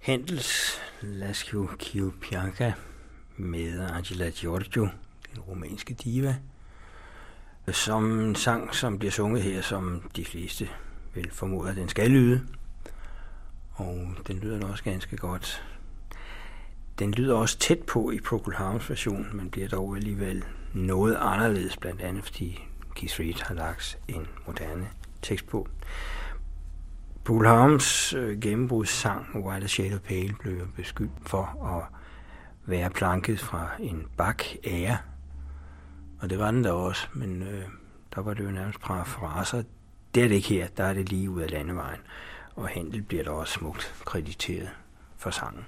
Handels 0.05 0.81
Lascio 1.01 1.69
Chiopiaca 1.79 2.73
med 3.37 3.79
Angela 3.79 4.29
Giorgio, 4.29 4.89
den 5.33 5.41
romanske 5.41 5.93
diva, 5.93 6.35
som 7.71 8.19
en 8.19 8.35
sang, 8.35 8.75
som 8.75 8.99
bliver 8.99 9.11
sunget 9.11 9.43
her, 9.43 9.61
som 9.61 10.09
de 10.15 10.25
fleste 10.25 10.69
vil 11.13 11.31
formode, 11.31 11.69
at 11.69 11.75
den 11.75 11.89
skal 11.89 12.11
lyde. 12.11 12.47
Og 13.73 14.07
den 14.27 14.39
lyder 14.39 14.59
da 14.59 14.65
også 14.65 14.83
ganske 14.83 15.17
godt. 15.17 15.63
Den 16.99 17.11
lyder 17.11 17.35
også 17.35 17.57
tæt 17.57 17.79
på 17.79 18.11
i 18.11 18.19
Procol 18.19 18.53
Harms 18.53 18.89
version, 18.89 19.27
men 19.33 19.49
bliver 19.49 19.67
dog 19.67 19.95
alligevel 19.95 20.43
noget 20.73 21.17
anderledes, 21.19 21.77
blandt 21.77 22.01
andet 22.01 22.23
fordi 22.23 22.63
Keith 22.95 23.19
Reed 23.19 23.41
har 23.41 23.55
lagt 23.55 23.97
en 24.07 24.27
moderne 24.47 24.87
tekst 25.21 25.47
på. 25.47 25.67
Bull 27.25 27.47
Harms 27.47 28.13
øh, 28.13 28.39
gennembrudssang 28.41 29.45
White 29.45 29.67
Shadow 29.67 29.99
Pale 29.99 30.35
blev 30.39 30.67
beskyldt 30.75 31.11
for 31.21 31.65
at 31.75 31.99
være 32.65 32.89
planket 32.89 33.39
fra 33.39 33.69
en 33.79 34.07
bak 34.17 34.43
ære. 34.63 34.97
Og 36.19 36.29
det 36.29 36.39
var 36.39 36.51
den 36.51 36.63
der 36.63 36.71
også, 36.71 37.07
men 37.13 37.41
øh, 37.41 37.63
der 38.15 38.21
var 38.21 38.33
det 38.33 38.43
jo 38.43 38.51
nærmest 38.51 38.79
parafraser. 38.79 39.63
Det 40.15 40.23
er 40.23 40.27
det 40.27 40.35
ikke 40.35 40.47
her, 40.47 40.67
der 40.67 40.83
er 40.83 40.93
det 40.93 41.09
lige 41.09 41.29
ud 41.29 41.41
af 41.41 41.51
landevejen. 41.51 41.99
Og 42.55 42.67
Handel 42.67 43.01
bliver 43.01 43.23
da 43.23 43.29
også 43.29 43.53
smukt 43.53 44.03
krediteret 44.05 44.69
for 45.17 45.29
sangen. 45.29 45.65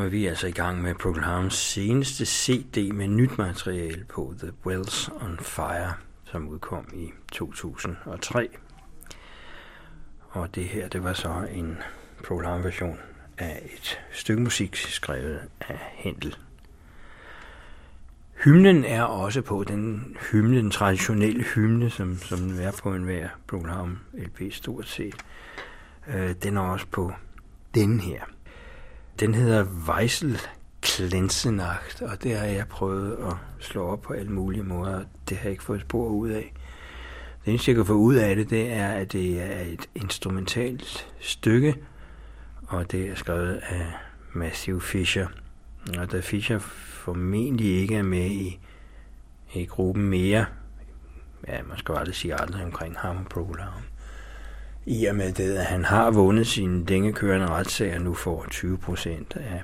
Og 0.00 0.12
vi 0.12 0.26
er 0.26 0.30
altså 0.30 0.46
i 0.46 0.52
gang 0.52 0.82
med 0.82 0.94
Proclams 0.94 1.54
seneste 1.54 2.26
CD 2.26 2.92
med 2.92 3.08
nyt 3.08 3.38
materiale 3.38 4.04
på 4.04 4.34
The 4.38 4.52
Wells 4.66 5.08
on 5.08 5.38
Fire, 5.40 5.92
som 6.24 6.48
udkom 6.48 6.88
i 6.94 7.10
2003. 7.32 8.48
Og 10.28 10.54
det 10.54 10.64
her, 10.64 10.88
det 10.88 11.04
var 11.04 11.12
så 11.12 11.46
en 11.52 11.78
Proclam-version 12.26 12.98
af 13.38 13.70
et 13.74 14.00
stykke 14.12 14.42
musik 14.42 14.76
skrevet 14.76 15.40
af 15.60 15.78
Händel. 15.94 16.36
Hymnen 18.44 18.84
er 18.84 19.02
også 19.02 19.42
på 19.42 19.64
den 19.64 20.16
hymne, 20.32 20.56
den 20.56 20.70
traditionelle 20.70 21.42
hymne, 21.42 21.90
som, 21.90 22.16
som 22.16 22.38
den 22.38 22.58
er 22.58 22.72
på 22.82 22.94
enhver 22.94 23.28
program 23.46 23.98
LP 24.14 24.52
stort 24.52 24.88
set. 24.88 25.14
Øh, 26.08 26.34
den 26.42 26.56
er 26.56 26.60
også 26.60 26.86
på 26.86 27.12
den 27.74 28.00
her. 28.00 28.20
Den 29.20 29.34
hedder 29.34 29.64
Weissel 29.64 30.38
Klensenacht, 30.80 32.02
og 32.02 32.22
det 32.22 32.36
har 32.36 32.46
jeg 32.46 32.68
prøvet 32.68 33.12
at 33.12 33.34
slå 33.58 33.86
op 33.86 34.00
på 34.00 34.12
alle 34.12 34.32
mulige 34.32 34.62
måder. 34.62 35.04
Det 35.28 35.36
har 35.36 35.44
jeg 35.44 35.50
ikke 35.50 35.64
fået 35.64 35.80
spor 35.80 36.08
ud 36.08 36.28
af. 36.28 36.52
Det 37.44 37.50
eneste, 37.50 37.70
jeg 37.70 37.76
kan 37.76 37.86
få 37.86 37.92
ud 37.92 38.14
af 38.14 38.36
det, 38.36 38.50
det 38.50 38.72
er, 38.72 38.88
at 38.88 39.12
det 39.12 39.42
er 39.42 39.60
et 39.60 39.88
instrumentalt 39.94 41.12
stykke, 41.20 41.74
og 42.66 42.92
det 42.92 43.10
er 43.10 43.14
skrevet 43.14 43.56
af 43.56 43.86
Matthew 44.32 44.78
Fisher. 44.78 45.26
Og 45.98 46.12
da 46.12 46.20
Fisher 46.20 46.58
formentlig 46.58 47.80
ikke 47.80 47.96
er 47.96 48.02
med 48.02 48.30
i, 48.30 48.58
i 49.54 49.64
gruppen 49.64 50.10
mere, 50.10 50.46
ja, 51.48 51.62
man 51.62 51.78
skal 51.78 51.94
aldrig 51.94 52.14
sige 52.14 52.40
aldrig 52.40 52.64
omkring 52.64 52.98
ham 52.98 53.16
og 53.16 53.26
Program, 53.26 53.82
i 54.90 55.04
og 55.04 55.16
med 55.16 55.32
det, 55.32 55.56
at 55.56 55.64
han 55.64 55.84
har 55.84 56.10
vundet 56.10 56.46
sine 56.46 56.86
længekørende 56.86 57.46
retssager, 57.46 57.98
nu 57.98 58.14
får 58.14 58.46
20 58.50 58.78
procent 58.78 59.36
af 59.36 59.62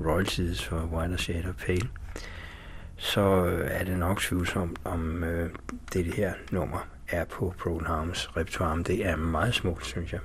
royalties 0.00 0.64
for 0.64 0.88
White 0.92 1.18
Shade 1.18 1.48
of 1.48 1.54
Pale, 1.66 1.88
så 2.96 3.46
øh, 3.46 3.70
er 3.70 3.84
det 3.84 3.98
nok 3.98 4.20
tvivlsomt, 4.20 4.78
om 4.84 5.24
øh, 5.24 5.50
det, 5.92 6.14
her 6.14 6.32
nummer 6.50 6.88
er 7.08 7.24
på 7.24 7.54
Program 7.58 8.12
repertoire. 8.36 8.82
Det 8.82 9.06
er 9.06 9.16
meget 9.16 9.54
smukt, 9.54 9.86
synes 9.86 10.12
jeg. 10.12 10.20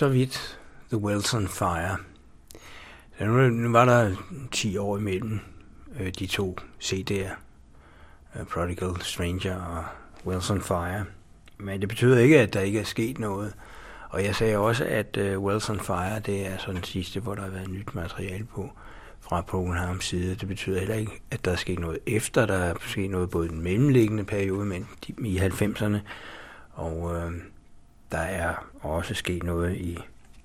Så 0.00 0.08
vidt 0.08 0.58
The 0.88 0.98
Wilson 0.98 1.48
Fire. 1.48 1.96
Så 3.18 3.24
nu, 3.24 3.72
var 3.72 3.84
der 3.84 4.16
10 4.52 4.76
år 4.76 4.98
imellem 4.98 5.40
øh, 6.00 6.12
de 6.18 6.26
to 6.26 6.58
CD'er, 6.82 7.30
øh, 8.36 8.46
Prodigal 8.46 9.00
Stranger 9.00 9.56
og 9.62 9.84
Wilson 10.26 10.60
Fire. 10.60 11.04
Men 11.58 11.80
det 11.80 11.88
betyder 11.88 12.18
ikke, 12.18 12.40
at 12.40 12.54
der 12.54 12.60
ikke 12.60 12.80
er 12.80 12.84
sket 12.84 13.18
noget. 13.18 13.54
Og 14.08 14.24
jeg 14.24 14.34
sagde 14.34 14.58
også, 14.58 14.84
at 14.84 15.16
uh, 15.16 15.60
Fire, 15.60 16.20
det 16.20 16.46
er 16.46 16.58
sådan 16.58 16.74
den 16.74 16.84
sidste, 16.84 17.20
hvor 17.20 17.34
der 17.34 17.42
har 17.42 17.50
været 17.50 17.70
nyt 17.70 17.94
materiale 17.94 18.44
på 18.44 18.70
fra 19.20 19.40
Pogenhams 19.40 20.04
side. 20.04 20.34
Det 20.34 20.48
betyder 20.48 20.78
heller 20.78 20.94
ikke, 20.94 21.22
at 21.30 21.44
der 21.44 21.50
er 21.52 21.56
sket 21.56 21.78
noget 21.78 21.98
efter. 22.06 22.46
Der 22.46 22.58
er 22.58 22.74
sket 22.80 23.10
noget 23.10 23.30
både 23.30 23.46
i 23.46 23.50
den 23.50 23.60
mellemliggende 23.62 24.24
periode, 24.24 24.64
men 24.64 24.88
i 25.18 25.38
90'erne. 25.38 25.96
Og 26.72 27.16
øh, 27.16 27.32
der 28.12 28.18
er 28.18 28.69
også 28.80 29.14
ske 29.14 29.38
noget 29.38 29.76
i 29.76 29.98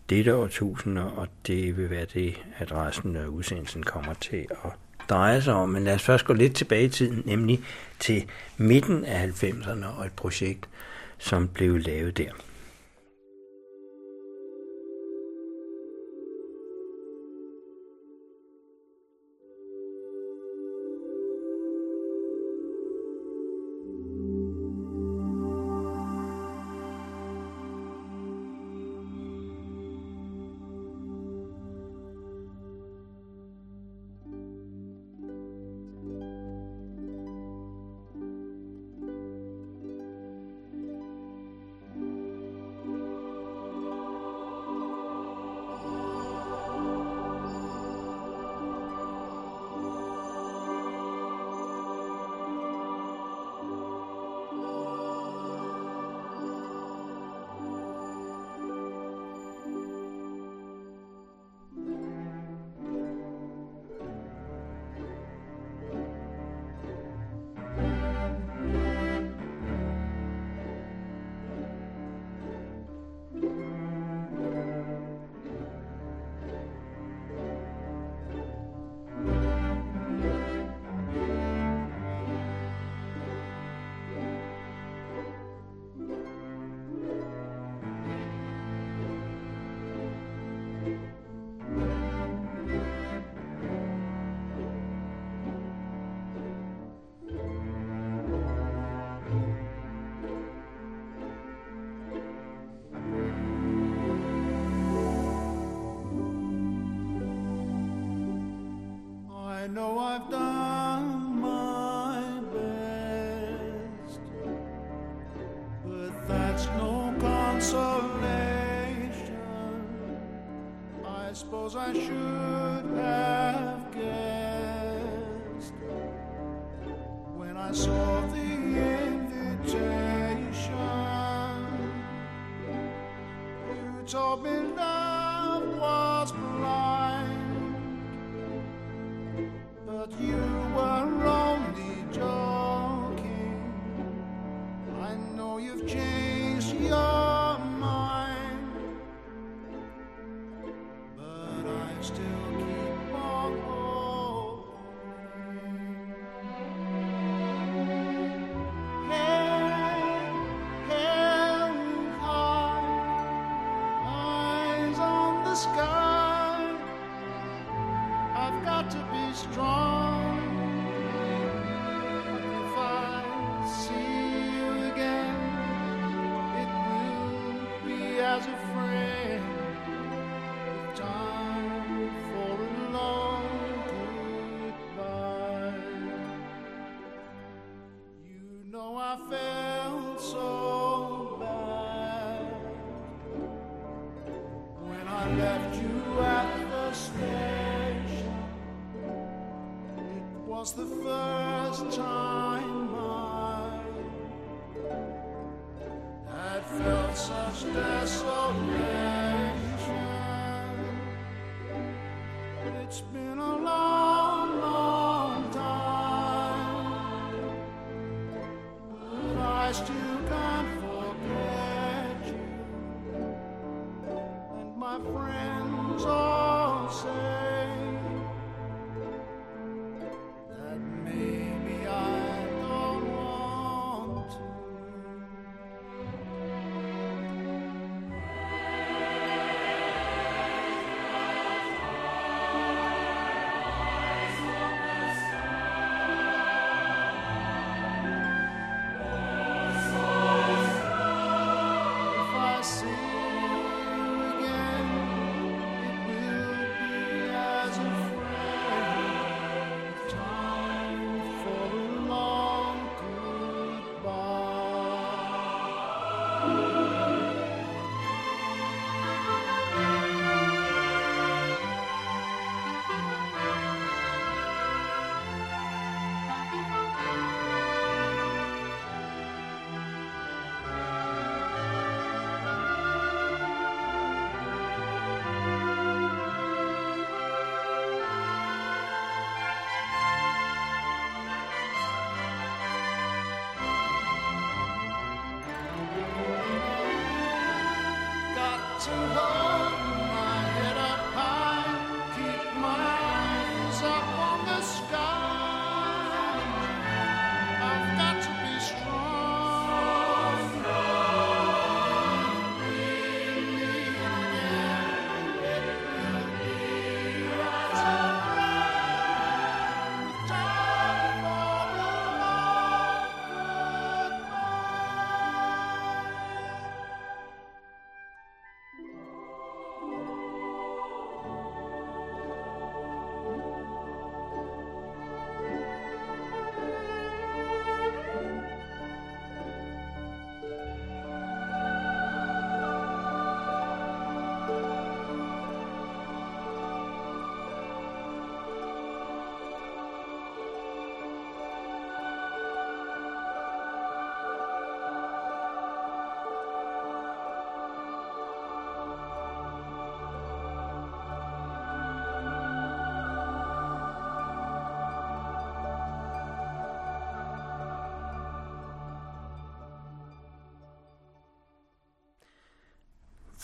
dette 0.09 0.35
årtusinde, 0.35 1.03
og 1.03 1.27
det 1.47 1.77
vil 1.77 1.89
være 1.89 2.05
det, 2.13 2.37
at 2.57 2.71
resten 2.71 3.15
af 3.15 3.25
udsendelsen 3.25 3.83
kommer 3.83 4.13
til 4.13 4.47
at 4.63 4.71
dreje 5.09 5.41
sig 5.41 5.53
om. 5.53 5.69
Men 5.69 5.83
lad 5.83 5.95
os 5.95 6.03
først 6.03 6.25
gå 6.25 6.33
lidt 6.33 6.55
tilbage 6.55 6.85
i 6.85 6.89
tiden, 6.89 7.23
nemlig 7.25 7.59
til 7.99 8.25
midten 8.57 9.05
af 9.05 9.27
90'erne 9.27 9.85
og 9.97 10.05
et 10.05 10.11
projekt, 10.11 10.69
som 11.17 11.47
blev 11.47 11.77
lavet 11.77 12.17
der. 12.17 12.31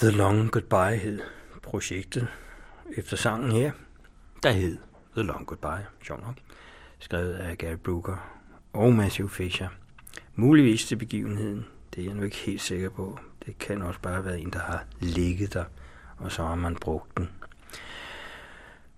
The 0.01 0.11
Long 0.11 0.51
Goodbye 0.51 0.97
hed 0.97 1.19
projektet 1.63 2.27
efter 2.97 3.17
sangen 3.17 3.51
her, 3.51 3.71
der 4.43 4.51
hed 4.51 4.77
The 5.15 5.23
Long 5.23 5.45
Goodbye, 5.47 5.85
sjov 6.03 6.21
nok, 6.21 6.35
skrevet 6.99 7.33
af 7.33 7.57
Gary 7.57 7.75
Brooker 7.75 8.39
og 8.73 8.93
Matthew 8.93 9.27
Fisher. 9.27 9.67
Muligvis 10.35 10.85
til 10.85 10.95
begivenheden, 10.95 11.65
det 11.95 12.01
er 12.01 12.05
jeg 12.05 12.15
nu 12.15 12.23
ikke 12.23 12.37
helt 12.37 12.61
sikker 12.61 12.89
på. 12.89 13.19
Det 13.45 13.57
kan 13.57 13.81
også 13.81 13.99
bare 13.99 14.25
være 14.25 14.39
en, 14.39 14.53
der 14.53 14.59
har 14.59 14.83
ligget 14.99 15.53
der, 15.53 15.65
og 16.17 16.31
så 16.31 16.43
har 16.43 16.55
man 16.55 16.75
brugt 16.75 17.17
den. 17.17 17.29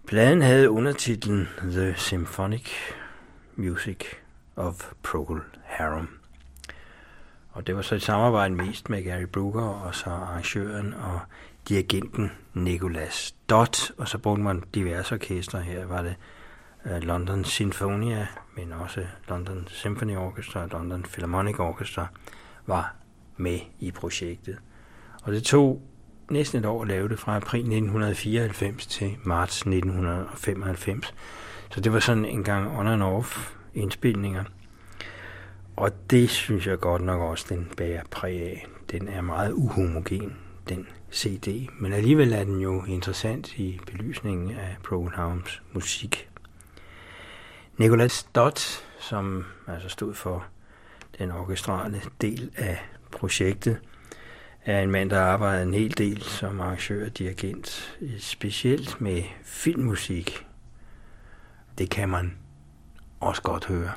Pladen 0.07 0.41
havde 0.41 0.69
undertitlen 0.69 1.47
The 1.61 1.95
Symphonic 1.97 2.69
Music 3.55 3.97
of 4.55 4.91
Procol 5.03 5.43
Harum. 5.63 6.09
Og 7.53 7.67
det 7.67 7.75
var 7.75 7.81
så 7.81 7.95
et 7.95 8.01
samarbejde 8.01 8.53
mest 8.53 8.89
med 8.89 9.03
Gary 9.03 9.23
Brooker 9.23 9.61
og 9.61 9.95
så 9.95 10.09
arrangøren 10.09 10.93
og 10.93 11.19
dirigenten 11.69 12.31
Nicolas 12.53 13.35
Dott, 13.49 13.91
og 13.97 14.07
så 14.07 14.17
brugte 14.17 14.43
man 14.43 14.63
diverse 14.75 15.15
orkestre. 15.15 15.61
Her 15.61 15.85
var 15.85 16.01
det 16.01 16.15
øh, 16.85 17.01
London 17.01 17.43
Sinfonia, 17.43 18.27
men 18.55 18.71
også 18.71 19.05
London 19.29 19.67
Symphony 19.67 20.15
Orchestra 20.15 20.63
og 20.63 20.69
London 20.69 21.03
Philharmonic 21.03 21.59
Orchestra 21.59 22.07
var 22.65 22.95
med 23.37 23.59
i 23.79 23.91
projektet. 23.91 24.57
Og 25.23 25.31
det 25.31 25.43
tog 25.43 25.81
næsten 26.29 26.59
et 26.59 26.65
år 26.65 26.81
at 26.81 26.87
lave 26.87 27.09
det 27.09 27.19
fra 27.19 27.35
april 27.35 27.59
1994 27.59 28.87
til 28.87 29.15
marts 29.23 29.57
1995. 29.61 31.13
Så 31.71 31.81
det 31.81 31.93
var 31.93 31.99
sådan 31.99 32.25
en 32.25 32.43
gang 32.43 32.77
on 32.77 32.87
and 32.87 33.03
off 33.03 33.53
indspilninger. 33.73 34.43
Og 35.75 35.91
det 36.09 36.29
synes 36.29 36.67
jeg 36.67 36.79
godt 36.79 37.01
nok 37.01 37.21
også, 37.21 37.45
den 37.49 37.71
bærer 37.77 38.03
præg 38.11 38.41
af. 38.41 38.67
Den 38.91 39.07
er 39.07 39.21
meget 39.21 39.51
uhomogen, 39.51 40.37
den 40.69 40.87
CD, 41.13 41.69
men 41.79 41.93
alligevel 41.93 42.33
er 42.33 42.43
den 42.43 42.59
jo 42.59 42.83
interessant 42.83 43.57
i 43.57 43.79
belysningen 43.85 44.51
af 44.51 44.75
Progenhavns 44.83 45.61
musik. 45.73 46.29
Nicolas 47.77 48.23
Dott, 48.23 48.85
som 48.99 49.45
altså 49.67 49.89
stod 49.89 50.13
for 50.13 50.45
den 51.17 51.31
orkestrale 51.31 52.01
del 52.21 52.51
af 52.55 52.79
projektet, 53.11 53.79
er 54.65 54.81
en 54.81 54.91
mand, 54.91 55.09
der 55.09 55.19
arbejdede 55.21 55.63
en 55.63 55.73
hel 55.73 55.97
del 55.97 56.21
som 56.21 56.59
arrangør 56.59 57.05
og 57.05 57.17
dirigent, 57.17 57.97
specielt 58.19 59.01
med 59.01 59.23
filmmusik. 59.43 60.45
Det 61.77 61.89
kan 61.89 62.09
man 62.09 62.37
også 63.19 63.41
godt 63.41 63.65
høre. 63.65 63.91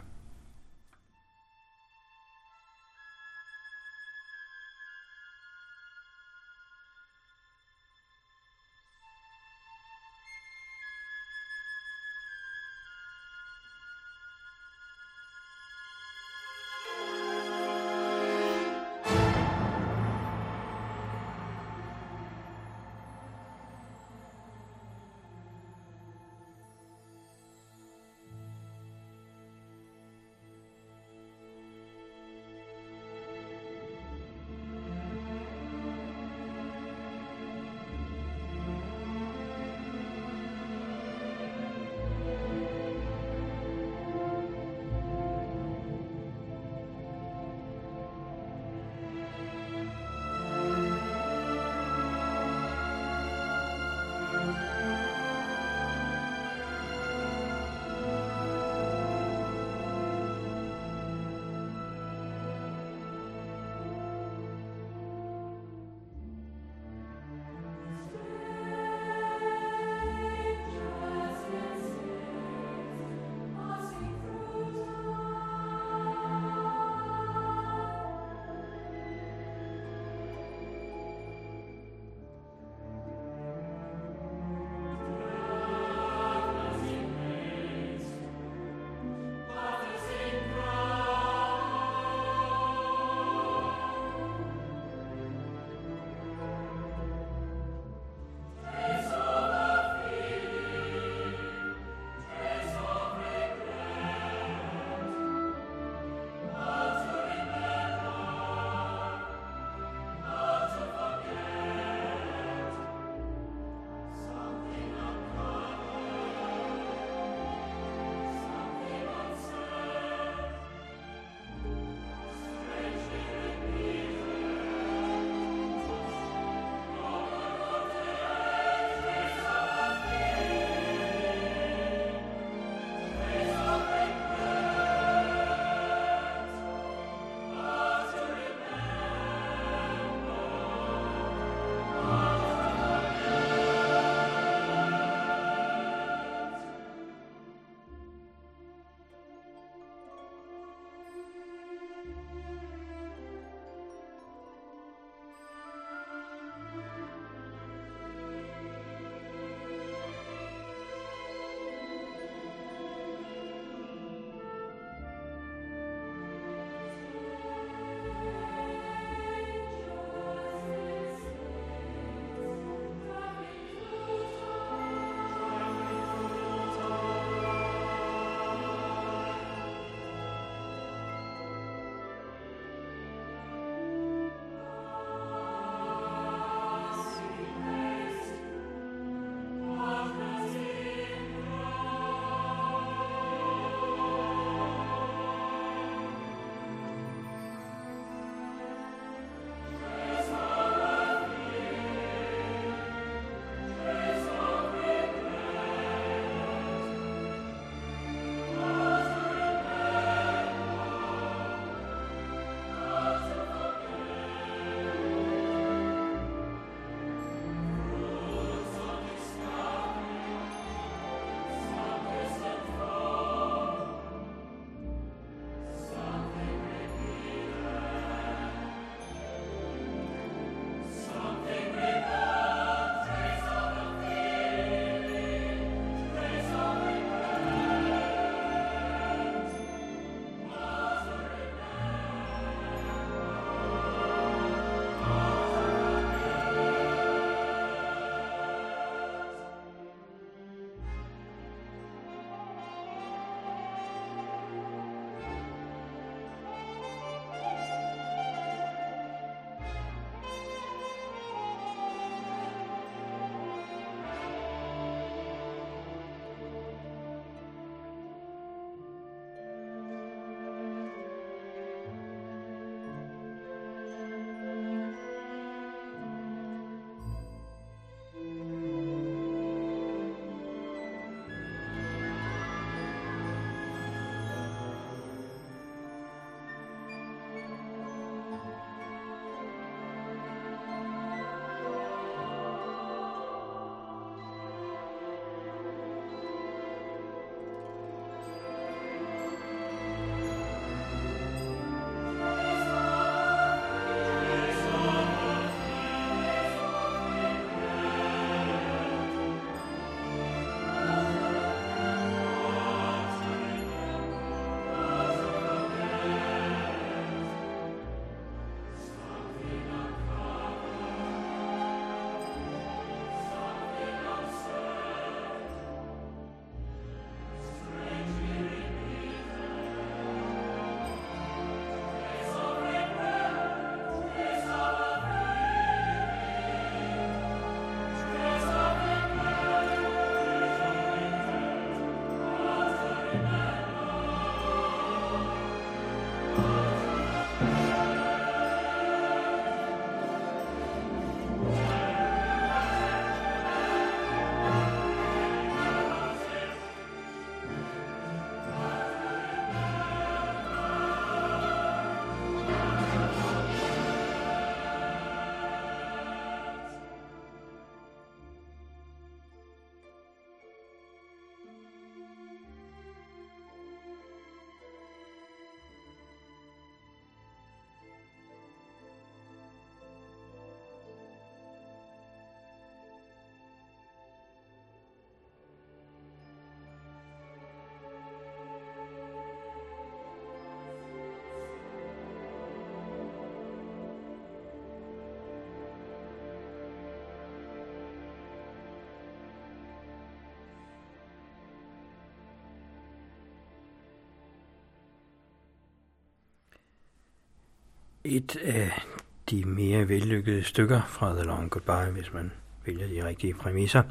Et 408.07 408.36
af 408.36 408.83
de 409.31 409.44
mere 409.44 409.89
vellykkede 409.89 410.44
stykker 410.44 410.83
fra 410.89 411.15
The 411.15 411.23
Long 411.23 411.51
Goodbye, 411.51 411.93
hvis 411.93 412.12
man 412.12 412.33
vælger 412.67 412.89
de 412.89 413.09
rigtige 413.09 413.35
præmisser. 413.35 413.83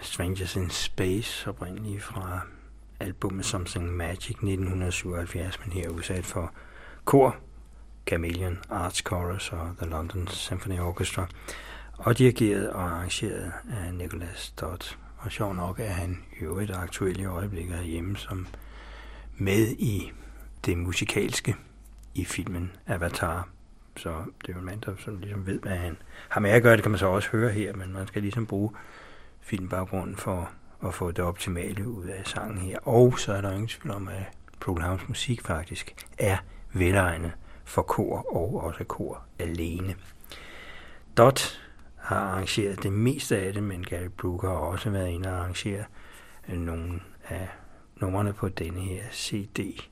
Strangers 0.00 0.56
in 0.56 0.70
Space, 0.70 1.48
oprindeligt 1.48 2.02
fra 2.02 2.40
albumet 3.00 3.44
Something 3.44 3.96
Magic 3.96 4.30
1977, 4.30 5.60
men 5.60 5.72
her 5.72 5.88
udsat 5.88 6.24
for 6.24 6.52
kor, 7.04 7.36
Chameleon 8.08 8.58
Arts 8.70 8.98
Chorus 8.98 9.52
og 9.52 9.74
The 9.78 9.90
London 9.90 10.28
Symphony 10.28 10.80
Orchestra, 10.80 11.26
og 11.98 12.18
dirigeret 12.18 12.70
og 12.70 12.82
arrangeret 12.82 13.52
af 13.70 13.94
Nicholas 13.94 14.50
Dodd. 14.60 14.96
Og 15.18 15.32
sjov 15.32 15.54
nok 15.54 15.80
er 15.80 15.92
han 15.92 16.24
i 16.40 16.44
øvrigt 16.44 16.70
aktuelt 16.70 17.20
i 17.20 17.24
øjeblikket 17.24 17.84
hjemme 17.84 18.16
som 18.16 18.46
med 19.36 19.68
i 19.68 20.12
det 20.66 20.78
musikalske 20.78 21.56
i 22.14 22.24
filmen 22.24 22.72
Avatar. 22.86 23.48
Så 23.96 24.10
det 24.42 24.48
er 24.48 24.52
jo 24.52 24.58
en 24.58 24.64
mand, 24.64 24.80
der 24.80 24.94
sådan 24.98 25.20
ligesom 25.20 25.46
ved, 25.46 25.60
hvad 25.60 25.76
han 25.76 25.96
har 26.28 26.40
med 26.40 26.50
at 26.50 26.62
gøre. 26.62 26.76
Det 26.76 26.82
kan 26.82 26.90
man 26.90 26.98
så 26.98 27.06
også 27.06 27.28
høre 27.28 27.50
her, 27.50 27.76
men 27.76 27.92
man 27.92 28.06
skal 28.06 28.22
ligesom 28.22 28.46
bruge 28.46 28.70
filmbaggrunden 29.40 30.16
for 30.16 30.50
at 30.86 30.94
få 30.94 31.10
det 31.10 31.24
optimale 31.24 31.88
ud 31.88 32.04
af 32.04 32.26
sangen 32.26 32.58
her. 32.58 32.78
Og 32.78 33.18
så 33.18 33.32
er 33.32 33.40
der 33.40 33.50
ingen 33.50 33.68
tvivl 33.68 33.94
om, 33.94 34.08
at 34.08 34.22
Procol 34.60 35.00
musik 35.08 35.42
faktisk 35.42 36.06
er 36.18 36.36
velegnet 36.72 37.32
for 37.64 37.82
kor 37.82 38.36
og 38.36 38.64
også 38.64 38.84
kor 38.84 39.24
alene. 39.38 39.94
Dot 41.16 41.60
har 41.96 42.16
arrangeret 42.16 42.82
det 42.82 42.92
meste 42.92 43.38
af 43.38 43.52
det, 43.52 43.62
men 43.62 43.84
Gary 43.84 44.08
Brooker 44.18 44.48
har 44.48 44.56
også 44.56 44.90
været 44.90 45.08
inde 45.08 45.28
og 45.28 45.38
arrangere 45.38 45.84
nogle 46.48 47.00
af 47.28 47.48
numrene 47.96 48.32
på 48.32 48.48
denne 48.48 48.80
her 48.80 49.02
CD. 49.12 49.88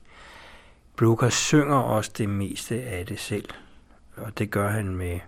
Brooker 0.97 1.29
synger 1.29 1.75
også 1.75 2.11
det 2.17 2.29
meste 2.29 2.83
af 2.83 3.05
det 3.05 3.19
selv, 3.19 3.49
og 4.15 4.37
det 4.37 4.51
gør 4.51 4.69
han 4.69 4.95
med, 4.95 5.19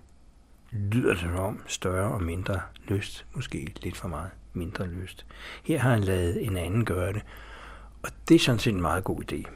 lyder 0.72 1.14
det 1.14 1.40
om, 1.40 1.62
større 1.68 2.12
og 2.12 2.24
mindre 2.24 2.62
lyst, 2.88 3.26
måske 3.34 3.74
lidt 3.82 3.98
for 3.98 4.08
meget 4.08 4.30
mindre 4.54 4.88
lyst. 4.88 5.26
Her 5.64 5.80
har 5.80 5.90
han 5.90 6.04
lavet 6.04 6.46
en 6.46 6.58
anden 6.58 6.86
gøre 6.86 7.14
det, 7.14 7.22
og 8.04 8.10
det 8.30 8.36
er 8.36 8.40
sådan 8.40 8.60
set 8.60 8.74
en 8.74 8.82
meget 8.82 9.04
god 9.04 9.32
idé. 9.32 9.50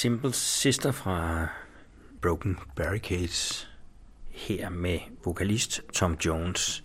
Simple 0.00 0.32
Sister 0.32 0.92
fra 0.92 1.46
Broken 2.22 2.58
Barricades 2.76 3.68
her 4.30 4.68
med 4.68 4.98
vokalist 5.24 5.80
Tom 5.94 6.16
Jones. 6.26 6.84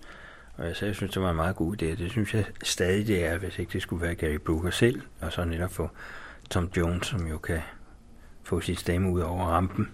Og 0.57 0.65
jeg, 0.65 0.75
sagde, 0.75 0.89
jeg 0.89 0.95
synes, 0.95 1.13
det 1.13 1.21
var 1.21 1.29
en 1.29 1.35
meget 1.35 1.55
god 1.55 1.81
idé. 1.81 1.85
Det 1.85 2.11
synes 2.11 2.33
jeg 2.33 2.45
stadig, 2.63 3.07
det 3.07 3.25
er, 3.25 3.37
hvis 3.37 3.59
ikke 3.59 3.73
det 3.73 3.81
skulle 3.81 4.01
være 4.01 4.15
Gary 4.15 4.35
Brooker 4.35 4.69
selv, 4.69 5.01
og 5.21 5.33
så 5.33 5.45
netop 5.45 5.71
få 5.71 5.89
Tom 6.49 6.69
Jones, 6.77 7.07
som 7.07 7.27
jo 7.27 7.37
kan 7.37 7.61
få 8.43 8.61
sit 8.61 8.79
stemme 8.79 9.11
ud 9.11 9.21
over 9.21 9.45
rampen, 9.45 9.91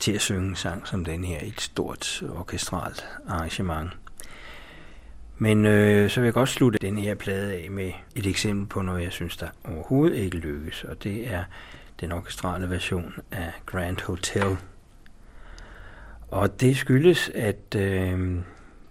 til 0.00 0.12
at 0.12 0.20
synge 0.20 0.48
en 0.48 0.56
sang 0.56 0.86
som 0.86 1.04
den 1.04 1.24
her 1.24 1.40
i 1.40 1.48
et 1.48 1.60
stort 1.60 2.22
orkestralt 2.28 3.06
arrangement. 3.28 3.90
Men 5.38 5.66
øh, 5.66 6.10
så 6.10 6.20
vil 6.20 6.26
jeg 6.26 6.34
godt 6.34 6.48
slutte 6.48 6.78
den 6.78 6.98
her 6.98 7.14
plade 7.14 7.52
af 7.52 7.70
med 7.70 7.92
et 8.14 8.26
eksempel 8.26 8.66
på 8.66 8.82
noget, 8.82 9.02
jeg 9.02 9.12
synes, 9.12 9.36
der 9.36 9.48
overhovedet 9.64 10.16
ikke 10.16 10.36
lykkes, 10.36 10.84
og 10.84 11.04
det 11.04 11.32
er 11.32 11.44
den 12.02 12.12
orkestrale 12.12 12.70
version 12.70 13.14
af 13.30 13.52
Grand 13.66 14.06
Hotel. 14.06 14.56
Og 16.30 16.60
det 16.60 16.76
skyldes, 16.76 17.30
at 17.34 17.74
øh, 17.76 18.38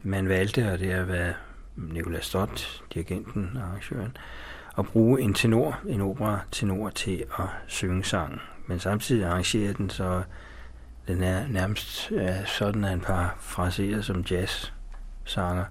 man 0.03 0.30
valgte, 0.30 0.72
og 0.72 0.80
det 0.80 0.93
har 0.93 1.03
været 1.03 1.35
Nicolas 1.75 2.25
Stott, 2.25 2.83
dirigenten 2.93 3.51
og 3.56 3.61
arrangøren, 3.64 4.17
at 4.77 4.85
bruge 4.85 5.22
en 5.22 5.33
tenor, 5.33 5.80
en 5.88 6.01
opera 6.01 6.40
tenor 6.51 6.90
til 6.90 7.25
at 7.40 7.45
synge 7.67 8.03
sangen. 8.03 8.40
Men 8.67 8.80
samtidig 8.80 9.25
arrangerer 9.25 9.73
den, 9.73 9.90
så 9.90 10.23
den 11.07 11.23
er 11.23 11.48
nærmest 11.48 12.11
ja, 12.11 12.45
sådan, 12.45 12.83
at 12.83 13.01
par 13.01 13.06
parafraserer 13.06 14.01
som 14.01 14.22
jazz-sanger. 14.31 15.65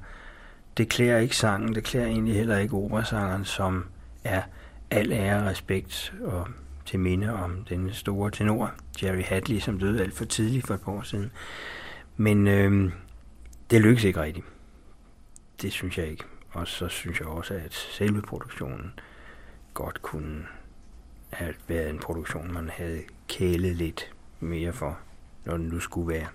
Det 0.77 0.89
klæder 0.89 1.19
ikke 1.19 1.37
sangen, 1.37 1.75
det 1.75 1.85
klæder 1.85 2.07
egentlig 2.07 2.35
heller 2.35 2.59
ikke 2.59 2.75
operasangeren, 2.75 3.45
som 3.45 3.85
er 4.25 4.43
al 4.91 5.13
ære 5.13 5.41
og 5.41 5.47
respekt 5.47 6.15
og 6.25 6.49
til 6.91 7.01
minde 7.01 7.33
om 7.33 7.65
den 7.65 7.93
store 7.93 8.31
tenor, 8.31 8.75
Jerry 9.03 9.23
Hadley, 9.23 9.59
som 9.59 9.79
døde 9.79 10.03
alt 10.03 10.15
for 10.15 10.25
tidligt 10.25 10.67
for 10.67 10.75
et 10.75 10.81
par 10.81 10.93
år 10.93 11.03
siden. 11.03 11.31
Men 12.17 12.49
øh, 12.49 12.93
det 13.71 13.81
lykkedes 13.81 14.05
ikke 14.05 14.23
rigtigt. 14.23 14.47
Det 15.63 15.73
synes 15.73 15.99
jeg 15.99 16.07
ikke. 16.07 16.25
Og 16.51 16.69
så 16.69 16.89
synes 16.89 17.21
jeg 17.21 17.29
også, 17.29 17.55
at 17.55 17.75
selve 17.75 18.23
produktionen 18.23 18.93
godt 19.75 20.03
kunne 20.03 20.47
have 21.33 21.55
været 21.69 21.91
en 21.91 21.99
produktion, 21.99 22.53
man 22.53 22.69
havde 22.69 23.03
kælet 23.29 23.77
lidt 23.77 24.13
mere 24.41 24.73
for, 24.73 24.99
når 25.45 25.57
den 25.57 25.67
nu 25.67 25.81
skulle 25.81 26.09
være. 26.09 26.27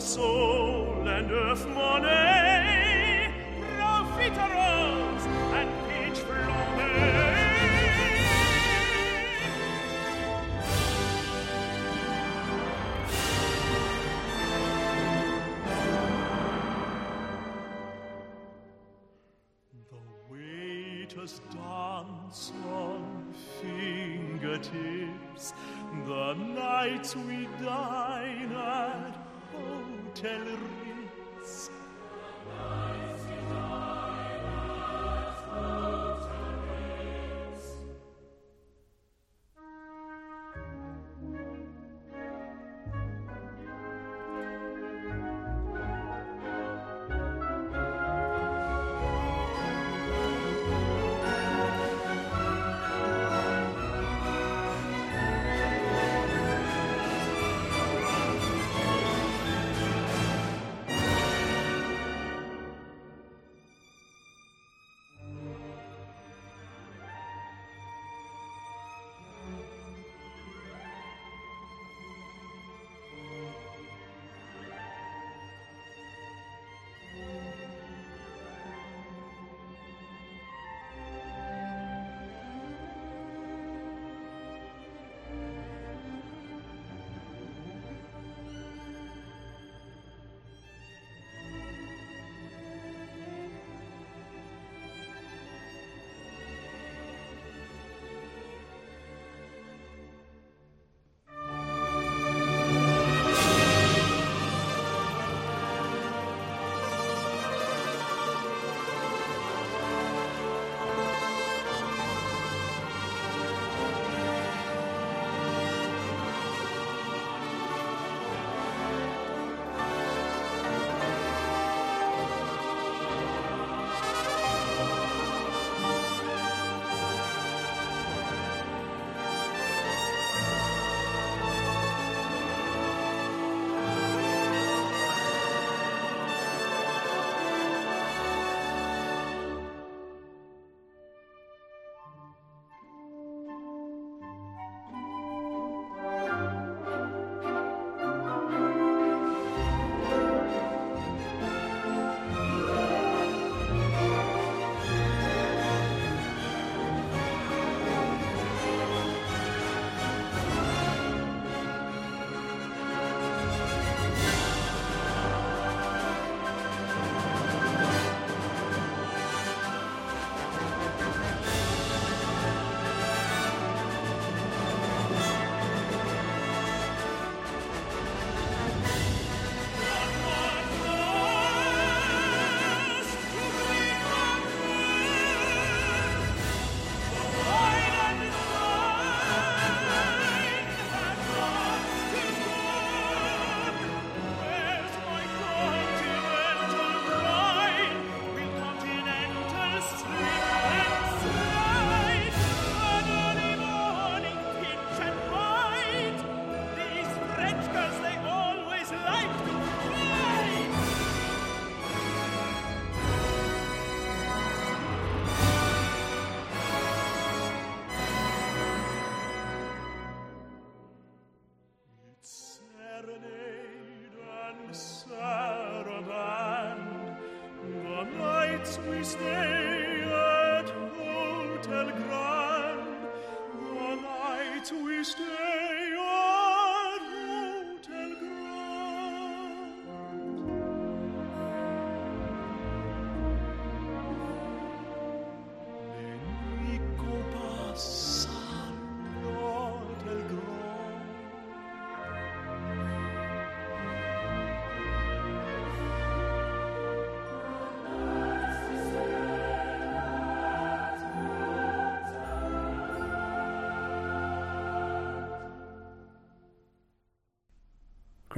soul. 0.00 0.37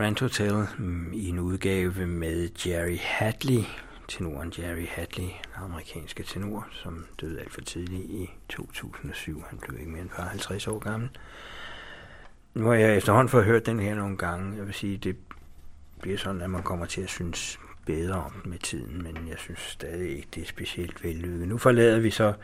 Grand 0.01 0.21
Hotel 0.21 0.67
mm, 0.79 1.13
i 1.13 1.29
en 1.29 1.39
udgave 1.39 2.07
med 2.07 2.49
Jerry 2.67 2.97
Hadley, 3.01 3.63
tenoren 4.09 4.53
Jerry 4.59 4.87
Hadley, 4.89 5.25
den 5.25 5.33
amerikanske 5.57 6.23
tenor, 6.23 6.69
som 6.73 7.07
døde 7.21 7.41
alt 7.41 7.53
for 7.53 7.61
tidligt 7.61 8.03
i 8.03 8.31
2007. 8.49 9.45
Han 9.49 9.59
blev 9.59 9.79
ikke 9.79 9.91
mere 9.91 10.03
end 10.03 10.11
50 10.11 10.67
år 10.67 10.79
gammel. 10.79 11.09
Nu 12.55 12.67
har 12.67 12.75
jeg 12.75 12.97
efterhånden 12.97 13.29
fået 13.29 13.45
hørt 13.45 13.67
den 13.67 13.81
her 13.81 13.95
nogle 13.95 14.17
gange. 14.17 14.57
Jeg 14.57 14.67
vil 14.67 14.75
sige, 14.75 14.97
det 14.97 15.17
bliver 16.03 16.19
sådan, 16.19 16.43
at 16.43 16.51
man 16.51 16.63
kommer 16.63 16.87
til 16.87 17.01
at 17.01 17.09
synes 17.09 17.61
bedre 17.87 18.15
om 18.15 18.33
den 18.43 18.51
med 18.51 18.59
tiden, 18.59 19.03
men 19.03 19.29
jeg 19.29 19.39
synes 19.39 19.61
stadig 19.61 20.17
ikke, 20.17 20.29
det 20.35 20.43
er 20.43 20.47
specielt 20.47 21.05
vellykket. 21.05 21.49
Nu 21.49 21.59
forlader 21.59 22.01
vi 22.01 22.11
så 22.11 22.35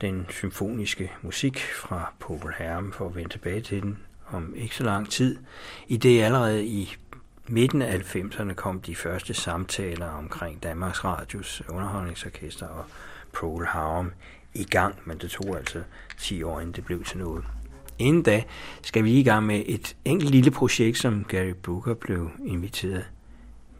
den 0.00 0.26
symfoniske 0.30 1.12
musik 1.22 1.60
fra 1.60 2.12
Popel 2.18 2.52
Herm 2.58 2.92
for 2.92 3.06
at 3.06 3.14
vende 3.14 3.30
tilbage 3.30 3.60
til 3.60 3.82
den 3.82 3.98
om 4.32 4.54
ikke 4.56 4.76
så 4.76 4.84
lang 4.84 5.10
tid. 5.10 5.36
I 5.88 5.96
det 5.96 6.22
allerede 6.22 6.66
i 6.66 6.94
midten 7.48 7.82
af 7.82 7.98
90'erne 7.98 8.54
kom 8.54 8.80
de 8.80 8.94
første 8.94 9.34
samtaler 9.34 10.06
omkring 10.06 10.62
Danmarks 10.62 11.04
Radios 11.04 11.62
underholdningsorkester 11.68 12.66
og 12.66 12.84
Prol 13.32 13.66
Harum 13.66 14.12
i 14.54 14.64
gang, 14.64 14.94
men 15.04 15.18
det 15.18 15.30
tog 15.30 15.56
altså 15.56 15.82
10 16.18 16.42
år, 16.42 16.60
inden 16.60 16.74
det 16.74 16.84
blev 16.84 17.04
til 17.04 17.18
noget. 17.18 17.44
Inden 17.98 18.22
da 18.22 18.42
skal 18.82 19.04
vi 19.04 19.12
i 19.12 19.22
gang 19.22 19.46
med 19.46 19.62
et 19.66 19.96
enkelt 20.04 20.30
lille 20.30 20.50
projekt, 20.50 20.98
som 20.98 21.24
Gary 21.24 21.54
Booker 21.62 21.94
blev 21.94 22.30
inviteret 22.44 23.04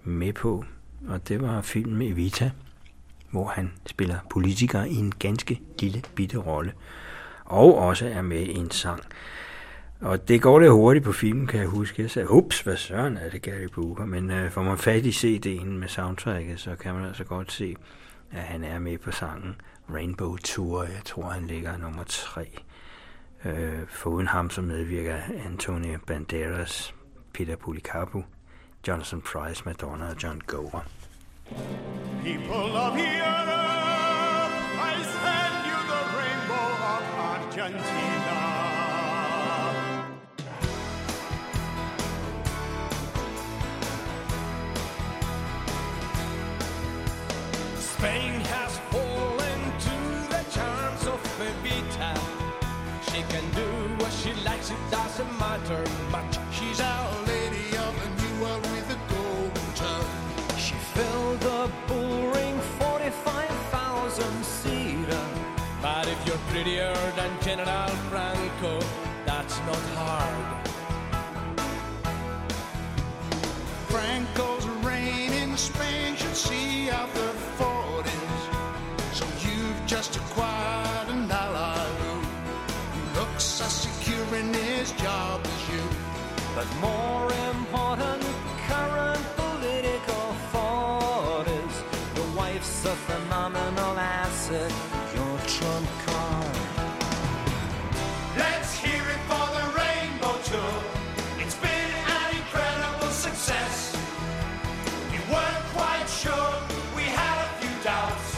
med 0.05 0.33
på, 0.33 0.65
og 1.09 1.29
det 1.29 1.43
var 1.43 1.61
filmen 1.61 2.13
Evita, 2.13 2.51
hvor 3.31 3.49
han 3.49 3.73
spiller 3.87 4.17
politiker 4.31 4.85
i 4.85 4.95
en 4.95 5.13
ganske 5.19 5.61
lille 5.79 6.03
bitte 6.15 6.39
rolle, 6.39 6.73
og 7.45 7.79
også 7.79 8.07
er 8.07 8.23
med 8.23 8.41
i 8.41 8.55
en 8.55 8.71
sang. 8.71 9.03
Og 10.03 10.29
det 10.29 10.43
går 10.43 10.59
lidt 10.59 10.73
hurtigt 10.73 11.05
på 11.05 11.13
filmen, 11.13 11.47
kan 11.47 11.61
jeg 11.61 11.69
huske. 11.69 12.03
Jeg 12.03 12.11
sagde, 12.11 12.31
ups, 12.31 12.61
hvad 12.61 12.77
søren 12.77 13.17
er 13.17 13.31
det, 13.31 13.43
Gary 13.43 13.69
Booker? 13.75 14.05
Men 14.05 14.31
øh, 14.31 14.51
får 14.51 14.63
man 14.63 14.79
fat 14.79 15.07
i 15.07 15.11
CD'en 15.11 15.65
med 15.65 15.89
soundtracket, 15.89 16.61
så 16.61 16.77
kan 16.77 16.95
man 16.95 17.05
altså 17.05 17.25
godt 17.25 17.53
se, 17.53 17.77
at 18.31 18.43
han 18.43 18.65
er 18.65 18.79
med 18.79 18.99
på 18.99 19.11
sangen 19.11 19.57
Rainbow 19.95 20.37
Tour. 20.37 20.83
Jeg 20.83 21.03
tror, 21.05 21.29
han 21.29 21.47
ligger 21.47 21.77
nummer 21.77 22.05
tre. 22.07 22.59
Øh, 23.45 23.79
foruden 23.89 24.27
ham, 24.27 24.51
som 24.51 24.65
medvirker 24.65 25.17
Antonio 25.47 25.99
Banderas, 26.07 26.95
Peter 27.35 27.57
Pulicapu, 27.57 28.23
Jonathan 28.89 29.21
Price, 29.21 29.63
Madonna 29.67 30.11
og 30.11 30.23
John 30.23 30.41
Gower. 30.47 30.81
People 32.25 32.73
of 32.85 32.97
Europe, 32.97 33.53
I 34.89 35.03
send 35.03 35.57
you 35.71 35.79
the 35.93 36.03
rainbow 36.19 36.69
of 36.95 37.05
Argentina. 37.19 38.22
Spain 48.03 48.41
has 48.57 48.79
fallen 48.91 49.61
to 49.87 49.97
the 50.35 50.43
charms 50.51 51.07
of 51.07 51.23
Evita. 51.39 52.13
She 53.09 53.23
can 53.33 53.47
do 53.55 53.69
what 54.03 54.13
she 54.13 54.33
likes, 54.43 54.73
it 54.73 54.83
doesn't 54.91 55.33
matter 55.39 55.85
much. 56.11 56.35
She's 56.51 56.81
Our 56.81 57.13
Lady 57.31 57.69
of 57.87 57.93
the 58.03 58.11
New 58.21 58.43
World 58.43 58.63
with 58.75 58.91
a 58.91 58.99
golden 59.15 59.69
tongue. 59.77 60.11
She 60.59 60.75
filled 60.95 61.41
the 61.43 61.71
bull 61.87 62.27
ring 62.33 62.59
45,000 62.81 64.45
seater. 64.45 65.25
But 65.81 66.09
if 66.09 66.19
you're 66.27 66.45
prettier 66.51 66.97
than 67.15 67.31
General 67.41 67.89
Franco, 68.11 68.81
that's 69.27 69.59
not 69.61 69.85
hard. 69.95 70.69
Franco's 73.87 74.67
reign 74.83 75.33
in 75.35 75.57
Spain 75.57 76.17
should 76.17 76.35
see 76.35 76.91
out 76.91 77.15
the 77.15 77.32
But 86.63 86.81
more 86.81 87.27
important, 87.51 88.23
current 88.69 89.27
political 89.35 90.27
thought 90.53 91.49
is 91.49 91.75
the 92.15 92.39
wife's 92.39 92.85
a 92.85 92.95
phenomenal 93.09 93.99
asset, 93.99 94.73
your 95.13 95.39
trump 95.55 95.89
card. 96.07 96.57
Let's 98.37 98.79
hear 98.79 99.03
it 99.15 99.23
for 99.27 99.47
the 99.59 99.65
Rainbow 99.81 100.39
Tour. 100.51 100.75
It's 101.43 101.57
been 101.57 101.91
an 102.17 102.37
incredible 102.37 103.11
success. 103.11 103.97
We 105.11 105.19
weren't 105.35 105.65
quite 105.75 106.07
sure, 106.07 106.55
we 106.95 107.03
had 107.03 107.39
a 107.45 107.49
few 107.59 107.75
doubts. 107.83 108.37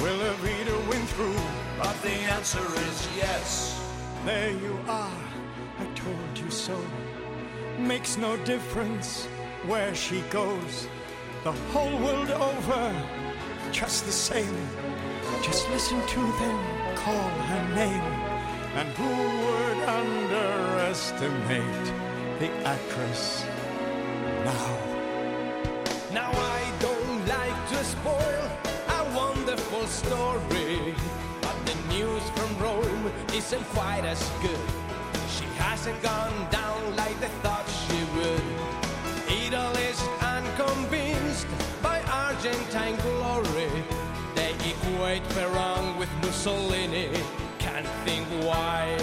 Will 0.00 0.20
Evita 0.32 0.88
win 0.88 1.04
through? 1.12 1.42
But 1.78 1.94
the 2.00 2.16
answer 2.36 2.64
is 2.88 3.08
yes. 3.18 3.78
There 4.24 4.52
you 4.52 4.78
are, 4.88 5.10
so. 6.62 6.78
Makes 7.76 8.16
no 8.18 8.36
difference 8.44 9.26
where 9.66 9.92
she 9.96 10.20
goes. 10.30 10.86
The 11.42 11.50
whole 11.72 11.98
world 12.04 12.30
over, 12.30 12.84
just 13.72 14.06
the 14.06 14.12
same. 14.12 14.68
Just 15.42 15.68
listen 15.70 16.00
to 16.06 16.20
them 16.20 16.58
call 16.94 17.30
her 17.50 17.64
name. 17.74 18.06
And 18.78 18.88
who 18.98 19.12
would 19.42 19.78
underestimate 20.00 21.86
the 22.38 22.50
actress 22.74 23.44
now? 24.44 24.68
Now 26.12 26.30
I 26.30 26.60
don't 26.78 27.26
like 27.26 27.60
to 27.72 27.84
spoil 27.84 28.44
a 28.98 29.00
wonderful 29.16 29.84
story, 29.86 30.94
but 31.40 31.56
the 31.66 31.76
news 31.88 32.24
from 32.36 32.50
Rome 32.62 33.12
isn't 33.34 33.64
quite 33.74 34.04
as 34.04 34.22
good. 34.40 34.81
She 35.62 35.68
hasn't 35.68 36.02
gone 36.02 36.50
down 36.50 36.96
like 36.96 37.18
they 37.20 37.28
thought 37.42 37.66
she 37.86 37.98
would. 38.16 38.42
Italy's 39.46 40.00
unconvinced 40.20 41.46
by 41.80 42.02
Argentine 42.02 42.96
glory. 42.96 43.70
They 44.34 44.50
equate 44.70 45.22
Perón 45.34 45.98
with 45.98 46.10
Mussolini. 46.22 47.10
Can't 47.58 47.86
think 48.04 48.26
why. 48.44 48.98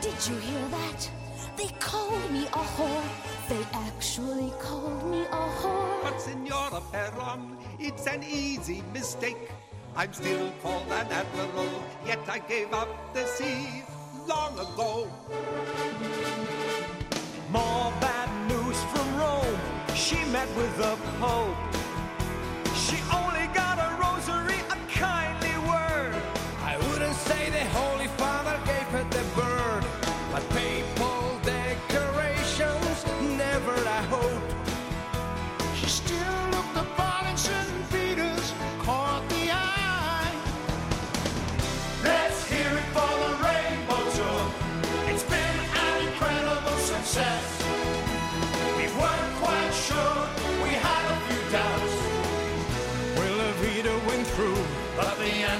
Did 0.00 0.18
you 0.28 0.36
hear 0.36 0.64
that? 0.70 1.10
They 1.56 1.68
called 1.78 2.30
me 2.32 2.46
a 2.46 2.64
whore. 2.74 3.04
They 3.48 3.64
actually 3.86 4.52
called 4.58 5.04
me 5.08 5.22
a 5.22 5.44
whore. 5.58 6.02
But 6.02 6.20
Senora 6.20 6.82
Perron, 6.90 7.56
it's 7.78 8.06
an 8.08 8.24
easy 8.24 8.82
mistake. 8.92 9.50
I'm 9.96 10.12
still 10.12 10.52
called 10.60 10.90
an 10.90 11.06
admiral, 11.06 11.84
yet 12.04 12.18
I 12.28 12.40
gave 12.40 12.72
up 12.72 12.88
the 13.14 13.24
sea 13.26 13.84
long 14.26 14.54
ago. 14.58 15.08
More 17.50 17.92
bad 18.00 18.28
news 18.48 18.82
from 18.92 19.16
Rome. 19.16 19.58
She 19.94 20.16
met 20.32 20.48
with 20.56 20.76
the 20.78 20.96
Pope. 21.20 21.56
She 22.74 22.98
only 23.12 23.33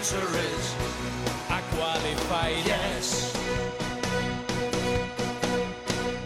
answer 0.04 0.38
is 0.38 0.74
I 1.48 1.62
qualified. 1.72 2.66
yes. 2.66 3.32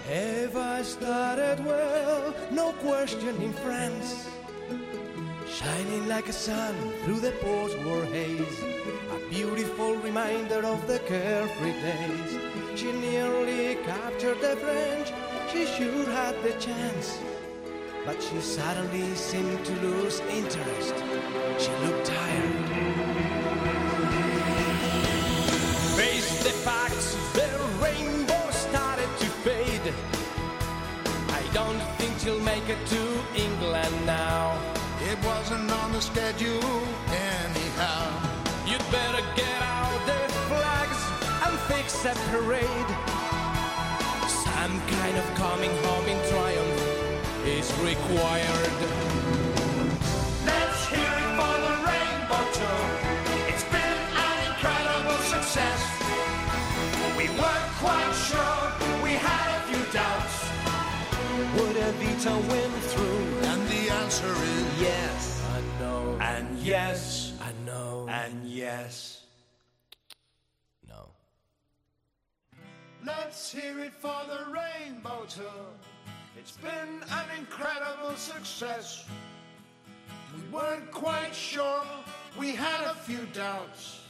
Have 0.09 0.57
I 0.57 0.83
started 0.83 1.65
well? 1.65 2.35
No 2.51 2.73
question 2.73 3.41
in 3.41 3.53
France. 3.53 4.29
Shining 5.47 6.09
like 6.09 6.29
a 6.29 6.33
sun 6.33 6.75
through 7.05 7.21
the 7.21 7.31
post-war 7.41 8.05
haze. 8.07 8.59
A 9.17 9.31
beautiful 9.31 9.95
reminder 9.99 10.67
of 10.67 10.85
the 10.89 10.99
carefree 11.11 11.79
days. 11.81 12.31
She 12.75 12.91
nearly 12.91 13.77
captured 13.85 14.41
the 14.41 14.57
French. 14.57 15.13
She 15.53 15.67
sure 15.67 16.11
had 16.19 16.35
the 16.43 16.55
chance. 16.59 17.21
But 18.05 18.21
she 18.21 18.41
suddenly 18.41 19.15
seemed 19.15 19.65
to 19.65 19.73
lose 19.87 20.19
interest. 20.23 20.95
She 21.63 21.73
looked 21.87 22.07
tired. 22.07 23.28
Face 25.99 26.45
the 26.45 26.51
facts, 26.51 27.17
the 27.33 27.49
rainbow 27.83 28.51
started 28.53 29.11
to 29.19 29.27
fade. 29.43 29.93
I 31.41 31.43
don't 31.53 31.83
think 31.99 32.17
she'll 32.21 32.39
make 32.39 32.69
it 32.69 32.79
to 32.95 33.03
England 33.35 34.07
now. 34.07 34.57
It 35.11 35.19
wasn't 35.25 35.69
on 35.73 35.91
the 35.91 36.01
schedule 36.01 36.87
anyhow. 37.11 38.05
You'd 38.65 38.89
better 38.93 39.25
get 39.35 39.61
out 39.61 39.99
the 40.07 40.23
flags 40.47 41.01
and 41.45 41.59
fix 41.67 42.05
a 42.05 42.15
parade. 42.31 42.91
Some 44.47 44.81
kind 44.95 45.17
of 45.19 45.27
coming 45.35 45.75
home 45.83 46.07
in 46.07 46.19
triumph 46.31 47.45
is 47.45 47.67
required. 47.81 49.18
Evita 62.19 62.51
win 62.51 62.71
through? 62.81 63.49
And 63.49 63.69
the 63.69 63.95
answer 63.95 64.33
is 64.33 64.81
yes. 64.81 65.45
I 65.55 65.81
know. 65.81 66.19
And 66.21 66.59
yes. 66.59 67.33
I 67.41 67.53
know. 67.65 68.09
And 68.11 68.45
yes. 68.45 69.23
No. 70.89 71.11
Let's 73.07 73.53
hear 73.53 73.79
it 73.79 73.93
for 73.95 74.17
the 74.27 74.51
Rainbow 74.51 75.27
Tour. 75.29 75.67
It's 76.37 76.57
been 76.57 77.03
an 77.09 77.39
incredible 77.39 78.17
success. 78.17 79.07
We 80.35 80.43
weren't 80.51 80.91
quite 80.91 81.35
sure, 81.35 81.85
we 82.37 82.51
had 82.51 82.81
a 82.85 82.95
few 82.95 83.27
doubts. 83.33 84.01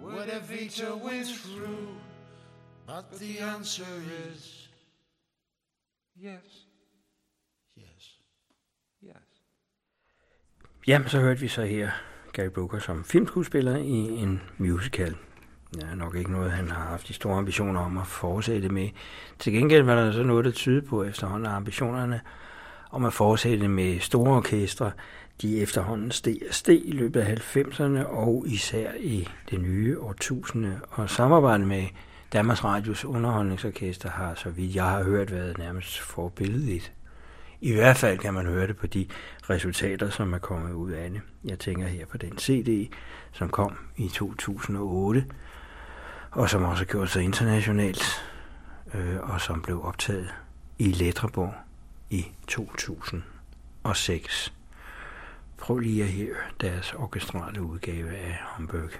Would 0.00 0.28
Evita 0.28 0.98
win 0.98 1.24
through? 1.24 1.88
But 2.86 3.18
the 3.18 3.40
answer 3.40 3.84
is. 4.30 4.68
Yes. 6.18 6.65
Jamen, 10.86 11.08
så 11.08 11.20
hørte 11.20 11.40
vi 11.40 11.48
så 11.48 11.62
her 11.62 11.90
Gary 12.32 12.48
Brooker 12.48 12.78
som 12.78 13.04
filmskuespiller 13.04 13.76
i 13.76 13.90
en 13.92 14.42
musical. 14.58 15.16
Ja, 15.80 15.94
nok 15.94 16.16
ikke 16.16 16.32
noget, 16.32 16.52
han 16.52 16.70
har 16.70 16.84
haft 16.84 17.08
de 17.08 17.12
store 17.12 17.38
ambitioner 17.38 17.80
om 17.80 17.98
at 17.98 18.06
fortsætte 18.06 18.68
med. 18.68 18.88
Til 19.38 19.52
gengæld 19.52 19.82
var 19.82 19.94
der 19.94 20.12
så 20.12 20.22
noget, 20.22 20.44
der 20.44 20.50
tyder 20.50 20.88
på 20.88 21.04
efterhånden, 21.04 21.46
ambitionerne 21.46 22.20
om 22.90 23.04
at 23.04 23.12
fortsætte 23.12 23.68
med 23.68 24.00
store 24.00 24.36
orkestre, 24.36 24.90
de 25.42 25.60
efterhånden 25.60 26.10
steg 26.10 26.38
og 26.48 26.54
steg 26.54 26.82
i 26.84 26.92
løbet 26.92 27.20
af 27.20 27.56
90'erne 27.56 28.06
og 28.06 28.44
især 28.48 28.90
i 28.98 29.28
det 29.50 29.60
nye 29.60 30.00
årtusinde. 30.00 30.80
Og 30.90 31.10
samarbejdet 31.10 31.66
med 31.66 31.84
Danmarks 32.32 32.64
Radios 32.64 33.04
underholdningsorkester 33.04 34.10
har, 34.10 34.34
så 34.34 34.50
vidt 34.50 34.74
jeg 34.74 34.84
har 34.84 35.04
hørt, 35.04 35.32
været 35.32 35.58
nærmest 35.58 36.00
forbilledeligt. 36.00 36.92
I 37.60 37.72
hvert 37.72 37.96
fald 37.96 38.18
kan 38.18 38.34
man 38.34 38.46
høre 38.46 38.66
det 38.66 38.76
på 38.76 38.86
de 38.86 39.06
resultater, 39.50 40.10
som 40.10 40.32
er 40.32 40.38
kommet 40.38 40.72
ud 40.72 40.90
af 40.90 41.10
det. 41.10 41.20
Jeg 41.44 41.58
tænker 41.58 41.86
her 41.86 42.06
på 42.06 42.16
den 42.16 42.38
CD, 42.38 42.92
som 43.32 43.48
kom 43.48 43.78
i 43.96 44.08
2008, 44.08 45.26
og 46.30 46.50
som 46.50 46.62
også 46.62 46.84
har 46.84 46.84
gjort 46.84 47.10
sig 47.10 47.22
internationalt, 47.22 48.04
øh, 48.94 49.20
og 49.20 49.40
som 49.40 49.62
blev 49.62 49.84
optaget 49.84 50.34
i 50.78 50.84
Letterborg 50.84 51.54
i 52.10 52.26
2006. 52.46 54.52
Prøv 55.58 55.78
lige 55.78 56.04
at 56.04 56.12
høre 56.12 56.36
deres 56.60 56.92
orkestrale 56.92 57.62
udgave 57.62 58.16
af 58.16 58.38
Hamburg. 58.40 58.90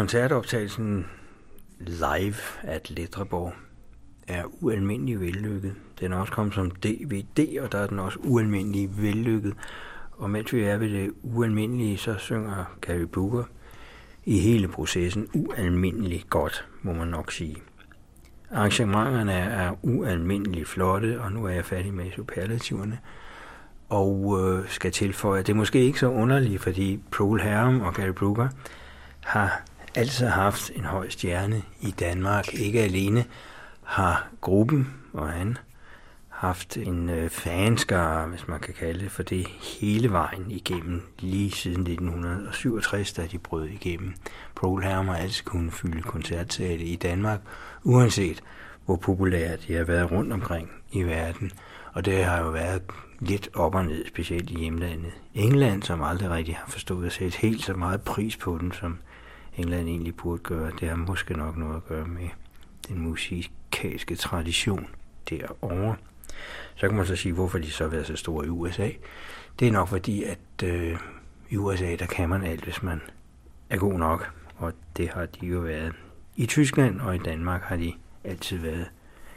Koncertoptagelsen 0.00 1.06
live 1.78 2.34
at 2.62 2.90
Letreborg 2.90 3.52
er 4.28 4.44
ualmindelig 4.60 5.20
vellykket. 5.20 5.74
Den 6.00 6.12
er 6.12 6.16
også 6.16 6.32
kommet 6.32 6.54
som 6.54 6.70
DVD, 6.70 7.60
og 7.60 7.72
der 7.72 7.78
er 7.78 7.86
den 7.86 7.98
også 7.98 8.18
ualmindelig 8.18 9.02
vellykket. 9.02 9.54
Og 10.12 10.30
mens 10.30 10.52
vi 10.52 10.62
er 10.62 10.76
ved 10.76 10.90
det 10.90 11.12
ualmindelige, 11.22 11.98
så 11.98 12.14
synger 12.18 12.76
Gary 12.80 13.06
Booker 13.12 13.44
i 14.24 14.38
hele 14.38 14.68
processen 14.68 15.28
ualmindelig 15.34 16.24
godt, 16.30 16.68
må 16.82 16.92
man 16.92 17.08
nok 17.08 17.32
sige. 17.32 17.56
Arrangementerne 18.50 19.32
er 19.32 19.72
ualmindelig 19.82 20.66
flotte, 20.66 21.20
og 21.20 21.32
nu 21.32 21.44
er 21.44 21.50
jeg 21.50 21.64
færdig 21.64 21.94
med 21.94 22.12
superlativerne. 22.16 22.98
Og 23.88 24.38
øh, 24.40 24.68
skal 24.68 24.92
tilføje, 24.92 25.40
at 25.40 25.46
det 25.46 25.52
er 25.52 25.56
måske 25.56 25.80
ikke 25.80 25.98
så 25.98 26.06
underligt, 26.06 26.62
fordi 26.62 27.00
Paul 27.12 27.40
Harum 27.40 27.80
og 27.80 27.94
Gary 27.94 28.12
Brooker 28.12 28.48
har 29.20 29.62
altid 29.94 30.26
haft 30.26 30.70
en 30.74 30.84
høj 30.84 31.08
stjerne 31.08 31.62
i 31.80 31.90
Danmark. 31.90 32.54
Ikke 32.54 32.80
alene 32.80 33.24
har 33.82 34.28
gruppen 34.40 34.94
og 35.12 35.28
han 35.28 35.58
haft 36.28 36.76
en 36.76 37.08
øh, 37.08 37.30
fanskare, 37.30 38.28
hvis 38.28 38.48
man 38.48 38.60
kan 38.60 38.74
kalde 38.74 39.00
det 39.00 39.10
for 39.10 39.22
det, 39.22 39.46
hele 39.80 40.12
vejen 40.12 40.50
igennem, 40.50 41.02
lige 41.18 41.50
siden 41.50 41.80
1967, 41.80 43.12
da 43.12 43.26
de 43.26 43.38
brød 43.38 43.66
igennem. 43.66 44.14
Paul 44.56 44.82
Hermer 44.82 45.12
har 45.12 45.20
altid 45.20 45.44
kunne 45.44 45.72
fylde 45.72 46.02
koncertsale 46.02 46.84
i 46.84 46.96
Danmark, 46.96 47.40
uanset 47.82 48.42
hvor 48.84 48.96
populære 48.96 49.56
de 49.56 49.74
har 49.74 49.84
været 49.84 50.10
rundt 50.10 50.32
omkring 50.32 50.70
i 50.92 51.02
verden. 51.02 51.50
Og 51.92 52.04
det 52.04 52.24
har 52.24 52.38
jo 52.38 52.50
været 52.50 52.82
lidt 53.20 53.48
op 53.54 53.74
og 53.74 53.84
ned, 53.84 54.06
specielt 54.08 54.50
i 54.50 54.58
hjemlandet. 54.58 55.12
England, 55.34 55.82
som 55.82 56.02
aldrig 56.02 56.30
rigtig 56.30 56.56
har 56.56 56.70
forstået 56.70 57.06
at 57.06 57.12
sætte 57.12 57.38
helt 57.38 57.64
så 57.64 57.74
meget 57.74 58.02
pris 58.02 58.36
på 58.36 58.58
den, 58.58 58.72
som 58.72 58.98
England 59.56 59.88
egentlig 59.88 60.16
burde 60.16 60.42
gøre, 60.42 60.72
det 60.80 60.88
har 60.88 60.96
måske 60.96 61.34
nok 61.34 61.56
noget 61.56 61.76
at 61.76 61.84
gøre 61.84 62.06
med 62.06 62.28
den 62.88 62.98
musikalske 62.98 64.16
tradition 64.16 64.86
derovre. 65.30 65.96
Så 66.74 66.88
kan 66.88 66.96
man 66.96 67.06
så 67.06 67.16
sige, 67.16 67.32
hvorfor 67.32 67.58
de 67.58 67.70
så 67.70 67.84
har 67.84 67.90
været 67.90 68.06
så 68.06 68.16
store 68.16 68.46
i 68.46 68.48
USA. 68.48 68.90
Det 69.58 69.68
er 69.68 69.72
nok 69.72 69.88
fordi, 69.88 70.22
at 70.24 70.38
øh, 70.64 70.96
i 71.50 71.56
USA, 71.56 71.96
der 71.96 72.06
kan 72.06 72.28
man 72.28 72.44
alt, 72.44 72.64
hvis 72.64 72.82
man 72.82 73.00
er 73.70 73.76
god 73.76 73.98
nok. 73.98 74.32
Og 74.56 74.72
det 74.96 75.08
har 75.08 75.26
de 75.26 75.46
jo 75.46 75.60
været. 75.60 75.92
I 76.36 76.46
Tyskland 76.46 77.00
og 77.00 77.14
i 77.14 77.18
Danmark 77.18 77.62
har 77.62 77.76
de 77.76 77.92
altid 78.24 78.58
været 78.58 78.90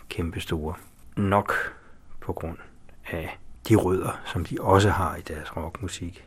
kæmpestore. 0.09 0.75
Nok 1.17 1.53
på 2.22 2.33
grund 2.33 2.58
af 3.11 3.38
de 3.69 3.75
rødder, 3.75 4.22
som 4.25 4.45
de 4.45 4.58
også 4.61 4.90
har 4.90 5.16
i 5.16 5.22
deres 5.22 5.58
rockmusik. 5.58 6.25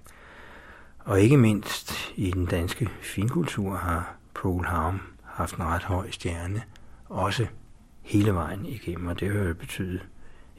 Og 1.07 1.21
ikke 1.21 1.37
mindst 1.37 2.13
i 2.17 2.31
den 2.31 2.47
danske 2.47 2.89
finkultur 3.01 3.77
har 3.77 4.17
Paul 4.35 4.65
Harm 4.65 5.01
haft 5.25 5.57
en 5.57 5.65
ret 5.65 5.83
høj 5.83 6.11
stjerne, 6.11 6.63
også 7.09 7.47
hele 8.03 8.35
vejen 8.35 8.67
igennem, 8.67 9.07
og 9.07 9.21
det 9.21 9.33
har 9.33 9.45
jo 9.45 9.55
betydet 9.55 10.07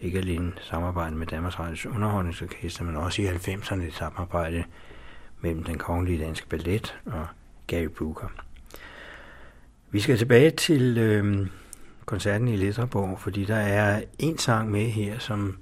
ikke 0.01 0.17
alene 0.17 0.53
samarbejde 0.61 1.15
med 1.15 1.27
Danmarks 1.27 1.59
Radios 1.59 1.85
Underholdningsorkester, 1.85 2.83
men 2.83 2.95
også 2.95 3.21
i 3.21 3.27
90'erne 3.27 3.81
et 3.81 3.93
samarbejde 3.93 4.63
mellem 5.41 5.63
den 5.63 5.77
kongelige 5.77 6.25
danske 6.25 6.47
ballet 6.47 6.99
og 7.05 7.27
Gary 7.67 7.87
Brooker. 7.97 8.27
Vi 9.91 9.99
skal 9.99 10.17
tilbage 10.17 10.51
til 10.51 10.97
øh, 10.97 11.47
koncerten 12.05 12.47
i 12.47 12.55
Letterborg, 12.55 13.19
fordi 13.19 13.45
der 13.45 13.55
er 13.55 14.01
en 14.19 14.37
sang 14.37 14.71
med 14.71 14.85
her, 14.85 15.19
som 15.19 15.57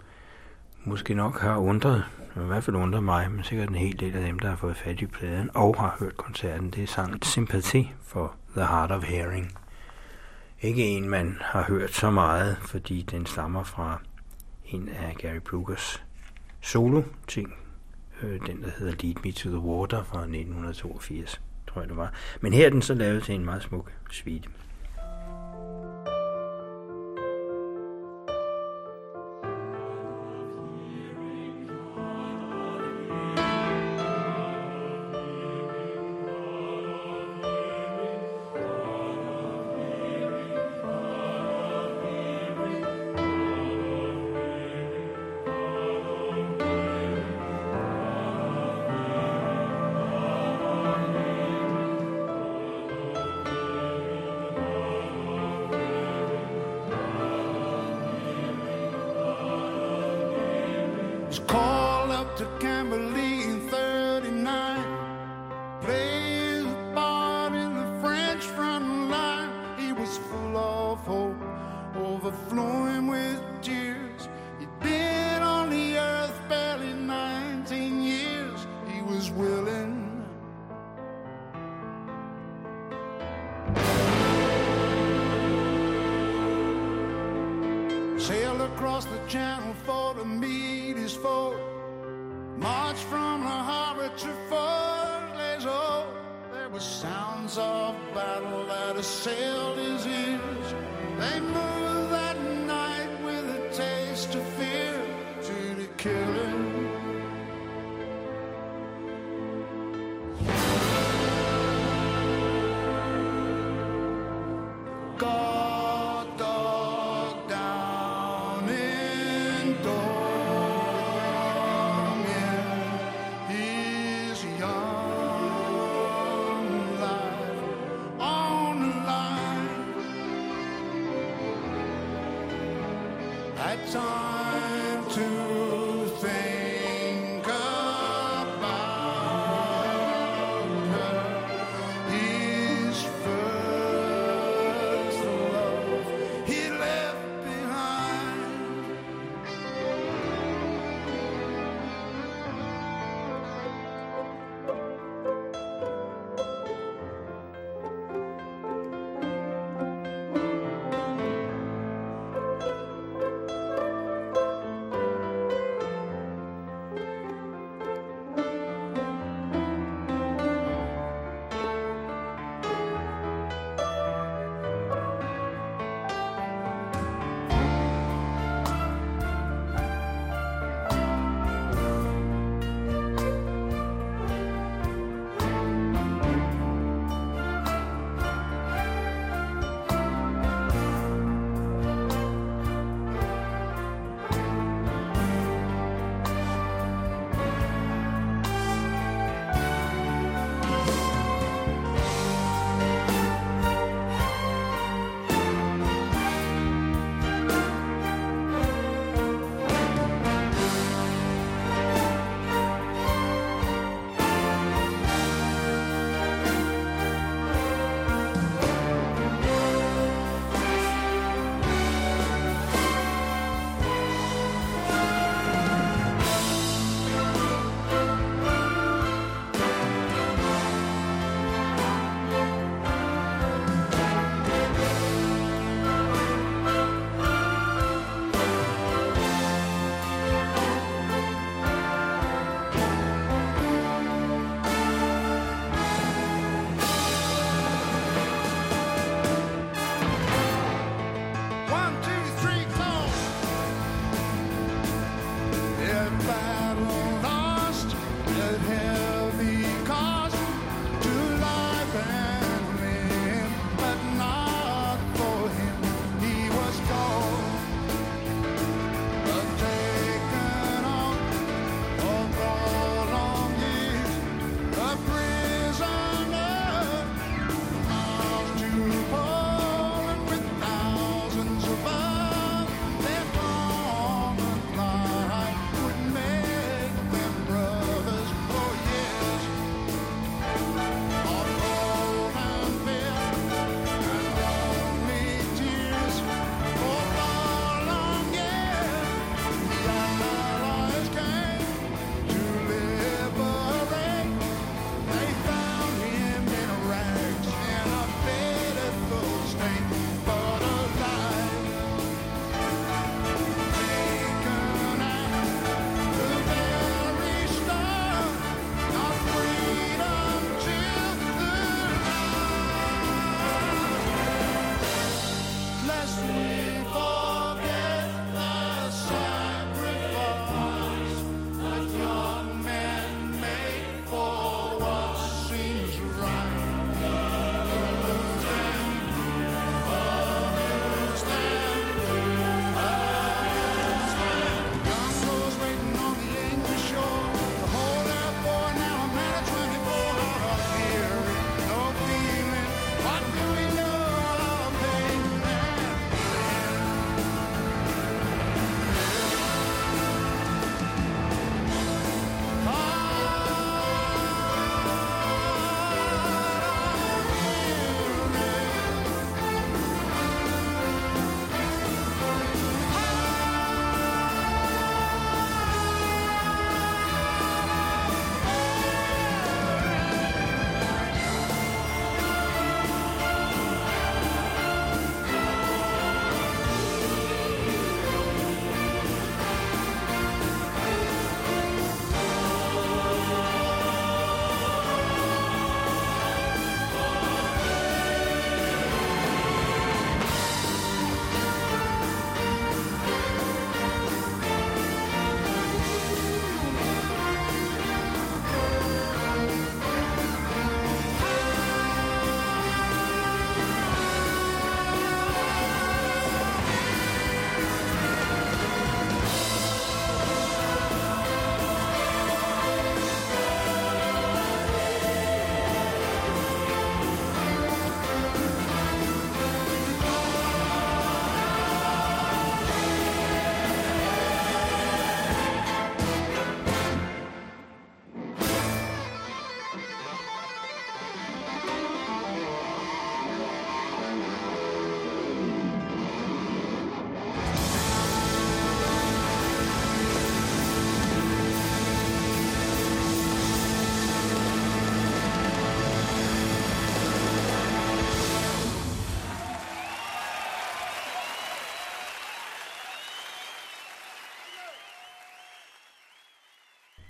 måske 0.83 1.13
nok 1.13 1.39
har 1.39 1.57
undret, 1.57 2.03
i 2.43 2.47
hvert 2.47 2.63
fald 2.63 2.75
undrer 2.75 2.99
mig, 3.01 3.31
men 3.31 3.43
sikkert 3.43 3.69
en 3.69 3.75
hel 3.75 3.99
del 3.99 4.15
af 4.15 4.21
dem, 4.21 4.39
der 4.39 4.49
har 4.49 4.55
fået 4.55 4.77
fat 4.77 5.01
i 5.01 5.05
pladen 5.05 5.49
og 5.53 5.75
har 5.79 5.95
hørt 5.99 6.17
koncerten, 6.17 6.69
det 6.69 6.83
er 6.83 6.87
sangen 6.87 7.21
Sympathy 7.21 7.83
for 8.03 8.35
The 8.55 8.65
Heart 8.65 8.91
of 8.91 9.03
Hearing. 9.03 9.57
Ikke 10.61 10.83
en, 10.83 11.09
man 11.09 11.37
har 11.41 11.63
hørt 11.63 11.93
så 11.93 12.11
meget, 12.11 12.57
fordi 12.61 13.01
den 13.01 13.25
stammer 13.25 13.63
fra 13.63 14.01
en 14.65 14.89
af 14.89 15.15
Gary 15.15 15.39
Brookers 15.49 16.03
solo-ting. 16.61 17.53
Øh, 18.21 18.39
den, 18.47 18.63
der 18.63 18.69
hedder 18.77 18.93
Lead 19.03 19.15
Me 19.23 19.31
to 19.31 19.49
the 19.49 19.59
Water 19.59 20.03
fra 20.03 20.19
1982, 20.19 21.41
tror 21.67 21.81
jeg 21.81 21.89
det 21.89 21.97
var. 21.97 22.13
Men 22.41 22.53
her 22.53 22.65
er 22.65 22.69
den 22.69 22.81
så 22.81 22.93
lavet 22.93 23.23
til 23.23 23.35
en 23.35 23.45
meget 23.45 23.63
smuk 23.63 23.91
suite. 24.11 24.49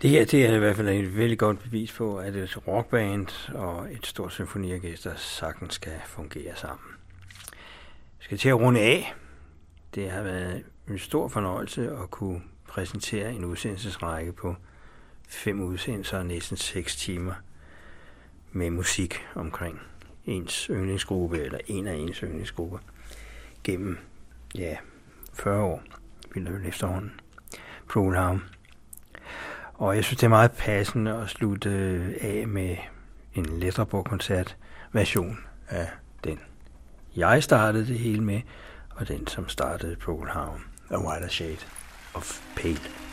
Det 0.05 0.13
her 0.13 0.25
det 0.25 0.45
er 0.45 0.55
i 0.55 0.59
hvert 0.59 0.75
fald 0.75 0.89
et 0.89 1.17
vældig 1.17 1.37
godt 1.37 1.59
bevis 1.59 1.91
på, 1.91 2.17
at 2.17 2.35
et 2.35 2.67
rockband 2.67 3.27
og 3.55 3.91
et 3.91 4.05
stort 4.05 4.31
symfoniorkester 4.31 5.15
sagtens 5.15 5.73
skal 5.73 5.91
fungere 6.05 6.55
sammen. 6.55 6.89
Jeg 8.19 8.19
skal 8.19 8.37
til 8.37 8.49
at 8.49 8.55
runde 8.55 8.79
af. 8.79 9.13
Det 9.95 10.09
har 10.09 10.23
været 10.23 10.63
en 10.89 10.99
stor 10.99 11.27
fornøjelse 11.27 11.91
at 11.91 12.11
kunne 12.11 12.41
præsentere 12.67 13.33
en 13.33 13.45
udsendelsesrække 13.45 14.31
på 14.31 14.55
fem 15.27 15.61
udsendelser 15.61 16.17
og 16.17 16.25
næsten 16.25 16.57
seks 16.57 16.95
timer 16.95 17.33
med 18.51 18.69
musik 18.69 19.15
omkring 19.35 19.79
ens 20.25 20.69
yndlingsgruppe, 20.71 21.39
eller 21.39 21.59
en 21.67 21.87
af 21.87 21.95
ens 21.95 22.17
yndlingsgrupper, 22.17 22.79
gennem, 23.63 23.97
ja, 24.55 24.77
40 25.33 25.63
år, 25.63 25.83
vil 26.33 26.45
det 26.45 26.65
efterhånden, 26.67 27.19
Program. 27.89 28.41
Og 29.77 29.95
jeg 29.95 30.03
synes, 30.03 30.17
det 30.19 30.25
er 30.25 30.29
meget 30.29 30.51
passende 30.51 31.13
at 31.21 31.29
slutte 31.29 31.69
øh, 31.69 32.15
af 32.21 32.47
med 32.47 32.77
en 33.33 33.45
Letterborg-koncert 33.45 34.57
version 34.91 35.37
af 35.69 35.87
den, 36.23 36.39
jeg 37.15 37.43
startede 37.43 37.87
det 37.87 37.99
hele 37.99 38.23
med, 38.23 38.41
og 38.95 39.07
den, 39.07 39.27
som 39.27 39.49
startede 39.49 39.95
Program, 39.95 40.61
A 40.89 40.97
Wider 40.97 41.27
Shade 41.27 41.65
of 42.13 42.39
Pale. 42.55 43.04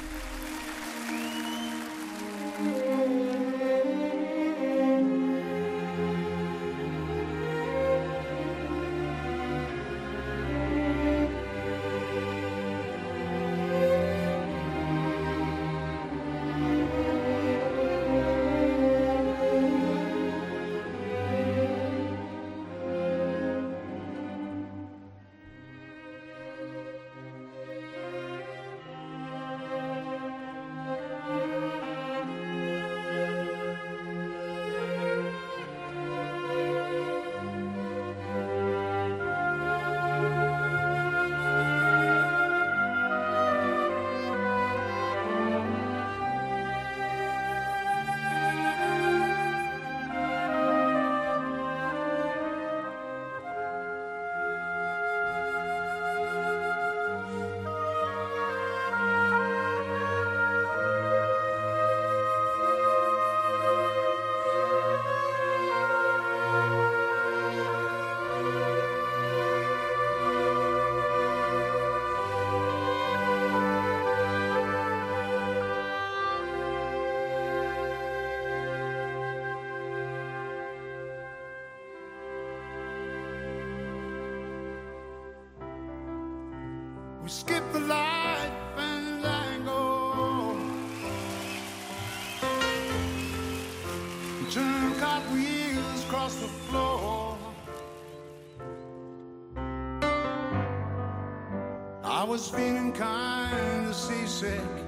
Kind 102.94 103.86
of 103.88 103.94
seasick. 103.94 104.81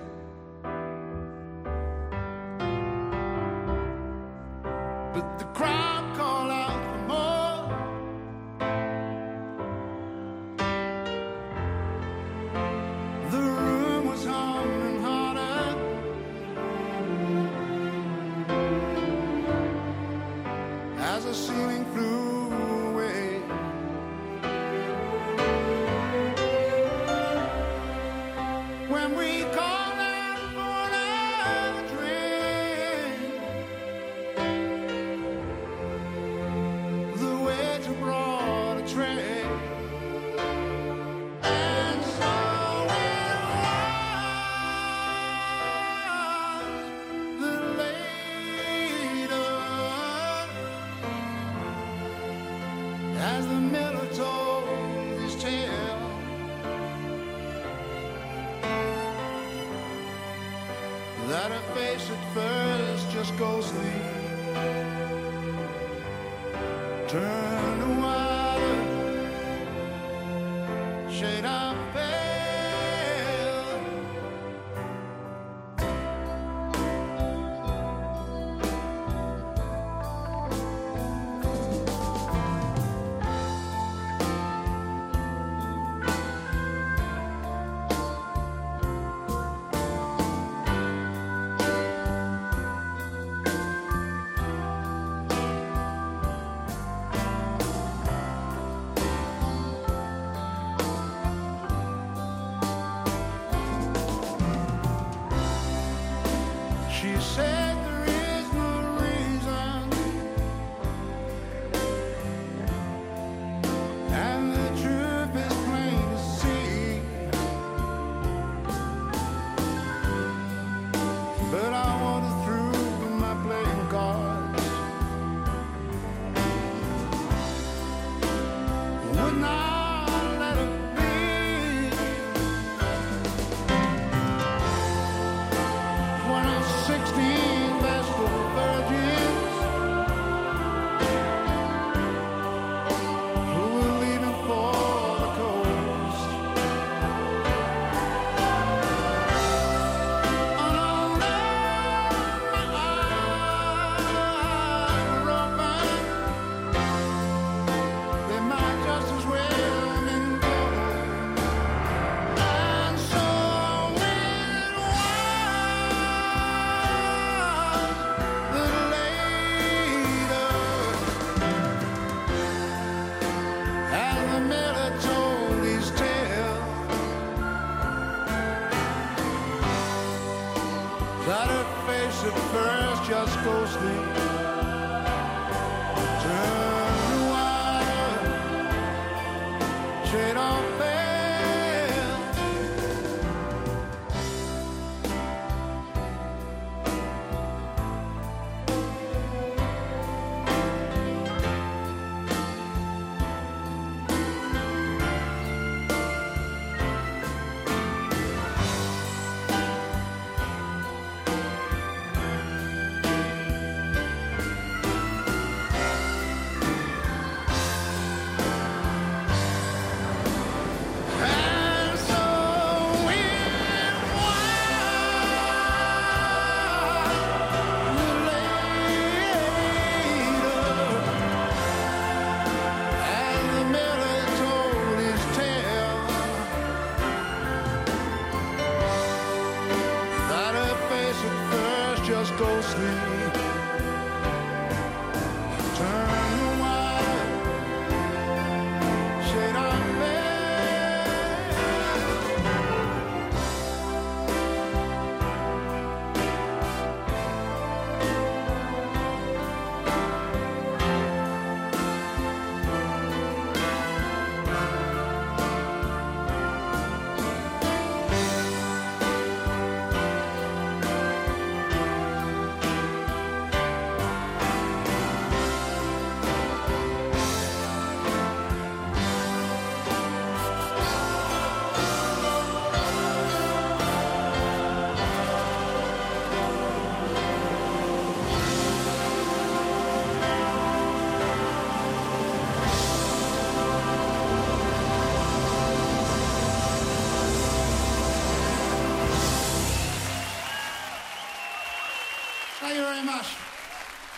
return. 67.15 67.44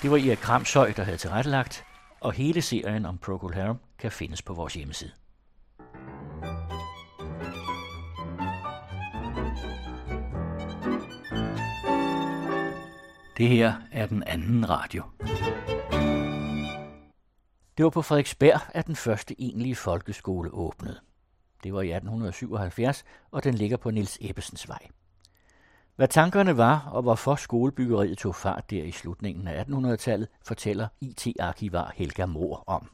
Det 0.07 0.13
var 0.13 0.19
Erik 0.19 0.39
Kramshøj, 0.39 0.93
der 0.93 1.03
havde 1.03 1.17
tilrettelagt, 1.17 1.85
og 2.21 2.33
hele 2.33 2.63
serien 2.63 3.07
om 3.07 3.19
Procol 3.19 3.55
Harum 3.55 3.79
kan 3.99 4.13
findes 4.13 4.43
på 4.43 4.55
vores 4.55 4.75
hjemmeside. 4.75 5.11
Det 13.37 13.49
her 13.49 13.75
er 13.93 14.07
den 14.07 14.23
anden 14.23 14.69
radio. 14.69 15.03
Det 17.77 17.85
var 17.85 17.91
på 17.91 18.03
Frederiksberg, 18.03 18.61
at 18.75 18.87
den 18.87 18.97
første 18.97 19.35
egentlige 19.39 19.77
folkeskole 19.77 20.51
åbnede. 20.51 21.01
Det 21.63 21.75
var 21.75 21.83
i 21.83 21.91
1877, 21.91 23.05
og 23.31 23.45
den 23.45 23.55
ligger 23.55 23.77
på 23.77 23.91
Niels 23.91 24.19
Ebbesens 24.21 24.69
vej. 24.69 24.89
Hvad 25.97 26.09
tankerne 26.09 26.57
var, 26.57 26.89
og 26.93 27.03
hvorfor 27.03 27.35
skolebyggeriet 27.35 28.19
tog 28.19 28.35
fart 28.35 28.71
der 28.71 28.83
i 28.83 28.91
slutningen 28.91 29.49
af 29.49 29.65
1800-tallet, 29.65 30.29
fortæller 30.45 30.89
IT-arkivar 31.01 31.93
Helga 31.95 32.27
Mor 32.27 32.65
om. 32.67 32.89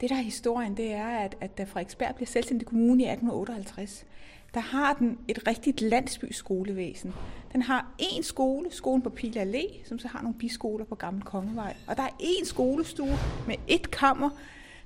Det, 0.00 0.10
der 0.10 0.16
er 0.16 0.20
historien, 0.20 0.76
det 0.76 0.92
er, 0.92 1.06
at, 1.06 1.36
at 1.40 1.58
da 1.58 1.64
Frederiksberg 1.64 2.14
bliver 2.14 2.26
selvstændig 2.26 2.66
kommune 2.66 3.02
i 3.02 3.06
1858, 3.06 4.06
der 4.54 4.60
har 4.60 4.94
den 4.94 5.18
et 5.28 5.46
rigtigt 5.46 5.80
landsbyskolevæsen. 5.80 7.14
Den 7.52 7.62
har 7.62 7.86
én 8.02 8.22
skole, 8.22 8.72
skolen 8.72 9.02
på 9.02 9.10
Pile 9.10 9.42
Allé, 9.42 9.88
som 9.88 9.98
så 9.98 10.08
har 10.08 10.22
nogle 10.22 10.38
biskoler 10.38 10.84
på 10.84 10.94
Gamle 10.94 11.22
Kongevej. 11.22 11.74
Og 11.86 11.96
der 11.96 12.02
er 12.02 12.08
én 12.20 12.44
skolestue 12.44 13.18
med 13.46 13.54
et 13.68 13.90
kammer, 13.90 14.30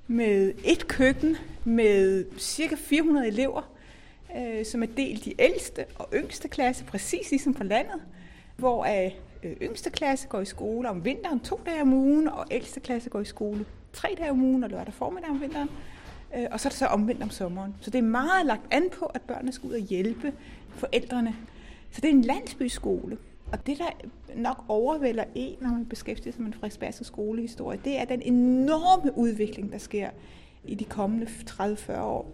med 0.06 0.52
et 0.64 0.88
køkken, 0.88 1.36
med 1.64 2.24
cirka 2.38 2.74
400 2.74 3.28
elever, 3.28 3.72
øh, 4.36 4.64
som 4.64 4.82
er 4.82 4.86
delt 4.86 5.26
i 5.26 5.34
ældste 5.38 5.84
og 5.94 6.08
yngste 6.14 6.48
klasse, 6.48 6.84
præcis 6.84 7.30
ligesom 7.30 7.54
på 7.54 7.64
landet, 7.64 8.02
hvor 8.56 8.84
øh, 8.84 9.10
yngste 9.62 9.90
klasse 9.90 10.28
går 10.28 10.40
i 10.40 10.44
skole 10.44 10.88
om 10.88 11.04
vinteren 11.04 11.40
to 11.40 11.60
dage 11.66 11.82
om 11.82 11.92
ugen, 11.92 12.28
og 12.28 12.46
ældste 12.50 12.80
klasse 12.80 13.10
går 13.10 13.20
i 13.20 13.24
skole 13.24 13.66
tre 13.92 14.14
dage 14.18 14.30
om 14.30 14.42
ugen 14.42 14.64
og 14.64 14.70
lørdag 14.70 14.94
formiddag 14.94 15.30
om 15.30 15.40
vinteren. 15.40 15.68
Øh, 16.36 16.46
og 16.50 16.60
så 16.60 16.68
er 16.68 16.70
det 16.70 16.78
så 16.78 16.86
omvendt 16.86 17.22
om 17.22 17.30
sommeren. 17.30 17.74
Så 17.80 17.90
det 17.90 17.98
er 17.98 18.02
meget 18.02 18.46
lagt 18.46 18.62
an 18.70 18.82
på, 18.92 19.04
at 19.04 19.22
børnene 19.22 19.52
skal 19.52 19.68
ud 19.68 19.74
og 19.74 19.80
hjælpe 19.80 20.32
forældrene. 20.68 21.36
Så 21.90 22.00
det 22.00 22.08
er 22.08 22.12
en 22.12 22.22
landsbyskole. 22.22 23.18
Og 23.52 23.66
det, 23.66 23.78
der 23.78 23.90
nok 24.34 24.64
overvælder 24.68 25.24
en, 25.34 25.56
når 25.60 25.70
man 25.70 25.86
beskæftiger 25.86 26.32
sig 26.32 26.42
med 26.42 26.48
en 26.48 26.54
Frederiksbergske 26.54 27.04
skolehistorie, 27.04 27.80
det 27.84 28.00
er 28.00 28.04
den 28.04 28.22
enorme 28.22 29.18
udvikling, 29.18 29.72
der 29.72 29.78
sker 29.78 30.10
i 30.64 30.74
de 30.74 30.84
kommende 30.84 31.26
30-40 31.26 31.98
år 31.98 32.30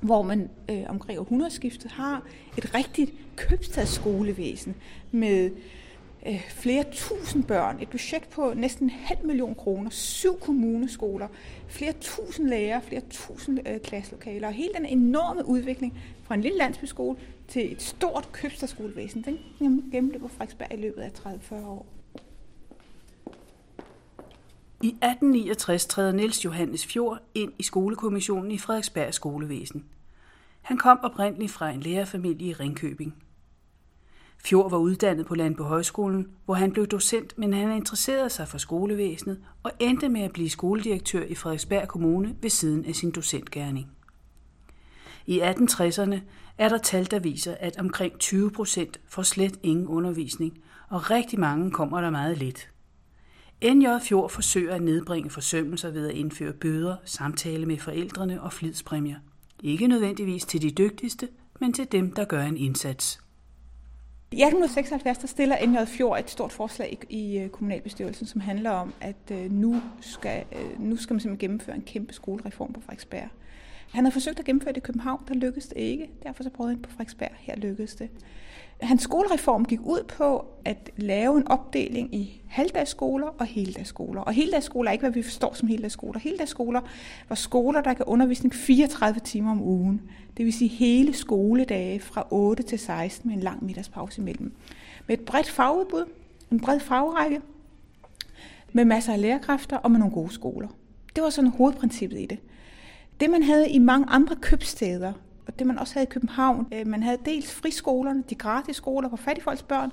hvor 0.00 0.22
man 0.22 0.50
øh, 0.70 0.82
omkring 0.88 1.20
århundredeskiftet 1.20 1.90
har 1.90 2.22
et 2.58 2.74
rigtigt 2.74 3.12
købstadsskolevæsen 3.36 4.74
med 5.10 5.50
øh, 6.26 6.50
flere 6.50 6.84
tusind 6.92 7.44
børn, 7.44 7.78
et 7.80 7.88
budget 7.88 8.22
på 8.22 8.52
næsten 8.56 8.84
en 8.84 8.90
halv 8.90 9.26
million 9.26 9.54
kroner, 9.54 9.90
syv 9.90 10.40
kommuneskoler, 10.40 11.28
flere 11.68 11.92
tusind 12.00 12.48
lærere, 12.48 12.82
flere 12.82 13.02
tusind 13.10 13.68
øh, 13.68 13.80
klasselokaler, 13.80 14.48
og 14.48 14.54
hele 14.54 14.70
den 14.76 14.86
enorme 14.86 15.46
udvikling 15.46 15.98
fra 16.22 16.34
en 16.34 16.40
lille 16.40 16.58
landsbyskole 16.58 17.18
til 17.48 17.72
et 17.72 17.82
stort 17.82 18.28
købstadsskolevæsen, 18.32 19.22
den 19.22 19.38
gennemløber 19.92 20.28
Frederiksberg 20.28 20.72
i 20.72 20.76
løbet 20.76 21.02
af 21.02 21.10
30-40 21.10 21.54
år. 21.54 21.86
I 24.82 24.88
1869 24.88 25.86
træder 25.86 26.12
Niels 26.12 26.44
Johannes 26.44 26.86
Fjord 26.86 27.18
ind 27.34 27.52
i 27.58 27.62
skolekommissionen 27.62 28.50
i 28.50 28.58
Frederiksberg 28.58 29.14
skolevæsen. 29.14 29.84
Han 30.62 30.76
kom 30.76 30.98
oprindeligt 31.02 31.52
fra 31.52 31.70
en 31.70 31.80
lærerfamilie 31.80 32.48
i 32.48 32.52
Ringkøbing. 32.52 33.14
Fjord 34.44 34.70
var 34.70 34.78
uddannet 34.78 35.26
på 35.26 35.34
Landbo 35.34 35.62
Højskolen, 35.62 36.28
hvor 36.44 36.54
han 36.54 36.72
blev 36.72 36.86
docent, 36.86 37.38
men 37.38 37.52
han 37.52 37.76
interesserede 37.76 38.30
sig 38.30 38.48
for 38.48 38.58
skolevæsenet 38.58 39.38
og 39.62 39.72
endte 39.78 40.08
med 40.08 40.20
at 40.20 40.32
blive 40.32 40.50
skoledirektør 40.50 41.22
i 41.22 41.34
Frederiksberg 41.34 41.88
Kommune 41.88 42.36
ved 42.42 42.50
siden 42.50 42.84
af 42.84 42.94
sin 42.94 43.10
docentgærning. 43.10 43.90
I 45.26 45.40
1860'erne 45.40 46.16
er 46.58 46.68
der 46.68 46.78
tal, 46.78 47.10
der 47.10 47.18
viser, 47.18 47.54
at 47.60 47.78
omkring 47.78 48.18
20 48.18 48.50
procent 48.50 49.00
får 49.08 49.22
slet 49.22 49.58
ingen 49.62 49.86
undervisning, 49.86 50.58
og 50.88 51.10
rigtig 51.10 51.40
mange 51.40 51.70
kommer 51.70 52.00
der 52.00 52.10
meget 52.10 52.38
lidt. 52.38 52.70
NJ 53.64 53.86
Fjord 54.02 54.30
forsøger 54.30 54.74
at 54.74 54.82
nedbringe 54.82 55.30
forsømmelser 55.30 55.90
ved 55.90 56.08
at 56.08 56.14
indføre 56.14 56.52
bøder, 56.52 56.96
samtale 57.04 57.66
med 57.66 57.78
forældrene 57.78 58.42
og 58.42 58.52
flidspræmier. 58.52 59.16
Ikke 59.62 59.86
nødvendigvis 59.86 60.44
til 60.44 60.62
de 60.62 60.70
dygtigste, 60.70 61.28
men 61.60 61.72
til 61.72 61.92
dem, 61.92 62.12
der 62.12 62.24
gør 62.24 62.42
en 62.42 62.56
indsats. 62.56 63.20
I 64.36 64.42
1876 64.42 65.18
der 65.18 65.26
stiller 65.26 65.66
NJ 65.66 65.84
Fjord 65.86 66.18
et 66.18 66.30
stort 66.30 66.52
forslag 66.52 66.98
i 67.08 67.38
øh, 67.38 67.48
kommunalbestyrelsen, 67.48 68.26
som 68.26 68.40
handler 68.40 68.70
om, 68.70 68.94
at 69.00 69.30
øh, 69.30 69.52
nu 69.52 69.82
skal, 70.00 70.44
øh, 70.52 70.80
nu 70.80 70.96
skal 70.96 71.14
man 71.14 71.20
simpelthen 71.20 71.48
gennemføre 71.48 71.76
en 71.76 71.82
kæmpe 71.82 72.14
skolereform 72.14 72.72
på 72.72 72.80
Frederiksberg. 72.80 73.28
Han 73.92 74.04
havde 74.04 74.12
forsøgt 74.12 74.38
at 74.38 74.44
gennemføre 74.44 74.72
det 74.72 74.76
i 74.76 74.80
København, 74.80 75.20
der 75.28 75.34
lykkedes 75.34 75.66
det 75.66 75.76
ikke. 75.76 76.10
Derfor 76.22 76.42
så 76.42 76.50
prøvede 76.50 76.74
han 76.74 76.82
på 76.82 76.90
Frederiksberg, 76.90 77.30
her 77.38 77.56
lykkedes 77.56 77.94
det. 77.94 78.08
Hans 78.80 79.02
skolereform 79.02 79.64
gik 79.64 79.80
ud 79.80 80.04
på 80.08 80.44
at 80.64 80.90
lave 80.96 81.36
en 81.36 81.48
opdeling 81.48 82.14
i 82.14 82.42
halvdagsskoler 82.48 83.26
og 83.26 83.46
heldagsskoler. 83.46 84.20
Og 84.20 84.32
heldagsskoler 84.32 84.88
er 84.88 84.92
ikke, 84.92 85.02
hvad 85.02 85.12
vi 85.12 85.22
forstår 85.22 85.54
som 85.54 85.68
heldagsskoler. 85.68 86.20
Heldagsskoler 86.20 86.80
var 87.28 87.36
skoler, 87.36 87.80
der 87.80 87.94
kan 87.94 88.04
undervisning 88.04 88.54
34 88.54 89.20
timer 89.20 89.50
om 89.50 89.62
ugen. 89.62 90.02
Det 90.36 90.44
vil 90.44 90.52
sige 90.52 90.68
hele 90.68 91.14
skoledage 91.14 92.00
fra 92.00 92.26
8 92.30 92.62
til 92.62 92.78
16 92.78 93.28
med 93.28 93.36
en 93.36 93.42
lang 93.42 93.64
middagspause 93.64 94.20
imellem. 94.20 94.52
Med 95.06 95.18
et 95.18 95.24
bredt 95.24 95.48
fagudbud, 95.48 96.04
en 96.52 96.60
bred 96.60 96.80
fagrække, 96.80 97.40
med 98.72 98.84
masser 98.84 99.12
af 99.12 99.20
lærerkræfter 99.20 99.76
og 99.76 99.90
med 99.90 99.98
nogle 99.98 100.14
gode 100.14 100.32
skoler. 100.32 100.68
Det 101.16 101.22
var 101.24 101.30
sådan 101.30 101.50
hovedprincippet 101.50 102.20
i 102.20 102.26
det. 102.26 102.38
Det 103.20 103.30
man 103.30 103.42
havde 103.42 103.70
i 103.70 103.78
mange 103.78 104.06
andre 104.08 104.36
købsteder, 104.36 105.12
og 105.46 105.58
det 105.58 105.66
man 105.66 105.78
også 105.78 105.94
havde 105.94 106.06
i 106.06 106.10
København, 106.10 106.66
øh, 106.72 106.86
man 106.86 107.02
havde 107.02 107.18
dels 107.24 107.54
friskolerne, 107.54 108.24
de 108.30 108.34
gratis 108.34 108.76
skoler 108.76 109.08
for 109.08 109.16
fattigfolks 109.16 109.62
børn, 109.62 109.92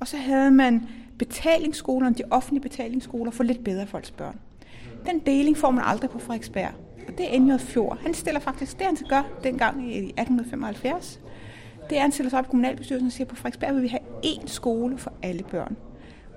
og 0.00 0.08
så 0.08 0.16
havde 0.16 0.50
man 0.50 0.88
betalingsskolerne, 1.18 2.14
de 2.14 2.22
offentlige 2.30 2.62
betalingsskoler 2.62 3.30
for 3.30 3.44
lidt 3.44 3.64
bedre 3.64 3.86
folks 3.86 4.10
børn. 4.10 4.40
Den 5.06 5.18
deling 5.18 5.56
får 5.56 5.70
man 5.70 5.84
aldrig 5.86 6.10
på 6.10 6.18
Frederiksberg. 6.18 6.70
Og 7.08 7.18
det 7.18 7.34
er 7.34 7.40
NJ 7.40 7.58
Fjord. 7.58 7.98
Han 8.02 8.14
stiller 8.14 8.40
faktisk 8.40 8.78
det, 8.78 8.86
han 8.86 8.96
gør 9.08 9.22
dengang 9.44 9.92
i 9.92 9.96
1875. 9.96 11.20
Det 11.90 11.98
er, 11.98 12.02
han 12.02 12.12
stiller 12.12 12.30
sig 12.30 12.38
op 12.38 12.44
i 12.44 12.48
kommunalbestyrelsen 12.50 13.06
og 13.06 13.12
siger, 13.12 13.26
på 13.26 13.36
Frederiksberg 13.36 13.74
vil 13.74 13.82
vi 13.82 13.88
have 13.88 14.00
én 14.24 14.46
skole 14.46 14.98
for 14.98 15.12
alle 15.22 15.42
børn. 15.42 15.76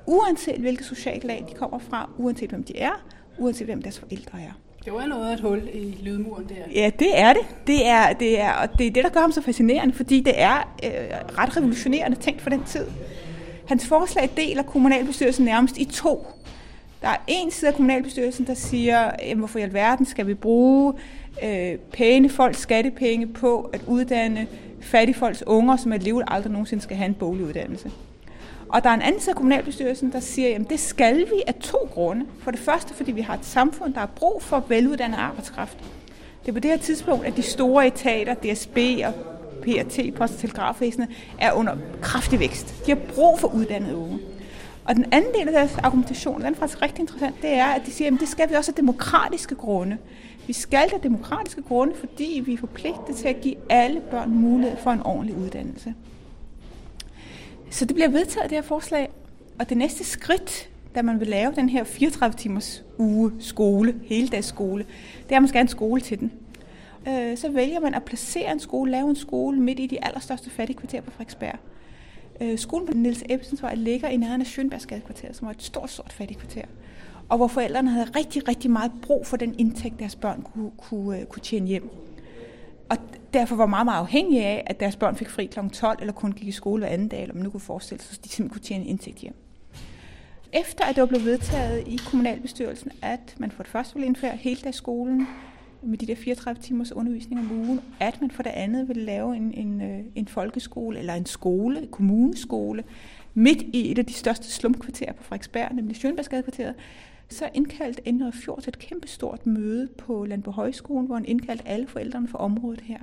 Uanset 0.08 0.60
hvilket 0.60 0.86
socialt 0.86 1.24
lag 1.24 1.46
de 1.50 1.54
kommer 1.54 1.80
fra, 1.80 2.10
uanset 2.18 2.50
hvem 2.50 2.64
de 2.64 2.80
er, 2.80 3.06
uanset 3.38 3.68
hvem 3.68 3.82
deres 3.82 4.00
forældre 4.00 4.42
er. 4.42 4.52
Det 4.86 4.94
var 4.94 5.06
noget 5.06 5.30
af 5.30 5.34
et 5.34 5.40
hul 5.40 5.62
i 5.74 5.98
lydmuren 6.02 6.50
der. 6.50 6.56
Ja, 6.76 6.92
det 7.00 7.20
er 7.20 7.34
det. 7.34 7.42
Det 7.68 7.88
er, 7.88 8.14
det 8.14 8.40
er, 8.42 8.52
og 8.52 8.78
det 8.78 8.88
er 8.88 8.92
det, 8.92 9.04
der 9.04 9.10
gør 9.10 9.20
ham 9.22 9.32
så 9.32 9.42
fascinerende, 9.42 9.94
fordi 9.94 10.20
det 10.20 10.34
er 10.42 10.74
øh, 10.84 11.38
ret 11.38 11.58
revolutionerende 11.58 12.18
tænkt 12.18 12.42
for 12.42 12.50
den 12.50 12.64
tid. 12.64 12.86
Hans 13.68 13.88
forslag 13.88 14.30
deler 14.38 14.64
kommunalbestyrelsen 14.64 15.46
nærmest 15.46 15.78
i 15.78 15.86
to. 15.86 16.28
Der 17.02 17.08
er 17.08 17.18
en 17.28 17.52
side 17.52 17.70
af 17.70 17.76
kommunalbestyrelsen, 17.76 18.48
der 18.48 18.54
siger, 18.54 19.12
jamen, 19.22 19.38
hvorfor 19.38 19.60
i 19.60 19.62
alverden 19.62 20.06
skal 20.06 20.28
vi 20.28 20.34
bruge 20.34 20.94
øh, 21.44 21.78
pæne 21.94 22.30
folks 22.30 22.60
skattepenge 22.60 23.28
på 23.28 23.70
at 23.74 23.82
uddanne 23.88 24.48
fattigfolks 24.82 25.44
unger, 25.48 25.78
som 25.78 25.92
alligevel 25.94 26.24
aldrig 26.28 26.52
nogensinde 26.52 26.84
skal 26.84 26.98
have 26.98 27.08
en 27.08 27.14
boglig 27.14 27.46
uddannelse. 27.46 27.92
Og 28.70 28.84
der 28.84 28.90
er 28.90 28.94
en 28.94 29.02
anden 29.02 29.22
side 29.22 29.32
af 29.32 29.36
kommunalbestyrelsen, 29.36 30.12
der 30.12 30.20
siger, 30.20 30.56
at 30.56 30.70
det 30.70 30.80
skal 30.80 31.18
vi 31.18 31.44
af 31.48 31.54
to 31.54 31.78
grunde. 31.92 32.26
For 32.40 32.52
det 32.52 32.60
første, 32.60 32.94
fordi 32.94 33.12
vi 33.12 33.22
har 33.22 33.34
et 33.34 33.46
samfund, 33.46 33.94
der 33.94 34.00
har 34.00 34.10
brug 34.16 34.44
for 34.44 34.66
veluddannet 34.68 35.18
arbejdskraft. 35.18 35.78
Det 36.42 36.50
er 36.50 36.54
på 36.54 36.60
det 36.60 36.72
her 36.72 36.78
tidspunkt, 36.78 37.26
at 37.26 37.38
de 37.38 37.42
store 37.42 37.88
etater, 37.88 38.34
DSB 38.34 38.78
og 39.06 39.14
PRT, 39.62 40.16
Post- 40.16 40.34
og 40.34 40.40
Telegrafvæsenet, 40.40 41.10
er 41.40 41.52
under 41.52 41.78
kraftig 42.02 42.40
vækst. 42.40 42.86
De 42.86 42.92
har 42.92 43.00
brug 43.14 43.40
for 43.40 43.48
uddannede 43.48 43.96
unge. 43.96 44.20
Og 44.86 44.96
den 44.96 45.06
anden 45.12 45.34
del 45.34 45.48
af 45.48 45.54
deres 45.54 45.78
argumentation, 45.78 46.42
den 46.42 46.54
er 46.54 46.58
faktisk 46.58 46.82
rigtig 46.82 47.00
interessant, 47.00 47.36
det 47.42 47.54
er, 47.54 47.66
at 47.66 47.82
de 47.86 47.92
siger, 47.92 48.14
at 48.14 48.20
det 48.20 48.28
skal 48.28 48.50
vi 48.50 48.56
også 48.56 48.72
af 48.72 48.76
demokratiske 48.76 49.56
grunde. 49.56 49.98
Vi 50.48 50.54
skal 50.54 50.90
af 50.94 51.00
demokratiske 51.04 51.62
grunde, 51.62 51.94
fordi 51.96 52.42
vi 52.46 52.54
er 52.54 52.58
forpligtet 52.58 53.16
til 53.16 53.28
at 53.28 53.42
give 53.42 53.56
alle 53.70 54.00
børn 54.00 54.30
mulighed 54.30 54.78
for 54.78 54.92
en 54.92 55.02
ordentlig 55.02 55.38
uddannelse. 55.38 55.94
Så 57.74 57.86
det 57.86 57.96
bliver 57.96 58.10
vedtaget, 58.10 58.50
det 58.50 58.58
her 58.58 58.62
forslag. 58.62 59.10
Og 59.60 59.70
det 59.70 59.78
næste 59.78 60.04
skridt, 60.04 60.70
da 60.96 61.02
man 61.02 61.20
vil 61.20 61.28
lave 61.28 61.54
den 61.56 61.70
her 61.70 61.84
34 61.84 62.38
timers 62.38 62.84
uge 62.98 63.32
skole, 63.40 63.96
hele 64.04 64.42
skole, 64.42 64.86
det 65.24 65.32
er, 65.32 65.36
at 65.36 65.42
man 65.42 65.48
skal 65.48 65.58
have 65.58 65.62
en 65.62 65.68
skole 65.68 66.02
til 66.02 66.20
den. 66.20 66.32
Øh, 67.08 67.38
så 67.38 67.52
vælger 67.52 67.80
man 67.80 67.94
at 67.94 68.04
placere 68.04 68.52
en 68.52 68.60
skole, 68.60 68.92
lave 68.92 69.10
en 69.10 69.16
skole 69.16 69.60
midt 69.60 69.80
i 69.80 69.88
de 69.88 70.06
allerstørste 70.06 70.50
fattige 70.50 70.78
kvarterer 70.78 71.02
på 71.02 71.12
Frederiksberg. 71.12 71.56
Øh, 72.42 72.58
skolen 72.58 72.88
på 72.88 72.94
Niels 72.94 73.24
Ebbesens 73.30 73.62
Vej 73.62 73.76
ligger 73.76 74.08
i 74.08 74.18
nærheden 74.18 74.42
af 74.42 74.48
Sjønbergsgadekvarteret, 74.48 75.36
som 75.36 75.46
var 75.46 75.52
et 75.52 75.64
stort, 75.64 75.92
stort 75.92 76.14
fattigkvarter. 76.14 76.66
Og 77.30 77.38
hvor 77.38 77.48
forældrene 77.48 77.90
havde 77.90 78.08
rigtig, 78.16 78.48
rigtig 78.48 78.72
meget 78.72 78.92
brug 79.02 79.28
for 79.28 79.38
den 79.38 79.56
indtægt, 79.58 80.00
deres 80.00 80.16
børn 80.16 80.46
kunne, 80.54 80.72
kunne, 80.78 81.20
øh, 81.20 81.26
kunne 81.26 81.42
tjene 81.42 81.68
hjem. 81.68 81.90
Og 82.90 82.98
derfor 83.34 83.56
var 83.56 83.66
meget, 83.66 83.86
meget 83.86 84.00
afhængige 84.00 84.46
af, 84.46 84.64
at 84.68 84.80
deres 84.80 84.96
børn 84.96 85.16
fik 85.16 85.30
fri 85.30 85.46
kl. 85.46 85.60
12, 85.74 85.98
eller 86.00 86.14
kun 86.14 86.32
gik 86.32 86.48
i 86.48 86.52
skole 86.52 86.80
hver 86.80 86.94
anden 86.94 87.08
dag, 87.08 87.22
eller 87.22 87.36
man 87.36 87.44
nu 87.44 87.50
kunne 87.50 87.60
forestille 87.60 88.04
sig, 88.04 88.18
at 88.18 88.26
de 88.26 88.30
simpelthen 88.30 88.50
kunne 88.50 88.68
tjene 88.68 88.86
indtægt 88.86 89.18
hjem. 89.18 89.36
Efter 90.54 90.86
at 90.86 90.96
det 90.96 91.02
var 91.02 91.08
blevet 91.08 91.26
vedtaget 91.26 91.88
i 91.88 92.00
kommunalbestyrelsen, 92.06 92.92
at 93.02 93.36
man 93.38 93.52
for 93.52 93.64
det 93.64 93.72
første 93.72 93.94
ville 93.94 94.08
indføre 94.08 94.36
heldagsskolen 94.36 95.28
med 95.82 95.98
de 95.98 96.08
der 96.08 96.16
34 96.16 96.62
timers 96.62 96.92
undervisning 96.92 97.42
om 97.42 97.52
ugen, 97.52 97.82
at 98.00 98.22
man 98.22 98.32
for 98.32 98.44
det 98.44 98.50
andet 98.50 98.88
ville 98.88 99.04
lave 99.04 99.36
en, 99.36 99.54
en, 99.54 99.82
øh, 99.82 100.00
en 100.16 100.28
folkeskole 100.28 101.00
eller 101.00 101.14
en 101.14 101.26
skole, 101.26 101.82
en 101.82 101.88
kommuneskole, 101.88 102.84
midt 103.34 103.62
i 103.62 103.92
et 103.92 103.98
af 103.98 104.06
de 104.06 104.14
største 104.14 104.52
slumkvarterer 104.52 105.14
på 105.14 105.24
Frederiksberg, 105.24 105.76
nemlig 105.76 105.96
Sjønbergsgadekvarteret, 105.96 106.76
så 107.30 107.50
indkaldte 107.54 108.08
Endre 108.08 108.32
Fjord 108.32 108.62
til 108.62 108.70
et 108.70 108.80
kæmpestort 108.80 109.46
møde 109.46 109.88
på 109.98 110.26
Landbohøjskolen, 110.26 111.06
hvor 111.06 111.16
han 111.16 111.26
indkaldte 111.26 111.68
alle 111.68 111.88
forældrene 111.88 112.28
for 112.28 112.38
området 112.38 112.82
her. 112.82 113.00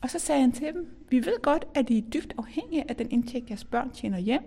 Og 0.00 0.10
så 0.10 0.18
sagde 0.18 0.40
han 0.40 0.52
til 0.52 0.66
dem, 0.74 0.96
vi 1.10 1.16
ved 1.26 1.42
godt, 1.42 1.64
at 1.74 1.90
I 1.90 1.98
er 1.98 2.02
dybt 2.02 2.34
afhængige 2.38 2.90
af 2.90 2.96
den 2.96 3.10
indtægt, 3.10 3.50
jeres 3.50 3.64
børn 3.64 3.90
tjener 3.90 4.18
hjem. 4.18 4.42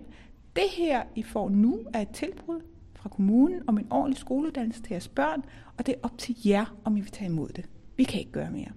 Det 0.56 0.64
her, 0.76 1.02
I 1.14 1.22
får 1.22 1.48
nu, 1.48 1.80
er 1.94 2.00
et 2.00 2.08
tilbud 2.08 2.60
fra 2.94 3.08
kommunen 3.08 3.62
om 3.66 3.78
en 3.78 3.86
ordentlig 3.90 4.18
skoleuddannelse 4.18 4.82
til 4.82 4.90
jeres 4.90 5.08
børn, 5.08 5.42
og 5.78 5.86
det 5.86 5.94
er 5.94 5.98
op 6.02 6.18
til 6.18 6.36
jer, 6.44 6.76
om 6.84 6.96
I 6.96 7.00
vil 7.00 7.10
tage 7.10 7.28
imod 7.28 7.48
det. 7.48 7.64
Vi 7.96 8.04
kan 8.04 8.20
ikke 8.20 8.32
gøre 8.32 8.50
mere. 8.50 8.70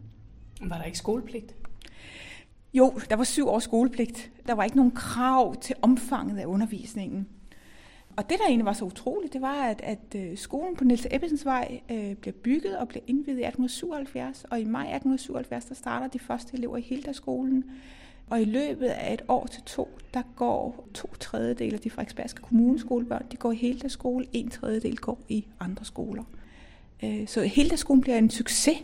Var 0.62 0.78
der 0.78 0.84
ikke 0.84 0.98
skolepligt? 0.98 1.56
Jo, 2.74 2.94
der 3.10 3.16
var 3.16 3.24
syv 3.24 3.48
års 3.48 3.64
skolepligt. 3.64 4.32
Der 4.48 4.54
var 4.54 4.64
ikke 4.64 4.78
nogen 4.78 4.92
krav 4.92 5.56
til 5.56 5.76
omfanget 5.82 6.38
af 6.38 6.46
undervisningen. 6.46 7.28
Og 8.18 8.30
det, 8.30 8.40
der 8.40 8.46
egentlig 8.48 8.66
var 8.66 8.74
så 8.74 8.86
utroligt, 8.86 9.34
det 9.34 9.42
var, 9.42 9.64
at, 9.64 9.82
at 9.84 10.16
øh, 10.16 10.38
skolen 10.38 10.76
på 10.76 10.84
Niels 10.84 11.08
Ebbesens 11.12 11.46
Vej 11.46 11.80
øh, 11.92 12.16
bliver 12.16 12.34
bygget 12.44 12.78
og 12.78 12.88
bliver 12.88 13.04
indvidet 13.08 13.40
i 13.40 13.46
1877, 13.46 14.46
og 14.50 14.60
i 14.60 14.64
maj 14.64 14.82
1877, 14.82 15.66
der 15.66 15.76
starter 15.76 16.08
de 16.08 16.20
første 16.20 16.58
elever 16.58 16.78
i 16.78 16.82
hele 16.82 17.14
skolen. 17.14 17.64
Og 18.30 18.42
i 18.42 18.46
løbet 18.46 18.86
af 18.86 19.14
et 19.14 19.22
år 19.28 19.48
til 19.48 19.64
to, 19.64 19.90
der 20.14 20.22
går 20.36 20.88
to 20.94 21.08
tredjedel 21.20 21.74
af 21.74 21.80
de 21.80 21.90
frederiksbergske 21.90 22.42
kommuneskolebørn, 22.42 23.26
de 23.32 23.38
går 23.38 23.52
i 23.52 23.56
hele 23.56 23.90
skole, 23.90 24.26
en 24.34 24.50
tredjedel 24.50 24.98
går 24.98 25.20
i 25.30 25.46
andre 25.60 25.86
skoler. 25.86 26.24
Øh, 27.04 27.28
så 27.28 27.42
hele 27.42 27.78
skolen 27.78 28.02
bliver 28.02 28.18
en 28.18 28.30
succes. 28.30 28.78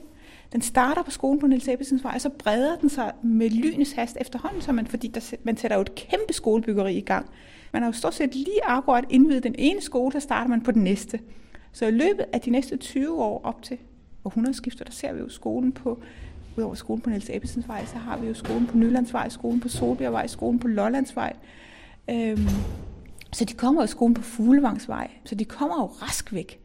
Den 0.53 0.61
starter 0.61 1.03
på 1.03 1.11
skolen 1.11 1.40
på 1.40 1.48
Niels 1.48 1.68
Ebbesens 1.68 2.03
Vej, 2.03 2.11
og 2.16 2.22
så 2.22 2.30
breder 2.30 2.76
den 2.76 2.90
sig 2.90 3.14
med 3.22 3.50
lynets 3.50 3.92
hast 3.92 4.18
efterhånden, 4.22 4.61
så 4.61 4.72
man, 4.72 4.88
fordi 4.88 5.08
der, 5.08 5.35
man 5.43 5.58
sætter 5.58 5.77
jo 5.77 5.82
et 5.82 5.95
kæmpe 5.95 6.34
skolebyggeri 6.34 6.98
i 6.98 7.01
gang. 7.01 7.30
Man 7.74 7.82
har 7.82 7.90
jo 7.90 7.93
stort 7.93 8.14
set 8.14 8.35
lige 8.35 8.64
akkurat 8.64 9.06
indvidet 9.09 9.43
den 9.43 9.56
ene 9.58 9.82
skole, 9.82 10.11
så 10.11 10.19
starter 10.19 10.50
man 10.50 10.61
på 10.61 10.72
den 10.72 10.83
næste. 10.83 11.19
Så 11.72 11.85
i 11.85 11.91
løbet 11.91 12.25
af 12.33 12.41
de 12.41 12.50
næste 12.50 12.77
20 12.77 13.24
år 13.24 13.41
op 13.43 13.61
til 13.61 13.77
århundredeskiftet, 14.25 14.88
der 14.88 14.93
ser 14.93 15.14
vi 15.14 15.19
jo 15.19 15.30
skolen 15.30 15.72
på, 15.72 16.01
udover 16.58 16.75
skolen 16.75 17.01
på 17.01 17.09
Niels 17.09 17.30
Ebbesens 17.30 17.67
Vej, 17.67 17.85
så 17.85 17.98
har 17.98 18.17
vi 18.17 18.27
jo 18.27 18.33
skolen 18.33 18.67
på 18.67 18.77
Nylandsvej, 18.77 19.30
skolen 19.30 19.59
på 19.59 19.69
Solbjergvej, 19.69 20.27
skolen 20.27 20.59
på 20.59 20.67
Lollandsvej. 20.67 21.33
Øhm, 22.09 22.48
så 23.33 23.45
de 23.45 23.53
kommer 23.53 23.82
jo 23.82 23.88
skolen 23.88 24.14
på 24.14 24.22
Fuglevangsvej, 24.22 25.11
så 25.25 25.35
de 25.35 25.45
kommer 25.45 25.75
jo 25.75 25.85
rask 25.85 26.33
væk. 26.33 26.59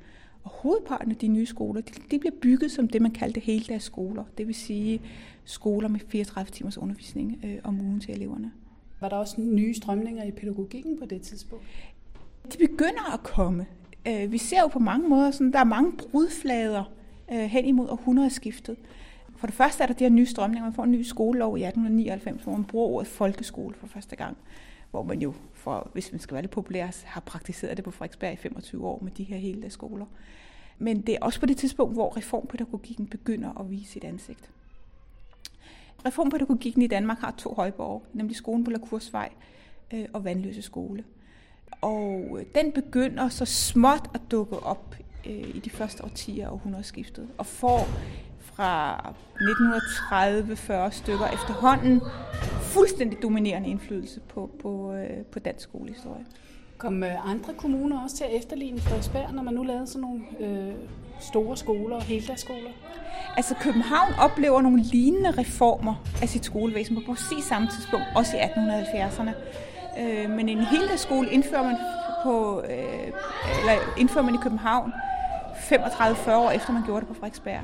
Og 0.45 0.51
hovedparten 0.51 1.11
af 1.11 1.17
de 1.17 1.29
nye 1.29 1.47
skoler, 1.47 1.81
de, 1.81 1.93
de 2.11 2.19
bliver 2.19 2.35
bygget 2.43 2.71
som 2.71 2.89
det, 2.89 3.03
man 3.03 3.11
kaldte 3.11 3.41
heldags 3.41 3.85
skoler. 3.85 4.25
Det 4.39 4.47
vil 4.47 4.55
sige 4.55 5.01
skoler 5.45 5.89
med 5.89 6.01
34 6.09 6.51
timers 6.51 6.79
undervisning 6.79 7.41
øh, 7.45 7.59
om 7.65 7.81
ugen 7.81 8.01
til 8.01 8.15
eleverne. 8.15 8.53
Var 9.01 9.09
der 9.09 9.17
også 9.17 9.41
nye 9.41 9.75
strømninger 9.75 10.25
i 10.25 10.31
pædagogikken 10.31 10.99
på 10.99 11.05
det 11.07 11.23
tidspunkt? 11.23 11.65
De 12.53 12.59
begynder 12.59 13.15
at 13.15 13.23
komme. 13.23 13.67
Øh, 14.09 14.33
vi 14.33 14.39
ser 14.39 14.61
jo 14.61 14.67
på 14.67 14.79
mange 14.79 15.09
måder, 15.09 15.31
sådan, 15.31 15.53
der 15.53 15.59
er 15.59 15.65
mange 15.65 15.93
brudflader 15.93 16.85
øh, 17.33 17.39
hen 17.39 17.65
imod 17.65 17.89
århundredeskiftet. 17.89 18.77
For 19.37 19.47
det 19.47 19.55
første 19.55 19.83
er 19.83 19.87
der 19.87 19.95
de 19.95 20.05
her 20.05 20.11
nye 20.11 20.27
strømninger. 20.27 20.65
Man 20.65 20.75
får 20.75 20.85
en 20.85 20.91
ny 20.91 21.03
skolelov 21.03 21.59
i 21.59 21.65
1899, 21.65 22.43
hvor 22.43 22.53
man 22.53 22.65
bruger 22.65 22.89
ordet 22.89 23.09
folkeskole 23.09 23.75
for 23.75 23.87
første 23.87 24.17
gang. 24.17 24.37
Hvor 24.91 25.03
man 25.03 25.23
jo, 25.23 25.35
for, 25.53 25.91
hvis 25.93 26.13
man 26.13 26.21
skal 26.21 26.35
være 26.35 26.43
lidt 26.43 26.53
populær, 26.53 27.05
har 27.05 27.21
praktiseret 27.21 27.77
det 27.77 27.85
på 27.85 27.91
Frederiksberg 27.91 28.33
i 28.33 28.37
25 28.37 28.87
år 28.87 28.99
med 29.03 29.13
de 29.13 29.25
her 29.25 29.37
hele 29.37 29.71
skoler. 29.71 30.07
Men 30.79 31.01
det 31.01 31.15
er 31.15 31.19
også 31.21 31.41
på 31.41 31.47
det 31.47 31.57
tidspunkt, 31.57 31.95
hvor 31.95 32.17
reformpædagogikken 32.17 33.07
begynder 33.07 33.61
at 33.61 33.71
vise 33.71 33.93
sit 33.93 34.05
ansigt. 34.05 34.51
Reformpædagogikken 36.07 36.83
i 36.83 36.87
Danmark 36.87 37.19
har 37.19 37.35
to 37.39 37.55
højborg, 37.55 38.03
nemlig 38.13 38.37
skolen 38.37 38.65
på 38.65 38.71
Lakursvej 38.71 39.29
øh, 39.95 40.05
og 40.13 40.25
Vandløse 40.25 40.63
skole. 40.63 41.05
Og 41.81 42.39
øh, 42.41 42.47
den 42.55 42.73
begynder 42.73 43.29
så 43.29 43.45
småt 43.45 44.11
at 44.15 44.21
dukke 44.31 44.59
op 44.59 44.97
øh, 45.27 45.33
i 45.33 45.61
de 45.65 45.71
første 45.71 46.05
årtier 46.05 46.47
af 46.47 46.53
århundredeskiftet, 46.53 47.29
og 47.39 47.47
får 47.47 47.89
fra 48.41 48.97
1930-40 50.89 50.91
stykker 50.91 51.27
efterhånden 51.27 52.01
fuldstændig 52.61 53.23
dominerende 53.23 53.69
indflydelse 53.69 54.21
på, 54.21 54.51
på, 54.63 54.99
på 55.33 55.39
dansk 55.39 55.69
skolehistorie. 55.69 56.25
Kom 56.79 57.05
øh, 57.05 57.31
andre 57.31 57.55
kommuner 57.55 58.03
også 58.03 58.17
til 58.17 58.25
at 58.25 58.31
efterligne 58.35 58.81
Frederiksberg, 58.81 59.33
når 59.33 59.43
man 59.43 59.55
nu 59.55 59.63
lavede 59.63 59.87
sådan 59.87 60.01
nogle 60.01 60.21
øh, 60.41 60.75
store 61.21 61.57
skoler 61.57 61.97
og 61.97 62.03
heldagsskoler? 62.03 62.71
Altså 63.37 63.55
København 63.61 64.13
oplever 64.21 64.61
nogle 64.61 64.83
lignende 64.83 65.31
reformer 65.31 65.95
af 66.23 66.29
sit 66.29 66.45
skolevæsen 66.45 66.97
på 66.97 67.03
præcis 67.07 67.45
samme 67.45 67.69
tidspunkt, 67.69 68.07
også 68.17 68.37
i 68.37 68.41
1870'erne. 68.41 69.31
Øh, 70.01 70.31
men 70.31 70.49
en 70.49 70.61
heldagsskole 70.61 71.31
indfører 71.31 71.63
man, 71.63 71.77
på, 72.23 72.61
øh, 72.61 73.13
eller 73.61 73.99
indfører 73.99 74.25
man 74.25 74.35
i 74.35 74.39
København 74.43 74.93
35-40 75.55 76.31
år 76.35 76.51
efter 76.51 76.73
man 76.73 76.83
gjorde 76.85 77.01
det 77.01 77.09
på 77.09 77.15
Frederiksberg. 77.15 77.61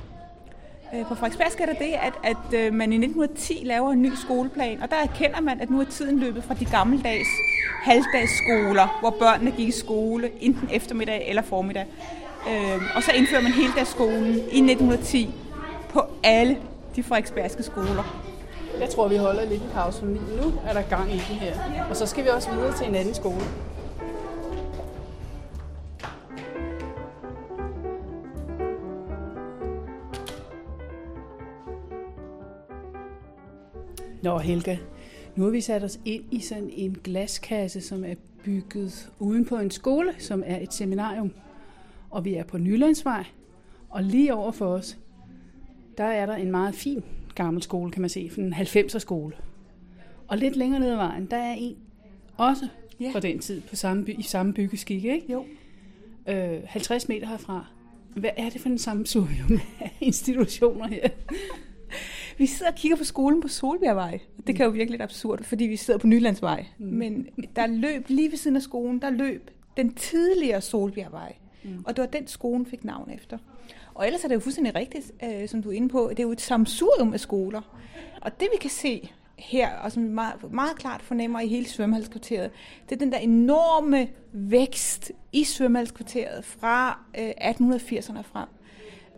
Øh, 0.95 1.07
på 1.07 1.15
Frederiksberg 1.15 1.53
sker 1.53 1.67
der 1.67 1.73
det, 1.73 1.95
at, 2.03 2.13
at 2.23 2.59
øh, 2.59 2.75
man 2.75 2.93
i 2.93 2.97
1910 2.97 3.63
laver 3.65 3.93
en 3.93 4.03
ny 4.03 4.13
skoleplan, 4.15 4.83
og 4.83 4.91
der 4.91 4.97
erkender 4.97 5.41
man, 5.41 5.61
at 5.61 5.71
nu 5.71 5.81
er 5.81 5.85
tiden 5.85 6.19
løbet 6.19 6.45
fra 6.45 6.55
de 6.55 6.65
gammeldags 6.65 7.29
halvdagsskoler, 7.83 8.99
hvor 9.01 9.11
børnene 9.11 9.51
gik 9.51 9.69
i 9.69 9.71
skole 9.71 10.31
enten 10.41 10.69
eftermiddag 10.73 11.29
eller 11.29 11.43
formiddag. 11.43 11.87
Øhm, 12.49 12.83
og 12.95 13.03
så 13.03 13.13
indfører 13.13 13.43
man 13.43 13.53
heldagsskolen 13.53 14.35
i 14.35 14.61
1910 14.61 15.31
på 15.89 16.03
alle 16.23 16.57
de 16.97 17.03
frederiksbergske 17.03 17.63
skoler. 17.63 18.23
Jeg 18.81 18.91
tror, 18.91 19.09
vi 19.09 19.17
holder 19.17 19.45
lidt 19.45 19.63
en 19.63 19.69
pause, 19.75 20.05
nu 20.07 20.53
er 20.67 20.73
der 20.73 20.83
gang 20.83 21.11
i 21.11 21.17
det 21.17 21.23
her. 21.23 21.55
Og 21.91 21.97
så 21.97 22.07
skal 22.07 22.25
vi 22.25 22.29
også 22.29 22.51
videre 22.51 22.77
til 22.77 22.89
en 22.89 22.95
anden 22.95 23.15
skole. 23.15 23.43
Nå 34.23 34.39
Helga, 34.39 34.77
nu 35.37 35.45
har 35.45 35.51
vi 35.51 35.61
sat 35.61 35.85
os 35.85 36.01
ind 36.05 36.25
i 36.31 36.41
sådan 36.41 36.71
en 36.73 36.97
glaskasse, 37.05 37.81
som 37.81 38.05
er 38.05 38.15
bygget 38.45 39.11
uden 39.19 39.45
på 39.45 39.57
en 39.57 39.71
skole, 39.71 40.15
som 40.19 40.43
er 40.47 40.61
et 40.61 40.75
seminarium. 40.75 41.33
Og 42.11 42.25
vi 42.25 42.35
er 42.35 42.45
på 42.45 42.59
Nylandsvej, 42.59 43.25
og 43.89 44.03
lige 44.03 44.35
over 44.35 44.53
for 44.53 44.67
os, 44.67 44.99
der 45.99 46.05
er 46.05 46.27
der 46.27 46.35
en 46.35 46.51
meget 46.51 46.75
fin 46.75 47.03
gammel 47.35 47.63
skole, 47.63 47.91
kan 47.91 48.01
man 48.01 48.11
se, 48.11 48.31
en 48.39 48.55
90'er 48.55 48.99
skole. 48.99 49.35
Og 50.29 50.39
lidt 50.39 50.57
længere 50.57 50.81
ned 50.81 50.91
ad 50.91 50.97
vejen, 50.97 51.27
der 51.27 51.37
er 51.37 51.55
en 51.59 51.77
også 52.37 52.69
ja. 53.01 53.11
fra 53.13 53.21
den 53.21 53.39
tid 53.39 53.61
på 53.61 53.77
samme 53.77 54.05
by, 54.05 54.19
i 54.19 54.23
samme 54.23 54.53
byggeskik, 54.53 55.05
ikke? 55.05 55.33
Jo. 55.33 55.45
Øh, 56.29 56.61
50 56.67 57.09
meter 57.09 57.27
herfra. 57.27 57.67
Hvad 58.17 58.31
er 58.37 58.51
det 58.51 58.61
for 58.61 58.69
en 58.69 58.79
sammensurium 58.79 59.61
af 59.81 59.97
institutioner 60.01 60.89
her? 60.89 61.09
Vi 62.43 62.47
sidder 62.47 62.73
og 62.73 62.79
kigger 62.79 62.97
på 62.97 63.05
skolen 63.05 63.41
på 63.41 63.49
Solbjergvej. 63.49 64.21
Det 64.47 64.57
kan 64.57 64.67
jo 64.67 64.71
virke 64.71 64.91
lidt 64.91 65.03
absurd, 65.03 65.45
fordi 65.45 65.65
vi 65.65 65.77
sidder 65.77 65.99
på 65.99 66.07
Nylandsvej. 66.07 66.67
Mm. 66.79 66.87
Men 66.87 67.27
der 67.57 67.67
løb 67.67 68.09
lige 68.09 68.31
ved 68.31 68.39
siden 68.39 68.57
af 68.57 68.63
skolen, 68.63 69.03
der 69.03 69.11
løb 69.11 69.51
den 69.77 69.95
tidligere 69.95 70.61
Solbjergvej. 70.61 71.35
Mm. 71.65 71.85
Og 71.87 71.97
det 71.97 72.03
var 72.03 72.09
den, 72.09 72.27
skolen 72.27 72.67
fik 72.67 72.85
navn 72.85 73.11
efter. 73.11 73.39
Og 73.95 74.07
ellers 74.07 74.25
er 74.25 74.29
det 74.29 74.35
jo 74.35 74.41
fuldstændig 74.41 74.75
rigtigt, 74.75 75.13
øh, 75.25 75.49
som 75.49 75.63
du 75.63 75.69
er 75.69 75.73
inde 75.73 75.89
på, 75.89 76.07
det 76.11 76.19
er 76.19 76.23
jo 76.23 76.33
et 76.33 76.41
samsurium 76.41 77.13
af 77.13 77.21
skoler. 77.21 77.61
Og 78.21 78.41
det 78.41 78.49
vi 78.53 78.59
kan 78.61 78.71
se 78.71 79.11
her, 79.39 79.71
og 79.77 79.93
som 79.93 80.05
vi 80.05 80.09
meget, 80.09 80.53
meget 80.53 80.77
klart 80.77 81.03
fornemmer 81.03 81.41
i 81.41 81.49
hele 81.49 81.67
svømmehalskvarteret, 81.67 82.51
det 82.89 82.95
er 82.95 82.99
den 82.99 83.13
der 83.13 83.19
enorme 83.19 84.09
vækst 84.33 85.13
i 85.33 85.45
svømmehalskvarteret 85.45 86.45
fra 86.45 86.99
øh, 87.19 87.31
1880'erne 87.31 88.23
frem. 88.23 88.49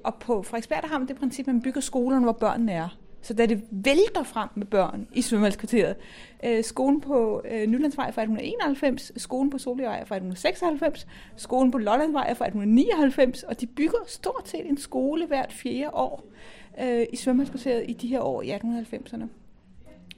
Og 0.04 0.14
på 0.14 0.42
Frederiksberg 0.42 0.82
der 0.82 0.88
har 0.88 0.98
man 0.98 1.08
det 1.08 1.16
princip, 1.16 1.48
at 1.48 1.54
man 1.54 1.62
bygger 1.62 1.80
skolerne, 1.80 2.22
hvor 2.22 2.32
børnene 2.32 2.72
er. 2.72 2.98
Så 3.24 3.34
da 3.34 3.46
det 3.46 3.62
vælter 3.70 4.22
frem 4.22 4.48
med 4.54 4.66
børn 4.66 5.06
i 5.12 5.22
svømmehalskvarteret, 5.22 5.96
øh, 6.44 6.64
skolen 6.64 7.00
på 7.00 7.42
øh, 7.50 7.66
Nylandsvej 7.66 8.12
fra 8.12 8.22
1891, 8.22 9.12
skolen 9.16 9.50
på 9.50 9.58
Solvejvej 9.58 10.04
fra 10.04 10.14
1896, 10.14 11.06
skolen 11.36 11.70
på 11.70 11.78
Lollandvej 11.78 12.34
fra 12.34 12.44
1899, 12.44 13.42
og 13.42 13.60
de 13.60 13.66
bygger 13.66 13.98
stort 14.06 14.48
set 14.48 14.68
en 14.68 14.78
skole 14.78 15.26
hvert 15.26 15.52
fjerde 15.52 15.94
år 15.94 16.24
øh, 16.82 17.06
i 17.12 17.16
svømmehalskvarteret 17.16 17.84
i 17.88 17.92
de 17.92 18.08
her 18.08 18.20
år 18.20 18.42
i 18.42 18.50
1890'erne. 18.50 19.24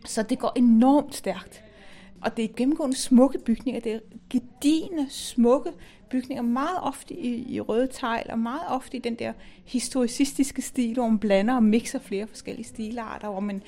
Så 0.05 0.23
det 0.23 0.39
går 0.39 0.53
enormt 0.57 1.15
stærkt. 1.15 1.63
Og 2.21 2.37
det 2.37 2.45
er 2.45 2.49
gennemgående 2.57 2.97
smukke 2.97 3.39
bygninger. 3.39 3.81
Det 3.81 3.93
er 3.93 3.99
gedigende, 4.31 5.07
smukke 5.11 5.71
bygninger, 6.11 6.43
meget 6.43 6.79
ofte 6.83 7.15
i, 7.15 7.55
i 7.55 7.61
røde 7.61 7.89
tegl, 7.93 8.31
og 8.31 8.39
meget 8.39 8.69
ofte 8.69 8.97
i 8.97 9.01
den 9.01 9.15
der 9.15 9.33
historicistiske 9.65 10.63
stil, 10.63 10.95
hvor 10.95 11.09
man 11.09 11.19
blander 11.19 11.55
og 11.55 11.63
mixer 11.63 11.99
flere 11.99 12.27
forskellige 12.27 12.67
stilarter, 12.67 13.31
hvor 13.31 13.41
man 13.41 13.63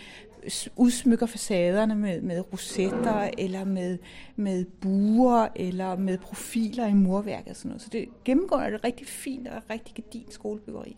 udsmykker 0.76 1.26
facaderne 1.26 1.94
med, 1.94 2.20
med 2.20 2.52
rosetter, 2.52 3.30
eller 3.38 3.64
med, 3.64 3.98
med 4.36 4.64
buer, 4.64 5.48
eller 5.56 5.96
med 5.96 6.18
profiler 6.18 6.86
i 6.86 6.94
murværket 6.94 7.50
og 7.50 7.56
sådan 7.56 7.68
noget. 7.68 7.82
Så 7.82 7.88
det 7.92 8.08
gennemgår 8.24 8.56
er 8.56 8.70
det 8.70 8.84
rigtig 8.84 9.06
fint 9.06 9.48
og 9.48 9.62
rigtig 9.70 9.94
gedint 9.94 10.32
skolebyggeri. 10.32 10.96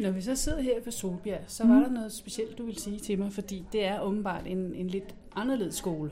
Når 0.00 0.10
vi 0.10 0.20
så 0.20 0.36
sidder 0.36 0.60
her 0.60 0.80
på 0.84 0.90
Solbjerg, 0.90 1.40
så 1.46 1.66
var 1.66 1.78
mm. 1.78 1.84
der 1.84 1.90
noget 1.90 2.12
specielt, 2.12 2.58
du 2.58 2.66
vil 2.66 2.78
sige 2.78 2.98
til 2.98 3.18
mig, 3.18 3.32
fordi 3.32 3.64
det 3.72 3.84
er 3.84 4.00
åbenbart 4.00 4.46
en, 4.46 4.74
en 4.74 4.88
lidt 4.88 5.14
anderledes 5.36 5.74
skole. 5.74 6.10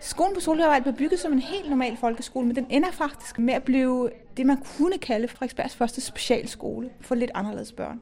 Skolen 0.00 0.34
på 0.34 0.40
Solbjerg 0.40 0.82
blev 0.82 0.94
bygget 0.94 1.20
som 1.20 1.32
en 1.32 1.38
helt 1.38 1.68
normal 1.70 1.96
folkeskole, 1.96 2.46
men 2.46 2.56
den 2.56 2.66
ender 2.70 2.90
faktisk 2.90 3.38
med 3.38 3.54
at 3.54 3.62
blive 3.62 4.10
det, 4.36 4.46
man 4.46 4.56
kunne 4.56 4.98
kalde 4.98 5.28
Frederiksbergs 5.28 5.76
første 5.76 6.00
specialskole 6.00 6.90
for 7.00 7.14
lidt 7.14 7.30
anderledes 7.34 7.72
børn. 7.72 8.00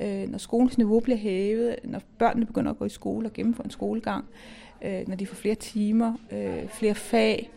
Øh, 0.00 0.28
når 0.28 0.38
skolens 0.38 0.78
niveau 0.78 1.00
bliver 1.00 1.18
hævet, 1.18 1.76
når 1.84 2.00
børnene 2.18 2.46
begynder 2.46 2.70
at 2.70 2.78
gå 2.78 2.84
i 2.84 2.88
skole 2.88 3.28
og 3.28 3.32
gennemføre 3.32 3.64
en 3.64 3.70
skolegang, 3.70 4.24
øh, 4.82 5.08
når 5.08 5.16
de 5.16 5.26
får 5.26 5.34
flere 5.34 5.54
timer, 5.54 6.14
øh, 6.32 6.68
flere 6.68 6.94
fag, 6.94 7.50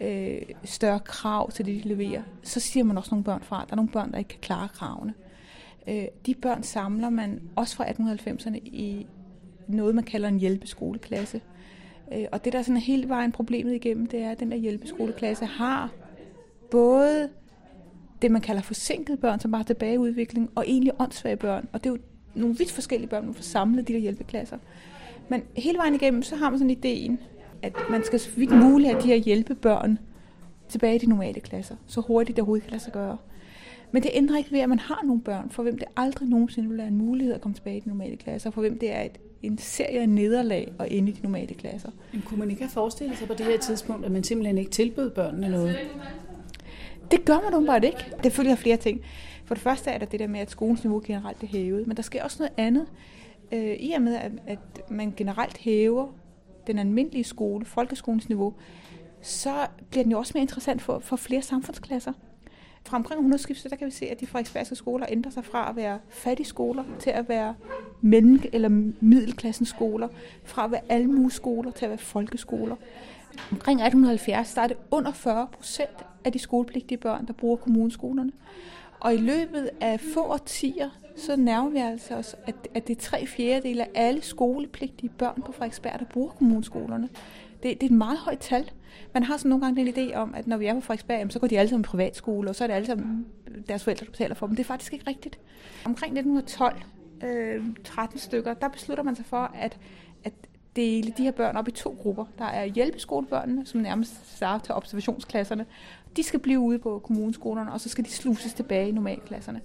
øh, 0.00 0.42
større 0.64 1.00
krav 1.00 1.50
til 1.50 1.66
det, 1.66 1.84
de 1.84 1.88
leverer, 1.88 2.22
så 2.42 2.60
siger 2.60 2.84
man 2.84 2.98
også 2.98 3.10
nogle 3.10 3.24
børn 3.24 3.42
fra. 3.42 3.64
Der 3.64 3.72
er 3.72 3.76
nogle 3.76 3.90
børn, 3.90 4.12
der 4.12 4.18
ikke 4.18 4.28
kan 4.28 4.40
klare 4.40 4.68
kravene. 4.68 5.14
Øh, 5.88 6.04
de 6.26 6.34
børn 6.34 6.62
samler 6.62 7.10
man 7.10 7.40
også 7.56 7.76
fra 7.76 7.84
1890'erne 7.84 8.56
i 8.56 9.06
noget, 9.68 9.94
man 9.94 10.04
kalder 10.04 10.28
en 10.28 10.38
hjælpeskoleklasse. 10.38 11.40
Øh, 12.12 12.24
og 12.32 12.44
det, 12.44 12.52
der 12.52 12.62
sådan 12.62 12.76
er 12.76 12.80
hele 12.80 13.08
vejen 13.08 13.32
problemet 13.32 13.74
igennem, 13.74 14.06
det 14.06 14.20
er, 14.22 14.30
at 14.30 14.40
den 14.40 14.50
der 14.50 14.56
hjælpeskoleklasse 14.56 15.44
har 15.44 15.90
både 16.70 17.28
det, 18.22 18.30
man 18.30 18.40
kalder 18.40 18.62
forsinkede 18.62 19.16
børn, 19.16 19.40
som 19.40 19.50
bare 19.50 19.64
tilbage 19.64 19.94
i 19.94 19.98
udvikling, 19.98 20.50
og 20.54 20.64
egentlig 20.66 20.92
åndssvage 20.98 21.36
børn. 21.36 21.68
Og 21.72 21.84
det 21.84 21.90
er 21.90 21.94
jo 21.94 22.00
nogle 22.34 22.56
vidt 22.58 22.72
forskellige 22.72 23.08
børn, 23.08 23.24
man 23.24 23.34
får 23.34 23.42
samlet 23.42 23.88
de 23.88 23.92
der 23.92 23.98
hjælpeklasser. 23.98 24.58
Men 25.28 25.42
hele 25.56 25.78
vejen 25.78 25.94
igennem, 25.94 26.22
så 26.22 26.36
har 26.36 26.50
man 26.50 26.58
sådan 26.58 26.70
ideen, 26.70 27.18
at 27.62 27.76
man 27.90 28.04
skal 28.04 28.20
så 28.20 28.30
vidt 28.36 28.50
muligt 28.50 28.90
have 28.90 29.02
de 29.02 29.06
her 29.06 29.16
hjælpebørn 29.16 29.98
tilbage 30.68 30.94
i 30.94 30.98
de 30.98 31.06
normale 31.06 31.40
klasser, 31.40 31.76
så 31.86 32.00
hurtigt 32.00 32.36
det 32.36 32.42
overhovedet 32.42 32.64
kan 32.64 32.70
lade 32.70 32.82
sig 32.82 32.92
gøre. 32.92 33.16
Men 33.92 34.02
det 34.02 34.10
ændrer 34.14 34.38
ikke 34.38 34.52
ved, 34.52 34.60
at 34.60 34.68
man 34.68 34.78
har 34.78 35.02
nogle 35.04 35.22
børn, 35.22 35.50
for 35.50 35.62
hvem 35.62 35.78
det 35.78 35.88
aldrig 35.96 36.28
nogensinde 36.28 36.68
vil 36.68 36.78
være 36.78 36.88
en 36.88 36.96
mulighed 36.96 37.34
at 37.34 37.40
komme 37.40 37.54
tilbage 37.54 37.76
i 37.76 37.80
de 37.80 37.88
normale 37.88 38.16
klasser, 38.16 38.50
for 38.50 38.60
hvem 38.60 38.78
det 38.78 38.92
er 38.92 39.00
et, 39.00 39.18
en 39.42 39.58
serie 39.58 40.00
af 40.00 40.08
nederlag 40.08 40.72
og 40.78 40.88
inde 40.88 41.12
i 41.12 41.14
de 41.14 41.22
normale 41.22 41.54
klasser. 41.54 41.90
Men 42.12 42.22
kunne 42.22 42.38
man 42.38 42.50
ikke 42.50 42.62
have 42.62 42.70
forestillet 42.70 43.18
sig 43.18 43.28
på 43.28 43.34
det 43.34 43.46
her 43.46 43.58
tidspunkt, 43.58 44.06
at 44.06 44.12
man 44.12 44.24
simpelthen 44.24 44.58
ikke 44.58 44.70
tilbød 44.70 45.10
børnene 45.10 45.48
noget? 45.48 45.76
Det 47.10 47.24
gør 47.24 47.40
man 47.44 47.54
åbenbart 47.54 47.84
ikke. 47.84 48.12
Det 48.24 48.32
følger 48.32 48.54
flere 48.54 48.76
ting. 48.76 49.00
For 49.44 49.54
det 49.54 49.62
første 49.62 49.90
er 49.90 49.98
der 49.98 50.06
det 50.06 50.20
der 50.20 50.26
med, 50.26 50.40
at 50.40 50.50
skolens 50.50 50.84
niveau 50.84 51.02
generelt 51.04 51.42
er 51.42 51.46
hævet, 51.46 51.86
men 51.86 51.96
der 51.96 52.02
sker 52.02 52.24
også 52.24 52.36
noget 52.38 52.52
andet. 52.56 52.86
Øh, 53.52 53.76
I 53.80 53.92
og 53.92 54.02
med, 54.02 54.14
at, 54.14 54.32
at 54.46 54.90
man 54.90 55.12
generelt 55.16 55.58
hæver 55.58 56.06
den 56.66 56.78
almindelige 56.78 57.24
skole, 57.24 57.64
folkeskolens 57.64 58.28
niveau, 58.28 58.54
så 59.22 59.66
bliver 59.90 60.02
den 60.02 60.12
jo 60.12 60.18
også 60.18 60.32
mere 60.34 60.42
interessant 60.42 60.82
for, 60.82 60.98
for 60.98 61.16
flere 61.16 61.42
samfundsklasser. 61.42 62.12
Fra 62.84 62.96
omkring 62.96 63.18
100 63.18 63.42
skiftet, 63.42 63.70
der 63.70 63.76
kan 63.76 63.86
vi 63.86 63.90
se, 63.92 64.06
at 64.06 64.20
de 64.20 64.26
frederiksbergske 64.26 64.74
skoler 64.74 65.06
ændrer 65.08 65.30
sig 65.30 65.44
fra 65.44 65.70
at 65.70 65.76
være 65.76 65.98
fattige 66.08 66.46
skoler 66.46 66.84
til 66.98 67.10
at 67.10 67.28
være 67.28 67.54
mellem- 68.00 68.50
eller 68.52 68.68
middelklassens 69.00 69.68
skoler, 69.68 70.08
fra 70.44 70.64
at 70.64 70.70
være 70.70 70.80
almueskoler 70.88 71.70
til 71.70 71.84
at 71.84 71.88
være 71.88 71.98
folkeskoler. 71.98 72.76
Omkring 73.50 73.80
1870, 73.80 74.54
der 74.54 74.62
er 74.62 74.66
det 74.66 74.76
under 74.90 75.12
40 75.12 75.48
procent 75.52 76.04
af 76.24 76.32
de 76.32 76.38
skolepligtige 76.38 76.98
børn, 76.98 77.26
der 77.26 77.32
bruger 77.32 77.56
kommuneskolerne. 77.56 78.32
Og 79.00 79.14
i 79.14 79.16
løbet 79.16 79.70
af 79.80 80.00
få 80.00 80.20
årtier, 80.20 80.90
så 81.16 81.36
nærmer 81.36 81.70
vi 81.70 81.78
altså 81.78 82.14
os, 82.14 82.36
at, 82.46 82.54
at 82.74 82.88
det 82.88 82.96
er 82.96 83.00
tre 83.00 83.26
fjerdedele 83.26 83.82
af 83.82 83.90
alle 84.06 84.22
skolepligtige 84.22 85.10
børn 85.18 85.42
på 85.46 85.52
Frederiksberg, 85.52 85.98
der 85.98 86.04
bruger 86.04 86.30
kommuneskolerne. 86.30 87.08
Det, 87.62 87.80
det 87.80 87.82
er 87.82 87.86
et 87.86 87.90
meget 87.90 88.18
højt 88.18 88.38
tal. 88.38 88.70
Man 89.14 89.22
har 89.22 89.36
sådan 89.36 89.48
nogle 89.48 89.64
gange 89.64 89.84
den 89.84 89.94
idé 89.94 90.14
om, 90.14 90.34
at 90.34 90.46
når 90.46 90.56
vi 90.56 90.66
er 90.66 90.74
på 90.74 90.80
Frederiksberg, 90.80 91.32
så 91.32 91.38
går 91.38 91.46
de 91.46 91.58
alle 91.58 91.68
sammen 91.68 91.84
i 91.84 91.88
privatskole, 91.88 92.48
og 92.48 92.54
så 92.54 92.64
er 92.64 92.68
det 92.68 92.74
alle 92.74 92.86
sammen 92.86 93.26
deres 93.68 93.84
forældre, 93.84 94.04
der 94.06 94.10
betaler 94.10 94.34
for 94.34 94.46
dem. 94.46 94.56
Det 94.56 94.62
er 94.62 94.66
faktisk 94.66 94.92
ikke 94.92 95.06
rigtigt. 95.06 95.38
Omkring 95.84 96.18
1912, 96.18 96.82
øh, 97.22 97.64
13 97.84 98.18
stykker, 98.18 98.54
der 98.54 98.68
beslutter 98.68 99.04
man 99.04 99.16
sig 99.16 99.24
for, 99.24 99.50
at, 99.54 99.78
at 100.24 100.32
dele 100.76 101.12
de 101.16 101.22
her 101.22 101.30
børn 101.30 101.56
op 101.56 101.68
i 101.68 101.70
to 101.70 101.96
grupper. 102.02 102.24
Der 102.38 102.44
er 102.44 102.64
hjælpeskolebørnene, 102.64 103.66
som 103.66 103.80
nærmest 103.80 104.36
starter 104.36 104.64
til 104.64 104.74
observationsklasserne. 104.74 105.66
De 106.16 106.22
skal 106.22 106.40
blive 106.40 106.60
ude 106.60 106.78
på 106.78 106.98
kommuneskolerne, 106.98 107.72
og 107.72 107.80
så 107.80 107.88
skal 107.88 108.04
de 108.04 108.10
sluses 108.10 108.54
tilbage 108.54 108.88
i 108.88 108.92
normalklasserne. 108.92 109.60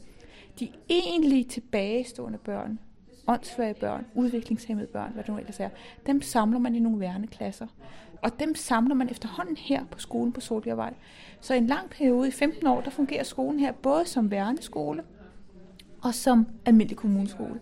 De 0.59 0.69
egentlige 0.89 1.43
tilbagestående 1.43 2.37
børn, 2.37 2.79
åndssvage 3.27 3.73
børn, 3.73 4.05
udviklingshemmede 4.15 4.87
børn, 4.87 5.11
hvad 5.13 5.23
det 5.23 5.31
nu 5.31 5.37
ellers 5.37 5.59
er, 5.59 5.69
dem 6.05 6.21
samler 6.21 6.59
man 6.59 6.75
i 6.75 6.79
nogle 6.79 6.99
værneklasser. 6.99 7.67
Og 8.21 8.39
dem 8.39 8.55
samler 8.55 8.95
man 8.95 9.09
efterhånden 9.09 9.57
her 9.57 9.85
på 9.85 9.99
skolen 9.99 10.33
på 10.33 10.41
Solbjergvej. 10.41 10.93
Så 11.41 11.53
i 11.53 11.57
en 11.57 11.67
lang 11.67 11.89
periode, 11.89 12.27
i 12.27 12.31
15 12.31 12.67
år, 12.67 12.81
der 12.81 12.89
fungerer 12.89 13.23
skolen 13.23 13.59
her 13.59 13.71
både 13.71 14.05
som 14.05 14.31
værneskole 14.31 15.03
og 16.01 16.13
som 16.13 16.47
almindelig 16.65 16.97
kommuneskole. 16.97 17.59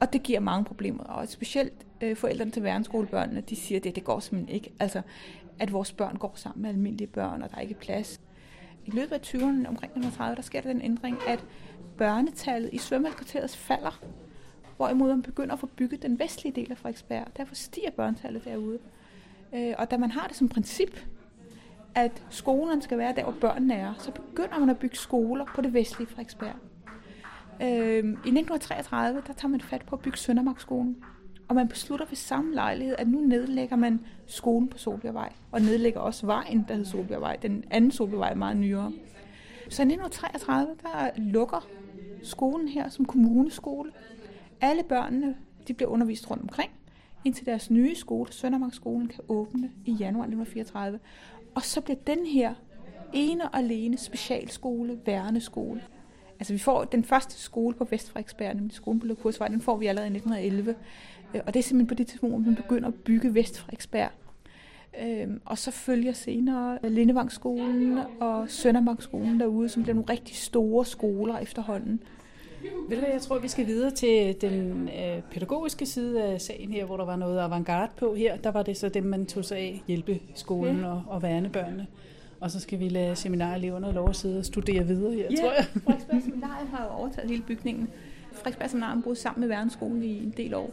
Og 0.00 0.12
det 0.12 0.22
giver 0.22 0.40
mange 0.40 0.64
problemer, 0.64 1.04
og 1.04 1.28
specielt 1.28 1.86
øh, 2.00 2.16
forældrene 2.16 2.50
til 2.50 2.62
værneskolebørnene, 2.62 3.40
de 3.40 3.56
siger, 3.56 3.78
at 3.78 3.84
det, 3.84 3.96
det 3.96 4.04
går 4.04 4.20
simpelthen 4.20 4.54
ikke. 4.54 4.72
Altså, 4.80 5.02
at 5.58 5.72
vores 5.72 5.92
børn 5.92 6.16
går 6.16 6.32
sammen 6.34 6.62
med 6.62 6.70
almindelige 6.70 7.08
børn, 7.08 7.42
og 7.42 7.50
der 7.50 7.56
er 7.56 7.60
ikke 7.60 7.74
plads. 7.74 8.20
I 8.86 8.90
løbet 8.90 9.12
af 9.12 9.18
20'erne, 9.18 9.68
omkring 9.68 9.92
1930, 9.92 10.36
der 10.36 10.42
sker 10.42 10.60
der 10.60 10.72
den 10.72 10.82
ændring, 10.82 11.18
at 11.28 11.44
børnetallet 11.98 12.70
i 12.72 12.78
svømmehalskvarteret 12.78 13.50
falder, 13.50 14.00
hvorimod 14.76 15.08
man 15.08 15.22
begynder 15.22 15.52
at 15.52 15.60
få 15.60 15.66
bygget 15.66 16.02
den 16.02 16.18
vestlige 16.18 16.52
del 16.52 16.70
af 16.70 16.78
Frederiksberg. 16.78 17.26
Derfor 17.36 17.54
stiger 17.54 17.90
børnetallet 17.90 18.44
derude. 18.44 18.78
Øh, 19.54 19.74
og 19.78 19.90
da 19.90 19.96
man 19.96 20.10
har 20.10 20.26
det 20.26 20.36
som 20.36 20.48
princip, 20.48 21.06
at 21.94 22.22
skolerne 22.30 22.82
skal 22.82 22.98
være 22.98 23.14
der, 23.16 23.22
hvor 23.22 23.34
børnene 23.40 23.74
er, 23.74 23.94
så 23.98 24.10
begynder 24.10 24.58
man 24.58 24.70
at 24.70 24.78
bygge 24.78 24.96
skoler 24.96 25.44
på 25.54 25.60
det 25.60 25.74
vestlige 25.74 26.08
Frederiksberg. 26.08 26.54
Øh, 27.62 27.68
I 27.98 27.98
1933, 27.98 29.22
der 29.26 29.32
tager 29.32 29.48
man 29.48 29.60
fat 29.60 29.82
på 29.86 29.96
at 29.96 30.02
bygge 30.02 30.18
Søndermarkskolen. 30.18 30.96
Og 31.48 31.54
man 31.54 31.68
beslutter 31.68 32.06
ved 32.06 32.16
samme 32.16 32.54
lejlighed, 32.54 32.94
at 32.98 33.08
nu 33.08 33.20
nedlægger 33.20 33.76
man 33.76 34.00
skolen 34.26 34.68
på 34.68 34.78
Solbjergvej, 34.78 35.32
og 35.52 35.60
nedlægger 35.60 36.00
også 36.00 36.26
vejen, 36.26 36.64
der 36.68 36.74
hedder 36.74 36.90
Solbjergvej. 36.90 37.36
Den 37.36 37.64
anden 37.70 37.90
Solbjergvej 37.90 38.30
er 38.30 38.34
meget 38.34 38.56
nyere. 38.56 38.92
Så 39.68 39.82
i 39.82 39.86
1933, 39.86 40.76
der 40.82 41.10
lukker 41.16 41.66
skolen 42.22 42.68
her 42.68 42.88
som 42.88 43.04
kommuneskole. 43.04 43.92
Alle 44.60 44.82
børnene 44.82 45.36
de 45.68 45.74
bliver 45.74 45.90
undervist 45.90 46.30
rundt 46.30 46.42
omkring, 46.42 46.70
indtil 47.24 47.46
deres 47.46 47.70
nye 47.70 47.94
skole, 47.94 48.32
Søndermarksskolen, 48.32 49.08
kan 49.08 49.24
åbne 49.28 49.70
i 49.84 49.92
januar 49.92 50.24
1934. 50.24 50.98
Og 51.54 51.62
så 51.62 51.80
bliver 51.80 51.98
den 52.06 52.26
her 52.26 52.54
ene 53.12 53.48
og 53.48 53.58
alene 53.58 53.96
specialskole, 53.98 54.98
værneskole. 55.06 55.82
Altså 56.40 56.52
vi 56.52 56.58
får 56.58 56.84
den 56.84 57.04
første 57.04 57.34
skole 57.42 57.74
på 57.74 57.84
Vestfrederiksberg, 57.90 58.54
nemlig 58.54 58.74
skolen 58.74 59.00
på 59.00 59.06
Løbkursvej, 59.06 59.48
den 59.48 59.60
får 59.60 59.76
vi 59.76 59.86
allerede 59.86 60.08
i 60.08 60.16
1911. 60.16 60.74
Øh, 61.34 61.40
og 61.46 61.54
det 61.54 61.60
er 61.60 61.62
simpelthen 61.62 61.86
på 61.86 61.94
det 61.94 62.06
tidspunkt, 62.06 62.34
hvor 62.34 62.44
man 62.44 62.56
begynder 62.56 62.88
at 62.88 62.94
bygge 62.94 63.34
Vestfrederiksberg. 63.34 64.10
Øhm, 65.02 65.40
og 65.44 65.58
så 65.58 65.70
følger 65.70 66.12
senere 66.12 66.78
Lindevangsskolen 66.82 67.98
og 68.20 68.50
Søndermarksskolen 68.50 69.40
derude, 69.40 69.68
som 69.68 69.82
bliver 69.82 69.94
nogle 69.94 70.12
rigtig 70.12 70.36
store 70.36 70.84
skoler 70.84 71.38
efterhånden. 71.38 72.00
Ved 72.88 72.96
du 72.96 73.02
hvad, 73.02 73.12
jeg 73.12 73.20
tror, 73.20 73.38
vi 73.38 73.48
skal 73.48 73.66
videre 73.66 73.90
til 73.90 74.36
den 74.40 74.88
øh, 74.88 75.22
pædagogiske 75.30 75.86
side 75.86 76.22
af 76.22 76.40
sagen 76.40 76.72
her, 76.72 76.84
hvor 76.84 76.96
der 76.96 77.04
var 77.04 77.16
noget 77.16 77.38
avantgarde 77.38 77.92
på 77.96 78.14
her. 78.14 78.36
Der 78.36 78.50
var 78.50 78.62
det 78.62 78.76
så 78.76 78.88
dem, 78.88 79.04
man 79.04 79.26
tog 79.26 79.44
sig 79.44 79.58
af, 79.58 79.82
hjælpeskolen 79.88 80.80
ja. 80.80 80.86
og, 80.86 81.02
og 81.06 81.22
værnebørnene. 81.22 81.86
Og 82.40 82.50
så 82.50 82.60
skal 82.60 82.78
vi 82.78 82.88
lade 82.88 83.16
seminareleverne 83.16 83.92
lov 83.92 84.08
at 84.08 84.16
sidde 84.16 84.38
og 84.38 84.44
studere 84.44 84.86
videre 84.86 85.12
her, 85.12 85.26
ja, 85.30 85.36
tror 85.36 85.52
jeg. 85.52 85.64
Frederiksberg 85.64 86.22
Seminarium 86.22 86.68
har 86.68 86.84
jo 86.84 86.90
overtaget 86.90 87.30
hele 87.30 87.42
bygningen. 87.42 87.88
Frederiksberg 88.32 88.70
Seminarium 88.70 89.02
boede 89.02 89.18
sammen 89.18 89.40
med 89.40 89.48
Værneskolen 89.48 90.02
i 90.02 90.22
en 90.22 90.34
del 90.36 90.54
år. 90.54 90.70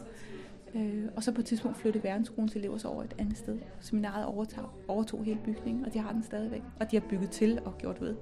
Øh, 0.74 1.04
og 1.16 1.22
så 1.22 1.32
på 1.32 1.40
et 1.40 1.44
tidspunkt 1.44 1.78
flyttede 1.78 2.04
Verdensskolens 2.04 2.56
elever 2.56 2.78
så 2.78 2.88
over 2.88 3.02
et 3.02 3.14
andet 3.18 3.38
sted. 3.38 3.58
Seminaret 3.80 4.26
overtog, 4.26 4.64
overtog 4.88 5.24
hele 5.24 5.38
bygningen, 5.44 5.84
og 5.84 5.94
de 5.94 5.98
har 5.98 6.12
den 6.12 6.22
stadigvæk. 6.22 6.62
Og 6.80 6.90
de 6.90 6.96
har 6.96 7.06
bygget 7.10 7.30
til 7.30 7.58
og 7.64 7.78
gjort 7.78 8.00
ved. 8.00 8.14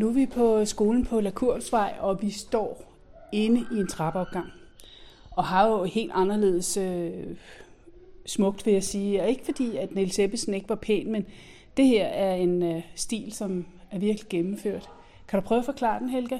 Nu 0.00 0.08
er 0.08 0.12
vi 0.12 0.26
på 0.26 0.64
skolen 0.64 1.04
på 1.04 1.20
Lakursvej, 1.20 1.94
og 2.00 2.22
vi 2.22 2.30
står 2.30 2.94
inde 3.32 3.66
i 3.72 3.80
en 3.80 3.86
trappeopgang. 3.86 4.46
Og 5.30 5.44
har 5.44 5.68
jo 5.68 5.84
helt 5.84 6.10
anderledes 6.14 6.76
øh, 6.76 7.10
smukt, 8.26 8.66
vil 8.66 8.72
jeg 8.72 8.84
sige. 8.84 9.22
Og 9.22 9.28
ikke 9.28 9.44
fordi, 9.44 9.76
at 9.76 9.94
Niels 9.94 10.18
Ebbesen 10.18 10.54
ikke 10.54 10.68
var 10.68 10.74
pæn, 10.74 11.12
men 11.12 11.26
det 11.76 11.86
her 11.86 12.04
er 12.06 12.34
en 12.34 12.62
øh, 12.62 12.82
stil, 12.94 13.32
som 13.32 13.66
er 13.90 13.98
virkelig 13.98 14.28
gennemført. 14.28 14.90
Kan 15.28 15.40
du 15.40 15.46
prøve 15.46 15.58
at 15.58 15.64
forklare 15.64 16.00
den, 16.00 16.08
Helga? 16.08 16.38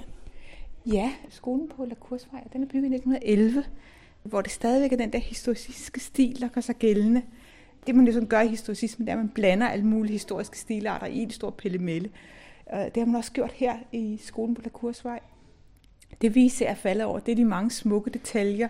Ja, 0.87 1.13
skolen 1.31 1.69
på 1.77 1.85
Lakursvej, 1.85 2.49
den 2.53 2.63
er 2.63 2.67
bygget 2.67 2.91
i 2.91 2.95
1911, 2.95 3.65
hvor 4.23 4.41
det 4.41 4.51
stadigvæk 4.51 4.93
er 4.93 4.97
den 4.97 5.13
der 5.13 5.19
historicistiske 5.19 6.01
stil, 6.01 6.41
der 6.41 6.49
gør 6.49 6.61
sig 6.61 6.77
gældende. 6.77 7.23
Det 7.87 7.95
man 7.95 8.05
ligesom 8.05 8.27
gør 8.27 8.41
i 8.41 8.49
historicismen, 8.49 9.07
det 9.07 9.13
er, 9.13 9.17
at 9.17 9.25
man 9.25 9.29
blander 9.35 9.69
alle 9.69 9.87
mulige 9.87 10.13
historiske 10.13 10.59
stilarter 10.59 11.07
i 11.07 11.19
en 11.19 11.31
stor 11.31 11.51
pellemelle. 11.51 12.11
Det 12.73 12.97
har 12.97 13.05
man 13.05 13.15
også 13.15 13.32
gjort 13.32 13.52
her 13.52 13.76
i 13.92 14.18
skolen 14.23 14.55
på 14.55 14.62
Lakursvej. 14.62 15.20
Det 16.20 16.34
vi 16.34 16.52
at 16.66 16.76
falde 16.76 17.05
over, 17.05 17.18
det 17.18 17.32
er 17.32 17.36
de 17.36 17.44
mange 17.44 17.70
smukke 17.70 18.10
detaljer 18.10 18.68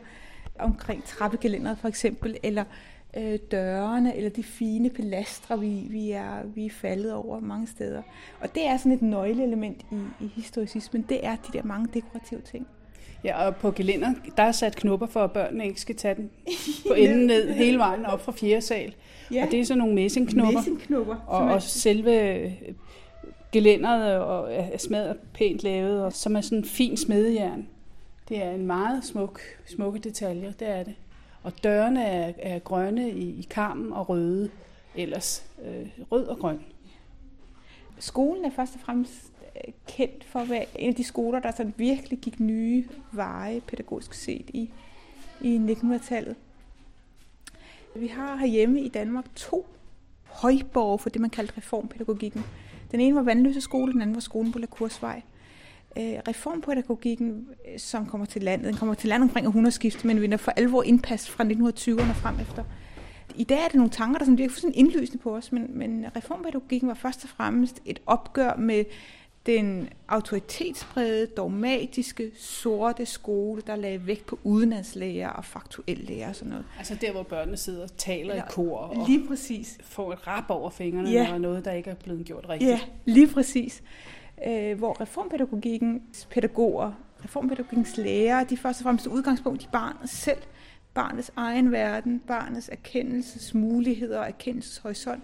omkring 0.58 1.04
trappegelænderet 1.04 1.78
for 1.78 1.88
eksempel, 1.88 2.36
eller 2.42 2.64
øh, 3.16 3.38
dørene, 3.50 4.16
eller 4.16 4.30
de 4.30 4.42
fine 4.42 4.90
pilastre, 4.90 5.60
vi, 5.60 5.86
vi, 5.90 6.10
er, 6.10 6.42
vi 6.54 6.66
er 6.66 6.70
faldet 6.70 7.12
over 7.12 7.40
mange 7.40 7.66
steder. 7.66 8.02
Og 8.40 8.54
det 8.54 8.66
er 8.66 8.76
sådan 8.76 8.92
et 8.92 9.02
nøgleelement 9.02 9.82
i, 9.92 10.24
i 10.24 10.30
historicismen, 10.34 11.04
det 11.08 11.26
er 11.26 11.36
de 11.36 11.58
der 11.58 11.62
mange 11.62 11.88
dekorative 11.94 12.40
ting. 12.40 12.66
Ja, 13.24 13.46
og 13.46 13.56
på 13.56 13.70
gelænder, 13.70 14.14
der 14.36 14.42
er 14.42 14.52
sat 14.52 14.76
knopper 14.76 15.06
for, 15.06 15.24
at 15.24 15.32
børnene 15.32 15.66
ikke 15.66 15.80
skal 15.80 15.96
tage 15.96 16.14
den 16.14 16.30
på 16.88 16.94
enden 16.94 17.26
ned 17.26 17.52
hele 17.52 17.78
vejen 17.78 18.06
op 18.06 18.20
fra 18.20 18.32
fjerde 18.32 18.60
sal. 18.60 18.94
Ja. 19.32 19.44
Og 19.44 19.50
det 19.50 19.60
er 19.60 19.64
sådan 19.64 19.78
nogle 19.78 19.94
messingknopper. 19.94 20.58
Messingknopper. 20.58 21.16
Og, 21.26 21.40
og 21.40 21.62
selve 21.62 22.52
gelænderet 23.52 24.18
og 24.18 24.54
er 24.54 24.78
smadret 24.78 25.18
pænt 25.34 25.62
lavet, 25.62 26.04
og 26.04 26.12
som 26.12 26.36
er 26.36 26.40
sådan 26.40 26.58
en 26.58 26.64
fin 26.64 26.96
smedejern. 26.96 27.68
Det 28.28 28.42
er 28.42 28.50
en 28.50 28.66
meget 28.66 29.04
smuk, 29.04 29.40
smukke 29.66 29.98
detaljer, 29.98 30.52
det 30.52 30.68
er 30.68 30.82
det. 30.82 30.94
Og 31.42 31.52
dørene 31.64 32.04
er, 32.04 32.32
er 32.38 32.58
grønne 32.58 33.10
i, 33.10 33.40
i 33.40 33.46
karmen 33.50 33.92
og 33.92 34.08
røde, 34.08 34.50
ellers 34.94 35.44
øh, 35.64 35.88
rød 36.12 36.26
og 36.26 36.38
grøn. 36.38 36.60
Skolen 37.98 38.44
er 38.44 38.50
først 38.50 38.74
og 38.74 38.80
fremmest 38.80 39.32
øh, 39.56 39.72
kendt 39.88 40.24
for 40.24 40.40
at 40.40 40.50
være 40.50 40.66
en 40.78 40.88
af 40.88 40.94
de 40.94 41.04
skoler, 41.04 41.40
der 41.40 41.50
sådan 41.50 41.74
virkelig 41.76 42.18
gik 42.18 42.40
nye 42.40 42.88
veje 43.12 43.60
pædagogisk 43.60 44.14
set 44.14 44.50
i, 44.54 44.70
i 45.40 45.56
1900-tallet. 45.56 46.36
Vi 47.96 48.06
har 48.06 48.36
herhjemme 48.36 48.80
i 48.80 48.88
Danmark 48.88 49.24
to 49.34 49.66
højborg 50.24 51.00
for 51.00 51.10
det, 51.10 51.20
man 51.20 51.30
kaldte 51.30 51.54
reformpædagogikken. 51.56 52.44
Den 52.92 53.00
ene 53.00 53.16
var 53.16 53.22
Vandløse 53.22 53.60
skole, 53.60 53.92
den 53.92 54.02
anden 54.02 54.14
var 54.16 54.20
skolen 54.20 54.52
på 54.52 54.58
Lakursvej. 54.58 55.20
Kursvej. 55.96 56.14
Øh, 56.14 56.20
reformpædagogikken, 56.28 57.48
øh, 57.72 57.78
som 57.78 58.06
kommer 58.06 58.26
til 58.26 58.42
landet, 58.42 58.66
den 58.66 58.76
kommer 58.76 58.94
til 58.94 59.08
landet 59.08 59.28
omkring 59.28 59.46
århundredeskiftet, 59.46 60.04
men 60.04 60.20
vinder 60.20 60.36
for 60.36 60.50
alvor 60.50 60.82
indpas 60.82 61.30
fra 61.30 61.44
1920'erne 61.44 62.12
frem 62.12 62.40
efter. 62.40 62.64
I 63.36 63.44
dag 63.44 63.58
er 63.58 63.66
det 63.66 63.74
nogle 63.74 63.90
tanker, 63.90 64.18
der 64.18 64.24
sådan 64.24 64.38
virker 64.38 64.50
fuldstændig 64.50 64.78
indlysende 64.78 65.22
på 65.22 65.36
os, 65.36 65.52
men, 65.52 65.66
men 65.78 66.06
reformpædagogikken 66.16 66.88
var 66.88 66.94
først 66.94 67.24
og 67.24 67.30
fremmest 67.30 67.82
et 67.84 68.00
opgør 68.06 68.56
med 68.56 68.84
den 69.46 69.88
autoritetsprægede, 70.08 71.26
dogmatiske, 71.26 72.30
sorte 72.36 73.06
skole, 73.06 73.62
der 73.66 73.76
lagde 73.76 74.06
vægt 74.06 74.26
på 74.26 74.38
udenadslæger 74.44 75.28
og 75.28 75.44
faktuel 75.44 75.98
lærer 76.08 76.28
og 76.28 76.36
sådan 76.36 76.50
noget. 76.50 76.64
Altså 76.78 76.94
der, 77.00 77.12
hvor 77.12 77.22
børnene 77.22 77.56
sidder 77.56 77.82
og 77.82 77.96
taler 77.96 78.34
ja, 78.34 78.40
i 78.42 78.44
kor 78.50 78.76
og 78.76 79.06
lige 79.08 79.26
præcis. 79.28 79.78
får 79.82 80.12
et 80.12 80.26
rap 80.26 80.44
over 80.48 80.70
fingrene, 80.70 81.10
Ja. 81.10 81.30
når 81.30 81.38
noget, 81.38 81.64
der 81.64 81.72
ikke 81.72 81.90
er 81.90 81.94
blevet 81.94 82.26
gjort 82.26 82.48
rigtigt. 82.48 82.70
Ja, 82.70 82.80
lige 83.04 83.28
præcis. 83.28 83.82
Øh, 84.48 84.78
hvor 84.78 85.00
reformpædagogikkens 85.00 86.28
pædagoger, 86.30 86.92
reformpædagogikkens 87.24 87.96
lærere, 87.96 88.44
de 88.50 88.56
først 88.56 88.80
og 88.80 88.82
fremmest 88.82 89.06
udgangspunkt 89.06 89.62
i 89.62 89.68
barnet 89.72 90.10
selv, 90.10 90.38
barnets 90.94 91.30
egen 91.36 91.72
verden, 91.72 92.22
barnets 92.26 92.68
erkendelsesmuligheder 92.68 94.18
og 94.18 94.26
erkendelseshorisont. 94.26 95.22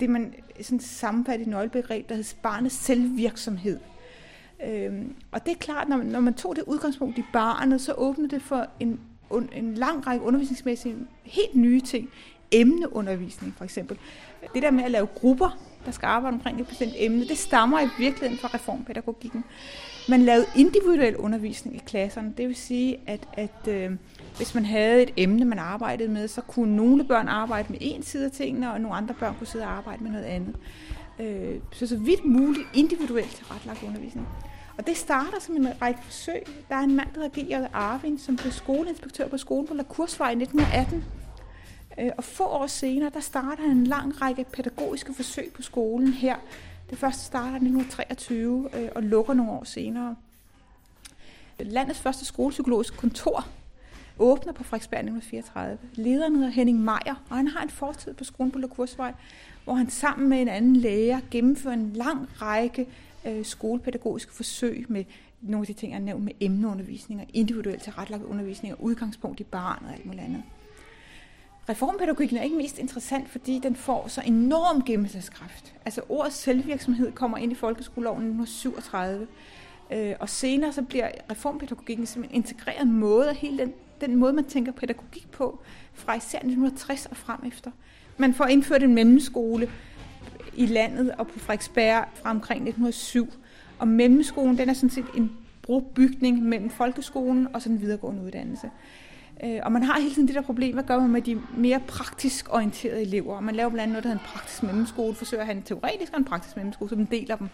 Det 0.00 0.10
man 0.10 0.34
sådan 0.60 0.80
sammenfatter 0.80 1.46
i 1.46 1.48
nøglebegreb, 1.48 2.08
der 2.08 2.14
hedder 2.14 2.34
barnets 2.42 2.74
selvvirksomhed. 2.74 3.78
Øhm, 4.66 5.14
og 5.32 5.46
det 5.46 5.52
er 5.52 5.58
klart, 5.58 5.88
når 5.88 5.96
man, 5.96 6.06
når 6.06 6.20
man 6.20 6.34
tog 6.34 6.56
det 6.56 6.64
udgangspunkt 6.66 7.18
i 7.18 7.24
barnet, 7.32 7.80
så 7.80 7.92
åbnede 7.92 8.30
det 8.30 8.42
for 8.42 8.66
en, 8.80 9.00
un, 9.30 9.48
en 9.52 9.74
lang 9.74 10.06
række 10.06 10.24
undervisningsmæssige, 10.24 10.96
helt 11.22 11.54
nye 11.54 11.80
ting. 11.80 12.10
Emneundervisning 12.50 13.54
for 13.56 13.64
eksempel. 13.64 13.98
Det 14.54 14.62
der 14.62 14.70
med 14.70 14.84
at 14.84 14.90
lave 14.90 15.06
grupper, 15.06 15.58
der 15.84 15.90
skal 15.90 16.06
arbejde 16.06 16.34
omkring 16.34 16.60
et 16.60 16.66
bestemt 16.66 16.92
emne, 16.96 17.28
det 17.28 17.38
stammer 17.38 17.80
i 17.80 17.88
virkeligheden 17.98 18.38
fra 18.38 18.48
reformpædagogikken. 18.54 19.44
Man 20.08 20.22
lavede 20.22 20.46
individuel 20.56 21.16
undervisning 21.16 21.76
i 21.76 21.82
klasserne. 21.86 22.34
Det 22.36 22.48
vil 22.48 22.56
sige, 22.56 22.96
at, 23.06 23.28
at 23.32 23.68
øh, 23.68 23.90
hvis 24.36 24.54
man 24.54 24.64
havde 24.64 25.02
et 25.02 25.10
emne, 25.16 25.44
man 25.44 25.58
arbejdede 25.58 26.08
med, 26.08 26.28
så 26.28 26.40
kunne 26.40 26.76
nogle 26.76 27.04
børn 27.04 27.28
arbejde 27.28 27.72
med 27.72 27.78
en 27.80 28.02
side 28.02 28.24
af 28.24 28.30
tingene, 28.30 28.72
og 28.72 28.80
nogle 28.80 28.96
andre 28.96 29.14
børn 29.14 29.34
kunne 29.38 29.46
sidde 29.46 29.64
og 29.64 29.70
arbejde 29.70 30.02
med 30.02 30.10
noget 30.10 30.24
andet. 30.24 30.56
Øh, 31.18 31.60
så 31.72 31.86
så 31.86 31.96
vidt 31.96 32.24
muligt 32.24 32.66
individuelt 32.74 33.30
tilrettelagt 33.30 33.82
undervisning. 33.82 34.28
Og 34.78 34.86
det 34.86 34.96
starter 34.96 35.40
som 35.40 35.56
en 35.56 35.82
række 35.82 36.00
forsøg. 36.02 36.42
Der 36.68 36.74
er 36.74 36.80
en 36.80 36.96
mand, 36.96 37.08
der 37.14 37.20
hedder 37.20 37.42
G.J. 37.42 37.68
Arvin, 37.72 38.18
som 38.18 38.36
blev 38.36 38.52
skoleinspektør 38.52 39.28
på 39.28 39.38
skolen 39.38 39.66
på 39.66 39.74
Lakursvej 39.74 40.30
i 40.30 40.42
1918. 40.42 41.04
Øh, 41.98 42.10
og 42.16 42.24
få 42.24 42.44
år 42.44 42.66
senere, 42.66 43.10
der 43.14 43.20
starter 43.20 43.62
han 43.62 43.76
en 43.76 43.86
lang 43.86 44.22
række 44.22 44.44
pædagogiske 44.52 45.14
forsøg 45.14 45.52
på 45.54 45.62
skolen 45.62 46.12
her, 46.12 46.36
Det 46.90 46.98
første 46.98 47.24
starter 47.24 47.52
i 47.52 47.54
1923 47.54 48.68
øh, 48.74 48.88
og 48.94 49.02
lukker 49.02 49.34
nogle 49.34 49.52
år 49.52 49.64
senere. 49.64 50.16
Landets 51.58 52.00
første 52.00 52.24
skolepsykologiske 52.24 52.96
kontor 52.96 53.46
åbner 54.18 54.52
på 54.52 54.64
Frederiksberg 54.64 55.00
1934. 55.00 55.78
Lederen 55.94 56.36
hedder 56.36 56.50
Henning 56.50 56.80
Meier, 56.80 57.24
og 57.30 57.36
han 57.36 57.48
har 57.48 57.62
en 57.62 57.70
fortid 57.70 58.14
på 58.14 58.24
skolen 58.24 58.52
på 58.52 58.58
Lakursvej, 58.58 59.12
hvor 59.64 59.74
han 59.74 59.90
sammen 59.90 60.28
med 60.28 60.42
en 60.42 60.48
anden 60.48 60.76
lærer 60.76 61.20
gennemfører 61.30 61.74
en 61.74 61.92
lang 61.92 62.28
række 62.42 62.86
øh, 63.26 63.44
skolepædagogiske 63.44 64.32
forsøg 64.32 64.86
med 64.88 65.04
nogle 65.40 65.62
af 65.62 65.66
de 65.66 65.72
ting, 65.72 65.92
jeg 65.92 65.98
har 65.98 66.04
nævnt 66.04 66.24
med 66.24 66.32
emneundervisning 66.40 67.20
og 67.20 67.26
individuelt 67.34 67.82
tilrettelagt 67.82 68.22
undervisning 68.22 68.74
og 68.74 68.82
udgangspunkt 68.82 69.40
i 69.40 69.44
barn 69.44 69.84
og 69.86 69.92
alt 69.94 70.06
muligt 70.06 70.24
andet. 70.24 70.42
Reformpædagogikken 71.68 72.38
er 72.38 72.42
ikke 72.42 72.56
mest 72.56 72.78
interessant, 72.78 73.28
fordi 73.28 73.60
den 73.62 73.76
får 73.76 74.08
så 74.08 74.22
enorm 74.26 74.82
gennemslagskraft. 74.82 75.74
Altså 75.84 76.00
ordet 76.08 76.32
selvvirksomhed 76.32 77.12
kommer 77.12 77.38
ind 77.38 77.52
i 77.52 77.54
folkeskoleloven 77.54 78.22
1937, 78.22 79.26
øh, 79.90 80.14
og 80.20 80.28
senere 80.28 80.72
så 80.72 80.82
bliver 80.82 81.10
reformpædagogikken 81.30 82.06
som 82.06 82.24
en 82.24 82.30
integreret 82.32 82.88
måde 82.88 83.28
af 83.28 83.36
hele 83.36 83.58
den, 83.58 83.72
den 84.00 84.16
måde, 84.16 84.32
man 84.32 84.44
tænker 84.44 84.72
pædagogik 84.72 85.30
på, 85.30 85.60
fra 85.94 86.14
især 86.14 86.38
1960 86.38 87.06
og 87.06 87.16
frem 87.16 87.40
efter. 87.46 87.70
Man 88.16 88.34
får 88.34 88.44
indført 88.46 88.82
en 88.82 88.94
mellemskole 88.94 89.70
i 90.56 90.66
landet 90.66 91.12
og 91.12 91.26
på 91.26 91.38
Frederiksberg 91.38 92.04
fra 92.14 92.30
omkring 92.30 92.68
1907, 92.68 93.32
og 93.78 93.88
mellemskolen 93.88 94.58
den 94.58 94.68
er 94.68 94.72
sådan 94.72 94.90
set 94.90 95.06
en 95.16 95.32
brobygning 95.62 96.42
mellem 96.42 96.70
folkeskolen 96.70 97.48
og 97.54 97.62
så 97.62 97.68
den 97.68 97.80
videregående 97.80 98.22
uddannelse. 98.22 98.70
Øh, 99.44 99.60
og 99.62 99.72
man 99.72 99.82
har 99.82 100.00
hele 100.00 100.14
tiden 100.14 100.28
det 100.28 100.34
der 100.34 100.42
problem, 100.42 100.74
hvad 100.74 100.84
gør 100.84 101.00
man 101.00 101.10
med 101.10 101.22
de 101.22 101.40
mere 101.56 101.80
praktisk 101.80 102.54
orienterede 102.54 103.02
elever? 103.02 103.36
Og 103.36 103.44
man 103.44 103.54
laver 103.54 103.70
blandt 103.70 103.82
andet 103.82 103.92
noget, 103.92 104.04
der 104.04 104.10
hedder 104.10 104.22
en 104.22 104.28
praktisk 104.34 104.62
mellemskole, 104.62 105.14
forsøger 105.14 105.40
at 105.40 105.46
have 105.46 105.56
en 105.56 105.62
teoretisk 105.62 106.12
og 106.12 106.18
en 106.18 106.24
praktisk 106.24 106.56
mellemskole, 106.56 106.88
så 106.88 106.96
man 106.96 107.08
deler 107.10 107.36
dem. 107.36 107.48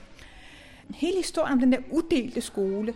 Hele 0.95 1.17
historien 1.17 1.53
om 1.53 1.61
den 1.61 1.73
der 1.73 1.79
udelte 1.91 2.41
skole, 2.41 2.95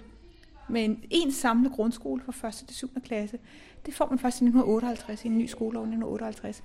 med 0.68 0.84
en, 0.84 1.04
en 1.10 1.32
samlet 1.32 1.72
grundskole 1.72 2.22
fra 2.22 2.48
1. 2.48 2.54
til 2.54 2.76
7. 2.76 2.90
klasse, 3.04 3.38
det 3.86 3.94
får 3.94 4.08
man 4.10 4.18
først 4.18 4.40
i 4.40 4.44
1958, 4.44 5.24
i 5.24 5.28
en 5.28 5.38
ny 5.38 5.46
skolelov 5.46 5.82
i 5.82 5.88
1958. 5.88 6.62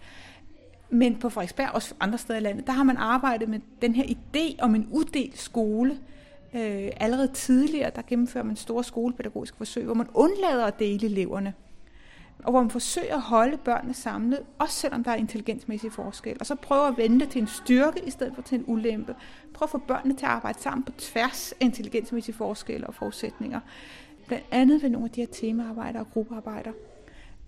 Men 0.90 1.16
på 1.16 1.30
Frederiksberg 1.30 1.70
og 1.74 1.82
andre 2.00 2.18
steder 2.18 2.40
i 2.40 2.42
landet, 2.42 2.68
der 2.68 2.74
har 2.74 2.84
man 2.84 2.98
arbejdet 2.98 3.50
med 3.50 3.60
den 3.82 3.96
her 3.96 4.04
idé 4.04 4.62
om 4.62 4.76
en 4.76 4.88
uddelt 4.92 5.38
skole. 5.38 6.00
Øh, 6.54 6.90
allerede 6.98 7.28
tidligere, 7.28 7.92
der 7.96 8.02
gennemfører 8.08 8.44
man 8.44 8.56
store 8.56 8.84
skolepædagogiske 8.84 9.58
forsøg, 9.58 9.86
hvor 9.86 9.94
man 9.94 10.08
undlader 10.14 10.66
at 10.66 10.80
dele 10.80 11.06
eleverne 11.06 11.54
og 12.44 12.52
hvor 12.52 12.62
man 12.62 12.70
forsøger 12.70 13.16
at 13.16 13.22
holde 13.22 13.58
børnene 13.58 13.94
samlet, 13.94 14.40
også 14.60 14.76
selvom 14.76 15.04
der 15.04 15.12
er 15.12 15.16
intelligensmæssige 15.16 15.92
forskel, 15.92 16.38
og 16.40 16.46
så 16.46 16.56
prøver 16.56 16.84
at 16.84 16.98
vende 16.98 17.20
det 17.20 17.30
til 17.30 17.42
en 17.42 17.48
styrke 17.48 18.02
i 18.08 18.10
stedet 18.10 18.36
for 18.36 18.42
til 18.42 18.58
en 18.58 18.64
ulempe. 18.68 19.16
Prøv 19.54 19.66
at 19.66 19.70
få 19.70 19.78
børnene 19.78 20.16
til 20.16 20.26
at 20.26 20.32
arbejde 20.32 20.60
sammen 20.62 20.84
på 20.84 20.92
tværs 20.98 21.52
af 21.52 21.66
intelligensmæssige 21.66 22.36
forskelle 22.36 22.88
og 22.88 22.96
forudsætninger. 22.96 23.60
Blandt 24.28 24.46
andet 24.52 24.84
ved 24.84 24.90
nogle 24.90 25.06
af 25.06 25.12
de 25.12 25.22
her 25.22 25.28
temaarbejder 25.28 26.00
og 26.00 26.08
gruppearbejder. 26.14 26.72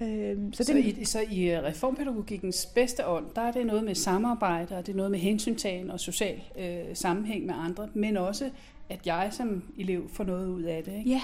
Øhm, 0.01 0.53
så, 0.53 0.63
så, 0.63 0.73
det, 0.73 0.85
i, 0.85 1.05
så 1.05 1.19
i 1.31 1.59
reformpædagogikkens 1.59 2.65
bedste 2.65 3.07
ånd, 3.07 3.25
der 3.35 3.41
er 3.41 3.51
det 3.51 3.65
noget 3.65 3.83
med 3.83 3.95
samarbejde, 3.95 4.77
og 4.77 4.85
det 4.85 4.91
er 4.91 4.97
noget 4.97 5.11
med 5.11 5.19
hensyntagen 5.19 5.91
og 5.91 5.99
social 5.99 6.41
øh, 6.59 6.79
sammenhæng 6.93 7.45
med 7.45 7.53
andre, 7.57 7.89
men 7.93 8.17
også, 8.17 8.49
at 8.89 8.99
jeg 9.05 9.29
som 9.31 9.63
elev 9.77 10.09
får 10.09 10.23
noget 10.23 10.47
ud 10.47 10.63
af 10.63 10.83
det. 10.83 10.93
Ikke? 10.93 11.09
Ja, 11.09 11.21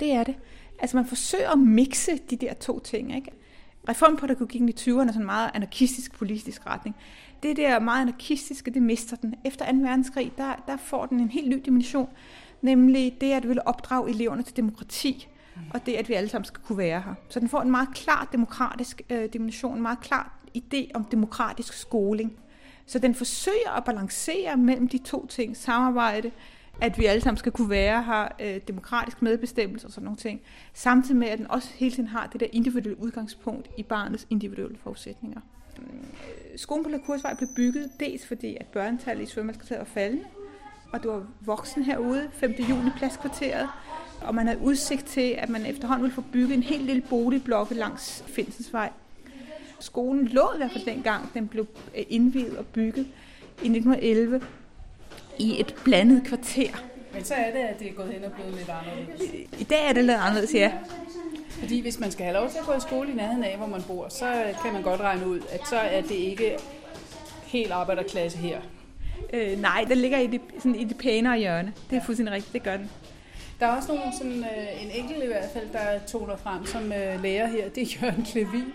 det 0.00 0.12
er 0.12 0.24
det. 0.24 0.34
Altså 0.78 0.96
man 0.96 1.06
forsøger 1.06 1.50
at 1.50 1.58
mixe 1.58 2.18
de 2.30 2.36
der 2.36 2.54
to 2.54 2.80
ting. 2.80 3.16
Ikke? 3.16 3.30
Reformpædagogikken 3.88 4.68
i 4.68 4.72
20'erne 4.80 4.88
er 4.88 5.06
sådan 5.06 5.20
en 5.20 5.26
meget 5.26 5.50
anarkistisk 5.54 6.18
politisk 6.18 6.66
retning. 6.66 6.96
Det 7.42 7.56
der 7.56 7.78
meget 7.78 8.02
anarkistiske, 8.02 8.70
det 8.70 8.82
mister 8.82 9.16
den. 9.16 9.34
Efter 9.44 9.72
2. 9.72 9.78
verdenskrig, 9.78 10.32
der, 10.38 10.64
der 10.66 10.76
får 10.76 11.06
den 11.06 11.20
en 11.20 11.30
helt 11.30 11.48
ny 11.48 11.62
dimension, 11.64 12.08
nemlig 12.62 13.16
det 13.20 13.32
at 13.32 13.48
ville 13.48 13.68
opdrage 13.68 14.10
eleverne 14.10 14.42
til 14.42 14.56
demokrati, 14.56 15.28
og 15.70 15.86
det 15.86 15.94
at 15.94 16.08
vi 16.08 16.14
alle 16.14 16.28
sammen 16.28 16.44
skal 16.44 16.62
kunne 16.62 16.78
være 16.78 17.00
her. 17.00 17.14
Så 17.28 17.40
den 17.40 17.48
får 17.48 17.62
en 17.62 17.70
meget 17.70 17.88
klar 17.94 18.28
demokratisk 18.32 19.02
øh, 19.10 19.28
dimension, 19.32 19.76
en 19.76 19.82
meget 19.82 20.00
klar 20.00 20.38
idé 20.56 20.90
om 20.94 21.04
demokratisk 21.04 21.72
skoling. 21.72 22.32
Så 22.86 22.98
den 22.98 23.14
forsøger 23.14 23.70
at 23.76 23.84
balancere 23.84 24.56
mellem 24.56 24.88
de 24.88 24.98
to 24.98 25.26
ting, 25.26 25.56
samarbejde, 25.56 26.30
at 26.80 26.98
vi 26.98 27.04
alle 27.04 27.20
sammen 27.20 27.36
skal 27.36 27.52
kunne 27.52 27.70
være 27.70 28.02
her, 28.02 28.28
øh, 28.40 28.60
demokratisk 28.68 29.22
medbestemmelse 29.22 29.86
og 29.86 29.92
sådan 29.92 30.04
nogle 30.04 30.16
ting, 30.16 30.40
samtidig 30.74 31.16
med, 31.16 31.28
at 31.28 31.38
den 31.38 31.50
også 31.50 31.68
hele 31.74 31.94
tiden 31.94 32.08
har 32.08 32.26
det 32.26 32.40
der 32.40 32.46
individuelle 32.52 33.00
udgangspunkt 33.00 33.70
i 33.76 33.82
barnets 33.82 34.26
individuelle 34.30 34.76
forudsætninger. 34.82 35.40
Øh, 35.78 35.84
skolen 36.56 36.84
på 36.84 36.90
Lakursvej 36.90 37.34
blev 37.34 37.48
bygget 37.56 37.90
dels 38.00 38.26
fordi, 38.26 38.56
at 38.60 38.66
børnetallet 38.66 39.22
i 39.22 39.26
svømmehalskvarteret 39.26 39.78
var 39.78 39.84
faldende, 39.84 40.24
og 40.92 41.02
det 41.02 41.10
var 41.10 41.26
voksen 41.40 41.82
herude, 41.82 42.28
5. 42.32 42.50
juni 42.50 42.90
pladskvarteret, 42.96 43.68
og 44.20 44.34
man 44.34 44.46
havde 44.46 44.60
udsigt 44.60 45.06
til, 45.06 45.34
at 45.38 45.48
man 45.48 45.66
efterhånden 45.66 46.02
ville 46.02 46.14
få 46.14 46.24
bygget 46.32 46.54
en 46.54 46.62
helt 46.62 46.82
lille 46.82 47.02
boligblokke 47.10 47.74
langs 47.74 48.24
Finsensvej. 48.26 48.90
Skolen 49.80 50.28
lå 50.28 50.52
i 50.54 50.56
hvert 50.56 50.72
fald 50.72 50.84
dengang, 50.84 51.30
den 51.34 51.48
blev 51.48 51.66
øh, 51.96 52.04
indviet 52.08 52.58
og 52.58 52.66
bygget 52.66 53.06
i 53.62 53.68
1911 53.68 54.40
i 55.38 55.60
et 55.60 55.74
blandet 55.84 56.22
kvarter. 56.26 56.68
Men 57.14 57.24
så 57.24 57.34
er 57.34 57.50
det, 57.50 57.58
at 57.58 57.78
det 57.78 57.88
er 57.88 57.92
gået 57.92 58.08
hen 58.12 58.24
og 58.24 58.32
blevet 58.32 58.54
lidt 58.54 58.68
anderledes. 58.68 59.50
I 59.58 59.64
dag 59.64 59.88
er 59.88 59.92
det 59.92 60.04
lidt 60.04 60.16
anderledes, 60.16 60.54
ja. 60.54 60.72
Fordi 61.50 61.80
hvis 61.80 62.00
man 62.00 62.10
skal 62.10 62.24
have 62.24 62.34
lov 62.34 62.50
til 62.50 62.58
at 62.58 62.64
gå 62.64 62.72
i 62.72 62.80
skole 62.80 63.10
i 63.10 63.14
nærheden 63.14 63.44
af, 63.44 63.56
hvor 63.56 63.66
man 63.66 63.82
bor, 63.82 64.08
så 64.08 64.54
kan 64.62 64.72
man 64.72 64.82
godt 64.82 65.00
regne 65.00 65.28
ud, 65.28 65.40
at 65.50 65.60
så 65.68 65.76
er 65.76 66.00
det 66.00 66.10
ikke 66.14 66.58
helt 67.46 67.70
arbejderklasse 67.70 68.38
her. 68.38 68.60
Øh, 69.32 69.60
nej, 69.60 69.84
den 69.88 69.98
ligger 69.98 70.18
i 70.18 70.26
det, 70.26 70.40
sådan 70.58 70.74
i 70.74 70.84
det 70.84 70.98
pænere 70.98 71.38
hjørne. 71.38 71.72
Det 71.90 71.96
er 71.98 72.04
fuldstændig 72.04 72.34
rigtigt, 72.34 72.52
det 72.52 72.62
gør 72.62 72.76
den. 72.76 72.90
Der 73.60 73.66
er 73.66 73.76
også 73.76 73.94
nogen, 73.94 74.12
sådan, 74.18 74.38
øh, 74.38 74.84
en 74.84 74.90
enkelt 75.02 75.24
i 75.24 75.26
hvert 75.26 75.50
fald, 75.52 75.66
der 75.72 75.98
toner 76.06 76.36
frem 76.36 76.66
som 76.66 76.92
øh, 76.92 77.22
lærer 77.22 77.46
her. 77.46 77.68
Det 77.68 77.82
er 77.82 77.86
Jørgen 78.02 78.24
Klevin, 78.24 78.72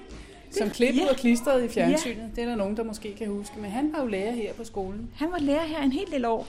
som 0.52 0.70
klippede 0.70 1.06
ja. 1.06 1.12
og 1.12 1.16
klistrede 1.16 1.66
i 1.66 1.70
fjernsynet. 1.70 2.18
Ja. 2.18 2.24
Det 2.36 2.44
er 2.44 2.50
der 2.50 2.56
nogen, 2.56 2.78
der 2.78 2.84
måske 2.84 3.16
kan 3.16 3.28
huske. 3.28 3.60
Men 3.60 3.72
han 3.72 3.94
var 3.94 4.02
jo 4.02 4.08
lærer 4.08 4.32
her 4.32 4.54
på 4.54 4.64
skolen. 4.64 5.10
Han 5.16 5.32
var 5.32 5.40
lærer 5.40 5.66
her 5.66 5.82
en 5.82 5.92
hel 5.92 6.12
del 6.12 6.26
år. 6.26 6.48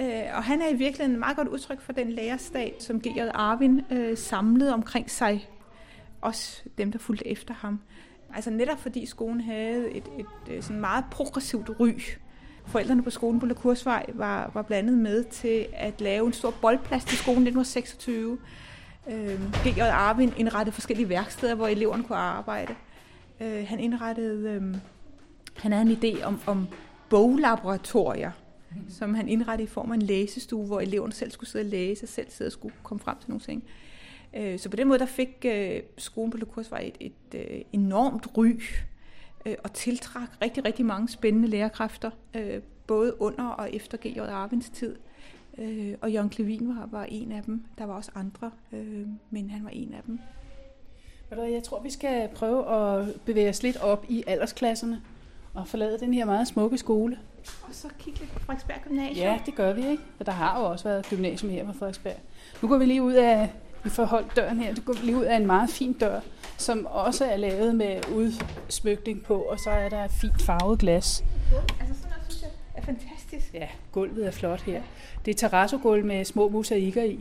Øh, 0.00 0.22
og 0.34 0.44
han 0.44 0.62
er 0.62 0.68
i 0.68 0.74
virkeligheden 0.74 1.12
en 1.12 1.18
meget 1.18 1.36
godt 1.36 1.48
udtryk 1.48 1.80
for 1.80 1.92
den 1.92 2.12
lærerstat, 2.12 2.82
som 2.82 3.00
G.J. 3.00 3.20
Arvin 3.34 3.80
øh, 3.90 4.18
samlede 4.18 4.74
omkring 4.74 5.10
sig. 5.10 5.48
Også 6.20 6.62
dem, 6.78 6.92
der 6.92 6.98
fulgte 6.98 7.28
efter 7.28 7.54
ham. 7.54 7.80
Altså 8.34 8.50
netop 8.50 8.80
fordi 8.80 9.06
skolen 9.06 9.40
havde 9.40 9.90
et, 9.90 9.96
et, 9.96 10.26
et 10.48 10.54
øh, 10.54 10.62
sådan 10.62 10.80
meget 10.80 11.04
progressivt 11.10 11.70
ry. 11.80 12.00
Forældrene 12.66 13.02
på 13.02 13.10
skolen 13.10 13.40
på 13.40 13.46
Lakursvej 13.46 14.06
var, 14.14 14.50
var 14.54 14.62
blandet 14.62 14.98
med 14.98 15.24
til 15.24 15.66
at 15.72 16.00
lave 16.00 16.26
en 16.26 16.32
stor 16.32 16.54
boldplads 16.60 17.04
til 17.04 17.18
skolen 17.18 17.46
i 17.46 17.50
1926. 17.50 18.38
Øh, 19.10 19.40
G.J. 19.52 19.80
Arvin 19.80 20.32
indrettede 20.36 20.74
forskellige 20.74 21.08
værksteder, 21.08 21.54
hvor 21.54 21.66
eleverne 21.66 22.04
kunne 22.04 22.18
arbejde. 22.18 22.74
Øh, 23.40 23.66
han 23.68 23.80
indrettede... 23.80 24.50
Øh, 24.50 24.74
han 25.54 25.72
havde 25.72 25.90
en 25.90 25.98
idé 26.02 26.24
om, 26.24 26.40
om 26.46 26.66
boglaboratorier, 27.10 28.30
som 28.88 29.14
han 29.14 29.28
indrettede 29.28 29.64
i 29.64 29.70
form 29.70 29.90
af 29.90 29.94
en 29.94 30.02
læsestue, 30.02 30.66
hvor 30.66 30.80
eleverne 30.80 31.12
selv 31.12 31.30
skulle 31.30 31.50
sidde 31.50 31.62
og 31.62 31.70
læse, 31.70 32.04
og 32.04 32.08
selv 32.08 32.30
sidde 32.30 32.48
og 32.48 32.52
skulle 32.52 32.74
komme 32.82 33.00
frem 33.00 33.16
til 33.20 33.30
nogle 33.30 33.40
ting. 33.40 33.64
Øh, 34.36 34.58
så 34.58 34.68
på 34.68 34.76
den 34.76 34.88
måde 34.88 34.98
der 34.98 35.06
fik 35.06 35.46
øh, 35.46 35.80
skolen 35.98 36.30
på 36.30 36.36
Lukursvej 36.36 36.92
et, 37.00 37.12
et, 37.32 37.50
øh, 37.50 37.60
enormt 37.72 38.36
ry 38.36 38.60
øh, 39.46 39.54
og 39.64 39.72
tiltrak 39.72 40.28
rigtig, 40.42 40.64
rigtig 40.64 40.86
mange 40.86 41.08
spændende 41.08 41.48
lærerkræfter, 41.48 42.10
øh, 42.34 42.60
både 42.86 43.20
under 43.22 43.44
og 43.44 43.74
efter 43.74 43.98
G.J. 43.98 44.18
Arvins 44.18 44.70
tid. 44.70 44.96
Øh, 45.58 45.94
Og 46.00 46.12
Jørgen 46.12 46.30
Klevin 46.30 46.68
var, 46.68 46.88
var 46.90 47.04
en 47.04 47.32
af 47.32 47.42
dem. 47.42 47.64
Der 47.78 47.84
var 47.84 47.94
også 47.94 48.10
andre, 48.14 48.50
øh, 48.72 49.06
men 49.30 49.50
han 49.50 49.64
var 49.64 49.70
en 49.70 49.94
af 49.94 50.02
dem. 50.06 50.18
Jeg 51.42 51.62
tror, 51.62 51.80
vi 51.80 51.90
skal 51.90 52.28
prøve 52.34 52.74
at 52.74 53.08
bevæge 53.24 53.48
os 53.48 53.62
lidt 53.62 53.76
op 53.76 54.04
i 54.08 54.24
aldersklasserne 54.26 55.00
og 55.54 55.68
forlade 55.68 55.98
den 55.98 56.14
her 56.14 56.24
meget 56.24 56.48
smukke 56.48 56.78
skole. 56.78 57.18
Og 57.62 57.68
så 57.72 57.88
kigge 57.98 58.20
lidt 58.20 58.32
på 58.32 58.38
Frederiksberg 58.38 58.76
Gymnasium. 58.84 59.26
Ja, 59.26 59.38
det 59.46 59.54
gør 59.54 59.72
vi, 59.72 59.88
ikke? 59.88 60.02
For 60.16 60.24
der 60.24 60.32
har 60.32 60.60
jo 60.60 60.66
også 60.66 60.88
været 60.88 61.06
gymnasium 61.10 61.50
her 61.50 61.64
på 61.64 61.72
Frederiksberg. 61.72 62.16
Nu 62.62 62.68
går 62.68 62.78
vi 62.78 62.84
lige 62.84 63.02
ud 63.02 63.12
af, 63.12 63.52
vi 63.84 63.90
får 63.90 64.04
holdt 64.04 64.36
døren 64.36 64.60
her, 64.60 64.74
det 64.74 64.84
går 64.84 64.94
lige 65.02 65.16
ud 65.16 65.24
af 65.24 65.36
en 65.36 65.46
meget 65.46 65.70
fin 65.70 65.92
dør, 65.92 66.20
som 66.58 66.86
også 66.90 67.24
er 67.24 67.36
lavet 67.36 67.74
med 67.74 68.00
udsmykning 68.14 69.22
på, 69.22 69.36
og 69.36 69.58
så 69.58 69.70
er 69.70 69.88
der 69.88 70.08
fint 70.08 70.42
farvet 70.42 70.78
glas. 70.78 71.24
Altså 71.80 71.94
sådan 71.94 72.10
noget, 72.10 72.24
synes 72.28 72.42
jeg 72.42 72.50
er 72.74 72.82
fantastisk. 72.82 73.54
Ja, 73.54 73.68
gulvet 73.92 74.26
er 74.26 74.30
flot 74.30 74.60
her. 74.60 74.82
Det 75.24 75.30
er 75.30 75.34
terrassogulv 75.38 76.04
med 76.04 76.24
små 76.24 76.48
mosaikker 76.48 77.02
i. 77.02 77.20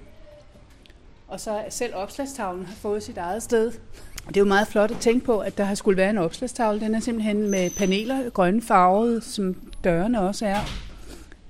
Og 1.34 1.40
så 1.40 1.64
selv 1.70 1.96
opslagstavlen 1.96 2.66
har 2.66 2.76
fået 2.76 3.04
sit 3.04 3.18
eget 3.18 3.44
sted. 3.44 3.72
Det 4.28 4.38
er 4.38 4.42
jo 4.42 4.46
meget 4.46 4.68
flot 4.68 4.92
at 4.92 4.98
tænke 4.98 5.26
på, 5.26 5.40
at 5.40 5.58
der 5.58 5.64
har 5.64 5.76
skulle 5.76 5.98
være 5.98 6.10
en 6.10 6.18
opslagstavle. 6.18 6.80
Den 6.80 6.96
er 6.96 7.00
simpelthen 7.00 7.50
med 7.50 7.70
paneler, 7.70 8.30
grønne 8.30 8.62
farvede, 8.62 9.22
som 9.22 9.56
dørene 9.84 10.22
også 10.22 10.46
er. 10.46 10.60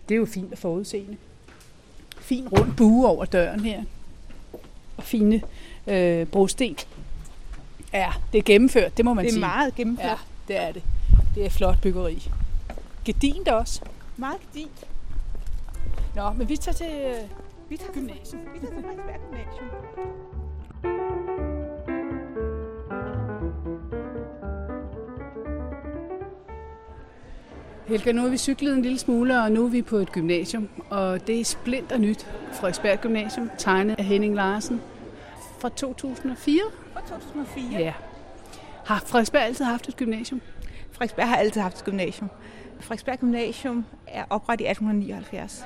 Det 0.10 0.16
er 0.16 0.20
jo 0.20 0.26
fint 0.26 0.52
at 0.52 0.60
forudseende. 0.60 1.18
Fin 2.20 2.48
rund 2.48 2.74
bue 2.76 3.08
over 3.08 3.26
døren 3.26 3.60
her. 3.60 3.84
Og 4.98 5.04
fine 5.04 5.42
øh, 5.88 6.28
brosten. 6.28 6.78
Ja, 7.94 8.12
det 8.32 8.38
er 8.38 8.44
gennemført, 8.44 8.98
det 8.98 9.06
må 9.06 9.14
man 9.14 9.24
sige. 9.24 9.32
Det 9.32 9.44
er 9.44 9.48
sige. 9.48 9.56
meget 9.58 9.76
gennemført. 9.76 10.06
Ja, 10.06 10.16
det 10.48 10.62
er 10.62 10.72
det. 10.72 10.84
Det 11.36 11.46
er 11.46 11.50
flot 11.50 11.82
byggeri. 11.82 12.30
Gedint 13.06 13.48
også. 13.48 13.82
Meget 14.18 14.38
gedint. 14.54 14.86
Nå, 16.16 16.30
men 16.30 16.50
vi 16.50 16.58
tager 16.58 16.76
til 16.76 16.92
øh, 17.06 17.43
vi 17.74 17.78
tager 17.78 17.94
gymnasiet. 17.94 18.42
Vi 18.54 18.60
tager 18.60 18.74
til 18.74 18.84
Frederiksberg 18.84 19.20
Gymnasium. 19.30 19.70
Helga, 27.86 28.12
nu 28.12 28.22
har 28.22 28.30
vi 28.30 28.38
cyklet 28.38 28.74
en 28.74 28.82
lille 28.82 29.00
smule, 29.00 29.42
og 29.42 29.52
nu 29.52 29.66
er 29.66 29.70
vi 29.70 29.82
på 29.82 29.96
et 29.96 30.12
gymnasium, 30.12 30.70
og 30.90 31.28
det 31.28 31.40
er 31.40 31.46
splinter 31.46 31.98
nyt. 31.98 32.28
Frederiksberg 32.52 33.02
Gymnasium, 33.02 33.50
tegnet 33.58 33.96
af 34.00 34.06
Henning 34.06 34.36
Larsen 34.36 34.82
fra 35.60 35.70
2004. 35.70 36.62
Fra 36.94 37.00
2004? 37.00 37.80
Ja. 37.80 37.94
Har 38.86 39.00
Frederiksberg 39.00 39.44
altid 39.44 39.66
haft 39.66 39.88
et 39.88 39.96
gymnasium? 39.96 40.42
Frederiksberg 40.92 41.28
har 41.28 41.36
altid 41.36 41.62
haft 41.62 41.78
et 41.78 41.84
gymnasium. 41.84 42.30
Frederiksberg 42.80 43.20
Gymnasium 43.20 43.86
er 44.08 44.24
oprettet 44.30 44.66
i 44.66 44.70
1879. 44.70 45.66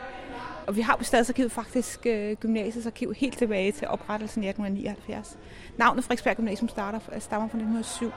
Og 0.68 0.76
vi 0.76 0.82
har 0.82 0.96
på 0.96 1.04
Stadsarkivet 1.04 1.52
faktisk 1.52 2.06
øh, 2.06 2.36
gymnasiets 2.36 2.88
arkiv 2.88 3.14
helt 3.14 3.38
tilbage 3.38 3.72
til 3.72 3.88
oprettelsen 3.88 4.44
i 4.44 4.48
1879. 4.48 5.38
Navnet 5.78 6.04
Frederiksberg 6.04 6.36
Gymnasium 6.36 6.70
starter, 6.70 7.00
stammer 7.20 7.48
fra 7.48 7.58
1907. 7.58 8.12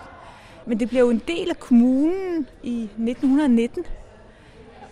Men 0.67 0.81
det 0.81 0.89
blev 0.89 1.01
jo 1.01 1.11
en 1.11 1.23
del 1.29 1.51
af 1.51 1.61
kommunen 1.61 2.47
i 2.63 2.83
1919. 2.83 3.85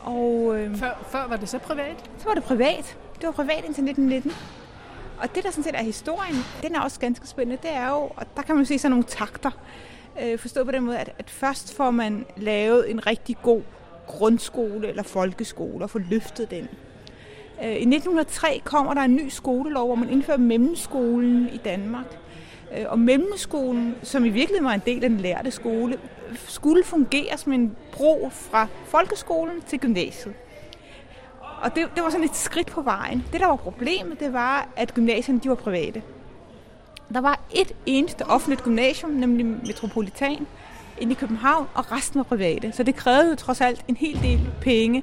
Og, 0.01 0.59
øh, 0.59 0.77
før, 0.77 1.07
før 1.11 1.29
var 1.29 1.37
det 1.37 1.49
så 1.49 1.59
privat? 1.59 2.11
Så 2.19 2.25
var 2.25 2.35
det 2.35 2.43
privat. 2.43 2.99
Det 3.15 3.27
var 3.27 3.33
privat 3.33 3.65
indtil 3.65 3.85
1919. 3.85 4.33
Og 5.21 5.35
det, 5.35 5.45
der 5.45 5.51
sådan 5.51 5.65
set 5.65 5.75
er 5.75 5.83
historien, 5.83 6.37
den 6.63 6.75
er 6.75 6.81
også 6.81 7.01
ganske 7.01 7.27
spændende, 7.27 7.63
det 7.63 7.73
er 7.73 7.89
jo, 7.89 8.11
og 8.17 8.27
der 8.37 8.43
kan 8.43 8.57
man 8.57 8.67
se 8.67 8.79
sådan 8.79 8.91
nogle 8.91 9.05
takter. 9.05 9.51
Øh, 10.23 10.39
forstået 10.39 10.67
på 10.67 10.73
den 10.73 10.85
måde, 10.85 10.99
at, 10.99 11.11
at 11.19 11.31
først 11.31 11.77
får 11.77 11.91
man 11.91 12.27
lavet 12.37 12.91
en 12.91 13.07
rigtig 13.07 13.37
god 13.43 13.63
grundskole 14.07 14.89
eller 14.89 15.03
folkeskole 15.03 15.85
og 15.85 15.91
får 15.91 15.99
løftet 15.99 16.51
den. 16.51 16.69
Øh, 17.63 17.71
I 17.71 17.73
1903 17.73 18.61
kommer 18.65 18.95
der 18.95 19.01
en 19.01 19.15
ny 19.15 19.29
skolelov, 19.29 19.87
hvor 19.87 19.95
man 19.95 20.11
indfører 20.11 20.39
mellemskolen 20.39 21.49
i 21.53 21.57
Danmark. 21.57 22.19
Øh, 22.79 22.85
og 22.89 22.99
mellemskolen, 22.99 23.95
som 24.03 24.25
i 24.25 24.29
virkeligheden 24.29 24.65
var 24.65 24.75
en 24.75 24.83
del 24.87 25.05
af 25.05 25.11
den 25.11 25.21
lærte 25.21 25.51
skole, 25.51 25.99
skulle 26.35 26.85
fungere 26.85 27.39
som 27.39 27.53
en 27.53 27.77
bro 27.93 28.31
fra 28.33 28.67
folkeskolen 28.85 29.61
til 29.67 29.79
gymnasiet. 29.81 30.35
Og 31.63 31.75
det, 31.77 31.89
det 31.95 32.03
var 32.03 32.11
sådan 32.11 32.25
et 32.25 32.37
skridt 32.37 32.67
på 32.67 32.83
vejen. 32.83 33.25
Det, 33.33 33.41
der 33.41 33.47
var 33.47 33.57
problemet, 33.57 34.21
det 34.21 34.33
var, 34.33 34.69
at 34.77 34.95
gymnasierne 34.95 35.41
de 35.41 35.49
var 35.49 35.55
private. 35.55 36.03
Der 37.15 37.21
var 37.21 37.41
et 37.55 37.73
eneste 37.87 38.27
offentligt 38.27 38.63
gymnasium, 38.63 39.11
nemlig 39.11 39.47
Metropolitan, 39.47 40.47
inde 40.99 41.13
i 41.13 41.15
København, 41.15 41.67
og 41.75 41.93
resten 41.93 42.19
var 42.19 42.25
private. 42.25 42.73
Så 42.73 42.83
det 42.83 42.97
krævede 42.97 43.31
jo 43.31 43.35
trods 43.35 43.61
alt 43.61 43.85
en 43.89 43.97
hel 43.97 44.23
del 44.23 44.41
penge, 44.61 45.03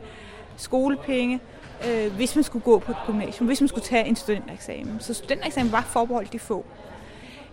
skolepenge, 0.57 1.39
øh, 1.87 2.13
hvis 2.15 2.35
man 2.35 2.43
skulle 2.43 2.63
gå 2.63 2.79
på 2.79 2.91
et 2.91 2.97
gymnasium, 3.07 3.47
hvis 3.47 3.61
man 3.61 3.67
skulle 3.67 3.85
tage 3.85 4.05
en 4.05 4.15
studentereksamen. 4.15 4.97
Så 4.99 5.13
studentereksamen 5.13 5.71
var 5.71 5.81
forbeholdt 5.81 6.33
de 6.33 6.39
få. 6.39 6.65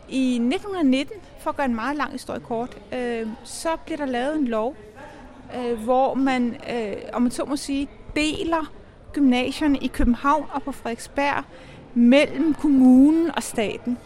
I 0.09 0.35
1919, 0.35 1.17
for 1.39 1.51
at 1.51 1.57
gøre 1.57 1.67
en 1.67 1.75
meget 1.75 1.97
lang 1.97 2.13
historie 2.13 2.41
kort, 2.41 2.79
øh, 2.95 3.27
så 3.45 3.69
bliver 3.85 3.99
der 3.99 4.07
lavet 4.07 4.37
en 4.37 4.49
lov, 4.49 4.77
øh, 5.57 5.79
hvor 5.79 6.15
man, 6.15 6.57
øh, 6.75 6.93
om 7.13 7.23
man 7.23 7.31
så 7.31 7.45
må 7.45 7.57
sige, 7.57 7.89
deler 8.17 8.73
gymnasierne 9.13 9.79
i 9.79 9.87
København 9.87 10.47
og 10.53 10.63
på 10.63 10.73
Frederiksberg 10.73 11.45
mellem 11.95 12.55
kommunen 12.55 13.31
og 13.37 13.43
staten. 13.43 13.99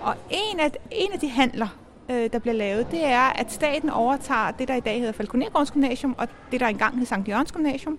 Og 0.00 0.14
en 0.30 0.60
af, 0.60 0.72
en 0.90 1.12
af 1.12 1.18
de 1.20 1.28
handler, 1.28 1.68
øh, 2.10 2.32
der 2.32 2.38
bliver 2.38 2.54
lavet, 2.54 2.90
det 2.90 3.04
er, 3.04 3.20
at 3.20 3.52
staten 3.52 3.90
overtager 3.90 4.50
det, 4.50 4.68
der 4.68 4.74
i 4.74 4.80
dag 4.80 4.98
hedder 4.98 5.12
Falconergårds 5.12 5.70
Gymnasium, 5.70 6.14
og 6.18 6.28
det, 6.52 6.60
der 6.60 6.66
engang 6.66 6.98
hed 6.98 7.06
Sankt 7.06 7.28
Jørgens 7.28 7.52
Gymnasium, 7.52 7.98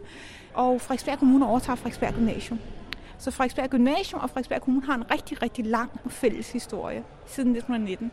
og 0.55 0.81
Frederiksberg 0.81 1.19
Kommune 1.19 1.47
overtager 1.47 1.75
Frederiksberg 1.75 2.13
Gymnasium. 2.13 2.59
Så 3.17 3.31
Frederiksberg 3.31 3.69
Gymnasium 3.69 4.21
og 4.21 4.29
Frederiksberg 4.29 4.61
Kommune 4.61 4.85
har 4.85 4.95
en 4.95 5.11
rigtig, 5.11 5.41
rigtig 5.41 5.65
lang 5.65 5.91
fælles 6.07 6.51
historie 6.51 7.03
siden 7.25 7.49
1919. 7.49 8.11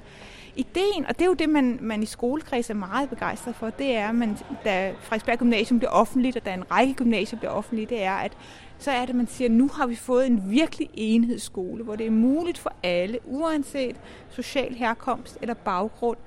Ideen, 0.57 1.07
og 1.09 1.15
det 1.15 1.23
er 1.23 1.27
jo 1.27 1.35
det, 1.35 1.49
man, 1.49 1.79
man 1.81 2.03
i 2.03 2.07
skolekreds 2.07 2.71
er 2.71 2.75
meget 2.75 3.09
begejstret 3.09 3.55
for, 3.55 3.71
det 3.71 3.97
er, 3.97 4.09
at 4.09 4.15
man, 4.15 4.39
da 4.65 4.95
Frederiksberg 5.01 5.39
Gymnasium 5.39 5.79
bliver 5.79 5.91
offentligt, 5.91 6.37
og 6.37 6.45
da 6.45 6.55
en 6.55 6.71
række 6.71 6.95
gymnasier 6.95 7.39
bliver 7.39 7.53
offentlige, 7.53 7.87
det 7.87 8.03
er, 8.03 8.15
at 8.15 8.33
så 8.79 8.91
er 8.91 9.01
det, 9.01 9.09
at 9.09 9.15
man 9.15 9.27
siger, 9.27 9.49
at 9.49 9.53
nu 9.55 9.69
har 9.75 9.87
vi 9.87 9.95
fået 9.95 10.27
en 10.27 10.51
virkelig 10.51 10.91
enhedsskole, 10.95 11.85
hvor 11.85 11.97
det 11.97 12.07
er 12.07 12.11
muligt 12.11 12.59
for 12.59 12.73
alle, 12.83 13.19
uanset 13.25 13.97
social 14.31 14.75
herkomst 14.75 15.39
eller 15.41 15.55
baggrund, 15.55 16.19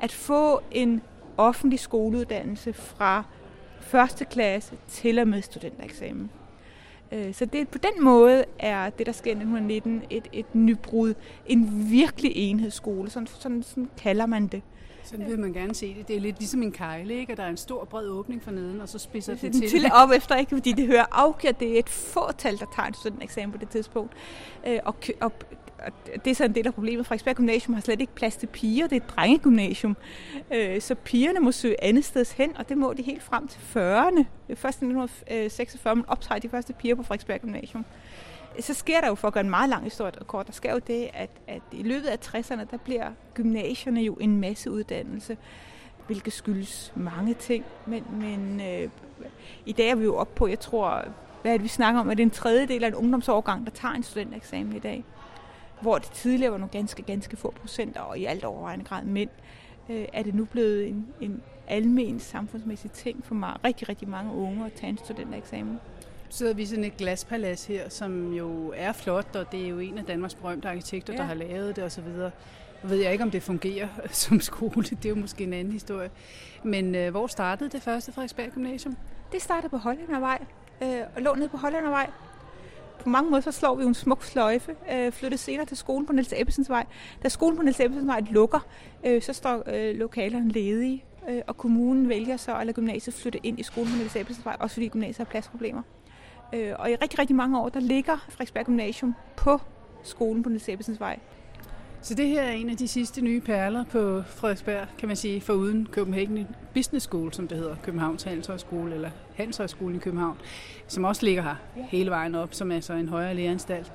at 0.00 0.12
få 0.12 0.60
en 0.70 1.02
offentlig 1.36 1.80
skoleuddannelse 1.80 2.72
fra 2.72 3.24
første 3.86 4.24
klasse 4.24 4.76
til 4.88 5.18
og 5.18 5.28
med 5.28 5.42
studentereksamen. 5.42 6.30
Øh, 7.12 7.34
så 7.34 7.44
det, 7.44 7.68
på 7.68 7.78
den 7.78 8.04
måde 8.04 8.44
er 8.58 8.90
det, 8.90 9.06
der 9.06 9.12
sker 9.12 9.30
i 9.30 9.34
1919, 9.34 10.02
et, 10.10 10.28
et 10.32 10.54
nybrud. 10.54 11.14
En 11.46 11.90
virkelig 11.90 12.32
enhedsskole, 12.34 13.10
sådan, 13.10 13.26
sådan, 13.26 13.62
sådan 13.62 13.90
kalder 13.98 14.26
man 14.26 14.46
det. 14.46 14.62
Sådan 15.02 15.26
vil 15.26 15.38
man 15.38 15.52
gerne 15.52 15.74
se 15.74 15.94
det. 15.94 16.08
Det 16.08 16.16
er 16.16 16.20
lidt 16.20 16.38
ligesom 16.38 16.62
en 16.62 16.72
kejle, 16.72 17.14
ikke? 17.14 17.32
Og 17.32 17.36
der 17.36 17.42
er 17.42 17.48
en 17.48 17.56
stor 17.56 17.84
bred 17.84 18.08
åbning 18.08 18.42
for 18.42 18.50
neden, 18.50 18.80
og 18.80 18.88
så 18.88 18.98
spidser 18.98 19.32
det 19.32 19.42
den 19.42 19.52
til. 19.52 19.70
til 19.70 19.90
op 19.92 20.10
efter, 20.10 20.36
ikke? 20.36 20.56
Fordi 20.56 20.72
det 20.72 20.86
hører 20.86 21.04
afgjort, 21.12 21.60
det 21.60 21.74
er 21.74 21.78
et 21.78 21.88
fåtal, 21.88 22.58
der 22.58 22.66
tager 22.76 22.86
en 22.86 22.94
studentereksamen 22.94 23.52
på 23.52 23.58
det 23.58 23.68
tidspunkt. 23.68 24.12
Øh, 24.66 24.78
og, 24.84 24.94
og 25.20 25.32
og 25.86 25.92
det 26.24 26.30
er 26.30 26.34
så 26.34 26.44
en 26.44 26.54
del 26.54 26.66
af 26.66 26.74
problemet. 26.74 27.06
Frederiksberg 27.06 27.36
Gymnasium 27.36 27.74
har 27.74 27.80
slet 27.80 28.00
ikke 28.00 28.14
plads 28.14 28.36
til 28.36 28.46
piger. 28.46 28.86
Det 28.86 28.96
er 28.96 29.00
et 29.00 29.10
drengegymnasium. 29.16 29.96
Øh, 30.54 30.80
så 30.80 30.94
pigerne 30.94 31.40
må 31.40 31.52
søge 31.52 31.84
andet 31.84 32.04
sted 32.04 32.36
hen, 32.36 32.56
og 32.56 32.68
det 32.68 32.78
må 32.78 32.92
de 32.92 33.02
helt 33.02 33.22
frem 33.22 33.48
til 33.48 33.60
40'erne. 33.60 34.24
Først 34.54 34.82
i 34.82 34.84
1946, 34.84 35.96
man 35.96 36.04
optager 36.08 36.38
de 36.38 36.48
første 36.48 36.72
piger 36.72 36.94
på 36.94 37.02
Frederiksberg 37.02 37.40
Gymnasium. 37.40 37.84
Så 38.60 38.74
sker 38.74 39.00
der 39.00 39.08
jo, 39.08 39.14
for 39.14 39.28
at 39.28 39.34
gøre 39.34 39.44
en 39.44 39.50
meget 39.50 39.68
lang 39.70 39.84
historie 39.84 40.12
kort, 40.26 40.46
der 40.46 40.52
sker 40.52 40.72
jo 40.72 40.78
det, 40.78 41.08
at, 41.14 41.30
at 41.46 41.62
i 41.72 41.82
løbet 41.82 42.06
af 42.06 42.18
60'erne, 42.26 42.64
der 42.70 42.76
bliver 42.84 43.10
gymnasierne 43.34 44.00
jo 44.00 44.14
en 44.14 44.40
masse 44.40 44.70
uddannelse, 44.70 45.36
hvilket 46.06 46.32
skyldes 46.32 46.92
mange 46.96 47.34
ting. 47.34 47.64
Men, 47.86 48.04
men 48.12 48.60
øh, 48.60 48.88
i 49.66 49.72
dag 49.72 49.88
er 49.88 49.94
vi 49.94 50.04
jo 50.04 50.16
oppe 50.16 50.34
på, 50.34 50.46
jeg 50.46 50.60
tror, 50.60 51.04
hvad 51.42 51.52
er 51.52 51.56
det, 51.56 51.64
vi 51.64 51.68
snakker 51.68 52.00
om, 52.00 52.10
at 52.10 52.16
det 52.16 52.22
er 52.22 52.26
en 52.26 52.30
tredjedel 52.30 52.84
af 52.84 52.88
en 52.88 52.94
ungdomsårgang, 52.94 53.64
der 53.64 53.70
tager 53.72 53.94
en 53.94 54.02
studentereksamen 54.02 54.76
i 54.76 54.78
dag 54.78 55.04
hvor 55.80 55.98
det 55.98 56.10
tidligere 56.10 56.52
var 56.52 56.58
nogle 56.58 56.72
ganske, 56.72 57.02
ganske 57.02 57.36
få 57.36 57.54
procenter, 57.60 58.00
og 58.00 58.18
i 58.18 58.24
alt 58.24 58.44
overvejende 58.44 58.84
grad 58.84 59.04
mænd, 59.04 59.30
øh, 59.88 60.04
er 60.12 60.22
det 60.22 60.34
nu 60.34 60.44
blevet 60.44 60.88
en, 60.88 61.06
en 61.20 61.42
almen 61.68 62.20
samfundsmæssig 62.20 62.90
ting 62.90 63.24
for 63.24 63.34
mig, 63.34 63.56
rigtig, 63.64 63.88
rigtig 63.88 64.08
mange 64.08 64.32
unge 64.32 64.66
at 64.66 64.72
tage 64.72 64.90
en 64.90 64.98
studentereksamen. 64.98 65.80
Så 66.28 66.38
sidder 66.38 66.54
vi 66.54 66.66
sådan 66.66 66.84
et 66.84 66.96
glaspalads 66.96 67.66
her, 67.66 67.88
som 67.88 68.32
jo 68.32 68.72
er 68.76 68.92
flot, 68.92 69.36
og 69.36 69.52
det 69.52 69.64
er 69.64 69.68
jo 69.68 69.78
en 69.78 69.98
af 69.98 70.04
Danmarks 70.04 70.34
berømte 70.34 70.68
arkitekter, 70.68 71.12
ja. 71.12 71.18
der 71.18 71.24
har 71.24 71.34
lavet 71.34 71.76
det 71.76 71.84
osv. 71.84 72.04
Nu 72.82 72.88
ved 72.88 72.96
jeg 72.96 73.12
ikke, 73.12 73.24
om 73.24 73.30
det 73.30 73.42
fungerer 73.42 73.88
som 74.12 74.40
skole, 74.40 74.82
det 74.82 75.04
er 75.04 75.08
jo 75.08 75.14
måske 75.14 75.44
en 75.44 75.52
anden 75.52 75.72
historie. 75.72 76.10
Men 76.62 76.94
øh, 76.94 77.10
hvor 77.10 77.26
startede 77.26 77.70
det 77.70 77.82
første 77.82 78.12
Frederiksberg 78.12 78.50
Gymnasium? 78.50 78.96
Det 79.32 79.42
startede 79.42 79.68
på 79.68 79.76
Hollændervej, 79.76 80.44
øh, 80.82 81.00
og 81.16 81.22
lå 81.22 81.34
nede 81.34 81.48
på 81.48 81.56
Hollændervej 81.56 82.10
på 82.98 83.08
mange 83.08 83.30
måder 83.30 83.42
så 83.42 83.52
slår 83.52 83.74
vi 83.74 83.82
jo 83.82 83.88
en 83.88 83.94
smuk 83.94 84.24
sløjfe, 84.24 84.76
øh, 84.92 85.12
flyttet 85.12 85.40
senere 85.40 85.66
til 85.66 85.76
skolen 85.76 86.06
på 86.06 86.12
Niels 86.12 86.34
Ebbesens 86.36 86.70
vej. 86.70 86.86
Da 87.22 87.28
skolen 87.28 87.56
på 87.56 87.62
Niels 87.62 87.80
Ebbesens 87.80 88.06
vej 88.06 88.22
lukker, 88.30 88.66
øh, 89.06 89.22
så 89.22 89.32
står 89.32 89.62
øh, 89.66 89.96
lokalerne 89.96 90.48
ledige, 90.48 91.04
øh, 91.28 91.42
og 91.46 91.56
kommunen 91.56 92.08
vælger 92.08 92.36
så 92.36 92.54
at 92.54 92.66
lade 92.66 92.74
gymnasiet 92.74 93.14
flytte 93.14 93.40
ind 93.42 93.58
i 93.58 93.62
skolen 93.62 93.90
på 93.90 93.96
Niels 93.96 94.16
Ebbesens 94.16 94.44
vej, 94.44 94.56
også 94.60 94.74
fordi 94.74 94.88
gymnasiet 94.88 95.16
har 95.16 95.24
pladsproblemer. 95.24 95.82
Øh, 96.52 96.72
og 96.78 96.90
i 96.90 96.94
rigtig, 96.94 97.18
rigtig 97.18 97.36
mange 97.36 97.60
år, 97.60 97.68
der 97.68 97.80
ligger 97.80 98.16
Frederiksberg 98.28 98.66
Gymnasium 98.66 99.14
på 99.36 99.60
skolen 100.02 100.42
på 100.42 100.48
Niels 100.48 100.68
Ebbesens 100.68 101.00
vej. 101.00 101.18
Så 102.06 102.14
det 102.14 102.28
her 102.28 102.42
er 102.42 102.52
en 102.52 102.70
af 102.70 102.76
de 102.76 102.88
sidste 102.88 103.20
nye 103.20 103.40
perler 103.40 103.84
på 103.84 104.22
Frederiksberg, 104.26 104.86
kan 104.98 105.08
man 105.08 105.16
sige, 105.16 105.40
for 105.40 105.52
uden 105.52 105.88
Copenhagen 105.90 106.46
Business 106.74 107.06
School, 107.06 107.32
som 107.32 107.48
det 107.48 107.58
hedder, 107.58 107.76
Københavns 107.82 108.22
Handelshøjskole, 108.22 108.94
eller 108.94 109.10
Handelshøjskole 109.34 109.96
i 109.96 109.98
København, 109.98 110.36
som 110.86 111.04
også 111.04 111.24
ligger 111.24 111.42
her 111.42 111.54
hele 111.76 112.10
vejen 112.10 112.34
op, 112.34 112.54
som 112.54 112.72
er 112.72 112.80
så 112.80 112.92
en 112.92 113.08
højere 113.08 113.34
læreanstalt. 113.34 113.92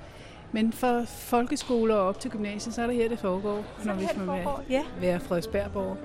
Men 0.51 0.73
for 0.73 1.03
folkeskoler 1.07 1.95
og 1.95 2.07
op 2.07 2.19
til 2.19 2.31
gymnasiet, 2.31 2.75
så 2.75 2.81
er 2.81 2.88
det 2.88 2.95
her, 2.95 3.09
det 3.09 3.19
foregår, 3.19 3.65
når 3.85 3.93
vi 3.93 4.06
skal 4.06 4.27
være, 4.27 4.59
ja. 4.69 4.83
være 4.99 5.19
Frederiksbergborg. 5.19 5.98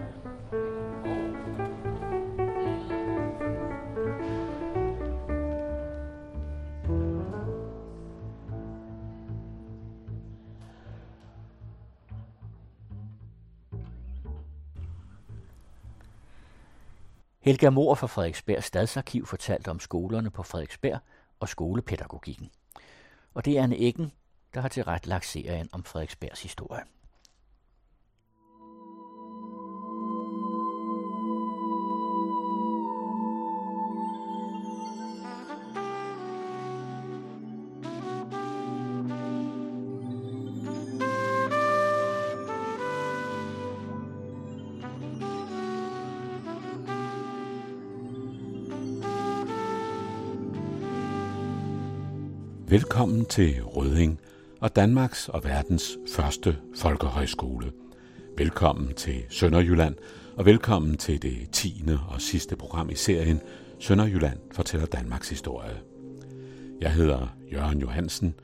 Helga 17.47 17.71
Mor 17.71 17.95
fra 17.95 18.07
Frederiksberg 18.07 18.65
Stadsarkiv 18.65 19.27
fortalte 19.27 19.71
om 19.71 19.81
skolerne 19.81 20.31
på 20.31 20.43
Frederiksberg 20.43 20.99
og 21.41 21.49
skolepædagogikken. 21.49 22.51
Og 23.35 23.45
det 23.45 23.59
er 23.59 23.65
en 23.65 23.73
Eggen, 23.73 24.13
der 24.55 24.61
har 24.61 24.69
tilrettelagt 24.69 25.27
serien 25.27 25.69
om 25.73 25.85
Frederiksbergs 25.85 26.43
historie. 26.43 26.83
Velkommen 52.77 53.25
til 53.25 53.63
Røding 53.63 54.21
og 54.61 54.77
Danmarks 54.77 55.29
og 55.29 55.45
verdens 55.45 55.99
første 56.15 56.57
folkehøjskole. 56.75 57.73
Velkommen 58.39 58.95
til 58.95 59.23
Sønderjylland, 59.29 59.95
og 60.37 60.47
velkommen 60.47 60.97
til 60.97 61.23
det 61.23 61.51
10. 61.53 61.85
og 62.09 62.21
sidste 62.21 62.57
program 62.57 62.91
i 62.91 62.95
serien 62.95 63.41
Sønderjylland 63.79 64.39
fortæller 64.53 64.87
Danmarks 64.87 65.29
historie. 65.29 65.77
Jeg 66.81 66.93
hedder 66.93 67.37
Jørgen 67.53 67.81
Johansen, 67.81 68.35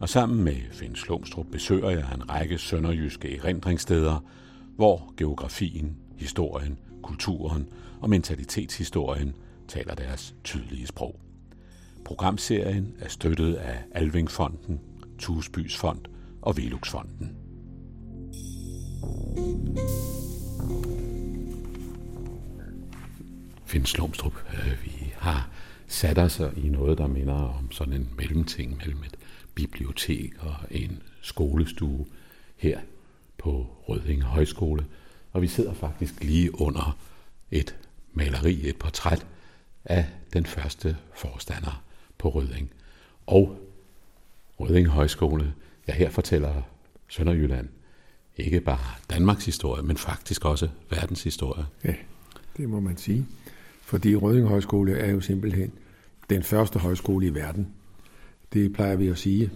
og 0.00 0.08
sammen 0.08 0.44
med 0.44 0.56
Finn 0.72 0.96
Slumstrup 0.96 1.46
besøger 1.52 1.90
jeg 1.90 2.04
en 2.14 2.30
række 2.30 2.58
sønderjyske 2.58 3.36
erindringssteder, 3.36 4.24
hvor 4.76 5.14
geografien, 5.16 5.96
historien, 6.16 6.78
kulturen 7.02 7.68
og 8.00 8.10
mentalitetshistorien 8.10 9.34
taler 9.68 9.94
deres 9.94 10.34
tydelige 10.44 10.86
sprog. 10.86 11.20
Programserien 12.10 12.94
er 13.00 13.08
støttet 13.08 13.54
af 13.54 13.78
Alvingfonden, 13.92 14.80
Tusbys 15.18 15.76
Fond 15.76 16.00
og 16.42 16.56
Veluxfonden. 16.56 17.36
Finn 23.64 23.86
Slumstrup, 23.86 24.32
øh, 24.52 24.84
vi 24.84 25.12
har 25.16 25.50
sat 25.86 26.18
os 26.18 26.40
i 26.56 26.68
noget, 26.68 26.98
der 26.98 27.06
minder 27.06 27.34
om 27.34 27.72
sådan 27.72 27.94
en 27.94 28.08
mellemting 28.16 28.76
mellem 28.76 29.02
et 29.02 29.16
bibliotek 29.54 30.32
og 30.40 30.54
en 30.70 31.02
skolestue 31.22 32.06
her 32.56 32.80
på 33.38 33.66
Rødinge 33.88 34.24
Højskole. 34.24 34.86
Og 35.32 35.42
vi 35.42 35.46
sidder 35.46 35.72
faktisk 35.72 36.24
lige 36.24 36.60
under 36.60 36.98
et 37.50 37.76
maleri, 38.12 38.68
et 38.68 38.76
portræt 38.76 39.26
af 39.84 40.06
den 40.32 40.46
første 40.46 40.96
forstander 41.14 41.82
på 42.20 42.28
Rødding. 42.28 42.70
Og 43.26 43.56
Rødding 44.60 44.88
Højskole, 44.88 45.54
ja 45.88 45.92
her 45.92 46.10
fortæller 46.10 46.62
Sønderjylland 47.08 47.68
ikke 48.36 48.60
bare 48.60 48.94
Danmarks 49.10 49.44
historie, 49.44 49.82
men 49.82 49.96
faktisk 49.96 50.44
også 50.44 50.68
verdens 50.90 51.22
historie. 51.22 51.64
Ja, 51.84 51.94
det 52.56 52.68
må 52.68 52.80
man 52.80 52.96
sige. 52.96 53.26
Fordi 53.82 54.16
Rødding 54.16 54.48
Højskole 54.48 54.98
er 54.98 55.10
jo 55.10 55.20
simpelthen 55.20 55.72
den 56.30 56.42
første 56.42 56.78
højskole 56.78 57.26
i 57.26 57.34
verden. 57.34 57.68
Det 58.52 58.72
plejer 58.72 58.96
vi 58.96 59.08
at 59.08 59.18
sige, 59.18 59.50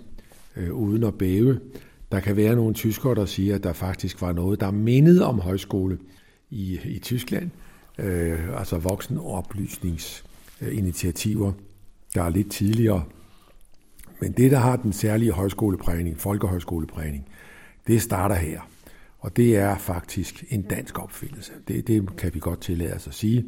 øh, 0.56 0.74
uden 0.74 1.04
at 1.04 1.18
bæve. 1.18 1.60
Der 2.12 2.20
kan 2.20 2.36
være 2.36 2.54
nogle 2.54 2.74
tyskere, 2.74 3.14
der 3.14 3.26
siger, 3.26 3.54
at 3.54 3.62
der 3.62 3.72
faktisk 3.72 4.20
var 4.20 4.32
noget, 4.32 4.60
der 4.60 4.70
mindede 4.70 5.26
om 5.26 5.40
højskole 5.40 5.98
i, 6.50 6.80
i 6.84 6.98
Tyskland. 6.98 7.50
Øh, 7.98 8.58
altså 8.58 8.78
voksenoplysningsinitiativer, 8.78 11.52
der 12.14 12.22
er 12.22 12.30
lidt 12.30 12.50
tidligere. 12.50 13.04
Men 14.20 14.32
det, 14.32 14.50
der 14.50 14.58
har 14.58 14.76
den 14.76 14.92
særlige 14.92 15.32
højskoleprægning, 15.32 16.18
folkehøjskoleprægning, 16.18 17.28
det 17.86 18.02
starter 18.02 18.34
her. 18.34 18.60
Og 19.18 19.36
det 19.36 19.56
er 19.56 19.78
faktisk 19.78 20.44
en 20.50 20.62
dansk 20.62 20.98
opfindelse. 20.98 21.52
Det, 21.68 21.86
det 21.86 22.16
kan 22.16 22.34
vi 22.34 22.38
godt 22.38 22.60
tillade 22.60 22.94
os 22.94 23.06
at 23.06 23.14
sige. 23.14 23.44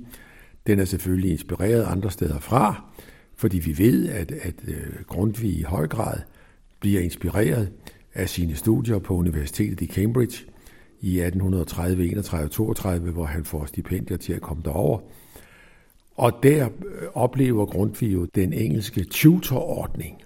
Den 0.67 0.79
er 0.79 0.85
selvfølgelig 0.85 1.31
inspireret 1.31 1.85
andre 1.85 2.11
steder 2.11 2.39
fra, 2.39 2.85
fordi 3.37 3.59
vi 3.59 3.79
ved, 3.79 4.09
at, 4.09 4.33
at 4.33 4.55
øh, 4.69 5.05
Grundtvig 5.07 5.59
i 5.59 5.63
høj 5.63 5.89
grad 5.89 6.21
bliver 6.81 7.01
inspireret 7.01 7.73
af 8.15 8.29
sine 8.29 8.55
studier 8.55 8.99
på 8.99 9.15
Universitetet 9.15 9.81
i 9.81 9.87
Cambridge 9.87 10.45
i 11.01 11.21
1830, 11.21 12.07
31, 12.07 12.49
32, 12.49 13.11
hvor 13.11 13.25
han 13.25 13.45
får 13.45 13.65
stipendier 13.65 14.17
til 14.17 14.33
at 14.33 14.41
komme 14.41 14.63
derover. 14.65 15.01
Og 16.17 16.33
der 16.43 16.69
øh, 16.87 17.09
oplever 17.15 17.67
Grundtvig 17.67 18.13
jo 18.13 18.25
den 18.25 18.53
engelske 18.53 19.05
tutorordning. 19.05 20.23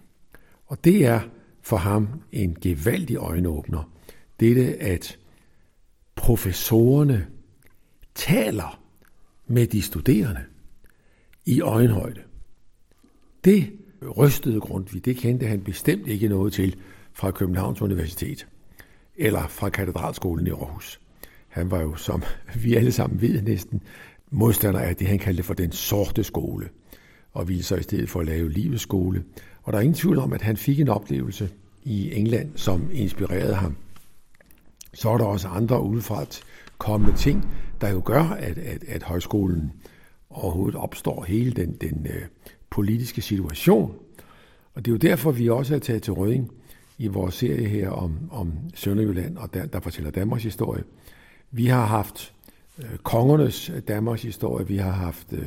Og 0.67 0.85
det 0.85 1.07
er 1.07 1.21
for 1.63 1.77
ham 1.77 2.09
en 2.33 2.57
gevaldig 2.61 3.17
øjenåbner. 3.17 3.91
Dette, 4.41 4.83
at 4.83 5.19
professorerne 6.15 7.27
taler 8.15 8.83
med 9.47 9.67
de 9.67 9.83
studerende 9.83 10.41
i 11.45 11.61
øjenhøjde. 11.61 12.21
Det 13.45 13.73
rystede 14.17 14.61
Grundtvig, 14.61 15.05
det 15.05 15.17
kendte 15.17 15.47
han 15.47 15.61
bestemt 15.61 16.09
ikke 16.09 16.29
noget 16.29 16.53
til 16.53 16.77
fra 17.13 17.31
Københavns 17.31 17.83
Universitet 17.83 18.47
eller 19.17 19.49
fra 19.49 19.69
Katedralskolen 19.69 20.47
i 20.47 20.51
Aarhus. 20.51 21.01
Han 21.49 21.71
var 21.71 21.81
jo, 21.81 21.97
som 21.97 22.23
vi 22.65 22.75
alle 22.75 22.93
sammen 22.93 23.21
ved 23.21 23.43
næsten, 23.43 23.83
modstander 24.31 24.81
af 24.81 24.97
det, 24.97 25.07
han 25.07 25.19
kaldte 25.19 25.43
for 25.43 25.55
den 25.55 25.73
sorte 25.73 26.25
skole, 26.25 26.69
og 27.33 27.49
ville 27.49 27.63
så 27.63 27.77
i 27.77 27.83
stedet 27.83 28.09
for 28.09 28.21
at 28.21 28.27
lave 28.27 28.51
livets 28.51 28.83
skole. 28.83 29.25
Og 29.63 29.73
der 29.73 29.79
er 29.79 29.83
ingen 29.83 29.95
tvivl 29.95 30.19
om, 30.19 30.33
at 30.33 30.43
han 30.43 30.57
fik 30.57 30.81
en 30.81 30.89
oplevelse 30.89 31.49
i 31.83 32.15
England, 32.15 32.51
som 32.57 32.91
inspirerede 32.93 33.55
ham. 33.55 33.77
Så 34.95 35.11
er 35.11 35.19
der 35.19 35.25
også 35.25 35.49
andre 35.49 35.83
udefra 35.83 36.25
kommende 36.79 37.17
ting, 37.17 37.49
der 37.81 37.89
jo 37.89 38.03
gør, 38.05 38.23
at, 38.23 38.59
at, 38.59 38.85
at 38.89 39.03
højskolen 39.03 39.73
overhovedet 40.31 40.81
opstår 40.81 41.25
hele 41.25 41.51
den, 41.51 41.73
den 41.73 42.07
øh, 42.11 42.23
politiske 42.71 43.23
situation. 43.23 43.95
Og 44.75 44.85
det 44.85 44.91
er 44.91 44.93
jo 44.93 44.99
derfor, 44.99 45.31
vi 45.31 45.49
også 45.49 45.75
er 45.75 45.79
taget 45.79 46.03
til 46.03 46.13
Røding 46.13 46.51
i 46.99 47.07
vores 47.07 47.35
serie 47.35 47.69
her 47.69 47.91
om, 47.91 48.19
om 48.31 48.53
Sønderjylland, 48.75 49.37
og 49.37 49.55
der, 49.55 49.67
der 49.67 49.81
fortæller 49.81 50.11
Danmarks 50.11 50.43
historie. 50.43 50.83
Vi 51.51 51.67
har 51.67 51.87
haft 51.87 52.35
øh, 52.83 52.99
kongernes 52.99 53.71
øh, 53.71 53.83
Danmarks 53.89 54.23
historie, 54.23 54.67
vi 54.67 54.77
har 54.77 54.91
haft 54.91 55.33
øh, 55.33 55.47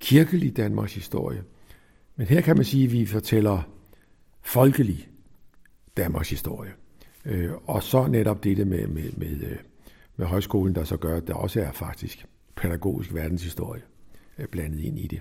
kirkelig 0.00 0.56
Danmarks 0.56 0.94
historie. 0.94 1.42
Men 2.16 2.26
her 2.26 2.40
kan 2.40 2.56
man 2.56 2.64
sige, 2.64 2.84
at 2.84 2.92
vi 2.92 3.06
fortæller 3.06 3.62
folkelig 4.42 5.08
Danmarks 5.96 6.30
historie. 6.30 6.70
Øh, 7.24 7.50
og 7.66 7.82
så 7.82 8.06
netop 8.06 8.44
dette 8.44 8.64
med, 8.64 8.86
med, 8.86 9.12
med, 9.12 9.42
øh, 9.42 9.56
med 10.16 10.26
højskolen, 10.26 10.74
der 10.74 10.84
så 10.84 10.96
gør, 10.96 11.16
at 11.16 11.26
der 11.26 11.34
også 11.34 11.60
er 11.60 11.72
faktisk 11.72 12.26
pædagogisk 12.56 13.14
verdenshistorie 13.14 13.82
øh, 14.38 14.46
blandet 14.46 14.80
ind 14.80 14.98
i 14.98 15.06
det. 15.06 15.20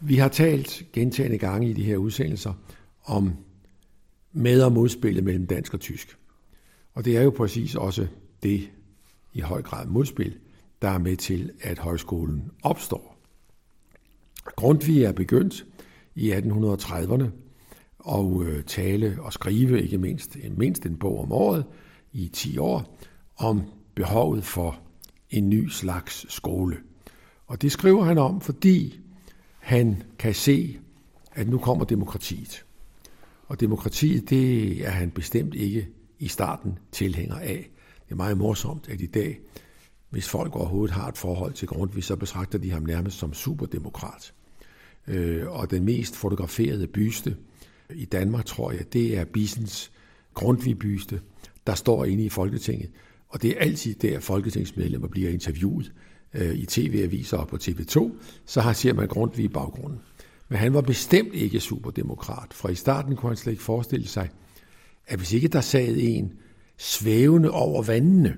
Vi 0.00 0.16
har 0.16 0.28
talt 0.28 0.82
gentagende 0.92 1.38
gange 1.38 1.70
i 1.70 1.72
de 1.72 1.84
her 1.84 1.96
udsendelser 1.96 2.52
om 3.04 3.36
med- 4.32 4.62
og 4.62 4.72
modspillet 4.72 5.24
mellem 5.24 5.46
dansk 5.46 5.74
og 5.74 5.80
tysk. 5.80 6.16
Og 6.94 7.04
det 7.04 7.16
er 7.16 7.22
jo 7.22 7.30
præcis 7.30 7.74
også 7.74 8.06
det 8.42 8.70
i 9.32 9.40
høj 9.40 9.62
grad 9.62 9.86
modspil, 9.86 10.38
der 10.82 10.88
er 10.88 10.98
med 10.98 11.16
til, 11.16 11.52
at 11.60 11.78
højskolen 11.78 12.50
opstår. 12.62 13.16
Grundtvig 14.44 15.02
er 15.02 15.12
begyndt 15.12 15.66
i 16.14 16.32
1830'erne 16.32 17.24
og 17.98 18.44
øh, 18.44 18.64
tale 18.64 19.16
og 19.20 19.32
skrive 19.32 19.82
ikke 19.82 19.98
mindst, 19.98 20.36
mindst 20.56 20.86
en 20.86 20.96
bog 20.96 21.20
om 21.20 21.32
året 21.32 21.64
i 22.12 22.28
10 22.28 22.58
år 22.58 22.98
om 23.36 23.62
behovet 23.94 24.44
for 24.44 24.80
en 25.30 25.50
ny 25.50 25.68
slags 25.68 26.32
skole. 26.32 26.76
Og 27.46 27.62
det 27.62 27.72
skriver 27.72 28.04
han 28.04 28.18
om, 28.18 28.40
fordi 28.40 29.00
han 29.58 30.02
kan 30.18 30.34
se, 30.34 30.78
at 31.32 31.48
nu 31.48 31.58
kommer 31.58 31.84
demokratiet. 31.84 32.64
Og 33.46 33.60
demokratiet, 33.60 34.30
det 34.30 34.72
er 34.86 34.90
han 34.90 35.10
bestemt 35.10 35.54
ikke 35.54 35.88
i 36.18 36.28
starten 36.28 36.78
tilhænger 36.92 37.36
af. 37.36 37.70
Det 38.04 38.12
er 38.12 38.16
meget 38.16 38.38
morsomt, 38.38 38.88
at 38.88 39.00
i 39.00 39.06
dag, 39.06 39.40
hvis 40.10 40.28
folk 40.28 40.56
overhovedet 40.56 40.94
har 40.94 41.08
et 41.08 41.18
forhold 41.18 41.52
til 41.52 41.68
Grundtvig, 41.68 42.04
så 42.04 42.16
betragter 42.16 42.58
de 42.58 42.70
ham 42.70 42.82
nærmest 42.82 43.18
som 43.18 43.34
superdemokrat. 43.34 44.32
Øh, 45.06 45.50
og 45.50 45.70
den 45.70 45.84
mest 45.84 46.16
fotograferede 46.16 46.86
byste 46.86 47.36
i 47.94 48.04
Danmark, 48.04 48.46
tror 48.46 48.72
jeg, 48.72 48.92
det 48.92 49.18
er 49.18 49.24
Bissens 49.24 49.92
Grundtvig-byste, 50.34 51.20
der 51.66 51.74
står 51.74 52.04
inde 52.04 52.24
i 52.24 52.28
Folketinget. 52.28 52.90
Og 53.28 53.42
det 53.42 53.50
er 53.50 53.60
altid 53.60 53.94
der, 53.94 54.20
folketingsmedlemmer 54.20 55.08
bliver 55.08 55.30
interviewet 55.30 55.92
øh, 56.34 56.54
i 56.54 56.66
tv-aviser 56.66 57.36
og 57.36 57.48
på 57.48 57.56
TV2, 57.56 58.12
så 58.46 58.60
har 58.60 58.72
ser 58.72 58.92
man 58.92 59.08
Grundtvig 59.08 59.44
i 59.44 59.48
baggrunden. 59.48 60.00
Men 60.48 60.58
han 60.58 60.74
var 60.74 60.80
bestemt 60.80 61.34
ikke 61.34 61.60
superdemokrat, 61.60 62.54
for 62.54 62.68
i 62.68 62.74
starten 62.74 63.16
kunne 63.16 63.30
han 63.30 63.36
slet 63.36 63.52
ikke 63.52 63.62
forestille 63.62 64.08
sig, 64.08 64.30
at 65.06 65.18
hvis 65.18 65.32
ikke 65.32 65.48
der 65.48 65.60
sad 65.60 65.96
en 65.98 66.32
svævende 66.76 67.50
over 67.50 67.82
vandene, 67.82 68.36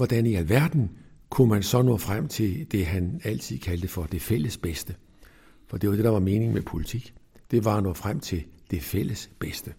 hvordan 0.00 0.26
i 0.26 0.34
alverden 0.34 0.90
kunne 1.30 1.48
man 1.48 1.62
så 1.62 1.82
nå 1.82 1.96
frem 1.96 2.28
til 2.28 2.66
det, 2.72 2.86
han 2.86 3.20
altid 3.24 3.58
kaldte 3.58 3.88
for 3.88 4.04
det 4.04 4.22
fælles 4.22 4.56
bedste. 4.56 4.94
For 5.66 5.76
det 5.76 5.88
var 5.88 5.96
det, 5.96 6.04
der 6.04 6.10
var 6.10 6.18
meningen 6.18 6.54
med 6.54 6.62
politik. 6.62 7.14
Det 7.50 7.64
var 7.64 7.76
at 7.76 7.82
nå 7.82 7.92
frem 7.94 8.20
til 8.20 8.44
det 8.70 8.82
fælles 8.82 9.30
bedste. 9.38 9.74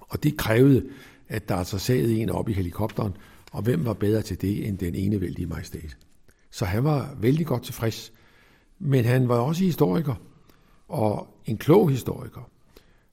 Og 0.00 0.22
det 0.22 0.36
krævede, 0.36 0.86
at 1.28 1.48
der 1.48 1.54
altså 1.54 1.78
sad 1.78 2.08
en 2.08 2.30
op 2.30 2.48
i 2.48 2.52
helikopteren, 2.52 3.12
og 3.52 3.62
hvem 3.62 3.84
var 3.84 3.92
bedre 3.92 4.22
til 4.22 4.40
det 4.40 4.68
end 4.68 4.78
den 4.78 4.94
enevældige 4.94 5.46
majestæt. 5.46 5.96
Så 6.50 6.64
han 6.64 6.84
var 6.84 7.16
vældig 7.20 7.46
godt 7.46 7.62
tilfreds 7.62 8.12
men 8.84 9.04
han 9.04 9.28
var 9.28 9.38
også 9.38 9.64
historiker, 9.64 10.14
og 10.88 11.26
en 11.46 11.58
klog 11.58 11.90
historiker. 11.90 12.50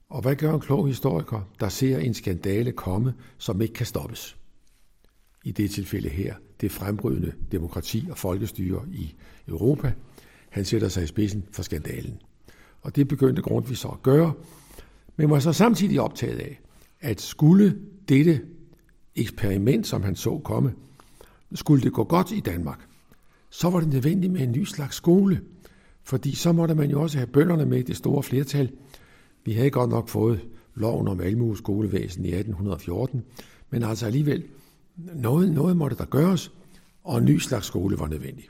Og 0.08 0.22
hvad 0.22 0.36
gør 0.36 0.54
en 0.54 0.60
klog 0.60 0.86
historiker, 0.86 1.40
der 1.60 1.68
ser 1.68 1.98
en 1.98 2.14
skandale 2.14 2.72
komme, 2.72 3.14
som 3.38 3.60
ikke 3.60 3.74
kan 3.74 3.86
stoppes? 3.86 4.39
I 5.44 5.52
det 5.52 5.70
tilfælde 5.70 6.08
her, 6.08 6.34
det 6.60 6.72
frembrydende 6.72 7.32
demokrati 7.52 8.08
og 8.10 8.18
folkestyre 8.18 8.82
i 8.92 9.14
Europa. 9.48 9.92
Han 10.48 10.64
sætter 10.64 10.88
sig 10.88 11.02
i 11.02 11.06
spidsen 11.06 11.44
for 11.52 11.62
skandalen. 11.62 12.20
Og 12.82 12.96
det 12.96 13.08
begyndte 13.08 13.42
Grundtvig 13.42 13.76
så 13.76 13.88
at 13.88 14.02
gøre, 14.02 14.32
men 15.16 15.30
var 15.30 15.38
så 15.38 15.52
samtidig 15.52 16.00
optaget 16.00 16.38
af, 16.38 16.60
at 17.00 17.20
skulle 17.20 17.78
dette 18.08 18.40
eksperiment, 19.16 19.86
som 19.86 20.02
han 20.02 20.16
så 20.16 20.40
komme, 20.44 20.74
skulle 21.54 21.82
det 21.82 21.92
gå 21.92 22.04
godt 22.04 22.32
i 22.32 22.40
Danmark, 22.40 22.86
så 23.50 23.70
var 23.70 23.80
det 23.80 23.88
nødvendigt 23.88 24.32
med 24.32 24.40
en 24.40 24.52
ny 24.52 24.64
slags 24.64 24.96
skole, 24.96 25.40
fordi 26.02 26.34
så 26.34 26.52
måtte 26.52 26.74
man 26.74 26.90
jo 26.90 27.02
også 27.02 27.18
have 27.18 27.26
bønderne 27.26 27.66
med 27.66 27.78
i 27.78 27.82
det 27.82 27.96
store 27.96 28.22
flertal. 28.22 28.70
Vi 29.44 29.52
havde 29.52 29.70
godt 29.70 29.90
nok 29.90 30.08
fået 30.08 30.40
loven 30.74 31.08
om 31.08 31.20
almue 31.20 31.56
skolevæsen 31.56 32.24
i 32.24 32.28
1814, 32.28 33.22
men 33.70 33.82
altså 33.82 34.06
alligevel, 34.06 34.44
noget, 35.14 35.52
noget 35.52 35.76
måtte 35.76 35.96
der 35.96 36.04
gøres, 36.04 36.52
og 37.04 37.18
en 37.18 37.24
ny 37.24 37.38
slags 37.38 37.66
skole 37.66 37.98
var 37.98 38.08
nødvendig. 38.08 38.48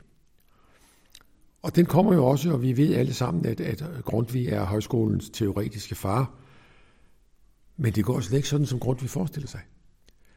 Og 1.61 1.75
den 1.75 1.85
kommer 1.85 2.13
jo 2.13 2.25
også, 2.25 2.51
og 2.51 2.61
vi 2.61 2.77
ved 2.77 2.95
alle 2.95 3.13
sammen, 3.13 3.45
at, 3.45 3.61
at 3.61 3.83
Grundtvig 4.05 4.47
er 4.47 4.65
højskolens 4.65 5.29
teoretiske 5.29 5.95
far. 5.95 6.33
Men 7.77 7.93
det 7.93 8.05
går 8.05 8.19
slet 8.19 8.37
ikke 8.37 8.49
sådan, 8.49 8.65
som 8.65 8.79
Grundtvig 8.79 9.09
forestiller 9.09 9.47
sig. 9.47 9.61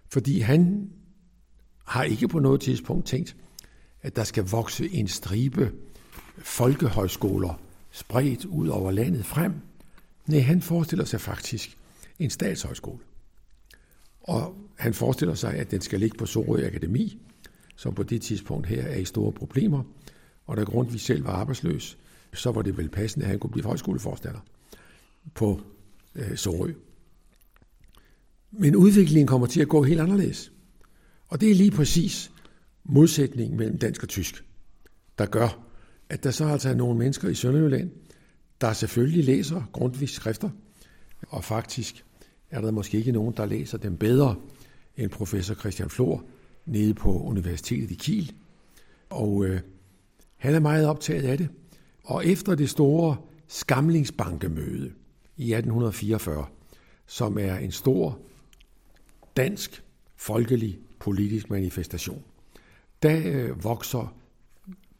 Fordi 0.08 0.40
han 0.40 0.90
har 1.84 2.02
ikke 2.02 2.28
på 2.28 2.38
noget 2.38 2.60
tidspunkt 2.60 3.06
tænkt, 3.06 3.36
at 4.02 4.16
der 4.16 4.24
skal 4.24 4.44
vokse 4.44 4.88
en 4.90 5.08
stribe 5.08 5.72
folkehøjskoler 6.38 7.54
spredt 7.90 8.44
ud 8.44 8.68
over 8.68 8.90
landet 8.90 9.26
frem. 9.26 9.52
Nej, 10.26 10.40
han 10.40 10.62
forestiller 10.62 11.04
sig 11.04 11.20
faktisk 11.20 11.78
en 12.18 12.30
statshøjskole. 12.30 12.98
Og 14.20 14.56
han 14.76 14.94
forestiller 14.94 15.34
sig, 15.34 15.54
at 15.54 15.70
den 15.70 15.80
skal 15.80 16.00
ligge 16.00 16.18
på 16.18 16.26
Sorø 16.26 16.66
Akademi, 16.66 17.18
som 17.76 17.94
på 17.94 18.02
det 18.02 18.22
tidspunkt 18.22 18.66
her 18.66 18.82
er 18.82 18.96
i 18.96 19.04
store 19.04 19.32
problemer. 19.32 19.82
Og 20.46 20.56
da 20.56 20.62
Grundtvig 20.62 21.00
selv 21.00 21.24
var 21.24 21.32
arbejdsløs, 21.32 21.98
så 22.34 22.52
var 22.52 22.62
det 22.62 22.78
vel 22.78 22.88
passende, 22.88 23.24
at 23.24 23.30
han 23.30 23.38
kunne 23.38 23.50
blive 23.50 23.64
højskoleforstander 23.64 24.40
på 25.34 25.60
øh, 26.14 26.36
Sorø. 26.36 26.72
Men 28.50 28.76
udviklingen 28.76 29.26
kommer 29.26 29.46
til 29.46 29.60
at 29.60 29.68
gå 29.68 29.82
helt 29.82 30.00
anderledes. 30.00 30.52
Og 31.28 31.40
det 31.40 31.50
er 31.50 31.54
lige 31.54 31.70
præcis 31.70 32.30
modsætningen 32.84 33.56
mellem 33.56 33.78
dansk 33.78 34.02
og 34.02 34.08
tysk, 34.08 34.44
der 35.18 35.26
gør, 35.26 35.66
at 36.08 36.24
der 36.24 36.30
så 36.30 36.44
altså 36.44 36.68
er 36.68 36.74
nogle 36.74 36.98
mennesker 36.98 37.28
i 37.28 37.34
Sønderjylland, 37.34 37.90
der 38.60 38.72
selvfølgelig 38.72 39.24
læser 39.24 39.62
Grundtvigs 39.72 40.12
skrifter, 40.12 40.50
og 41.28 41.44
faktisk 41.44 42.04
er 42.50 42.60
der 42.60 42.70
måske 42.70 42.98
ikke 42.98 43.12
nogen, 43.12 43.34
der 43.36 43.46
læser 43.46 43.78
dem 43.78 43.96
bedre 43.96 44.36
en 44.96 45.08
professor 45.08 45.54
Christian 45.54 45.90
Flor 45.90 46.24
nede 46.66 46.94
på 46.94 47.22
Universitetet 47.22 47.90
i 47.90 47.94
Kiel. 47.94 48.32
Og 49.10 49.44
øh, 49.44 49.60
han 50.36 50.54
er 50.54 50.60
meget 50.60 50.86
optaget 50.86 51.24
af 51.24 51.38
det. 51.38 51.48
Og 52.04 52.26
efter 52.26 52.54
det 52.54 52.70
store 52.70 53.16
skamlingsbankemøde 53.48 54.92
i 55.36 55.52
1844, 55.52 56.46
som 57.06 57.38
er 57.38 57.56
en 57.56 57.72
stor 57.72 58.18
dansk 59.36 59.84
folkelig 60.16 60.78
politisk 60.98 61.50
manifestation, 61.50 62.22
der 63.02 63.22
øh, 63.24 63.64
vokser 63.64 64.14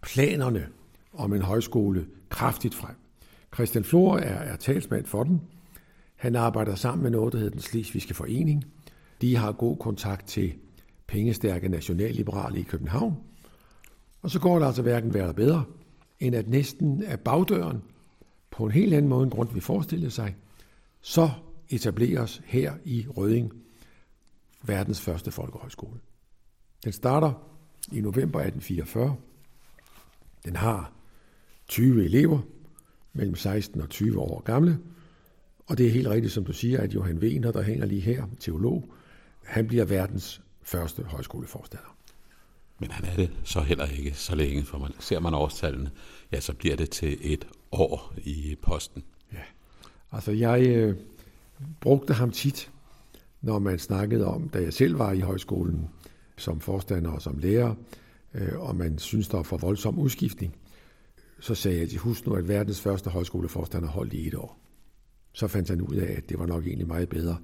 planerne 0.03 0.69
om 1.13 1.33
en 1.33 1.43
højskole 1.43 2.07
kraftigt 2.29 2.75
frem. 2.75 2.95
Christian 3.55 3.85
Flor 3.85 4.17
er, 4.17 4.53
er 4.53 4.57
talsmand 4.57 5.07
for 5.07 5.25
den. 5.25 5.41
Han 6.17 6.37
arbejder 6.37 6.75
sammen 6.75 7.03
med 7.03 7.11
noget, 7.11 7.33
der 7.33 7.39
hedder 7.39 7.53
den 7.53 7.61
Slesvigske 7.61 8.15
Forening. 8.15 8.65
De 9.25 9.36
har 9.36 9.53
god 9.53 9.77
kontakt 9.77 10.27
til 10.27 10.55
pengestærke 11.07 11.69
nationalliberale 11.69 12.61
i 12.61 12.62
København. 12.62 13.17
Og 14.23 14.31
så 14.31 14.41
går 14.41 14.59
det 14.59 14.67
altså 14.67 14.83
hverken 14.83 15.15
værre 15.15 15.35
bedre, 15.35 15.65
end 16.20 16.35
at 16.35 16.49
næsten 16.49 17.03
af 17.03 17.20
bagdøren, 17.20 17.83
på 18.51 18.65
en 18.65 18.70
helt 18.70 18.94
anden 18.94 19.09
måde 19.09 19.23
end 19.23 19.31
grund 19.31 19.49
vi 19.55 19.61
forestillede 19.61 20.11
sig, 20.11 20.36
så 21.01 21.31
etableres 21.69 22.43
her 22.44 22.75
i 22.85 23.07
Røding 23.17 23.53
verdens 24.62 25.01
første 25.01 25.31
folkehøjskole. 25.31 26.01
Den 26.85 26.93
starter 26.93 27.33
i 27.93 28.01
november 28.01 28.41
1844. 28.41 29.17
Den 30.44 30.57
har 30.57 30.93
20 31.69 32.05
elever, 32.05 32.39
mellem 33.12 33.35
16 33.35 33.81
og 33.81 33.89
20 33.89 34.19
år 34.19 34.41
gamle, 34.41 34.78
og 35.67 35.78
det 35.78 35.86
er 35.86 35.91
helt 35.91 36.09
rigtigt, 36.09 36.33
som 36.33 36.44
du 36.44 36.53
siger, 36.53 36.81
at 36.81 36.94
Johan 36.94 37.19
Wiener, 37.19 37.53
der 37.53 37.62
hænger 37.62 37.86
lige 37.86 38.01
her, 38.01 38.27
teolog, 38.41 38.94
han 39.45 39.67
bliver 39.67 39.85
verdens 39.85 40.43
første 40.63 41.03
højskoleforstander. 41.03 41.97
Men 42.79 42.91
han 42.91 43.05
er 43.05 43.17
det 43.17 43.31
så 43.45 43.61
heller 43.61 43.87
ikke 43.87 44.15
så 44.15 44.35
længe, 44.35 44.65
for 44.65 44.79
man, 44.79 44.91
ser 44.99 45.21
man 45.21 45.35
årstallene, 45.35 45.91
ja, 46.33 46.41
så 46.41 46.55
bliver 46.55 46.77
det 46.77 46.91
til 46.91 47.19
et 47.21 47.47
år 47.73 48.15
i 48.17 48.57
posten. 48.63 49.05
Ja, 49.33 49.43
altså 50.13 50.33
jeg 50.33 50.67
øh, 50.67 50.97
brugte 51.81 52.15
ham 52.15 52.31
tit, 52.31 52.71
når 53.41 53.59
man 53.59 53.79
snakkede 53.79 54.27
om, 54.27 54.49
da 54.49 54.63
jeg 54.63 54.73
selv 54.73 54.99
var 54.99 55.13
i 55.13 55.21
højskolen 55.21 55.89
som 56.37 56.61
forstander 56.61 57.11
og 57.11 57.23
som 57.23 57.39
lærer, 57.39 57.75
øh, 58.35 58.61
og 58.61 58.77
man 58.77 58.99
synes, 58.99 59.29
der 59.29 59.39
er 59.39 59.43
for 59.43 59.57
voldsom 59.57 59.99
udskiftning, 59.99 60.57
så 61.41 61.55
sagde 61.55 61.79
jeg 61.79 61.89
til 61.89 61.99
husk 61.99 62.27
nu, 62.27 62.35
at 62.35 62.49
verdens 62.49 62.81
første 62.81 63.11
højskoleforstander 63.11 63.89
holdt 63.89 64.13
i 64.13 64.27
et 64.29 64.35
år. 64.35 64.59
Så 65.33 65.49
fandt 65.49 65.69
han 65.69 65.81
ud 65.81 65.95
af, 65.95 66.15
at 66.17 66.29
det 66.29 66.39
var 66.39 66.47
nok 66.47 66.67
egentlig 66.67 66.89
meget 66.89 67.09
bedre 67.09 67.37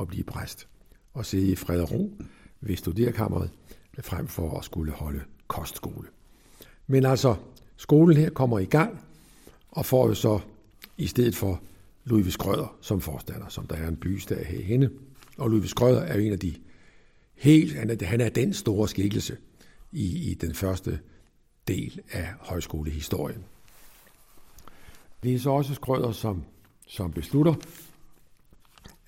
at 0.00 0.08
blive 0.08 0.24
præst 0.24 0.69
og 1.12 1.26
sidde 1.26 1.52
i 1.52 1.56
fred 1.56 1.80
og 1.80 1.92
ro 1.92 2.12
ved 2.60 2.76
studerkammeret, 2.76 3.50
frem 4.00 4.28
for 4.28 4.58
at 4.58 4.64
skulle 4.64 4.92
holde 4.92 5.20
kostskole. 5.48 6.08
Men 6.86 7.04
altså, 7.04 7.36
skolen 7.76 8.16
her 8.16 8.30
kommer 8.30 8.58
i 8.58 8.64
gang, 8.64 9.04
og 9.70 9.86
får 9.86 10.08
jo 10.08 10.14
så 10.14 10.40
i 10.96 11.06
stedet 11.06 11.36
for 11.36 11.62
Louis 12.04 12.32
Skrøder 12.32 12.76
som 12.80 13.00
forstander, 13.00 13.48
som 13.48 13.66
der 13.66 13.76
er 13.76 13.88
en 13.88 13.96
bystad 13.96 14.44
herhenne. 14.44 14.90
Og 15.36 15.50
Louis 15.50 15.70
Skrøder 15.70 16.00
er 16.00 16.14
jo 16.14 16.20
en 16.20 16.32
af 16.32 16.38
de 16.38 16.54
helt, 17.34 17.74
han 17.74 17.90
er, 17.90 18.06
han 18.06 18.20
er 18.20 18.28
den 18.28 18.54
store 18.54 18.88
skikkelse 18.88 19.36
i, 19.92 20.30
i 20.30 20.34
den 20.34 20.54
første 20.54 21.00
del 21.68 22.00
af 22.12 22.28
højskolehistorien. 22.40 23.44
Det 25.22 25.34
er 25.34 25.38
så 25.38 25.50
også 25.50 25.74
Skrøder, 25.74 26.12
som, 26.12 26.44
som 26.86 27.12
beslutter, 27.12 27.54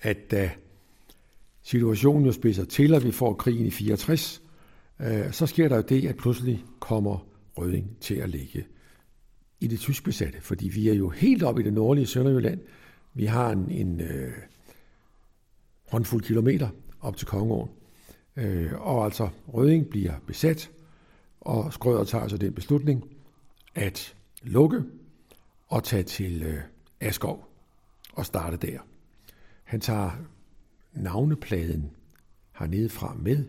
at 0.01 0.31
da 0.31 0.51
situationen 1.63 2.25
jo 2.25 2.31
spidser 2.31 2.65
til, 2.65 2.93
at 2.93 3.03
vi 3.03 3.11
får 3.11 3.33
krigen 3.33 3.65
i 3.65 3.71
64, 3.71 4.41
øh, 5.01 5.31
så 5.31 5.45
sker 5.45 5.69
der 5.69 5.75
jo 5.75 5.81
det, 5.81 6.07
at 6.07 6.17
pludselig 6.17 6.65
kommer 6.79 7.25
Røding 7.57 7.97
til 8.01 8.15
at 8.15 8.29
ligge 8.29 8.65
i 9.59 9.67
det 9.67 9.79
tysk 9.79 10.03
besatte, 10.03 10.41
fordi 10.41 10.67
vi 10.67 10.89
er 10.89 10.93
jo 10.93 11.09
helt 11.09 11.43
oppe 11.43 11.61
i 11.61 11.63
det 11.63 11.73
nordlige 11.73 12.05
Sønderjylland. 12.05 12.59
Vi 13.13 13.25
har 13.25 13.51
en, 13.51 13.71
en 13.71 14.01
øh, 14.01 14.33
håndfuld 15.87 16.23
kilometer 16.23 16.69
op 17.01 17.17
til 17.17 17.27
Kongeåen. 17.27 17.69
Øh, 18.35 18.81
og 18.81 19.05
altså, 19.05 19.29
Røding 19.47 19.89
bliver 19.89 20.13
besat, 20.27 20.71
og 21.41 21.73
Skrøder 21.73 22.03
tager 22.03 22.21
altså 22.21 22.37
den 22.37 22.53
beslutning 22.53 23.03
at 23.75 24.15
lukke 24.43 24.83
og 25.67 25.83
tage 25.83 26.03
til 26.03 26.43
øh, 26.43 26.59
Askov 26.99 27.47
og 28.13 28.25
starte 28.25 28.57
der. 28.57 28.79
Han 29.63 29.81
tager 29.81 30.11
navnepladen 30.95 31.91
hernede 32.59 32.89
fra 32.89 33.13
med, 33.13 33.45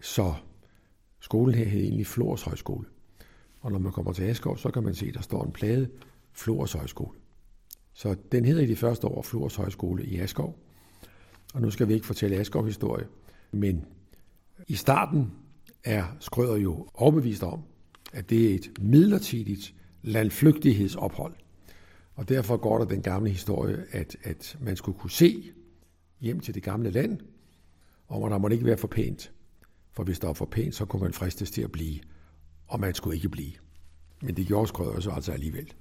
så 0.00 0.34
skolen 1.20 1.54
her 1.54 1.64
hed 1.64 1.80
egentlig 1.80 2.06
Flors 2.06 2.42
Højskole. 2.42 2.86
Og 3.60 3.72
når 3.72 3.78
man 3.78 3.92
kommer 3.92 4.12
til 4.12 4.22
Askov, 4.22 4.58
så 4.58 4.70
kan 4.70 4.82
man 4.82 4.94
se, 4.94 5.06
at 5.06 5.14
der 5.14 5.20
står 5.20 5.44
en 5.44 5.52
plade 5.52 5.90
Flors 6.32 6.72
Højskole. 6.72 7.18
Så 7.92 8.16
den 8.32 8.44
hedder 8.44 8.62
i 8.62 8.66
de 8.66 8.76
første 8.76 9.06
år 9.06 9.22
Flors 9.22 9.54
Højskole 9.54 10.04
i 10.04 10.18
Askov. 10.18 10.58
Og 11.54 11.60
nu 11.60 11.70
skal 11.70 11.88
vi 11.88 11.94
ikke 11.94 12.06
fortælle 12.06 12.36
Askov 12.36 12.66
historie, 12.66 13.06
men 13.52 13.84
i 14.68 14.74
starten 14.74 15.32
er 15.84 16.04
Skrøder 16.20 16.56
jo 16.56 16.88
overbevist 16.94 17.42
om, 17.42 17.62
at 18.12 18.30
det 18.30 18.50
er 18.50 18.54
et 18.54 18.72
midlertidigt 18.80 19.74
landflygtighedsophold. 20.02 21.34
Og 22.14 22.28
derfor 22.28 22.56
går 22.56 22.78
der 22.78 22.84
den 22.84 23.02
gamle 23.02 23.30
historie, 23.30 23.84
at, 23.92 24.16
at 24.22 24.58
man 24.60 24.76
skulle 24.76 24.98
kunne 24.98 25.10
se 25.10 25.52
hjem 26.20 26.40
til 26.40 26.54
det 26.54 26.62
gamle 26.62 26.90
land, 26.90 27.20
og 28.06 28.30
der 28.30 28.38
må 28.38 28.48
ikke 28.48 28.64
være 28.64 28.78
for 28.78 28.88
pænt. 28.88 29.32
For 29.92 30.04
hvis 30.04 30.18
der 30.18 30.26
var 30.26 30.34
for 30.34 30.46
pænt, 30.46 30.74
så 30.74 30.84
kunne 30.84 31.02
man 31.02 31.12
fristes 31.12 31.50
til 31.50 31.62
at 31.62 31.72
blive, 31.72 32.00
og 32.66 32.80
man 32.80 32.94
skulle 32.94 33.16
ikke 33.16 33.28
blive. 33.28 33.52
Men 34.22 34.36
det 34.36 34.46
gjorde 34.46 34.68
Skrøder 34.68 35.00
så 35.00 35.10
altså 35.10 35.32
alligevel. 35.32 35.72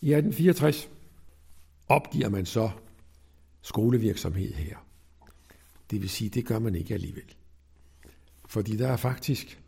I 0.00 0.12
1864 0.12 0.88
opgiver 1.88 2.28
man 2.28 2.46
så 2.46 2.70
skolevirksomhed 3.62 4.52
her. 4.52 4.76
Det 5.90 6.00
vil 6.00 6.10
sige, 6.10 6.30
det 6.30 6.46
gør 6.46 6.58
man 6.58 6.74
ikke 6.74 6.94
alligevel. 6.94 7.34
Fordi 8.48 8.76
der 8.76 8.88
er 8.88 8.96
faktisk, 8.96 9.62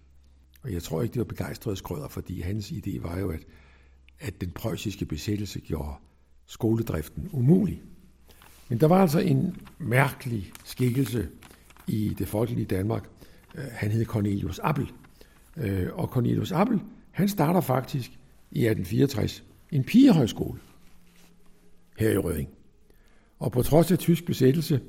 og 0.63 0.73
jeg 0.73 0.83
tror 0.83 1.03
ikke, 1.03 1.13
det 1.13 1.19
var 1.19 1.25
begejstret 1.25 1.79
Skrøder, 1.79 2.09
fordi 2.09 2.41
hans 2.41 2.71
idé 2.71 3.01
var 3.01 3.19
jo, 3.19 3.31
at, 3.31 3.41
at 4.19 4.41
den 4.41 4.51
preussiske 4.51 5.05
besættelse 5.05 5.61
gjorde 5.61 5.95
skoledriften 6.47 7.29
umulig. 7.33 7.83
Men 8.75 8.81
der 8.81 8.87
var 8.87 9.03
altså 9.03 9.19
en 9.19 9.57
mærkelig 9.79 10.53
skikkelse 10.65 11.29
i 11.87 12.15
det 12.19 12.29
folkelige 12.29 12.67
Danmark. 12.67 13.09
Øh, 13.55 13.65
han 13.71 13.91
hed 13.91 14.05
Cornelius 14.05 14.59
Appel. 14.59 14.93
Øh, 15.57 15.89
og 15.93 16.09
Cornelius 16.09 16.53
Appel, 16.53 16.81
han 17.11 17.29
starter 17.29 17.61
faktisk 17.61 18.11
i 18.51 18.67
1864 18.67 19.45
en 19.73 19.85
pigehøjskole 19.85 20.61
her 21.99 22.11
i 22.11 22.19
Røding. 22.19 22.49
Og 23.39 23.53
på 23.53 23.63
trods 23.63 23.93
af 23.93 23.99
tysk 23.99 24.27
besættelse, 24.27 24.81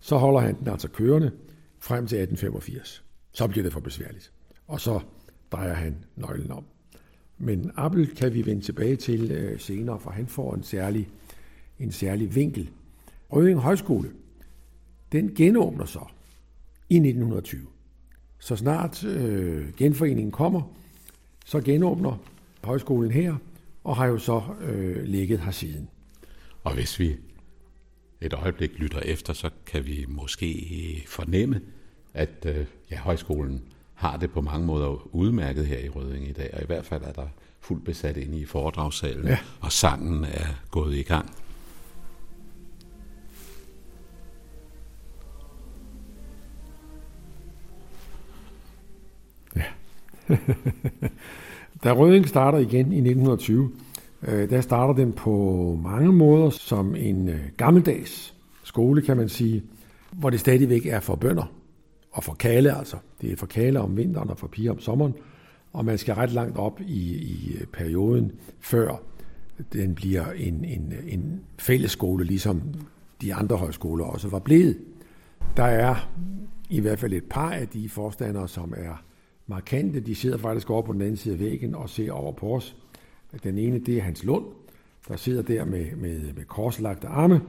så 0.00 0.16
holder 0.16 0.40
han 0.40 0.58
den 0.58 0.68
altså 0.68 0.88
kørende 0.88 1.30
frem 1.78 2.06
til 2.06 2.18
1885. 2.18 3.04
Så 3.32 3.48
bliver 3.48 3.62
det 3.62 3.72
for 3.72 3.80
besværligt. 3.80 4.32
Og 4.66 4.80
så 4.80 5.00
drejer 5.52 5.74
han 5.74 5.96
nøglen 6.16 6.50
om. 6.50 6.64
Men 7.38 7.70
Appel 7.76 8.14
kan 8.14 8.34
vi 8.34 8.46
vende 8.46 8.62
tilbage 8.62 8.96
til 8.96 9.30
øh, 9.32 9.60
senere, 9.60 10.00
for 10.00 10.10
han 10.10 10.26
får 10.26 10.54
en 10.54 10.62
særlig, 10.62 11.08
en 11.78 11.92
særlig 11.92 12.34
vinkel. 12.34 12.70
Røding 13.34 13.60
Højskole, 13.60 14.10
den 15.12 15.34
genåbner 15.34 15.84
så 15.84 16.00
i 16.90 16.94
1920. 16.94 17.66
Så 18.38 18.56
snart 18.56 19.04
øh, 19.04 19.74
genforeningen 19.76 20.32
kommer, 20.32 20.62
så 21.44 21.60
genåbner 21.60 22.16
højskolen 22.64 23.10
her, 23.10 23.36
og 23.84 23.96
har 23.96 24.06
jo 24.06 24.18
så 24.18 24.42
øh, 24.60 25.04
ligget 25.04 25.40
her 25.40 25.50
siden. 25.50 25.88
Og 26.64 26.74
hvis 26.74 26.98
vi 26.98 27.16
et 28.20 28.32
øjeblik 28.32 28.78
lytter 28.78 29.00
efter, 29.00 29.32
så 29.32 29.50
kan 29.66 29.86
vi 29.86 30.04
måske 30.08 31.04
fornemme, 31.06 31.60
at 32.14 32.46
øh, 32.46 32.66
ja, 32.90 32.98
højskolen 32.98 33.62
har 33.94 34.16
det 34.16 34.30
på 34.30 34.40
mange 34.40 34.66
måder 34.66 35.14
udmærket 35.14 35.66
her 35.66 35.78
i 35.78 35.88
Røding 35.88 36.28
i 36.28 36.32
dag, 36.32 36.50
og 36.54 36.62
i 36.62 36.66
hvert 36.66 36.84
fald 36.84 37.02
er 37.02 37.12
der 37.12 37.26
fuldt 37.60 37.84
besat 37.84 38.16
inde 38.16 38.38
i 38.38 38.44
foredragssalen, 38.44 39.26
ja. 39.26 39.38
og 39.60 39.72
sangen 39.72 40.24
er 40.24 40.46
gået 40.70 40.94
i 40.94 41.02
gang. 41.02 41.30
da 51.84 51.92
Røding 51.92 52.28
starter 52.28 52.58
igen 52.58 52.92
i 52.92 52.98
1920, 52.98 53.70
øh, 54.28 54.50
der 54.50 54.60
starter 54.60 54.94
den 54.94 55.12
på 55.12 55.78
mange 55.82 56.12
måder 56.12 56.50
som 56.50 56.96
en 56.96 57.28
øh, 57.28 57.40
gammeldags 57.56 58.34
skole, 58.62 59.02
kan 59.02 59.16
man 59.16 59.28
sige, 59.28 59.62
hvor 60.12 60.30
det 60.30 60.40
stadigvæk 60.40 60.86
er 60.86 61.00
for 61.00 61.14
bønder 61.14 61.52
og 62.12 62.24
for 62.24 62.34
kale 62.34 62.76
altså. 62.78 62.96
Det 63.20 63.32
er 63.32 63.36
for 63.36 63.46
kale 63.46 63.80
om 63.80 63.96
vinteren 63.96 64.30
og 64.30 64.38
for 64.38 64.46
piger 64.46 64.70
om 64.70 64.80
sommeren, 64.80 65.14
og 65.72 65.84
man 65.84 65.98
skal 65.98 66.14
ret 66.14 66.32
langt 66.32 66.58
op 66.58 66.80
i, 66.80 67.16
i 67.16 67.56
øh, 67.60 67.66
perioden, 67.66 68.32
før 68.60 69.02
den 69.72 69.94
bliver 69.94 70.32
en, 70.32 70.64
en, 70.64 70.92
en 71.06 71.40
fællesskole, 71.58 72.24
ligesom 72.24 72.62
de 73.22 73.34
andre 73.34 73.56
højskoler 73.56 74.04
også 74.04 74.28
var 74.28 74.38
blevet. 74.38 74.78
Der 75.56 75.64
er 75.64 76.10
i 76.70 76.80
hvert 76.80 76.98
fald 76.98 77.12
et 77.12 77.24
par 77.24 77.50
af 77.50 77.68
de 77.68 77.88
forstandere, 77.88 78.48
som 78.48 78.74
er 78.76 79.02
markante. 79.46 80.00
De 80.00 80.14
sidder 80.14 80.38
faktisk 80.38 80.70
over 80.70 80.82
på 80.82 80.92
den 80.92 81.00
anden 81.00 81.16
side 81.16 81.34
af 81.34 81.40
væggen 81.40 81.74
og 81.74 81.90
ser 81.90 82.12
over 82.12 82.32
på 82.32 82.56
os. 82.56 82.76
Den 83.42 83.58
ene, 83.58 83.78
det 83.78 83.98
er 83.98 84.02
Hans 84.02 84.24
Lund, 84.24 84.44
der 85.08 85.16
sidder 85.16 85.42
der 85.42 85.64
med, 85.64 85.96
med, 85.96 86.32
med 86.32 86.44
korslagte 86.44 87.06
arme, 87.06 87.40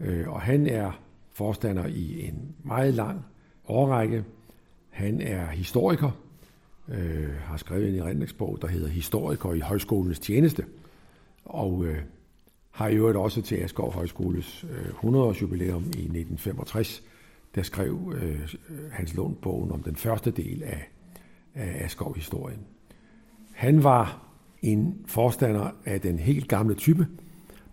øh, 0.00 0.28
og 0.28 0.40
han 0.40 0.66
er 0.66 1.00
forstander 1.32 1.86
i 1.86 2.28
en 2.28 2.54
meget 2.64 2.94
lang 2.94 3.24
årrække. 3.68 4.24
Han 4.90 5.20
er 5.20 5.46
historiker, 5.46 6.10
øh, 6.88 7.34
har 7.40 7.56
skrevet 7.56 7.88
en 7.88 7.98
erindringsbog, 7.98 8.58
der 8.62 8.68
hedder 8.68 8.88
Historiker 8.88 9.52
i 9.52 9.60
Højskolens 9.60 10.18
Tjeneste, 10.18 10.64
og 11.44 11.84
øh, 11.84 11.98
har 12.70 12.88
i 12.88 12.94
øvrigt 12.94 13.16
også 13.16 13.42
til 13.42 13.56
Askov 13.56 13.92
Højskoles 13.92 14.64
øh, 14.70 14.88
100-års 14.88 15.42
jubilæum 15.42 15.82
i 15.82 15.86
1965, 15.86 17.02
der 17.54 17.62
skrev 17.62 18.14
øh, 18.16 18.54
Hans 18.90 19.14
Lund 19.14 19.36
bogen 19.36 19.72
om 19.72 19.82
den 19.82 19.96
første 19.96 20.30
del 20.30 20.62
af, 20.62 20.91
af 21.54 21.84
Askov-historien. 21.84 22.60
Han 23.52 23.84
var 23.84 24.28
en 24.62 25.04
forstander 25.06 25.70
af 25.84 26.00
den 26.00 26.18
helt 26.18 26.48
gamle 26.48 26.74
type, 26.74 27.06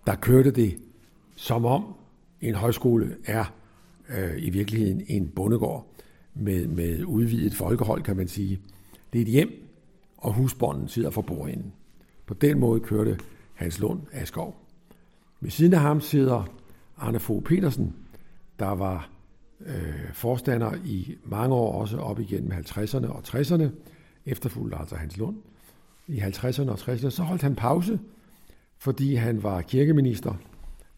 der 0.06 0.14
kørte 0.14 0.50
det 0.50 0.78
som 1.36 1.64
om 1.64 1.94
en 2.40 2.54
højskole 2.54 3.16
er 3.24 3.44
øh, 4.08 4.34
i 4.38 4.50
virkeligheden 4.50 5.02
en 5.06 5.28
bondegård 5.28 5.86
med, 6.34 6.66
med 6.66 7.04
udvidet 7.04 7.54
folkehold, 7.54 8.02
kan 8.02 8.16
man 8.16 8.28
sige. 8.28 8.60
Det 9.12 9.18
er 9.18 9.22
et 9.22 9.28
hjem, 9.28 9.48
og 10.16 10.32
husbonden 10.32 10.88
sidder 10.88 11.10
for 11.10 11.22
bordenden. 11.22 11.72
På 12.26 12.34
den 12.34 12.58
måde 12.58 12.80
kørte 12.80 13.18
Hans 13.54 13.78
Lund 13.78 14.00
Askov. 14.12 14.56
Ved 15.40 15.50
siden 15.50 15.74
af 15.74 15.80
ham 15.80 16.00
sidder 16.00 16.44
Arne 16.96 17.20
Fogh 17.20 17.42
Petersen, 17.42 17.94
der 18.58 18.68
var 18.68 19.10
øh, 19.66 20.12
forstander 20.12 20.74
i 20.84 21.16
mange 21.24 21.54
år, 21.54 21.80
også 21.80 21.98
op 21.98 22.20
igennem 22.20 22.52
50'erne 22.52 23.06
og 23.06 23.22
60'erne, 23.26 23.64
efterfulgte 24.26 24.78
altså 24.78 24.96
Hans 24.96 25.16
Lund. 25.16 25.36
I 26.06 26.18
50'erne 26.18 26.70
og 26.70 26.78
60'erne, 26.78 27.10
så 27.10 27.22
holdt 27.22 27.42
han 27.42 27.54
pause, 27.54 27.98
fordi 28.78 29.14
han 29.14 29.42
var 29.42 29.62
kirkeminister 29.62 30.34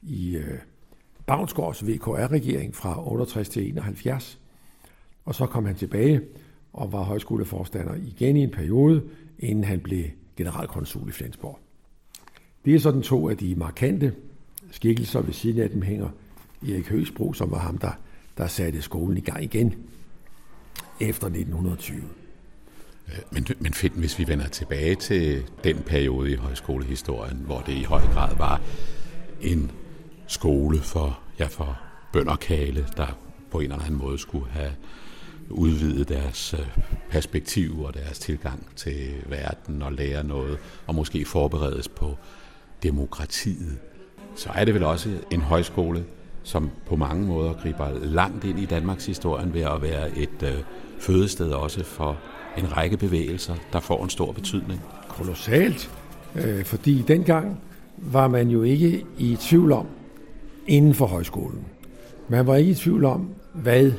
i 0.02 0.36
øh, 0.36 0.58
Bavnsgaards 1.26 1.86
VKR-regering 1.86 2.74
fra 2.74 3.08
68 3.08 3.48
til 3.48 3.68
71. 3.68 4.38
Og 5.24 5.34
så 5.34 5.46
kom 5.46 5.66
han 5.66 5.74
tilbage 5.74 6.20
og 6.72 6.92
var 6.92 7.02
højskoleforstander 7.02 7.94
igen 7.94 8.36
i 8.36 8.42
en 8.42 8.50
periode, 8.50 9.02
inden 9.38 9.64
han 9.64 9.80
blev 9.80 10.04
generalkonsul 10.36 11.08
i 11.08 11.12
Flensborg. 11.12 11.58
Det 12.64 12.74
er 12.74 12.78
sådan 12.78 13.02
to 13.02 13.28
af 13.28 13.36
de 13.36 13.54
markante 13.54 14.14
skikkelser. 14.70 15.20
Ved 15.20 15.32
siden 15.32 15.62
af 15.62 15.70
dem 15.70 15.82
hænger 15.82 16.08
Erik 16.62 16.88
Høgsbro, 16.88 17.32
som 17.32 17.50
var 17.50 17.58
ham, 17.58 17.78
der, 17.78 17.98
der 18.38 18.46
satte 18.46 18.82
skolen 18.82 19.16
i 19.16 19.20
gang 19.20 19.44
igen 19.44 19.74
efter 21.00 21.26
1920. 21.26 22.02
Øh, 23.08 23.14
men, 23.30 23.46
men 23.58 23.74
fedt, 23.74 23.92
hvis 23.92 24.18
vi 24.18 24.28
vender 24.28 24.48
tilbage 24.48 24.94
til 24.94 25.42
den 25.64 25.76
periode 25.76 26.32
i 26.32 26.34
højskolehistorien, 26.34 27.36
hvor 27.36 27.60
det 27.60 27.72
i 27.72 27.82
høj 27.82 28.00
grad 28.00 28.36
var 28.36 28.60
en 29.40 29.70
skole 30.26 30.80
for, 30.80 31.20
ja, 31.38 31.46
for 31.46 31.80
bønderkale, 32.12 32.86
der 32.96 33.18
på 33.50 33.58
en 33.58 33.72
eller 33.72 33.84
anden 33.84 33.98
måde 33.98 34.18
skulle 34.18 34.50
have 34.50 34.72
udvide 35.50 36.04
deres 36.04 36.54
øh, 36.54 36.66
perspektiv 37.10 37.80
og 37.82 37.94
deres 37.94 38.18
tilgang 38.18 38.66
til 38.76 39.14
verden 39.26 39.82
og 39.82 39.92
lære 39.92 40.24
noget, 40.24 40.58
og 40.86 40.94
måske 40.94 41.24
forberedes 41.24 41.88
på 41.88 42.18
demokratiet, 42.82 43.78
så 44.36 44.50
er 44.54 44.64
det 44.64 44.74
vel 44.74 44.84
også 44.84 45.18
en 45.30 45.40
højskole, 45.40 46.04
som 46.42 46.70
på 46.86 46.96
mange 46.96 47.26
måder 47.26 47.52
griber 47.52 47.88
langt 48.02 48.44
ind 48.44 48.58
i 48.58 48.64
Danmarks 48.64 49.06
historien 49.06 49.54
ved 49.54 49.60
at 49.60 49.82
være 49.82 50.18
et 50.18 50.42
øh, 50.42 50.54
fødested 50.98 51.50
også 51.50 51.84
for 51.84 52.16
en 52.58 52.76
række 52.76 52.96
bevægelser, 52.96 53.54
der 53.72 53.80
får 53.80 54.04
en 54.04 54.10
stor 54.10 54.32
betydning. 54.32 54.80
Kolossalt, 55.08 55.90
øh, 56.34 56.64
fordi 56.64 57.04
dengang 57.08 57.60
var 57.96 58.28
man 58.28 58.48
jo 58.48 58.62
ikke 58.62 59.04
i 59.18 59.36
tvivl 59.40 59.72
om, 59.72 59.86
inden 60.66 60.94
for 60.94 61.06
højskolen. 61.06 61.64
Man 62.28 62.46
var 62.46 62.56
ikke 62.56 62.70
i 62.70 62.74
tvivl 62.74 63.04
om, 63.04 63.28
hvad 63.54 63.92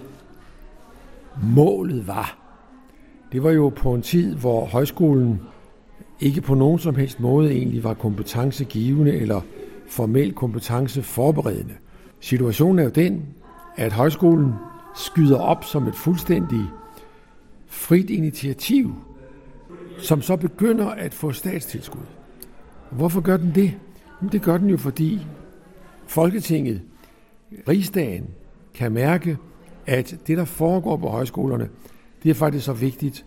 målet 1.43 2.07
var. 2.07 2.37
Det 3.31 3.43
var 3.43 3.51
jo 3.51 3.69
på 3.69 3.93
en 3.93 4.01
tid, 4.01 4.35
hvor 4.35 4.65
højskolen 4.65 5.41
ikke 6.19 6.41
på 6.41 6.55
nogen 6.55 6.79
som 6.79 6.95
helst 6.95 7.19
måde 7.19 7.51
egentlig 7.51 7.83
var 7.83 7.93
kompetencegivende 7.93 9.13
eller 9.13 9.41
formel 9.87 10.33
kompetenceforberedende. 10.33 11.73
Situationen 12.23 12.79
er 12.79 12.83
jo 12.83 12.89
den, 12.89 13.25
at 13.75 13.91
højskolen 13.91 14.53
skyder 14.95 15.37
op 15.37 15.63
som 15.63 15.87
et 15.87 15.95
fuldstændig 15.95 16.65
frit 17.67 18.09
initiativ, 18.09 18.95
som 19.97 20.21
så 20.21 20.35
begynder 20.35 20.89
at 20.89 21.13
få 21.13 21.31
statstilskud. 21.31 22.05
Hvorfor 22.91 23.21
gør 23.21 23.37
den 23.37 23.51
det? 23.55 23.73
Det 24.31 24.41
gør 24.41 24.57
den 24.57 24.69
jo, 24.69 24.77
fordi 24.77 25.27
Folketinget, 26.07 26.81
rigsdagen, 27.67 28.27
kan 28.73 28.91
mærke, 28.91 29.37
at 29.85 30.17
det, 30.27 30.37
der 30.37 30.45
foregår 30.45 30.97
på 30.97 31.07
højskolerne, 31.07 31.69
det 32.23 32.29
er 32.29 32.33
faktisk 32.33 32.65
så 32.65 32.73
vigtigt, 32.73 33.25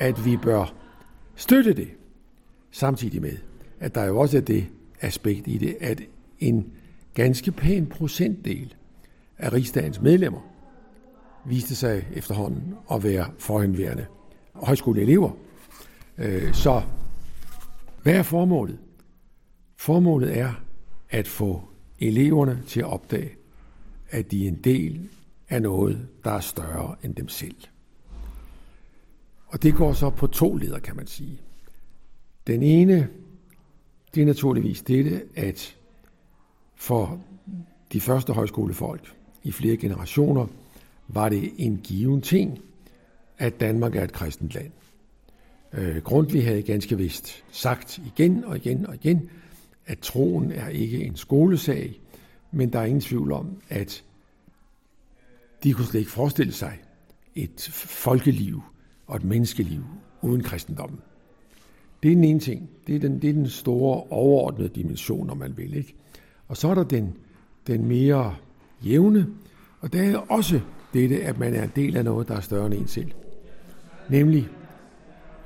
at 0.00 0.24
vi 0.24 0.36
bør 0.36 0.74
støtte 1.34 1.72
det, 1.72 1.88
samtidig 2.70 3.22
med, 3.22 3.36
at 3.80 3.94
der 3.94 4.04
jo 4.04 4.18
også 4.18 4.36
er 4.36 4.40
det 4.40 4.66
aspekt 5.00 5.48
i 5.48 5.58
det, 5.58 5.76
at 5.80 6.00
en 6.38 6.72
ganske 7.18 7.52
pæn 7.52 7.86
procentdel 7.86 8.74
af 9.38 9.52
rigsdagens 9.52 10.00
medlemmer 10.00 10.40
viste 11.46 11.76
sig 11.76 12.06
efterhånden 12.12 12.74
at 12.92 13.04
være 13.04 13.30
forhenværende 13.38 14.06
højskoleelever. 14.52 15.30
Øh, 16.18 16.54
så 16.54 16.82
hvad 18.02 18.14
er 18.14 18.22
formålet? 18.22 18.78
Formålet 19.76 20.38
er 20.38 20.52
at 21.10 21.28
få 21.28 21.62
eleverne 21.98 22.62
til 22.66 22.80
at 22.80 22.86
opdage, 22.86 23.30
at 24.10 24.30
de 24.30 24.44
er 24.44 24.48
en 24.48 24.60
del 24.64 25.08
af 25.48 25.62
noget, 25.62 26.08
der 26.24 26.30
er 26.30 26.40
større 26.40 26.96
end 27.04 27.14
dem 27.14 27.28
selv. 27.28 27.56
Og 29.46 29.62
det 29.62 29.74
går 29.74 29.92
så 29.92 30.10
på 30.10 30.26
to 30.26 30.56
leder, 30.56 30.78
kan 30.78 30.96
man 30.96 31.06
sige. 31.06 31.40
Den 32.46 32.62
ene, 32.62 33.08
det 34.14 34.22
er 34.22 34.26
naturligvis 34.26 34.82
dette, 34.82 35.22
at 35.36 35.77
for 36.78 37.20
de 37.92 38.00
første 38.00 38.32
højskolefolk 38.32 39.14
i 39.42 39.52
flere 39.52 39.76
generationer, 39.76 40.46
var 41.08 41.28
det 41.28 41.52
en 41.56 41.80
given 41.84 42.20
ting, 42.20 42.58
at 43.38 43.60
Danmark 43.60 43.96
er 43.96 44.04
et 44.04 44.12
kristent 44.12 44.54
land. 44.54 44.70
Øh, 45.72 46.02
Grundtvig 46.02 46.44
havde 46.44 46.62
ganske 46.62 46.98
vist 46.98 47.44
sagt 47.50 47.98
igen 47.98 48.44
og 48.44 48.56
igen 48.56 48.86
og 48.86 48.94
igen, 48.94 49.30
at 49.86 49.98
troen 49.98 50.52
er 50.52 50.68
ikke 50.68 51.04
en 51.04 51.16
skolesag, 51.16 52.00
Men 52.50 52.72
der 52.72 52.78
er 52.78 52.84
ingen 52.84 53.00
tvivl 53.00 53.32
om, 53.32 53.56
at 53.68 54.04
de 55.64 55.72
kunne 55.72 55.84
slet 55.84 56.00
ikke 56.00 56.12
forestille 56.12 56.52
sig 56.52 56.78
et 57.34 57.68
folkeliv 57.72 58.62
og 59.06 59.16
et 59.16 59.24
menneskeliv 59.24 59.84
uden 60.22 60.42
kristendommen. 60.42 61.00
Det 62.02 62.10
er 62.10 62.14
den 62.14 62.24
ene 62.24 62.40
ting. 62.40 62.70
Det 62.86 62.94
er 62.94 62.98
den, 62.98 63.22
det 63.22 63.30
er 63.30 63.34
den 63.34 63.48
store 63.48 64.02
overordnede 64.10 64.68
dimension, 64.68 65.30
om 65.30 65.36
man 65.36 65.56
vil. 65.56 65.76
Ikke? 65.76 65.94
Og 66.48 66.56
så 66.56 66.68
er 66.68 66.74
der 66.74 66.84
den, 66.84 67.14
den 67.66 67.84
mere 67.84 68.34
jævne, 68.84 69.26
og 69.80 69.92
der 69.92 70.02
er 70.02 70.16
også 70.16 70.60
dette, 70.92 71.22
at 71.22 71.38
man 71.38 71.54
er 71.54 71.62
en 71.62 71.72
del 71.76 71.96
af 71.96 72.04
noget, 72.04 72.28
der 72.28 72.36
er 72.36 72.40
større 72.40 72.66
end 72.66 72.74
en 72.74 72.88
selv. 72.88 73.10
Nemlig, 74.10 74.48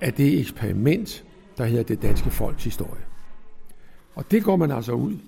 at 0.01 0.17
det 0.17 0.41
eksperiment, 0.41 1.25
der 1.59 1.65
hedder 1.65 1.83
det 1.83 2.03
danske 2.03 2.31
folks 2.31 2.65
historie. 2.65 3.03
Og 4.15 4.31
det 4.31 4.45
går 4.45 4.57
man 4.57 4.71
altså 4.71 4.93
ud 4.93 5.19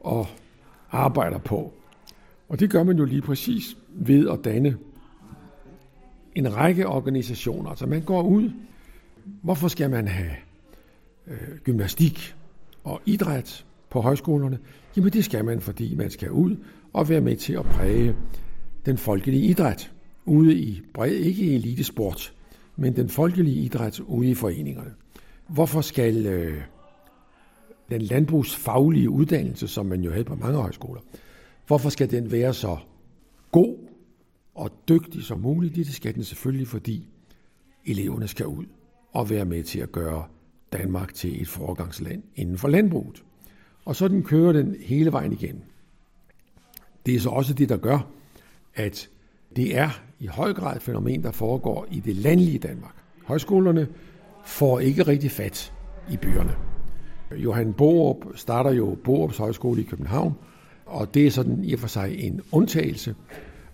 og 0.00 0.26
arbejder 0.90 1.38
på. 1.38 1.72
Og 2.48 2.60
det 2.60 2.70
gør 2.70 2.82
man 2.82 2.98
jo 2.98 3.04
lige 3.04 3.22
præcis 3.22 3.76
ved 3.90 4.28
at 4.28 4.44
danne 4.44 4.76
en 6.34 6.56
række 6.56 6.86
organisationer. 6.86 7.70
Altså 7.70 7.86
man 7.86 8.02
går 8.02 8.22
ud, 8.22 8.50
hvorfor 9.42 9.68
skal 9.68 9.90
man 9.90 10.08
have 10.08 10.30
øh, 11.26 11.58
gymnastik 11.64 12.36
og 12.84 13.00
idræt 13.06 13.64
på 13.90 14.00
højskolerne? 14.00 14.58
Jamen 14.98 15.12
det 15.12 15.24
skal 15.24 15.44
man, 15.44 15.60
fordi 15.60 15.94
man 15.94 16.10
skal 16.10 16.30
ud 16.30 16.56
og 16.92 17.08
være 17.08 17.20
med 17.20 17.36
til 17.36 17.52
at 17.52 17.64
præge 17.64 18.16
den 18.86 18.98
folkelige 18.98 19.42
idræt 19.42 19.92
ude 20.24 20.58
i 20.58 20.82
bred, 20.94 21.12
ikke 21.12 21.42
i 21.42 21.54
elitesport, 21.54 22.34
men 22.76 22.96
den 22.96 23.08
folkelige 23.08 23.56
idræt 23.56 24.00
ude 24.00 24.30
i 24.30 24.34
foreningerne. 24.34 24.90
Hvorfor 25.46 25.80
skal 25.80 26.26
øh, 26.26 26.62
den 27.90 28.02
landbrugsfaglige 28.02 29.10
uddannelse, 29.10 29.68
som 29.68 29.86
man 29.86 30.00
jo 30.00 30.10
havde 30.10 30.24
på 30.24 30.34
mange 30.34 30.60
højskoler, 30.60 31.00
hvorfor 31.66 31.88
skal 31.88 32.10
den 32.10 32.32
være 32.32 32.54
så 32.54 32.76
god 33.52 33.76
og 34.54 34.70
dygtig 34.88 35.24
som 35.24 35.40
muligt? 35.40 35.76
Det 35.76 35.86
skal 35.86 36.14
den 36.14 36.24
selvfølgelig, 36.24 36.68
fordi 36.68 37.08
eleverne 37.86 38.28
skal 38.28 38.46
ud 38.46 38.64
og 39.12 39.30
være 39.30 39.44
med 39.44 39.62
til 39.62 39.80
at 39.80 39.92
gøre 39.92 40.24
Danmark 40.72 41.14
til 41.14 41.42
et 41.42 41.48
foregangsland 41.48 42.22
inden 42.36 42.58
for 42.58 42.68
landbruget. 42.68 43.22
Og 43.88 43.96
så 43.96 44.08
den 44.08 44.22
kører 44.22 44.52
den 44.52 44.76
hele 44.80 45.12
vejen 45.12 45.32
igen. 45.32 45.62
Det 47.06 47.14
er 47.14 47.20
så 47.20 47.28
også 47.28 47.54
det, 47.54 47.68
der 47.68 47.76
gør, 47.76 47.98
at 48.74 49.08
det 49.56 49.76
er 49.76 49.90
i 50.20 50.26
høj 50.26 50.52
grad 50.52 50.76
et 50.76 50.82
fænomen, 50.82 51.22
der 51.22 51.30
foregår 51.30 51.86
i 51.90 52.00
det 52.00 52.16
landlige 52.16 52.58
Danmark. 52.58 52.94
Højskolerne 53.24 53.88
får 54.44 54.80
ikke 54.80 55.02
rigtig 55.02 55.30
fat 55.30 55.72
i 56.10 56.16
byerne. 56.16 56.56
Johan 57.36 57.72
Borup 57.72 58.24
starter 58.34 58.70
jo 58.70 58.96
Borups 59.04 59.36
Højskole 59.36 59.80
i 59.80 59.84
København, 59.84 60.34
og 60.86 61.14
det 61.14 61.26
er 61.26 61.30
sådan 61.30 61.64
i 61.64 61.72
og 61.72 61.78
for 61.78 61.88
sig 61.88 62.18
en 62.18 62.40
undtagelse. 62.52 63.14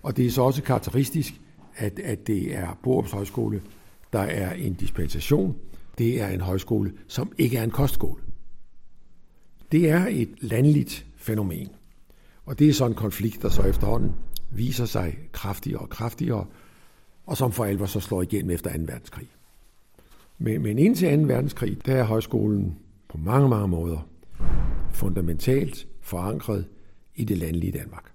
Og 0.03 0.17
det 0.17 0.25
er 0.25 0.31
så 0.31 0.41
også 0.41 0.63
karakteristisk, 0.63 1.41
at, 1.77 1.99
at 1.99 2.27
det 2.27 2.55
er 2.55 2.77
Borups 2.83 3.11
Højskole, 3.11 3.61
der 4.13 4.19
er 4.19 4.53
en 4.53 4.73
dispensation. 4.73 5.55
Det 5.97 6.21
er 6.21 6.27
en 6.27 6.41
højskole, 6.41 6.93
som 7.07 7.31
ikke 7.37 7.57
er 7.57 7.63
en 7.63 7.71
kostskole. 7.71 8.24
Det 9.75 9.89
er 9.89 10.07
et 10.09 10.29
landligt 10.41 11.05
fænomen. 11.17 11.69
Og 12.45 12.59
det 12.59 12.69
er 12.69 12.73
sådan 12.73 12.91
en 12.91 12.95
konflikt, 12.95 13.41
der 13.41 13.49
så 13.49 13.61
efterhånden 13.61 14.11
viser 14.51 14.85
sig 14.85 15.17
kraftigere 15.31 15.79
og 15.79 15.89
kraftigere, 15.89 16.45
og 17.25 17.37
som 17.37 17.51
for 17.51 17.65
alvor 17.65 17.85
så 17.85 17.99
slår 17.99 18.21
igennem 18.21 18.51
efter 18.51 18.77
2. 18.77 18.79
verdenskrig. 18.79 19.27
Men, 20.37 20.61
men 20.61 20.79
indtil 20.79 21.19
2. 21.19 21.25
verdenskrig, 21.25 21.85
der 21.85 21.95
er 21.95 22.03
højskolen 22.03 22.75
på 23.09 23.17
mange, 23.17 23.49
mange 23.49 23.67
måder 23.67 24.07
fundamentalt 24.91 25.87
forankret 26.01 26.65
i 27.15 27.23
det 27.23 27.37
landlige 27.37 27.71
Danmark. 27.71 28.11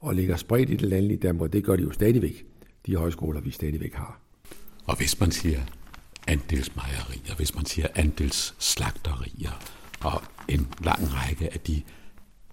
Og 0.00 0.14
ligger 0.14 0.36
spredt 0.36 0.70
i 0.70 0.76
det 0.76 0.88
landlige 0.88 1.18
Danmark, 1.18 1.52
det 1.52 1.64
gør 1.64 1.76
de 1.76 1.82
jo 1.82 1.92
stadigvæk, 1.92 2.46
de 2.86 2.96
højskoler, 2.96 3.40
vi 3.40 3.50
stadigvæk 3.50 3.94
har. 3.94 4.20
Og 4.84 4.96
hvis 4.96 5.20
man 5.20 5.30
siger 5.30 5.60
andelsmejerier, 6.26 7.34
hvis 7.36 7.54
man 7.54 7.66
siger 7.66 7.86
andelsslagterier, 7.94 9.83
og 10.04 10.22
en 10.48 10.66
lang 10.84 11.00
række 11.14 11.54
af 11.54 11.60
de 11.60 11.82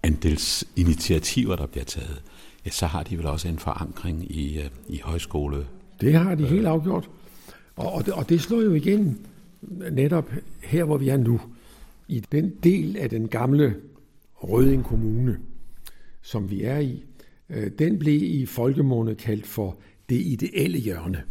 andelsinitiativer, 0.04 1.56
der 1.56 1.68
bliver 1.68 1.84
taget, 1.84 2.24
ja, 2.66 2.70
så 2.70 2.86
har 2.86 3.04
de 3.04 3.18
vel 3.18 3.26
også 3.26 3.48
en 3.48 3.60
forankring 3.60 4.32
i, 4.32 4.60
øh, 4.60 4.70
i 4.90 5.02
højskole. 5.04 5.68
Det 6.02 6.14
har 6.14 6.36
de 6.36 6.46
helt 6.46 6.68
afgjort. 6.68 7.10
Og, 7.76 7.94
og, 7.94 8.06
det, 8.06 8.14
og 8.14 8.30
det 8.30 8.42
slår 8.42 8.62
jo 8.62 8.74
igen 8.74 9.28
netop 9.92 10.32
her, 10.64 10.84
hvor 10.84 10.98
vi 10.98 11.10
er 11.10 11.18
nu, 11.18 11.42
i 12.08 12.20
den 12.20 12.50
del 12.64 12.98
af 12.98 13.10
den 13.10 13.28
gamle 13.28 13.76
Røding 14.36 14.84
Kommune, 14.84 15.40
som 16.22 16.50
vi 16.50 16.64
er 16.64 16.80
i, 16.80 17.04
øh, 17.50 17.72
den 17.80 18.00
blev 18.00 18.24
i 18.24 18.46
folkemåne 18.46 19.16
kaldt 19.16 19.48
for 19.48 19.78
det 20.10 20.16
ideelle 20.16 20.78
hjørne. 20.78 21.24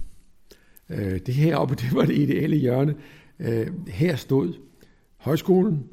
Øh, 0.89 1.20
det 1.26 1.34
her 1.34 1.57
oppe, 1.57 1.74
det 1.82 1.94
var 1.94 2.05
det 2.05 2.18
ideelle 2.18 2.57
hjørne. 2.57 2.94
Her 3.89 4.16
stod 4.16 4.55
højskolen, 5.16 5.84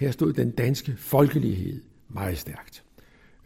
her 0.00 0.10
stod 0.10 0.32
den 0.32 0.50
danske 0.50 0.94
folkelighed 0.96 1.82
meget 2.08 2.38
stærkt. 2.38 2.84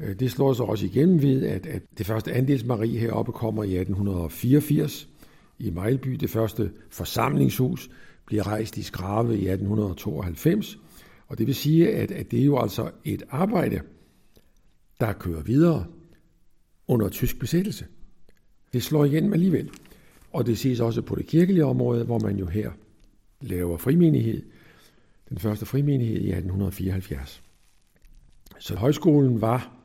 Øh, 0.01 0.19
det 0.21 0.31
slår 0.31 0.53
sig 0.53 0.65
også 0.65 0.87
igennem 0.87 1.23
ved, 1.23 1.47
at, 1.47 1.67
at 1.67 1.83
det 1.99 2.07
første 2.07 2.33
andelsmarie 2.33 2.99
heroppe 2.99 3.33
kommer 3.33 3.65
i 3.65 3.77
1884 3.77 5.09
i 5.59 5.71
Mejlby. 5.71 6.11
Det 6.11 6.31
første 6.31 6.71
forsamlingshus 6.91 7.91
bliver 8.27 8.47
rejst 8.47 8.77
i 8.77 8.83
Skrave 8.83 9.29
i 9.29 9.49
1892. 9.49 10.79
Og 11.29 11.39
det 11.39 11.47
vil 11.47 11.55
sige, 11.55 11.95
at, 11.95 12.11
at 12.11 12.31
det 12.31 12.41
er 12.41 12.45
jo 12.45 12.59
altså 12.59 12.91
et 13.05 13.23
arbejde, 13.31 13.81
der 15.01 15.13
kører 15.13 15.43
videre 15.43 15.87
under 16.89 17.09
tysk 17.09 17.39
besættelse. 17.39 17.87
Det 18.73 18.83
slår 18.83 19.05
igennem 19.05 19.33
alligevel. 19.33 19.71
Og 20.33 20.47
det 20.47 20.59
ses 20.59 20.81
også 20.81 21.03
på 21.03 21.15
det 21.15 21.27
kirkelige 21.27 21.65
område, 21.65 22.05
hvor 22.05 22.19
man 22.19 22.37
jo 22.37 22.47
her 22.47 22.71
laver 23.41 23.77
frimenighed. 23.77 24.43
Den 25.35 25.41
første 25.41 25.67
frimenighed 25.67 26.17
i 26.17 26.33
1874. 26.33 27.43
Så 28.59 28.77
højskolen 28.77 29.41
var 29.41 29.77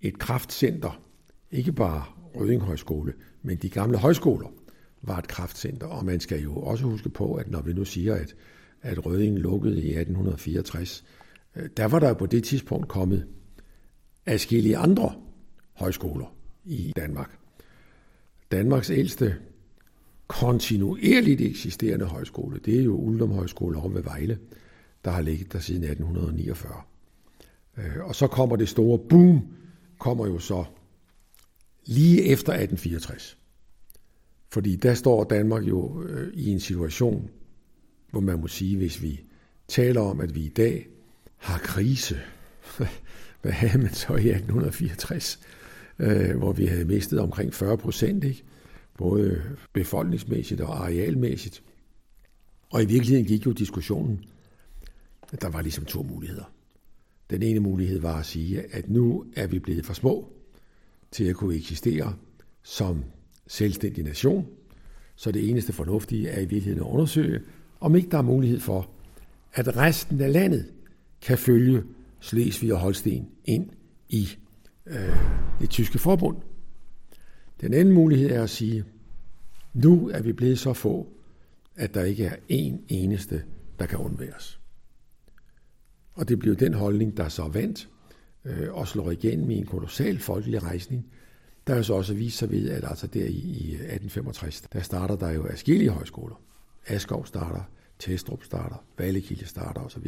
et 0.00 0.18
kraftcenter. 0.18 1.02
Ikke 1.50 1.72
bare 1.72 2.04
Røding 2.36 2.62
Højskole, 2.62 3.12
men 3.42 3.56
de 3.56 3.68
gamle 3.68 3.98
højskoler 3.98 4.48
var 5.02 5.18
et 5.18 5.28
kraftcenter. 5.28 5.86
Og 5.86 6.04
man 6.04 6.20
skal 6.20 6.42
jo 6.42 6.56
også 6.56 6.84
huske 6.84 7.08
på, 7.08 7.34
at 7.34 7.50
når 7.50 7.62
vi 7.62 7.72
nu 7.72 7.84
siger, 7.84 8.14
at, 8.14 8.34
at 8.82 9.06
Røding 9.06 9.38
lukkede 9.38 9.82
i 9.82 9.88
1864, 9.88 11.04
øh, 11.56 11.68
der 11.76 11.84
var 11.84 11.98
der 11.98 12.14
på 12.14 12.26
det 12.26 12.44
tidspunkt 12.44 12.88
kommet 12.88 13.26
afskillige 14.26 14.76
andre 14.76 15.14
højskoler 15.72 16.36
i 16.64 16.92
Danmark. 16.96 17.38
Danmarks 18.52 18.90
ældste 18.90 19.36
kontinuerligt 20.26 21.40
eksisterende 21.40 22.06
højskole, 22.06 22.60
det 22.64 22.78
er 22.78 22.82
jo 22.82 22.94
Uldum 22.96 23.30
Højskole 23.30 23.78
over 23.78 23.88
ved 23.88 24.02
Vejle, 24.02 24.38
der 25.04 25.10
har 25.10 25.22
ligget 25.22 25.52
der 25.52 25.58
siden 25.58 25.84
1849. 25.84 26.82
Øh, 27.76 28.04
og 28.04 28.14
så 28.14 28.26
kommer 28.26 28.56
det 28.56 28.68
store 28.68 28.98
boom, 28.98 29.40
kommer 29.98 30.26
jo 30.26 30.38
så 30.38 30.64
lige 31.86 32.24
efter 32.24 32.52
1864. 32.52 33.38
Fordi 34.48 34.76
der 34.76 34.94
står 34.94 35.24
Danmark 35.24 35.62
jo 35.62 36.02
øh, 36.02 36.32
i 36.34 36.50
en 36.50 36.60
situation, 36.60 37.30
hvor 38.10 38.20
man 38.20 38.40
må 38.40 38.48
sige, 38.48 38.76
hvis 38.76 39.02
vi 39.02 39.20
taler 39.68 40.00
om, 40.00 40.20
at 40.20 40.34
vi 40.34 40.40
i 40.40 40.48
dag 40.48 40.88
har 41.36 41.58
krise, 41.58 42.20
hvad 43.42 43.52
havde 43.52 43.82
man 43.82 43.94
så 43.94 44.12
i 44.12 44.28
1864, 44.28 45.40
øh, 45.98 46.36
hvor 46.36 46.52
vi 46.52 46.66
havde 46.66 46.84
mistet 46.84 47.18
omkring 47.18 47.54
40 47.54 47.76
procent, 47.76 48.24
ikke? 48.24 48.44
både 48.98 49.42
befolkningsmæssigt 49.72 50.60
og 50.60 50.84
arealmæssigt. 50.84 51.62
Og 52.70 52.82
i 52.82 52.86
virkeligheden 52.86 53.26
gik 53.26 53.46
jo 53.46 53.52
diskussionen, 53.52 54.24
der 55.40 55.48
var 55.48 55.62
ligesom 55.62 55.84
to 55.84 56.02
muligheder. 56.02 56.52
Den 57.30 57.42
ene 57.42 57.60
mulighed 57.60 58.00
var 58.00 58.18
at 58.18 58.26
sige, 58.26 58.74
at 58.74 58.90
nu 58.90 59.24
er 59.36 59.46
vi 59.46 59.58
blevet 59.58 59.86
for 59.86 59.94
små 59.94 60.32
til 61.10 61.24
at 61.24 61.36
kunne 61.36 61.54
eksistere 61.54 62.14
som 62.62 63.04
selvstændig 63.46 64.04
nation, 64.04 64.46
så 65.16 65.32
det 65.32 65.50
eneste 65.50 65.72
fornuftige 65.72 66.28
er 66.28 66.40
i 66.40 66.44
virkeligheden 66.44 66.80
at 66.80 66.86
undersøge, 66.86 67.40
om 67.80 67.96
ikke 67.96 68.10
der 68.10 68.18
er 68.18 68.22
mulighed 68.22 68.60
for, 68.60 68.90
at 69.52 69.76
resten 69.76 70.20
af 70.20 70.32
landet 70.32 70.72
kan 71.20 71.38
følge 71.38 71.82
Slesvig 72.20 72.72
og 72.72 72.80
Holsten 72.80 73.28
ind 73.44 73.70
i 74.08 74.28
øh, 74.86 75.16
det 75.60 75.70
tyske 75.70 75.98
forbund. 75.98 76.36
Den 77.60 77.74
anden 77.74 77.94
mulighed 77.94 78.30
er 78.30 78.42
at 78.42 78.50
sige, 78.50 78.84
nu 79.74 80.08
er 80.08 80.22
vi 80.22 80.32
blevet 80.32 80.58
så 80.58 80.72
få, 80.72 81.12
at 81.76 81.94
der 81.94 82.04
ikke 82.04 82.24
er 82.24 82.36
én 82.36 82.76
eneste, 82.88 83.42
der 83.78 83.86
kan 83.86 83.98
undværes. 83.98 84.61
Og 86.14 86.28
det 86.28 86.38
blev 86.38 86.56
den 86.56 86.74
holdning, 86.74 87.16
der 87.16 87.28
så 87.28 87.48
vandt 87.48 87.88
øh, 88.44 88.74
og 88.74 88.88
slår 88.88 89.10
igen 89.10 89.46
med 89.46 89.56
en 89.56 89.66
kolossal 89.66 90.18
folkelig 90.18 90.62
rejsning, 90.62 91.06
der 91.66 91.76
jo 91.76 91.82
så 91.82 91.94
også 91.94 92.14
vist 92.14 92.38
sig 92.38 92.50
ved, 92.50 92.70
at 92.70 92.84
altså 92.84 93.06
der 93.06 93.24
i, 93.24 93.28
i 93.28 93.74
1865, 93.74 94.60
der 94.60 94.80
starter 94.80 95.16
der 95.16 95.30
jo 95.30 95.46
afskillige 95.46 95.90
højskoler. 95.90 96.40
Askov 96.86 97.26
starter, 97.26 97.62
Testrup 97.98 98.44
starter, 98.44 98.84
Vallekilde 98.98 99.46
starter 99.46 99.80
osv. 99.80 100.06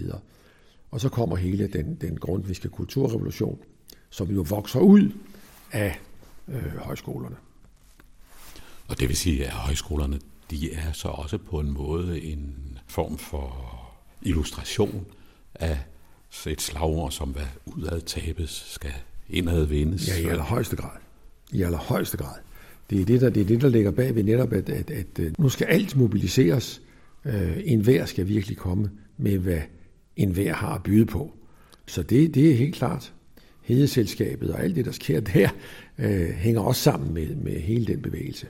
Og 0.91 1.01
så 1.01 1.09
kommer 1.09 1.37
hele 1.37 1.67
den, 1.67 1.95
den 1.95 2.17
grundviske 2.17 2.69
kulturrevolution, 2.69 3.59
som 4.11 4.31
jo 4.31 4.45
vokser 4.49 4.81
ud 4.81 5.13
af 5.73 6.01
øh, 6.49 6.77
højskolerne. 6.77 7.37
Og 8.89 9.01
det 9.01 9.09
vil 9.09 9.17
sige, 9.17 9.47
at 9.47 9.53
højskolerne 9.53 10.21
de 10.51 10.75
er 10.75 10.93
så 10.93 11.09
også 11.09 11.39
på 11.39 11.61
en 11.61 11.71
måde 11.71 12.23
en 12.23 12.79
form 12.87 13.19
for 13.19 13.81
illustration 14.23 15.07
af 15.55 15.79
et 16.47 16.61
slagord, 16.61 17.11
som 17.11 17.29
hvad 17.29 17.43
udad 17.67 18.01
tabes, 18.01 18.65
skal 18.69 18.93
indad 19.31 19.65
vindes. 19.65 20.09
Ja, 20.09 20.27
i 20.27 20.31
allerhøjeste 20.31 20.77
grad. 20.77 20.99
I 21.53 21.63
allerhøjeste 21.63 22.17
grad. 22.17 22.35
Det 22.91 23.01
er 23.01 23.05
det, 23.05 23.21
der, 23.21 23.31
det 23.31 23.41
er 23.41 23.45
det, 23.45 23.61
der 23.61 23.69
ligger 23.69 23.91
bag 23.91 24.15
ved 24.15 24.23
netop, 24.23 24.53
at, 24.53 24.69
at, 24.69 24.91
at, 24.91 25.19
øh, 25.19 25.33
nu 25.39 25.49
skal 25.49 25.67
alt 25.67 25.97
mobiliseres. 25.97 26.83
Øh, 27.25 27.57
en 27.65 27.81
hver 27.81 28.05
skal 28.05 28.29
virkelig 28.29 28.57
komme 28.57 28.91
med, 29.17 29.39
hvad 29.39 29.61
en 30.17 30.31
hver 30.31 30.55
har 30.55 30.75
at 30.75 30.83
byde 30.83 31.07
på. 31.07 31.33
Så 31.87 32.03
det, 32.03 32.35
det 32.35 32.51
er 32.51 32.55
helt 32.55 32.75
klart. 32.75 33.13
Hedeselskabet 33.63 34.51
og 34.51 34.63
alt 34.63 34.77
det, 34.77 34.85
der 34.85 34.93
sker 34.93 35.21
der, 35.21 35.49
øh, 35.99 36.31
hænger 36.31 36.61
også 36.61 36.83
sammen 36.83 37.15
med, 37.15 37.35
med 37.35 37.61
hele 37.61 37.87
den 37.87 38.03
bevægelse. 38.03 38.47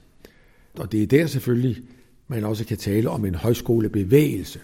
Og 0.75 0.93
det 0.93 1.03
er 1.03 1.07
der 1.07 1.27
selvfølgelig, 1.27 1.83
man 2.29 2.45
også 2.45 2.65
kan 2.65 2.77
tale 2.77 3.11
om 3.11 3.25
en 3.25 3.35
højskolebevægelse. 3.35 4.61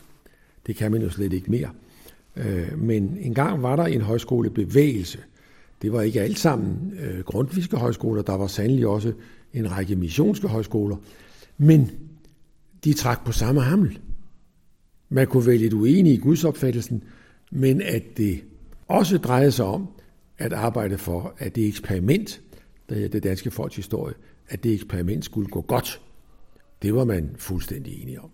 Det 0.66 0.76
kan 0.76 0.92
man 0.92 1.02
jo 1.02 1.10
slet 1.10 1.32
ikke 1.32 1.50
mere. 1.50 1.70
Øh, 2.40 2.78
men 2.78 3.18
engang 3.20 3.62
var 3.62 3.76
der 3.76 3.84
en 3.84 4.00
højskolebevægelse. 4.00 5.18
Det 5.82 5.92
var 5.92 6.02
ikke 6.02 6.20
alt 6.20 6.38
sammen 6.38 6.92
øh, 7.00 7.20
grundviske 7.20 7.76
højskoler, 7.76 8.22
der 8.22 8.36
var 8.36 8.46
sandelig 8.46 8.86
også 8.86 9.12
en 9.54 9.70
række 9.70 9.96
missionske 9.96 10.48
højskoler. 10.48 10.96
Men 11.58 11.90
de 12.84 12.92
trak 12.92 13.24
på 13.24 13.32
samme 13.32 13.60
hammel. 13.60 13.98
Man 15.08 15.26
kunne 15.26 15.46
være 15.46 15.56
lidt 15.56 15.72
uenig 15.72 16.12
i 16.12 16.16
gudsopfattelsen, 16.16 17.04
men 17.50 17.82
at 17.82 18.02
det 18.16 18.40
også 18.88 19.18
drejede 19.18 19.52
sig 19.52 19.64
om 19.64 19.88
at 20.38 20.52
arbejde 20.52 20.98
for, 20.98 21.34
at 21.38 21.56
det 21.56 21.66
eksperiment, 21.68 22.40
der 22.88 22.94
hedder 22.94 23.08
det 23.08 23.22
danske 23.22 23.50
folks 23.50 23.76
historie, 23.76 24.14
at 24.48 24.64
det 24.64 24.74
eksperiment 24.74 25.24
skulle 25.24 25.48
gå 25.48 25.60
godt. 25.60 26.00
Det 26.82 26.94
var 26.94 27.04
man 27.04 27.30
fuldstændig 27.36 28.02
enige 28.02 28.20
om. 28.20 28.30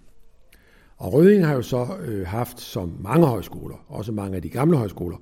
Og 0.96 1.12
Røding 1.12 1.46
har 1.46 1.54
jo 1.54 1.62
så 1.62 1.96
øh, 2.06 2.26
haft, 2.26 2.60
som 2.60 2.96
mange 3.00 3.26
højskoler, 3.26 3.84
også 3.88 4.12
mange 4.12 4.36
af 4.36 4.42
de 4.42 4.48
gamle 4.48 4.76
højskoler, 4.76 5.16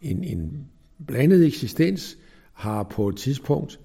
en, 0.00 0.24
en 0.24 0.66
blandet 1.06 1.46
eksistens, 1.46 2.18
har 2.52 2.82
på 2.82 3.08
et 3.08 3.16
tidspunkt 3.16 3.80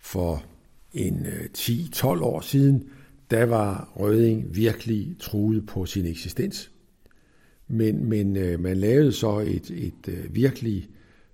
for 0.00 0.44
en 0.92 1.26
øh, 1.26 1.48
10-12 1.58 2.06
år 2.06 2.40
siden, 2.40 2.84
der 3.30 3.44
var 3.44 3.92
Røding 3.96 4.56
virkelig 4.56 5.16
truet 5.20 5.66
på 5.66 5.86
sin 5.86 6.06
eksistens. 6.06 6.70
Men, 7.68 8.04
men 8.04 8.36
øh, 8.36 8.60
man 8.60 8.76
lavede 8.76 9.12
så 9.12 9.38
et, 9.38 9.70
et 9.70 10.08
øh, 10.08 10.34
virkelig 10.34 10.88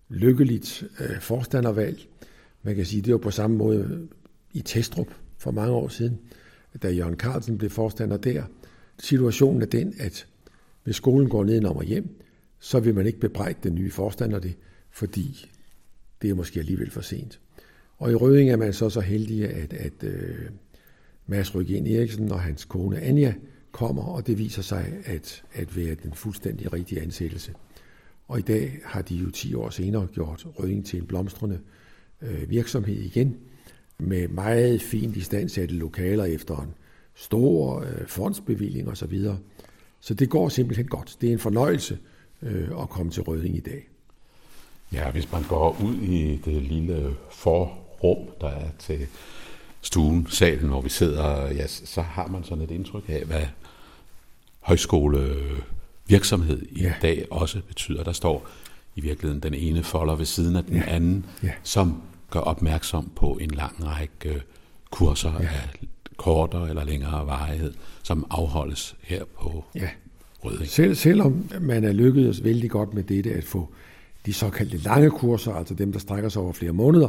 lykkeligt 0.08 0.84
øh, 1.00 1.20
forstandervalg. 1.20 2.06
Man 2.62 2.76
kan 2.76 2.86
sige, 2.86 3.02
det 3.02 3.12
var 3.12 3.18
på 3.18 3.30
samme 3.30 3.56
måde 3.56 4.08
i 4.52 4.60
Testrup 4.60 5.08
for 5.38 5.50
mange 5.50 5.72
år 5.72 5.88
siden, 5.88 6.18
da 6.82 6.90
Jørgen 6.90 7.16
Carlsen 7.16 7.58
blev 7.58 7.70
forstander 7.70 8.16
der. 8.16 8.42
Situationen 8.98 9.62
er 9.62 9.66
den, 9.66 9.94
at 9.98 10.26
hvis 10.84 10.96
skolen 10.96 11.28
går 11.28 11.44
ned 11.44 11.64
og 11.64 11.84
hjem, 11.84 12.20
så 12.60 12.80
vil 12.80 12.94
man 12.94 13.06
ikke 13.06 13.20
bebrejde 13.20 13.58
den 13.62 13.74
nye 13.74 13.90
forstander 13.90 14.38
det, 14.38 14.54
fordi 14.90 15.50
det 16.22 16.30
er 16.30 16.34
måske 16.34 16.60
alligevel 16.60 16.90
for 16.90 17.00
sent. 17.00 17.40
Og 17.98 18.10
i 18.10 18.14
Røding 18.14 18.50
er 18.50 18.56
man 18.56 18.72
så 18.72 18.90
så 18.90 19.00
heldig, 19.00 19.48
at, 19.48 19.72
at 19.72 19.92
øh, 20.02 20.48
Mads 21.26 21.54
Rygen 21.54 21.86
Eriksen 21.86 22.32
og 22.32 22.40
hans 22.40 22.64
kone 22.64 23.00
Anja 23.00 23.34
kommer, 23.72 24.02
og 24.02 24.26
det 24.26 24.38
viser 24.38 24.62
sig 24.62 24.92
at, 25.04 25.44
at 25.52 25.76
være 25.76 25.94
den 25.94 26.12
fuldstændig 26.12 26.72
rigtige 26.72 27.00
ansættelse. 27.00 27.54
Og 28.28 28.38
i 28.38 28.42
dag 28.42 28.80
har 28.84 29.02
de 29.02 29.14
jo 29.14 29.30
10 29.30 29.54
år 29.54 29.70
senere 29.70 30.06
gjort 30.06 30.46
Røding 30.58 30.86
til 30.86 30.98
en 30.98 31.06
blomstrende 31.06 31.60
øh, 32.22 32.50
virksomhed 32.50 32.96
igen, 32.96 33.36
med 33.98 34.28
meget 34.28 34.82
fint 34.82 35.16
istandsatte 35.16 35.74
lokaler 35.74 36.24
efter 36.24 36.56
en 36.56 36.74
stor 37.14 37.80
øh, 37.80 38.06
fondsbevilling 38.06 38.88
osv. 38.88 38.94
Så, 38.94 39.06
videre. 39.06 39.38
så 40.00 40.14
det 40.14 40.30
går 40.30 40.48
simpelthen 40.48 40.86
godt. 40.86 41.16
Det 41.20 41.28
er 41.28 41.32
en 41.32 41.38
fornøjelse 41.38 41.98
øh, 42.42 42.68
at 42.82 42.88
komme 42.88 43.12
til 43.12 43.22
Røding 43.22 43.56
i 43.56 43.60
dag. 43.60 43.88
Ja, 44.92 45.10
hvis 45.10 45.32
man 45.32 45.42
går 45.42 45.76
ud 45.84 45.94
i 45.94 46.36
det 46.44 46.62
lille 46.62 47.16
forrum, 47.30 48.28
der 48.40 48.48
er 48.48 48.68
til 48.78 49.06
stuen, 49.80 50.26
salen, 50.30 50.68
hvor 50.68 50.80
vi 50.80 50.88
sidder, 50.88 51.52
ja, 51.52 51.66
så 51.66 52.02
har 52.02 52.26
man 52.26 52.44
sådan 52.44 52.64
et 52.64 52.70
indtryk 52.70 53.04
af, 53.08 53.24
hvad 53.24 53.46
højskole 54.60 55.36
virksomhed 56.06 56.62
i 56.70 56.82
ja. 56.82 56.94
dag 57.02 57.26
også 57.30 57.60
betyder. 57.68 58.04
Der 58.04 58.12
står 58.12 58.46
i 58.96 59.00
virkeligheden 59.00 59.42
den 59.42 59.54
ene 59.54 59.82
folder 59.82 60.14
ved 60.14 60.26
siden 60.26 60.56
af 60.56 60.64
den 60.64 60.76
ja. 60.76 60.82
anden, 60.86 61.26
ja. 61.42 61.52
som 61.62 62.02
gør 62.30 62.40
opmærksom 62.40 63.12
på 63.16 63.38
en 63.40 63.50
lang 63.50 63.86
række 63.86 64.42
kurser 64.90 65.32
ja. 65.40 65.46
af 65.46 65.86
kortere 66.16 66.68
eller 66.68 66.84
længere 66.84 67.26
varighed, 67.26 67.72
som 68.02 68.26
afholdes 68.30 68.96
her 69.02 69.24
på 69.40 69.64
ja. 69.74 69.88
Røding. 70.44 70.68
Selv, 70.68 70.94
selvom 70.94 71.50
man 71.60 71.84
er 71.84 71.92
lykkedes 71.92 72.44
vældig 72.44 72.70
godt 72.70 72.94
med 72.94 73.02
dette 73.02 73.30
at 73.30 73.44
få 73.44 73.68
de 74.26 74.32
såkaldte 74.32 74.76
lange 74.76 75.10
kurser, 75.10 75.52
altså 75.52 75.74
dem, 75.74 75.92
der 75.92 75.98
strækker 75.98 76.28
sig 76.28 76.42
over 76.42 76.52
flere 76.52 76.72
måneder, 76.72 77.08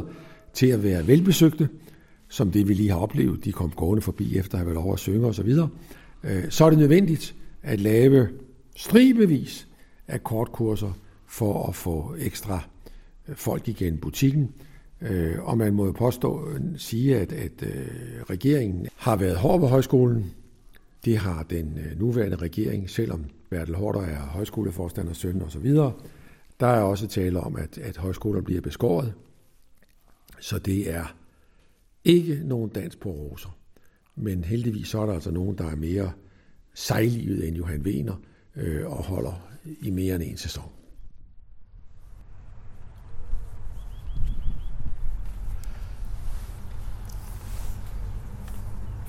til 0.54 0.66
at 0.66 0.82
være 0.82 1.06
velbesøgte, 1.06 1.68
som 2.28 2.50
det 2.50 2.68
vi 2.68 2.74
lige 2.74 2.90
har 2.90 2.98
oplevet, 2.98 3.44
de 3.44 3.52
kom 3.52 3.70
gående 3.70 4.02
forbi 4.02 4.36
efter 4.36 4.54
at 4.54 4.58
have 4.58 4.66
været 4.66 4.84
over 4.84 4.92
at 4.92 4.98
synge 4.98 5.26
osv., 5.26 5.54
øh, 6.24 6.44
så 6.50 6.64
er 6.64 6.70
det 6.70 6.78
nødvendigt 6.78 7.34
at 7.62 7.80
lave 7.80 8.28
stribevis 8.76 9.68
af 10.08 10.24
kortkurser 10.24 10.92
for 11.26 11.68
at 11.68 11.74
få 11.74 12.14
ekstra 12.18 12.60
øh, 13.28 13.36
folk 13.36 13.68
igen 13.68 13.98
butikken. 13.98 14.50
Øh, 15.00 15.44
og 15.44 15.58
man 15.58 15.74
må 15.74 15.86
jo 15.86 15.92
påstå, 15.92 16.48
sige, 16.76 17.16
at, 17.18 17.32
at 17.32 17.62
øh, 17.62 18.22
regeringen 18.30 18.86
har 18.96 19.16
været 19.16 19.36
hård 19.36 19.60
ved 19.60 19.68
højskolen. 19.68 20.34
Det 21.04 21.18
har 21.18 21.42
den 21.42 21.78
øh, 21.78 21.98
nuværende 21.98 22.36
regering, 22.36 22.90
selvom 22.90 23.24
Bertel 23.50 23.74
Hårder 23.74 24.00
er 24.00 24.20
højskoleforstander, 24.20 25.12
søn 25.12 25.42
og 25.42 25.50
så 25.50 25.58
videre. 25.58 25.92
Der 26.60 26.66
er 26.66 26.82
også 26.82 27.06
tale 27.06 27.40
om, 27.40 27.56
at, 27.56 27.78
at 27.78 27.96
højskoler 27.96 28.40
bliver 28.40 28.60
beskåret. 28.60 29.14
Så 30.40 30.58
det 30.58 30.94
er 30.94 31.16
ikke 32.04 32.40
nogen 32.44 32.70
dans 32.70 32.96
på 32.96 33.10
roser. 33.10 33.58
Men 34.16 34.44
heldigvis 34.44 34.88
så 34.88 35.00
er 35.00 35.06
der 35.06 35.14
altså 35.14 35.30
nogen, 35.30 35.58
der 35.58 35.64
er 35.64 35.76
mere 35.76 36.12
sejlivet 36.74 37.48
end 37.48 37.56
Johan 37.56 37.82
Wiener 37.82 38.14
øh, 38.56 38.86
og 38.86 39.04
holder 39.04 39.48
i 39.80 39.90
mere 39.90 40.14
end 40.14 40.22
en 40.22 40.36
sæson. 40.36 40.70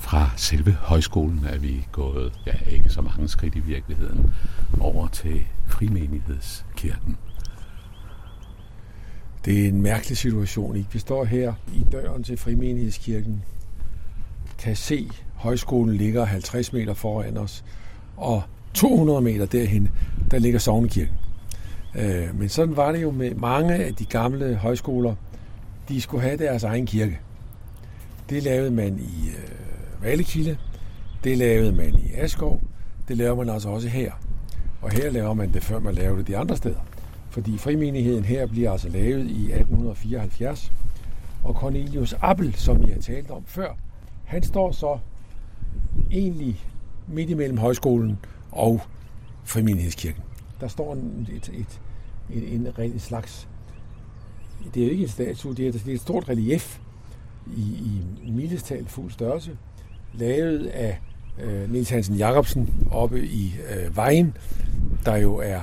Fra 0.08 0.30
selve 0.36 0.72
højskolen 0.72 1.46
er 1.50 1.58
vi 1.58 1.88
gået, 1.92 2.34
ja 2.46 2.54
ikke 2.72 2.90
så 2.90 3.02
mange 3.02 3.28
skridt 3.28 3.56
i 3.56 3.60
virkeligheden, 3.60 4.34
over 4.80 5.08
til 5.08 5.46
frimenighedskirken. 5.68 7.18
Det 9.46 9.64
er 9.64 9.68
en 9.68 9.82
mærkelig 9.82 10.18
situation. 10.18 10.76
Ikke? 10.76 10.90
Vi 10.94 11.00
står 11.00 11.26
her 11.26 11.54
i 11.74 11.86
døren 11.92 12.24
til 12.24 12.38
Frimenighedskirken, 12.38 13.44
kan 14.60 14.76
se, 14.76 15.10
højskolen 15.36 15.96
ligger 15.96 16.26
50 16.26 16.74
meter 16.74 16.94
foran 16.94 17.38
os, 17.38 17.64
og 18.18 18.44
200 18.74 19.22
meter 19.22 19.46
derhen, 19.46 19.90
der 20.32 20.40
ligger 20.40 20.60
Sognekirken. 20.60 21.16
Øh, 21.96 22.40
men 22.40 22.50
sådan 22.50 22.76
var 22.76 22.92
det 22.92 23.02
jo 23.02 23.12
med 23.12 23.36
mange 23.36 23.74
af 23.74 23.96
de 23.96 24.06
gamle 24.06 24.56
højskoler. 24.56 25.16
De 25.90 26.02
skulle 26.02 26.24
have 26.24 26.38
deres 26.38 26.64
egen 26.64 26.86
kirke. 26.86 27.20
Det 28.30 28.44
lavede 28.44 28.72
man 28.72 29.00
i 29.00 29.30
øh, 29.30 29.67
Valekilde, 30.02 30.58
det 31.24 31.38
lavede 31.38 31.72
man 31.72 32.00
i 32.00 32.12
Askov, 32.14 32.62
det 33.08 33.18
laver 33.18 33.36
man 33.36 33.50
altså 33.50 33.70
også 33.70 33.88
her. 33.88 34.12
Og 34.82 34.92
her 34.92 35.10
laver 35.10 35.34
man 35.34 35.54
det, 35.54 35.64
før 35.64 35.80
man 35.80 35.96
laver 35.96 36.18
det 36.18 36.28
de 36.28 36.38
andre 36.38 36.58
steder. 36.58 36.80
Fordi 37.30 37.58
frimenigheden 37.58 38.26
her 38.26 38.46
bliver 38.46 38.72
altså 38.72 38.90
lavet 38.90 39.26
i 39.26 39.52
1874. 39.52 40.72
Og 41.44 41.54
Cornelius 41.54 42.16
Appel, 42.22 42.54
som 42.54 42.82
jeg 42.82 42.94
har 42.94 43.02
talt 43.02 43.32
om 43.32 43.44
før, 43.46 43.74
han 44.26 44.44
står 44.44 44.72
så 44.72 44.98
egentlig 46.12 46.64
midt 47.08 47.30
imellem 47.30 47.58
højskolen 47.58 48.18
og 48.52 48.82
Frimenighedskirken. 49.44 50.24
Der 50.60 50.68
står 50.68 50.94
en, 50.94 51.28
et, 51.36 51.50
et, 51.54 51.82
et, 52.34 52.54
en, 52.54 52.68
en 52.78 53.00
slags... 53.00 53.48
Det 54.74 54.82
er 54.82 54.86
jo 54.86 54.92
ikke 54.92 55.04
en 55.04 55.10
statue, 55.10 55.56
det 55.56 55.68
er, 55.68 55.72
det 55.72 55.88
er 55.88 55.94
et 55.94 56.02
stort 56.02 56.30
relief 56.30 56.80
i, 57.58 58.02
i 58.24 58.32
mildestal 58.32 58.88
fuld 58.88 59.12
størrelse, 59.12 59.58
lavet 60.18 60.66
af 60.66 61.00
øh, 61.44 61.72
Niels 61.72 61.90
Hansen 61.90 62.16
Jacobsen 62.16 62.88
oppe 62.92 63.28
i 63.28 63.56
øh, 63.70 63.96
Vejen, 63.96 64.38
der 65.06 65.16
jo 65.16 65.36
er 65.36 65.62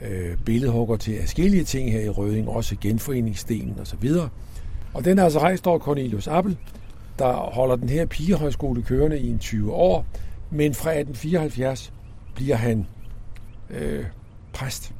øh, 0.00 0.36
billedhugger 0.44 0.96
til 0.96 1.20
forskellige 1.20 1.64
ting 1.64 1.92
her 1.92 2.00
i 2.00 2.08
Røding, 2.08 2.48
også 2.48 2.76
genforeningsstenen 2.80 3.78
og 3.78 3.86
så 3.86 3.96
videre. 3.96 4.28
Og 4.94 5.04
den 5.04 5.18
er 5.18 5.24
altså 5.24 5.38
rejst 5.38 5.66
over 5.66 5.78
Cornelius 5.78 6.28
Appel, 6.28 6.56
der 7.18 7.32
holder 7.32 7.76
den 7.76 7.88
her 7.88 8.06
pigehøjskole 8.06 8.82
kørende 8.82 9.20
i 9.20 9.30
en 9.30 9.38
20 9.38 9.72
år, 9.72 10.06
men 10.50 10.74
fra 10.74 10.90
1874 10.90 11.92
bliver 12.34 12.56
han 12.56 12.86
øh, 13.70 14.04
præst. 14.52 14.92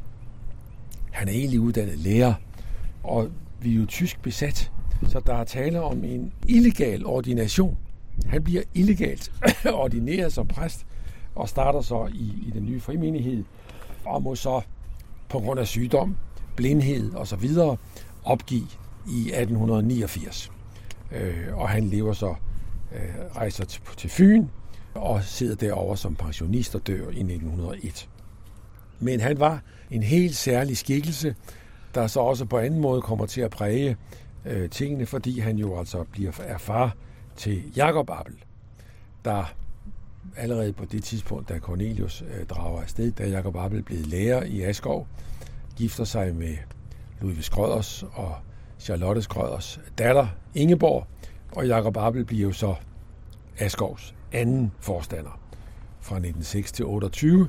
Han 1.10 1.28
er 1.28 1.32
egentlig 1.32 1.60
uddannet 1.60 1.98
lærer, 1.98 2.34
og 3.02 3.28
vi 3.60 3.72
er 3.74 3.76
jo 3.76 3.86
tysk 3.86 4.22
besat, 4.22 4.70
så 5.08 5.20
der 5.26 5.34
er 5.34 5.44
tale 5.44 5.82
om 5.82 6.04
en 6.04 6.32
illegal 6.48 7.06
ordination. 7.06 7.76
Han 8.26 8.44
bliver 8.44 8.62
illegalt 8.74 9.32
ordineret 9.72 10.32
som 10.32 10.46
præst 10.46 10.86
og 11.34 11.48
starter 11.48 11.80
så 11.80 12.08
i, 12.14 12.44
i 12.46 12.50
den 12.54 12.66
nye 12.66 12.80
frimenighed 12.80 13.44
og 14.04 14.22
må 14.22 14.34
så 14.34 14.60
på 15.28 15.38
grund 15.38 15.60
af 15.60 15.66
sygdom, 15.66 16.16
blindhed 16.56 17.14
og 17.14 17.26
så 17.26 17.36
videre 17.36 17.76
opgive 18.24 18.66
i 19.08 19.20
1889. 19.20 20.52
Øh, 21.12 21.34
og 21.52 21.68
han 21.68 21.84
lever 21.84 22.12
så, 22.12 22.34
øh, 22.92 23.36
rejser 23.36 23.64
til, 23.64 23.82
til 23.96 24.10
Fyn 24.10 24.46
og 24.94 25.22
sidder 25.22 25.54
derovre 25.54 25.96
som 25.96 26.14
pensionist 26.14 26.74
og 26.74 26.86
dør 26.86 27.10
i 27.10 27.20
1901. 27.20 28.08
Men 29.00 29.20
han 29.20 29.40
var 29.40 29.62
en 29.90 30.02
helt 30.02 30.36
særlig 30.36 30.76
skikkelse, 30.76 31.34
der 31.94 32.06
så 32.06 32.20
også 32.20 32.44
på 32.44 32.58
anden 32.58 32.80
måde 32.80 33.02
kommer 33.02 33.26
til 33.26 33.40
at 33.40 33.50
præge 33.50 33.96
øh, 34.44 34.70
tingene, 34.70 35.06
fordi 35.06 35.40
han 35.40 35.56
jo 35.58 35.78
altså 35.78 36.04
bliver 36.12 36.32
er 36.38 36.58
far 36.58 36.96
til 37.36 37.72
Jakob 37.76 38.10
Appel, 38.10 38.34
der 39.24 39.54
allerede 40.36 40.72
på 40.72 40.84
det 40.84 41.04
tidspunkt, 41.04 41.48
da 41.48 41.58
Cornelius 41.58 42.22
øh, 42.22 42.46
drager 42.46 42.82
afsted, 42.82 43.12
da 43.12 43.28
Jakob 43.28 43.56
Appel 43.56 43.82
blev 43.82 43.98
lærer 44.06 44.42
i 44.42 44.62
Askov, 44.62 45.06
gifter 45.76 46.04
sig 46.04 46.34
med 46.34 46.56
Ludvig 47.20 47.44
Skrøders 47.44 48.04
og 48.12 48.34
Charlotte 48.78 49.22
Skrøders 49.22 49.80
datter 49.98 50.26
Ingeborg, 50.54 51.06
og 51.52 51.66
Jakob 51.66 51.96
Appel 51.96 52.24
bliver 52.24 52.42
jo 52.42 52.52
så 52.52 52.74
Askovs 53.58 54.14
anden 54.32 54.72
forstander 54.80 55.40
fra 56.00 56.16
1906 56.16 56.72
til 56.72 56.84
28. 56.84 57.48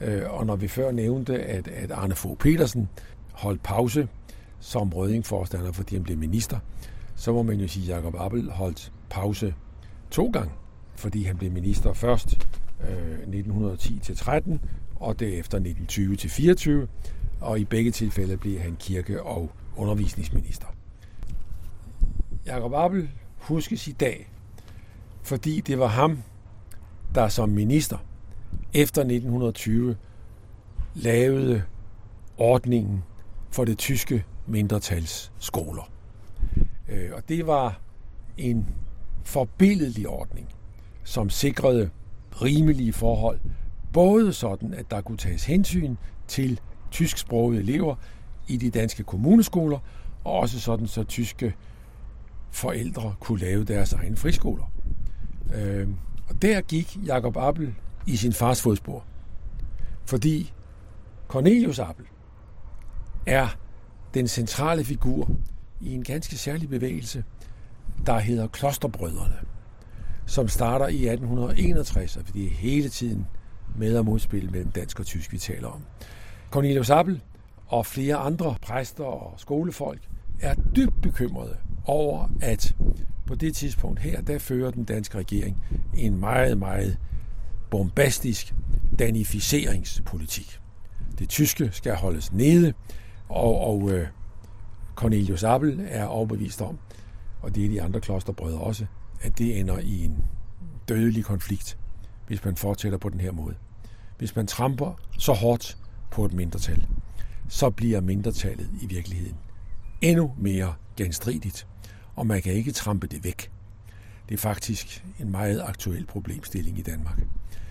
Øh, 0.00 0.22
og 0.30 0.46
når 0.46 0.56
vi 0.56 0.68
før 0.68 0.90
nævnte, 0.90 1.42
at, 1.42 1.68
at 1.68 1.90
Arne 1.90 2.14
Fogh 2.14 2.38
Petersen 2.38 2.88
holdt 3.32 3.62
pause 3.62 4.08
som 4.60 4.92
rødingforstander, 4.92 5.72
fordi 5.72 5.94
han 5.94 6.04
blev 6.04 6.18
minister, 6.18 6.58
så 7.16 7.32
må 7.32 7.42
man 7.42 7.60
jo 7.60 7.68
sige, 7.68 7.94
at 7.94 7.98
Jacob 7.98 8.14
Appel 8.18 8.50
holdt 8.50 8.92
pause 9.10 9.54
to 10.10 10.30
gange, 10.30 10.52
fordi 10.96 11.22
han 11.24 11.36
blev 11.36 11.52
minister 11.52 11.92
først 11.92 12.48
øh, 12.88 13.18
1910-13 13.18 14.58
og 14.96 15.20
derefter 15.20 15.60
1920-24, 15.60 16.88
og 17.40 17.60
i 17.60 17.64
begge 17.64 17.90
tilfælde 17.90 18.36
blev 18.36 18.60
han 18.60 18.76
kirke- 18.76 19.22
og 19.22 19.50
undervisningsminister. 19.76 20.66
Jakob 22.46 22.72
Appel 22.74 23.10
huskes 23.36 23.88
i 23.88 23.92
dag, 23.92 24.30
fordi 25.22 25.60
det 25.60 25.78
var 25.78 25.86
ham, 25.86 26.22
der 27.14 27.28
som 27.28 27.48
minister 27.48 27.98
efter 28.74 29.00
1920 29.00 29.96
lavede 30.94 31.62
ordningen 32.38 33.04
for 33.50 33.64
det 33.64 33.78
tyske 33.78 34.24
mindretals 34.46 35.32
skoler. 35.38 35.90
Øh, 36.88 37.10
og 37.12 37.28
det 37.28 37.46
var 37.46 37.80
en 38.36 38.66
forbilledlig 39.28 40.08
ordning, 40.08 40.48
som 41.04 41.30
sikrede 41.30 41.90
rimelige 42.42 42.92
forhold, 42.92 43.40
både 43.92 44.32
sådan, 44.32 44.74
at 44.74 44.90
der 44.90 45.00
kunne 45.00 45.18
tages 45.18 45.44
hensyn 45.44 45.96
til 46.28 46.60
tysksprogede 46.90 47.60
elever 47.60 47.96
i 48.48 48.56
de 48.56 48.70
danske 48.70 49.02
kommuneskoler, 49.02 49.78
og 50.24 50.32
også 50.32 50.60
sådan, 50.60 50.86
så 50.86 51.04
tyske 51.04 51.54
forældre 52.50 53.14
kunne 53.20 53.40
lave 53.40 53.64
deres 53.64 53.92
egne 53.92 54.16
friskoler. 54.16 54.72
Øh, 55.54 55.88
og 56.28 56.42
der 56.42 56.60
gik 56.60 56.96
Jakob 57.06 57.36
Appel 57.36 57.74
i 58.06 58.16
sin 58.16 58.32
fars 58.32 58.62
fodspor. 58.62 59.04
Fordi 60.04 60.52
Cornelius 61.28 61.78
Appel 61.78 62.06
er 63.26 63.48
den 64.14 64.28
centrale 64.28 64.84
figur 64.84 65.30
i 65.80 65.94
en 65.94 66.04
ganske 66.04 66.36
særlig 66.36 66.68
bevægelse, 66.68 67.24
der 68.06 68.18
hedder 68.18 68.46
Klosterbrødrene, 68.46 69.36
som 70.26 70.48
starter 70.48 70.88
i 70.88 71.08
1861, 71.08 72.16
og 72.16 72.22
det 72.34 72.46
er 72.46 72.50
hele 72.50 72.88
tiden 72.88 73.26
med- 73.76 73.98
og 73.98 74.04
modspil 74.04 74.52
mellem 74.52 74.70
dansk 74.70 75.00
og 75.00 75.06
tysk, 75.06 75.32
vi 75.32 75.38
taler 75.38 75.68
om. 75.68 75.82
Cornelius 76.50 76.90
Appel 76.90 77.20
og 77.66 77.86
flere 77.86 78.16
andre 78.16 78.54
præster 78.62 79.04
og 79.04 79.34
skolefolk 79.36 80.08
er 80.40 80.54
dybt 80.76 81.02
bekymrede 81.02 81.56
over, 81.84 82.28
at 82.40 82.76
på 83.26 83.34
det 83.34 83.56
tidspunkt 83.56 84.00
her, 84.00 84.20
der 84.20 84.38
fører 84.38 84.70
den 84.70 84.84
danske 84.84 85.18
regering 85.18 85.62
en 85.96 86.20
meget, 86.20 86.58
meget 86.58 86.98
bombastisk 87.70 88.54
danificeringspolitik. 88.98 90.60
Det 91.18 91.28
tyske 91.28 91.70
skal 91.72 91.94
holdes 91.94 92.32
nede, 92.32 92.72
og, 93.28 93.60
og 93.60 93.90
øh, 93.90 94.06
Cornelius 94.94 95.44
Appel 95.44 95.80
er 95.88 96.04
overbevist 96.04 96.62
om, 96.62 96.78
og 97.40 97.54
det 97.54 97.64
er 97.64 97.68
de 97.68 97.82
andre 97.82 98.00
klosterbrødre 98.00 98.60
også, 98.60 98.86
at 99.22 99.38
det 99.38 99.60
ender 99.60 99.78
i 99.78 100.04
en 100.04 100.24
dødelig 100.88 101.24
konflikt, 101.24 101.78
hvis 102.26 102.44
man 102.44 102.56
fortsætter 102.56 102.98
på 102.98 103.08
den 103.08 103.20
her 103.20 103.32
måde. 103.32 103.54
Hvis 104.18 104.36
man 104.36 104.46
tramper 104.46 105.00
så 105.18 105.32
hårdt 105.32 105.78
på 106.10 106.24
et 106.24 106.32
mindretal, 106.32 106.86
så 107.48 107.70
bliver 107.70 108.00
mindretallet 108.00 108.70
i 108.82 108.86
virkeligheden 108.86 109.36
endnu 110.00 110.34
mere 110.38 110.74
genstridigt, 110.96 111.66
og 112.14 112.26
man 112.26 112.42
kan 112.42 112.52
ikke 112.52 112.72
trampe 112.72 113.06
det 113.06 113.24
væk. 113.24 113.50
Det 114.28 114.34
er 114.34 114.38
faktisk 114.38 115.04
en 115.20 115.30
meget 115.30 115.62
aktuel 115.62 116.06
problemstilling 116.06 116.78
i 116.78 116.82
Danmark, 116.82 117.20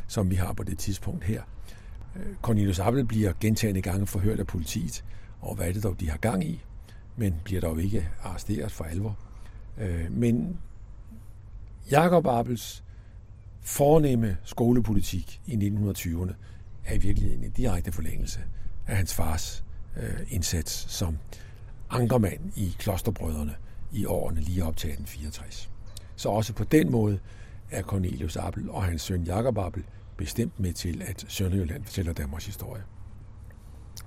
som 0.07 0.29
vi 0.29 0.35
har 0.35 0.53
på 0.53 0.63
det 0.63 0.77
tidspunkt 0.77 1.23
her. 1.23 1.41
Cornelius 2.41 2.79
Appel 2.79 3.05
bliver 3.05 3.33
gentagende 3.39 3.81
gange 3.81 4.07
forhørt 4.07 4.39
af 4.39 4.47
politiet, 4.47 5.05
og 5.41 5.55
hvad 5.55 5.67
er 5.67 5.73
det 5.73 5.83
dog, 5.83 5.99
de 5.99 6.09
har 6.09 6.17
gang 6.17 6.43
i, 6.43 6.61
men 7.15 7.35
bliver 7.43 7.61
dog 7.61 7.81
ikke 7.81 8.09
arresteret 8.23 8.71
for 8.71 8.83
alvor. 8.83 9.17
Øh, 9.77 10.11
men 10.11 10.57
Jakob 11.91 12.27
Appels 12.27 12.83
fornemme 13.61 14.37
skolepolitik 14.43 15.41
i 15.45 15.55
1920'erne 15.55 16.33
er 16.85 16.93
i 16.93 16.97
virkeligheden 16.97 17.43
en 17.43 17.51
direkte 17.51 17.91
forlængelse 17.91 18.39
af 18.87 18.97
hans 18.97 19.13
fars 19.13 19.63
øh, 19.97 20.19
indsats 20.29 20.91
som 20.91 21.17
ankermand 21.89 22.39
i 22.55 22.75
klosterbrødrene 22.79 23.55
i 23.91 24.05
årene 24.05 24.41
lige 24.41 24.65
op 24.65 24.77
til 24.77 24.89
1864. 24.89 25.69
Så 26.15 26.29
også 26.29 26.53
på 26.53 26.63
den 26.63 26.91
måde 26.91 27.19
er 27.71 27.81
Cornelius 27.81 28.35
Appel 28.35 28.69
og 28.69 28.83
hans 28.83 29.01
søn 29.01 29.23
Jakob 29.23 29.57
Appel 29.57 29.83
bestemt 30.17 30.59
med 30.59 30.73
til, 30.73 31.01
at 31.01 31.25
Sønderjylland 31.27 31.83
fortæller 31.83 32.13
Danmarks 32.13 32.45
historie. 32.45 32.83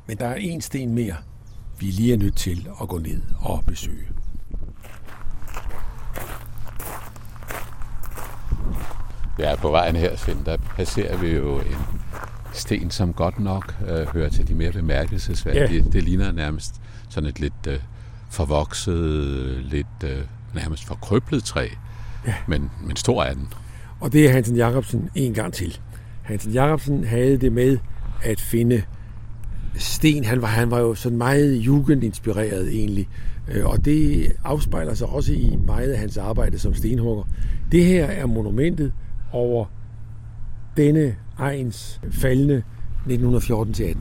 Men 0.07 0.19
der 0.19 0.27
er 0.27 0.35
en 0.35 0.61
sten 0.61 0.95
mere, 0.95 1.17
vi 1.81 1.87
lige 1.87 2.13
er 2.13 2.19
nødt 2.19 2.37
til 2.37 2.69
at 2.83 2.89
gå 2.89 2.99
ned 2.99 3.23
og 3.41 3.65
besøge. 3.67 4.09
Ja, 9.39 9.57
på 9.57 9.71
vejen 9.71 9.97
her, 9.97 10.17
Svend, 10.17 10.45
der 10.45 10.57
passerer 10.57 11.17
vi 11.17 11.29
jo 11.29 11.59
en 11.59 11.77
sten, 12.53 12.91
som 12.91 13.13
godt 13.13 13.41
nok 13.41 13.75
øh, 13.89 14.07
hører 14.07 14.29
til 14.29 14.49
de 14.49 14.55
mere 14.55 14.73
bemærkelsesværdige. 14.73 15.83
Ja. 15.85 15.91
Det 15.93 16.05
ligner 16.05 16.33
nærmest 16.33 16.75
sådan 17.09 17.29
et 17.29 17.41
lidt 17.41 17.67
øh, 17.69 17.79
forvokset, 18.31 18.97
lidt 19.65 19.87
øh, 20.05 20.19
nærmest 20.55 20.85
forkrøblet 20.85 21.45
træ, 21.45 21.69
ja. 22.27 22.35
men, 22.47 22.71
men 22.87 22.97
stor 22.97 23.23
er 23.23 23.35
den. 23.35 23.49
Og 24.01 24.13
det 24.13 24.27
er 24.27 24.33
Hansen 24.33 24.57
Jacobsen 24.57 25.11
en 25.15 25.35
gang 25.35 25.53
til. 25.53 25.79
Hansen 26.23 26.53
Jacobsen 26.53 27.05
havde 27.05 27.37
det 27.37 27.53
med 27.53 27.79
at 28.23 28.41
finde 28.41 28.83
sten. 29.77 30.25
Han 30.25 30.43
var, 30.43 30.49
han 30.49 30.71
var 30.71 30.79
jo 30.79 30.95
sådan 30.95 31.19
meget 31.19 31.57
jugendinspireret 31.57 32.69
egentlig, 32.69 33.09
og 33.65 33.85
det 33.85 34.33
afspejler 34.45 34.95
sig 34.95 35.07
også 35.07 35.33
i 35.33 35.59
meget 35.67 35.93
af 35.93 35.99
hans 35.99 36.17
arbejde 36.17 36.59
som 36.59 36.75
stenhugger. 36.75 37.25
Det 37.73 37.85
her 37.85 38.07
er 38.07 38.27
monumentet 38.27 38.93
over 39.33 39.65
denne 40.77 41.17
ejens 41.39 42.01
faldende 42.11 42.63
1914-18. 43.07 43.97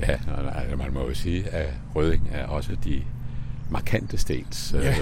Ja, 0.00 0.18
man 0.76 0.92
må 0.94 1.08
jo 1.08 1.14
sige, 1.14 1.48
at 1.48 1.74
Røding 1.96 2.28
er 2.32 2.46
også 2.46 2.76
de 2.84 3.02
markante 3.70 4.18
stens 4.18 4.74
øh, 4.78 4.84
ja. 4.84 4.94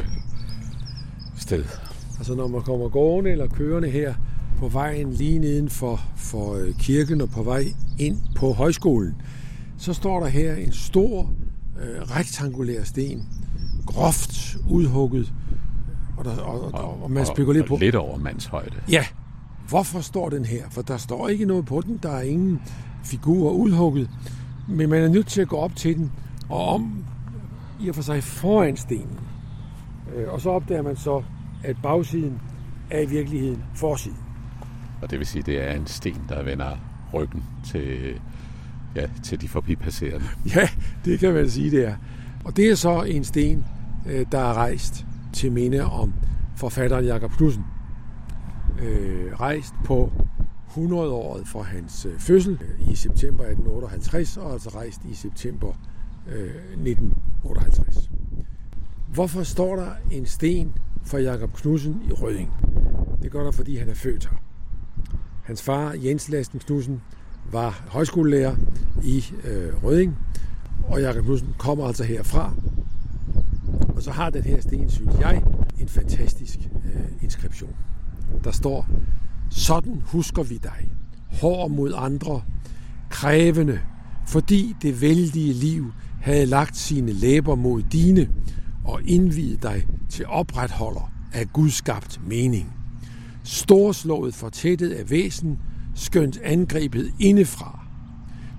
sted. 1.36 1.64
Altså 2.18 2.34
når 2.34 2.48
man 2.48 2.62
kommer 2.62 2.88
gående 2.88 3.30
eller 3.30 3.46
kørende 3.46 3.90
her 3.90 4.14
på 4.58 4.68
vejen 4.68 5.12
lige 5.12 5.38
neden 5.38 5.68
for, 5.68 6.00
for 6.16 6.54
øh, 6.54 6.74
kirken 6.74 7.20
og 7.20 7.30
på 7.30 7.42
vej 7.42 7.64
ind 7.98 8.18
på 8.36 8.52
højskolen, 8.52 9.14
så 9.76 9.92
står 9.92 10.20
der 10.20 10.26
her 10.26 10.54
en 10.54 10.72
stor 10.72 11.30
øh, 11.80 12.02
rektangulær 12.02 12.84
sten, 12.84 13.28
groft 13.86 14.56
udhugget, 14.70 15.32
og, 16.16 16.24
der, 16.24 16.36
og, 16.36 16.74
og, 16.74 17.02
og 17.02 17.10
man 17.10 17.26
spekulerer 17.26 17.66
på... 17.66 17.74
Og 17.74 17.80
lidt 17.80 17.94
over 17.94 18.18
mands 18.18 18.46
højde. 18.46 18.76
Ja. 18.90 19.04
Hvorfor 19.68 20.00
står 20.00 20.28
den 20.28 20.44
her? 20.44 20.64
For 20.70 20.82
der 20.82 20.96
står 20.96 21.28
ikke 21.28 21.44
noget 21.44 21.66
på 21.66 21.80
den. 21.80 21.98
Der 22.02 22.10
er 22.10 22.22
ingen 22.22 22.60
figurer 23.04 23.52
udhugget. 23.52 24.10
Men 24.68 24.90
man 24.90 25.02
er 25.02 25.08
nødt 25.08 25.26
til 25.26 25.40
at 25.40 25.48
gå 25.48 25.56
op 25.56 25.76
til 25.76 25.96
den, 25.96 26.12
og 26.48 26.68
om 26.68 27.04
i 27.80 27.88
og 27.88 27.94
for 27.94 28.02
sig 28.02 28.22
foran 28.22 28.76
stenen. 28.76 29.18
Øh, 30.16 30.32
og 30.32 30.40
så 30.40 30.50
opdager 30.50 30.82
man 30.82 30.96
så, 30.96 31.22
at 31.64 31.76
bagsiden 31.82 32.40
er 32.90 33.00
i 33.00 33.06
virkeligheden 33.06 33.62
forsiden. 33.74 34.27
Og 35.02 35.10
det 35.10 35.18
vil 35.18 35.26
sige, 35.26 35.40
at 35.40 35.46
det 35.46 35.62
er 35.62 35.72
en 35.72 35.86
sten, 35.86 36.24
der 36.28 36.42
vender 36.42 36.76
ryggen 37.14 37.44
til, 37.64 38.20
ja, 38.96 39.06
til 39.22 39.40
de 39.40 39.48
forbipasserende. 39.48 40.26
Ja, 40.56 40.68
det 41.04 41.18
kan 41.20 41.34
man 41.34 41.50
sige, 41.50 41.70
det 41.70 41.86
er. 41.86 41.94
Og 42.44 42.56
det 42.56 42.70
er 42.70 42.74
så 42.74 43.02
en 43.02 43.24
sten, 43.24 43.64
øh, 44.06 44.26
der 44.32 44.38
er 44.38 44.54
rejst 44.54 45.06
til 45.32 45.52
minde 45.52 45.84
om 45.84 46.12
forfatteren 46.56 47.04
Jakob 47.04 47.30
Knudsen. 47.30 47.64
Øh, 48.82 49.40
rejst 49.40 49.74
på 49.84 50.12
100-året 50.68 51.48
for 51.48 51.62
hans 51.62 52.06
øh, 52.06 52.18
fødsel 52.18 52.52
øh, 52.52 52.92
i 52.92 52.94
september 52.94 53.44
1858, 53.44 54.36
og 54.36 54.52
altså 54.52 54.68
rejst 54.68 55.04
i 55.04 55.14
september 55.14 55.72
øh, 56.28 56.46
1958. 56.46 58.10
Hvorfor 59.08 59.42
står 59.42 59.76
der 59.76 59.90
en 60.10 60.26
sten 60.26 60.72
for 61.04 61.18
Jakob 61.18 61.52
Knudsen 61.52 62.02
i 62.08 62.12
Røding? 62.12 62.52
Det 63.22 63.32
gør 63.32 63.44
der, 63.44 63.50
fordi 63.50 63.76
han 63.76 63.88
er 63.88 63.94
født 63.94 64.26
her. 64.26 64.47
Hans 65.48 65.62
far, 65.62 65.92
Jens 66.04 66.28
Lasten 66.28 66.58
Knudsen, 66.58 67.00
var 67.52 67.84
højskolelærer 67.88 68.56
i 69.04 69.24
øh, 69.44 69.84
Røding, 69.84 70.16
og 70.88 71.00
Jakob 71.00 71.24
Knudsen 71.24 71.54
kommer 71.58 71.86
altså 71.86 72.04
herfra. 72.04 72.52
Og 73.96 74.02
så 74.02 74.10
har 74.10 74.30
den 74.30 74.42
her 74.42 74.60
sten, 74.60 74.90
synes 74.90 75.14
jeg, 75.20 75.42
en 75.80 75.88
fantastisk 75.88 76.58
øh, 76.84 77.22
inskription. 77.22 77.76
Der 78.44 78.50
står, 78.50 78.88
sådan 79.50 80.02
husker 80.04 80.42
vi 80.42 80.58
dig, 80.62 80.90
hård 81.40 81.70
mod 81.70 81.92
andre, 81.96 82.42
krævende, 83.10 83.80
fordi 84.26 84.76
det 84.82 85.00
vældige 85.00 85.52
liv 85.52 85.92
havde 86.20 86.46
lagt 86.46 86.76
sine 86.76 87.12
læber 87.12 87.54
mod 87.54 87.82
dine 87.82 88.28
og 88.84 89.02
indvidet 89.02 89.62
dig 89.62 89.86
til 90.08 90.26
opretholder 90.26 91.12
af 91.32 91.52
gudskabt 91.52 92.20
mening. 92.26 92.77
Storslået 93.52 94.34
fortættet 94.34 94.90
af 94.90 95.10
væsen, 95.10 95.58
skønt 95.94 96.38
angrebet 96.44 97.12
indefra. 97.20 97.80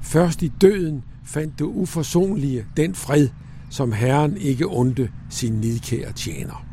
Først 0.01 0.41
i 0.41 0.51
døden 0.61 1.03
fandt 1.25 1.59
du 1.59 1.71
uforsonlige 1.71 2.65
den 2.77 2.95
fred, 2.95 3.27
som 3.69 3.91
Herren 3.91 4.37
ikke 4.37 4.67
undte 4.67 5.09
sin 5.29 5.53
nidkære 5.53 6.11
tjener. 6.11 6.65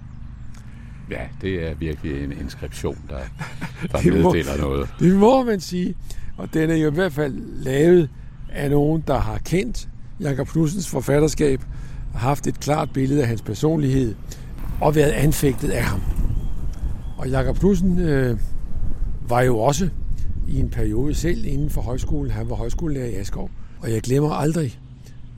Ja, 1.11 1.21
det 1.41 1.69
er 1.69 1.75
virkelig 1.75 2.25
en 2.25 2.33
inskription, 2.33 2.99
der, 3.09 3.19
der 3.93 3.99
Det 3.99 4.23
må- 4.23 4.33
meddeler 4.33 4.57
noget. 4.57 4.89
Det 4.99 5.17
må 5.17 5.45
man 5.45 5.61
sige. 5.61 5.95
Og 6.37 6.55
den 6.55 6.71
er 6.71 6.77
jo 6.77 6.91
i 6.91 6.95
hvert 6.95 7.13
fald 7.13 7.35
lavet 7.65 8.11
af 8.53 8.71
nogen, 8.71 9.03
der 9.07 9.19
har 9.19 9.39
kendt 9.39 9.89
Jakob 10.21 10.49
Knudsens 10.49 10.89
forfatterskab, 10.89 11.61
haft 12.15 12.47
et 12.47 12.61
klart 12.61 12.91
billede 12.93 13.23
af 13.23 13.29
hans 13.29 13.43
personlighed 13.43 14.15
og 14.81 14.95
været 14.95 15.11
anfægtet 15.11 15.71
af 15.71 15.83
ham. 15.85 16.01
Og 17.17 17.29
Jakob 17.29 17.59
Knudsen 17.59 17.99
øh, 17.99 18.39
var 19.29 19.43
jo 19.43 19.59
også 19.59 19.89
i 20.49 20.59
en 20.61 20.69
periode 20.69 21.15
selv 21.15 21.45
inden 21.47 21.71
for 21.71 21.81
højskolen. 21.81 22.31
Han 22.31 22.51
var 22.51 22.57
højskolelærer 22.57 23.07
i 23.07 23.15
Askov. 23.15 23.51
Og 23.81 23.93
jeg 23.93 24.03
glemmer 24.03 24.31
aldrig 24.31 24.81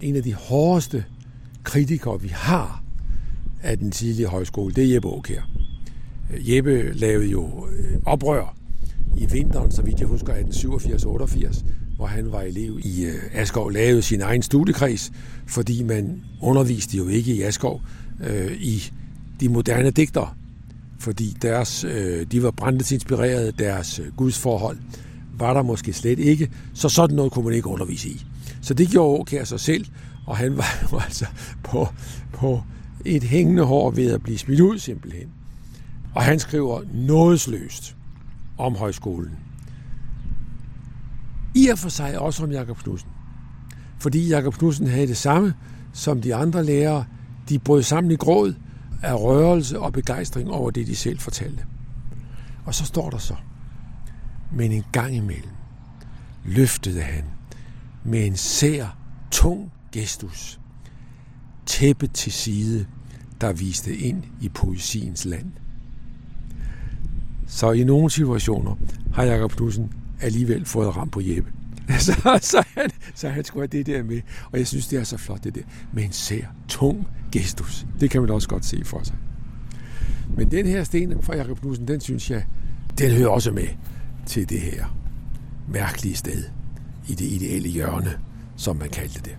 en 0.01 0.17
af 0.17 0.23
de 0.23 0.35
hårdeste 0.35 1.05
kritikere, 1.62 2.21
vi 2.21 2.28
har 2.28 2.83
af 3.62 3.78
den 3.78 3.91
tidlige 3.91 4.27
højskole. 4.27 4.75
Det 4.75 4.85
er 4.85 4.94
Jeppe 4.94 5.09
Aukær. 5.09 5.41
Øh, 6.35 6.51
Jeppe 6.51 6.93
lavede 6.93 7.27
jo 7.27 7.67
øh, 7.78 7.97
oprør 8.07 8.57
i 9.17 9.27
vinteren, 9.27 9.71
så 9.71 9.83
vidt 9.83 10.01
jeg 10.01 10.09
husker, 10.09 10.35
1887-88, 10.35 11.65
hvor 11.97 12.07
han 12.07 12.33
var 12.33 12.41
elev 12.41 12.78
i 12.85 13.05
øh, 13.05 13.15
Askov, 13.33 13.71
lavede 13.71 14.03
sin 14.03 14.21
egen 14.21 14.43
studiekreds, 14.43 15.12
fordi 15.47 15.83
man 15.83 16.23
underviste 16.43 16.97
jo 16.97 17.09
ikke 17.09 17.35
i 17.35 17.43
Askov 17.43 17.81
øh, 18.27 18.53
i 18.53 18.83
de 19.41 19.49
moderne 19.49 19.91
digter, 19.91 20.37
fordi 20.99 21.37
deres, 21.43 21.85
øh, 21.85 22.27
de 22.27 22.43
var 22.43 22.51
brændetsinspireret, 22.51 23.59
deres 23.59 23.99
øh, 23.99 24.17
gudsforhold 24.17 24.79
var 25.39 25.55
der 25.55 25.63
måske 25.63 25.93
slet 25.93 26.19
ikke, 26.19 26.51
så 26.75 26.89
sådan 26.89 27.17
noget 27.17 27.33
kunne 27.33 27.45
man 27.45 27.55
ikke 27.55 27.69
undervise 27.69 28.09
i. 28.09 28.27
Så 28.63 28.75
det 28.75 28.89
gjorde 28.89 29.21
Åkær 29.21 29.45
sig 29.45 29.61
selv, 29.61 29.87
og 30.27 30.37
han 30.37 30.57
var 30.59 30.89
jo 30.93 30.99
altså 30.99 31.27
på, 31.65 31.89
på 32.33 32.63
et 33.05 33.23
hængende 33.23 33.63
hår 33.63 33.91
ved 33.91 34.13
at 34.13 34.23
blive 34.23 34.39
smidt 34.39 34.61
ud 34.61 34.79
simpelthen. 34.79 35.29
Og 36.15 36.23
han 36.23 36.39
skriver 36.39 36.83
nådesløst 36.95 37.97
om 38.59 38.75
højskolen. 38.75 39.31
I 41.55 41.69
og 41.69 41.79
for 41.79 41.89
sig 41.89 42.19
også 42.19 42.45
om 42.45 42.53
Jakob 42.53 42.79
Knudsen. 42.79 43.09
Fordi 43.99 44.29
Jakob 44.29 44.55
Knudsen 44.55 44.87
havde 44.87 45.07
det 45.07 45.17
samme 45.17 45.55
som 45.93 46.21
de 46.23 46.35
andre 46.35 46.65
lærere. 46.65 47.05
De 47.49 47.59
brød 47.59 47.83
sammen 47.83 48.11
i 48.11 48.17
gråd 48.17 48.55
af 49.03 49.21
rørelse 49.21 49.81
og 49.81 49.93
begejstring 49.93 50.51
over 50.51 50.71
det, 50.71 50.87
de 50.87 50.97
selv 50.97 51.19
fortalte. 51.19 51.65
Og 52.67 52.75
så 52.75 52.85
står 52.85 53.11
der 53.11 53.19
så, 53.19 53.35
men 54.53 54.73
en 54.73 54.85
gang 54.93 55.15
imellem 55.15 55.53
løftede 56.45 57.03
han 57.03 57.25
med 58.05 58.27
en 58.27 58.37
sær, 58.37 58.97
tung 59.31 59.73
gestus 59.93 60.61
tæppet 61.69 62.13
til 62.13 62.33
side, 62.33 62.87
der 63.41 63.53
viste 63.53 63.97
ind 63.97 64.23
i 64.41 64.49
poesiens 64.49 65.25
land. 65.25 65.53
Så 67.47 67.73
i 67.73 67.85
nogle 67.85 68.11
situationer 68.11 68.75
har 69.15 69.25
Jakob 69.25 69.53
Knudsen 69.53 69.93
alligevel 70.21 70.65
fået 70.65 70.97
ram 70.97 71.11
på 71.11 71.21
Jeppe. 71.21 71.53
Så, 71.99 72.39
så, 72.43 72.65
han, 72.77 72.91
så 73.15 73.29
han 73.29 73.45
skulle 73.45 73.63
have 73.63 73.79
det 73.79 73.87
der 73.87 74.03
med. 74.03 74.21
Og 74.53 74.59
jeg 74.59 74.67
synes, 74.67 74.87
det 74.89 74.99
er 74.99 75.05
så 75.05 75.17
flot, 75.17 75.45
det 75.45 75.55
der. 75.55 75.63
Med 75.93 76.05
en 76.05 76.13
sær, 76.13 76.45
tung 76.69 77.09
gestus. 77.33 77.87
Det 78.01 78.11
kan 78.11 78.21
man 78.21 78.31
også 78.31 78.49
godt 78.49 78.65
se 78.65 78.85
for 78.85 79.01
sig. 79.03 79.17
Men 80.37 80.51
den 80.51 80.67
her 80.67 80.85
sten 80.85 81.23
fra 81.23 81.37
Jakob 81.37 81.61
Knudsen, 81.61 81.89
den 81.89 82.01
synes 82.01 82.31
jeg, 82.31 82.44
den 82.99 83.11
hører 83.11 83.28
også 83.28 83.53
med 83.53 83.69
til 84.27 84.49
det 84.49 84.61
her 84.61 84.97
mærkelige 85.69 86.17
sted 86.17 86.44
i 87.09 87.15
det 87.15 87.25
ideelle 87.25 87.69
hjørne, 87.69 88.19
som 88.57 88.77
man 88.77 88.89
kaldte 88.89 89.21
det. 89.21 89.37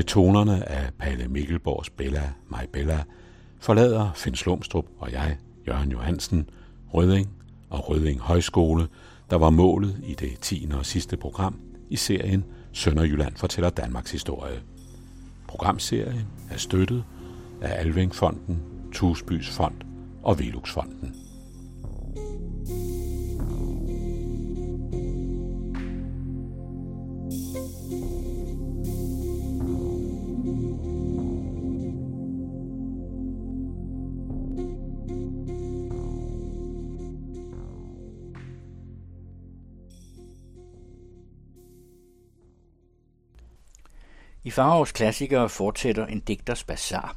Til 0.00 0.06
tonerne 0.06 0.68
af 0.68 0.90
Palle 0.98 1.28
Mikkelborgs 1.28 1.90
Bella, 1.90 2.32
My 2.48 2.66
Bella, 2.72 3.02
forlader 3.58 4.10
Finn 4.14 4.36
Slumstrup 4.36 4.84
og 4.98 5.12
jeg, 5.12 5.36
Jørgen 5.68 5.90
Johansen, 5.90 6.50
Rødding 6.94 7.28
og 7.70 7.90
Rødding 7.90 8.20
Højskole, 8.20 8.88
der 9.30 9.36
var 9.36 9.50
målet 9.50 9.96
i 10.06 10.14
det 10.14 10.40
10. 10.40 10.68
og 10.74 10.86
sidste 10.86 11.16
program 11.16 11.60
i 11.90 11.96
serien 11.96 12.44
Sønderjylland 12.72 13.36
fortæller 13.36 13.70
Danmarks 13.70 14.10
historie. 14.10 14.60
Programserien 15.48 16.26
er 16.50 16.56
støttet 16.56 17.04
af 17.62 17.80
Alvingfonden, 17.80 18.62
Tusbys 18.92 19.50
Fond 19.50 19.76
og 20.22 20.38
Veluxfonden. 20.38 21.19
I 44.44 44.50
Farovs 44.50 44.92
klassikere 44.92 45.48
fortsætter 45.48 46.06
en 46.06 46.20
digters 46.20 46.64
bazar. 46.64 47.16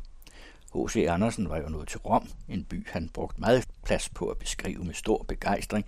H.C. 0.75 1.05
Andersen 1.09 1.49
var 1.49 1.57
jo 1.57 1.69
nået 1.69 1.87
til 1.87 1.99
Rom, 1.99 2.29
en 2.49 2.63
by 2.63 2.87
han 2.89 3.09
brugte 3.09 3.41
meget 3.41 3.67
plads 3.85 4.09
på 4.09 4.27
at 4.27 4.37
beskrive 4.37 4.83
med 4.83 4.93
stor 4.93 5.25
begejstring, 5.27 5.85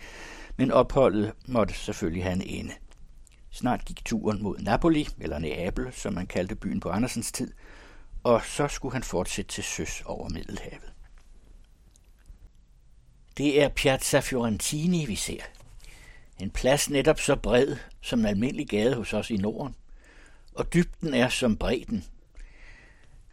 men 0.58 0.72
opholdet 0.72 1.34
måtte 1.48 1.74
selvfølgelig 1.74 2.24
have 2.24 2.36
en 2.36 2.42
ende. 2.42 2.74
Snart 3.52 3.86
gik 3.86 4.06
turen 4.06 4.44
mod 4.44 4.58
Napoli, 4.60 5.08
eller 5.20 5.40
Neapel, 5.40 5.94
som 5.94 6.14
man 6.14 6.28
kaldte 6.28 6.56
byen 6.56 6.80
på 6.80 6.90
Andersens 6.90 7.32
tid, 7.32 7.52
og 8.24 8.42
så 8.46 8.68
skulle 8.68 8.94
han 8.94 9.04
fortsætte 9.04 9.52
til 9.52 9.64
søs 9.64 10.04
over 10.06 10.30
Middelhavet. 10.30 10.94
Det 13.38 13.64
er 13.64 13.70
Piazza 13.70 14.20
Fiorentini, 14.20 15.06
vi 15.06 15.16
ser. 15.16 15.42
En 16.40 16.50
plads 16.50 16.90
netop 16.90 17.20
så 17.20 17.36
bred 17.36 17.76
som 18.02 18.20
en 18.20 18.26
almindelig 18.26 18.68
gade 18.68 18.96
hos 18.96 19.14
os 19.14 19.30
i 19.30 19.38
Norden, 19.38 19.76
og 20.56 20.74
dybden 20.74 21.14
er 21.14 21.30
som 21.30 21.58
bredden. 21.58 22.06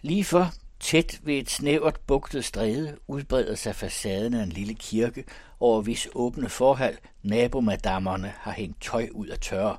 Lige 0.02 0.24
for 0.24 0.52
tæt 0.80 1.20
ved 1.22 1.34
et 1.34 1.50
snævert 1.50 2.00
bugtet 2.06 2.44
stræde 2.44 2.98
udbreder 3.08 3.54
sig 3.54 3.76
facaden 3.76 4.34
af 4.34 4.42
en 4.42 4.48
lille 4.48 4.74
kirke, 4.74 5.24
over 5.60 5.82
hvis 5.82 6.08
åbne 6.14 6.48
forhold 6.48 6.98
nabomadammerne 7.22 8.32
har 8.36 8.52
hængt 8.52 8.82
tøj 8.82 9.08
ud 9.12 9.26
af 9.26 9.38
tørre, 9.38 9.76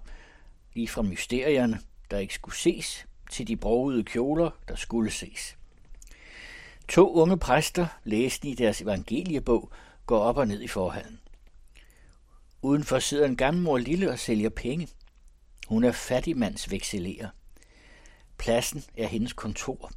lige 0.73 0.87
fra 0.87 1.01
mysterierne, 1.01 1.79
der 2.11 2.17
ikke 2.17 2.33
skulle 2.33 2.57
ses, 2.57 3.05
til 3.31 3.47
de 3.47 3.57
brogede 3.57 4.03
kjoler, 4.03 4.49
der 4.67 4.75
skulle 4.75 5.11
ses. 5.11 5.57
To 6.87 7.13
unge 7.13 7.37
præster, 7.37 7.87
læsende 8.03 8.51
i 8.51 8.55
deres 8.55 8.81
evangeliebog, 8.81 9.71
går 10.05 10.19
op 10.19 10.37
og 10.37 10.47
ned 10.47 10.61
i 10.61 10.67
forhallen. 10.67 11.19
Udenfor 12.61 12.99
sidder 12.99 13.25
en 13.25 13.37
gammel 13.37 13.63
mor 13.63 13.77
lille 13.77 14.11
og 14.11 14.19
sælger 14.19 14.49
penge. 14.49 14.87
Hun 15.73 15.83
er 15.83 15.91
fattigmands 15.91 16.71
vekselerer. 16.71 17.29
Pladsen 18.37 18.83
er 18.97 19.07
hendes 19.07 19.33
kontor. 19.33 19.91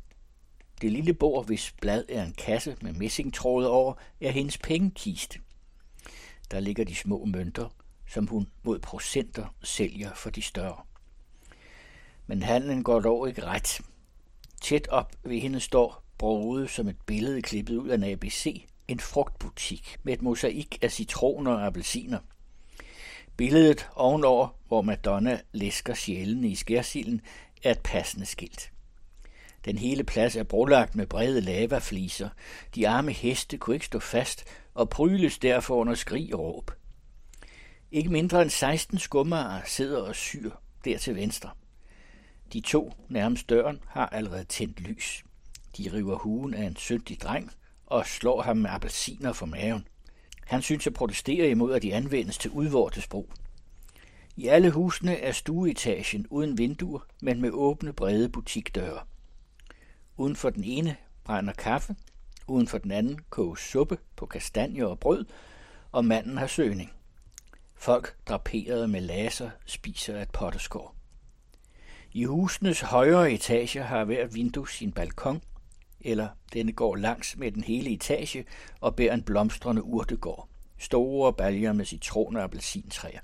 Det 0.81 0.93
lille 0.93 1.15
bord, 1.15 1.47
hvis 1.47 1.75
blad 1.81 2.05
er 2.09 2.25
en 2.25 2.33
kasse 2.33 2.77
med 2.81 2.93
messingtråde 2.93 3.71
over, 3.71 3.95
er 4.21 4.31
hendes 4.31 4.59
pengekiste. 4.59 5.39
Der 6.51 6.61
ligger 6.61 6.85
de 6.85 6.95
små 6.95 7.25
mønter, 7.25 7.69
som 8.09 8.27
hun 8.27 8.49
mod 8.63 8.79
procenter 8.79 9.55
sælger 9.63 10.15
for 10.15 10.31
de 10.31 10.43
større. 10.43 10.83
Men 12.27 12.43
handlen 12.43 12.83
går 12.83 13.01
dog 13.01 13.29
ikke 13.29 13.45
ret. 13.45 13.81
Tæt 14.63 14.89
op 14.89 15.13
ved 15.25 15.41
hende 15.41 15.61
står 15.61 16.03
broget 16.19 16.71
som 16.71 16.89
et 16.89 17.01
billede 17.07 17.43
klippet 17.43 17.77
ud 17.77 17.89
af 17.89 17.95
en 17.95 18.05
ABC, 18.05 18.67
en 18.89 19.01
frugtbutik 19.01 19.97
med 20.03 20.13
et 20.13 20.23
mosaik 20.23 20.79
af 20.83 20.93
citroner 20.93 21.53
og 21.53 21.67
appelsiner. 21.67 22.19
Billedet 23.37 23.89
ovenover, 23.95 24.49
hvor 24.69 24.83
Madonna 24.83 25.41
læsker 25.53 25.95
sjælene 25.95 26.49
i 26.49 26.55
skærsilden, 26.55 27.21
er 27.63 27.71
et 27.71 27.81
passende 27.81 28.27
skilt. 28.27 28.73
Den 29.65 29.79
hele 29.79 30.05
plads 30.05 30.37
er 30.37 30.43
brolagt 30.43 30.95
med 30.95 31.07
brede 31.07 31.41
lavafliser. 31.41 32.29
De 32.75 32.89
arme 32.89 33.13
heste 33.13 33.59
kunne 33.59 33.77
ikke 33.77 33.87
stå 33.87 33.99
fast 33.99 34.45
og 34.75 34.91
pryles 34.91 35.39
derfor 35.39 35.75
under 35.75 35.95
skrig 35.95 36.35
og 36.35 36.41
råb. 36.41 36.71
Ikke 37.91 38.11
mindre 38.11 38.43
end 38.43 38.51
16 38.51 38.99
skummager 38.99 39.61
sidder 39.65 40.03
og 40.03 40.17
syr 40.17 40.51
der 40.85 40.99
til 40.99 41.17
venstre. 41.17 41.51
De 42.53 42.61
to 42.61 42.93
nærmest 43.09 43.49
døren 43.49 43.81
har 43.87 44.07
allerede 44.07 44.45
tændt 44.45 44.81
lys. 44.81 45.25
De 45.79 45.91
river 45.93 46.17
huen 46.17 46.55
af 46.55 46.65
en 46.65 46.77
syndig 46.77 47.21
dreng 47.21 47.53
og 47.87 48.07
slår 48.07 48.43
ham 48.43 48.57
med 48.57 48.71
appelsiner 48.71 49.33
for 49.33 49.47
maven. 49.47 49.87
Han 50.47 50.63
synes 50.63 50.87
at 50.87 50.95
protestere 50.95 51.51
imod, 51.51 51.75
at 51.75 51.83
de 51.83 51.95
anvendes 51.95 52.39
til 52.39 52.51
udvortes 52.51 53.07
brug. 53.07 53.33
I 54.37 54.47
alle 54.47 54.71
husene 54.71 55.19
er 55.19 55.33
stueetagen 55.33 56.27
uden 56.31 56.59
vinduer, 56.59 57.01
men 57.23 57.41
med 57.41 57.51
åbne 57.51 57.93
brede 57.93 58.29
butikdøre. 58.29 59.01
Uden 60.17 60.37
for 60.37 60.51
den 60.51 60.65
ene 60.65 60.97
brænder 61.25 61.53
kaffe, 61.53 61.97
uden 62.47 62.69
for 62.69 62.79
den 62.79 62.91
anden 62.91 63.21
koges 63.31 63.61
suppe 63.61 63.99
på 64.17 64.27
kastanjer 64.27 64.85
og 64.87 64.99
brød, 64.99 65.25
og 65.93 66.05
manden 66.05 66.39
har 66.39 66.47
søgning. 66.47 66.93
Folk 67.75 68.17
draperet 68.29 68.91
med 68.91 69.01
laser 69.01 69.51
spiser 69.65 70.23
et 70.23 70.31
potteskår. 70.31 70.97
I 72.13 72.25
husenes 72.25 72.81
højere 72.81 73.33
etager 73.33 73.83
har 73.83 74.05
hver 74.05 74.27
vindue 74.27 74.69
sin 74.69 74.93
balkon, 74.93 75.43
eller 76.07 76.29
denne 76.53 76.73
går 76.73 76.97
langs 76.97 77.37
med 77.37 77.53
den 77.53 77.65
hele 77.65 77.91
etage 77.91 78.45
og 78.81 78.97
bærer 78.97 79.15
en 79.15 79.23
blomstrende 79.23 79.83
urtegård. 79.83 80.49
Store 80.79 81.33
baljer 81.33 81.73
med 81.73 81.85
citroner 81.85 82.39
og 82.41 82.45
appelsintræer. 82.45 83.21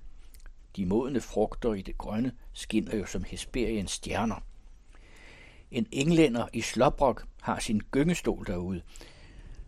De 0.76 0.86
modne 0.86 1.20
frugter 1.20 1.74
i 1.74 1.82
det 1.82 1.98
grønne 1.98 2.32
skinner 2.52 2.96
jo 2.96 3.06
som 3.06 3.24
Hesperiens 3.24 3.90
stjerner. 3.90 4.44
En 5.70 5.86
englænder 5.92 6.48
i 6.52 6.60
Slobrok 6.60 7.26
har 7.42 7.58
sin 7.58 7.80
gyngestol 7.80 8.46
derude. 8.46 8.82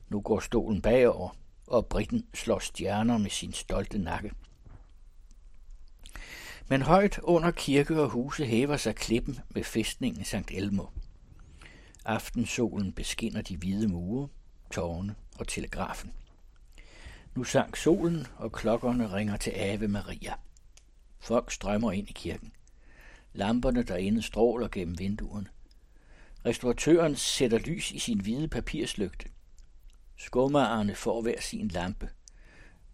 Nu 0.08 0.20
går 0.20 0.40
stolen 0.40 0.82
bagover, 0.82 1.36
og 1.66 1.86
britten 1.86 2.26
slår 2.34 2.58
stjerner 2.58 3.18
med 3.18 3.30
sin 3.30 3.52
stolte 3.52 3.98
nakke. 3.98 4.30
Men 6.68 6.82
højt 6.82 7.18
under 7.22 7.50
kirke 7.50 8.02
og 8.02 8.08
huse 8.08 8.46
hæver 8.46 8.76
sig 8.76 8.94
klippen 8.94 9.38
med 9.50 9.64
fæstningen 9.64 10.24
Sankt 10.24 10.50
Elmo. 10.50 10.84
Aftensolen 12.04 12.92
beskinner 12.92 13.42
de 13.42 13.56
hvide 13.56 13.88
mure, 13.88 14.28
tårne 14.70 15.14
og 15.38 15.48
telegrafen. 15.48 16.12
Nu 17.34 17.44
sank 17.44 17.76
solen, 17.76 18.26
og 18.36 18.52
klokkerne 18.52 19.12
ringer 19.12 19.36
til 19.36 19.50
Ave 19.50 19.88
Maria. 19.88 20.34
Folk 21.18 21.50
strømmer 21.50 21.92
ind 21.92 22.08
i 22.08 22.12
kirken. 22.12 22.52
Lamperne 23.32 23.82
derinde 23.82 24.22
stråler 24.22 24.68
gennem 24.68 24.98
vinduerne. 24.98 25.46
Restauratøren 26.46 27.16
sætter 27.16 27.58
lys 27.58 27.90
i 27.90 27.98
sin 27.98 28.20
hvide 28.20 28.48
papirslygte. 28.48 29.28
Skumagerne 30.16 30.94
får 30.94 31.22
hver 31.22 31.40
sin 31.40 31.68
lampe. 31.68 32.10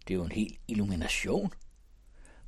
Det 0.07 0.13
er 0.13 0.17
jo 0.17 0.23
en 0.23 0.31
hel 0.31 0.57
illumination. 0.67 1.53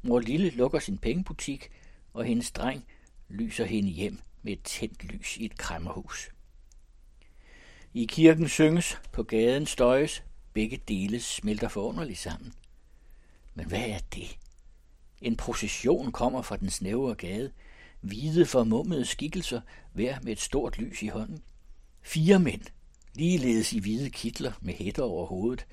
Mor 0.02 0.20
Lille 0.20 0.50
lukker 0.50 0.80
sin 0.80 0.98
pengebutik, 0.98 1.72
og 2.14 2.26
hendes 2.26 2.52
dreng 2.52 2.86
lyser 3.30 3.66
hende 3.66 3.90
hjem 3.90 4.20
med 4.42 4.54
et 4.54 4.64
tændt 4.64 5.04
lys 5.04 5.38
i 5.38 5.46
et 5.46 5.58
kræmmerhus. 5.58 6.33
I 7.96 8.06
kirken 8.06 8.50
synges, 8.50 8.98
på 9.12 9.24
gaden 9.24 9.66
støjes, 9.66 10.24
begge 10.54 10.80
dele 10.88 11.20
smelter 11.20 11.68
forunderligt 11.68 12.20
sammen. 12.20 12.54
Men 13.56 13.66
hvad 13.66 13.86
er 13.88 14.00
det? 14.16 14.38
En 15.22 15.38
procession 15.38 16.12
kommer 16.12 16.42
fra 16.42 16.58
den 16.58 16.70
snævre 16.70 17.16
gade, 17.16 17.52
hvide 18.02 18.46
formummede 18.46 19.06
skikkelser, 19.06 19.62
hver 19.94 20.18
med 20.24 20.32
et 20.32 20.40
stort 20.40 20.78
lys 20.78 21.04
i 21.04 21.08
hånden. 21.08 21.44
Fire 22.02 22.40
mænd, 22.40 22.62
ligeledes 23.14 23.74
i 23.74 23.80
hvide 23.80 24.10
kitler 24.10 24.52
med 24.62 24.74
hætter 24.74 25.04
over 25.04 25.26
hovedet, 25.26 25.66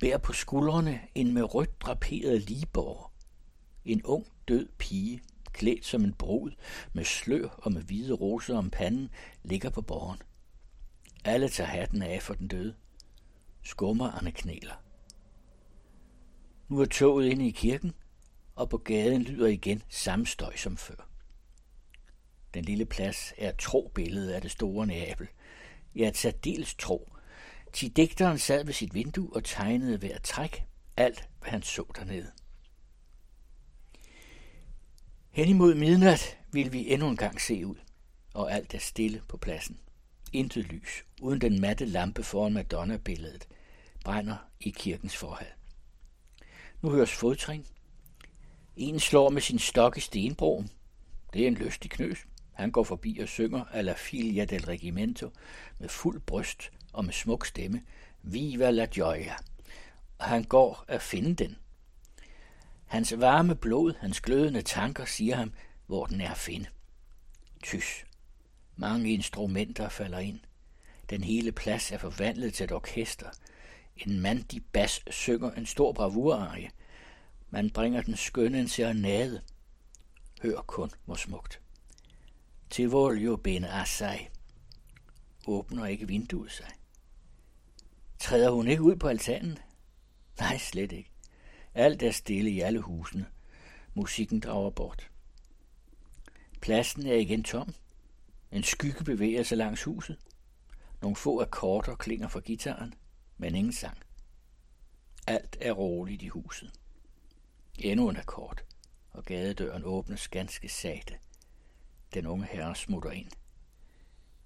bærer 0.00 0.18
på 0.18 0.32
skuldrene 0.32 1.00
en 1.14 1.32
med 1.32 1.54
rødt 1.54 1.80
draperet 1.80 2.42
ligeborg. 2.42 3.10
En 3.84 4.02
ung, 4.02 4.26
død 4.48 4.68
pige, 4.78 5.20
klædt 5.52 5.86
som 5.86 6.04
en 6.04 6.12
brud, 6.12 6.50
med 6.92 7.04
slør 7.04 7.48
og 7.48 7.72
med 7.72 7.82
hvide 7.82 8.12
roser 8.12 8.56
om 8.58 8.70
panden, 8.70 9.10
ligger 9.42 9.70
på 9.70 9.82
borgen. 9.82 10.18
Alle 11.26 11.48
tager 11.48 11.68
hatten 11.68 12.02
af 12.02 12.22
for 12.22 12.34
den 12.34 12.48
døde. 12.48 12.74
Skummerne 13.62 14.32
knæler. 14.32 14.74
Nu 16.68 16.80
er 16.80 16.84
toget 16.84 17.26
inde 17.26 17.48
i 17.48 17.50
kirken, 17.50 17.92
og 18.54 18.68
på 18.70 18.78
gaden 18.78 19.22
lyder 19.22 19.46
igen 19.46 19.82
samme 19.88 20.26
støj 20.26 20.56
som 20.56 20.76
før. 20.76 21.08
Den 22.54 22.64
lille 22.64 22.86
plads 22.86 23.32
er 23.38 23.48
et 23.48 23.58
tro 23.58 23.92
billede 23.94 24.34
af 24.34 24.42
det 24.42 24.50
store 24.50 24.86
Neapel. 24.86 25.28
Ja, 25.94 26.08
et 26.08 26.16
særdeles 26.16 26.74
tro. 26.74 27.12
Til 27.72 27.96
digteren 27.96 28.38
sad 28.38 28.64
ved 28.64 28.72
sit 28.72 28.94
vindue 28.94 29.36
og 29.36 29.44
tegnede 29.44 29.98
hver 29.98 30.18
træk 30.18 30.64
alt, 30.96 31.28
hvad 31.40 31.50
han 31.50 31.62
så 31.62 31.84
dernede. 31.96 32.32
Hen 35.30 35.48
imod 35.48 35.74
midnat 35.74 36.38
vil 36.52 36.72
vi 36.72 36.92
endnu 36.92 37.08
en 37.08 37.16
gang 37.16 37.40
se 37.40 37.66
ud, 37.66 37.76
og 38.34 38.52
alt 38.52 38.74
er 38.74 38.78
stille 38.78 39.22
på 39.28 39.36
pladsen. 39.36 39.80
Intet 40.32 40.64
lys, 40.64 41.04
uden 41.20 41.40
den 41.40 41.60
matte 41.60 41.84
lampe 41.84 42.22
foran 42.22 42.52
Madonna-billedet, 42.52 43.48
brænder 44.04 44.36
i 44.60 44.70
kirkens 44.70 45.16
forhal. 45.16 45.46
Nu 46.82 46.90
høres 46.90 47.12
fodtrin. 47.12 47.66
En 48.76 49.00
slår 49.00 49.30
med 49.30 49.42
sin 49.42 49.58
stok 49.58 49.96
i 49.96 50.00
stenbroen. 50.00 50.70
Det 51.32 51.42
er 51.42 51.46
en 51.46 51.54
lystig 51.54 51.90
knøs. 51.90 52.18
Han 52.52 52.70
går 52.70 52.84
forbi 52.84 53.18
og 53.18 53.28
synger 53.28 53.64
alla 53.72 53.92
filia 53.92 54.44
del 54.44 54.64
regimento 54.64 55.30
med 55.78 55.88
fuld 55.88 56.20
bryst 56.20 56.70
og 56.92 57.04
med 57.04 57.12
smuk 57.12 57.46
stemme. 57.46 57.82
Viva 58.22 58.70
la 58.70 58.86
gioia. 58.86 59.34
Og 60.18 60.24
han 60.24 60.44
går 60.44 60.84
at 60.88 61.02
finde 61.02 61.34
den. 61.34 61.56
Hans 62.86 63.20
varme 63.20 63.54
blod, 63.54 63.94
hans 64.00 64.20
glødende 64.20 64.62
tanker 64.62 65.04
siger 65.04 65.36
ham, 65.36 65.52
hvor 65.86 66.06
den 66.06 66.20
er 66.20 66.30
at 66.30 66.38
finde. 66.38 66.66
Tys. 67.62 68.04
Mange 68.76 69.12
instrumenter 69.12 69.88
falder 69.88 70.18
ind. 70.18 70.40
Den 71.10 71.24
hele 71.24 71.52
plads 71.52 71.92
er 71.92 71.98
forvandlet 71.98 72.54
til 72.54 72.64
et 72.64 72.72
orkester. 72.72 73.30
En 73.96 74.20
mandig 74.20 74.64
bas 74.72 75.00
synger 75.10 75.50
en 75.50 75.66
stor 75.66 75.92
bravurarie. 75.92 76.70
Man 77.50 77.70
bringer 77.70 78.02
den 78.02 78.16
skønne 78.16 78.60
en 78.60 78.68
serenade. 78.68 79.42
Hør 80.42 80.60
kun, 80.60 80.90
hvor 81.04 81.14
smukt. 81.14 81.60
Til 82.70 82.88
voljo 82.88 83.36
ben 83.36 83.64
assai. 83.64 84.28
Åbner 85.46 85.86
ikke 85.86 86.06
vinduet 86.06 86.52
sig. 86.52 86.70
Træder 88.18 88.50
hun 88.50 88.68
ikke 88.68 88.82
ud 88.82 88.96
på 88.96 89.08
altanen? 89.08 89.58
Nej, 90.40 90.58
slet 90.58 90.92
ikke. 90.92 91.10
Alt 91.74 92.02
er 92.02 92.10
stille 92.10 92.50
i 92.50 92.60
alle 92.60 92.80
husene. 92.80 93.26
Musikken 93.94 94.40
drager 94.40 94.70
bort. 94.70 95.10
Pladsen 96.60 97.06
er 97.06 97.14
igen 97.14 97.44
tom. 97.44 97.74
En 98.56 98.62
skygge 98.62 99.04
bevæger 99.04 99.42
sig 99.42 99.58
langs 99.58 99.82
huset. 99.82 100.18
Nogle 101.02 101.16
få 101.16 101.42
akkorder 101.42 101.94
klinger 101.94 102.28
fra 102.28 102.40
gitaren, 102.40 102.94
men 103.36 103.54
ingen 103.54 103.72
sang. 103.72 103.98
Alt 105.26 105.56
er 105.60 105.72
roligt 105.72 106.22
i 106.22 106.28
huset. 106.28 106.72
Endnu 107.78 108.08
en 108.08 108.16
akkord, 108.16 108.62
og 109.10 109.24
gadedøren 109.24 109.82
åbnes 109.84 110.28
ganske 110.28 110.68
sagte. 110.68 111.14
Den 112.14 112.26
unge 112.26 112.46
herre 112.46 112.76
smutter 112.76 113.10
ind. 113.10 113.30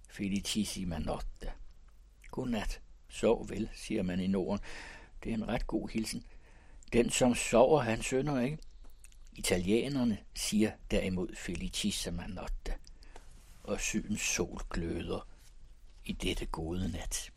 Felicissima 0.09 0.99
notte. 0.99 1.53
Godnat. 2.31 2.81
Sov 3.09 3.49
vel, 3.49 3.71
siger 3.75 4.03
man 4.03 4.21
i 4.21 4.27
Norden. 4.27 4.61
Det 5.25 5.31
er 5.31 5.35
en 5.35 5.49
ret 5.49 5.67
god 5.67 5.89
hilsen. 5.89 6.25
Den, 6.93 7.11
som 7.11 7.35
sover, 7.35 7.81
han 7.81 8.03
sønder 8.03 8.41
ikke. 8.41 8.59
Italienerne 9.33 10.19
siger 10.35 10.71
derimod 10.91 11.37
felicissima 11.37 12.27
notte 12.27 12.75
og 13.71 13.81
sydens 13.81 14.21
sol 14.21 14.61
gløder 14.71 15.27
i 16.05 16.13
dette 16.13 16.47
gode 16.47 16.93
nat. 16.93 17.31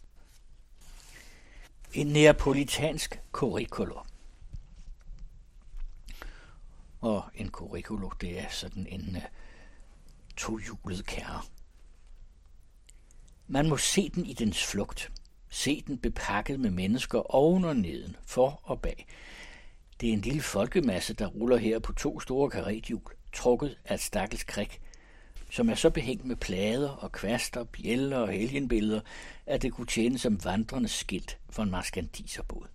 En 1.94 2.08
neapolitansk 2.08 3.22
curriculum. 3.32 4.06
Og 7.02 7.24
en 7.36 7.50
curriculum, 7.50 8.12
det 8.22 8.40
er 8.40 8.50
sådan 8.50 8.88
en 8.88 9.16
uh, 9.16 9.22
tohjulet 10.38 11.06
kærre. 11.06 11.42
Man 13.48 13.70
må 13.70 13.78
se 13.78 14.10
den 14.10 14.26
i 14.26 14.34
dens 14.34 14.66
flugt. 14.66 15.12
Se 15.50 15.82
den 15.88 15.98
bepakket 15.98 16.60
med 16.60 16.72
mennesker 16.72 17.36
oven 17.36 17.66
og 17.66 17.76
neden, 17.76 18.16
for 18.26 18.60
og 18.64 18.82
bag. 18.82 19.08
Det 20.02 20.10
er 20.10 20.14
en 20.14 20.22
lille 20.22 20.42
folkemasse, 20.42 21.14
der 21.14 21.28
ruller 21.28 21.58
her 21.58 21.80
på 21.80 21.94
to 21.94 22.20
store 22.20 22.50
karetjul, 22.50 23.02
trukket 23.34 23.78
af 23.86 23.94
et 23.94 24.02
stakkels 24.02 24.44
krik, 24.44 24.82
som 25.54 25.70
er 25.70 25.76
så 25.76 25.90
behængt 25.90 26.26
med 26.26 26.36
plader 26.36 26.90
og 26.90 27.12
kvaster, 27.12 27.64
bjæller 27.64 28.18
og 28.18 28.32
helgenbilleder, 28.32 29.02
at 29.46 29.62
det 29.62 29.74
kunne 29.74 29.88
tjene 29.88 30.18
som 30.18 30.46
vandrende 30.46 30.90
skilt 30.90 31.38
for 31.50 31.64
en 31.64 31.72
maskandiserbåd. 31.72 32.68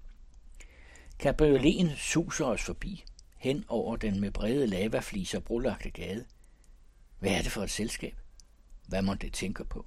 Cabrioleten 1.18 1.90
suser 1.96 2.44
os 2.44 2.62
forbi, 2.62 3.04
hen 3.36 3.64
over 3.68 3.96
den 3.96 4.20
med 4.20 4.30
brede 4.30 4.66
lavafliser 4.66 5.40
brolagte 5.40 5.90
gade. 5.90 6.24
Hvad 7.18 7.30
er 7.30 7.42
det 7.42 7.52
for 7.52 7.62
et 7.62 7.70
selskab? 7.70 8.14
Hvad 8.86 9.02
må 9.02 9.14
det 9.14 9.32
tænke 9.32 9.64
på? 9.64 9.86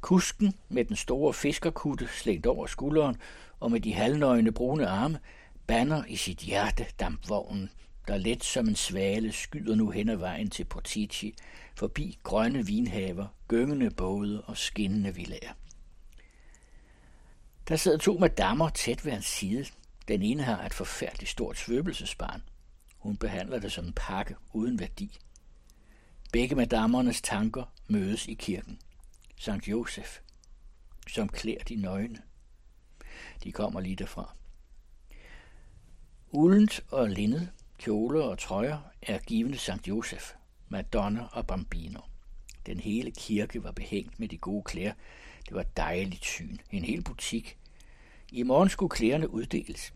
Kusken 0.00 0.54
med 0.68 0.84
den 0.84 0.96
store 0.96 1.34
fiskerkutte 1.34 2.08
slængt 2.08 2.46
over 2.46 2.66
skulderen 2.66 3.16
og 3.60 3.70
med 3.70 3.80
de 3.80 3.94
halvnøgne 3.94 4.52
brune 4.52 4.88
arme 4.88 5.18
banner 5.66 6.04
i 6.04 6.16
sit 6.16 6.38
hjerte 6.38 6.86
dampvognen, 7.00 7.70
der 8.08 8.16
let 8.16 8.44
som 8.44 8.68
en 8.68 8.76
svale 8.76 9.32
skyder 9.32 9.74
nu 9.74 9.90
hen 9.90 10.08
ad 10.08 10.16
vejen 10.16 10.50
til 10.50 10.64
Portici, 10.64 11.34
forbi 11.74 12.18
grønne 12.22 12.66
vinhaver, 12.66 13.26
gyngende 13.48 13.90
både 13.90 14.42
og 14.42 14.56
skinnende 14.56 15.14
villager. 15.14 15.52
Der 17.68 17.76
sidder 17.76 17.98
to 17.98 18.18
madammer 18.18 18.68
tæt 18.68 19.04
ved 19.04 19.12
hans 19.12 19.26
side. 19.26 19.66
Den 20.08 20.22
ene 20.22 20.42
har 20.42 20.66
et 20.66 20.74
forfærdeligt 20.74 21.30
stort 21.30 21.58
svøbelsesbarn. 21.58 22.42
Hun 22.98 23.16
behandler 23.16 23.58
det 23.58 23.72
som 23.72 23.84
en 23.84 23.92
pakke 23.92 24.36
uden 24.52 24.78
værdi. 24.78 25.18
Begge 26.32 26.54
madammernes 26.54 27.22
tanker 27.22 27.64
mødes 27.88 28.26
i 28.26 28.34
kirken. 28.34 28.78
Sankt 29.36 29.68
Josef, 29.68 30.18
som 31.08 31.28
klæder 31.28 31.64
de 31.64 31.76
nøgne. 31.76 32.22
De 33.44 33.52
kommer 33.52 33.80
lige 33.80 33.96
derfra. 33.96 34.34
Uldent 36.30 36.80
og 36.88 37.08
lindet, 37.08 37.48
kjoler 37.82 38.22
og 38.22 38.38
trøjer 38.38 38.78
er 39.02 39.18
givende 39.18 39.58
Sankt 39.58 39.88
Josef, 39.88 40.32
Madonna 40.68 41.26
og 41.32 41.46
Bambino. 41.46 42.00
Den 42.66 42.80
hele 42.80 43.10
kirke 43.10 43.64
var 43.64 43.72
behængt 43.72 44.20
med 44.20 44.28
de 44.28 44.38
gode 44.38 44.62
klæder. 44.62 44.92
Det 45.48 45.54
var 45.54 45.62
dejligt 45.76 46.24
syn. 46.24 46.56
En 46.70 46.84
hel 46.84 47.04
butik. 47.04 47.58
I 48.32 48.42
morgen 48.42 48.68
skulle 48.68 48.90
klæderne 48.90 49.30
uddeles. 49.30 49.94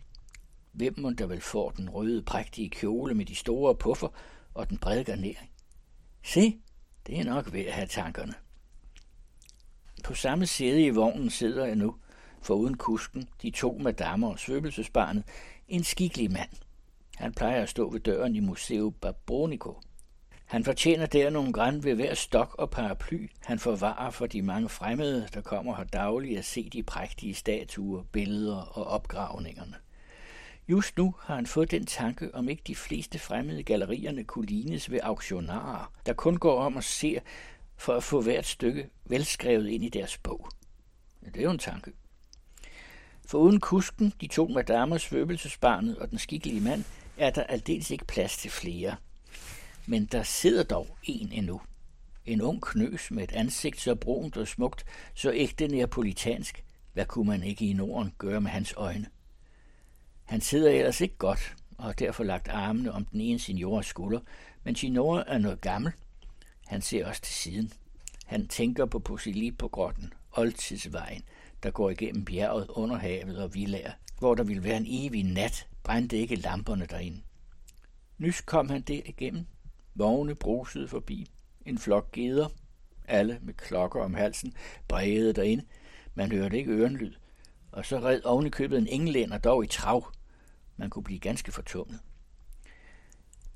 Hvem 0.72 0.94
må 0.98 1.10
der 1.10 1.26
vel 1.26 1.40
får 1.40 1.70
den 1.70 1.90
røde, 1.90 2.22
prægtige 2.22 2.70
kjole 2.70 3.14
med 3.14 3.24
de 3.26 3.34
store 3.34 3.74
puffer 3.74 4.08
og 4.54 4.70
den 4.70 4.78
brede 4.78 5.04
garnering? 5.04 5.50
Se, 6.24 6.60
det 7.06 7.18
er 7.18 7.24
nok 7.24 7.52
ved 7.52 7.60
at 7.60 7.72
have 7.72 7.86
tankerne. 7.86 8.34
På 10.04 10.14
samme 10.14 10.46
sæde 10.46 10.84
i 10.84 10.90
vognen 10.90 11.30
sidder 11.30 11.66
jeg 11.66 11.76
nu, 11.76 11.96
foruden 12.42 12.76
kusken, 12.76 13.28
de 13.42 13.50
to 13.50 13.78
madammer 13.78 14.28
og 14.28 14.38
svøbelsesbarnet, 14.38 15.24
en 15.68 15.84
skikkelig 15.84 16.32
mand. 16.32 16.65
Han 17.16 17.32
plejer 17.32 17.62
at 17.62 17.68
stå 17.68 17.90
ved 17.90 18.00
døren 18.00 18.36
i 18.36 18.40
Museo 18.40 18.90
Babonico. 18.90 19.80
Han 20.44 20.64
fortjener 20.64 21.06
der 21.06 21.30
nogle 21.30 21.52
græn 21.52 21.84
ved 21.84 21.94
hver 21.94 22.14
stok 22.14 22.54
og 22.58 22.70
paraply, 22.70 23.30
han 23.40 23.58
forvarer 23.58 24.10
for 24.10 24.26
de 24.26 24.42
mange 24.42 24.68
fremmede, 24.68 25.28
der 25.34 25.40
kommer 25.40 25.76
her 25.76 25.84
dagligt 25.84 26.38
at 26.38 26.44
se 26.44 26.68
de 26.68 26.82
prægtige 26.82 27.34
statuer, 27.34 28.02
billeder 28.02 28.56
og 28.56 28.84
opgravningerne. 28.84 29.74
Just 30.68 30.96
nu 30.96 31.14
har 31.20 31.34
han 31.34 31.46
fået 31.46 31.70
den 31.70 31.86
tanke, 31.86 32.34
om 32.34 32.48
ikke 32.48 32.62
de 32.66 32.74
fleste 32.74 33.18
fremmede 33.18 33.62
gallerierne 33.62 34.24
kunne 34.24 34.46
lignes 34.46 34.90
ved 34.90 35.00
auktionarer, 35.02 35.92
der 36.06 36.12
kun 36.12 36.36
går 36.36 36.60
om 36.60 36.76
og 36.76 36.84
ser 36.84 37.20
for 37.76 37.94
at 37.94 38.02
få 38.02 38.20
hvert 38.20 38.46
stykke 38.46 38.88
velskrevet 39.04 39.68
ind 39.68 39.84
i 39.84 39.88
deres 39.88 40.18
bog. 40.18 40.48
Ja, 41.22 41.28
det 41.28 41.36
er 41.36 41.44
jo 41.44 41.50
en 41.50 41.58
tanke. 41.58 41.92
For 43.26 43.38
uden 43.38 43.60
kusken, 43.60 44.12
de 44.20 44.26
to 44.26 44.48
madamer, 44.48 44.98
svøbelsesbarnet 44.98 45.98
og 45.98 46.10
den 46.10 46.18
skikkelige 46.18 46.60
mand, 46.60 46.84
er 47.18 47.30
der 47.30 47.42
aldeles 47.42 47.90
ikke 47.90 48.04
plads 48.04 48.36
til 48.36 48.50
flere. 48.50 48.96
Men 49.86 50.04
der 50.04 50.22
sidder 50.22 50.62
dog 50.62 50.96
en 51.02 51.32
endnu. 51.32 51.60
En 52.26 52.42
ung 52.42 52.62
knøs 52.62 53.10
med 53.10 53.24
et 53.24 53.32
ansigt 53.32 53.80
så 53.80 53.94
brunt 53.94 54.36
og 54.36 54.48
smukt, 54.48 54.84
så 55.14 55.32
ægte 55.32 55.68
neapolitansk. 55.68 56.64
Hvad 56.92 57.06
kunne 57.06 57.26
man 57.26 57.42
ikke 57.42 57.66
i 57.66 57.72
Norden 57.72 58.12
gøre 58.18 58.40
med 58.40 58.50
hans 58.50 58.74
øjne? 58.76 59.06
Han 60.24 60.40
sidder 60.40 60.70
ellers 60.70 61.00
ikke 61.00 61.16
godt, 61.16 61.56
og 61.78 61.84
har 61.84 61.92
derfor 61.92 62.24
lagt 62.24 62.48
armene 62.48 62.92
om 62.92 63.04
den 63.04 63.20
ene 63.20 63.38
seniors 63.38 63.86
skulder, 63.86 64.20
men 64.64 64.76
signora 64.76 65.24
er 65.26 65.38
noget 65.38 65.60
gammel. 65.60 65.92
Han 66.66 66.82
ser 66.82 67.06
også 67.06 67.22
til 67.22 67.34
siden. 67.34 67.72
Han 68.26 68.48
tænker 68.48 68.86
på 68.86 68.98
Posili 68.98 69.50
på 69.50 69.68
grotten, 69.68 70.12
oldtidsvejen, 70.32 71.22
der 71.62 71.70
går 71.70 71.90
igennem 71.90 72.24
bjerget 72.24 72.66
under 72.68 72.96
havet 72.96 73.38
og 73.38 73.54
villager, 73.54 73.92
hvor 74.18 74.34
der 74.34 74.44
ville 74.44 74.64
være 74.64 74.76
en 74.76 74.86
evig 74.88 75.24
nat, 75.24 75.68
brændte 75.82 76.18
ikke 76.18 76.36
lamperne 76.36 76.86
derinde. 76.86 77.20
Nys 78.18 78.40
kom 78.40 78.68
han 78.68 78.82
der 78.82 79.02
igennem. 79.04 79.46
Vogne 79.94 80.34
brusede 80.34 80.88
forbi. 80.88 81.30
En 81.66 81.78
flok 81.78 82.12
geder, 82.12 82.48
alle 83.04 83.38
med 83.42 83.54
klokker 83.54 84.02
om 84.02 84.14
halsen, 84.14 84.52
bredede 84.88 85.32
derinde. 85.32 85.64
Man 86.14 86.32
hørte 86.32 86.58
ikke 86.58 86.72
ørenlyd. 86.72 87.14
Og 87.72 87.86
så 87.86 88.00
red 88.00 88.22
oven 88.24 88.46
i 88.46 88.50
købet 88.50 88.78
en 88.78 88.86
englænder 88.86 89.38
dog 89.38 89.64
i 89.64 89.66
trav. 89.66 90.12
Man 90.76 90.90
kunne 90.90 91.04
blive 91.04 91.18
ganske 91.18 91.52
fortumlet. 91.52 92.00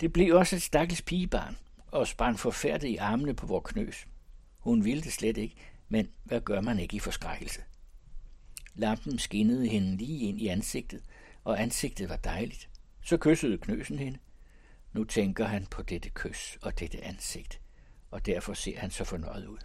Det 0.01 0.13
blev 0.13 0.37
også 0.37 0.57
et 0.57 0.63
stakkels 0.63 1.03
pigebarn, 1.03 1.57
og 1.87 2.09
sprang 2.09 2.39
forfærdet 2.39 2.89
i 2.89 2.97
armene 2.97 3.35
på 3.35 3.47
vor 3.47 3.61
knøs. 3.61 4.07
Hun 4.59 4.85
ville 4.85 5.03
det 5.03 5.13
slet 5.13 5.37
ikke, 5.37 5.57
men 5.89 6.09
hvad 6.25 6.41
gør 6.41 6.61
man 6.61 6.79
ikke 6.79 6.97
i 6.97 6.99
forskrækkelse? 6.99 7.61
Lampen 8.81 9.19
skinnede 9.19 9.69
hende 9.69 9.97
lige 9.97 10.29
ind 10.29 10.41
i 10.41 10.49
ansigtet, 10.49 11.03
og 11.45 11.63
ansigtet 11.63 12.09
var 12.09 12.17
dejligt. 12.17 12.69
Så 13.03 13.17
kyssede 13.17 13.59
knøsen 13.59 13.99
hende. 13.99 14.19
Nu 14.93 15.05
tænker 15.05 15.45
han 15.45 15.67
på 15.67 15.83
dette 15.83 16.11
kys 16.15 16.59
og 16.63 16.81
dette 16.81 17.05
ansigt, 17.05 17.61
og 18.11 18.27
derfor 18.27 18.55
ser 18.55 18.79
han 18.79 18.91
så 18.91 19.05
fornøjet 19.05 19.47
ud. 19.47 19.59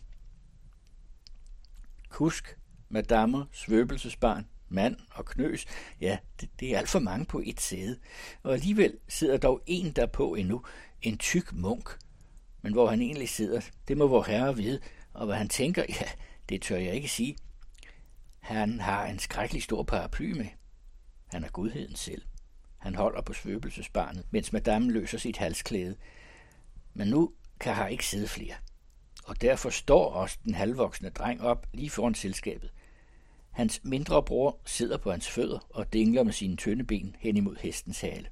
Kusk, 2.09 2.57
madammer, 2.89 3.45
svøbelsesbarn, 3.51 4.47
mand 4.69 4.97
og 5.11 5.25
knøs, 5.25 5.65
ja, 6.01 6.17
det, 6.41 6.49
det 6.59 6.73
er 6.73 6.77
alt 6.77 6.89
for 6.89 6.99
mange 6.99 7.25
på 7.25 7.41
et 7.45 7.61
sæde, 7.61 7.99
og 8.43 8.53
alligevel 8.53 8.97
sidder 9.07 9.37
dog 9.37 9.61
en 9.65 9.91
der 9.91 10.05
på 10.05 10.35
endnu, 10.35 10.63
en 11.01 11.17
tyk 11.17 11.53
munk. 11.53 11.97
Men 12.61 12.73
hvor 12.73 12.89
han 12.89 13.01
egentlig 13.01 13.29
sidder, 13.29 13.61
det 13.87 13.97
må 13.97 14.07
vor 14.07 14.23
herre 14.23 14.55
vide, 14.55 14.79
og 15.13 15.25
hvad 15.25 15.35
han 15.35 15.49
tænker, 15.49 15.83
ja, 16.01 16.07
det 16.49 16.61
tør 16.61 16.77
jeg 16.77 16.93
ikke 16.93 17.07
sige. 17.07 17.37
Han 18.45 18.79
har 18.79 19.05
en 19.05 19.19
skrækkelig 19.19 19.63
stor 19.63 19.83
paraply 19.83 20.31
med. 20.31 20.45
Han 21.27 21.43
er 21.43 21.49
gudheden 21.49 21.95
selv. 21.95 22.21
Han 22.77 22.95
holder 22.95 23.21
på 23.21 23.33
svøbelsesbarnet, 23.33 24.25
mens 24.31 24.53
madame 24.53 24.91
løser 24.91 25.17
sit 25.17 25.37
halsklæde. 25.37 25.95
Men 26.93 27.07
nu 27.07 27.33
kan 27.59 27.75
her 27.75 27.87
ikke 27.87 28.05
sidde 28.05 28.27
flere. 28.27 28.55
Og 29.23 29.41
derfor 29.41 29.69
står 29.69 30.09
også 30.09 30.37
den 30.43 30.53
halvvoksne 30.55 31.09
dreng 31.09 31.41
op 31.41 31.67
lige 31.73 31.89
foran 31.89 32.15
selskabet. 32.15 32.71
Hans 33.51 33.81
mindre 33.83 34.23
bror 34.23 34.59
sidder 34.65 34.97
på 34.97 35.11
hans 35.11 35.29
fødder 35.29 35.59
og 35.69 35.93
dingler 35.93 36.23
med 36.23 36.33
sine 36.33 36.55
tynde 36.55 36.83
ben 36.83 37.15
hen 37.19 37.37
imod 37.37 37.55
hestens 37.59 38.01
hale. 38.01 38.27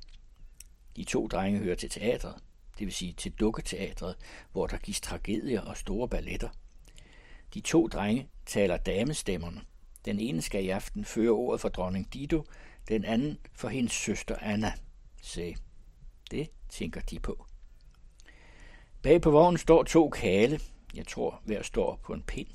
De 0.96 1.04
to 1.04 1.28
drenge 1.28 1.60
hører 1.60 1.76
til 1.76 1.90
teatret, 1.90 2.36
det 2.80 2.86
vil 2.86 2.94
sige 2.94 3.14
til 3.14 3.32
dukketeatret, 3.32 4.16
hvor 4.52 4.68
der 4.68 4.78
gives 4.78 5.02
tragedier 5.02 5.62
og 5.62 5.78
store 5.78 6.10
balletter. 6.10 6.50
De 7.54 7.60
to 7.62 7.88
drenge 7.88 8.30
taler 8.46 8.78
damestemmerne, 8.78 9.62
den 10.06 10.20
ene 10.20 10.42
skal 10.42 10.66
i 10.66 10.70
aften 10.70 11.06
føre 11.06 11.30
ordet 11.30 11.62
for 11.62 11.70
dronning 11.70 12.14
Dido, 12.14 12.44
den 12.88 13.06
anden 13.06 13.38
for 13.54 13.68
hendes 13.68 13.94
søster 13.94 14.36
Anna. 14.42 14.74
Se, 15.22 15.56
det 16.32 16.50
tænker 16.70 17.02
de 17.02 17.20
på. 17.20 17.46
Bag 19.02 19.22
på 19.22 19.32
vognen 19.32 19.58
står 19.58 19.84
to 19.84 20.10
kale. 20.10 20.60
Jeg 20.96 21.08
tror, 21.08 21.42
hver 21.46 21.62
står 21.62 22.00
på 22.04 22.14
en 22.14 22.24
pind. 22.24 22.48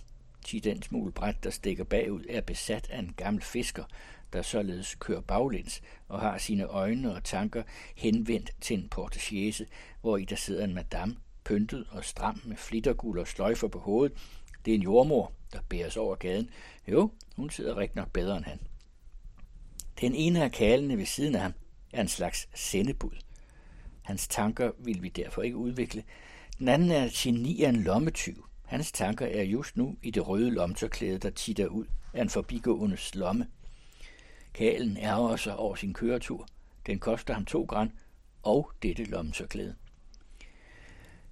Til 0.45 0.65
den 0.65 0.83
smule 0.83 1.13
bræt, 1.13 1.45
der 1.45 1.51
stikker 1.51 1.85
bagud, 1.85 2.25
er 2.29 2.41
besat 2.41 2.91
af 2.91 2.99
en 2.99 3.15
gammel 3.17 3.43
fisker, 3.43 3.85
der 4.33 4.43
således 4.43 4.95
kører 4.95 5.21
baglæns 5.21 5.83
og 6.09 6.21
har 6.21 6.39
sine 6.39 6.65
øjne 6.65 7.15
og 7.15 7.25
tanker 7.25 7.63
henvendt 7.97 8.51
til 8.61 8.79
en 8.79 8.89
portagese, 8.89 9.67
hvor 10.01 10.17
i 10.17 10.25
der 10.25 10.37
sidder 10.37 10.65
en 10.65 10.75
madame, 10.75 11.17
pyntet 11.45 11.87
og 11.91 12.05
stram 12.05 12.41
med 12.45 12.57
flitterguld 12.57 13.19
og 13.19 13.29
sløjfer 13.29 13.69
på 13.69 13.79
hovedet. 13.79 14.19
Det 14.69 14.75
er 14.75 14.79
en 14.79 14.83
jordmor, 14.83 15.33
der 15.53 15.59
bæres 15.69 15.97
over 15.97 16.15
gaden. 16.15 16.51
Jo, 16.89 17.11
hun 17.37 17.51
sidder 17.51 17.77
rigtig 17.77 17.97
nok 17.97 18.13
bedre 18.13 18.37
end 18.37 18.45
han. 18.45 18.61
Den 20.01 20.15
ene 20.15 20.45
af 20.45 20.53
kalene 20.53 20.99
ved 20.99 21.07
siden 21.07 21.35
af 21.35 21.41
ham 21.41 21.53
er 21.93 22.01
en 22.01 22.09
slags 22.09 22.49
sendebud. 22.55 23.17
Hans 24.03 24.29
tanker 24.29 24.71
vil 24.79 25.03
vi 25.03 25.09
derfor 25.09 25.43
ikke 25.43 25.57
udvikle. 25.57 26.05
Den 26.59 26.69
anden 26.69 26.91
er 26.91 27.09
geni 27.13 27.63
af 27.63 27.69
en 27.69 27.83
lommetyv. 27.83 28.47
Hans 28.65 28.93
tanker 28.93 29.27
er 29.27 29.43
just 29.43 29.77
nu 29.77 29.97
i 30.03 30.11
det 30.11 30.29
røde 30.29 30.51
lomtørklæde, 30.51 31.19
der 31.19 31.31
titter 31.31 31.67
ud 31.67 31.87
af 32.15 32.23
en 32.23 32.31
forbigående 32.31 32.97
slomme. 32.97 33.47
Kalen 34.55 34.97
ærger 34.97 35.37
sig 35.37 35.57
over 35.57 35.75
sin 35.75 35.95
køretur. 35.95 36.49
Den 36.87 36.99
koster 36.99 37.35
ham 37.35 37.45
to 37.45 37.65
græn 37.65 37.93
og 38.43 38.71
dette 38.83 39.05
lommetørklæde. 39.05 39.75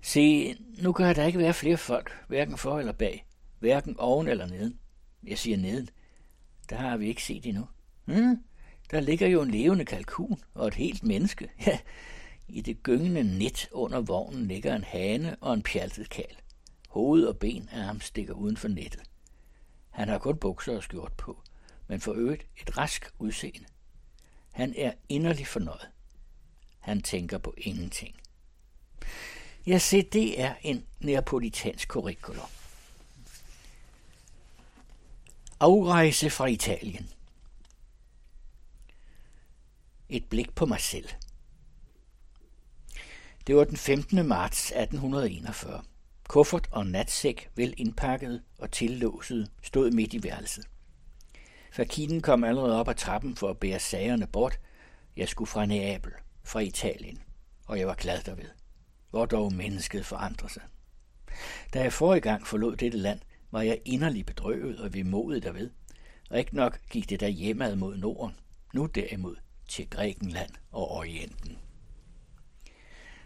Se, 0.07 0.57
nu 0.79 0.93
kan 0.93 1.17
der 1.17 1.25
ikke 1.25 1.39
være 1.39 1.55
flere 1.55 1.77
folk, 1.77 2.11
hverken 2.29 2.59
for 2.59 2.79
eller 2.79 2.93
bag, 2.93 3.27
hverken 3.59 3.97
oven 3.99 4.29
eller 4.29 4.47
neden. 4.47 4.79
Jeg 5.25 5.39
siger 5.39 5.57
neden. 5.57 5.89
Der 6.71 6.77
har 6.77 6.97
vi 6.97 7.07
ikke 7.07 7.23
set 7.23 7.47
endnu. 7.47 7.67
Hmm, 8.05 8.45
der 8.91 9.01
ligger 9.01 9.27
jo 9.27 9.43
en 9.43 9.51
levende 9.51 9.85
kalkun 9.85 10.39
og 10.55 10.69
et 10.69 10.75
helt 10.75 11.03
menneske. 11.03 11.51
Ja, 11.67 11.79
i 12.49 12.61
det 12.61 12.83
gyngende 12.83 13.39
net 13.39 13.69
under 13.73 14.01
vognen 14.01 14.47
ligger 14.47 14.77
en 14.77 14.85
hane 14.85 15.37
og 15.41 15.55
en 15.55 15.63
pjaltet 15.63 16.09
kal. 16.09 16.37
Hoved 16.89 17.25
og 17.25 17.39
ben 17.39 17.69
af 17.73 17.83
ham 17.83 18.01
stikker 18.01 18.35
uden 18.35 18.57
for 18.57 18.69
nettet. 18.69 19.03
Han 19.91 20.09
har 20.09 20.19
kun 20.19 20.37
bukser 20.37 20.77
og 20.77 20.83
skjort 20.83 21.13
på, 21.13 21.43
men 21.89 22.01
for 22.01 22.13
øvrigt 22.13 22.47
et 22.61 22.79
rask 22.79 23.11
udseende. 23.19 23.67
Han 24.53 24.75
er 24.77 24.93
inderlig 25.09 25.47
fornøjet. 25.47 25.89
Han 26.79 27.03
tænker 27.03 27.39
på 27.39 27.55
ingenting. 27.59 28.17
Ja, 29.67 29.79
se, 29.79 30.03
det 30.03 30.41
er 30.41 30.55
en 30.63 30.87
neapolitansk 31.01 31.89
curriculum. 31.89 32.47
Afrejse 35.61 36.31
fra 36.31 36.47
Italien. 36.47 37.09
Et 40.09 40.25
blik 40.25 40.55
på 40.55 40.67
mig 40.67 40.81
selv. 40.81 41.09
Det 43.47 43.57
var 43.57 43.65
den 43.65 43.77
15. 43.77 44.29
marts 44.29 44.71
1841. 44.71 45.83
Kuffert 46.29 46.69
og 46.71 46.87
natsæk, 46.87 47.51
vel 47.55 47.75
indpakket 47.77 48.43
og 48.59 48.71
tillåset, 48.71 49.51
stod 49.63 49.91
midt 49.91 50.15
i 50.15 50.23
værelset. 50.23 50.67
Fakinen 51.73 52.21
kom 52.21 52.45
allerede 52.45 52.81
op 52.81 52.89
ad 52.89 52.95
trappen 52.95 53.37
for 53.37 53.51
at 53.51 53.59
bære 53.59 53.79
sagerne 53.79 54.27
bort. 54.27 54.61
Jeg 55.17 55.29
skulle 55.29 55.49
fra 55.49 55.67
Neapel, 55.67 56.13
fra 56.45 56.61
Italien, 56.61 57.23
og 57.67 57.79
jeg 57.79 57.87
var 57.87 57.95
glad 57.95 58.23
derved. 58.23 58.66
Hvor 59.11 59.27
dog 59.27 59.53
mennesket 59.53 60.07
forandrer 60.07 60.49
sig. 60.49 60.63
Da 61.75 61.83
jeg 61.83 61.93
forrige 61.93 62.21
gang 62.21 62.47
forlod 62.47 62.77
dette 62.77 62.99
land, 62.99 63.21
var 63.51 63.63
jeg 63.63 63.81
inderlig 63.85 64.27
bedrøvet 64.27 64.81
og 64.81 64.95
vemodet 64.95 65.43
derved. 65.43 65.71
Og 66.31 66.39
ikke 66.39 66.57
nok 66.57 66.79
gik 66.91 67.11
det 67.11 67.21
der 67.21 67.29
hjemad 67.29 67.77
mod 67.77 67.97
Norden, 67.97 68.35
nu 68.75 68.87
derimod 68.87 69.37
til 69.69 69.91
Grækenland 69.91 70.51
og 70.73 70.91
Orienten. 70.91 71.59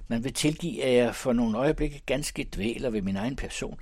Man 0.08 0.24
vil 0.24 0.34
tilgive, 0.34 0.82
at 0.82 0.94
jeg 0.94 1.14
for 1.14 1.32
nogle 1.32 1.58
øjeblikke 1.58 2.02
ganske 2.06 2.48
dvæler 2.54 2.90
ved 2.90 3.02
min 3.02 3.16
egen 3.16 3.36
person, 3.36 3.80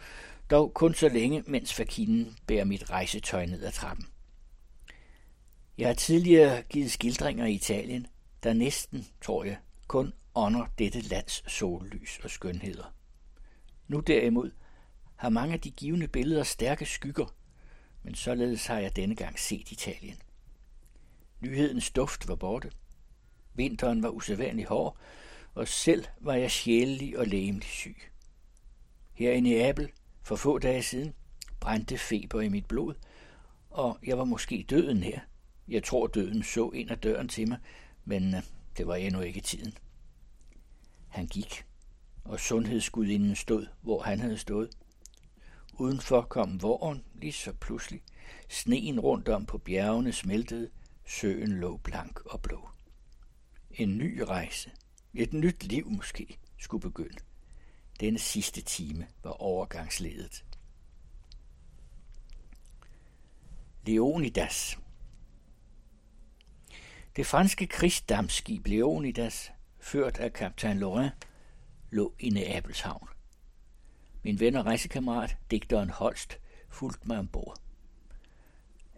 dog 0.50 0.74
kun 0.74 0.94
så 0.94 1.08
længe, 1.08 1.44
mens 1.47 1.74
fakinen 1.74 2.36
bærer 2.47 2.64
mit 2.64 2.90
rejsetøj 2.90 3.47
ned 3.47 3.64
ad 3.64 3.72
trappen. 3.72 4.06
Jeg 5.78 5.88
har 5.88 5.94
tidligere 5.94 6.62
givet 6.62 6.90
skildringer 6.90 7.47
i 7.47 7.52
Italien, 7.52 8.06
der 8.42 8.52
næsten, 8.52 9.06
tror 9.22 9.44
jeg, 9.44 9.56
kun 9.86 10.12
ånder 10.38 10.67
dette 10.78 11.01
lands 11.01 11.53
sollys 11.53 12.19
og 12.24 12.31
skønheder. 12.31 12.94
Nu 13.88 14.01
derimod 14.01 14.51
har 15.17 15.28
mange 15.28 15.54
af 15.54 15.60
de 15.60 15.71
givende 15.71 16.08
billeder 16.08 16.42
stærke 16.42 16.87
skygger, 16.87 17.35
men 18.03 18.15
således 18.15 18.67
har 18.67 18.78
jeg 18.78 18.97
denne 18.97 19.15
gang 19.15 19.38
set 19.38 19.72
Italien. 19.72 20.17
Nyhedens 21.40 21.90
duft 21.90 22.28
var 22.28 22.35
borte. 22.35 22.71
Vinteren 23.54 24.03
var 24.03 24.08
usædvanlig 24.08 24.67
hård, 24.67 24.97
og 25.54 25.69
selv 25.69 26.04
var 26.21 26.35
jeg 26.35 26.51
sjælelig 26.51 27.19
og 27.19 27.26
lægemlig 27.26 27.69
syg. 27.69 27.97
Her 29.15 29.33
i 29.33 29.40
Neapel, 29.40 29.90
for 30.22 30.37
få 30.37 30.58
dage 30.58 30.83
siden, 30.83 31.15
brændte 31.60 31.99
feber 31.99 32.40
i 32.40 32.49
mit 32.49 32.67
blod, 32.67 32.94
og 33.71 33.99
jeg 34.06 34.19
var 34.19 34.24
måske 34.24 34.67
døden 34.71 35.03
her. 35.03 35.21
Jeg 35.69 35.85
tror, 35.85 36.06
døden 36.06 36.42
så 36.42 36.71
ind 36.71 36.90
ad 36.90 36.97
døren 36.97 37.28
til 37.28 37.49
mig, 37.49 37.58
men 38.04 38.35
øh, 38.35 38.42
det 38.76 38.87
var 38.87 38.94
endnu 38.94 39.21
ikke 39.21 39.40
tiden. 39.40 39.74
Han 41.08 41.26
gik, 41.26 41.65
og 42.24 42.41
sundhedsgudinden 42.41 43.37
stod, 43.37 43.67
hvor 43.81 44.03
han 44.03 44.21
havde 44.21 44.39
stået. 44.39 44.71
Udenfor 45.73 46.23
kom 46.23 46.62
våren 46.62 47.05
lige 47.15 47.33
så 47.33 47.53
pludselig. 47.53 48.03
Sneen 48.49 49.01
rundt 49.01 49.28
om 49.28 49.47
på 49.47 49.58
bjergene 49.58 50.12
smeltede, 50.12 50.71
søen 51.07 51.60
lå 51.60 51.76
blank 51.76 52.21
og 52.21 52.42
blå. 52.42 52.69
En 53.71 53.99
ny 53.99 54.19
rejse, 54.19 54.71
et 55.15 55.33
nyt 55.33 55.65
liv 55.65 55.91
måske, 55.91 56.39
skulle 56.58 56.83
begynde. 56.83 57.19
Denne 58.01 58.19
sidste 58.19 58.60
time 58.60 59.07
var 59.23 59.31
overgangsledet. 59.31 60.44
Leonidas 63.87 64.78
Det 67.17 67.26
franske 67.26 67.67
krigsdammskib 67.67 68.67
Leonidas, 68.67 69.51
ført 69.88 70.19
af 70.19 70.33
kaptajn 70.33 70.78
Laurent, 70.78 71.12
lå 71.90 72.15
i 72.19 72.31
Neapels 72.31 72.81
havn. 72.81 73.08
Min 74.22 74.40
ven 74.40 74.56
og 74.56 74.67
rejsekammerat, 74.67 75.37
digteren 75.51 75.90
Holst, 75.90 76.38
fulgte 76.69 77.08
mig 77.08 77.19
ombord. 77.19 77.60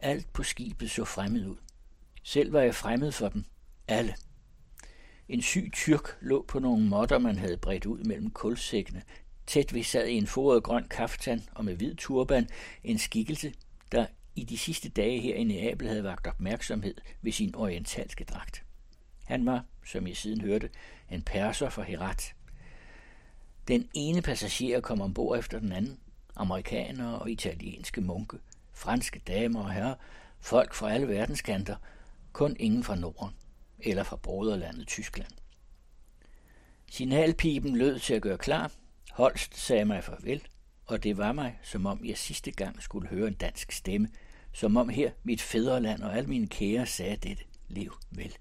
Alt 0.03 0.33
på 0.33 0.43
skibet 0.43 0.91
så 0.91 1.05
fremmed 1.05 1.47
ud. 1.47 1.57
Selv 2.23 2.53
var 2.53 2.61
jeg 2.61 2.75
fremmed 2.75 3.13
for 3.13 3.29
dem. 3.29 3.45
Alle. 3.89 4.15
En 5.29 5.43
syg 5.43 5.71
tyrk 5.73 6.19
lå 6.21 6.45
på 6.49 6.59
nogle 6.59 6.89
måtter, 6.89 7.19
man 7.19 7.39
havde 7.39 7.57
bredt 7.57 7.87
ud 7.87 8.05
mellem 8.05 8.31
kulsækkene. 8.31 9.03
Tæt 9.47 9.75
ved 9.75 9.83
sad 9.83 10.07
i 10.07 10.15
en 10.15 10.27
foret 10.27 10.63
grøn 10.63 10.89
kaftan 10.89 11.43
og 11.55 11.65
med 11.65 11.75
hvid 11.77 11.95
turban 11.95 12.49
en 12.85 12.99
skikkelse, 12.99 13.55
der 13.93 14.07
i 14.37 14.45
de 14.45 14.59
sidste 14.59 14.89
dage 14.89 15.21
her 15.21 15.35
i 15.35 15.45
Neapel 15.45 15.89
havde 15.89 16.05
vagt 16.05 16.27
opmærksomhed 16.27 16.95
ved 17.23 17.33
sin 17.33 17.55
orientalske 17.55 18.25
dragt. 18.25 18.65
Han 19.31 19.47
var, 19.47 19.65
som 19.85 20.07
jeg 20.07 20.17
siden 20.17 20.41
hørte, 20.41 20.71
en 21.11 21.23
perser 21.23 21.69
fra 21.69 21.83
Herat. 21.83 22.35
Den 23.69 23.89
ene 23.95 24.23
passager 24.23 24.81
kom 24.81 25.01
ombord 25.01 25.39
efter 25.39 25.59
den 25.59 25.73
anden. 25.73 26.01
Amerikanere 26.37 27.19
og 27.19 27.31
italienske 27.31 28.01
munke, 28.01 28.39
franske 28.73 29.19
damer 29.19 29.61
og 29.61 29.73
herrer, 29.73 29.95
folk 30.41 30.75
fra 30.75 30.93
alle 30.93 31.09
verdenskanter, 31.09 31.77
kun 32.33 32.57
ingen 32.59 32.85
fra 32.85 32.95
Norden 32.95 33.31
eller 33.79 34.03
fra 34.03 34.17
broderlandet 34.17 34.87
Tyskland. 34.87 35.33
Signalpipen 36.91 37.77
lød 37.77 37.99
til 37.99 38.15
at 38.15 38.23
gøre 38.23 38.39
klar. 38.39 38.73
Holst 39.11 39.57
sagde 39.57 39.85
mig 39.85 40.05
farvel, 40.05 40.43
og 40.87 41.03
det 41.03 41.17
var 41.17 41.33
mig, 41.33 41.59
som 41.63 41.87
om 41.87 42.05
jeg 42.05 42.19
sidste 42.19 42.51
gang 42.51 42.83
skulle 42.83 43.09
høre 43.09 43.29
en 43.29 43.35
dansk 43.35 43.73
stemme, 43.73 44.09
som 44.53 44.77
om 44.77 44.89
her 44.89 45.11
mit 45.23 45.43
fædreland 45.43 46.03
og 46.03 46.17
alle 46.17 46.29
mine 46.29 46.47
kære 46.47 46.87
sagde 46.87 47.17
dette. 47.17 47.45
Lev 47.69 47.95
vel. 48.11 48.37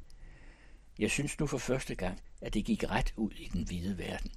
Jeg 1.00 1.12
synes 1.12 1.40
nu 1.40 1.48
for 1.48 1.58
første 1.58 1.96
gang, 1.96 2.22
at 2.42 2.54
det 2.54 2.66
gik 2.66 2.84
ret 2.84 3.14
ud 3.18 3.32
i 3.32 3.50
den 3.54 3.64
hvide 3.64 3.98
verden. 3.98 4.32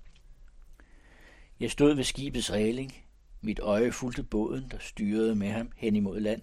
Jeg 1.61 1.71
stod 1.71 1.95
ved 1.95 2.05
skibets 2.05 2.53
regling. 2.53 2.97
Mit 3.41 3.59
øje 3.59 3.93
fulgte 3.93 4.23
båden, 4.23 4.69
der 4.71 4.79
styrede 4.79 5.35
med 5.35 5.51
ham 5.51 5.73
hen 5.77 5.97
imod 5.97 6.21
land. 6.21 6.43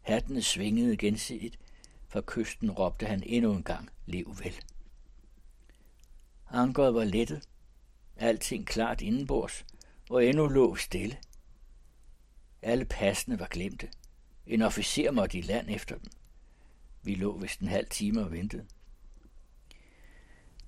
Hattene 0.00 0.42
svingede 0.42 0.96
gensidigt. 0.96 1.58
Fra 2.08 2.22
kysten 2.26 2.70
råbte 2.70 3.06
han 3.06 3.22
endnu 3.26 3.52
en 3.52 3.62
gang, 3.62 3.90
lev 4.06 4.36
vel. 4.44 4.54
Ankeret 6.50 6.94
var 6.94 7.04
lettet. 7.04 7.48
Alting 8.16 8.66
klart 8.66 9.00
indenbords, 9.00 9.66
og 10.10 10.26
endnu 10.26 10.46
lå 10.46 10.76
stille. 10.76 11.16
Alle 12.62 12.84
passene 12.84 13.38
var 13.38 13.48
glemte. 13.50 13.88
En 14.46 14.62
officer 14.62 15.10
måtte 15.10 15.38
i 15.38 15.40
land 15.40 15.70
efter 15.70 15.96
dem. 15.96 16.10
Vi 17.02 17.14
lå 17.14 17.38
vist 17.38 17.60
en 17.60 17.68
halv 17.68 17.86
time 17.90 18.24
og 18.24 18.32
ventede. 18.32 18.66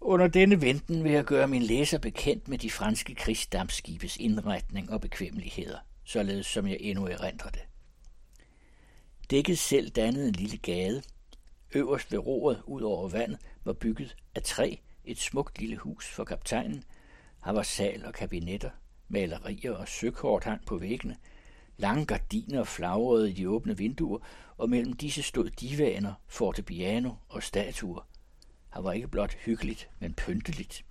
Under 0.02 0.28
denne 0.28 0.60
venten 0.60 1.04
vil 1.04 1.12
jeg 1.12 1.24
gøre 1.24 1.48
min 1.48 1.62
læser 1.62 1.98
bekendt 1.98 2.48
med 2.48 2.58
de 2.58 2.70
franske 2.70 3.14
krigsdampskibes 3.14 4.16
indretning 4.16 4.90
og 4.90 5.00
bekvemmeligheder, 5.00 5.78
således 6.04 6.46
som 6.46 6.66
jeg 6.66 6.76
endnu 6.80 7.06
erindrer 7.06 7.50
det. 7.50 7.62
Dækket 9.30 9.58
selv 9.58 9.90
dannede 9.90 10.28
en 10.28 10.34
lille 10.34 10.56
gade. 10.56 11.02
Øverst 11.74 12.12
ved 12.12 12.18
roret 12.18 12.62
ud 12.66 12.82
over 12.82 13.08
vandet 13.08 13.38
var 13.64 13.72
bygget 13.72 14.16
af 14.34 14.42
træ 14.42 14.76
et 15.04 15.18
smukt 15.18 15.58
lille 15.58 15.76
hus 15.76 16.08
for 16.08 16.24
kaptajnen. 16.24 16.84
Her 17.44 17.52
var 17.52 17.62
sal 17.62 18.06
og 18.06 18.14
kabinetter, 18.14 18.70
malerier 19.08 19.72
og 19.72 19.88
søkort 19.88 20.44
hang 20.44 20.66
på 20.66 20.78
væggene. 20.78 21.16
Lange 21.76 22.06
gardiner 22.06 22.64
flagrede 22.64 23.30
i 23.30 23.32
de 23.32 23.48
åbne 23.48 23.76
vinduer, 23.76 24.18
og 24.56 24.70
mellem 24.70 24.92
disse 24.92 25.22
stod 25.22 25.50
divaner, 25.50 26.14
fortepiano 26.28 27.12
og 27.28 27.42
statuer. 27.42 28.09
Her 28.74 28.80
var 28.80 28.92
ikke 28.92 29.08
blot 29.08 29.34
hyggeligt, 29.34 29.88
men 29.98 30.14
pynteligt. 30.14 30.84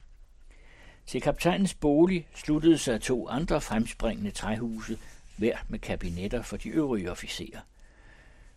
Til 1.05 1.21
kaptajnens 1.21 1.73
bolig 1.73 2.27
sluttede 2.35 2.77
sig 2.77 3.01
to 3.01 3.27
andre 3.27 3.61
fremspringende 3.61 4.31
træhuse, 4.31 4.97
hver 5.37 5.57
med 5.67 5.79
kabinetter 5.79 6.41
for 6.41 6.57
de 6.57 6.69
øvrige 6.69 7.11
officerer. 7.11 7.59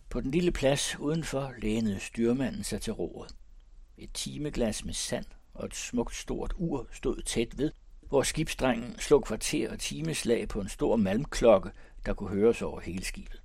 På 0.09 0.21
den 0.21 0.31
lille 0.31 0.51
plads 0.51 0.99
udenfor 0.99 1.53
lænede 1.57 1.99
styrmanden 1.99 2.63
sig 2.63 2.81
til 2.81 2.93
roret. 2.93 3.35
Et 3.97 4.09
timeglas 4.13 4.85
med 4.85 4.93
sand 4.93 5.25
og 5.53 5.65
et 5.65 5.75
smukt 5.75 6.15
stort 6.15 6.53
ur 6.57 6.87
stod 6.91 7.21
tæt 7.21 7.57
ved, 7.57 7.71
hvor 8.01 8.23
skibsdrengen 8.23 8.99
slog 8.99 9.23
kvarter 9.23 9.71
og 9.71 9.79
timeslag 9.79 10.47
på 10.47 10.61
en 10.61 10.69
stor 10.69 10.95
malmklokke, 10.95 11.71
der 12.05 12.13
kunne 12.13 12.29
høres 12.29 12.61
over 12.61 12.79
hele 12.79 13.05
skibet. 13.05 13.42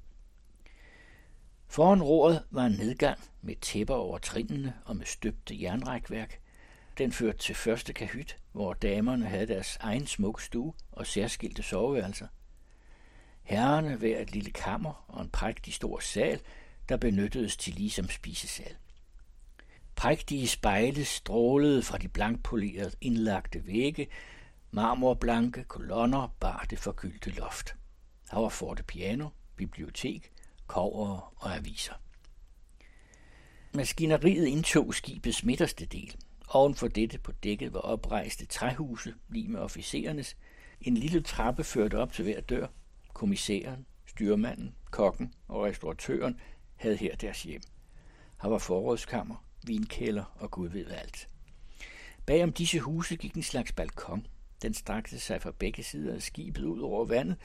Foran 1.70 2.02
roret 2.02 2.44
var 2.50 2.66
en 2.66 2.72
nedgang 2.72 3.18
med 3.42 3.56
tæpper 3.60 3.94
over 3.94 4.18
trinene 4.18 4.74
og 4.84 4.96
med 4.96 5.06
støbte 5.06 5.62
jernrækværk. 5.62 6.40
Den 6.98 7.12
førte 7.12 7.38
til 7.38 7.54
første 7.54 7.92
kahyt, 7.92 8.36
hvor 8.52 8.72
damerne 8.72 9.26
havde 9.26 9.46
deres 9.46 9.76
egen 9.80 10.06
smuk 10.06 10.40
stue 10.40 10.72
og 10.92 11.06
særskilte 11.06 11.62
soveværelser. 11.62 12.26
Herrerne 13.42 13.96
hver 13.96 14.18
et 14.18 14.32
lille 14.32 14.50
kammer 14.50 15.04
og 15.08 15.22
en 15.22 15.30
prægtig 15.30 15.74
stor 15.74 15.98
sal, 15.98 16.40
der 16.88 16.96
benyttedes 16.96 17.56
til 17.56 17.74
ligesom 17.74 18.08
spisesal. 18.08 18.76
Prægtige 19.96 20.48
spejle 20.48 21.04
strålede 21.04 21.82
fra 21.82 21.98
de 21.98 22.08
blankpolerede 22.08 22.92
indlagte 23.00 23.66
vægge, 23.66 24.08
marmorblanke 24.70 25.64
kolonner 25.64 26.36
bar 26.40 26.66
det 26.70 26.78
forgyldte 26.78 27.30
loft. 27.30 27.76
Der 28.30 28.38
var 28.38 28.48
forte 28.48 28.82
piano, 28.82 29.28
bibliotek, 29.56 30.32
kover 30.68 31.34
og 31.36 31.56
aviser. 31.56 31.94
Maskineriet 33.74 34.46
indtog 34.46 34.94
skibets 34.94 35.44
midterste 35.44 35.86
del. 35.86 36.16
Oven 36.48 36.74
for 36.74 36.88
dette 36.88 37.18
på 37.18 37.32
dækket 37.32 37.74
var 37.74 37.80
oprejste 37.80 38.46
træhuse, 38.46 39.14
lige 39.28 39.48
med 39.48 39.60
officerernes. 39.60 40.36
En 40.80 40.94
lille 40.94 41.22
trappe 41.22 41.64
førte 41.64 41.98
op 41.98 42.12
til 42.12 42.24
hver 42.24 42.40
dør. 42.40 42.66
Kommissæren, 43.12 43.86
styrmanden, 44.06 44.74
kokken 44.90 45.34
og 45.48 45.64
restauratøren 45.64 46.40
havde 46.76 46.96
her 46.96 47.16
deres 47.16 47.42
hjem. 47.42 47.62
Her 48.42 48.48
var 48.48 48.58
forrådskammer, 48.58 49.44
vinkælder 49.66 50.24
og 50.36 50.50
gud 50.50 50.68
ved 50.68 50.90
alt. 50.90 51.28
Bagom 52.26 52.52
disse 52.52 52.80
huse 52.80 53.16
gik 53.16 53.34
en 53.34 53.42
slags 53.42 53.72
balkon. 53.72 54.26
Den 54.62 54.74
strakte 54.74 55.20
sig 55.20 55.42
fra 55.42 55.52
begge 55.58 55.82
sider 55.82 56.14
af 56.14 56.22
skibet 56.22 56.64
ud 56.64 56.80
over 56.80 57.04
vandet. 57.04 57.36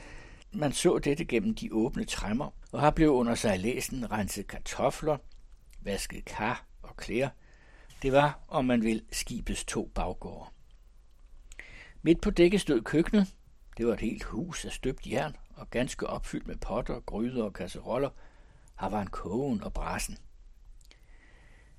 Man 0.56 0.72
så 0.72 1.00
dette 1.00 1.26
gennem 1.26 1.56
de 1.56 1.74
åbne 1.74 2.06
træmmer, 2.06 2.50
og 2.72 2.82
har 2.82 2.92
blev 2.92 3.10
under 3.10 3.36
sig 3.36 3.60
læsen 3.60 4.12
renset 4.12 4.48
kartofler, 4.48 5.18
vasket 5.82 6.26
kar 6.26 6.66
og 6.82 6.98
klæder. 6.98 7.30
Det 8.02 8.12
var, 8.12 8.40
om 8.48 8.66
man 8.66 8.84
vil, 8.84 9.04
skibets 9.12 9.66
to 9.66 9.92
baggårde. 9.96 10.50
Midt 12.02 12.22
på 12.22 12.30
dækket 12.30 12.62
stod 12.62 12.82
køkkenet. 12.82 13.36
Det 13.78 13.88
var 13.88 13.94
et 13.94 14.00
helt 14.00 14.24
hus 14.24 14.66
af 14.66 14.72
støbt 14.72 15.08
jern 15.08 15.36
og 15.56 15.70
ganske 15.70 16.08
opfyldt 16.08 16.48
med 16.48 16.56
potter, 16.56 17.00
gryder 17.00 17.44
og 17.44 17.54
kasseroller. 17.54 18.10
Her 18.80 18.90
var 18.90 19.02
en 19.02 19.10
kogen 19.10 19.64
og 19.64 19.74
brassen. 19.74 20.18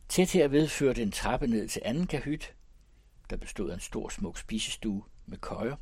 Tæt 0.09 0.31
herved 0.33 0.69
førte 0.69 1.03
en 1.03 1.13
trappe 1.13 1.47
ned 1.47 1.69
til 1.69 1.83
anden 1.85 2.07
kahyt, 2.07 2.55
der 3.31 3.37
bestod 3.37 3.71
af 3.71 3.75
en 3.75 3.81
stor 3.81 4.09
smuk 4.09 4.39
spisestue 4.39 5.05
med 5.27 5.39
køjer. 5.39 5.77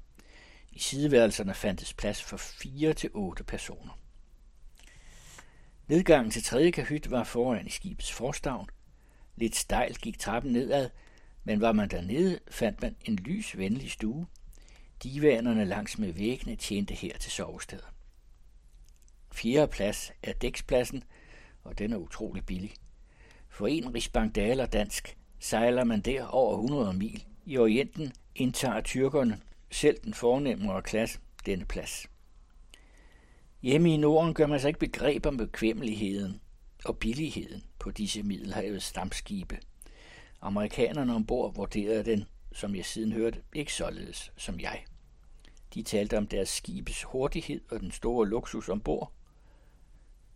I 0.72 0.78
sideværelserne 0.78 1.54
fandtes 1.54 1.94
plads 1.94 2.22
for 2.22 2.36
fire 2.36 2.92
til 2.92 3.10
otte 3.14 3.44
personer. 3.44 3.98
Nedgangen 5.88 6.30
til 6.30 6.42
tredje 6.42 6.70
kahyt 6.70 7.10
var 7.10 7.24
foran 7.24 7.66
i 7.66 7.70
skibets 7.70 8.12
forstavn. 8.12 8.68
Lidt 9.36 9.56
stejlt 9.56 10.00
gik 10.00 10.18
trappen 10.18 10.52
nedad, 10.52 10.90
men 11.44 11.60
var 11.60 11.72
man 11.72 11.88
dernede, 11.88 12.38
fandt 12.50 12.82
man 12.82 12.96
en 13.04 13.16
lys, 13.16 13.58
venlig 13.58 13.90
stue. 13.90 14.26
Divanerne 15.02 15.64
langs 15.64 15.98
med 15.98 16.12
væggene 16.12 16.56
tjente 16.56 16.94
her 16.94 17.18
til 17.18 17.32
sovesteder. 17.32 17.92
Fjerde 19.32 19.72
plads 19.72 20.12
er 20.22 20.32
dækspladsen, 20.32 21.04
og 21.64 21.78
den 21.78 21.92
er 21.92 21.96
utrolig 21.96 22.46
billig. 22.46 22.74
For 23.48 23.66
en 23.66 23.94
rigsbankdaler 23.94 24.66
dansk 24.66 25.16
sejler 25.38 25.84
man 25.84 26.00
der 26.00 26.26
over 26.26 26.54
100 26.54 26.92
mil. 26.92 27.24
I 27.46 27.58
Orienten 27.58 28.12
indtager 28.34 28.80
tyrkerne, 28.80 29.40
selv 29.72 29.96
den 30.04 30.14
fornemmere 30.14 30.82
klasse, 30.82 31.18
denne 31.46 31.64
plads. 31.64 32.06
Hjemme 33.62 33.94
i 33.94 33.96
Norden 33.96 34.34
gør 34.34 34.46
man 34.46 34.60
sig 34.60 34.68
ikke 34.68 34.80
begreb 34.80 35.26
om 35.26 35.36
bekvemmeligheden 35.36 36.40
og 36.84 36.98
billigheden 36.98 37.62
på 37.78 37.90
disse 37.90 38.22
middelhavets 38.22 38.84
stamskibe. 38.84 39.58
Amerikanerne 40.40 41.14
ombord 41.14 41.54
vurderede 41.54 42.04
den, 42.04 42.24
som 42.52 42.74
jeg 42.74 42.84
siden 42.84 43.12
hørte, 43.12 43.42
ikke 43.54 43.72
således 43.72 44.32
som 44.36 44.60
jeg. 44.60 44.84
De 45.74 45.82
talte 45.82 46.18
om 46.18 46.26
deres 46.26 46.48
skibes 46.48 47.02
hurtighed 47.02 47.60
og 47.70 47.80
den 47.80 47.90
store 47.90 48.28
luksus 48.28 48.68
ombord. 48.68 49.12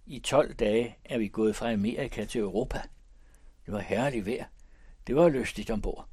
I 0.07 0.19
12 0.19 0.55
dage 0.55 0.97
er 1.05 1.19
vi 1.19 1.29
gået 1.29 1.57
fra 1.57 1.73
Amerika 1.73 2.25
til 2.25 2.41
Europa. 2.41 2.83
Det 3.67 3.75
var 3.75 3.81
herligt 3.81 4.27
vejr. 4.27 4.45
Det 5.07 5.17
var 5.17 5.29
lystigt 5.29 5.71
ombord. 5.71 6.09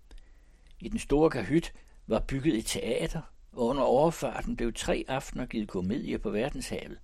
I 0.79 0.89
den 0.89 0.99
store 0.99 1.29
kahyt 1.29 1.73
var 2.07 2.19
bygget 2.19 2.57
et 2.57 2.65
teater, 2.65 3.21
og 3.51 3.65
under 3.65 3.83
overfarten 3.83 4.55
blev 4.55 4.73
tre 4.73 5.05
aftener 5.07 5.45
givet 5.45 5.67
komedie 5.67 6.17
på 6.17 6.29
verdenshavet. 6.29 6.97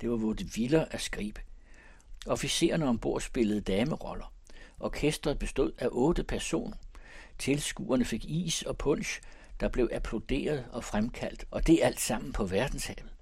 Det 0.00 0.10
var 0.10 0.16
vildere 0.54 0.92
af 0.92 1.00
skrib. 1.00 1.38
Officererne 2.26 2.88
ombord 2.88 3.20
spillede 3.20 3.60
dameroller. 3.60 4.32
Orkestret 4.80 5.38
bestod 5.38 5.72
af 5.78 5.88
otte 5.90 6.24
personer. 6.24 6.76
Tilskuerne 7.38 8.04
fik 8.04 8.24
is 8.24 8.62
og 8.62 8.78
punch, 8.78 9.20
der 9.60 9.68
blev 9.68 9.88
applauderet 9.92 10.64
og 10.72 10.84
fremkaldt, 10.84 11.44
og 11.50 11.66
det 11.66 11.78
alt 11.82 12.00
sammen 12.00 12.32
på 12.32 12.44
verdenshavet. 12.44 13.12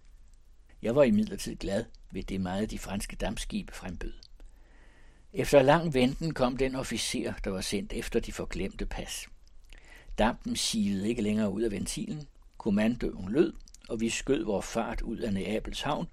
Jeg 0.82 0.96
var 0.96 1.02
imidlertid 1.02 1.56
glad 1.56 1.84
ved 2.10 2.22
det 2.22 2.40
meget 2.40 2.70
de 2.70 2.78
franske 2.78 3.16
dammskibe 3.16 3.72
frembød. 3.72 4.12
Efter 5.32 5.62
lang 5.62 5.94
venten 5.94 6.34
kom 6.34 6.56
den 6.56 6.74
officer, 6.74 7.32
der 7.44 7.50
var 7.50 7.60
sendt 7.60 7.92
efter 7.92 8.20
de 8.20 8.32
forglemte 8.32 8.86
pas. 8.86 9.28
Dampen 10.20 10.56
sivede 10.56 11.08
ikke 11.08 11.22
længere 11.22 11.50
ud 11.50 11.62
af 11.62 11.70
ventilen, 11.70 12.28
kommandoen 12.58 13.32
lød, 13.32 13.52
og 13.88 14.00
vi 14.00 14.10
skød 14.10 14.44
vores 14.44 14.66
fart 14.66 15.00
ud 15.00 15.18
af 15.18 15.34
Neapels 15.34 15.82
havn, 15.82 16.06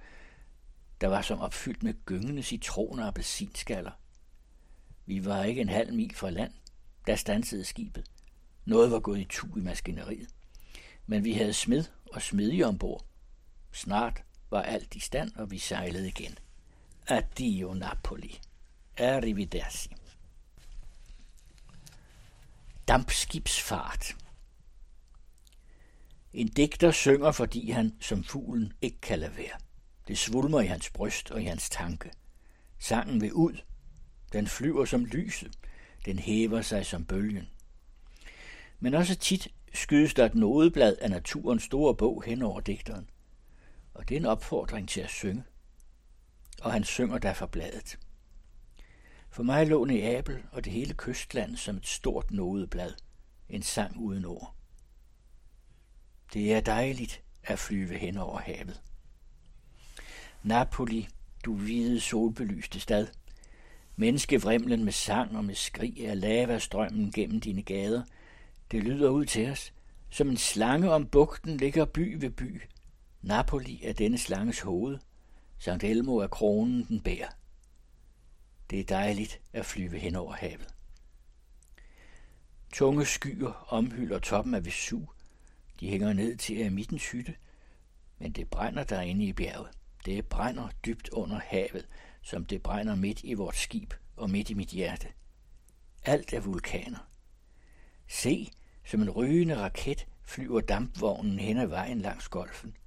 der 1.01 1.07
var 1.07 1.21
som 1.21 1.39
opfyldt 1.39 1.83
med 1.83 1.93
gyngende 2.05 2.43
citroner 2.43 3.03
og 3.03 3.07
appelsinskaller. 3.07 3.91
Vi 5.05 5.25
var 5.25 5.43
ikke 5.43 5.61
en 5.61 5.69
halv 5.69 5.93
mil 5.93 6.15
fra 6.15 6.29
land, 6.29 6.51
da 7.07 7.15
stansede 7.15 7.65
skibet. 7.65 8.11
Noget 8.65 8.91
var 8.91 8.99
gået 8.99 9.19
i 9.19 9.25
tu 9.29 9.47
i 9.57 9.61
maskineriet. 9.61 10.29
Men 11.05 11.23
vi 11.23 11.33
havde 11.33 11.53
smed 11.53 11.83
og 12.13 12.21
smedje 12.21 12.63
ombord. 12.63 13.05
Snart 13.71 14.23
var 14.49 14.61
alt 14.61 14.95
i 14.95 14.99
stand, 14.99 15.31
og 15.35 15.51
vi 15.51 15.57
sejlede 15.57 16.07
igen. 16.07 16.37
Addio 17.07 17.73
Napoli. 17.73 18.39
Arrivederci. 18.97 19.89
Dampskibsfart. 22.87 24.15
En 26.33 26.47
digter 26.47 26.91
synger, 26.91 27.31
fordi 27.31 27.71
han 27.71 27.93
som 27.99 28.23
fuglen 28.23 28.73
ikke 28.81 29.01
kan 29.01 29.19
lade 29.19 29.37
være. 29.37 29.59
Det 30.07 30.17
svulmer 30.17 30.61
i 30.61 30.65
hans 30.65 30.89
bryst 30.89 31.31
og 31.31 31.41
i 31.41 31.45
hans 31.45 31.69
tanke. 31.69 32.11
Sangen 32.79 33.21
vil 33.21 33.33
ud. 33.33 33.57
Den 34.33 34.47
flyver 34.47 34.85
som 34.85 35.05
lyset. 35.05 35.59
Den 36.05 36.19
hæver 36.19 36.61
sig 36.61 36.85
som 36.85 37.05
bølgen. 37.05 37.49
Men 38.79 38.93
også 38.93 39.15
tit 39.15 39.47
skydes 39.73 40.13
der 40.13 40.25
et 40.25 40.35
nodeblad 40.35 40.97
af 41.01 41.09
naturens 41.09 41.63
store 41.63 41.95
bog 41.95 42.23
hen 42.25 42.41
over 42.41 42.59
digteren. 42.59 43.09
Og 43.93 44.09
det 44.09 44.15
er 44.15 44.19
en 44.19 44.25
opfordring 44.25 44.89
til 44.89 45.01
at 45.01 45.09
synge. 45.09 45.43
Og 46.61 46.73
han 46.73 46.83
synger 46.83 47.17
derfor 47.17 47.45
bladet. 47.45 47.97
For 49.37 49.43
mig 49.43 49.67
lå 49.67 49.85
Neapel 49.85 50.43
og 50.51 50.65
det 50.65 50.73
hele 50.73 50.93
kystland 50.93 51.55
som 51.55 51.75
et 51.77 51.87
stort 51.87 52.31
nodeblad. 52.31 52.93
En 53.49 53.61
sang 53.61 53.97
uden 53.97 54.25
ord. 54.25 54.55
Det 56.33 56.53
er 56.53 56.61
dejligt 56.61 57.21
at 57.43 57.59
flyve 57.59 57.97
hen 57.97 58.17
over 58.17 58.39
havet. 58.39 58.81
Napoli, 60.43 61.07
du 61.45 61.55
hvide 61.55 61.99
solbelyste 61.99 62.79
stad. 62.79 63.07
Menneskevrimlen 63.95 64.83
med 64.83 64.91
sang 64.91 65.37
og 65.37 65.45
med 65.45 65.55
skrig 65.55 66.07
af 66.07 66.21
lavastrømmen 66.21 67.11
gennem 67.11 67.39
dine 67.39 67.63
gader. 67.63 68.03
Det 68.71 68.83
lyder 68.83 69.09
ud 69.09 69.25
til 69.25 69.49
os. 69.49 69.73
Som 70.09 70.29
en 70.29 70.37
slange 70.37 70.91
om 70.91 71.05
bugten 71.05 71.57
ligger 71.57 71.85
by 71.85 72.17
ved 72.19 72.29
by. 72.29 72.61
Napoli 73.21 73.83
er 73.83 73.93
denne 73.93 74.17
slanges 74.17 74.59
hoved. 74.59 74.97
Sankt 75.59 75.83
Elmo 75.83 76.17
er 76.17 76.27
kronen, 76.27 76.85
den 76.87 77.01
bærer. 77.01 77.36
Det 78.69 78.79
er 78.79 78.83
dejligt 78.83 79.41
at 79.53 79.65
flyve 79.65 79.99
hen 79.99 80.15
over 80.15 80.33
havet. 80.33 80.67
Tunge 82.73 83.05
skyer 83.05 83.65
omhylder 83.69 84.19
toppen 84.19 84.53
af 84.53 84.65
Vesuv. 84.65 85.13
De 85.79 85.89
hænger 85.89 86.13
ned 86.13 86.37
til 86.37 86.63
Amittens 86.63 87.11
hytte, 87.11 87.35
men 88.19 88.31
det 88.31 88.49
brænder 88.49 88.83
derinde 88.83 89.25
i 89.25 89.33
bjerget. 89.33 89.69
Det 90.05 90.25
brænder 90.25 90.69
dybt 90.85 91.09
under 91.09 91.39
havet, 91.39 91.87
som 92.21 92.45
det 92.45 92.63
brænder 92.63 92.95
midt 92.95 93.23
i 93.23 93.33
vort 93.33 93.55
skib 93.55 93.93
og 94.15 94.29
midt 94.29 94.49
i 94.49 94.53
mit 94.53 94.69
hjerte. 94.69 95.07
Alt 96.05 96.33
er 96.33 96.39
vulkaner. 96.39 97.09
Se, 98.07 98.51
som 98.85 99.01
en 99.01 99.09
rygende 99.09 99.57
raket 99.57 100.07
flyver 100.23 100.61
dampvognen 100.61 101.39
hen 101.39 101.57
ad 101.57 101.67
vejen 101.67 102.01
langs 102.01 102.27
golfen. 102.27 102.77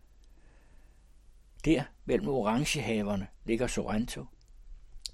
Der 1.65 1.85
mellem 2.05 2.29
orangehaverne 2.29 3.27
ligger 3.45 3.67
Sorrento. 3.67 4.27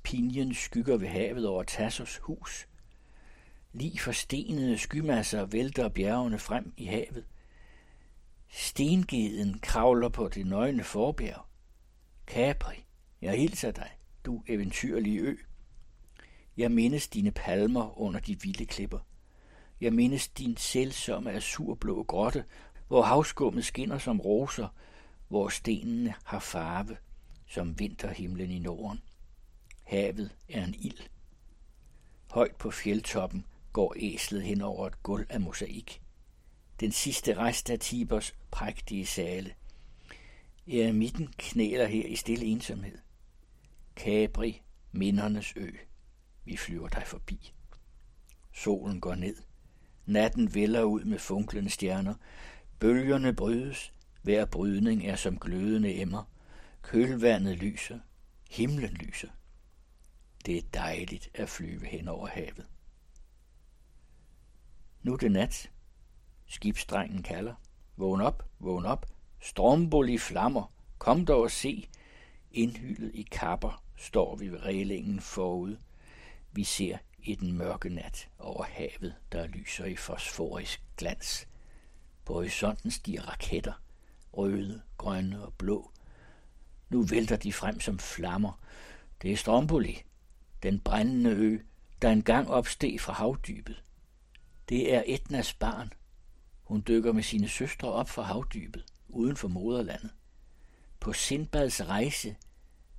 Pinjen 0.07 0.55
skygger 0.55 0.97
ved 0.97 1.09
havet 1.09 1.47
over 1.47 1.63
Tassos 1.63 2.17
hus. 2.17 2.69
Lige 3.73 3.99
forstenede 3.99 4.79
skymasser 4.79 5.45
vælter 5.45 5.89
bjergene 5.89 6.39
frem 6.39 6.73
i 6.77 6.85
havet. 6.85 7.25
Stengeden 8.49 9.59
kravler 9.59 10.09
på 10.09 10.29
det 10.29 10.47
nøgne 10.47 10.85
forbjerg. 10.85 11.47
Capri, 12.27 12.85
jeg 13.23 13.39
hilser 13.39 13.71
dig, 13.71 13.91
du 14.27 14.43
eventyrlige 14.49 15.21
ø. 15.21 15.37
Jeg 16.57 16.73
mindes 16.73 17.09
dine 17.09 17.31
palmer 17.31 18.01
under 18.01 18.21
de 18.21 18.41
vilde 18.41 18.67
klipper. 18.67 18.99
Jeg 19.81 19.93
mindes 19.93 20.29
din 20.29 20.57
selvsomme 20.57 21.33
azurblå 21.33 22.03
grotte, 22.03 22.45
hvor 22.89 23.03
havskummet 23.03 23.65
skinner 23.65 23.99
som 23.99 24.21
roser, 24.21 24.69
hvor 25.29 25.49
stenene 25.49 26.15
har 26.25 26.39
farve 26.39 26.97
som 27.47 27.79
vinterhimlen 27.79 28.51
i 28.51 28.59
Norden. 28.59 29.01
Havet 29.87 30.31
er 30.49 30.65
en 30.65 30.75
ild. 30.75 30.99
Højt 32.31 32.57
på 32.57 32.71
fjeldtoppen 32.71 33.47
går 33.73 33.95
æslet 33.99 34.43
hen 34.43 34.61
over 34.61 34.87
et 34.87 35.03
gulv 35.03 35.27
af 35.29 35.41
mosaik. 35.41 36.03
Den 36.81 36.93
sidste 36.93 37.37
rest 37.37 37.71
af 37.71 37.79
Tibers 37.79 38.35
prægtige 38.51 39.07
sale. 39.07 39.55
Eremitten 40.67 41.35
knæler 41.39 41.87
her 41.87 42.07
i 42.07 42.17
stille 42.17 42.47
ensomhed. 42.47 42.99
Capri, 43.97 44.63
mindernes 44.93 45.53
ø. 45.57 45.71
Vi 46.45 46.57
flyver 46.57 46.89
dig 46.89 47.03
forbi. 47.07 47.53
Solen 48.53 49.01
går 49.01 49.15
ned. 49.15 49.37
Natten 50.07 50.55
vælger 50.55 50.83
ud 50.83 51.05
med 51.05 51.19
funklende 51.19 51.71
stjerner. 51.71 52.15
Bølgerne 52.79 53.35
brydes. 53.35 53.93
Hver 54.23 54.45
brydning 54.45 55.07
er 55.07 55.17
som 55.17 55.39
glødende 55.39 55.95
emmer. 55.95 56.25
Kølvandet 56.83 57.57
lyser. 57.57 57.99
Himlen 58.51 58.93
lyser. 58.93 59.29
Det 60.47 60.59
er 60.59 60.63
dejligt 60.75 61.31
at 61.35 61.49
flyve 61.49 61.87
hen 61.87 62.09
over 62.09 62.27
havet. 62.27 62.67
Nu 65.03 65.13
er 65.13 65.17
det 65.17 65.33
nat. 65.33 65.71
Skibsdrengen 66.47 67.23
kalder. 67.23 67.55
Vågn 67.97 68.21
op, 68.21 68.45
vågn 68.59 68.85
op. 68.85 69.07
Strombol 69.41 70.19
flammer. 70.19 70.73
Kom 70.99 71.27
dog 71.27 71.43
og 71.43 71.51
se. 71.51 71.89
Indhyllet 72.51 73.15
i 73.15 73.23
kapper 73.23 73.85
står 73.97 74.37
vi 74.37 74.49
ved 74.49 74.63
reglingen 74.63 75.21
forud. 75.21 75.77
Vi 76.53 76.65
ser 76.65 76.99
i 77.19 77.35
den 77.35 77.53
mørke 77.53 77.89
nat 77.89 78.29
over 78.39 78.65
havet, 78.65 79.15
der 79.33 79.47
lyser 79.47 79.85
i 79.85 79.97
fosforisk 79.97 80.83
glans. 80.97 81.49
På 82.25 82.33
horisonten 82.33 82.91
stiger 82.91 83.23
raketter, 83.23 83.83
røde, 84.33 84.83
grønne 84.97 85.47
og 85.47 85.55
blå. 85.55 85.91
Nu 86.89 87.03
vælter 87.03 87.37
de 87.37 87.53
frem 87.53 87.81
som 87.81 87.99
flammer. 87.99 88.61
Det 89.23 89.33
er 89.33 89.37
Stromboli, 89.37 90.06
den 90.67 90.81
brændende 90.81 91.31
ø, 91.31 91.59
der 92.03 92.11
engang 92.11 92.51
opsteg 92.51 93.01
fra 93.01 93.13
havdybet. 93.13 93.83
Det 94.69 94.95
er 94.95 95.03
Etnas 95.07 95.55
barn. 95.55 95.93
Hun 96.63 96.85
dykker 96.89 97.13
med 97.13 97.23
sine 97.23 97.49
søstre 97.49 97.93
op 97.93 98.09
fra 98.09 98.23
havdybet, 98.23 98.85
uden 99.09 99.37
for 99.37 99.49
moderlandet. 99.49 100.11
På 101.01 101.13
Sindbads 101.13 101.89
rejse, 101.89 102.37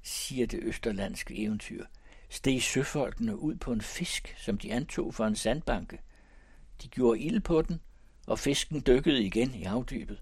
siger 0.03 0.47
det 0.47 0.59
østerlandske 0.63 1.37
eventyr, 1.43 1.85
steg 2.29 2.61
søfolkene 2.61 3.39
ud 3.39 3.55
på 3.55 3.71
en 3.71 3.81
fisk, 3.81 4.35
som 4.37 4.57
de 4.57 4.73
antog 4.73 5.13
for 5.13 5.25
en 5.25 5.35
sandbanke. 5.35 5.99
De 6.81 6.87
gjorde 6.87 7.19
ild 7.19 7.39
på 7.39 7.61
den, 7.61 7.81
og 8.27 8.39
fisken 8.39 8.83
dykkede 8.87 9.23
igen 9.23 9.53
i 9.53 9.63
havdybet. 9.63 10.21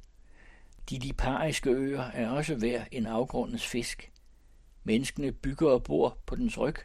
De 0.89 0.99
lipariske 0.99 1.69
øer 1.69 2.03
er 2.03 2.29
også 2.29 2.55
værd 2.55 2.87
en 2.91 3.05
afgrundens 3.05 3.65
fisk. 3.65 4.11
Menneskene 4.83 5.31
bygger 5.31 5.69
og 5.69 5.83
bor 5.83 6.17
på 6.25 6.35
dens 6.35 6.57
ryg, 6.57 6.75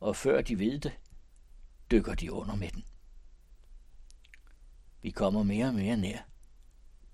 og 0.00 0.16
før 0.16 0.42
de 0.42 0.58
ved 0.58 0.78
det, 0.80 0.92
dykker 1.90 2.14
de 2.14 2.32
under 2.32 2.56
med 2.56 2.68
den. 2.68 2.84
Vi 5.02 5.10
kommer 5.10 5.42
mere 5.42 5.66
og 5.66 5.74
mere 5.74 5.96
nær. 5.96 6.18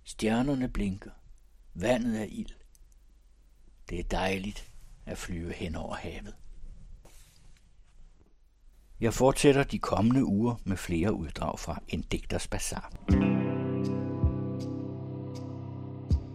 Stjernerne 0.04 0.68
blinker. 0.68 1.10
Vandet 1.74 2.20
er 2.20 2.26
ild. 2.28 2.54
Det 3.90 4.00
er 4.00 4.04
dejligt 4.04 4.72
at 5.06 5.18
flyve 5.18 5.52
hen 5.52 5.74
over 5.74 5.94
havet. 5.94 6.34
Jeg 9.00 9.14
fortsætter 9.14 9.64
de 9.64 9.78
kommende 9.78 10.24
uger 10.24 10.54
med 10.64 10.76
flere 10.76 11.12
uddrag 11.12 11.58
fra 11.58 11.82
En 11.88 12.02
Digters 12.02 12.48
Bazar. 12.48 12.92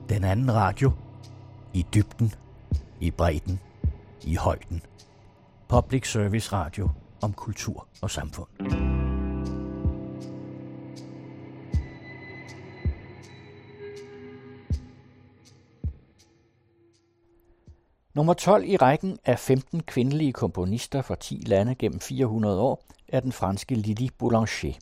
Den 0.09 0.23
anden 0.23 0.53
radio. 0.53 0.91
I 1.73 1.85
dybden, 1.93 2.33
i 3.01 3.11
bredden, 3.11 3.59
i 4.23 4.35
højden. 4.35 4.81
Public 5.69 6.11
Service 6.11 6.51
Radio 6.53 6.89
om 7.21 7.33
kultur 7.33 7.87
og 8.01 8.11
samfund. 8.11 8.47
Nummer 18.13 18.33
12 18.33 18.65
i 18.65 18.77
rækken 18.77 19.17
af 19.25 19.39
15 19.39 19.83
kvindelige 19.83 20.33
komponister 20.33 21.01
fra 21.01 21.15
10 21.15 21.43
lande 21.45 21.75
gennem 21.75 21.99
400 21.99 22.61
år 22.61 22.83
er 23.07 23.19
den 23.19 23.31
franske 23.31 23.75
Lili 23.75 24.09
Boulanger. 24.17 24.73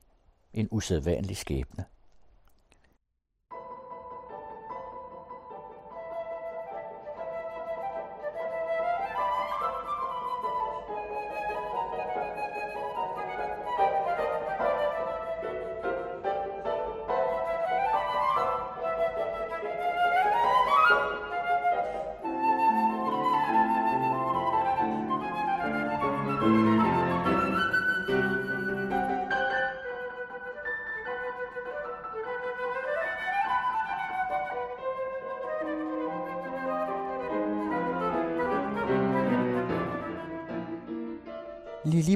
En 0.54 0.68
usædvanlig 0.72 1.38
skæbne. 1.38 1.86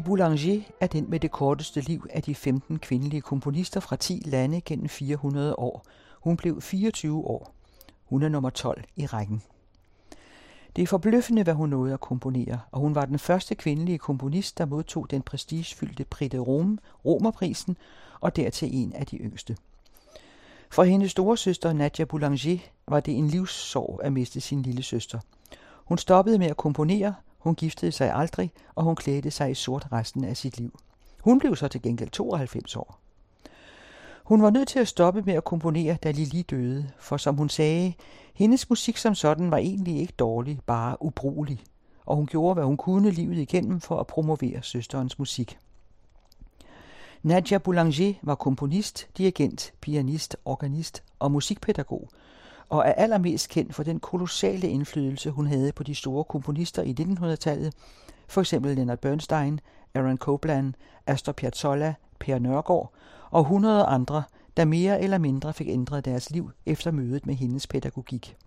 Boulanger 0.02 0.62
er 0.80 0.88
den 0.88 1.10
med 1.10 1.20
det 1.20 1.32
korteste 1.32 1.82
liv 1.82 2.06
af 2.10 2.24
de 2.24 2.36
15 2.36 2.80
kvindelige 2.80 3.22
komponister 3.22 3.80
fra 3.80 3.96
10 3.96 4.22
lande 4.26 4.62
gennem 4.62 4.90
400 4.90 5.56
år. 5.56 5.86
Hun 6.22 6.38
blev 6.38 6.62
24 6.62 7.18
år. 7.18 7.54
Hun 8.06 8.24
er 8.24 8.30
nummer 8.30 8.50
12 8.50 8.84
i 8.96 9.06
rækken. 9.06 9.42
Det 10.76 10.82
er 10.82 10.88
forbløffende, 10.88 11.44
hvad 11.44 11.54
hun 11.54 11.70
nåede 11.70 11.94
at 11.94 12.00
komponere, 12.00 12.60
og 12.72 12.80
hun 12.80 12.96
var 12.96 13.06
den 13.06 13.20
første 13.20 13.56
kvindelige 13.56 13.98
komponist, 13.98 14.58
der 14.58 14.66
modtog 14.66 15.12
den 15.12 15.22
prestigefyldte 15.22 16.06
Prix 16.06 16.32
de 16.32 16.38
Rome, 16.38 16.78
Romerprisen, 17.06 17.78
og 18.22 18.36
dertil 18.36 18.70
en 18.76 18.94
af 18.94 19.06
de 19.06 19.18
yngste. 19.18 19.58
For 20.72 20.84
hendes 20.84 21.12
store 21.12 21.38
søster 21.38 21.74
Nadia 21.74 22.06
Boulanger 22.06 22.58
var 22.88 23.00
det 23.00 23.18
en 23.18 23.28
livssorg 23.28 24.00
at 24.04 24.14
miste 24.14 24.42
sin 24.42 24.62
lille 24.62 24.84
søster. 24.84 25.20
Hun 25.86 25.98
stoppede 25.98 26.38
med 26.38 26.48
at 26.48 26.58
komponere, 26.58 27.14
hun 27.42 27.56
giftede 27.56 27.92
sig 27.92 28.14
aldrig, 28.14 28.52
og 28.76 28.84
hun 28.84 28.96
klædte 28.96 29.32
sig 29.32 29.52
i 29.52 29.54
sort 29.54 29.88
resten 29.92 30.24
af 30.24 30.38
sit 30.38 30.58
liv. 30.58 30.80
Hun 31.20 31.40
blev 31.40 31.56
så 31.56 31.68
til 31.68 31.82
gengæld 31.82 32.10
92 32.10 32.76
år. 32.76 33.00
Hun 34.24 34.42
var 34.42 34.50
nødt 34.50 34.68
til 34.68 34.80
at 34.80 34.88
stoppe 34.88 35.22
med 35.22 35.34
at 35.34 35.44
komponere, 35.44 35.98
da 36.04 36.12
Lili 36.12 36.42
døde, 36.42 36.92
for 37.00 37.18
som 37.18 37.36
hun 37.36 37.50
sagde, 37.50 37.94
hendes 38.34 38.70
musik 38.70 38.98
som 38.98 39.16
sådan 39.16 39.52
var 39.52 39.58
egentlig 39.58 40.00
ikke 40.00 40.14
dårlig, 40.20 40.60
bare 40.66 41.02
ubrugelig, 41.02 41.64
og 42.06 42.16
hun 42.16 42.28
gjorde, 42.28 42.54
hvad 42.54 42.64
hun 42.64 42.78
kunne 42.78 43.12
livet 43.12 43.38
igennem 43.38 43.80
for 43.80 44.00
at 44.00 44.08
promovere 44.08 44.64
søsterens 44.64 45.20
musik. 45.20 45.58
Nadia 47.24 47.58
Boulanger 47.58 48.14
var 48.22 48.36
komponist, 48.36 49.08
dirigent, 49.18 49.74
pianist, 49.82 50.38
organist 50.46 51.04
og 51.20 51.32
musikpædagog, 51.32 52.10
og 52.72 52.88
er 52.88 52.94
allermest 52.94 53.50
kendt 53.50 53.76
for 53.76 53.84
den 53.84 54.00
kolossale 54.00 54.68
indflydelse, 54.68 55.32
hun 55.32 55.48
havde 55.48 55.72
på 55.72 55.84
de 55.84 55.96
store 55.96 56.24
komponister 56.24 56.84
i 56.84 56.96
1900-tallet, 57.00 57.74
for 58.28 58.42
eksempel 58.42 58.76
Leonard 58.76 58.98
Bernstein, 58.98 59.60
Aaron 59.94 60.18
Copland, 60.18 60.74
Astor 61.08 61.32
Piazzolla, 61.32 61.94
Per 62.20 62.40
Nørgaard 62.40 62.94
og 63.32 63.44
hundrede 63.44 63.84
andre, 63.84 64.24
der 64.58 64.66
mere 64.66 65.02
eller 65.02 65.18
mindre 65.18 65.54
fik 65.54 65.68
ændret 65.68 66.06
deres 66.06 66.30
liv 66.30 66.52
efter 66.66 66.92
mødet 66.92 67.26
med 67.26 67.36
hendes 67.36 67.68
pædagogik. 67.68 68.38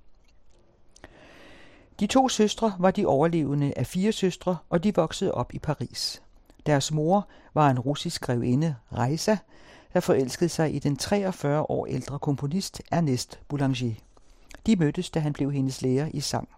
De 2.01 2.07
to 2.07 2.29
søstre 2.29 2.75
var 2.79 2.91
de 2.91 3.07
overlevende 3.07 3.73
af 3.77 3.87
fire 3.87 4.13
søstre, 4.13 4.57
og 4.71 4.85
de 4.85 4.95
voksede 4.95 5.35
op 5.35 5.55
i 5.55 5.59
Paris. 5.59 6.23
Deres 6.67 6.93
mor 6.93 7.29
var 7.55 7.71
en 7.71 7.79
russisk 7.79 8.23
grevinde, 8.23 8.77
Reisa, 8.93 9.37
der 9.93 10.01
forelskede 10.01 10.49
sig 10.49 10.75
i 10.75 10.79
den 10.79 10.97
43 10.97 11.71
år 11.71 11.87
ældre 11.87 12.19
komponist 12.19 12.83
Ernest 12.93 13.41
Boulanger. 13.49 13.95
De 14.67 14.77
mødtes, 14.77 15.11
da 15.11 15.21
han 15.21 15.33
blev 15.33 15.53
hendes 15.53 15.83
lærer 15.83 16.09
i 16.15 16.21
sang. 16.21 16.49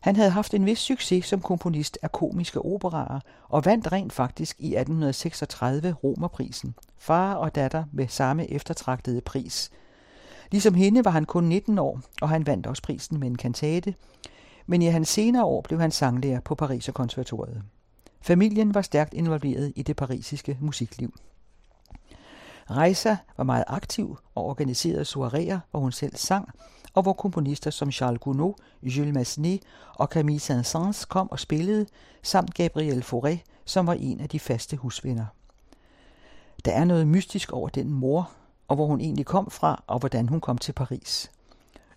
Han 0.00 0.16
havde 0.16 0.30
haft 0.30 0.54
en 0.54 0.66
vis 0.66 0.78
succes 0.78 1.24
som 1.24 1.40
komponist 1.40 1.98
af 2.02 2.12
komiske 2.12 2.64
operaer 2.64 3.20
og 3.48 3.64
vandt 3.64 3.92
rent 3.92 4.12
faktisk 4.12 4.56
i 4.60 4.66
1836 4.66 5.92
Romerprisen. 5.92 6.74
Far 6.96 7.34
og 7.34 7.54
datter 7.54 7.84
med 7.92 8.08
samme 8.08 8.50
eftertragtede 8.50 9.20
pris. 9.20 9.70
Ligesom 10.50 10.74
hende 10.74 11.04
var 11.04 11.10
han 11.10 11.24
kun 11.24 11.44
19 11.44 11.78
år, 11.78 12.00
og 12.20 12.28
han 12.28 12.46
vandt 12.46 12.66
også 12.66 12.82
prisen 12.82 13.20
med 13.20 13.28
en 13.28 13.36
kantate, 13.36 13.94
men 14.66 14.82
i 14.82 14.86
hans 14.86 15.08
senere 15.08 15.44
år 15.44 15.60
blev 15.60 15.80
han 15.80 15.90
sanglærer 15.90 16.40
på 16.40 16.54
Pariser 16.54 16.92
konservatoriet. 16.92 17.62
Familien 18.20 18.74
var 18.74 18.82
stærkt 18.82 19.14
involveret 19.14 19.72
i 19.76 19.82
det 19.82 19.96
parisiske 19.96 20.58
musikliv. 20.60 21.14
Reisa 22.70 23.16
var 23.36 23.44
meget 23.44 23.64
aktiv 23.66 24.18
og 24.34 24.44
organiserede 24.44 25.02
soiréer, 25.02 25.58
hvor 25.70 25.80
hun 25.80 25.92
selv 25.92 26.16
sang, 26.16 26.48
og 26.98 27.02
hvor 27.02 27.12
komponister 27.12 27.70
som 27.70 27.92
Charles 27.92 28.20
Gounod, 28.20 28.54
Jules 28.82 29.14
Massenet 29.14 29.62
og 29.94 30.06
Camille 30.06 30.40
Saint-Saëns 30.40 31.04
kom 31.04 31.30
og 31.30 31.40
spillede, 31.40 31.86
samt 32.22 32.54
Gabriel 32.54 33.02
Fauré, 33.02 33.36
som 33.64 33.86
var 33.86 33.92
en 33.92 34.20
af 34.20 34.28
de 34.28 34.40
faste 34.40 34.76
husvenner. 34.76 35.26
Der 36.64 36.72
er 36.72 36.84
noget 36.84 37.06
mystisk 37.06 37.52
over 37.52 37.68
den 37.68 37.90
mor, 37.90 38.30
og 38.68 38.76
hvor 38.76 38.86
hun 38.86 39.00
egentlig 39.00 39.26
kom 39.26 39.50
fra, 39.50 39.82
og 39.86 39.98
hvordan 39.98 40.28
hun 40.28 40.40
kom 40.40 40.58
til 40.58 40.72
Paris. 40.72 41.30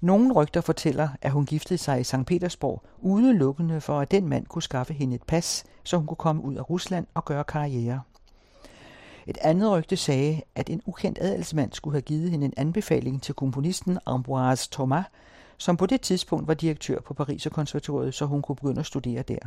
Nogle 0.01 0.33
rygter 0.33 0.61
fortæller, 0.61 1.09
at 1.21 1.31
hun 1.31 1.45
giftede 1.45 1.77
sig 1.77 1.99
i 1.99 2.03
St. 2.03 2.25
Petersborg 2.27 2.83
udelukkende 2.99 3.81
for, 3.81 3.99
at 3.99 4.11
den 4.11 4.27
mand 4.27 4.45
kunne 4.45 4.63
skaffe 4.63 4.93
hende 4.93 5.15
et 5.15 5.23
pas, 5.23 5.63
så 5.83 5.97
hun 5.97 6.07
kunne 6.07 6.17
komme 6.17 6.43
ud 6.43 6.55
af 6.55 6.69
Rusland 6.69 7.07
og 7.13 7.25
gøre 7.25 7.43
karriere. 7.43 8.01
Et 9.27 9.37
andet 9.41 9.71
rygte 9.71 9.97
sagde, 9.97 10.41
at 10.55 10.69
en 10.69 10.81
ukendt 10.85 11.19
adelsmand 11.21 11.73
skulle 11.73 11.93
have 11.93 12.01
givet 12.01 12.31
hende 12.31 12.45
en 12.45 12.53
anbefaling 12.57 13.21
til 13.21 13.35
komponisten 13.35 13.99
Ambroise 14.05 14.69
Thomas, 14.71 15.05
som 15.57 15.77
på 15.77 15.85
det 15.85 16.01
tidspunkt 16.01 16.47
var 16.47 16.53
direktør 16.53 16.99
på 16.99 17.13
Paris 17.13 17.47
konservatoriet, 17.51 18.13
så 18.13 18.25
hun 18.25 18.41
kunne 18.41 18.55
begynde 18.55 18.79
at 18.79 18.85
studere 18.85 19.23
der. 19.23 19.39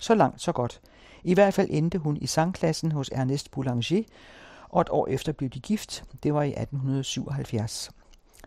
Så 0.00 0.14
langt, 0.14 0.42
så 0.42 0.52
godt. 0.52 0.80
I 1.24 1.34
hvert 1.34 1.54
fald 1.54 1.68
endte 1.70 1.98
hun 1.98 2.16
i 2.16 2.26
sangklassen 2.26 2.92
hos 2.92 3.10
Ernest 3.12 3.50
Boulanger, 3.50 4.02
og 4.68 4.80
et 4.80 4.88
år 4.90 5.06
efter 5.06 5.32
blev 5.32 5.50
de 5.50 5.60
gift. 5.60 6.04
Det 6.22 6.34
var 6.34 6.42
i 6.42 6.48
1877. 6.48 7.90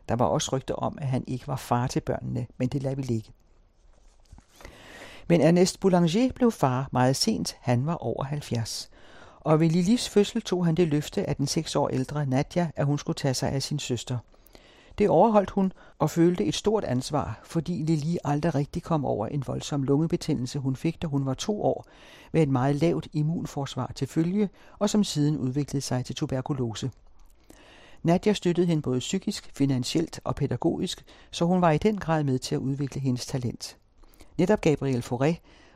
Der 0.09 0.15
var 0.15 0.25
også 0.25 0.56
rygter 0.56 0.74
om, 0.74 0.97
at 1.01 1.08
han 1.08 1.24
ikke 1.27 1.47
var 1.47 1.56
far 1.56 1.88
til 1.88 1.99
børnene, 1.99 2.47
men 2.58 2.67
det 2.67 2.83
lader 2.83 2.95
vi 2.95 3.01
ligge. 3.01 3.31
Men 5.27 5.41
Ernest 5.41 5.79
Boulanger 5.79 6.31
blev 6.35 6.51
far 6.51 6.90
meget 6.91 7.15
sent. 7.15 7.58
Han 7.59 7.85
var 7.85 7.95
over 7.95 8.24
70 8.24 8.90
og 9.45 9.60
ved 9.60 9.69
Lilis 9.69 10.10
fødsel 10.10 10.42
tog 10.42 10.65
han 10.65 10.76
det 10.76 10.88
løfte 10.88 11.29
af 11.29 11.35
den 11.35 11.47
seks 11.47 11.76
år 11.76 11.90
ældre 11.90 12.26
Nadja, 12.26 12.69
at 12.76 12.85
hun 12.85 12.97
skulle 12.97 13.15
tage 13.15 13.33
sig 13.33 13.51
af 13.51 13.63
sin 13.63 13.79
søster. 13.79 14.17
Det 14.97 15.10
overholdt 15.10 15.49
hun 15.49 15.72
og 15.99 16.10
følte 16.10 16.45
et 16.45 16.56
stort 16.56 16.83
ansvar, 16.83 17.40
fordi 17.44 17.72
Lili 17.74 18.17
aldrig 18.24 18.56
rigtig 18.56 18.83
kom 18.83 19.06
over 19.06 19.28
en 19.28 19.44
voldsom 19.47 19.83
lungebetændelse, 19.83 20.60
hun 20.60 20.76
fik, 20.76 21.01
da 21.01 21.08
hun 21.08 21.26
var 21.26 21.33
to 21.33 21.63
år, 21.63 21.85
med 22.31 22.42
et 22.42 22.49
meget 22.49 22.76
lavt 22.76 23.08
immunforsvar 23.13 23.92
til 23.95 24.08
følge, 24.08 24.49
og 24.79 24.90
som 24.90 25.03
siden 25.03 25.38
udviklede 25.38 25.81
sig 25.81 26.06
til 26.06 26.15
tuberkulose. 26.15 26.92
Nadja 28.03 28.33
støttede 28.33 28.67
hende 28.67 28.81
både 28.81 28.99
psykisk, 28.99 29.51
finansielt 29.53 30.19
og 30.24 30.35
pædagogisk, 30.35 31.06
så 31.31 31.45
hun 31.45 31.61
var 31.61 31.72
i 31.72 31.78
den 31.78 31.97
grad 31.97 32.24
med 32.24 32.40
til 32.40 32.56
at 32.56 32.61
udvikle 32.61 33.01
hendes 33.01 33.26
talent. 33.26 33.78
Netop 34.38 34.61
Gabriel 34.61 35.06
Fauré 35.06 35.35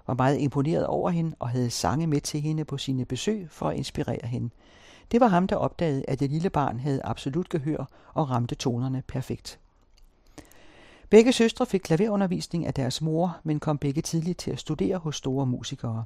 var 0.10 0.16
meget 0.16 0.40
imponeret 0.40 0.88
over 0.88 1.10
hende 1.10 1.36
og 1.40 1.50
havde 1.50 1.70
sange 1.70 2.08
med 2.08 2.22
til 2.22 2.42
hende 2.42 2.66
på 2.66 2.78
sine 2.78 3.06
besøg 3.06 3.48
for 3.52 3.70
at 3.70 3.78
inspirere 3.78 4.28
hende. 4.28 4.50
Det 5.12 5.20
var 5.20 5.28
ham, 5.28 5.48
der 5.48 5.56
opdagede, 5.56 6.04
at 6.08 6.20
det 6.20 6.32
lille 6.32 6.50
barn 6.50 6.80
havde 6.80 7.02
absolut 7.04 7.50
gehør 7.50 7.86
og 8.14 8.30
ramte 8.30 8.56
tonerne 8.56 9.04
perfekt. 9.08 9.60
Begge 11.10 11.34
søstre 11.34 11.66
fik 11.66 11.82
klaverundervisning 11.82 12.66
af 12.66 12.74
deres 12.74 13.02
mor, 13.02 13.38
men 13.44 13.60
kom 13.60 13.78
begge 13.78 14.02
tidligt 14.02 14.38
til 14.38 14.52
at 14.52 14.60
studere 14.60 14.98
hos 14.98 15.16
store 15.16 15.46
musikere. 15.46 16.04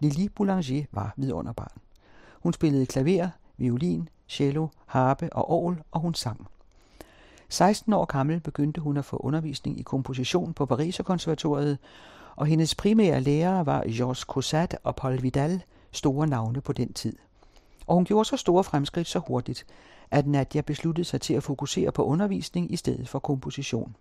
Lili 0.00 0.28
Boulanger 0.28 0.84
var 0.92 1.14
vidunderbarn. 1.16 1.78
Hun 2.40 2.52
spillede 2.52 2.86
klaver, 2.86 3.28
violin, 3.56 4.08
cello, 4.28 4.68
harpe 4.86 5.32
og 5.32 5.50
orgel, 5.50 5.78
og 5.90 6.00
hun 6.00 6.14
sang. 6.14 6.46
16 7.48 7.92
år 7.92 8.04
gammel 8.04 8.40
begyndte 8.40 8.80
hun 8.80 8.96
at 8.96 9.04
få 9.04 9.16
undervisning 9.16 9.78
i 9.78 9.82
komposition 9.82 10.52
på 10.52 10.66
Pariserkonservatoriet, 10.66 11.78
og 12.36 12.46
hendes 12.46 12.74
primære 12.74 13.20
lærere 13.20 13.66
var 13.66 13.84
Georges 13.96 14.18
Cossat 14.18 14.78
og 14.84 14.96
Paul 14.96 15.22
Vidal, 15.22 15.62
store 15.92 16.26
navne 16.26 16.60
på 16.60 16.72
den 16.72 16.92
tid. 16.92 17.16
Og 17.86 17.94
hun 17.94 18.04
gjorde 18.04 18.28
så 18.28 18.36
store 18.36 18.64
fremskridt 18.64 19.08
så 19.08 19.18
hurtigt, 19.18 19.66
at 20.10 20.26
Nadia 20.26 20.60
besluttede 20.60 21.04
sig 21.04 21.20
til 21.20 21.34
at 21.34 21.42
fokusere 21.42 21.92
på 21.92 22.04
undervisning 22.04 22.72
i 22.72 22.76
stedet 22.76 23.08
for 23.08 23.18
komposition. 23.18 23.96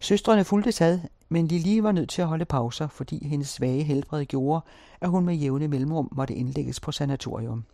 Søstrene 0.00 0.44
fulgte 0.44 0.72
sad, 0.72 1.00
men 1.28 1.46
Lili 1.46 1.82
var 1.82 1.92
nødt 1.92 2.10
til 2.10 2.22
at 2.22 2.28
holde 2.28 2.44
pauser, 2.44 2.88
fordi 2.88 3.26
hendes 3.26 3.48
svage 3.48 3.82
helbred 3.82 4.24
gjorde, 4.24 4.64
at 5.00 5.08
hun 5.08 5.24
med 5.24 5.34
jævne 5.34 5.68
mellemrum 5.68 6.08
måtte 6.12 6.34
indlægges 6.34 6.80
på 6.80 6.92
sanatorium. 6.92 7.64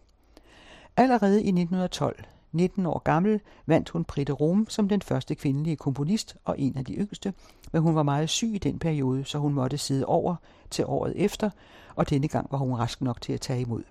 Allerede 0.97 1.43
i 1.43 1.49
1912, 1.49 2.25
19 2.53 2.87
år 2.87 2.99
gammel, 2.99 3.41
vandt 3.67 3.89
hun 3.89 4.05
Prix 4.05 4.27
de 4.27 4.33
Rome 4.33 4.67
som 4.69 4.89
den 4.89 5.03
første 5.03 5.35
kvindelige 5.35 5.77
komponist 5.77 6.37
og 6.45 6.61
en 6.61 6.77
af 6.77 6.85
de 6.85 6.95
yngste, 6.95 7.35
men 7.73 7.83
hun 7.83 7.95
var 7.95 8.03
meget 8.03 8.31
syg 8.31 8.51
i 8.55 8.59
den 8.59 8.79
periode, 8.79 9.25
så 9.25 9.39
hun 9.39 9.55
måtte 9.55 9.79
sidde 9.79 10.07
over 10.07 10.37
til 10.71 10.85
året 10.87 11.13
efter, 11.17 11.51
og 11.95 12.11
denne 12.11 12.29
gang 12.29 12.47
var 12.51 12.59
hun 12.59 12.79
rask 12.79 13.01
nok 13.01 13.21
til 13.21 13.33
at 13.33 13.41
tage 13.41 13.61
imod. 13.61 13.83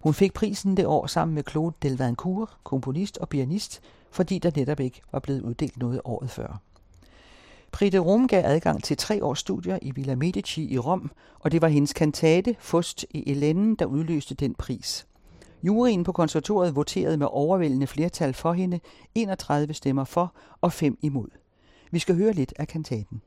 Hun 0.00 0.14
fik 0.14 0.32
prisen 0.32 0.76
det 0.76 0.86
år 0.86 1.06
sammen 1.06 1.34
med 1.34 1.42
Claude 1.50 1.76
Delvancourt, 1.82 2.56
komponist 2.64 3.18
og 3.18 3.28
pianist, 3.28 3.80
fordi 4.10 4.38
der 4.38 4.50
netop 4.56 4.80
ikke 4.80 5.00
var 5.12 5.18
blevet 5.18 5.40
uddelt 5.40 5.78
noget 5.78 6.00
året 6.04 6.30
før. 6.30 6.60
Prix 7.72 7.92
de 7.92 7.98
Rome 7.98 8.28
gav 8.28 8.42
adgang 8.44 8.84
til 8.84 8.96
tre 8.96 9.24
års 9.24 9.38
studier 9.38 9.78
i 9.82 9.90
Villa 9.90 10.14
Medici 10.14 10.72
i 10.72 10.78
Rom, 10.78 11.10
og 11.40 11.52
det 11.52 11.62
var 11.62 11.68
hendes 11.68 11.92
kantate 11.92 12.56
Fust 12.58 13.06
i 13.10 13.30
Elenden, 13.30 13.74
der 13.74 13.84
udløste 13.84 14.34
den 14.34 14.54
pris. 14.54 15.06
Juryen 15.62 16.04
på 16.04 16.12
konservatoriet 16.12 16.76
voterede 16.76 17.16
med 17.16 17.26
overvældende 17.30 17.86
flertal 17.86 18.34
for 18.34 18.52
hende, 18.52 18.80
31 19.14 19.74
stemmer 19.74 20.04
for 20.04 20.34
og 20.60 20.72
5 20.72 20.98
imod. 21.02 21.28
Vi 21.90 21.98
skal 21.98 22.16
høre 22.16 22.32
lidt 22.32 22.54
af 22.56 22.68
kantaten. 22.68 23.22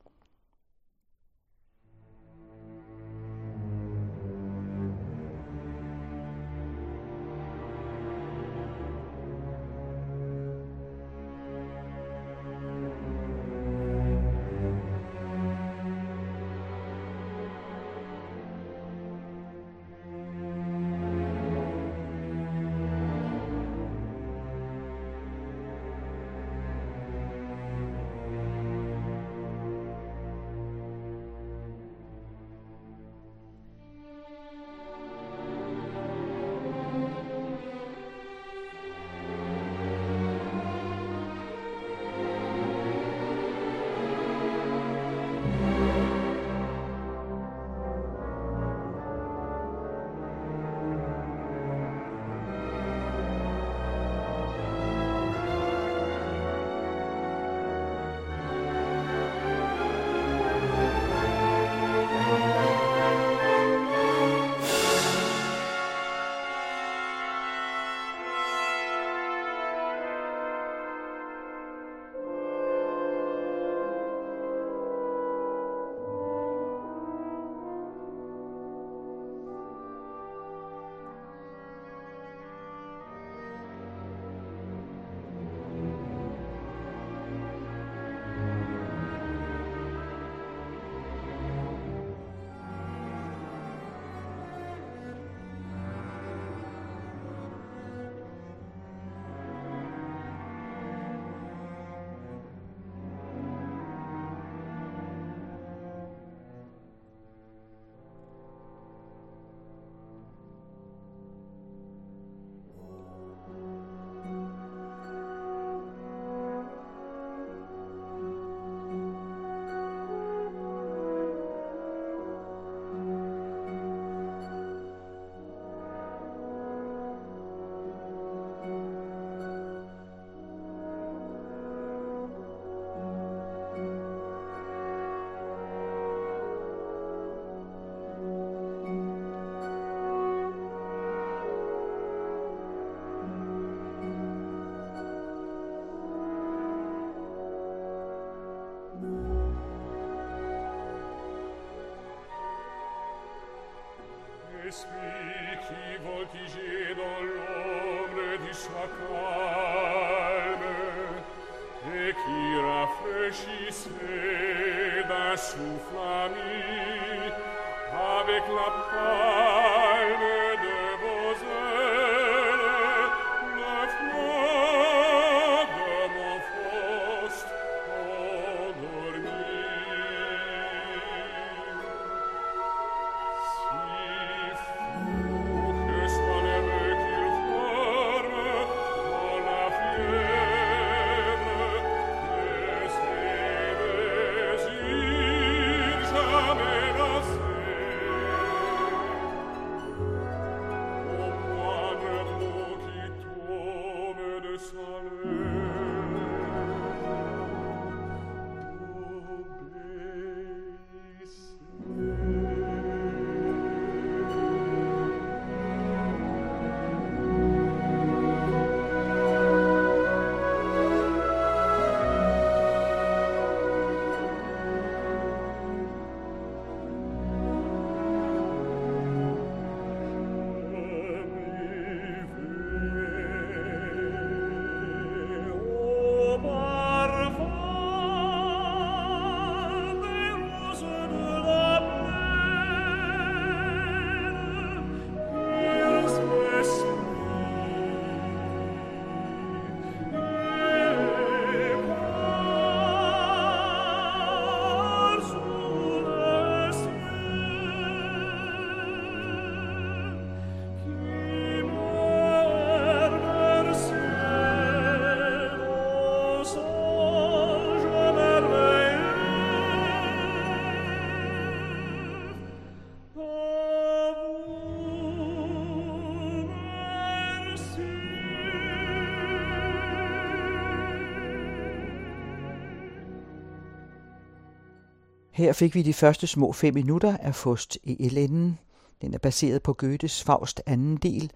Her 285.41 285.53
fik 285.53 285.75
vi 285.75 285.81
de 285.81 285.93
første 285.93 286.27
små 286.27 286.51
fem 286.51 286.73
minutter 286.73 287.17
af 287.17 287.35
Fust 287.35 287.77
i 287.83 288.05
Elenden. 288.05 288.59
Den 289.01 289.13
er 289.13 289.17
baseret 289.17 289.63
på 289.63 289.73
Goethes 289.73 290.23
Faust 290.23 290.61
anden 290.65 290.97
del, 290.97 291.31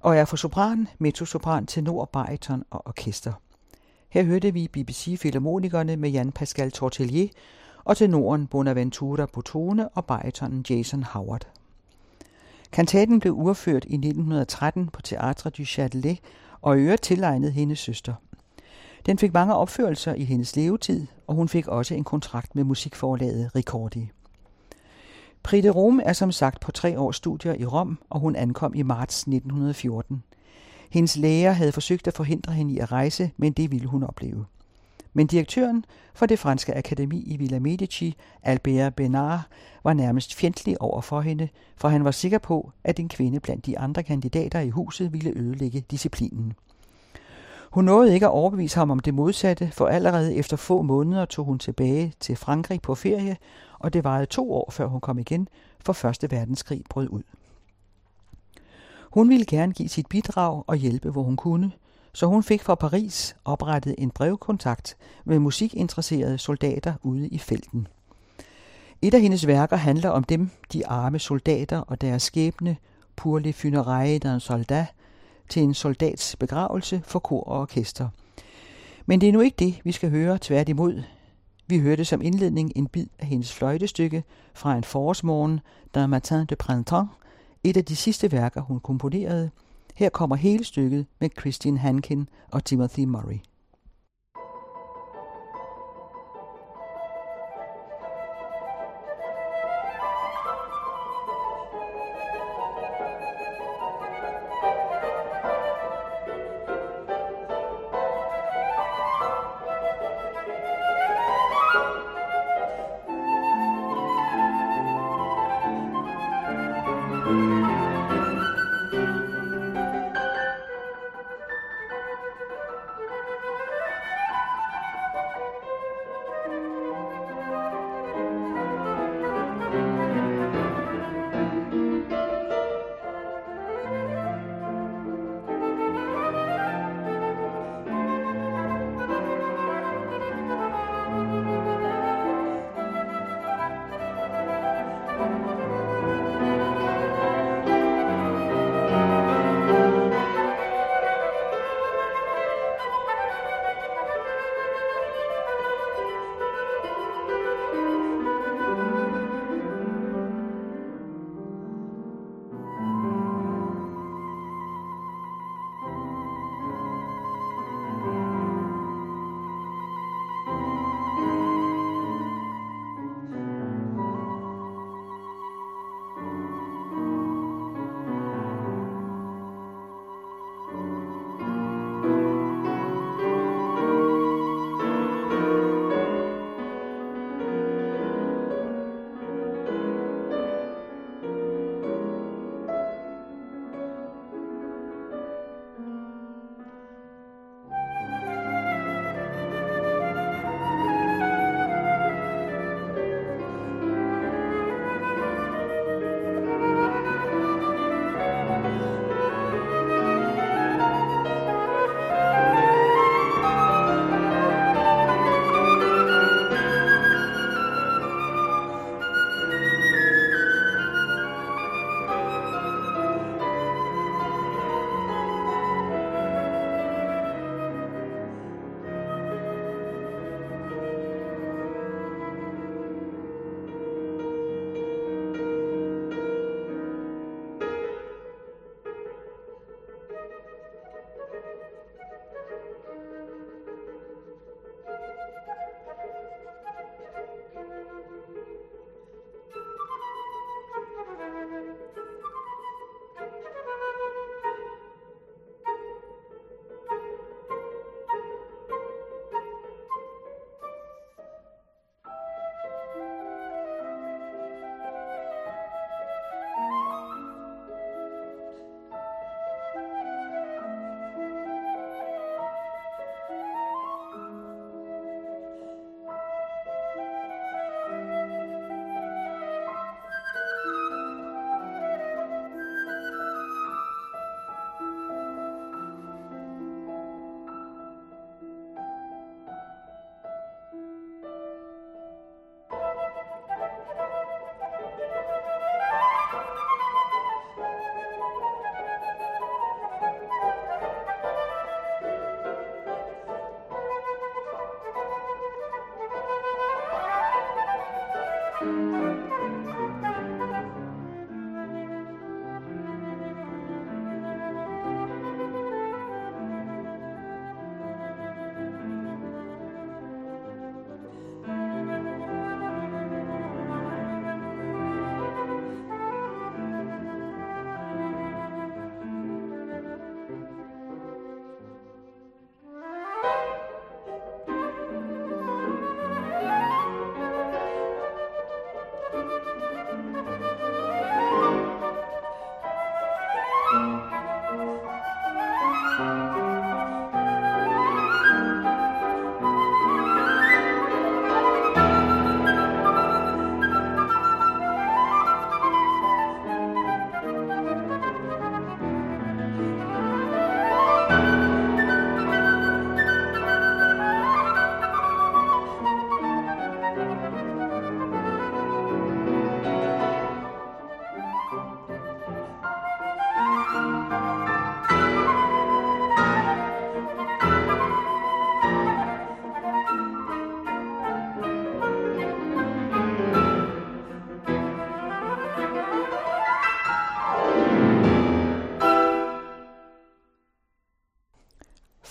og 0.00 0.16
er 0.16 0.24
for 0.24 0.36
sopran, 0.36 0.88
mezzosopran, 0.98 1.66
tenor, 1.66 2.04
bariton 2.04 2.64
og 2.70 2.86
orkester. 2.86 3.32
Her 4.08 4.22
hørte 4.22 4.52
vi 4.52 4.68
BBC 4.68 5.18
Filharmonikerne 5.18 5.96
med 5.96 6.10
Jan 6.10 6.32
Pascal 6.32 6.70
Tortelier 6.70 7.28
og 7.84 7.96
tenoren 7.96 8.46
Bonaventura 8.46 9.26
Botone 9.26 9.88
og 9.88 10.04
baritonen 10.04 10.64
Jason 10.70 11.02
Howard. 11.02 11.46
Kantaten 12.72 13.20
blev 13.20 13.32
urført 13.32 13.84
i 13.84 13.94
1913 13.94 14.88
på 14.88 15.02
Teatre 15.02 15.50
du 15.50 15.62
Châtelet 15.62 16.16
og 16.62 16.78
i 16.78 16.80
øvrigt 16.80 17.02
tilegnet 17.02 17.52
hendes 17.52 17.78
søster. 17.78 18.14
Den 19.06 19.18
fik 19.18 19.32
mange 19.32 19.54
opførelser 19.54 20.14
i 20.14 20.24
hendes 20.24 20.56
levetid, 20.56 21.06
og 21.32 21.36
hun 21.36 21.48
fik 21.48 21.68
også 21.68 21.94
en 21.94 22.04
kontrakt 22.04 22.54
med 22.54 22.64
musikforlaget 22.64 23.50
Ricordi. 23.56 24.10
Pride 25.42 25.70
Rome 25.70 26.04
er 26.04 26.12
som 26.12 26.32
sagt 26.32 26.60
på 26.60 26.72
tre 26.72 26.98
års 26.98 27.16
studier 27.16 27.54
i 27.54 27.64
Rom, 27.64 27.98
og 28.10 28.20
hun 28.20 28.36
ankom 28.36 28.74
i 28.74 28.82
marts 28.82 29.20
1914. 29.20 30.22
Hendes 30.90 31.16
læger 31.16 31.52
havde 31.52 31.72
forsøgt 31.72 32.06
at 32.06 32.14
forhindre 32.14 32.52
hende 32.52 32.74
i 32.74 32.78
at 32.78 32.92
rejse, 32.92 33.30
men 33.36 33.52
det 33.52 33.70
ville 33.70 33.86
hun 33.86 34.02
opleve. 34.02 34.44
Men 35.12 35.26
direktøren 35.26 35.84
for 36.14 36.26
det 36.26 36.38
franske 36.38 36.76
akademi 36.76 37.22
i 37.22 37.36
Villa 37.36 37.58
Medici, 37.58 38.14
Albert 38.42 38.94
Benard, 38.94 39.40
var 39.84 39.92
nærmest 39.92 40.34
fjendtlig 40.34 40.82
over 40.82 41.00
for 41.00 41.20
hende, 41.20 41.48
for 41.76 41.88
han 41.88 42.04
var 42.04 42.10
sikker 42.10 42.38
på, 42.38 42.72
at 42.84 42.98
en 42.98 43.08
kvinde 43.08 43.40
blandt 43.40 43.66
de 43.66 43.78
andre 43.78 44.02
kandidater 44.02 44.60
i 44.60 44.70
huset 44.70 45.12
ville 45.12 45.32
ødelægge 45.36 45.80
disciplinen. 45.90 46.52
Hun 47.72 47.84
nåede 47.84 48.14
ikke 48.14 48.26
at 48.26 48.32
overbevise 48.32 48.76
ham 48.76 48.90
om 48.90 48.98
det 48.98 49.14
modsatte, 49.14 49.70
for 49.72 49.86
allerede 49.86 50.34
efter 50.34 50.56
få 50.56 50.82
måneder 50.82 51.24
tog 51.24 51.44
hun 51.44 51.58
tilbage 51.58 52.14
til 52.20 52.36
Frankrig 52.36 52.82
på 52.82 52.94
ferie, 52.94 53.36
og 53.78 53.92
det 53.92 54.04
varede 54.04 54.26
to 54.26 54.52
år, 54.52 54.70
før 54.70 54.86
hun 54.86 55.00
kom 55.00 55.18
igen, 55.18 55.48
for 55.80 55.92
Første 55.92 56.30
Verdenskrig 56.30 56.82
brød 56.90 57.08
ud. 57.08 57.22
Hun 59.10 59.28
ville 59.28 59.46
gerne 59.46 59.72
give 59.72 59.88
sit 59.88 60.06
bidrag 60.06 60.64
og 60.66 60.76
hjælpe, 60.76 61.10
hvor 61.10 61.22
hun 61.22 61.36
kunne, 61.36 61.72
så 62.14 62.26
hun 62.26 62.42
fik 62.42 62.62
fra 62.62 62.74
Paris 62.74 63.36
oprettet 63.44 63.94
en 63.98 64.10
brevkontakt 64.10 64.96
med 65.24 65.38
musikinteresserede 65.38 66.38
soldater 66.38 66.94
ude 67.02 67.28
i 67.28 67.38
felten. 67.38 67.86
Et 69.02 69.14
af 69.14 69.20
hendes 69.20 69.46
værker 69.46 69.76
handler 69.76 70.10
om 70.10 70.24
dem, 70.24 70.50
de 70.72 70.86
arme 70.86 71.18
soldater 71.18 71.78
og 71.78 72.00
deres 72.00 72.22
skæbne, 72.22 72.76
pour 73.16 73.38
les 73.38 73.64
funérailles 73.64 74.18
d'un 74.24 74.38
soldat, 74.38 74.86
til 75.48 75.62
en 75.62 75.74
soldats 75.74 76.36
begravelse 76.36 77.02
for 77.04 77.18
kor 77.18 77.44
og 77.44 77.60
orkester. 77.60 78.08
Men 79.06 79.20
det 79.20 79.28
er 79.28 79.32
nu 79.32 79.40
ikke 79.40 79.56
det, 79.58 79.80
vi 79.84 79.92
skal 79.92 80.10
høre 80.10 80.38
tværtimod. 80.40 81.02
Vi 81.66 81.78
hørte 81.78 82.04
som 82.04 82.22
indledning 82.22 82.72
en 82.76 82.86
bid 82.86 83.06
af 83.18 83.26
hendes 83.26 83.52
fløjtestykke 83.52 84.24
fra 84.54 84.76
en 84.76 84.84
forårsmorgen, 84.84 85.60
d'un 85.96 86.06
matin 86.06 86.46
de 86.46 86.56
printemps, 86.56 87.10
et 87.64 87.76
af 87.76 87.84
de 87.84 87.96
sidste 87.96 88.32
værker, 88.32 88.60
hun 88.60 88.80
komponerede. 88.80 89.50
Her 89.94 90.08
kommer 90.08 90.36
hele 90.36 90.64
stykket 90.64 91.06
med 91.20 91.30
Christine 91.40 91.78
Hankin 91.78 92.28
og 92.50 92.64
Timothy 92.64 93.04
Murray. 93.04 93.38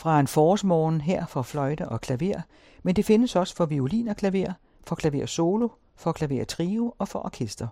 Fra 0.02 0.20
en 0.20 0.28
forårsmorgen 0.28 1.02
her 1.02 1.26
for 1.26 1.42
fløjte 1.42 1.90
og 1.90 2.02
klaver, 2.02 2.42
men 2.84 2.96
det 2.96 3.06
findes 3.06 3.36
også 3.36 3.56
for 3.56 3.66
violin 3.66 4.08
og 4.08 4.16
klaver, 4.16 4.54
for 4.88 4.96
klaver 4.96 5.26
solo, 5.26 5.68
for 5.96 6.12
klaver 6.12 6.46
trio 6.46 6.94
og 6.98 7.08
for 7.08 7.26
orkester. 7.26 7.68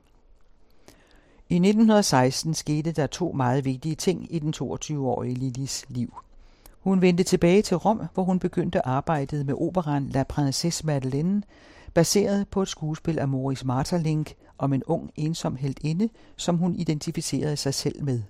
I 1.49 1.55
1916 1.55 2.53
skete 2.53 2.91
der 2.91 3.07
to 3.07 3.31
meget 3.31 3.65
vigtige 3.65 3.95
ting 3.95 4.35
i 4.35 4.39
den 4.39 4.53
22-årige 4.57 5.35
Lillis 5.35 5.85
liv. 5.87 6.13
Hun 6.79 7.01
vendte 7.01 7.23
tilbage 7.23 7.61
til 7.61 7.77
Rom, 7.77 8.01
hvor 8.13 8.23
hun 8.23 8.39
begyndte 8.39 8.87
arbejdet 8.87 9.45
med 9.45 9.53
operan 9.57 10.09
La 10.09 10.23
Princesse 10.23 10.85
Madeleine, 10.85 11.43
baseret 11.93 12.47
på 12.47 12.61
et 12.61 12.67
skuespil 12.67 13.19
af 13.19 13.27
Maurice 13.27 13.67
Maeterlinck 13.67 14.33
om 14.57 14.73
en 14.73 14.83
ung, 14.83 15.11
ensom 15.15 15.55
heltinde, 15.55 16.09
som 16.35 16.57
hun 16.57 16.75
identificerede 16.75 17.57
sig 17.57 17.73
selv 17.73 18.03
med. 18.03 18.21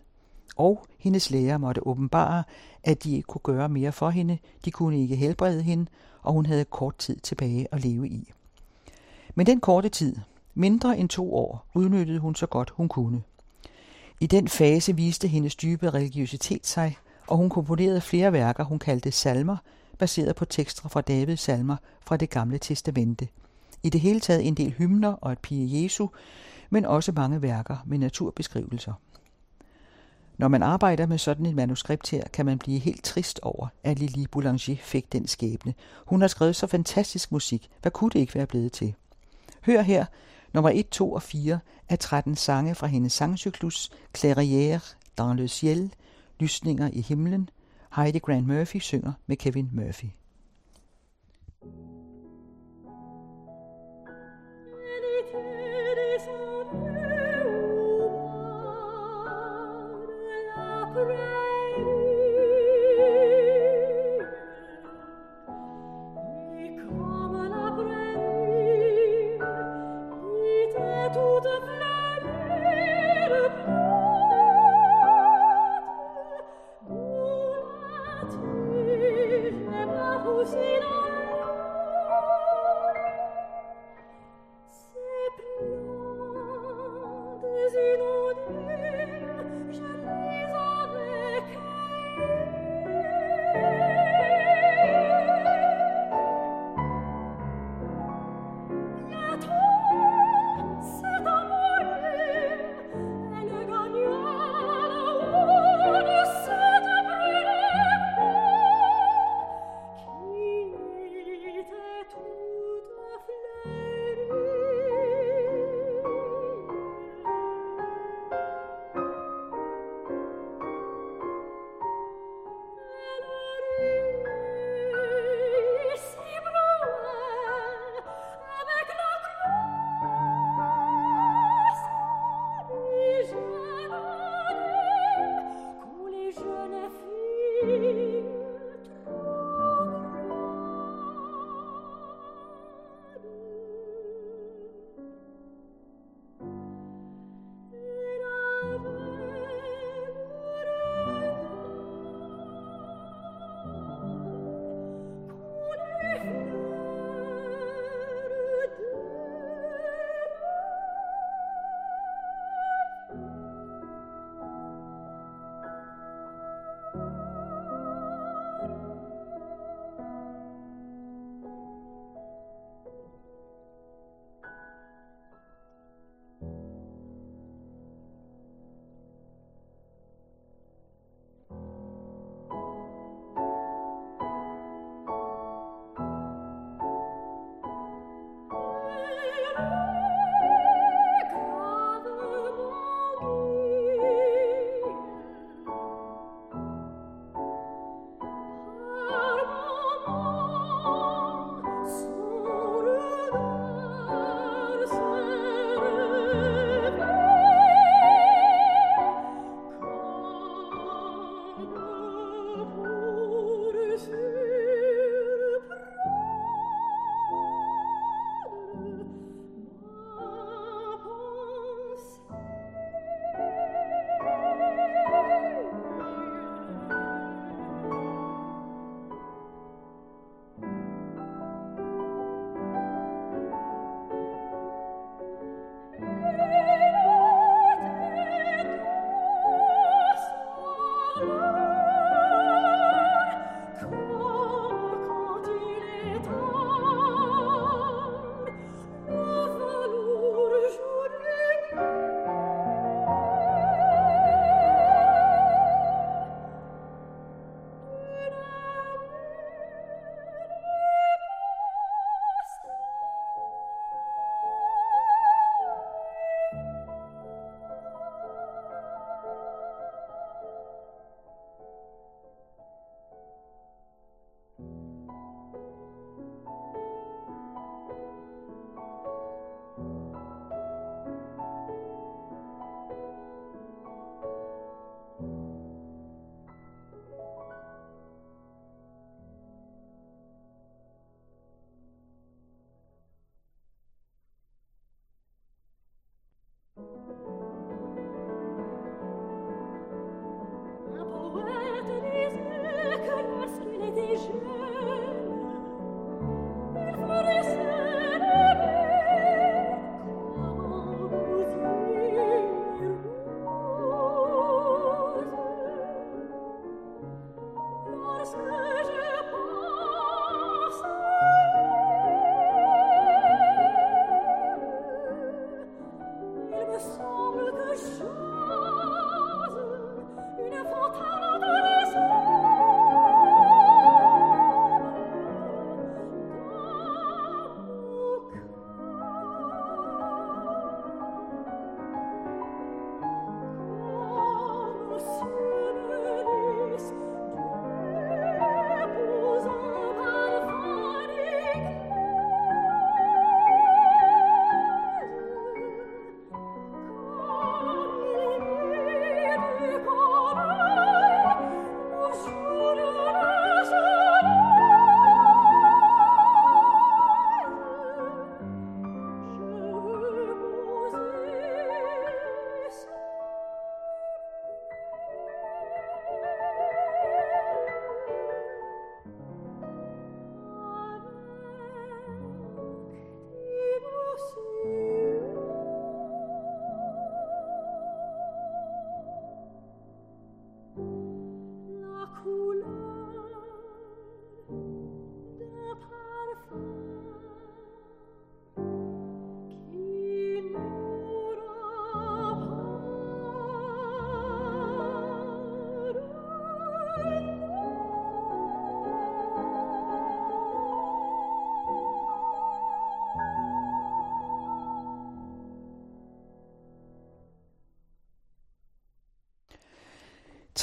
Og 0.60 0.86
hendes 0.98 1.32
læger 1.32 1.58
måtte 1.58 1.88
åbenbare, 1.88 2.44
at 2.84 3.04
de 3.04 3.16
ikke 3.16 3.28
kunne 3.28 3.42
gøre 3.44 3.70
mere 3.70 3.92
for 3.92 4.10
hende, 4.10 4.38
de 4.66 4.72
kunne 4.72 5.02
ikke 5.02 5.16
helbrede 5.16 5.64
hende, 5.64 5.86
og 6.22 6.34
hun 6.34 6.46
havde 6.46 6.66
kort 6.66 6.98
tid 6.98 7.20
tilbage 7.20 7.68
at 7.72 7.84
leve 7.86 8.08
i. 8.10 8.32
Men 9.36 9.46
den 9.46 9.60
korte 9.60 9.90
tid, 9.90 10.16
mindre 10.56 10.98
end 10.98 11.10
to 11.10 11.36
år, 11.36 11.66
udnyttede 11.74 12.20
hun 12.20 12.36
så 12.36 12.46
godt 12.46 12.70
hun 12.70 12.88
kunne. 12.88 13.22
I 14.20 14.28
den 14.28 14.48
fase 14.48 14.96
viste 14.96 15.28
hendes 15.28 15.56
dybe 15.56 15.90
religiøsitet 15.90 16.68
sig, 16.68 16.98
og 17.28 17.38
hun 17.38 17.50
komponerede 17.50 18.02
flere 18.02 18.34
værker, 18.34 18.64
hun 18.64 18.80
kaldte 18.80 19.12
salmer, 19.12 19.58
baseret 19.98 20.36
på 20.36 20.46
tekster 20.46 20.90
fra 20.90 21.02
Davids 21.02 21.42
salmer 21.42 21.76
fra 22.02 22.18
det 22.18 22.30
gamle 22.30 22.58
testamente. 22.58 23.28
I 23.84 23.90
det 23.90 24.02
hele 24.02 24.20
taget 24.20 24.48
en 24.48 24.56
del 24.56 24.72
hymner 24.72 25.12
og 25.12 25.32
et 25.32 25.40
pige 25.40 25.84
Jesu, 25.84 26.08
men 26.70 26.86
også 26.86 27.12
mange 27.12 27.42
værker 27.42 27.78
med 27.86 27.98
naturbeskrivelser. 27.98 28.94
Når 30.40 30.48
man 30.48 30.64
arbejder 30.64 31.06
med 31.06 31.18
sådan 31.18 31.46
et 31.46 31.56
manuskript 31.56 32.10
her, 32.10 32.24
kan 32.34 32.46
man 32.46 32.60
blive 32.60 32.80
helt 32.80 33.04
trist 33.04 33.40
over, 33.44 33.68
at 33.84 34.00
Lili 34.00 34.28
Boulanger 34.28 34.76
fik 34.76 35.12
den 35.12 35.28
skæbne. 35.28 35.74
Hun 36.06 36.22
har 36.22 36.28
skrevet 36.28 36.56
så 36.56 36.68
fantastisk 36.68 37.32
musik. 37.32 37.70
Hvad 37.82 37.92
kunne 37.92 38.10
det 38.10 38.20
ikke 38.20 38.36
være 38.36 38.46
blevet 38.46 38.72
til? 38.72 38.94
Hør 39.66 39.82
her 39.82 40.06
nummer 40.54 40.70
1, 40.70 40.90
2 40.90 41.14
og 41.14 41.22
4 41.22 41.60
af 41.90 42.00
13 42.00 42.36
sange 42.36 42.76
fra 42.76 42.88
hendes 42.88 43.14
sangcyklus 43.14 43.90
Clairière 44.18 44.96
dans 45.18 45.40
le 45.40 45.48
ciel, 45.48 45.94
Lysninger 46.40 46.90
i 46.94 47.02
himlen. 47.02 47.50
Heidi 47.96 48.20
Grant 48.20 48.48
Murphy 48.48 48.78
synger 48.78 49.14
med 49.28 49.38
Kevin 49.38 49.70
Murphy. 49.74 50.19
friend. 61.06 61.39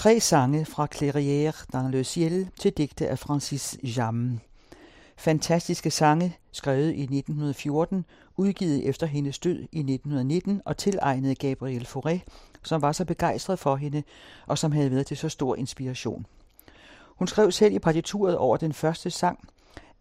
Tre 0.06 0.20
sange 0.20 0.64
fra 0.64 0.86
Clairière 0.94 1.66
dans 1.72 1.90
le 1.90 2.04
ciel 2.04 2.48
til 2.60 2.72
digte 2.72 3.08
af 3.08 3.18
Francis 3.18 3.78
Jammes. 3.96 4.40
Fantastiske 5.16 5.90
sange, 5.90 6.36
skrevet 6.52 6.94
i 6.94 7.02
1914, 7.02 8.04
udgivet 8.36 8.88
efter 8.88 9.06
hendes 9.06 9.38
død 9.38 9.58
i 9.72 9.78
1919 9.78 10.62
og 10.64 10.76
tilegnet 10.76 11.38
Gabriel 11.38 11.86
Fauré, 11.86 12.18
som 12.62 12.82
var 12.82 12.92
så 12.92 13.04
begejstret 13.04 13.58
for 13.58 13.76
hende 13.76 14.02
og 14.46 14.58
som 14.58 14.72
havde 14.72 14.90
været 14.90 15.06
til 15.06 15.16
så 15.16 15.28
stor 15.28 15.56
inspiration. 15.56 16.26
Hun 17.06 17.28
skrev 17.28 17.50
selv 17.50 17.74
i 17.74 17.78
partituret 17.78 18.36
over 18.36 18.56
den 18.56 18.72
første 18.72 19.10
sang, 19.10 19.48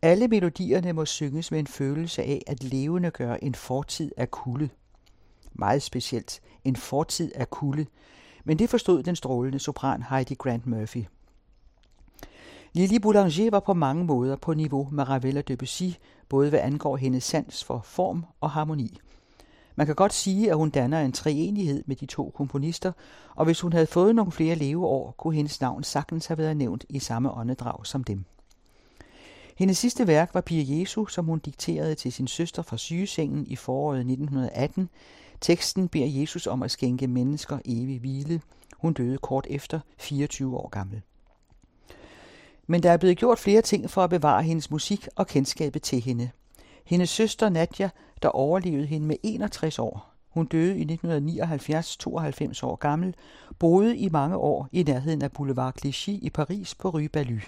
alle 0.02 0.28
melodierne 0.28 0.94
må 0.94 1.06
synges 1.06 1.52
med 1.52 1.60
en 1.60 1.68
følelse 1.68 2.24
af 2.24 2.42
at 2.48 2.64
levende 2.64 3.12
gøre 3.12 3.44
en 3.44 3.56
fortid 3.56 4.12
af 4.18 4.32
kulde. 4.32 4.70
Meget 5.54 5.82
specielt, 5.82 6.42
en 6.64 6.76
fortid 6.76 7.32
af 7.36 7.50
kulde. 7.50 7.86
Men 8.46 8.60
det 8.60 8.70
forstod 8.70 9.04
den 9.04 9.16
strålende 9.16 9.60
sopran 9.60 10.04
Heidi 10.10 10.34
Grant 10.34 10.68
Murphy. 10.68 11.04
Lili 12.74 13.00
Boulanger 13.00 13.52
var 13.52 13.60
på 13.60 13.74
mange 13.74 14.04
måder 14.04 14.36
på 14.36 14.54
niveau 14.54 14.90
med 14.92 15.10
Ravel 15.10 15.38
og 15.38 15.48
Debussy, 15.48 15.84
både 16.30 16.50
hvad 16.50 16.60
angår 16.60 16.98
hendes 16.98 17.24
sans 17.24 17.64
for 17.64 17.82
form 17.84 18.26
og 18.42 18.52
harmoni. 18.52 19.00
Man 19.76 19.86
kan 19.86 19.96
godt 19.96 20.14
sige, 20.14 20.50
at 20.50 20.58
hun 20.58 20.70
danner 20.70 21.02
en 21.02 21.12
treenighed 21.12 21.84
med 21.88 21.96
de 21.96 22.06
to 22.06 22.32
komponister, 22.36 22.92
og 23.36 23.46
hvis 23.46 23.62
hun 23.62 23.74
havde 23.74 23.88
fået 23.88 24.16
nogle 24.16 24.32
flere 24.32 24.56
leveår, 24.56 25.12
kunne 25.18 25.36
hendes 25.36 25.62
navn 25.62 25.84
sagtens 25.84 26.26
have 26.26 26.38
været 26.38 26.58
nævnt 26.58 26.86
i 26.90 27.00
samme 27.00 27.32
åndedrag 27.32 27.86
som 27.86 28.04
dem. 28.04 28.26
Hendes 29.56 29.78
sidste 29.78 30.08
værk 30.08 30.34
var 30.34 30.42
Pia 30.42 30.80
Jesu, 30.80 31.06
som 31.06 31.26
hun 31.26 31.40
dikterede 31.40 31.96
til 31.96 32.12
sin 32.14 32.28
søster 32.28 32.62
fra 32.62 32.78
sygesengen 32.78 33.48
i 33.48 33.56
foråret 33.56 34.00
1918. 34.00 34.90
Teksten 35.42 35.88
beder 35.88 36.20
Jesus 36.20 36.48
om 36.48 36.64
at 36.64 36.72
skænke 36.72 37.08
mennesker 37.08 37.60
evig 37.66 38.00
hvile. 38.00 38.42
Hun 38.78 38.94
døde 38.94 39.18
kort 39.18 39.48
efter, 39.50 39.80
24 39.98 40.58
år 40.58 40.70
gammel. 40.70 41.02
Men 42.68 42.84
der 42.84 42.92
er 42.92 42.98
blevet 42.98 43.18
gjort 43.18 43.40
flere 43.40 43.62
ting 43.62 43.90
for 43.90 44.04
at 44.04 44.10
bevare 44.10 44.44
hendes 44.44 44.72
musik 44.72 45.08
og 45.16 45.28
kendskabet 45.28 45.82
til 45.82 46.02
hende. 46.02 46.30
Hendes 46.86 47.10
søster 47.10 47.50
Nadja, 47.50 47.90
der 48.22 48.30
overlevede 48.30 48.86
hende 48.86 49.08
med 49.08 49.16
61 49.24 49.80
år, 49.80 50.14
hun 50.30 50.46
døde 50.46 50.78
i 50.78 50.82
1979, 50.82 51.98
92 51.98 52.64
år 52.64 52.76
gammel, 52.76 53.16
boede 53.60 53.98
i 53.98 54.10
mange 54.10 54.38
år 54.38 54.70
i 54.72 54.84
nærheden 54.84 55.22
af 55.22 55.32
Boulevard 55.32 55.74
Clichy 55.80 56.20
i 56.22 56.30
Paris 56.30 56.76
på 56.76 56.90
Rue 56.90 57.10
Balu. 57.10 57.40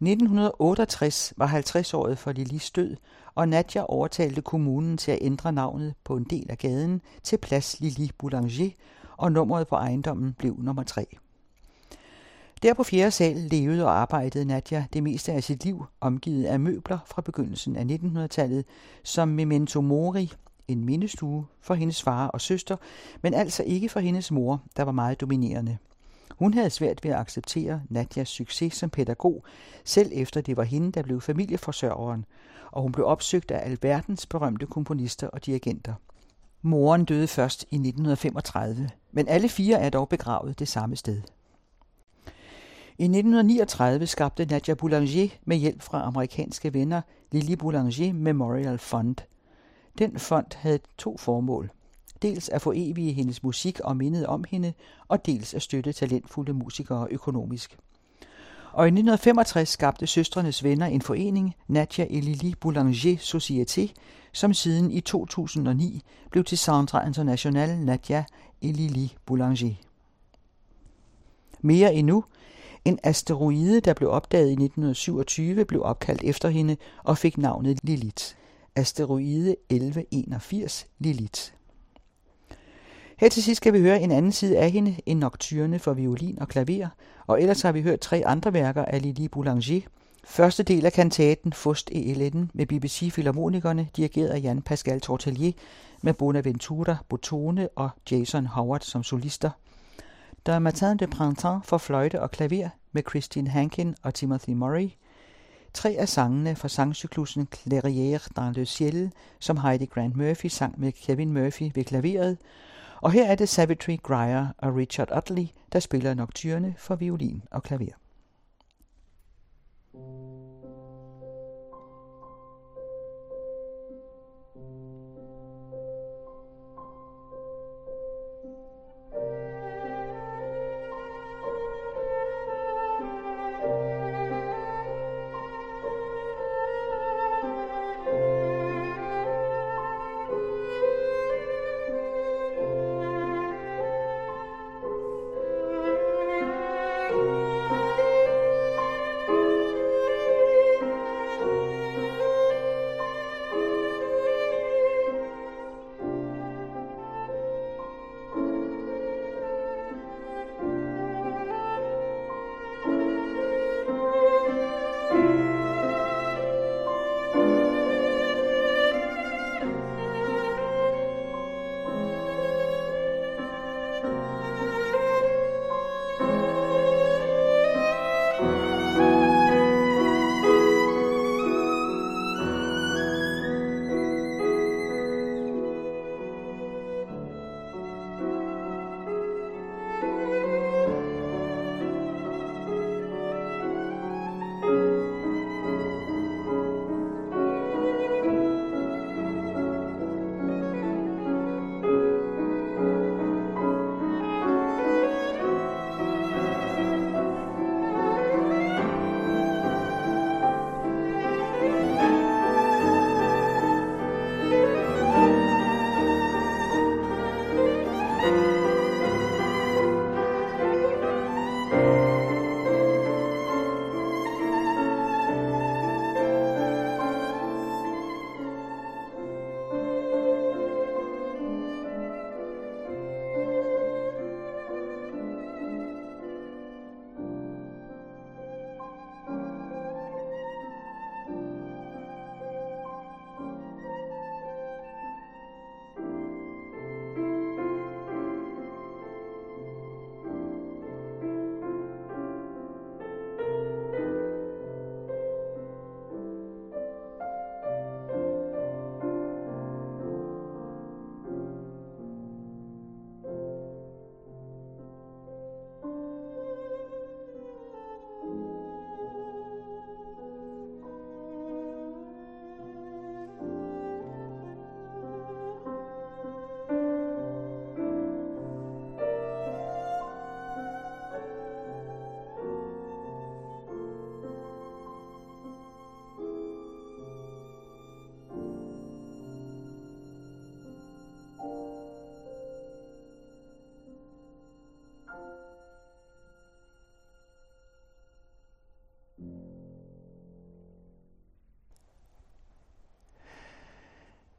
1968 0.00 1.32
var 1.36 1.46
50-året 1.46 2.18
for 2.18 2.32
Lilis 2.32 2.70
død, 2.70 2.96
og 3.34 3.48
Nadja 3.48 3.84
overtalte 3.88 4.42
kommunen 4.42 4.96
til 4.96 5.10
at 5.10 5.18
ændre 5.20 5.52
navnet 5.52 5.94
på 6.04 6.16
en 6.16 6.24
del 6.24 6.50
af 6.50 6.58
gaden 6.58 7.00
til 7.22 7.36
Plads 7.36 7.80
Lili 7.80 8.10
Boulanger, 8.18 8.70
og 9.16 9.32
nummeret 9.32 9.68
på 9.68 9.76
ejendommen 9.76 10.32
blev 10.38 10.56
nummer 10.58 10.82
3. 10.82 11.06
Der 12.62 12.74
på 12.74 12.82
fjerde 12.82 13.10
sal 13.10 13.36
levede 13.36 13.84
og 13.84 13.98
arbejdede 13.98 14.44
Nadja 14.44 14.84
det 14.92 15.02
meste 15.02 15.32
af 15.32 15.44
sit 15.44 15.64
liv, 15.64 15.84
omgivet 16.00 16.44
af 16.44 16.60
møbler 16.60 16.98
fra 17.06 17.22
begyndelsen 17.22 17.76
af 17.76 17.84
1900-tallet, 17.84 18.64
som 19.02 19.28
Memento 19.28 19.80
Mori, 19.80 20.32
en 20.68 20.84
mindestue 20.84 21.46
for 21.60 21.74
hendes 21.74 22.02
far 22.02 22.26
og 22.26 22.40
søster, 22.40 22.76
men 23.22 23.34
altså 23.34 23.62
ikke 23.62 23.88
for 23.88 24.00
hendes 24.00 24.30
mor, 24.30 24.62
der 24.76 24.82
var 24.82 24.92
meget 24.92 25.20
dominerende. 25.20 25.78
Hun 26.36 26.54
havde 26.54 26.70
svært 26.70 27.04
ved 27.04 27.10
at 27.10 27.18
acceptere 27.18 27.82
Nadjas 27.88 28.28
succes 28.28 28.74
som 28.74 28.90
pædagog, 28.90 29.44
selv 29.84 30.10
efter 30.14 30.40
det 30.40 30.56
var 30.56 30.62
hende, 30.62 30.92
der 30.92 31.02
blev 31.02 31.20
familieforsørgeren, 31.20 32.24
og 32.72 32.82
hun 32.82 32.92
blev 32.92 33.06
opsøgt 33.06 33.50
af 33.50 33.66
alverdens 33.70 34.26
berømte 34.26 34.66
komponister 34.66 35.28
og 35.28 35.46
dirigenter. 35.46 35.94
Moren 36.62 37.04
døde 37.04 37.26
først 37.26 37.62
i 37.62 37.74
1935, 37.74 38.90
men 39.12 39.28
alle 39.28 39.48
fire 39.48 39.80
er 39.80 39.90
dog 39.90 40.08
begravet 40.08 40.58
det 40.58 40.68
samme 40.68 40.96
sted. 40.96 41.22
I 42.98 43.04
1939 43.04 44.06
skabte 44.06 44.44
Nadia 44.44 44.74
Boulanger 44.74 45.28
med 45.44 45.56
hjælp 45.56 45.82
fra 45.82 46.06
amerikanske 46.06 46.74
venner 46.74 47.00
Lili 47.32 47.56
Boulanger 47.56 48.12
Memorial 48.12 48.78
Fund. 48.78 49.16
Den 49.98 50.18
fond 50.18 50.46
havde 50.56 50.78
to 50.98 51.16
formål. 51.16 51.70
Dels 52.22 52.48
at 52.48 52.62
få 52.62 52.72
evige 52.76 53.12
hendes 53.12 53.42
musik 53.42 53.80
og 53.80 53.96
mindet 53.96 54.26
om 54.26 54.44
hende, 54.50 54.72
og 55.08 55.26
dels 55.26 55.54
at 55.54 55.62
støtte 55.62 55.92
talentfulde 55.92 56.52
musikere 56.52 57.08
økonomisk. 57.10 57.76
Og 58.72 58.84
i 58.84 58.88
1965 58.88 59.68
skabte 59.68 60.06
søstrenes 60.06 60.64
venner 60.64 60.86
en 60.86 61.02
forening, 61.02 61.54
Nadia 61.68 62.06
et 62.10 62.24
Lili 62.24 62.54
Boulanger 62.60 63.16
Société, 63.16 63.94
som 64.32 64.54
siden 64.54 64.90
i 64.90 65.00
2009 65.00 66.02
blev 66.30 66.44
til 66.44 66.58
Centre 66.58 67.06
International 67.06 67.78
Nadia 67.78 68.24
et 68.60 68.76
Lili 68.76 69.16
Boulanger. 69.26 69.74
Mere 71.60 71.94
endnu, 71.94 72.24
en 72.84 72.98
asteroide, 73.02 73.80
der 73.80 73.94
blev 73.94 74.10
opdaget 74.10 74.48
i 74.48 74.52
1927, 74.52 75.64
blev 75.64 75.82
opkaldt 75.82 76.22
efter 76.24 76.48
hende 76.48 76.76
og 77.04 77.18
fik 77.18 77.38
navnet 77.38 77.78
Lilith. 77.82 78.24
Asteroide 78.76 79.56
1181 79.70 80.86
Lilith. 80.98 81.57
Her 83.20 83.28
til 83.28 83.42
sidst 83.42 83.56
skal 83.56 83.72
vi 83.72 83.80
høre 83.80 84.00
en 84.00 84.10
anden 84.10 84.32
side 84.32 84.58
af 84.58 84.70
hende, 84.70 84.96
en 85.06 85.16
nocturne 85.16 85.78
for 85.78 85.92
violin 85.92 86.38
og 86.40 86.48
klaver, 86.48 86.88
og 87.26 87.42
ellers 87.42 87.62
har 87.62 87.72
vi 87.72 87.82
hørt 87.82 88.00
tre 88.00 88.22
andre 88.26 88.52
værker 88.52 88.84
af 88.84 89.02
Lili 89.02 89.28
Boulanger. 89.28 89.80
Første 90.24 90.62
del 90.62 90.86
af 90.86 90.92
kantaten 90.92 91.52
Fust 91.52 91.90
e 91.92 92.10
Elen 92.10 92.50
med 92.54 92.66
BBC 92.66 93.10
Filharmonikerne, 93.12 93.88
dirigeret 93.96 94.28
af 94.28 94.42
Jan 94.42 94.62
Pascal 94.62 95.00
Tortelier, 95.00 95.52
med 96.02 96.14
Bonaventura 96.14 96.96
Botone 97.08 97.68
og 97.68 97.90
Jason 98.10 98.46
Howard 98.46 98.80
som 98.80 99.02
solister. 99.02 99.50
Der 100.46 100.52
er 100.52 100.58
Matin 100.58 100.96
de 100.96 101.06
Printemps 101.06 101.68
for 101.68 101.78
fløjte 101.78 102.22
og 102.22 102.30
klaver, 102.30 102.68
med 102.92 103.02
Christine 103.10 103.50
Hankin 103.50 103.94
og 104.02 104.14
Timothy 104.14 104.50
Murray. 104.50 104.90
Tre 105.74 105.96
af 105.98 106.08
sangene 106.08 106.56
fra 106.56 106.68
sangcyklusen 106.68 107.48
Clairière 107.56 108.28
dans 108.36 108.56
le 108.56 108.66
ciel, 108.66 109.12
som 109.38 109.56
Heidi 109.56 109.84
Grant 109.84 110.16
Murphy 110.16 110.46
sang 110.46 110.80
med 110.80 110.92
Kevin 110.92 111.32
Murphy 111.32 111.70
ved 111.74 111.84
klaveret. 111.84 112.38
Og 113.00 113.12
her 113.12 113.30
er 113.30 113.34
det 113.34 113.48
Savitri 113.48 113.96
Grier 113.96 114.46
og 114.58 114.76
Richard 114.76 115.16
Utley, 115.16 115.46
der 115.72 115.80
spiller 115.80 116.14
nocturne 116.14 116.74
for 116.78 116.94
violin 116.94 117.42
og 117.50 117.62
klaver. 117.62 117.94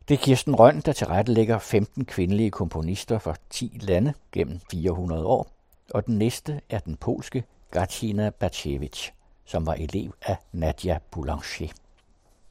Det 0.10 0.16
er 0.16 0.24
Kirsten 0.24 0.56
Røn, 0.56 0.80
der 0.80 0.94
tilrettelægger 0.94 1.60
15 1.60 2.06
kvindelige 2.06 2.52
komponister 2.52 3.20
fra 3.20 3.36
10 3.50 3.78
lande 3.82 4.14
gennem 4.32 4.60
400 4.72 5.26
år, 5.26 5.48
og 5.94 6.06
den 6.06 6.18
næste 6.18 6.62
er 6.70 6.80
den 6.80 6.96
polske 6.96 7.44
Gatina 7.72 8.30
Bacevich, 8.30 9.12
som 9.46 9.66
var 9.66 9.74
elev 9.74 10.14
af 10.22 10.38
Nadia 10.52 11.00
Boulanger. 11.12 11.72